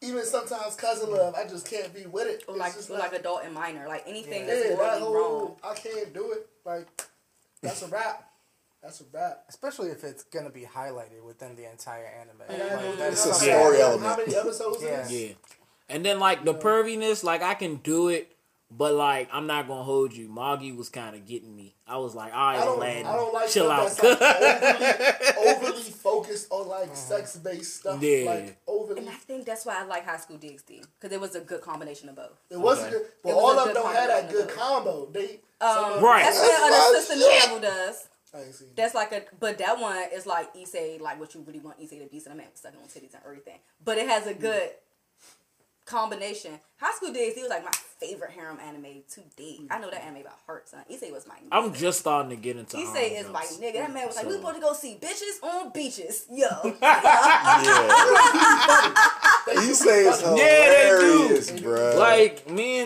even 0.00 0.24
sometimes 0.24 0.74
cousin 0.74 1.12
love, 1.12 1.36
I 1.36 1.46
just 1.46 1.70
can't 1.70 1.94
be 1.94 2.04
with 2.06 2.26
it. 2.26 2.42
Or 2.48 2.56
like 2.56 2.74
just 2.74 2.90
or 2.90 2.98
like 2.98 3.12
adult 3.12 3.42
and 3.44 3.54
minor, 3.54 3.86
like 3.86 4.02
anything 4.08 4.40
yeah, 4.40 4.46
that's 4.54 4.68
that 4.70 4.76
morally 4.76 5.00
whole 5.00 5.14
wrong. 5.14 5.56
I 5.62 5.74
can't 5.74 6.12
do 6.12 6.32
it. 6.32 6.48
Like 6.64 6.88
that's 7.62 7.82
a 7.82 7.86
wrap. 7.86 8.27
That's 8.82 9.00
a 9.00 9.04
wrap. 9.12 9.44
Especially 9.48 9.88
if 9.90 10.04
it's 10.04 10.22
gonna 10.24 10.50
be 10.50 10.62
highlighted 10.62 11.22
within 11.24 11.56
the 11.56 11.68
entire 11.70 12.06
anime. 12.06 12.42
And 12.48 12.62
I 12.62 12.80
know 12.82 12.90
Like, 12.90 12.98
that's 12.98 13.26
It's 13.26 13.36
a 13.40 13.44
story 13.44 13.78
how, 13.78 13.82
element. 13.86 14.02
How 14.10 14.16
many 14.16 14.34
episodes? 14.36 14.82
Yeah. 14.82 15.02
Is 15.02 15.12
Yeah. 15.12 15.28
And 15.88 16.04
then 16.04 16.18
like 16.20 16.44
the 16.44 16.54
perviness, 16.54 17.24
like 17.24 17.42
I 17.42 17.54
can 17.54 17.76
do 17.76 18.08
it, 18.08 18.36
but 18.70 18.94
like 18.94 19.28
I'm 19.32 19.46
not 19.46 19.66
gonna 19.66 19.82
hold 19.82 20.12
you. 20.12 20.28
Magi 20.28 20.72
was 20.72 20.90
kind 20.90 21.16
of 21.16 21.26
getting 21.26 21.56
me. 21.56 21.74
I 21.88 21.96
was 21.96 22.14
like, 22.14 22.32
all 22.34 22.38
I 22.38 22.56
don't, 22.58 22.76
Aladdin, 22.76 23.06
I 23.06 23.16
don't 23.16 23.32
like 23.34 23.48
chill 23.48 23.70
out. 23.70 23.90
that's 23.90 24.02
like 24.02 25.36
overly, 25.38 25.56
overly 25.78 25.82
focused 25.90 26.46
on 26.50 26.68
like 26.68 26.94
sex 26.94 27.36
based 27.36 27.76
stuff. 27.80 28.00
Yeah. 28.02 28.26
Like 28.30 28.58
overly. 28.68 29.00
And 29.00 29.08
I 29.08 29.14
think 29.14 29.44
that's 29.46 29.66
why 29.66 29.80
I 29.80 29.84
like 29.84 30.04
High 30.06 30.18
School 30.18 30.36
DxD 30.38 30.84
because 31.00 31.10
it 31.12 31.20
was 31.20 31.34
a 31.34 31.40
good 31.40 31.62
combination 31.62 32.10
of 32.10 32.16
both. 32.16 32.38
It 32.50 32.60
wasn't 32.60 32.88
Okay. 32.94 32.98
good, 32.98 33.12
but 33.24 33.34
was 33.34 33.42
all 33.42 33.50
of 33.50 33.56
them 33.56 33.66
good 33.68 33.74
don't 33.74 33.94
have 33.94 34.08
that 34.08 34.30
good 34.30 34.48
of 34.50 34.56
combo. 34.56 35.06
They 35.10 35.40
Um, 35.60 35.74
some- 35.94 36.04
Right. 36.04 36.22
That's 36.22 36.38
That's 36.40 36.60
what 36.60 36.70
my 36.70 36.98
Sister 37.00 37.16
New. 37.16 37.38
Devil 37.40 37.60
does. 37.60 38.08
I 38.34 38.42
ain't 38.42 38.54
seen. 38.54 38.68
That's 38.76 38.94
like 38.94 39.12
a, 39.12 39.22
but 39.40 39.58
that 39.58 39.80
one 39.80 40.04
is 40.12 40.26
like 40.26 40.54
Issei, 40.54 41.00
like 41.00 41.18
what 41.18 41.34
you 41.34 41.42
really 41.46 41.60
want 41.60 41.80
Issei 41.80 42.02
to 42.02 42.08
be. 42.10 42.20
So 42.20 42.30
the 42.30 42.36
man 42.36 42.46
was 42.50 42.60
sucking 42.60 42.78
on 42.80 42.86
titties 42.86 43.14
and 43.14 43.22
everything. 43.24 43.58
But 43.84 43.98
it 43.98 44.08
has 44.08 44.26
a 44.26 44.32
hmm. 44.32 44.40
good 44.40 44.70
combination. 45.86 46.60
High 46.76 46.94
School 46.94 47.12
Days, 47.12 47.34
he 47.34 47.40
was 47.40 47.50
like 47.50 47.64
my 47.64 47.72
favorite 47.98 48.30
harem 48.30 48.58
anime 48.60 49.02
to 49.14 49.20
date. 49.36 49.60
Hmm. 49.60 49.66
I 49.70 49.78
know 49.78 49.90
that 49.90 50.04
anime 50.04 50.20
about 50.20 50.38
heart, 50.46 50.68
son. 50.68 50.84
Issei 50.90 51.12
was 51.12 51.26
my. 51.26 51.34
I'm 51.50 51.72
just 51.72 52.00
starting 52.00 52.30
to 52.30 52.36
get 52.36 52.56
into. 52.56 52.76
Issei 52.76 53.10
harem 53.10 53.26
is 53.26 53.32
my 53.32 53.42
nigga. 53.42 53.74
That 53.74 53.92
man 53.92 54.06
was 54.06 54.16
like, 54.16 54.26
we 54.26 54.32
So- 54.32 54.38
supposed 54.38 54.56
to 54.56 54.60
go 54.60 54.72
see 54.74 54.98
bitches 55.00 55.42
on 55.42 55.72
beaches. 55.72 56.26
Yo. 56.30 56.46
You 59.54 59.74
say 59.74 60.06
it's 60.06 60.20
Yeah, 60.22 60.34
they 60.34 60.96
do. 61.00 61.12
hilarious, 61.12 61.50
bruh. 61.52 61.96
Like 61.96 62.50
me 62.50 62.77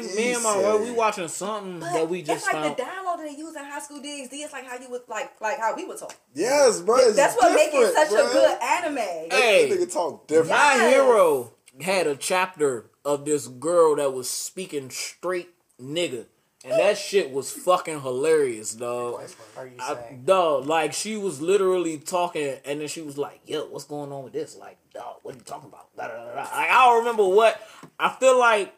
and 0.47 0.59
me 0.59 0.64
and 0.64 0.78
my 0.81 0.85
He 0.85 0.90
we 0.90 0.97
watching 0.97 1.28
something 1.28 1.81
that 1.81 2.09
we 2.09 2.23
just 2.23 2.44
it's 2.44 2.52
like 2.52 2.62
found. 2.62 2.77
the 2.77 2.82
dialogue 2.82 3.19
that 3.19 3.28
they 3.28 3.36
use 3.36 3.55
in 3.56 3.64
High 3.64 3.81
School 3.81 3.98
DxD. 4.01 4.28
It's 4.32 4.52
like 4.52 4.66
how 4.66 4.78
you 4.78 4.90
would 4.90 5.02
like 5.09 5.40
like 5.40 5.59
how 5.59 5.74
we 5.74 5.85
would 5.86 5.98
talk. 5.98 6.14
yes, 6.35 6.81
bro. 6.81 6.97
It's 6.98 7.16
That's 7.16 7.36
what 7.36 7.55
makes 7.55 7.74
it 7.74 7.94
such 7.94 8.09
bruh. 8.09 8.31
a 8.31 8.32
good 8.32 8.62
anime. 8.62 8.97
Hey, 9.31 9.69
That 9.69 9.78
nigga 9.81 9.93
talk 9.93 10.27
different. 10.27 10.51
My 10.51 10.74
Yes. 10.77 10.93
hero 10.94 11.52
had 11.81 12.06
a 12.06 12.16
chapter 12.16 12.90
of 13.05 13.24
this 13.24 13.48
girl 13.48 13.97
that 13.97 14.12
was 14.12 14.28
speaking 14.31 14.90
straight 14.90 15.51
nigga. 15.81 16.27
And 16.64 16.78
that 16.78 16.97
shit 16.97 17.32
was 17.32 17.51
fucking 17.51 18.02
hilarious, 18.02 18.73
dog. 18.74 19.20
Are 19.56 19.66
you 19.66 19.73
I, 19.81 19.94
saying? 19.94 20.23
dog, 20.24 20.66
like 20.66 20.93
she 20.93 21.16
was 21.16 21.40
literally 21.43 21.98
talking, 21.98 22.55
and 22.64 22.81
then 22.81 22.86
she 22.86 23.02
was 23.02 23.19
like, 23.19 23.40
"Yo, 23.47 23.64
what's 23.66 23.82
going 23.85 24.12
on 24.12 24.23
with 24.23 24.32
this? 24.32 24.55
Like, 24.56 24.78
dog, 24.94 25.16
what 25.24 25.35
are 25.35 25.39
you 25.39 25.43
talking 25.44 25.69
about?" 25.69 25.89
Da, 25.97 26.06
da, 26.06 26.14
da, 26.24 26.31
da. 26.35 26.36
Like, 26.43 26.70
I 26.70 26.85
don't 26.86 26.98
remember 27.01 27.27
what. 27.27 27.60
I 27.98 28.10
feel 28.10 28.39
like 28.39 28.73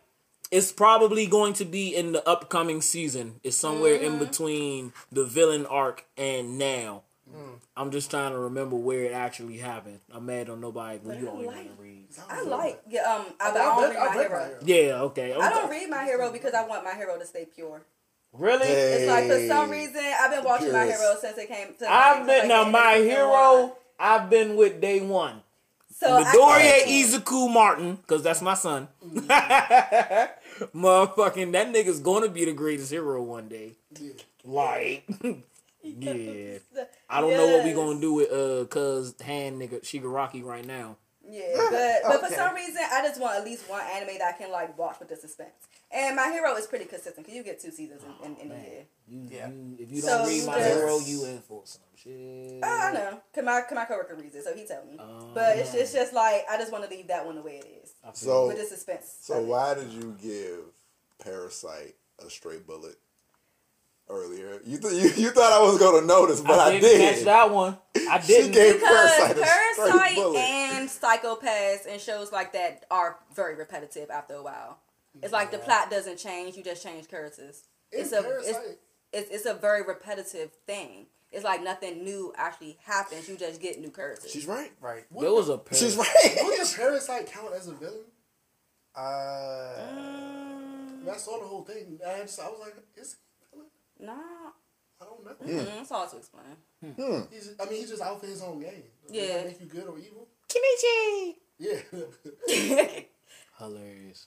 it's 0.50 0.72
probably 0.72 1.26
going 1.26 1.52
to 1.54 1.64
be 1.64 1.94
in 1.94 2.12
the 2.12 2.26
upcoming 2.28 2.80
season. 2.80 3.40
It's 3.42 3.56
somewhere 3.56 3.94
in 3.94 4.18
between 4.18 4.92
the 5.10 5.24
villain 5.24 5.66
arc 5.66 6.04
and 6.16 6.58
now. 6.58 7.02
I'm 7.76 7.90
just 7.90 8.10
trying 8.10 8.30
to 8.30 8.38
remember 8.38 8.76
where 8.76 9.02
it 9.02 9.12
actually 9.12 9.56
happened. 9.58 9.98
I'm 10.12 10.26
mad 10.26 10.48
on 10.48 10.60
nobody 10.60 10.98
when 11.02 11.18
you 11.18 11.26
I 11.28 11.30
only 11.32 11.46
like- 11.46 11.56
want 11.56 11.76
to 11.76 11.82
read. 11.82 12.06
I 12.30 12.42
like 12.42 12.80
yeah, 12.88 13.00
um 13.12 13.26
I, 13.40 13.48
I, 13.48 13.50
I 13.50 13.52
don't 13.54 13.82
read, 13.82 13.88
read 13.96 13.96
my 14.06 14.12
hero. 14.12 14.38
my 14.38 14.46
hero. 14.46 14.58
Yeah, 14.64 15.00
okay. 15.02 15.34
I 15.34 15.50
don't 15.50 15.68
read 15.68 15.90
my 15.90 16.04
hero 16.04 16.30
because 16.30 16.54
I 16.54 16.64
want 16.64 16.84
my 16.84 16.94
hero 16.94 17.18
to 17.18 17.26
stay 17.26 17.44
pure. 17.52 17.82
Really? 18.32 18.66
It's 18.68 19.10
like 19.10 19.26
for 19.26 19.44
some 19.48 19.70
reason 19.70 19.96
I've 20.20 20.30
been 20.30 20.44
watching 20.44 20.70
my 20.72 20.84
hero 20.84 21.16
since 21.20 21.36
it 21.38 21.48
came. 21.48 21.68
Since 21.76 21.90
I've 21.90 22.24
been 22.26 22.38
like, 22.40 22.48
now 22.48 22.68
my 22.70 22.94
end 22.94 23.02
of 23.02 23.08
season 23.08 23.16
hero. 23.16 23.76
I've 23.98 24.30
been 24.30 24.56
with 24.56 24.80
day 24.80 25.00
one. 25.00 25.42
So 26.04 26.14
I 26.14 26.24
Midoriya 26.24 26.84
Izuku 26.84 27.50
Martin, 27.50 27.96
because 27.96 28.22
that's 28.22 28.42
my 28.42 28.52
son. 28.54 28.88
Motherfucking 30.74 31.52
that 31.52 31.72
nigga's 31.72 32.00
gonna 32.00 32.28
be 32.28 32.44
the 32.44 32.52
greatest 32.52 32.90
hero 32.90 33.22
one 33.22 33.48
day. 33.48 33.72
Like, 34.44 35.08
yeah. 35.82 36.58
I 37.08 37.20
don't 37.22 37.30
know 37.30 37.46
what 37.46 37.64
we 37.64 37.72
gonna 37.72 38.00
do 38.00 38.14
with 38.14 38.30
uh, 38.30 38.66
cuz 38.66 39.14
hand 39.22 39.60
nigga 39.60 39.80
Shigaraki 39.82 40.44
right 40.44 40.66
now. 40.66 40.96
Yeah, 41.26 41.56
but 41.70 42.02
but 42.06 42.28
for 42.28 42.34
some 42.34 42.54
reason 42.54 42.82
I 42.92 43.00
just 43.02 43.18
want 43.18 43.38
at 43.38 43.44
least 43.44 43.68
one 43.68 43.80
anime 43.94 44.18
that 44.18 44.34
I 44.34 44.38
can 44.38 44.50
like 44.52 44.76
watch 44.76 44.98
with 45.00 45.08
the 45.08 45.16
suspense. 45.16 45.54
And 45.94 46.16
my 46.16 46.30
hero 46.32 46.56
is 46.56 46.66
pretty 46.66 46.86
consistent 46.86 47.18
because 47.24 47.34
you 47.36 47.44
get 47.44 47.60
two 47.60 47.70
seasons 47.70 48.02
in, 48.02 48.32
in, 48.32 48.36
in 48.40 48.50
a 48.50 48.54
oh, 48.54 48.58
year. 48.58 48.84
You, 49.06 49.28
Yeah. 49.30 49.48
you, 49.48 49.76
if 49.78 49.92
you 49.92 50.02
don't 50.02 50.26
read 50.26 50.44
my 50.46 50.58
just- 50.58 50.74
hero, 50.74 50.98
you 50.98 51.24
in 51.26 51.38
for 51.40 51.62
some 51.64 51.82
shit. 51.94 52.60
Oh, 52.64 52.80
I 52.82 52.92
know. 52.92 53.20
Cause 53.32 53.44
my, 53.44 53.60
cause 53.60 53.74
my 53.76 53.84
coworker 53.84 54.16
reads 54.16 54.34
it, 54.34 54.42
so 54.44 54.54
he 54.54 54.66
told 54.66 54.88
me. 54.90 54.96
Oh. 54.98 55.30
but 55.34 55.56
it's, 55.56 55.72
it's 55.74 55.92
just 55.92 56.12
like 56.12 56.44
I 56.50 56.56
just 56.58 56.72
want 56.72 56.82
to 56.84 56.90
leave 56.90 57.06
that 57.08 57.24
one 57.24 57.36
the 57.36 57.42
way 57.42 57.62
it 57.64 57.82
is 57.84 57.92
So- 58.14 58.48
with 58.48 58.58
the 58.58 58.64
suspense. 58.64 59.14
So 59.20 59.40
why 59.40 59.74
did 59.74 59.90
you 59.90 60.16
give 60.20 60.60
Parasite 61.22 61.94
a 62.24 62.28
straight 62.28 62.66
bullet 62.66 62.96
earlier? 64.08 64.60
You 64.64 64.78
th- 64.78 64.92
you, 64.92 65.22
you 65.24 65.30
thought 65.30 65.52
I 65.52 65.62
was 65.62 65.78
gonna 65.78 66.04
notice, 66.06 66.40
but 66.40 66.58
I, 66.58 66.66
I 66.66 66.70
didn't 66.80 66.90
did. 66.98 67.14
catch 67.14 67.24
that 67.24 67.50
one. 67.50 67.78
I 68.10 68.18
didn't. 68.18 68.50
gave 68.52 68.74
Because 68.74 69.16
Parasite 69.16 69.42
Parasite 69.76 70.18
and 70.18 70.90
Psycho-Pass 70.90 71.86
and 71.88 72.00
shows 72.00 72.32
like 72.32 72.52
that 72.54 72.84
are 72.90 73.18
very 73.34 73.54
repetitive 73.54 74.10
after 74.10 74.34
a 74.34 74.42
while. 74.42 74.78
It's 75.22 75.32
like 75.32 75.50
the 75.50 75.58
plot 75.58 75.90
doesn't 75.90 76.18
change; 76.18 76.56
you 76.56 76.62
just 76.64 76.82
change 76.82 77.08
characters. 77.08 77.62
In 77.92 78.00
It's 78.00 78.12
a 78.12 78.18
it's, 78.40 78.58
it's 79.12 79.30
it's 79.30 79.46
a 79.46 79.54
very 79.54 79.82
repetitive 79.82 80.50
thing. 80.66 81.06
It's 81.30 81.44
like 81.44 81.62
nothing 81.64 82.04
new 82.04 82.32
actually 82.36 82.78
happens. 82.84 83.28
You 83.28 83.36
just 83.36 83.60
get 83.60 83.80
new 83.80 83.90
characters. 83.90 84.30
She's 84.30 84.46
right. 84.46 84.70
Right. 84.80 85.04
there 85.18 85.32
was 85.32 85.48
a 85.48 85.58
Parasite. 85.58 85.88
She's 85.88 85.96
Parasite. 85.96 86.36
right. 86.36 86.44
wouldn't 86.44 86.74
Parasite 86.76 87.26
count 87.26 87.54
as 87.54 87.68
a 87.68 87.72
villain? 87.74 88.04
Uh, 88.94 89.74
Mm, 89.92 91.04
That's 91.04 91.26
all 91.28 91.40
the 91.40 91.46
whole 91.46 91.62
thing. 91.64 91.98
I, 92.06 92.20
just, 92.22 92.40
I 92.40 92.48
was 92.48 92.60
like, 92.60 92.76
is 92.96 93.16
he 93.16 93.44
a 93.52 93.56
villain? 93.56 93.70
nah, 94.16 94.50
I 95.00 95.04
don't 95.04 95.24
know. 95.24 95.32
mm, 95.64 95.80
it's 95.80 95.90
hard 95.90 96.08
to 96.10 96.16
explain. 96.16 97.26
He's, 97.30 97.50
I 97.60 97.64
mean, 97.68 97.80
he's 97.80 97.90
just 97.90 98.02
out 98.02 98.20
for 98.20 98.26
his 98.26 98.40
own 98.42 98.60
game. 98.60 98.84
Does 99.06 99.16
Yeah. 99.16 99.34
that 99.38 99.46
make 99.48 99.60
you 99.60 99.66
good 99.66 99.86
or 99.88 99.98
evil? 99.98 100.28
Kimichi. 100.48 101.34
Yeah. 101.58 101.80
Hilarious. 103.58 104.26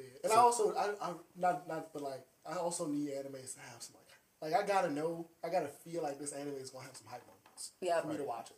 Yeah. 0.00 0.20
And 0.24 0.32
I 0.32 0.36
also, 0.36 0.74
I, 0.76 0.90
I 1.06 1.10
not 1.36 1.68
not, 1.68 1.92
but 1.92 2.02
like, 2.02 2.24
I 2.50 2.56
also 2.56 2.86
need 2.86 3.08
animes 3.10 3.54
to 3.54 3.60
have 3.60 3.80
some 3.80 3.96
like, 4.42 4.52
like 4.52 4.62
I 4.64 4.66
gotta 4.66 4.90
know, 4.92 5.26
I 5.44 5.48
gotta 5.48 5.68
feel 5.68 6.02
like 6.02 6.18
this 6.18 6.32
anime 6.32 6.54
is 6.54 6.70
gonna 6.70 6.86
have 6.86 6.96
some 6.96 7.06
hype 7.08 7.22
moments 7.26 7.72
Yeah. 7.80 8.00
for 8.00 8.08
me 8.08 8.16
to 8.16 8.24
watch 8.24 8.50
it. 8.50 8.56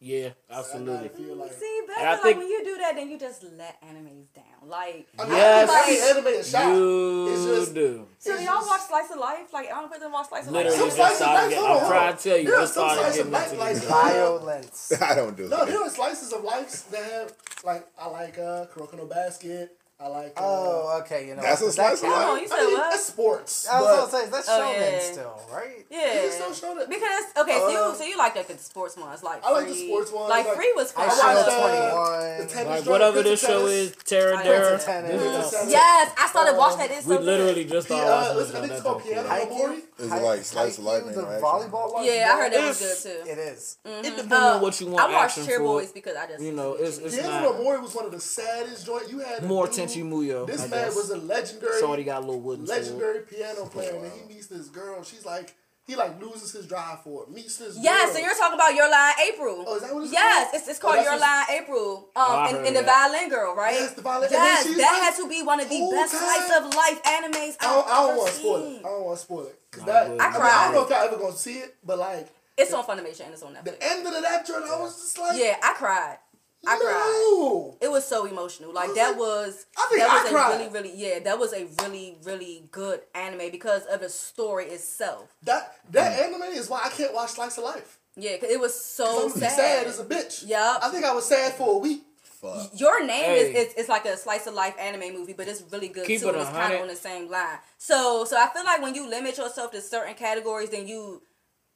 Yeah, 0.00 0.30
absolutely. 0.50 1.08
gotta 1.08 1.08
feel 1.10 1.36
like. 1.36 1.52
See, 1.54 1.80
but 1.86 1.96
I 1.96 2.00
I 2.12 2.14
feel 2.16 2.22
think- 2.24 2.24
like 2.24 2.36
when 2.38 2.48
you 2.48 2.64
do 2.64 2.76
that, 2.78 2.94
then 2.96 3.08
you 3.08 3.18
just 3.18 3.42
let 3.56 3.80
animes 3.80 4.26
down. 4.34 4.68
Like, 4.68 5.06
I 5.18 5.24
mean, 5.24 5.32
Yes. 5.32 5.70
I 5.70 5.86
give 5.88 6.16
anime 6.26 6.40
a 6.40 6.44
shot. 6.44 6.74
You 6.76 7.28
It's 7.32 7.44
just, 7.44 7.74
do. 7.74 8.06
so 8.18 8.34
it's 8.34 8.42
y'all 8.42 8.54
just- 8.56 8.68
watch 8.68 8.80
Slice 8.82 9.10
of 9.12 9.18
Life? 9.18 9.52
Like, 9.54 9.66
I 9.68 9.80
don't 9.80 9.90
put 9.90 10.00
them 10.00 10.12
watch 10.12 10.28
Slice 10.28 10.46
of 10.46 10.52
Life. 10.52 10.64
Literally 10.66 10.76
Some 10.78 10.86
just 10.88 10.96
slices 10.98 11.16
started 11.18 11.50
getting, 11.50 11.64
I'm 11.64 11.76
on. 11.78 11.88
trying 11.90 12.16
to 12.16 12.22
tell 12.22 12.36
you, 12.36 12.44
There 12.44 12.54
are 12.56 12.60
just 12.60 12.74
some 12.74 12.84
started 12.90 13.00
slices 13.00 13.16
getting 13.16 13.34
of 13.34 13.42
into 13.44 13.56
life, 13.64 13.74
these. 13.80 13.88
like- 13.88 14.12
violence. 14.12 14.92
I 15.00 15.14
don't 15.14 15.36
do 15.36 15.42
No, 15.48 15.56
that. 15.56 15.66
there 15.68 15.80
are 15.82 15.90
slices 15.90 16.32
of 16.34 16.44
life 16.44 16.90
that 16.90 17.04
have 17.12 17.32
like 17.64 17.86
I 17.98 18.08
like 18.08 18.38
uh 18.38 18.66
Kuroko 18.66 18.96
no 18.98 19.06
Basket. 19.06 19.78
I 20.04 20.08
like. 20.08 20.32
Uh, 20.36 20.40
Oh, 20.44 21.00
okay. 21.00 21.28
You 21.28 21.34
know 21.36 21.42
That's 21.42 21.62
a 21.62 21.64
does 21.64 21.76
that 21.76 21.96
slice 21.98 22.02
of 22.02 22.08
count? 22.14 22.30
On, 22.36 22.40
you 22.42 22.48
said 22.48 22.58
I 22.58 22.64
mean, 22.66 22.74
what? 22.76 22.90
that's 22.90 23.04
sports. 23.06 23.68
I 23.68 23.80
was 23.80 24.10
gonna 24.10 24.24
say 24.24 24.30
that's 24.30 24.48
Oh, 24.48 24.52
shonen 24.52 24.92
yeah. 24.92 25.12
still, 25.12 25.40
right? 25.50 25.86
Yeah. 25.90 25.98
it's 26.28 26.34
still 26.34 26.52
showing. 26.52 26.88
Because 26.88 27.24
okay, 27.38 27.56
so 27.56 27.66
Uh, 27.66 27.70
you 27.90 27.94
so 27.96 28.04
you 28.04 28.18
like 28.18 28.36
like 28.36 28.46
the 28.48 28.58
sports 28.58 28.96
ones, 28.98 29.22
like 29.22 29.42
I 29.44 29.50
like 29.52 29.66
the 29.68 29.74
sports 29.74 30.12
ones, 30.12 30.28
Like 30.28 30.46
like- 30.46 30.56
Free 30.56 30.72
was 30.76 30.92
fun. 30.92 31.04
I 31.04 31.08
watched, 31.08 31.48
uh, 31.48 31.60
twenty 31.60 31.80
one. 31.96 32.38
the 32.38 32.46
tennis 32.52 32.80
Like 32.80 32.86
whatever 32.90 33.22
this 33.22 33.40
show 33.40 33.66
is, 33.66 33.96
Terra 34.04 34.34
Prince 34.36 34.48
Dara. 34.48 34.74
of 34.74 34.84
Tennis. 34.84 35.10
this 35.10 35.20
Prince 35.22 35.36
of 35.38 35.44
is- 35.44 35.50
Tennis. 35.52 35.72
Yes, 35.72 36.12
I 36.18 36.26
started 36.28 36.56
watching 36.58 36.78
that. 36.78 36.90
It's 36.90 37.06
We 37.06 37.16
literally 37.18 37.64
just 37.64 37.88
The, 37.88 37.94
started 37.96 38.12
uh, 38.12 38.16
watching 38.20 38.40
it's, 38.42 38.46
this 38.50 38.56
I 38.56 38.60
think 38.60 38.72
it's 38.72 38.82
called. 38.82 39.02
Piano 39.02 39.46
Mori. 39.56 39.76
Is 39.96 40.12
it 40.12 40.22
like 40.22 40.42
slice 40.44 40.78
of 40.78 40.84
life 40.84 41.02
Haikyuu, 41.04 41.14
the 41.14 41.22
volleyball 41.40 41.94
one? 41.94 42.04
Yeah, 42.04 42.30
I 42.34 42.36
heard 42.40 42.52
that 42.52 42.66
was 42.68 42.80
good 42.80 43.24
too. 43.24 43.30
It 43.30 43.38
is. 43.38 43.78
It 43.84 44.02
depends 44.16 44.32
on 44.32 44.60
what 44.60 44.80
you 44.80 44.86
want 44.88 45.00
I 45.08 45.12
watched 45.14 45.38
action 45.38 45.46
Cheer. 45.46 45.60
Boys 45.60 45.92
because 45.92 46.16
I 46.16 46.26
just 46.26 46.42
You 46.42 46.52
know, 46.52 46.74
it's 46.74 46.98
it's 46.98 47.14
Piano 47.16 47.52
no 47.52 47.62
Mori 47.62 47.80
was 47.80 47.94
one 47.94 48.04
of 48.06 48.12
the 48.12 48.20
saddest 48.20 48.84
joints 48.84 49.10
you 49.10 49.20
had. 49.20 49.42
more 49.44 49.66
do. 49.68 49.72
Tenchi 49.94 50.04
Muyo. 50.08 50.46
This 50.46 50.62
I 50.64 50.66
man 50.68 50.84
guess. 50.86 50.96
was 50.96 51.10
a 51.10 51.16
legendary, 51.18 51.80
Shorty 51.80 52.04
got 52.04 52.18
a 52.22 52.26
little 52.26 52.40
wooden 52.40 52.66
sword. 52.66 52.78
legendary 52.80 53.20
piano 53.20 53.66
player, 53.66 53.94
and 53.96 54.12
he 54.12 54.34
meets 54.34 54.46
this 54.46 54.68
girl. 54.68 55.02
She's 55.04 55.24
like, 55.24 55.54
he 55.86 55.96
like 55.96 56.18
loses 56.20 56.50
his 56.52 56.66
drive 56.66 57.02
for 57.02 57.24
it. 57.24 57.30
Meets 57.30 57.58
this. 57.58 57.76
Yes, 57.78 58.06
girl. 58.06 58.14
so 58.16 58.22
you're 58.26 58.34
talking 58.34 58.54
about 58.54 58.74
Your 58.74 58.90
Lie 58.90 59.14
in 59.20 59.34
April. 59.34 59.64
Oh, 59.68 59.76
is 59.76 59.82
that 59.82 59.94
what 59.94 60.04
it's 60.04 60.12
Yes, 60.12 60.44
called? 60.50 60.54
it's, 60.60 60.68
it's 60.68 60.78
Oh, 60.78 60.82
called 60.82 60.94
that's 60.96 61.04
Your 61.04 61.12
what's- 61.20 61.48
Line 61.50 61.62
April. 61.62 61.96
Um, 62.16 62.24
Oh, 62.24 62.46
and, 62.48 62.66
and 62.66 62.76
the. 62.76 62.82
Violin 62.82 63.28
Girl, 63.28 63.54
right? 63.54 63.74
Yes, 63.74 63.92
the 63.92 64.00
Violin- 64.02 64.24
and 64.24 64.32
Yes, 64.32 64.64
then 64.64 64.78
that 64.78 64.92
like, 64.92 65.02
had 65.02 65.16
to 65.22 65.28
be 65.28 65.42
one 65.42 65.60
of 65.60 65.68
the 65.68 65.88
best 65.92 66.14
time- 66.14 66.22
slice 66.24 66.58
of 66.58 66.74
life 66.74 67.02
animes 67.04 67.56
I 67.60 67.64
don't, 67.74 67.86
I 67.86 67.90
don't 68.00 68.10
I've 68.12 68.16
want 68.16 68.28
to 68.30 68.34
spoil 68.34 68.56
it. 68.64 68.78
I 68.78 68.82
don't 68.88 69.04
want 69.04 69.18
to 69.18 69.24
spoil 69.24 69.42
it. 69.46 69.60
Cause 69.72 69.84
that, 69.84 70.06
good. 70.08 70.20
I, 70.20 70.24
I 70.26 70.32
mean, 70.32 70.40
I 70.42 70.64
don't 70.64 70.74
know 70.74 70.82
if 70.84 70.90
y'all 70.90 71.02
ever 71.08 71.16
gonna 71.18 71.36
see 71.36 71.58
it, 71.58 71.74
but 71.84 71.98
like, 71.98 72.28
It's 72.56 72.72
on 72.72 72.84
Funimation 72.84 73.24
and 73.26 73.32
it's 73.34 73.42
on 73.42 73.52
Netflix. 73.54 73.64
The 73.64 73.82
end 73.84 74.06
of 74.06 74.22
that 74.22 74.46
joint, 74.46 74.64
I 74.64 74.80
was 74.80 74.94
just 74.96 75.18
like, 75.18 75.36
Yeah, 75.38 75.56
I 75.62 75.74
cried. 75.74 76.18
I 76.66 76.76
no. 76.78 77.74
cried. 77.78 77.86
It 77.86 77.90
was 77.90 78.04
so 78.06 78.26
emotional. 78.26 78.72
Like 78.72 78.88
was 78.88 78.96
that 78.96 79.08
like- 79.10 79.18
was 79.18 79.66
I 79.76 79.86
think 79.88 80.00
that 80.00 80.10
I 80.10 80.22
was 80.22 80.30
a 80.30 80.34
cried. 80.34 80.58
really, 80.58 80.68
really 80.72 80.92
yeah, 80.96 81.18
that 81.20 81.38
was 81.38 81.52
a 81.52 81.66
really, 81.82 82.16
really 82.24 82.68
good 82.70 83.00
anime 83.14 83.50
because 83.50 83.84
of 83.86 84.00
the 84.00 84.08
story 84.08 84.66
itself. 84.66 85.34
That 85.42 85.76
that 85.90 86.18
anime 86.20 86.42
is 86.52 86.68
why 86.68 86.82
I 86.84 86.88
can't 86.90 87.14
watch 87.14 87.30
Slice 87.30 87.58
of 87.58 87.64
Life. 87.64 87.98
Yeah, 88.16 88.36
'cause 88.36 88.50
it 88.50 88.60
was 88.60 88.74
so 88.78 89.28
sad. 89.28 89.52
sad 89.52 89.86
as 89.86 89.98
a 89.98 90.04
bitch. 90.04 90.46
Yup. 90.46 90.82
I 90.84 90.88
think 90.90 91.04
I 91.04 91.12
was 91.12 91.24
sad 91.26 91.52
for 91.54 91.74
a 91.74 91.78
week. 91.78 92.02
Fuck. 92.22 92.70
Your 92.78 93.04
name 93.04 93.24
Hey. 93.24 93.40
is, 93.54 93.68
is, 93.72 93.74
is 93.74 93.88
like 93.88 94.04
a 94.04 94.16
slice 94.18 94.46
of 94.46 94.52
life 94.54 94.74
anime 94.78 95.14
movie, 95.14 95.32
but 95.32 95.48
it's 95.48 95.62
really 95.72 95.88
good 95.88 96.06
Keep 96.06 96.20
too. 96.20 96.28
it 96.28 96.34
it's 96.36 96.50
kind 96.50 96.74
of 96.74 96.82
on 96.82 96.88
the 96.88 96.94
same 96.96 97.30
line. 97.30 97.58
So 97.78 98.24
so 98.26 98.36
I 98.36 98.48
feel 98.52 98.64
like 98.64 98.82
when 98.82 98.94
you 98.94 99.08
limit 99.08 99.38
yourself 99.38 99.70
to 99.72 99.80
certain 99.80 100.14
categories, 100.14 100.68
then 100.70 100.86
you 100.86 101.22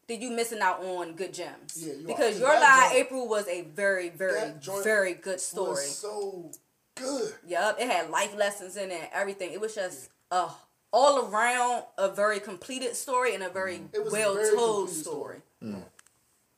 then 0.08 0.20
you 0.22 0.30
missing 0.30 0.60
out 0.60 0.82
on 0.82 1.14
good 1.14 1.32
gems. 1.34 1.74
Yeah, 1.76 1.92
you 1.94 2.04
are. 2.04 2.06
because 2.08 2.38
your 2.40 2.48
That 2.48 2.60
lie 2.62 2.88
joint- 2.94 3.06
April 3.06 3.28
was 3.28 3.46
a 3.48 3.62
very 3.62 4.08
very 4.08 4.52
very 4.82 5.14
good 5.14 5.40
story. 5.40 5.70
Was 5.70 5.98
so 5.98 6.50
good. 6.96 7.34
Yup, 7.46 7.78
it 7.80 7.88
had 7.90 8.10
life 8.10 8.34
lessons 8.36 8.76
in 8.76 8.90
it, 8.90 9.10
everything. 9.12 9.52
It 9.52 9.60
was 9.60 9.74
just 9.74 10.10
uh 10.30 10.50
all 10.92 11.26
around 11.28 11.84
a 11.98 12.08
very 12.10 12.40
completed 12.40 12.96
story 12.96 13.34
and 13.34 13.42
a 13.42 13.50
very 13.50 13.82
It 13.92 14.02
was 14.02 14.12
a 14.12 14.16
well 14.16 14.34
told 14.56 14.86
complete 14.88 15.02
story. 15.04 15.42
story. 15.60 15.82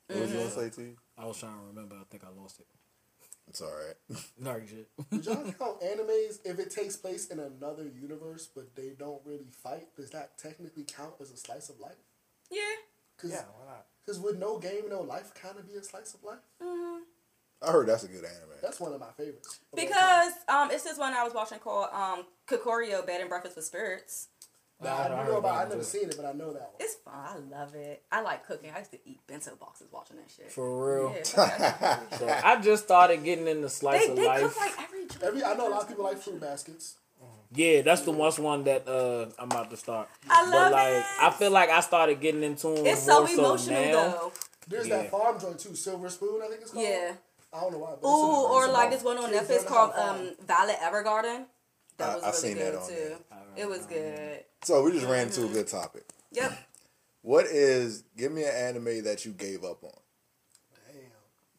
What 0.06 0.20
was 0.20 0.30
you 0.32 0.38
gonna 0.38 0.50
say 0.50 0.70
to 0.70 0.82
you? 0.82 0.96
I 1.18 1.26
was 1.26 1.38
trying 1.38 1.52
to 1.58 1.66
remember. 1.66 1.96
I 1.96 2.04
think 2.10 2.24
I 2.24 2.28
lost 2.40 2.60
it. 2.60 2.66
It's 3.48 3.60
all 3.60 3.72
right. 3.72 4.18
No 4.38 4.58
shit. 4.66 4.88
Did 5.10 5.26
y'all 5.26 5.52
count 5.58 5.80
animes 5.82 6.38
if 6.44 6.58
it 6.60 6.70
takes 6.70 6.96
place 6.96 7.26
in 7.28 7.38
another 7.40 7.84
universe 7.84 8.48
but 8.54 8.74
they 8.76 8.90
don't 8.98 9.20
really 9.24 9.50
fight? 9.50 9.88
Does 9.96 10.10
that 10.10 10.38
technically 10.38 10.84
count 10.84 11.14
as 11.20 11.30
a 11.32 11.36
slice 11.36 11.68
of 11.68 11.78
life? 11.80 11.96
Yeah. 12.50 12.60
Cause, 13.20 13.30
Yeah, 13.30 13.42
why 13.58 13.66
not? 13.72 13.86
Cause 14.06 14.18
would 14.18 14.38
no 14.38 14.58
game, 14.58 14.88
no 14.88 15.02
life 15.02 15.32
kind 15.34 15.58
of 15.58 15.68
be 15.68 15.74
a 15.78 15.82
slice 15.82 16.14
of 16.14 16.22
life? 16.24 16.38
I 17.62 17.70
heard 17.72 17.88
that's 17.88 18.04
a 18.04 18.08
good 18.08 18.24
anime. 18.24 18.56
That's 18.62 18.80
one 18.80 18.92
of 18.92 19.00
my 19.00 19.10
favorites. 19.16 19.60
of. 19.72 19.76
Because 19.76 20.32
um 20.48 20.70
it's 20.70 20.84
this 20.84 20.98
one 20.98 21.12
I 21.12 21.22
was 21.24 21.34
watching 21.34 21.58
called 21.58 21.88
um 21.92 22.24
Kakuriyo 22.48 23.06
Bed 23.06 23.20
and 23.20 23.28
Breakfast 23.28 23.56
with 23.56 23.64
Spirits. 23.66 24.28
Nah, 24.82 24.96
I, 24.96 25.08
do 25.08 25.30
know 25.30 25.36
about. 25.38 25.66
I 25.66 25.68
never 25.68 25.84
seen 25.84 26.08
it, 26.08 26.16
but 26.16 26.24
I 26.24 26.32
know 26.32 26.54
that 26.54 26.62
one. 26.62 26.80
It's 26.80 26.94
fun. 26.94 27.12
I 27.14 27.36
love 27.58 27.74
it. 27.74 28.02
I 28.10 28.22
like 28.22 28.46
cooking. 28.46 28.70
I 28.74 28.78
used 28.78 28.92
to 28.92 28.98
eat 29.04 29.20
bento 29.26 29.54
boxes 29.56 29.88
watching 29.92 30.16
that 30.16 30.30
shit. 30.34 30.50
For 30.50 31.02
real. 31.04 31.14
Yeah, 31.14 31.22
fuck 31.24 31.58
that 31.58 32.06
shit. 32.10 32.18
So 32.18 32.28
I 32.44 32.60
just 32.62 32.84
started 32.84 33.22
getting 33.22 33.46
into 33.46 33.68
slice 33.68 34.06
they 34.06 34.10
of 34.12 34.16
they 34.16 34.26
life. 34.26 34.40
cook 34.40 34.56
like 34.56 34.72
every. 34.80 35.00
Every 35.22 35.44
I 35.44 35.54
know 35.54 35.68
a 35.68 35.70
lot 35.70 35.82
of 35.82 35.88
people 35.88 36.04
like 36.04 36.16
fruit 36.16 36.40
baskets. 36.40 36.94
Yeah, 37.52 37.82
that's 37.82 38.02
the 38.02 38.12
one 38.12 38.32
one 38.42 38.64
that 38.64 38.86
uh 38.88 39.26
I'm 39.38 39.50
about 39.50 39.70
to 39.70 39.76
start. 39.76 40.08
I 40.28 40.42
love 40.42 40.52
but 40.52 40.72
like 40.72 40.92
it. 40.94 41.04
I 41.20 41.30
feel 41.30 41.50
like 41.50 41.68
I 41.70 41.80
started 41.80 42.20
getting 42.20 42.42
into 42.44 42.68
them 42.74 42.86
It's 42.86 43.02
so 43.02 43.20
more 43.24 43.30
emotional 43.30 43.80
now. 43.82 43.92
though. 43.92 44.32
There's 44.68 44.86
Yeah. 44.86 44.98
that 45.02 45.10
farm 45.10 45.40
joint 45.40 45.58
too, 45.58 45.74
Silver 45.74 46.08
Spoon, 46.10 46.40
I 46.44 46.48
think 46.48 46.60
it's 46.62 46.70
called. 46.70 46.84
Yeah. 46.86 47.14
I 47.52 47.60
don't 47.60 47.72
know 47.72 47.78
why. 47.78 47.94
But 48.00 48.06
Ooh, 48.08 48.46
or 48.54 48.68
like 48.68 48.90
this 48.92 49.02
one 49.02 49.18
on 49.18 49.30
kids 49.30 49.42
Netflix 49.48 49.48
learning 49.50 49.66
called 49.66 49.92
how 49.94 50.12
to 50.12 50.18
farm. 50.18 50.28
um 50.28 50.46
Violet 50.46 50.76
Evergarden. 50.76 51.44
That 51.96 52.08
I- 52.10 52.14
was 52.14 52.22
I 52.22 52.26
really 52.28 52.38
seen 52.38 52.54
good 52.56 52.74
that 52.74 52.80
on 52.80 52.88
too. 52.88 52.94
there. 52.94 53.18
It 53.56 53.68
was 53.68 53.86
good. 53.86 54.44
So 54.62 54.82
we 54.84 54.92
just 54.92 55.06
ran 55.06 55.26
into 55.26 55.44
a 55.44 55.48
good 55.48 55.66
topic. 55.66 56.04
Yep. 56.30 56.56
What 57.22 57.46
is? 57.46 58.04
Give 58.16 58.30
me 58.30 58.44
an 58.44 58.54
anime 58.54 59.02
that 59.04 59.24
you 59.24 59.32
gave 59.32 59.64
up 59.64 59.82
on. 59.82 59.90
Damn. 60.86 61.02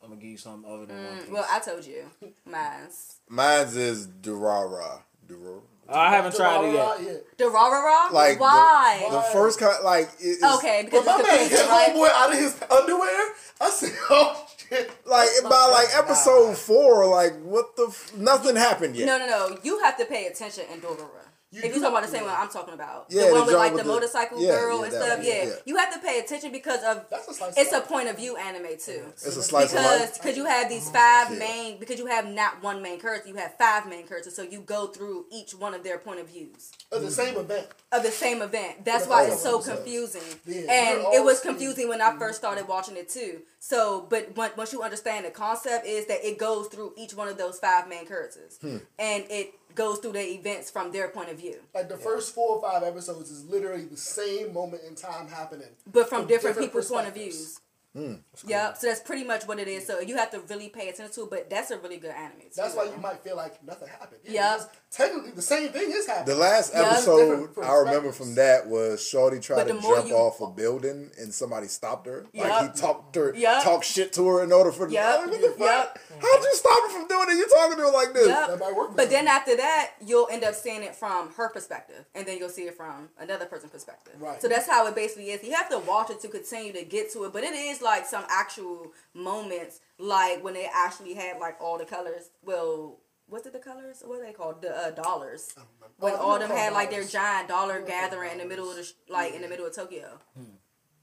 I'm 0.02 0.10
gonna 0.10 0.22
give 0.22 0.30
you 0.32 0.38
something 0.38 0.72
other 0.72 0.86
than 0.86 0.96
one. 1.06 1.18
Mm, 1.26 1.30
well, 1.32 1.46
I 1.52 1.60
told 1.60 1.86
you. 1.86 2.06
Mine's. 2.46 3.18
Mine's 3.28 3.76
is 3.76 4.08
Durara. 4.08 5.02
Durara. 5.28 5.62
I 5.90 6.10
haven't 6.16 6.36
tried 6.36 6.66
it 6.66 6.74
yet. 6.74 6.98
Yeah. 7.02 7.18
The 7.38 7.50
Raw 7.50 7.68
Raw 7.68 7.82
Raw? 7.84 8.10
Like 8.14 8.38
the- 8.38 8.42
Why? 8.44 9.08
The, 9.12 9.22
first 9.34 9.60
kind, 9.60 9.84
like 9.84 10.08
it, 10.20 10.38
it's, 10.40 10.44
okay, 10.58 10.88
But 10.90 10.92
because 10.92 11.06
my 11.06 11.18
man 11.18 11.26
completely 11.26 11.58
hit 11.58 11.66
homeboy 11.68 12.10
out 12.10 12.34
of 12.34 12.40
his 12.40 12.62
underwear. 12.72 13.34
I 13.60 13.70
said, 13.70 13.92
oh 14.10 14.48
shit. 14.58 14.92
like 15.06 15.28
by 15.50 15.66
like 15.72 15.88
episode 15.96 16.58
four, 16.58 17.08
like 17.08 17.34
what 17.42 17.76
the? 17.76 17.88
F- 17.90 18.16
nothing 18.16 18.56
happened 18.56 18.96
yet. 18.96 19.06
No, 19.06 19.18
no, 19.18 19.28
no. 19.28 19.58
You 19.64 19.80
have 19.80 19.98
to 19.98 20.06
pay 20.06 20.28
attention 20.28 20.66
in 20.74 20.80
Dorora. 20.82 21.26
You 21.54 21.60
if 21.60 21.66
you're 21.66 21.74
talking 21.82 21.88
about 21.98 22.04
the 22.04 22.08
same 22.18 22.24
one 22.24 22.34
I'm 22.38 22.48
talking 22.48 22.74
about, 22.74 23.08
Yeah, 23.10 23.24
the 23.24 23.28
the 23.28 23.34
one 23.34 23.46
with 23.48 23.56
like 23.56 23.72
the, 23.76 23.84
the- 23.84 23.90
motorcycle 23.90 24.42
yeah, 24.42 24.52
girl 24.52 24.78
yeah, 24.80 24.84
and 24.86 24.94
stuff, 24.94 25.18
one, 25.18 25.28
yeah. 25.28 25.44
yeah. 25.44 25.54
you 25.66 25.76
have 25.76 25.94
to 25.94 26.00
pay 26.00 26.20
attention 26.20 26.52
because 26.54 26.82
of 26.84 27.06
That's 27.10 27.28
a 27.28 27.34
slice 27.34 27.58
it's 27.58 27.74
of 27.74 27.84
a 27.84 27.86
point 27.88 28.08
of 28.08 28.16
view 28.16 28.38
anime 28.38 28.68
too. 28.80 29.04
It's 29.12 29.26
a 29.36 29.44
slice 29.44 29.66
of 29.66 29.72
because 29.80 30.00
life. 30.00 30.14
because 30.22 30.38
you 30.38 30.46
have 30.46 30.70
these 30.70 30.90
five 30.90 31.30
Yeah. 31.32 31.40
main 31.40 31.78
because 31.78 32.00
you 32.00 32.06
have 32.06 32.26
not 32.28 32.64
one 32.64 32.82
main 32.82 33.02
character, 33.02 33.28
you 33.28 33.36
have 33.36 33.58
five 33.58 33.86
main 33.90 34.08
characters, 34.08 34.34
so 34.34 34.44
you 34.44 34.62
go 34.62 34.88
through 34.88 35.26
each 35.30 35.52
one 35.54 35.74
of 35.74 35.84
their 35.84 35.98
point 35.98 36.22
of 36.22 36.30
views 36.30 36.72
Of 36.90 37.02
the 37.02 37.12
same 37.12 37.36
event. 37.38 37.68
of 37.92 38.04
the 38.04 38.12
same 38.12 38.42
event. 38.42 38.86
That's 38.86 39.06
why 39.08 39.26
it's 39.26 39.42
so 39.44 39.58
them, 39.60 39.76
confusing. 39.76 40.22
Yeah, 40.46 40.72
and 40.72 41.02
it 41.14 41.22
was 41.24 41.42
confusing 41.42 41.90
when 41.90 42.02
I 42.02 42.18
first 42.18 42.38
started 42.38 42.68
watching 42.70 42.96
it 42.96 43.10
too. 43.10 43.42
So, 43.60 44.08
but 44.10 44.36
when, 44.38 44.50
once 44.58 44.74
you 44.74 44.82
understand 44.82 45.26
the 45.26 45.30
concept, 45.32 45.86
is 45.86 46.08
that 46.08 46.26
it 46.28 46.40
goes 46.40 46.68
through 46.68 46.94
each 46.98 47.14
one 47.14 47.28
of 47.28 47.38
those 47.38 47.60
five 47.60 47.88
main 47.88 48.08
characters, 48.08 48.58
Hmm. 48.60 48.78
and 48.98 49.26
it 49.30 49.54
goes 49.76 50.00
through 50.00 50.14
the 50.14 50.26
events 50.34 50.70
from 50.70 50.92
their 50.92 51.10
point 51.10 51.30
of 51.30 51.38
view, 51.40 51.60
Like 51.74 51.90
the 51.90 51.98
first 51.98 52.34
four 52.36 52.58
or 52.58 52.62
five 52.62 52.84
episodes 52.84 53.30
is 53.32 53.46
literally 53.46 53.86
the 53.86 53.98
same 53.98 54.54
moment 54.54 54.84
in 54.88 54.96
time 54.96 55.28
happening. 55.28 55.70
but 55.86 56.08
from 56.10 56.20
From 56.22 56.28
different, 56.28 56.56
different 56.58 56.72
people's 56.72 56.90
point 56.90 57.08
of 57.08 57.14
perspectives. 57.14 57.62
Views. 57.94 58.18
Hmm. 58.42 58.48
Yep. 58.50 58.78
So 58.78 58.88
that's 58.88 59.00
pretty 59.02 59.24
much 59.24 59.44
what 59.48 59.60
it 59.60 59.68
is. 59.68 59.86
So 59.86 60.00
you 60.00 60.16
have 60.18 60.32
to 60.32 60.40
really 60.42 60.70
pay 60.70 60.90
attention 60.90 61.14
to 61.16 61.24
it. 61.24 61.30
But 61.30 61.50
that's 61.50 61.72
a 61.72 61.78
really 61.78 61.98
good 61.98 62.12
anime. 62.12 62.40
too, 62.42 62.48
That's 62.56 62.76
why 62.76 62.86
you 62.86 62.98
might 63.02 63.20
feel 63.24 63.36
like 63.36 63.64
nothing 63.64 63.88
happened. 63.88 64.22
Yeah. 64.26 64.58
because 64.58 64.70
Technically, 64.92 65.32
the 65.32 65.42
same 65.42 65.70
thing 65.70 65.90
is 65.92 66.06
happening. 66.06 66.36
The 66.36 66.42
last 66.42 66.74
Yeah, 66.74 66.82
it's 66.90 67.08
episode 67.08 67.50
I 67.64 67.76
remember 67.76 68.12
from 68.12 68.36
that 68.36 68.68
was 68.68 69.06
Shorty 69.08 69.40
tried 69.40 69.66
to 69.68 69.80
jump 69.82 70.08
you- 70.08 70.16
off 70.16 70.42
a 70.42 70.48
building 70.48 71.12
and 71.18 71.34
somebody 71.34 71.68
stopped 71.68 72.08
her. 72.08 72.26
Like 72.34 72.74
he 72.74 72.80
talked 72.82 73.16
her, 73.16 73.34
Yup. 73.36 73.64
talked 73.64 73.86
shit 73.86 74.12
to 74.14 74.28
her 74.28 74.44
in 74.44 74.52
order 74.52 74.72
for. 74.72 74.90
Yup. 74.90 75.22
Like, 75.22 75.32
what 75.32 75.42
the 75.42 75.50
fuck? 75.52 75.60
Yup. 75.60 76.00
How'd 76.22 76.44
you 76.44 76.56
stop 76.56 76.82
her 76.84 76.90
from 76.90 77.08
doing 77.08 77.28
it? 77.30 77.34
You 77.38 77.48
talking 77.48 77.78
to 77.78 77.84
her 77.84 77.92
like 77.92 78.14
this? 78.14 78.28
Yep. 78.28 78.48
That 78.50 78.60
might 78.60 78.76
work 78.76 78.96
But 78.98 79.10
then 79.10 79.28
after 79.28 79.56
that, 79.56 79.92
you'll 80.06 80.28
end 80.32 80.44
up 80.44 80.56
seeing 80.56 80.84
it 80.84 80.96
from 80.96 81.32
her 81.36 81.50
perspective, 81.50 82.06
and 82.14 82.26
then 82.26 82.38
you'll 82.38 82.50
see 82.50 82.64
it 82.64 82.76
from 82.76 83.10
another 83.20 83.46
person's 83.46 83.72
perspective. 83.72 84.14
Right. 84.20 84.42
So 84.42 84.48
that's 84.50 84.68
how 84.68 84.86
it 84.88 84.96
basically 84.96 85.32
is. 85.32 85.44
You 85.44 85.54
have 85.54 85.70
to 85.70 85.80
watch 85.80 86.10
it 86.10 86.20
to 86.22 86.28
continue 86.28 86.74
to 86.74 86.84
get 86.84 87.12
to 87.14 87.24
it, 87.26 87.34
but 87.34 87.44
it 87.44 87.54
is 87.54 87.81
like 87.82 88.06
some 88.06 88.24
actual 88.30 88.94
moments, 89.14 89.80
like 89.98 90.44
when 90.44 90.54
they 90.54 90.68
actually 90.74 91.14
had 91.14 91.40
like 91.40 91.58
all 91.60 91.78
the 91.78 91.86
colors. 91.86 92.30
Well, 92.44 93.00
what's 93.28 93.46
it 93.46 93.54
the 93.54 93.60
colors? 93.60 94.04
What 94.06 94.20
are 94.22 94.26
they 94.26 94.34
called? 94.34 94.62
The 94.62 94.76
uh, 94.76 94.92
dollars. 94.92 95.54
When 95.98 96.14
Oh, 96.14 96.18
all 96.18 96.40
they're 96.40 96.48
them 96.48 96.58
had 96.58 96.74
like 96.74 96.90
their 96.90 97.04
giant 97.04 97.48
dollar 97.48 97.82
gathering 97.82 98.34
in 98.34 98.38
the 98.40 98.46
middle 98.46 98.70
of 98.70 98.76
the 98.76 98.92
like 99.10 99.34
in 99.34 99.42
the 99.42 99.48
middle 99.48 99.66
of 99.66 99.76
Tokyo. 99.76 100.20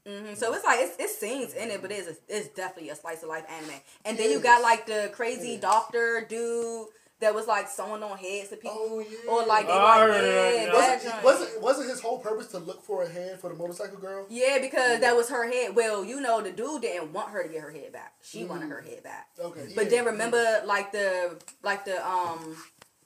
hmm 0.05 0.33
So 0.33 0.53
it's 0.53 0.63
like 0.65 0.79
it's, 0.81 0.95
it's 0.99 1.17
scenes 1.17 1.53
in 1.53 1.69
it, 1.69 1.81
but 1.81 1.91
it's 1.91 2.19
it's 2.27 2.47
definitely 2.49 2.89
a 2.89 2.95
slice 2.95 3.21
of 3.23 3.29
life 3.29 3.45
anime. 3.49 3.75
And 4.05 4.17
then 4.17 4.31
you 4.31 4.39
got 4.39 4.61
like 4.61 4.85
the 4.85 5.09
crazy 5.13 5.57
doctor 5.57 6.25
dude 6.27 6.87
that 7.19 7.35
was 7.35 7.47
like 7.47 7.67
sewing 7.67 8.01
on 8.01 8.17
heads 8.17 8.49
to 8.49 8.55
people, 8.55 8.77
Oh 8.79 8.99
yeah. 8.99 9.29
or 9.29 9.45
like 9.45 9.67
they 9.67 9.73
Oh, 9.73 9.75
like 9.77 9.85
I 9.85 9.99
heard 9.99 10.23
that, 10.23 10.55
yeah, 10.55 10.65
yeah. 10.65 10.73
wasn't, 10.73 11.23
wasn't 11.23 11.61
wasn't 11.61 11.89
his 11.89 12.01
whole 12.01 12.19
purpose 12.19 12.47
to 12.47 12.59
look 12.59 12.83
for 12.83 13.03
a 13.03 13.09
head 13.09 13.39
for 13.39 13.49
the 13.49 13.55
motorcycle 13.55 13.97
girl? 13.97 14.25
yeah, 14.29 14.57
because 14.61 14.99
that 15.01 15.15
was 15.15 15.29
her 15.29 15.49
head. 15.51 15.75
Well, 15.75 16.03
you 16.05 16.21
know, 16.21 16.41
the 16.41 16.51
dude 16.51 16.81
didn't 16.81 17.11
want 17.13 17.29
her 17.31 17.43
to 17.43 17.49
get 17.49 17.61
her 17.61 17.71
head 17.71 17.91
back. 17.91 18.13
She 18.21 18.43
wanted 18.45 18.69
her 18.69 18.81
head 18.81 19.03
back. 19.03 19.27
Okay. 19.39 19.67
But 19.75 19.85
yeah. 19.85 19.89
then 19.89 20.05
remember, 20.05 20.61
like 20.65 20.91
the 20.91 21.37
like 21.63 21.85
the 21.85 22.05
um 22.07 22.55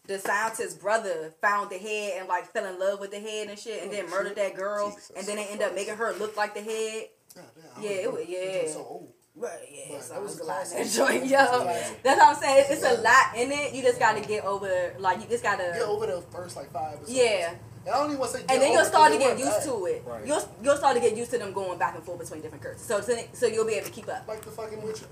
the 0.05 0.19
scientist's 0.19 0.75
brother 0.77 1.33
found 1.41 1.69
the 1.69 1.77
head 1.77 2.15
and 2.19 2.27
like 2.27 2.51
fell 2.51 2.65
in 2.65 2.77
love 2.79 2.99
with 2.99 3.11
the 3.11 3.19
head 3.19 3.47
and 3.47 3.57
shit, 3.57 3.81
and 3.83 3.91
then 3.91 4.09
murdered 4.09 4.35
that 4.35 4.53
girl, 4.55 4.89
Jesus 4.91 5.11
and 5.15 5.25
then 5.25 5.37
they 5.37 5.45
end 5.47 5.61
up 5.61 5.73
making 5.73 5.95
her 5.95 6.13
look 6.13 6.35
like 6.37 6.53
the 6.53 6.61
head. 6.61 7.05
God 7.35 7.45
damn, 7.75 7.83
Yeah, 7.83 7.89
it 7.89 8.11
was- 8.11 8.21
It's 8.27 8.67
yeah. 8.67 8.73
So 8.73 8.79
old. 8.85 9.12
Right, 9.35 9.51
yeah, 9.71 9.95
Right, 9.95 10.03
so 10.03 10.13
that 10.13 10.19
it 10.19 10.23
was 10.23 10.31
was 10.37 10.41
a 10.41 10.43
a 10.43 10.45
lot 10.45 10.63
in 10.71 10.77
that 10.77 10.91
joint, 10.91 11.29
That 11.29 11.49
was 11.49 11.49
a 11.49 11.57
yo. 11.57 11.63
classic. 11.63 12.03
That's 12.03 12.19
what 12.19 12.27
I'm 12.29 12.35
saying. 12.43 12.65
It's, 12.69 12.83
it's 12.83 12.99
a 12.99 13.01
lot 13.01 13.35
in 13.35 13.51
it. 13.51 13.73
You 13.73 13.81
just 13.81 13.99
got 13.99 14.15
to 14.21 14.27
get 14.27 14.45
over, 14.45 14.93
like, 14.99 15.21
you 15.21 15.27
just 15.27 15.43
got 15.43 15.55
to 15.57 15.71
Get 15.73 15.81
over 15.81 16.05
the 16.05 16.21
first 16.31 16.55
like 16.55 16.71
five. 16.71 16.93
Episodes. 16.95 17.13
yeah. 17.17 17.55
And 17.85 17.93
I 17.93 17.97
don't 17.97 18.07
even 18.09 18.19
want 18.19 18.31
to 18.31 18.37
say. 18.37 18.41
And 18.43 18.49
get 18.49 18.59
then 18.61 18.71
you'll 18.73 18.85
start 18.85 19.11
to 19.11 19.17
get 19.17 19.37
used 19.39 19.51
weren't 19.51 19.63
to 19.63 19.85
it. 19.87 20.03
Right. 20.05 20.25
You'll 20.27 20.49
you'll 20.63 20.77
start 20.77 20.95
to 20.95 21.01
get 21.01 21.17
used 21.17 21.31
to 21.31 21.37
them 21.39 21.51
going 21.51 21.77
back 21.77 21.95
and 21.95 22.03
forth 22.03 22.19
between 22.19 22.41
different 22.41 22.61
characters. 22.63 22.85
So 22.85 23.01
so, 23.01 23.13
so 23.33 23.45
you'll 23.47 23.65
be 23.65 23.73
able 23.73 23.87
to 23.87 23.91
keep 23.91 24.07
up. 24.07 24.25
Like 24.25 24.41
the 24.45 24.51
fucking 24.51 24.81
Witcher. 24.81 25.07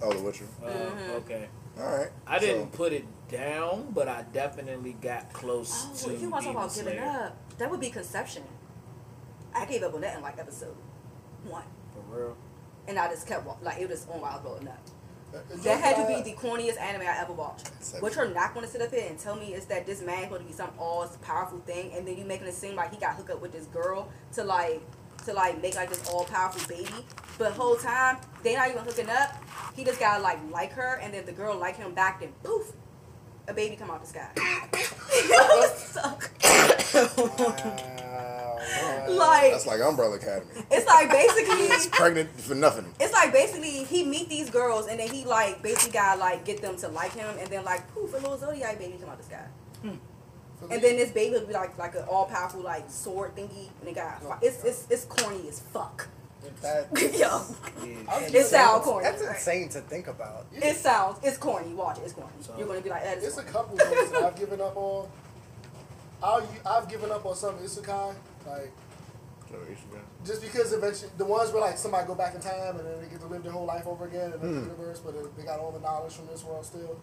Oh, 0.00 0.10
the 0.12 0.22
Witcher. 0.22 0.46
Uh, 0.64 0.68
Mm-hmm. 0.70 1.10
Okay. 1.16 1.48
All 1.78 1.98
right. 1.98 2.08
I 2.26 2.38
didn't 2.38 2.72
So, 2.72 2.76
put 2.78 2.92
it 2.94 3.04
down, 3.28 3.88
but 3.92 4.08
I 4.08 4.24
definitely 4.32 4.94
got 5.02 5.32
close 5.34 5.86
Oh, 5.90 6.08
to 6.08 6.14
if 6.14 6.22
you 6.22 6.30
want 6.30 6.44
to 6.44 6.52
talk 6.52 6.64
about 6.64 6.74
giving 6.74 6.98
up, 7.00 7.36
that 7.58 7.70
would 7.70 7.80
be 7.80 7.90
Conception. 7.90 8.44
I 9.54 9.66
gave 9.66 9.82
up 9.82 9.92
on 9.92 10.00
that 10.00 10.16
in 10.16 10.22
like 10.22 10.38
episode 10.38 10.76
one, 11.44 11.64
For 11.92 12.16
real. 12.16 12.36
And 12.88 12.98
I 12.98 13.08
just 13.08 13.26
kept 13.26 13.44
wa- 13.46 13.56
like 13.62 13.78
it 13.80 13.88
was 13.88 14.06
on 14.12 14.20
while 14.20 14.32
I 14.32 14.36
was 14.36 14.44
rolling 14.44 14.68
up. 14.68 14.78
Uh, 15.34 15.38
That 15.64 15.80
had 15.80 15.96
to 15.96 16.02
uh, 16.02 16.06
be 16.22 16.30
the 16.30 16.36
corniest 16.36 16.80
anime 16.80 17.02
I 17.02 17.18
ever 17.20 17.32
watched. 17.32 17.64
Conception. 17.66 18.02
What 18.02 18.14
you're 18.14 18.28
not 18.32 18.54
going 18.54 18.64
to 18.66 18.70
sit 18.70 18.80
up 18.82 18.90
here 18.92 19.06
and 19.08 19.18
tell 19.18 19.34
me 19.36 19.52
is 19.54 19.66
that 19.66 19.84
this 19.84 20.00
man's 20.00 20.28
going 20.28 20.42
to 20.42 20.46
be 20.46 20.52
some 20.52 20.70
all 20.78 21.06
powerful 21.22 21.58
thing, 21.60 21.92
and 21.92 22.06
then 22.06 22.16
you 22.16 22.24
making 22.24 22.46
it 22.46 22.54
seem 22.54 22.76
like 22.76 22.92
he 22.92 22.98
got 23.00 23.16
hooked 23.16 23.30
up 23.30 23.40
with 23.42 23.52
this 23.52 23.66
girl 23.66 24.08
to 24.34 24.44
like 24.44 24.80
to 25.26 25.32
like 25.32 25.60
make 25.62 25.74
like 25.74 25.88
this 25.88 26.08
all 26.10 26.24
powerful 26.24 26.62
baby. 26.68 27.04
But 27.38 27.52
whole 27.52 27.74
time 27.76 28.18
they 28.44 28.54
not 28.54 28.70
even 28.70 28.84
hooking 28.84 29.08
up. 29.10 29.34
He 29.74 29.82
just 29.84 29.98
gotta 29.98 30.22
like 30.22 30.38
like 30.52 30.72
her, 30.72 31.00
and 31.02 31.12
then 31.12 31.26
the 31.26 31.32
girl 31.32 31.56
like 31.56 31.76
him 31.76 31.94
back. 31.94 32.20
Then 32.20 32.32
poof, 32.44 32.72
a 33.48 33.54
baby 33.54 33.74
come 33.74 33.90
out 33.90 34.02
the 34.02 34.06
sky. 34.06 34.28
So- 35.76 36.18
Wow, 36.94 37.56
Like 39.08 39.52
That's 39.52 39.66
like 39.66 39.80
Umbrella 39.80 40.16
Academy. 40.16 40.50
it's 40.70 40.86
like 40.86 41.10
basically 41.10 41.66
It's 41.74 41.86
pregnant 41.86 42.30
for 42.40 42.54
nothing. 42.54 42.92
it's 43.00 43.12
like 43.12 43.32
basically 43.32 43.84
he 43.84 44.04
meet 44.04 44.28
these 44.28 44.50
girls 44.50 44.86
and 44.86 44.98
then 44.98 45.08
he 45.08 45.24
like 45.24 45.62
basically 45.62 45.92
got 45.92 46.18
like 46.18 46.44
get 46.44 46.60
them 46.62 46.76
to 46.78 46.88
like 46.88 47.12
him 47.12 47.34
and 47.38 47.48
then 47.48 47.64
like 47.64 47.86
poof 47.94 48.12
a 48.14 48.16
little 48.16 48.38
zodiac 48.38 48.78
baby 48.78 48.96
come 49.00 49.10
out 49.10 49.18
the 49.18 49.24
sky. 49.24 49.46
Hmm. 49.82 49.94
And 50.70 50.80
then 50.80 50.96
this 50.96 51.10
baby 51.10 51.34
will 51.34 51.46
be 51.46 51.52
like 51.52 51.76
like 51.78 51.94
an 51.94 52.04
all 52.08 52.26
powerful 52.26 52.60
like 52.62 52.90
sword 52.90 53.34
thingy 53.36 53.68
and 53.80 53.88
it 53.88 53.94
got 53.94 54.22
oh, 54.24 54.36
it's 54.40 54.64
it's 54.64 54.86
it's 54.90 55.04
corny 55.04 55.46
as 55.48 55.60
fuck. 55.60 56.08
That, 56.60 56.88
Yo. 57.18 57.42
it 58.26 58.34
It 58.34 58.44
sound 58.46 58.82
corny. 58.82 59.04
That's 59.04 59.22
insane 59.22 59.68
to 59.70 59.80
think 59.80 60.08
about. 60.08 60.46
It 60.52 60.76
sounds 60.76 61.18
it's 61.22 61.36
corny. 61.38 61.72
Watch 61.74 61.98
it, 61.98 62.02
it's 62.04 62.12
corny. 62.12 62.30
You're 62.58 62.66
gonna 62.66 62.80
be 62.82 62.90
like 62.90 63.02
that 63.04 63.18
is 63.18 63.24
It's 63.24 63.38
a 63.38 63.42
corny. 63.42 63.52
couple 63.52 63.76
things 63.78 64.10
that 64.10 64.22
I've 64.22 64.36
given 64.38 64.60
up 64.60 64.76
on. 64.76 65.08
I'll, 66.22 66.48
I've 66.64 66.88
given 66.88 67.10
up 67.10 67.26
on 67.26 67.34
some 67.36 67.54
isekai, 67.56 68.14
like 68.46 68.72
just 70.24 70.42
because 70.42 70.72
eventually 70.72 71.10
the 71.16 71.24
ones 71.24 71.52
where 71.52 71.60
like 71.60 71.78
somebody 71.78 72.06
go 72.06 72.14
back 72.14 72.34
in 72.34 72.40
time 72.40 72.76
and 72.76 72.80
then 72.86 73.00
they 73.00 73.08
get 73.08 73.20
to 73.20 73.26
live 73.26 73.42
their 73.42 73.52
whole 73.52 73.66
life 73.66 73.86
over 73.86 74.06
again 74.06 74.32
in 74.32 74.40
the 74.40 74.46
Hmm. 74.48 74.62
universe, 74.64 75.00
but 75.00 75.14
they 75.36 75.44
got 75.44 75.60
all 75.60 75.70
the 75.70 75.78
knowledge 75.80 76.14
from 76.14 76.26
this 76.26 76.42
world 76.42 76.64
still. 76.64 76.96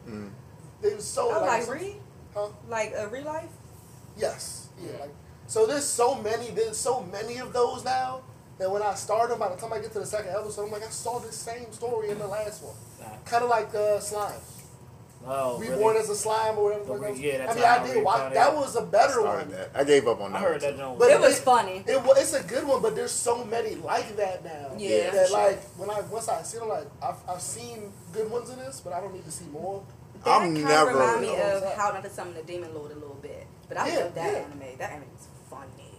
They 0.81 0.93
was 0.95 1.05
so 1.05 1.33
Oh, 1.33 1.41
like 1.45 1.63
some- 1.63 1.73
re 1.73 1.95
Huh? 2.33 2.47
like 2.67 2.93
a 2.95 3.07
real 3.07 3.25
life. 3.25 3.49
Yes. 4.17 4.67
Yeah. 4.81 4.91
Like 5.01 5.11
so. 5.47 5.65
There's 5.65 5.85
so 5.85 6.15
many. 6.15 6.49
There's 6.51 6.77
so 6.77 7.01
many 7.01 7.37
of 7.37 7.53
those 7.53 7.83
now 7.85 8.21
that 8.57 8.69
when 8.71 8.81
I 8.81 8.95
start 8.95 9.29
them, 9.29 9.39
by 9.39 9.49
the 9.49 9.55
time 9.55 9.71
I 9.73 9.79
get 9.79 9.91
to 9.93 9.99
the 9.99 10.05
second 10.05 10.31
episode, 10.35 10.65
I'm 10.65 10.71
like, 10.71 10.83
I 10.85 10.89
saw 10.89 11.19
this 11.19 11.35
same 11.35 11.71
story 11.71 12.09
in 12.09 12.19
the 12.19 12.27
last 12.27 12.63
one. 12.63 12.75
Kind 13.25 13.43
of 13.43 13.49
like 13.49 13.73
uh, 13.75 13.99
slime. 13.99 14.39
Oh, 15.25 15.59
Reborn 15.59 15.79
really? 15.79 15.97
as 15.99 16.09
a 16.09 16.15
slime 16.15 16.57
or 16.57 16.63
whatever. 16.63 16.85
The 16.85 16.93
the 16.93 16.99
re- 16.99 17.13
yeah, 17.15 17.37
that's 17.37 17.51
I 17.51 17.55
mean, 17.55 17.63
I 17.63 17.75
I 17.83 17.87
did 17.87 17.95
read 17.97 18.03
watch. 18.05 18.33
That 18.33 18.55
was 18.55 18.75
a 18.75 18.81
better 18.81 19.13
Started 19.13 19.47
one. 19.49 19.57
that. 19.57 19.69
I 19.75 19.83
gave 19.83 20.07
up 20.07 20.19
on 20.19 20.31
that. 20.31 20.37
I 20.37 20.41
heard 20.41 20.51
one, 20.53 20.59
that 20.61 20.71
too. 20.71 20.77
joint. 20.77 20.99
But 20.99 21.11
It 21.11 21.19
was 21.21 21.39
funny. 21.39 21.83
It, 21.87 22.01
wa- 22.03 22.13
it's 22.17 22.33
a 22.33 22.43
good 22.43 22.65
one, 22.67 22.81
but 22.81 22.95
there's 22.95 23.11
so 23.11 23.45
many 23.45 23.75
like 23.75 24.15
that 24.17 24.43
now. 24.43 24.71
Yeah. 24.77 25.11
That 25.11 25.31
like 25.31 25.61
when 25.77 25.89
I 25.91 26.01
once 26.01 26.27
I 26.27 26.41
see 26.41 26.57
them, 26.57 26.69
like 26.69 26.87
I've, 27.03 27.17
I've 27.29 27.41
seen 27.41 27.91
good 28.13 28.31
ones 28.31 28.49
in 28.49 28.57
this, 28.59 28.81
but 28.81 28.93
I 28.93 28.99
don't 28.99 29.13
need 29.13 29.25
to 29.25 29.31
see 29.31 29.45
more. 29.45 29.83
That 30.23 30.41
I'm 30.41 30.53
kinda 30.55 30.67
never- 30.69 30.91
remind 30.91 31.21
me 31.21 31.29
of 31.29 31.61
what 31.61 31.71
I'm 31.73 31.79
How 31.79 31.91
Not 31.91 32.03
to 32.03 32.09
Summon 32.09 32.33
the 32.33 32.43
Demon 32.43 32.73
Lord 32.73 32.91
a 32.91 32.95
little 32.95 33.17
bit, 33.21 33.45
but 33.69 33.77
I 33.77 33.87
Yeah, 33.89 33.99
love 33.99 34.15
that 34.15 34.31
yeah. 34.33 34.37
anime. 34.39 34.77
That 34.79 34.91
anime 34.91 35.03
is 35.19 35.25
funny. 35.25 35.30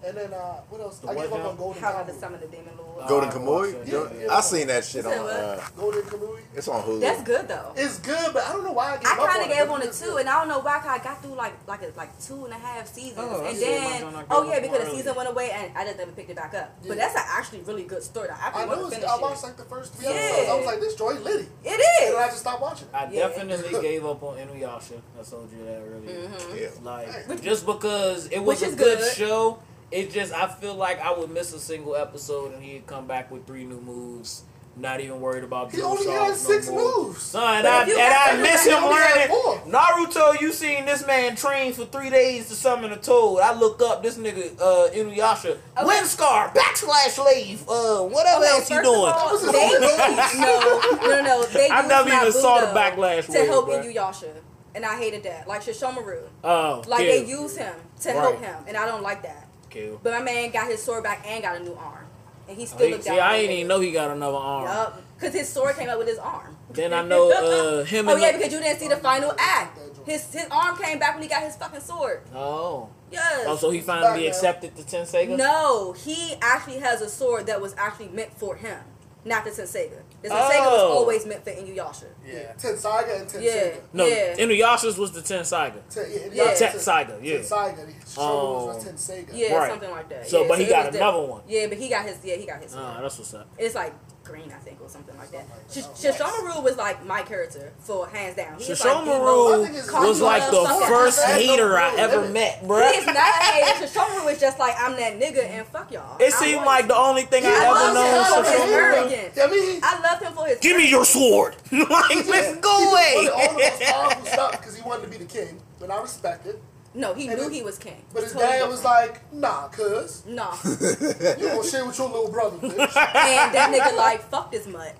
And 0.04 0.16
then 0.16 0.32
uh, 0.32 0.54
what 0.68 0.80
else? 0.80 0.98
The 0.98 1.08
I 1.08 1.14
what 1.14 1.30
gave 1.30 1.32
up 1.40 1.46
on 1.46 1.56
Golden 1.56 1.80
How 1.82 1.92
Not 1.92 2.06
to 2.08 2.12
Kamuy. 2.12 2.20
Summon 2.20 2.40
the 2.40 2.46
Demon 2.48 2.72
Lord. 2.76 3.06
Golden 3.08 3.28
I 3.28 3.32
Kamuy? 3.32 3.46
watched 3.46 3.84
that, 3.86 3.92
Yeah, 3.92 4.24
yeah. 4.26 4.34
I 4.36 4.40
seen 4.40 4.66
that 4.66 4.84
shit 4.84 5.06
on. 5.06 5.12
Uh, 5.12 5.60
Golden 5.76 6.02
Kamuy. 6.02 6.38
it's 6.56 6.66
on 6.68 6.82
Hulu. 6.82 7.00
That's 7.00 7.22
good 7.22 7.46
though. 7.48 7.72
It's 7.76 7.98
good, 8.00 8.32
but 8.34 8.42
I 8.44 8.52
don't 8.52 8.64
know 8.64 8.72
why 8.72 8.94
I 8.94 8.96
gave 8.96 9.06
I 9.06 9.12
up 9.12 9.20
on 9.20 9.28
kind 9.28 9.38
it. 9.42 9.50
of 9.52 9.56
gave 9.58 9.66
but 9.68 9.74
on 9.74 9.82
it 9.82 9.86
it's 9.86 10.00
too, 10.00 10.06
good. 10.10 10.20
and 10.20 10.28
I 10.28 10.38
don't 10.40 10.48
know 10.48 10.58
why 10.58 10.78
'cause 10.80 10.88
I 10.88 10.98
got 10.98 11.22
through 11.22 11.34
like 11.34 11.54
like 11.68 11.82
a, 11.82 11.92
like 11.96 12.10
two 12.20 12.44
and 12.46 12.52
a 12.52 12.58
half 12.58 12.92
seasons, 12.92 13.18
Oh, 13.30 13.36
and 13.38 13.46
that's 13.46 13.60
it. 13.60 13.80
My 13.80 13.98
then 14.10 14.16
I 14.16 14.24
oh 14.30 14.40
up 14.42 14.46
yeah, 14.48 14.56
on 14.56 14.62
because 14.62 14.78
the 14.78 14.86
early. 14.86 14.96
season 14.96 15.14
went 15.14 15.28
away, 15.30 15.50
and 15.52 15.78
I 15.78 15.84
just 15.84 15.98
never 15.98 16.12
picked 16.12 16.30
it 16.30 16.36
back 16.36 16.54
up. 16.54 16.74
Yeah. 16.82 16.88
But 16.88 16.96
that's 16.98 17.14
an 17.14 17.22
actually 17.28 17.60
really 17.60 17.84
good 17.84 18.02
story. 18.02 18.28
I 18.28 18.32
I 18.34 18.46
actually 18.48 18.62
know 18.62 18.66
want 18.66 18.80
to 18.80 18.86
it's, 18.86 18.94
finish 18.96 19.10
I 19.10 19.14
it. 19.16 19.22
watched 19.22 19.42
like 19.44 19.56
the 19.56 19.64
first 19.64 19.94
three 19.94 20.06
Yeah. 20.08 20.14
episodes. 20.18 20.48
I 20.50 20.54
was 20.56 20.66
like, 20.66 20.80
this 20.80 20.94
Joy 20.96 21.12
litty. 21.14 21.46
It 21.62 21.70
And 21.72 21.78
then 21.78 22.16
I 22.18 22.24
is. 22.26 22.30
just 22.34 22.38
stopped 22.40 22.60
watching 22.60 22.88
it. 22.88 22.94
I 22.94 23.06
Yeah. 23.10 23.28
definitely 23.28 23.80
gave 23.88 24.04
up 24.04 24.22
on 24.22 24.36
Inuyasha. 24.36 24.98
I 25.18 25.22
told 25.22 25.48
you 25.52 25.64
that 25.64 25.78
earlier. 25.80 26.28
Mm-hmm. 26.28 26.56
Yeah. 26.58 26.68
Like 26.82 27.40
just 27.42 27.64
because 27.66 28.26
it 28.26 28.40
was 28.40 28.58
Which 28.60 28.68
a 28.68 28.72
is 28.72 28.74
good, 28.74 28.98
good. 28.98 29.14
show, 29.14 29.58
it 29.92 30.10
just 30.10 30.32
I 30.32 30.48
feel 30.48 30.74
like 30.74 31.00
I 31.00 31.12
would 31.12 31.30
miss 31.30 31.52
a 31.52 31.58
single 31.60 31.94
episode 31.96 32.54
and 32.54 32.62
he'd 32.62 32.86
come 32.86 33.06
back 33.06 33.30
with 33.30 33.46
three 33.46 33.64
new 33.64 33.80
moves. 33.80 34.44
Not 34.74 35.00
even 35.00 35.20
worried 35.20 35.44
about 35.44 35.70
He 35.70 35.76
drill 35.76 35.90
only 35.90 36.04
saws 36.04 36.14
had 36.16 36.28
no 36.28 36.34
six 36.54 36.70
more. 36.70 36.80
moves. 37.04 37.22
Son, 37.22 37.58
and 37.58 37.66
I, 37.68 37.82
and 37.82 37.92
got 37.92 38.30
I 38.32 38.36
to 38.36 38.42
miss 38.42 38.64
him 38.64 38.82
learning. 38.82 39.70
Naruto, 39.70 40.40
you 40.40 40.50
seen 40.50 40.86
this 40.86 41.06
man 41.06 41.36
train 41.36 41.74
for 41.74 41.84
three 41.84 42.08
days 42.08 42.48
to 42.48 42.54
summon 42.54 42.90
a 42.90 42.96
toad. 42.96 43.40
I 43.40 43.52
look 43.52 43.82
up 43.82 44.02
this 44.02 44.16
nigga 44.16 44.58
uh, 44.58 44.88
Inuyasha, 44.94 45.58
Okay. 45.76 45.84
wind 45.84 46.06
scar, 46.06 46.48
backslash 46.54 47.22
leave, 47.22 47.68
uh, 47.68 48.00
whatever 48.04 48.44
Okay, 48.44 48.48
else 48.52 48.70
you 48.70 48.82
doing. 48.82 48.96
all, 48.96 49.30
was 49.32 49.42
they 49.42 49.58
only 49.58 50.40
no, 50.40 50.80
no, 51.06 51.22
no. 51.22 51.44
They 51.46 51.68
I 51.68 51.86
never 51.86 52.08
even 52.08 52.32
saw 52.32 52.60
the 52.60 52.66
Naruto 52.68 52.74
backlash 52.74 53.26
to 53.26 53.32
wave, 53.32 53.48
help 53.48 53.68
bruh. 53.68 53.84
Inuyasha, 53.94 54.30
and 54.74 54.86
I 54.86 54.96
hated 54.96 55.22
that. 55.24 55.46
Like 55.46 55.62
Sesshomaru, 55.62 56.22
Oh, 56.44 56.82
like 56.86 57.00
kill, 57.06 57.24
they 57.24 57.26
use 57.30 57.56
him 57.58 57.74
to 58.00 58.12
help 58.12 58.40
him, 58.40 58.56
and 58.66 58.76
I 58.78 58.86
don't 58.86 59.02
like 59.02 59.22
that. 59.24 59.48
Kill. 59.72 60.00
But 60.02 60.12
my 60.12 60.22
man 60.22 60.50
got 60.50 60.66
his 60.68 60.82
sword 60.82 61.02
back 61.04 61.24
and 61.26 61.42
got 61.42 61.56
a 61.56 61.64
new 61.64 61.74
arm, 61.74 62.06
and 62.48 62.56
he 62.56 62.64
Oh, 62.64 62.66
still 62.66 62.86
he- 62.86 62.92
looked 62.92 63.04
see. 63.04 63.10
I 63.18 63.36
ain't 63.36 63.50
even 63.50 63.68
know 63.68 63.80
he 63.80 63.90
got 63.92 64.10
another 64.10 64.36
arm. 64.36 64.64
Yup, 64.64 65.02
because 65.18 65.34
his 65.34 65.48
sword 65.48 65.76
came 65.76 65.88
out 65.88 65.98
with 65.98 66.08
his 66.08 66.18
arm. 66.18 66.56
Then 66.70 66.92
I 66.92 67.02
know 67.02 67.30
uh, 67.30 67.84
him 67.92 68.08
Oh 68.08 68.16
yeah, 68.16 68.32
because 68.36 68.52
you 68.52 68.60
didn't 68.60 68.78
see 68.78 68.88
the 68.88 68.96
final 68.96 69.34
act. 69.38 69.78
His 70.06 70.32
his 70.32 70.46
arm 70.50 70.76
came 70.76 70.98
back 70.98 71.14
when 71.14 71.22
he 71.22 71.28
got 71.28 71.42
his 71.42 71.56
fucking 71.56 71.80
sword. 71.80 72.22
Oh. 72.34 72.88
Yes. 73.10 73.44
Oh, 73.46 73.56
so 73.56 73.70
he 73.70 73.80
finally 73.82 74.26
accepted 74.26 74.74
the 74.74 74.82
ten 74.82 75.04
Tenseiga? 75.04 75.36
No, 75.36 75.92
he 75.92 76.34
actually 76.40 76.78
has 76.78 77.02
a 77.02 77.08
sword 77.10 77.46
that 77.46 77.60
was 77.60 77.74
actually 77.76 78.08
meant 78.08 78.32
for 78.38 78.56
him, 78.56 78.78
not 79.24 79.44
the 79.44 79.50
ten 79.50 79.66
Tenseiga. 79.66 80.00
The 80.22 80.28
Tenseiga 80.28 80.70
was 80.70 80.80
Oh. 80.80 80.92
always 80.98 81.26
meant 81.26 81.42
for 81.44 81.50
Inuyasha. 81.50 82.04
Yeah. 82.24 82.52
ten 82.52 82.74
Tessaiga 82.74 83.20
and 83.20 83.28
Tenseiga. 83.28 83.42
Yeah. 83.42 83.70
No, 83.92 84.06
Yeah. 84.06 84.36
Inuyasha's 84.36 84.96
was 84.96 85.10
the 85.12 85.20
Tenseiga. 85.20 85.82
Ten, 85.90 86.06
yeah, 86.10 86.18
Yeah. 86.32 86.44
yeah. 86.44 86.54
Tenseiga, 86.54 87.18
yeah. 87.22 87.36
Tessaiga. 87.38 87.76
The 87.76 88.10
Shogun 88.10 88.16
Oh. 88.18 88.66
was 88.66 88.84
Tenseiga. 88.84 89.28
Yeah, 89.32 89.56
Right. 89.56 89.70
something 89.70 89.90
like 89.90 90.08
that. 90.10 90.28
So, 90.28 90.42
yeah, 90.42 90.48
but 90.48 90.58
he 90.58 90.64
got 90.66 90.86
was 90.86 90.94
another 90.96 91.12
different. 91.18 91.28
one. 91.30 91.42
Yeah, 91.48 91.66
but 91.66 91.78
he 91.78 91.88
got 91.88 92.04
his. 92.06 92.18
Yeah, 92.24 92.36
he 92.36 92.46
got 92.46 92.62
his. 92.62 92.74
Ah, 92.74 92.92
sword. 92.92 93.04
that's 93.04 93.18
what's 93.18 93.34
up. 93.34 93.48
It's 93.58 93.74
like 93.74 93.92
green, 94.32 94.50
I 94.50 94.58
think, 94.64 94.80
or 94.80 94.88
something 94.88 95.16
like 95.18 95.30
that. 95.32 95.44
Sh- 95.70 96.06
Sesshomaru 96.06 96.62
was 96.64 96.76
like 96.78 97.04
my 97.04 97.20
character 97.20 97.70
for 97.80 98.08
hands 98.08 98.34
down. 98.36 98.58
He 98.58 98.64
is 98.72 98.82
like 98.82 99.04
the 99.04 99.04
most- 99.04 99.12
Sesshomaru 99.12 99.52
I 99.52 99.64
think 99.66 99.76
it's- 99.76 99.92
was 100.08 100.20
like 100.22 100.50
the 100.50 100.86
first 100.88 101.18
that. 101.18 101.40
hater 101.40 101.76
I 101.78 101.94
ever 101.96 102.28
met, 102.30 102.66
bro. 102.66 102.80
bruh. 102.80 102.96
is 102.98 103.04
not 103.06 103.16
a 103.16 103.20
hater. 103.20 103.86
Sesshomaru 103.86 104.32
is 104.32 104.40
just 104.40 104.58
like 104.58 104.74
I'm 104.78 104.96
that 104.96 105.20
nigga 105.20 105.44
and 105.44 105.66
fuck 105.66 105.92
y'all. 105.92 106.16
It 106.18 106.32
seemed 106.32 106.64
like 106.64 106.88
the 106.88 106.96
only 106.96 107.24
thing 107.24 107.44
I 107.44 107.48
I 107.50 107.52
ever 107.66 107.74
love 107.74 107.94
known 107.94 108.14
him 108.14 108.44
for 108.44 108.50
his 108.50 108.60
Sesshomaru. 108.60 108.72
arrogance. 108.72 109.38
I 109.38 109.46
mean, 109.48 109.80
I 109.82 110.00
loved 110.00 110.22
him 110.22 110.32
for 110.32 110.46
his. 110.46 110.58
Give 110.60 110.76
me 110.78 110.88
your 110.88 111.04
sword. 111.04 111.56
like, 111.72 112.26
let's 112.26 112.56
go 112.56 112.90
away. 112.90 113.12
just 113.26 113.34
wanted 113.36 113.48
all 113.48 113.48
the 113.52 113.58
most 113.58 113.80
powerful 113.92 114.26
stuff 114.26 114.50
because 114.52 114.76
he 114.76 114.82
wanted 114.82 115.02
to 115.04 115.08
be 115.10 115.18
the 115.18 115.26
king, 115.26 115.60
but 115.78 115.90
I 115.90 116.00
respect 116.00 116.46
it. 116.46 116.62
No, 116.94 117.14
he 117.14 117.28
And 117.28 117.38
knew 117.38 117.46
it- 117.46 117.52
he 117.52 117.62
was 117.62 117.78
king. 117.78 118.02
But 118.12 118.24
his 118.24 118.32
Totally 118.32 118.52
dad 118.52 118.68
was 118.68 118.80
different. 118.82 119.12
like, 119.12 119.32
nah, 119.32 119.68
cuz, 119.68 120.22
nah, 120.26 120.54
you 120.64 121.48
gonna 121.48 121.64
share 121.68 121.86
with 121.86 121.96
your 121.98 122.08
little 122.08 122.30
brother, 122.30 122.58
bitch. 122.58 122.72
and 122.78 123.54
that 123.54 123.70
nigga 123.72 123.96
like 123.96 124.22
fuck 124.30 124.50
this 124.52 124.66
mutt. 124.66 124.94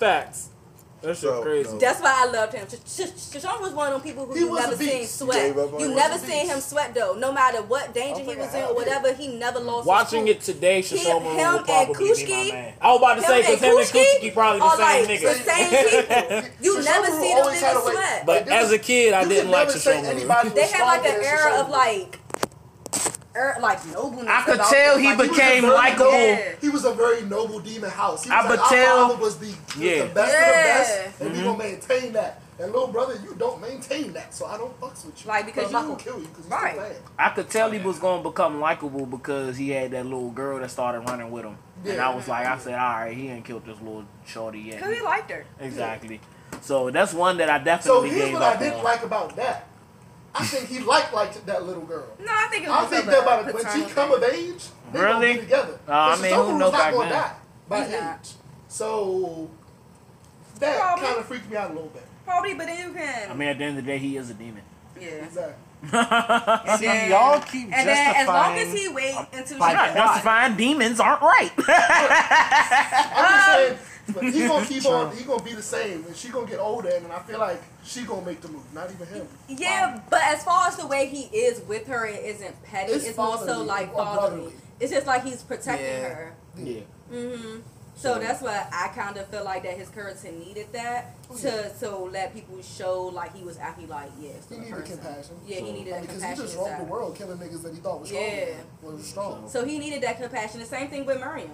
Facts. 0.00 0.48
That 1.02 1.08
shit 1.16 1.18
So, 1.18 1.42
crazy. 1.42 1.72
no. 1.72 1.78
That's 1.78 2.00
why 2.00 2.14
I 2.14 2.30
loved 2.30 2.52
him. 2.52 2.66
Shishon 2.66 3.60
was 3.62 3.72
one 3.72 3.88
of 3.92 3.94
them 3.94 4.02
people 4.02 4.26
who 4.26 4.34
He 4.34 4.40
you 4.40 4.54
never 4.54 4.76
seen 4.76 5.00
beast. 5.00 5.18
sweat. 5.18 5.34
Gave 5.36 5.58
up 5.58 5.72
on 5.72 5.80
You 5.80 5.88
never 5.94 6.14
He 6.14 6.20
was 6.20 6.22
a 6.22 6.26
seen 6.26 6.46
him 6.48 6.60
sweat 6.60 6.94
though. 6.94 7.14
No 7.14 7.32
matter 7.32 7.62
what 7.62 7.94
danger 7.94 8.20
he 8.22 8.36
was 8.36 8.52
in 8.54 8.64
or 8.64 8.74
whatever, 8.74 9.12
he 9.14 9.28
never 9.28 9.60
lost. 9.60 9.86
Watching 9.86 10.28
it 10.28 10.42
today, 10.42 10.82
Him- 10.82 10.98
Sesshomaru 10.98 11.34
him 11.34 11.52
will 11.52 11.62
probably 11.62 11.78
and 11.80 11.96
be 11.96 12.04
my 12.04 12.10
Kushki- 12.10 12.52
man. 12.52 12.74
I 12.82 12.88
was 12.92 12.98
about 13.00 13.14
to 13.14 13.22
say, 13.22 13.40
because 13.40 13.60
him 13.60 13.76
and 13.78 13.86
Kushki 13.88 14.34
probably 14.34 14.60
the 14.60 14.76
same 14.76 15.08
like 15.08 15.20
nigga. 15.20 15.44
the 15.44 15.50
same 15.50 16.40
people. 16.40 16.50
You 16.62 16.82
never 16.82 17.06
see 17.06 17.28
them 17.34 17.38
always 17.38 17.62
niggas 17.62 17.90
sweat. 17.90 18.26
But 18.26 18.48
as 18.48 18.70
a 18.72 18.78
kid, 18.78 19.14
I 19.14 19.24
didn't 19.24 19.44
could 19.44 19.50
like 19.52 19.68
never 19.68 19.78
say 19.78 19.96
Sesshomaru. 20.02 20.04
anybody 20.04 20.48
they 20.50 20.66
had 20.66 20.84
like 20.84 21.00
stronger 21.00 21.18
an 21.18 21.24
era 21.24 21.52
of 21.60 21.68
like, 21.70 22.19
er, 23.36 23.56
like 23.60 23.84
nobleness. 23.86 24.28
I 24.28 24.42
could 24.42 24.60
tell 24.60 24.94
them. 24.94 25.02
he 25.04 25.08
Like, 25.14 25.30
became 25.30 25.64
a 25.64 25.68
likable. 25.68 26.10
Yeah. 26.12 26.52
He 26.60 26.68
was 26.68 26.84
a 26.84 26.92
very 26.94 27.22
noble 27.22 27.60
demon 27.60 27.90
house. 27.90 28.24
He 28.24 28.30
I 28.30 28.42
was 28.42 28.50
like, 28.58 28.68
could 28.68 28.78
our 28.78 28.84
tell- 28.84 29.16
was 29.18 29.38
the, 29.38 29.46
was 29.46 29.76
Yeah. 29.78 30.04
the 30.04 30.14
best 30.14 30.32
Yeah. 30.32 30.40
of 30.40 30.46
the 30.46 30.52
best, 30.52 31.20
and 31.20 31.30
Mm-hmm. 31.30 31.38
we 31.38 31.44
gonna 31.44 31.58
maintain 31.58 32.12
that. 32.14 32.42
And 32.58 32.72
little 32.72 32.88
brother, 32.88 33.14
you 33.24 33.34
don't 33.38 33.58
maintain 33.62 34.12
that, 34.12 34.34
so 34.34 34.44
I 34.44 34.58
don't 34.58 34.78
fucks 34.78 35.06
with 35.06 35.24
you. 35.24 35.28
Like, 35.28 35.46
because 35.46 35.72
But 35.72 35.78
I'm 35.78 35.84
you- 35.84 35.90
gonna 35.92 36.02
kill 36.04 36.18
you 36.20 36.26
because 36.26 36.46
you're 36.46 36.58
Right. 36.58 36.76
bad. 36.76 36.96
I 37.18 37.28
could 37.30 37.48
tell 37.48 37.70
he 37.70 37.78
was 37.78 37.98
gonna 37.98 38.22
become 38.22 38.60
likable 38.60 39.06
because 39.06 39.56
he 39.56 39.70
had 39.70 39.92
that 39.92 40.04
little 40.04 40.28
girl 40.30 40.58
that 40.60 40.70
started 40.70 41.00
running 41.08 41.30
with 41.30 41.44
him, 41.46 41.56
and 41.86 41.98
I 42.00 42.14
was 42.14 42.28
like, 42.28 42.46
I 42.46 42.58
said, 42.58 42.74
all 42.74 43.00
right, 43.00 43.16
he 43.16 43.30
ain't 43.30 43.46
killed 43.46 43.64
this 43.64 43.78
little 43.78 44.04
shorty 44.26 44.58
yet. 44.60 44.82
Cause 44.82 44.92
he 44.94 45.00
liked 45.00 45.30
her. 45.30 45.46
Exactly. 45.58 46.20
So 46.60 46.90
that's 46.90 47.14
one 47.14 47.38
that 47.38 47.48
I 47.48 47.56
definitely. 47.58 47.82
So 47.86 47.94
definitely 48.02 48.10
here's 48.10 48.24
gave 48.30 48.34
what 48.34 48.42
I 48.42 48.58
didn't 48.58 48.78
on. 48.80 48.84
like 48.84 49.02
about 49.04 49.36
that. 49.36 49.66
I 50.34 50.44
think 50.44 50.68
he 50.68 50.78
liked 50.78 51.12
like 51.12 51.44
that 51.46 51.64
little 51.64 51.82
girl. 51.82 52.06
No, 52.20 52.26
I 52.30 52.46
think 52.50 52.64
it 52.64 52.68
was. 52.68 52.78
I 52.78 52.86
think 52.86 53.04
of 53.06 53.10
that 53.10 53.22
a 53.22 53.24
by 53.24 53.42
the, 53.42 53.52
when 53.52 53.64
paternal 53.64 53.88
she 53.88 53.94
come 53.94 54.12
of 54.12 54.22
age, 54.22 54.64
they 54.92 54.98
gonna 55.00 55.14
Really? 55.20 55.32
be 55.34 55.40
together. 55.40 55.78
Uh, 55.88 55.92
I 55.92 56.16
Because 56.16 56.22
mean, 56.22 56.34
who 56.34 56.58
knows 56.58 56.72
not 56.72 56.78
back 56.80 56.92
gonna 56.94 57.08
then? 57.10 57.18
die 57.22 57.34
by 57.68 57.84
He's 57.84 57.94
age. 57.94 58.00
not. 58.00 58.32
So 58.68 59.50
that 60.60 60.98
kind 61.00 61.18
of 61.18 61.24
freaked 61.26 61.50
me 61.50 61.56
out 61.56 61.70
a 61.70 61.74
little 61.74 61.88
bit. 61.88 62.02
Probably, 62.24 62.54
but 62.54 62.66
then 62.66 62.86
you 62.88 62.92
can. 62.94 63.30
I 63.30 63.34
mean, 63.34 63.48
at 63.48 63.58
the 63.58 63.64
end 63.64 63.78
of 63.78 63.84
the 63.84 63.90
day, 63.90 63.98
he 63.98 64.16
is 64.16 64.30
a 64.30 64.34
demon. 64.34 64.62
yeah. 65.00 65.08
Exactly. 65.08 65.54
And 65.92 66.78
See, 66.78 66.86
then- 66.86 67.10
y'all 67.10 67.40
keep 67.40 67.64
And 67.72 67.88
then 67.88 68.14
as 68.16 68.28
long 68.28 68.56
as 68.58 68.72
he 68.72 68.88
wait 68.88 69.14
until 69.32 69.58
Like 69.58 69.70
she 69.70 69.76
Not 69.76 69.88
Why? 69.88 69.94
justifying 69.94 70.56
demons 70.56 71.00
aren't 71.00 71.22
right. 71.22 71.50
I'm 71.58 71.64
just 73.24 73.48
Um, 73.48 73.54
saying, 73.56 73.78
but 74.14 74.24
he 74.24 74.46
gonna 74.46 74.66
keep 74.66 74.84
on. 74.86 75.16
He 75.16 75.24
gonna 75.24 75.42
be 75.42 75.52
the 75.54 75.62
same, 75.62 76.04
and 76.06 76.16
she 76.16 76.28
gonna 76.28 76.46
get 76.46 76.58
older, 76.58 76.88
and 76.90 77.10
I 77.12 77.18
feel 77.20 77.38
like 77.38 77.60
she 77.84 78.02
gonna 78.04 78.24
make 78.26 78.40
the 78.40 78.48
move, 78.48 78.62
not 78.74 78.90
even 78.90 79.06
him. 79.06 79.28
Yeah, 79.48 80.00
but 80.10 80.20
as 80.24 80.42
far 80.44 80.68
as 80.68 80.76
the 80.76 80.86
way 80.86 81.06
he 81.06 81.22
is 81.36 81.60
with 81.66 81.86
her, 81.86 82.06
it 82.06 82.24
isn't 82.24 82.62
petty. 82.64 82.92
It's 82.92 83.06
It's, 83.06 83.18
also 83.18 83.62
like 83.62 83.92
fatherly. 83.94 84.52
It's 84.80 84.90
just 84.92 85.06
like 85.06 85.24
he's 85.24 85.42
protecting 85.42 85.86
Yeah. 85.86 86.08
her. 86.08 86.34
yeah. 86.56 86.80
Mm 87.12 87.36
hmm 87.38 87.58
So 87.96 88.18
that's 88.18 88.40
why 88.40 88.66
I 88.72 88.88
kind 88.94 89.16
of 89.18 89.26
feel 89.26 89.44
like 89.44 89.62
that 89.64 89.76
his 89.76 89.90
character 89.90 90.32
needed 90.32 90.68
that 90.72 91.14
to 91.36 91.70
so 91.76 92.04
let 92.10 92.32
people 92.32 92.62
show 92.62 93.02
like 93.04 93.36
he 93.36 93.44
was 93.44 93.58
actually 93.58 93.86
like 93.88 94.10
yeah, 94.18 94.30
He 94.48 94.56
needed 94.56 94.72
person. 94.72 94.96
compassion. 94.98 95.36
Yeah, 95.46 95.56
he 95.60 95.72
needed 95.72 95.92
that 95.92 96.02
because 96.02 96.22
he 96.24 96.34
just 96.34 96.56
roamed 96.56 96.80
the 96.80 96.84
world 96.84 97.14
killing 97.16 97.36
niggas 97.36 97.62
that 97.62 97.74
he 97.74 97.80
thought 97.80 98.00
was 98.00 98.08
strong. 98.08 98.24
Yeah. 98.24 98.54
Was 98.80 99.06
strong. 99.06 99.48
So 99.50 99.64
he 99.66 99.78
needed 99.78 100.02
that 100.02 100.16
compassion. 100.18 100.60
The 100.60 100.66
same 100.66 100.88
thing 100.88 101.04
with 101.04 101.18
Meruem, 101.20 101.50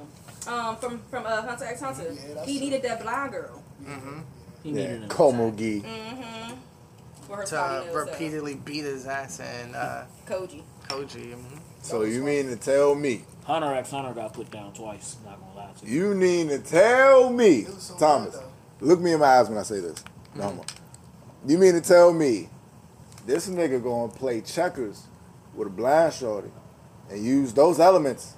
um, 0.47 0.77
from 0.77 1.01
from 1.11 1.25
uh, 1.27 1.43
Hunter 1.43 1.65
x 1.65 1.81
Hunter. 1.81 2.05
Yeah, 2.13 2.45
he 2.45 2.59
true. 2.59 2.65
needed 2.67 2.83
that 2.83 3.03
blind 3.03 3.33
girl. 3.33 3.63
Mm-hmm. 3.83 4.21
He 4.63 4.69
Yeah, 4.71 4.75
needed 4.77 5.03
him. 5.03 5.09
Komugi. 5.09 5.83
Mm-hmm. 5.83 6.55
For 7.27 7.37
her 7.39 7.45
To 7.45 7.61
uh, 7.61 7.85
nose, 7.87 7.95
repeatedly 7.95 8.55
beat 8.55 8.85
his 8.85 9.07
ass 9.07 9.41
and 9.41 9.75
uh, 9.75 10.05
Koji. 10.27 10.63
Koji. 10.89 11.35
mhm. 11.35 11.59
So 11.83 12.03
you 12.03 12.23
mean 12.23 12.47
to 12.49 12.57
tell 12.57 12.95
me? 12.95 13.25
Hunter 13.45 13.75
x 13.75 13.91
Hunter 13.91 14.13
got 14.15 14.33
put 14.33 14.51
down 14.51 14.73
twice. 14.73 15.17
Not 15.25 15.41
gonna 15.41 15.55
lie 15.69 15.73
to 15.81 15.87
you. 15.87 16.09
You 16.11 16.15
mean 16.15 16.49
to 16.49 16.59
tell 16.59 17.31
me, 17.31 17.65
so 17.79 17.97
Thomas? 17.97 18.35
good, 18.37 18.45
Look 18.81 19.01
me 19.01 19.13
in 19.13 19.21
my 19.21 19.27
eyes 19.27 19.49
when 19.49 19.59
I 19.59 19.63
say 19.63 19.81
this. 19.81 20.03
No 20.35 20.45
Mm-hmm. 20.45 20.57
more. 20.57 20.65
You 21.47 21.59
mean 21.59 21.75
to 21.75 21.81
tell 21.81 22.13
me 22.13 22.49
this 23.25 23.49
nigga 23.49 23.83
gonna 23.83 24.13
play 24.13 24.41
checkers 24.41 25.05
with 25.55 25.69
a 25.69 25.71
blind 25.71 26.13
shorty 26.13 26.51
and 27.11 27.25
use 27.25 27.53
those 27.53 27.79
elements 27.81 28.35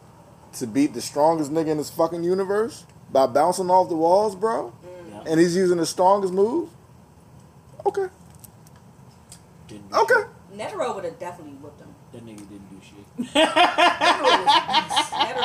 to 0.54 0.66
beat 0.66 0.94
the 0.94 1.00
strongest 1.00 1.50
nigga 1.52 1.68
in 1.68 1.76
this 1.78 1.90
fucking 1.90 2.22
universe 2.24 2.84
by 3.12 3.26
bouncing 3.26 3.70
off 3.70 3.88
the 3.88 3.96
walls, 3.96 4.34
bro? 4.34 4.72
Yeah. 5.10 5.22
And 5.26 5.38
he's 5.40 5.54
using 5.56 5.78
the 5.78 5.86
strongest 5.86 6.32
move? 6.32 6.68
Okay. 7.86 8.06
Didn't 9.68 9.90
do 9.90 9.96
Okay. 9.96 10.14
shit. 10.14 10.26
Netero 10.58 10.94
would 10.94 11.04
have 11.04 11.18
definitely 11.18 11.52
whipped 11.54 11.80
him. 11.80 11.94
That 12.12 12.24
nigga 12.24 12.48
didn't 12.48 12.70
do 12.70 12.80
shit. 12.82 13.34
Netero 13.34 14.22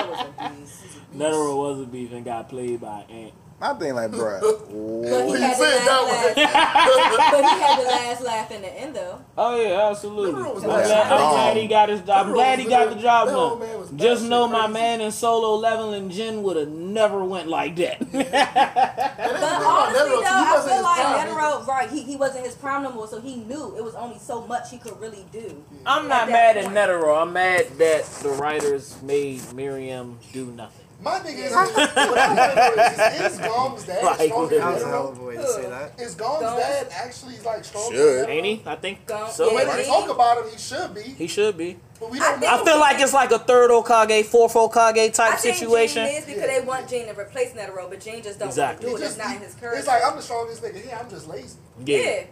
was 0.10 0.20
a 0.22 0.50
beast. 0.50 0.84
Netero 1.16 1.56
was 1.58 1.80
a 1.82 1.86
beef 1.86 2.12
and 2.14 2.24
got 2.26 2.50
played 2.50 2.80
by 2.82 3.04
Ant. 3.10 3.34
My 3.64 3.74
thing 3.76 3.96
like, 3.96 4.12
bruh. 4.12 4.42
But 5.04 5.26
he 5.28 5.42
had 5.42 5.58
the 5.58 5.64
last 5.64 5.86
laugh. 6.08 6.36
but 7.32 7.42
he 7.42 7.60
had 7.62 7.80
the 7.80 7.88
last 7.88 8.24
laugh 8.24 8.52
in 8.52 8.62
the 8.62 8.80
end 8.80 8.96
though. 8.96 9.20
Oh 9.38 9.62
yeah, 9.62 9.90
absolutely. 9.90 10.42
Netero 10.42 10.56
I'm 10.56 10.62
glad, 10.62 11.12
I'm 11.12 11.32
glad 11.34 11.58
he 11.58 11.68
got 11.68 11.90
his. 11.90 12.10
I'm 12.10 12.32
glad 12.32 12.60
he 12.60 12.66
got 12.66 12.90
the 12.90 13.02
job 13.02 13.28
that 13.28 13.36
old 13.36 13.60
man 13.60 13.80
was 13.80 13.90
done. 13.90 13.98
Just 13.98 14.24
batshit 14.24 14.30
know 14.30 14.48
my 14.48 14.60
crazy. 14.60 14.74
man 14.74 15.02
in 15.02 15.12
solo 15.12 15.56
level 15.56 15.94
and 15.94 16.10
Jin 16.10 16.42
would 16.44 16.56
have 16.56 16.70
never 16.70 17.24
went 17.24 17.48
like 17.50 17.76
that. 17.78 18.00
But 18.12 19.36
Netero, 19.36 19.68
honestly 19.68 20.10
though, 20.10 20.24
I 20.26 20.52
wasn't 20.56 20.74
feel 20.74 20.84
like 20.84 21.28
Netero, 21.28 21.68
right? 21.68 21.90
He, 21.90 22.04
he 22.04 22.16
wasn't 22.16 22.46
his 22.46 22.56
prime 22.56 22.84
no 22.84 22.92
more, 22.92 23.08
so 23.08 23.20
he 23.20 23.36
knew 23.36 23.76
it 23.78 23.84
was 23.84 23.96
only 23.96 24.20
so 24.20 24.46
much 24.48 24.72
he 24.72 24.78
could 24.78 25.00
really 25.00 25.26
do. 25.32 25.64
I'm 25.86 26.08
not 26.08 26.24
At 26.24 26.26
that 26.28 26.32
mad 26.32 26.58
at 26.58 26.64
point. 26.66 26.78
Netero. 26.78 27.22
I'm 27.22 27.34
mad 27.34 27.68
that 27.78 28.06
the 28.24 28.30
writers 28.30 29.02
made 29.02 29.40
Meruem 29.40 30.16
do 30.32 30.46
nothing. 30.48 30.83
My 31.04 31.20
nigga 31.20 31.46
is 31.46 31.52
what 31.52 31.78
I'm 32.18 32.78
saying 32.78 33.26
is, 33.26 33.34
is 33.34 33.40
Gon's 33.40 33.84
dad 33.86 34.04
Like, 34.04 34.20
stronger 34.22 34.58
That 34.60 34.64
than 34.66 34.74
was 34.74 34.84
a 34.84 34.88
hell 34.88 35.10
of 35.10 35.20
a 35.20 35.24
way 35.24 35.36
to 35.36 35.48
say 35.48 35.70
that. 35.70 36.00
Is 36.00 36.16
Gon's 36.16 36.42
Gon? 36.42 36.58
dad 36.60 36.88
actually 36.92 37.40
like 37.40 37.66
stronger 37.66 37.96
Should. 37.98 38.20
than 38.24 38.30
Ain't 38.30 38.46
he? 38.46 38.62
I 38.66 38.76
think 38.78 39.06
Gone. 39.06 39.30
so. 39.32 39.50
Yeah, 39.50 39.56
When 39.56 39.68
right? 39.68 39.78
they 39.78 39.86
talk 39.86 40.10
about 40.10 40.38
him, 40.46 40.52
he 40.52 40.58
should 40.58 40.94
be, 40.96 41.02
He 41.02 41.28
should 41.28 41.58
be. 41.58 41.78
but 42.00 42.10
we 42.10 42.20
I 42.20 42.24
don't 42.24 42.40
think- 42.40 42.52
know. 42.52 42.62
I 42.62 42.66
feel 42.66 42.80
like 42.80 43.00
it's 43.02 43.14
like 43.14 43.32
a 43.32 43.40
third 43.40 43.70
Hokage, 43.72 44.24
fourth 44.26 44.54
Hokage 44.54 45.14
type 45.14 45.34
I 45.34 45.36
think 45.36 45.58
situation. 45.58 46.06
Ging 46.06 46.16
is 46.18 46.26
because 46.26 46.48
they 46.48 46.62
want 46.62 46.88
Ging 46.88 47.06
to 47.14 47.20
replace 47.20 47.52
Netero, 47.54 47.90
but 47.90 48.00
Ging 48.00 48.24
just 48.24 48.40
don't 48.40 48.48
Exactly. 48.48 48.90
want 48.90 48.98
to 49.02 49.04
do 49.04 49.04
He 49.04 49.04
it. 49.04 49.08
It's 49.08 49.16
just- 49.16 49.18
not 49.18 49.36
in 49.36 49.42
his 49.42 49.56
character. 49.56 49.80
It's 49.80 49.88
like 49.88 50.04
I'm 50.06 50.16
the 50.16 50.22
strongest 50.22 50.64
nigga 50.64 50.82
here. 50.82 50.98
I'm 51.00 51.10
just 51.10 51.28
lazy. 51.28 51.58
Yeah, 51.86 51.98
yeah. 51.98 52.24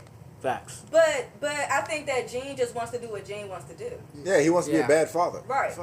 facts. 0.42 0.84
But 0.90 1.28
but 1.42 1.52
I 1.52 1.82
think 1.82 2.06
that 2.08 2.30
Ging 2.30 2.56
just 2.56 2.74
wants 2.74 2.92
to 2.92 3.00
do 3.00 3.10
what 3.10 3.26
Ging 3.26 3.50
wants 3.50 3.66
to 3.70 3.76
do. 3.76 3.92
Yeah, 4.24 4.40
he 4.40 4.50
wants 4.50 4.68
to 4.68 4.74
be 4.74 4.80
a 4.80 4.88
bad 4.88 5.10
father. 5.10 5.42
Right. 5.48 5.74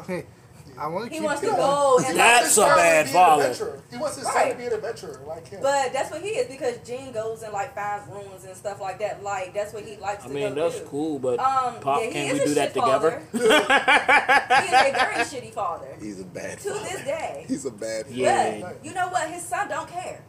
I 0.79 0.87
want 0.87 1.07
to 1.07 1.11
He 1.11 1.17
keep 1.19 1.25
wants 1.25 1.41
to 1.41 1.47
go 1.49 1.99
and 2.07 2.17
That's 2.17 2.57
a 2.57 2.61
bad 2.63 3.07
be 3.07 3.13
father. 3.13 3.81
He 3.91 3.97
wants 3.97 4.17
his 4.17 4.27
son 4.27 4.49
to 4.51 4.55
be 4.55 4.65
an 4.67 4.73
adventurer 4.75 5.21
like 5.27 5.49
him. 5.49 5.61
But 5.63 5.93
that's 5.93 6.11
what 6.11 6.23
he 6.23 6.29
is 6.29 6.47
because 6.49 6.79
Ging 6.87 7.11
goes 7.13 7.43
and 7.43 7.53
like 7.53 7.75
finds 7.75 8.09
ruins 8.09 8.45
and 8.45 8.57
stuff 8.57 8.81
like 8.81 8.99
that. 9.01 9.23
Like 9.23 9.53
that's 9.55 9.73
what 9.73 9.85
he 9.85 9.97
likes 9.97 10.23
to 10.25 10.29
do. 10.31 10.37
I 10.37 10.41
to 10.41 10.47
mean, 10.47 10.55
go 10.55 10.69
that's 10.71 10.81
do. 10.81 10.87
cool, 10.87 11.19
but 11.19 11.41
Um, 11.41 11.81
Pop, 11.81 12.01
yeah, 12.01 12.07
he 12.07 12.13
can 12.13 12.27
is 12.27 12.33
we 12.35 12.41
a 12.41 12.45
do 12.47 12.55
that 12.55 12.65
shit 12.73 12.75
together? 12.75 13.23
He 13.33 13.39
is 13.39 13.45
a 13.45 14.93
very 14.93 15.15
shitty 15.25 15.53
father 15.53 15.89
He's 16.01 16.21
a 16.21 16.25
bad 16.25 16.59
to 16.61 16.71
father. 16.71 16.85
this 16.85 17.05
day. 17.05 17.45
He's 17.49 17.65
a 17.67 17.71
bad 17.71 18.07
father. 18.07 18.17
Yeah. 18.21 18.61
But 18.63 18.85
you 18.85 18.95
know 18.95 19.09
what? 19.09 19.29
His 19.31 19.43
son 19.43 19.69
don't 19.69 19.89
care. 19.89 20.23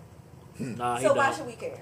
nah, 0.59 0.97
he 0.97 1.03
So 1.05 1.13
why 1.13 1.27
don't. 1.27 1.35
should 1.37 1.45
we 1.47 1.53
care? 1.53 1.79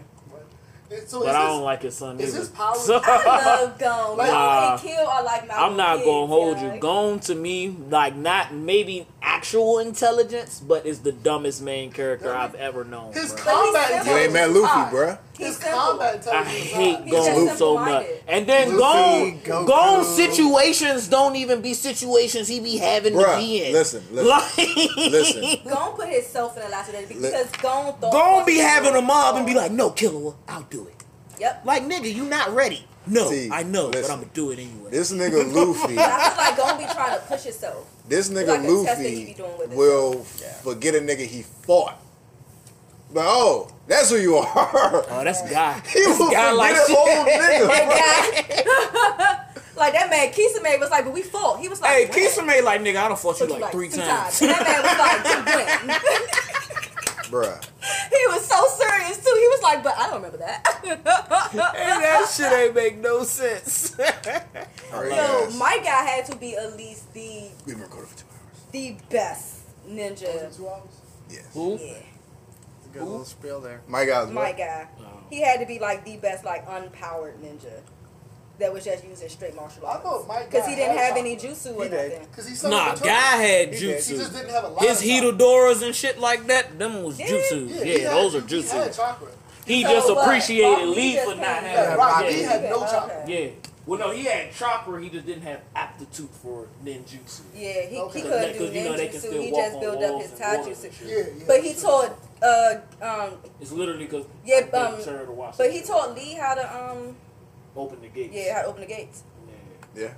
And 0.89 1.07
so 1.07 1.19
But 1.23 1.35
I 1.35 1.47
don't 1.47 1.63
like 1.63 1.81
his 1.81 1.95
son 1.95 2.19
is 2.19 2.35
either. 2.35 2.47
power- 2.49 2.75
So- 2.75 3.01
I 3.03 3.45
love 3.65 3.77
Gon. 3.79 4.17
Like- 4.17 4.29
Gon 4.29 4.71
and 4.73 4.81
Kill 4.81 5.07
are 5.07 5.23
like 5.23 5.47
my 5.47 5.53
I'm 5.55 5.75
not 5.77 5.95
kids, 5.97 6.05
gonna 6.05 6.27
hold 6.27 6.57
yeah. 6.57 6.73
you. 6.75 6.79
Gon 6.79 7.19
to 7.21 7.35
me, 7.35 7.75
like 7.89 8.15
not 8.15 8.53
maybe 8.53 9.05
actual 9.27 9.79
intelligence, 9.79 10.61
but 10.65 10.85
is 10.85 10.99
the 10.99 11.11
dumbest 11.11 11.61
main 11.61 11.91
character 11.91 12.33
I've 12.33 12.55
ever 12.55 12.83
known. 12.83 13.13
His 13.13 13.33
bruh. 13.33 13.37
combat 13.37 13.87
simple. 13.89 14.13
You 14.13 14.19
ain't 14.19 14.33
met 14.33 14.47
intelligence. 14.47 14.75
Luffy, 14.75 14.95
bruh. 14.95 15.17
His 15.37 15.59
combat 15.59 16.13
I 16.13 16.15
intelligence. 16.15 16.55
is 16.55 16.71
hate 16.71 16.95
high. 16.95 17.39
He's 17.41 17.57
so 17.57 17.75
much. 17.75 18.05
And 18.27 18.47
then 18.47 18.77
Luffy, 18.77 19.31
Gon, 19.31 19.65
Goku. 19.65 19.67
Gon 19.67 20.03
situations 20.05 21.07
don't 21.09 21.35
even 21.35 21.61
be 21.61 21.73
situations 21.73 22.47
he 22.47 22.59
be 22.59 22.77
having 22.77 23.13
to 23.13 23.19
Bruh, 23.19 23.37
be 23.37 23.65
in. 23.65 23.73
listen, 23.73 24.03
listen, 24.11 24.27
like, 24.27 24.97
listen. 25.11 25.59
Gon 25.69 25.95
put 25.95 26.09
himself 26.09 26.57
in 26.57 26.63
a 26.63 26.69
lot 26.69 26.87
of 26.87 26.93
that 26.93 27.07
because 27.07 27.51
Gon 27.61 27.93
thought. 27.99 28.13
Gon 28.13 28.45
be 28.45 28.57
having 28.57 28.95
a 28.95 29.01
mob 29.01 29.35
and 29.35 29.45
be 29.45 29.53
like, 29.53 29.71
no, 29.71 29.91
Killua, 29.91 30.35
I'll 30.47 30.63
do 30.63 30.87
it. 30.87 31.03
Yep. 31.39 31.65
Like, 31.65 31.83
nigga, 31.83 32.13
you 32.13 32.23
not 32.23 32.55
ready. 32.55 32.85
No, 33.09 33.29
See, 33.29 33.49
I 33.51 33.63
know, 33.63 33.89
but. 33.91 34.09
I'm 34.09 34.19
gonna 34.19 34.29
do 34.33 34.51
it 34.51 34.59
anyway. 34.59 34.91
This 34.91 35.11
nigga 35.13 35.53
Luffy, 35.53 35.95
But 35.95 36.05
I 36.09 36.29
feel 36.29 36.37
like 36.37 36.57
Gon 36.57 36.77
be 36.77 36.85
trying 36.93 37.19
to 37.19 37.25
push 37.25 37.43
himself. 37.43 37.87
this 38.07 38.29
nigga 38.29 38.47
Like 38.47 38.59
a 38.59 38.63
test 38.63 38.85
that 38.85 38.97
Luffy 38.99 39.25
be 39.25 39.33
doing 39.33 39.57
with 39.57 39.73
will 39.73 40.23
forget 40.63 40.95
a 40.95 40.99
nigga 40.99 41.25
he 41.25 41.41
fought. 41.43 41.97
But 43.13 43.23
oh, 43.25 43.71
that's 43.87 44.09
who 44.09 44.17
you 44.17 44.35
are. 44.35 45.05
Oh, 45.09 45.23
that's 45.23 45.41
God. 45.43 45.51
guy. 45.51 45.79
He 45.87 45.99
This 45.99 46.19
will 46.19 46.29
guy 46.31 46.49
forget 46.49 46.55
like 46.57 46.75
a 46.75 46.93
whole 46.93 47.25
nigga. 47.25 47.67
That 47.67 49.45
guy. 49.47 49.61
like 49.77 49.93
that 49.93 50.09
man 50.09 50.31
Kisame 50.33 50.79
was 50.79 50.89
like, 50.89 51.05
but 51.05 51.13
we 51.13 51.21
fought. 51.21 51.59
He 51.61 51.69
was 51.69 51.79
like, 51.81 51.91
Hey, 51.91 52.05
when? 52.05 52.17
Kisame, 52.17 52.63
like, 52.63 52.81
nigga, 52.81 52.97
I 52.97 53.07
don't 53.07 53.17
fought 53.19 53.39
you 53.39 53.47
Fought 53.47 53.61
like, 53.61 53.71
three 53.71 53.87
two 53.89 53.97
times. 54.01 54.41
And 54.41 54.51
that 54.51 54.63
man 54.67 54.81
was 54.83 54.97
like, 54.99 55.23
you 55.31 55.95
win. 55.95 56.86
Bruh. 57.29 57.63
he 58.09 58.27
was 58.27 58.45
so 58.45 58.65
serious 58.67 59.17
too. 59.17 59.33
He 59.35 59.47
was 59.47 59.61
like, 59.63 59.83
but 59.83 59.97
I 59.97 60.07
don't 60.07 60.15
remember 60.17 60.37
that. 60.37 60.63
Hey, 61.51 62.01
that 62.01 62.29
shit 62.33 62.51
ain't 62.51 62.75
make 62.75 62.97
no 62.99 63.23
sense. 63.23 63.95
Alright, 63.99 65.11
So 65.11 65.45
guys. 65.45 65.57
Might 65.57 65.83
Guy 65.83 66.03
had 66.03 66.25
to 66.27 66.37
be 66.37 66.55
at 66.55 66.75
least 66.77 67.13
the 67.13 67.49
We've 67.65 67.75
been 67.75 67.81
recording 67.81 68.09
for 68.09 68.17
two 68.19 68.25
hours. 68.31 68.67
the 68.71 68.95
best 69.09 69.59
ninja. 69.87 70.55
Two 70.55 70.67
hours. 70.67 70.89
Yes. 71.29 71.47
Who? 71.53 71.77
Yeah, 71.81 71.93
Good 72.93 73.01
little 73.03 73.25
spiel 73.25 73.59
there. 73.61 73.81
My 73.87 74.05
guys, 74.05 74.29
my 74.31 74.47
what? 74.49 74.57
guy. 74.57 74.87
Oh. 74.99 75.03
He 75.29 75.41
had 75.41 75.59
to 75.59 75.65
be 75.65 75.79
like 75.79 76.05
the 76.05 76.17
best, 76.17 76.45
like 76.45 76.65
unpowered 76.67 77.37
ninja 77.39 77.81
that 78.59 78.73
was 78.73 78.83
just 78.85 79.03
using 79.05 79.29
straight 79.29 79.55
martial 79.55 79.85
I 79.85 79.91
arts. 79.93 80.03
thought 80.03 80.27
my 80.27 80.43
Because 80.43 80.65
he 80.67 80.75
didn't 80.75 80.97
have 80.97 81.15
any 81.17 81.35
chakra. 81.35 81.49
jutsu 81.51 81.75
or 81.75 81.83
He 81.83 81.89
nothing. 81.89 82.27
Cause 82.35 82.47
he's 82.47 82.61
so 82.61 82.69
Nah, 82.69 82.95
guy 82.95 83.11
had 83.13 83.73
He 83.73 83.85
jutsu. 83.85 84.11
He 84.11 84.17
just 84.17 84.33
didn't 84.33 84.49
have 84.49 84.63
a 84.63 84.67
lot 84.69 84.83
His 84.83 84.99
of. 84.99 85.05
Hirudoras 85.05 85.83
and 85.83 85.95
shit 85.95 86.19
like 86.19 86.47
that, 86.47 86.77
them 86.79 87.03
was 87.03 87.19
Yeah, 87.19 87.27
jutsu. 87.27 87.69
Yeah, 87.69 87.75
Yeah, 87.77 87.83
he 87.83 87.99
had- 88.01 88.11
those 88.13 88.35
are 88.35 88.41
he- 88.41 88.47
He 88.47 88.61
jutsu. 88.61 88.93
He 89.65 89.83
just 89.83 90.09
appreciated 90.09 90.87
Lee 90.87 90.95
Lee 90.95 91.17
for 91.23 91.35
not 91.35 91.45
having 91.63 91.97
Rock 91.97 92.23
yeah. 92.23 92.31
Had 92.49 92.63
no 92.63 92.75
Okay. 92.83 92.91
chakra. 92.91 93.23
Yeah. 93.27 93.47
Well, 93.85 93.99
no, 93.99 94.11
he 94.11 94.23
had 94.25 94.53
chakra. 94.53 95.01
He 95.01 95.09
just 95.09 95.25
didn't 95.25 95.43
have 95.43 95.61
aptitude 95.75 96.29
for 96.41 96.67
ninjutsu. 96.83 97.41
Yeah, 97.55 97.81
he, 97.83 97.97
Okay. 97.99 98.19
he 98.19 98.21
couldn't 98.25 98.53
do 98.53 98.59
Because, 98.59 98.73
you 98.75 98.83
know, 98.83 98.97
they 98.97 99.07
can 99.07 99.15
ninjutsu. 99.15 99.19
still 99.19 99.41
He 99.41 99.51
just 99.51 99.79
built 99.79 100.03
up 100.03 100.21
his 100.21 100.31
and 100.31 100.39
taijutsu. 100.39 100.91
Yeah, 101.07 101.17
yeah. 101.17 101.43
But 101.47 101.61
he 101.63 101.73
taught, 101.73 102.17
uh, 102.41 102.75
um, 103.01 103.37
It's 103.61 103.71
literally 103.71 104.05
because 104.05 104.25
Yeah, 104.45 104.61
I 104.73 104.77
um, 104.77 105.03
to 105.25 105.31
watch 105.31 105.57
but 105.57 105.71
he 105.71 105.81
taught 105.81 106.15
Lee 106.15 106.33
how 106.33 106.55
to, 106.55 106.75
um, 106.91 107.15
open 107.77 108.01
the 108.01 108.07
gates. 108.07 108.33
yeah, 108.35 108.55
how 108.55 108.61
to 108.63 108.67
open 108.67 108.81
the 108.81 108.87
gates. 108.87 109.23
Yeah. 109.95 110.01
Yeah. 110.03 110.13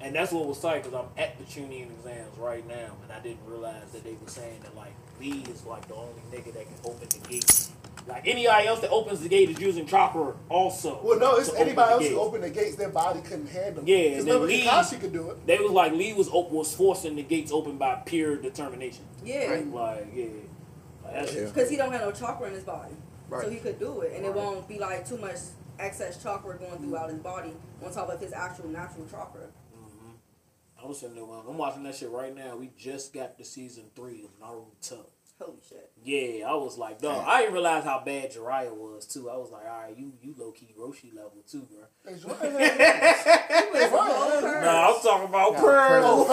And 0.00 0.14
that's 0.14 0.30
what 0.30 0.46
was 0.46 0.60
tight 0.60 0.84
because 0.84 0.94
I'm 0.94 1.08
at 1.22 1.38
the 1.38 1.44
Chunin 1.44 1.90
exams 1.90 2.36
right 2.38 2.66
now, 2.68 2.96
and 3.02 3.12
I 3.12 3.20
didn't 3.20 3.40
realize 3.46 3.90
that 3.92 4.04
they 4.04 4.12
were 4.12 4.28
saying 4.28 4.60
that 4.62 4.76
like 4.76 4.92
Lee 5.20 5.44
is 5.50 5.64
like 5.64 5.88
the 5.88 5.94
only 5.94 6.22
nigga 6.32 6.52
that 6.54 6.66
can 6.66 6.76
open 6.84 7.08
the 7.08 7.28
gate. 7.28 7.68
Like 8.06 8.26
anybody 8.26 8.66
else 8.68 8.80
that 8.80 8.90
opens 8.90 9.20
the 9.20 9.28
gate 9.28 9.50
is 9.50 9.60
using 9.60 9.86
chopper 9.86 10.34
also. 10.48 11.00
Well, 11.02 11.18
no, 11.18 11.36
it's 11.36 11.52
anybody 11.54 11.92
else 11.92 12.06
who 12.08 12.18
opened 12.20 12.44
the 12.44 12.50
gates, 12.50 12.76
their 12.76 12.88
body 12.88 13.20
couldn't 13.20 13.48
handle. 13.48 13.82
Yeah, 13.86 13.96
because 13.96 14.18
and 14.20 14.28
then 14.28 14.34
remember 14.34 14.46
Lee- 14.46 14.64
Kakashi 14.64 15.00
could 15.00 15.12
do 15.12 15.30
it. 15.30 15.46
They 15.46 15.58
was 15.58 15.72
like 15.72 15.92
Lee 15.92 16.12
was 16.14 16.28
op- 16.28 16.50
was 16.50 16.74
forcing 16.74 17.16
the 17.16 17.22
gates 17.22 17.50
open 17.52 17.76
by 17.76 17.96
pure 18.06 18.36
determination. 18.36 19.04
Yeah. 19.24 19.48
Like 19.50 20.06
yeah, 20.14 20.24
like, 21.04 21.34
Yeah. 21.34 21.44
Because 21.46 21.68
he 21.68 21.76
don't 21.76 21.92
have 21.92 22.02
no 22.02 22.12
chakra 22.12 22.46
in 22.48 22.54
his 22.54 22.64
body. 22.64 22.94
So 23.30 23.50
he 23.50 23.56
could 23.56 23.78
do 23.78 24.00
it. 24.02 24.12
And 24.16 24.24
it 24.24 24.32
won't 24.32 24.66
be 24.68 24.78
like 24.78 25.06
too 25.06 25.18
much 25.18 25.36
excess 25.78 26.22
chakra 26.22 26.56
going 26.58 26.78
throughout 26.78 27.10
his 27.10 27.18
body 27.20 27.52
on 27.84 27.92
top 27.92 28.08
of 28.10 28.20
his 28.20 28.32
actual 28.32 28.68
natural 28.68 29.06
chakra. 29.10 29.48
Mhm. 29.76 30.14
I 30.82 30.86
was 30.86 31.00
sitting 31.00 31.14
there. 31.16 31.24
I'm 31.24 31.58
watching 31.58 31.82
that 31.84 31.94
shit 31.94 32.10
right 32.10 32.34
now. 32.34 32.56
We 32.56 32.70
just 32.76 33.12
got 33.12 33.38
to 33.38 33.44
season 33.44 33.90
three 33.94 34.24
of 34.24 34.38
Naruto. 34.40 35.06
Holy 35.40 35.58
shit. 35.68 35.92
Yeah, 36.02 36.48
I 36.50 36.54
was 36.54 36.76
like, 36.78 37.00
dog. 37.00 37.24
I 37.24 37.42
didn't 37.42 37.52
realize 37.54 37.84
how 37.84 38.02
bad 38.04 38.32
Jiraiya 38.32 38.74
was 38.74 39.06
too. 39.06 39.30
I 39.30 39.36
was 39.36 39.52
like, 39.52 39.66
all 39.66 39.82
right, 39.82 39.96
you 39.96 40.12
you 40.20 40.34
low 40.36 40.50
key 40.50 40.74
Roshi 40.76 41.14
level 41.14 41.44
too, 41.48 41.62
bro. 41.70 41.84
Hey, 42.04 42.18
Jordan 42.20 42.54
was. 42.54 43.92
Nah, 44.42 44.88
I'm 44.88 45.00
talking 45.00 45.28
about 45.28 45.52
Yeah, 45.52 45.60
Pearl. 45.60 46.26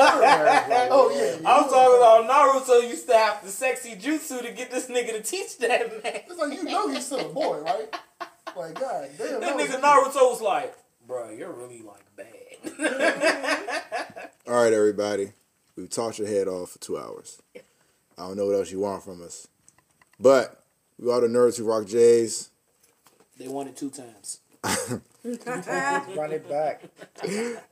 Oh, 0.89 1.11
yeah. 1.13 1.35
I'm 1.47 1.69
talking 1.69 1.97
about 1.97 2.27
Naruto 2.27 2.89
used 2.89 3.07
to 3.07 3.15
have 3.15 3.43
the 3.43 3.51
sexy 3.51 3.95
jutsu 3.95 4.41
to 4.41 4.51
get 4.51 4.72
this 4.72 4.88
nigga 4.88 5.11
to 5.11 5.22
teach 5.22 5.59
that 5.59 6.03
man. 6.03 6.22
It's 6.27 6.38
like 6.39 6.53
you 6.53 6.63
know 6.63 6.88
he's 6.89 7.05
still 7.05 7.19
a 7.19 7.30
boy, 7.30 7.59
right? 7.59 7.95
Like 8.56 8.80
God 8.80 9.10
damn. 9.18 9.40
That 9.40 9.41
that 9.41 9.57
nigga 9.57 9.82
Naruto 9.82 10.32
was 10.32 10.41
like, 10.41 10.76
bro, 11.07 11.30
you're 11.30 11.52
really 11.52 11.82
like 11.82 12.06
bad. 12.15 12.32
All 14.48 14.64
right, 14.64 14.73
everybody. 14.73 15.34
We've 15.76 15.90
talked 15.90 16.19
your 16.19 16.27
head 16.27 16.48
off 16.48 16.72
for 16.72 16.80
two 16.80 16.98
hours. 16.98 17.41
I 18.18 18.27
don't 18.27 18.38
know 18.38 18.45
what 18.45 18.56
else 18.56 18.72
you 18.72 18.80
want 18.80 19.03
from 19.03 19.22
us. 19.22 19.48
But 20.19 20.64
we 20.98 21.11
all 21.11 21.19
the 21.19 21.27
nerds 21.27 21.57
who 21.57 21.65
rock 21.65 21.86
J's. 21.86 22.49
they 23.38 23.49
won 23.49 23.68
it 23.68 23.76
two 23.76 23.90
times. 23.90 24.40
Run 25.26 26.32
it 26.32 26.48
back. 26.48 26.84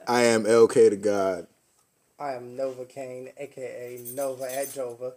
I 0.06 0.24
am 0.24 0.44
LK 0.44 0.90
to 0.90 0.98
God. 0.98 1.48
I 2.20 2.34
am 2.34 2.58
Nova 2.58 2.84
Kane, 2.86 3.30
aka 3.38 4.02
Nova 4.14 4.44
at 4.54 4.68
Jova. 4.68 5.14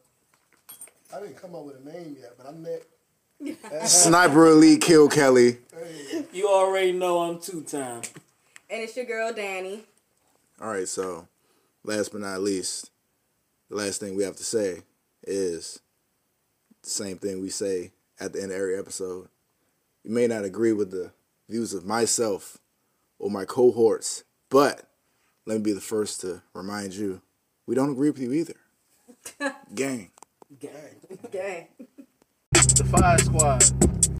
I 1.14 1.20
didn't 1.20 1.36
come 1.36 1.55
up 1.55 1.64
with 1.64 1.84
a 1.84 1.90
name 1.90 2.16
yet, 2.20 2.34
but 2.38 2.47
I'm 2.47 2.62
Nick. 2.62 2.86
Sniper 3.84 4.46
Elite 4.48 4.80
Kill 4.80 5.08
Kelly. 5.08 5.58
You 6.32 6.48
already 6.48 6.92
know 6.92 7.20
I'm 7.20 7.40
two 7.40 7.62
time. 7.62 8.02
And 8.68 8.82
it's 8.82 8.96
your 8.96 9.06
girl 9.06 9.32
Danny. 9.32 9.84
All 10.60 10.68
right, 10.68 10.88
so 10.88 11.28
last 11.84 12.12
but 12.12 12.20
not 12.22 12.40
least, 12.40 12.90
the 13.68 13.76
last 13.76 14.00
thing 14.00 14.16
we 14.16 14.24
have 14.24 14.36
to 14.36 14.44
say 14.44 14.82
is 15.22 15.80
the 16.82 16.90
same 16.90 17.18
thing 17.18 17.40
we 17.40 17.50
say 17.50 17.92
at 18.18 18.32
the 18.32 18.42
end 18.42 18.52
of 18.52 18.58
every 18.58 18.78
episode. 18.78 19.28
You 20.04 20.10
may 20.12 20.26
not 20.26 20.44
agree 20.44 20.72
with 20.72 20.90
the 20.90 21.12
views 21.48 21.74
of 21.74 21.84
myself 21.84 22.58
or 23.18 23.30
my 23.30 23.44
cohorts, 23.44 24.24
but 24.50 24.82
let 25.46 25.58
me 25.58 25.62
be 25.62 25.72
the 25.72 25.80
first 25.80 26.20
to 26.22 26.42
remind 26.54 26.94
you 26.94 27.20
we 27.66 27.74
don't 27.74 27.90
agree 27.90 28.10
with 28.10 28.20
you 28.20 28.32
either. 28.32 28.54
Gang. 29.74 30.10
Gang. 30.58 30.70
Gang. 31.30 31.66
The 32.74 32.84
Fire 32.84 33.18
Squad. 33.18 34.06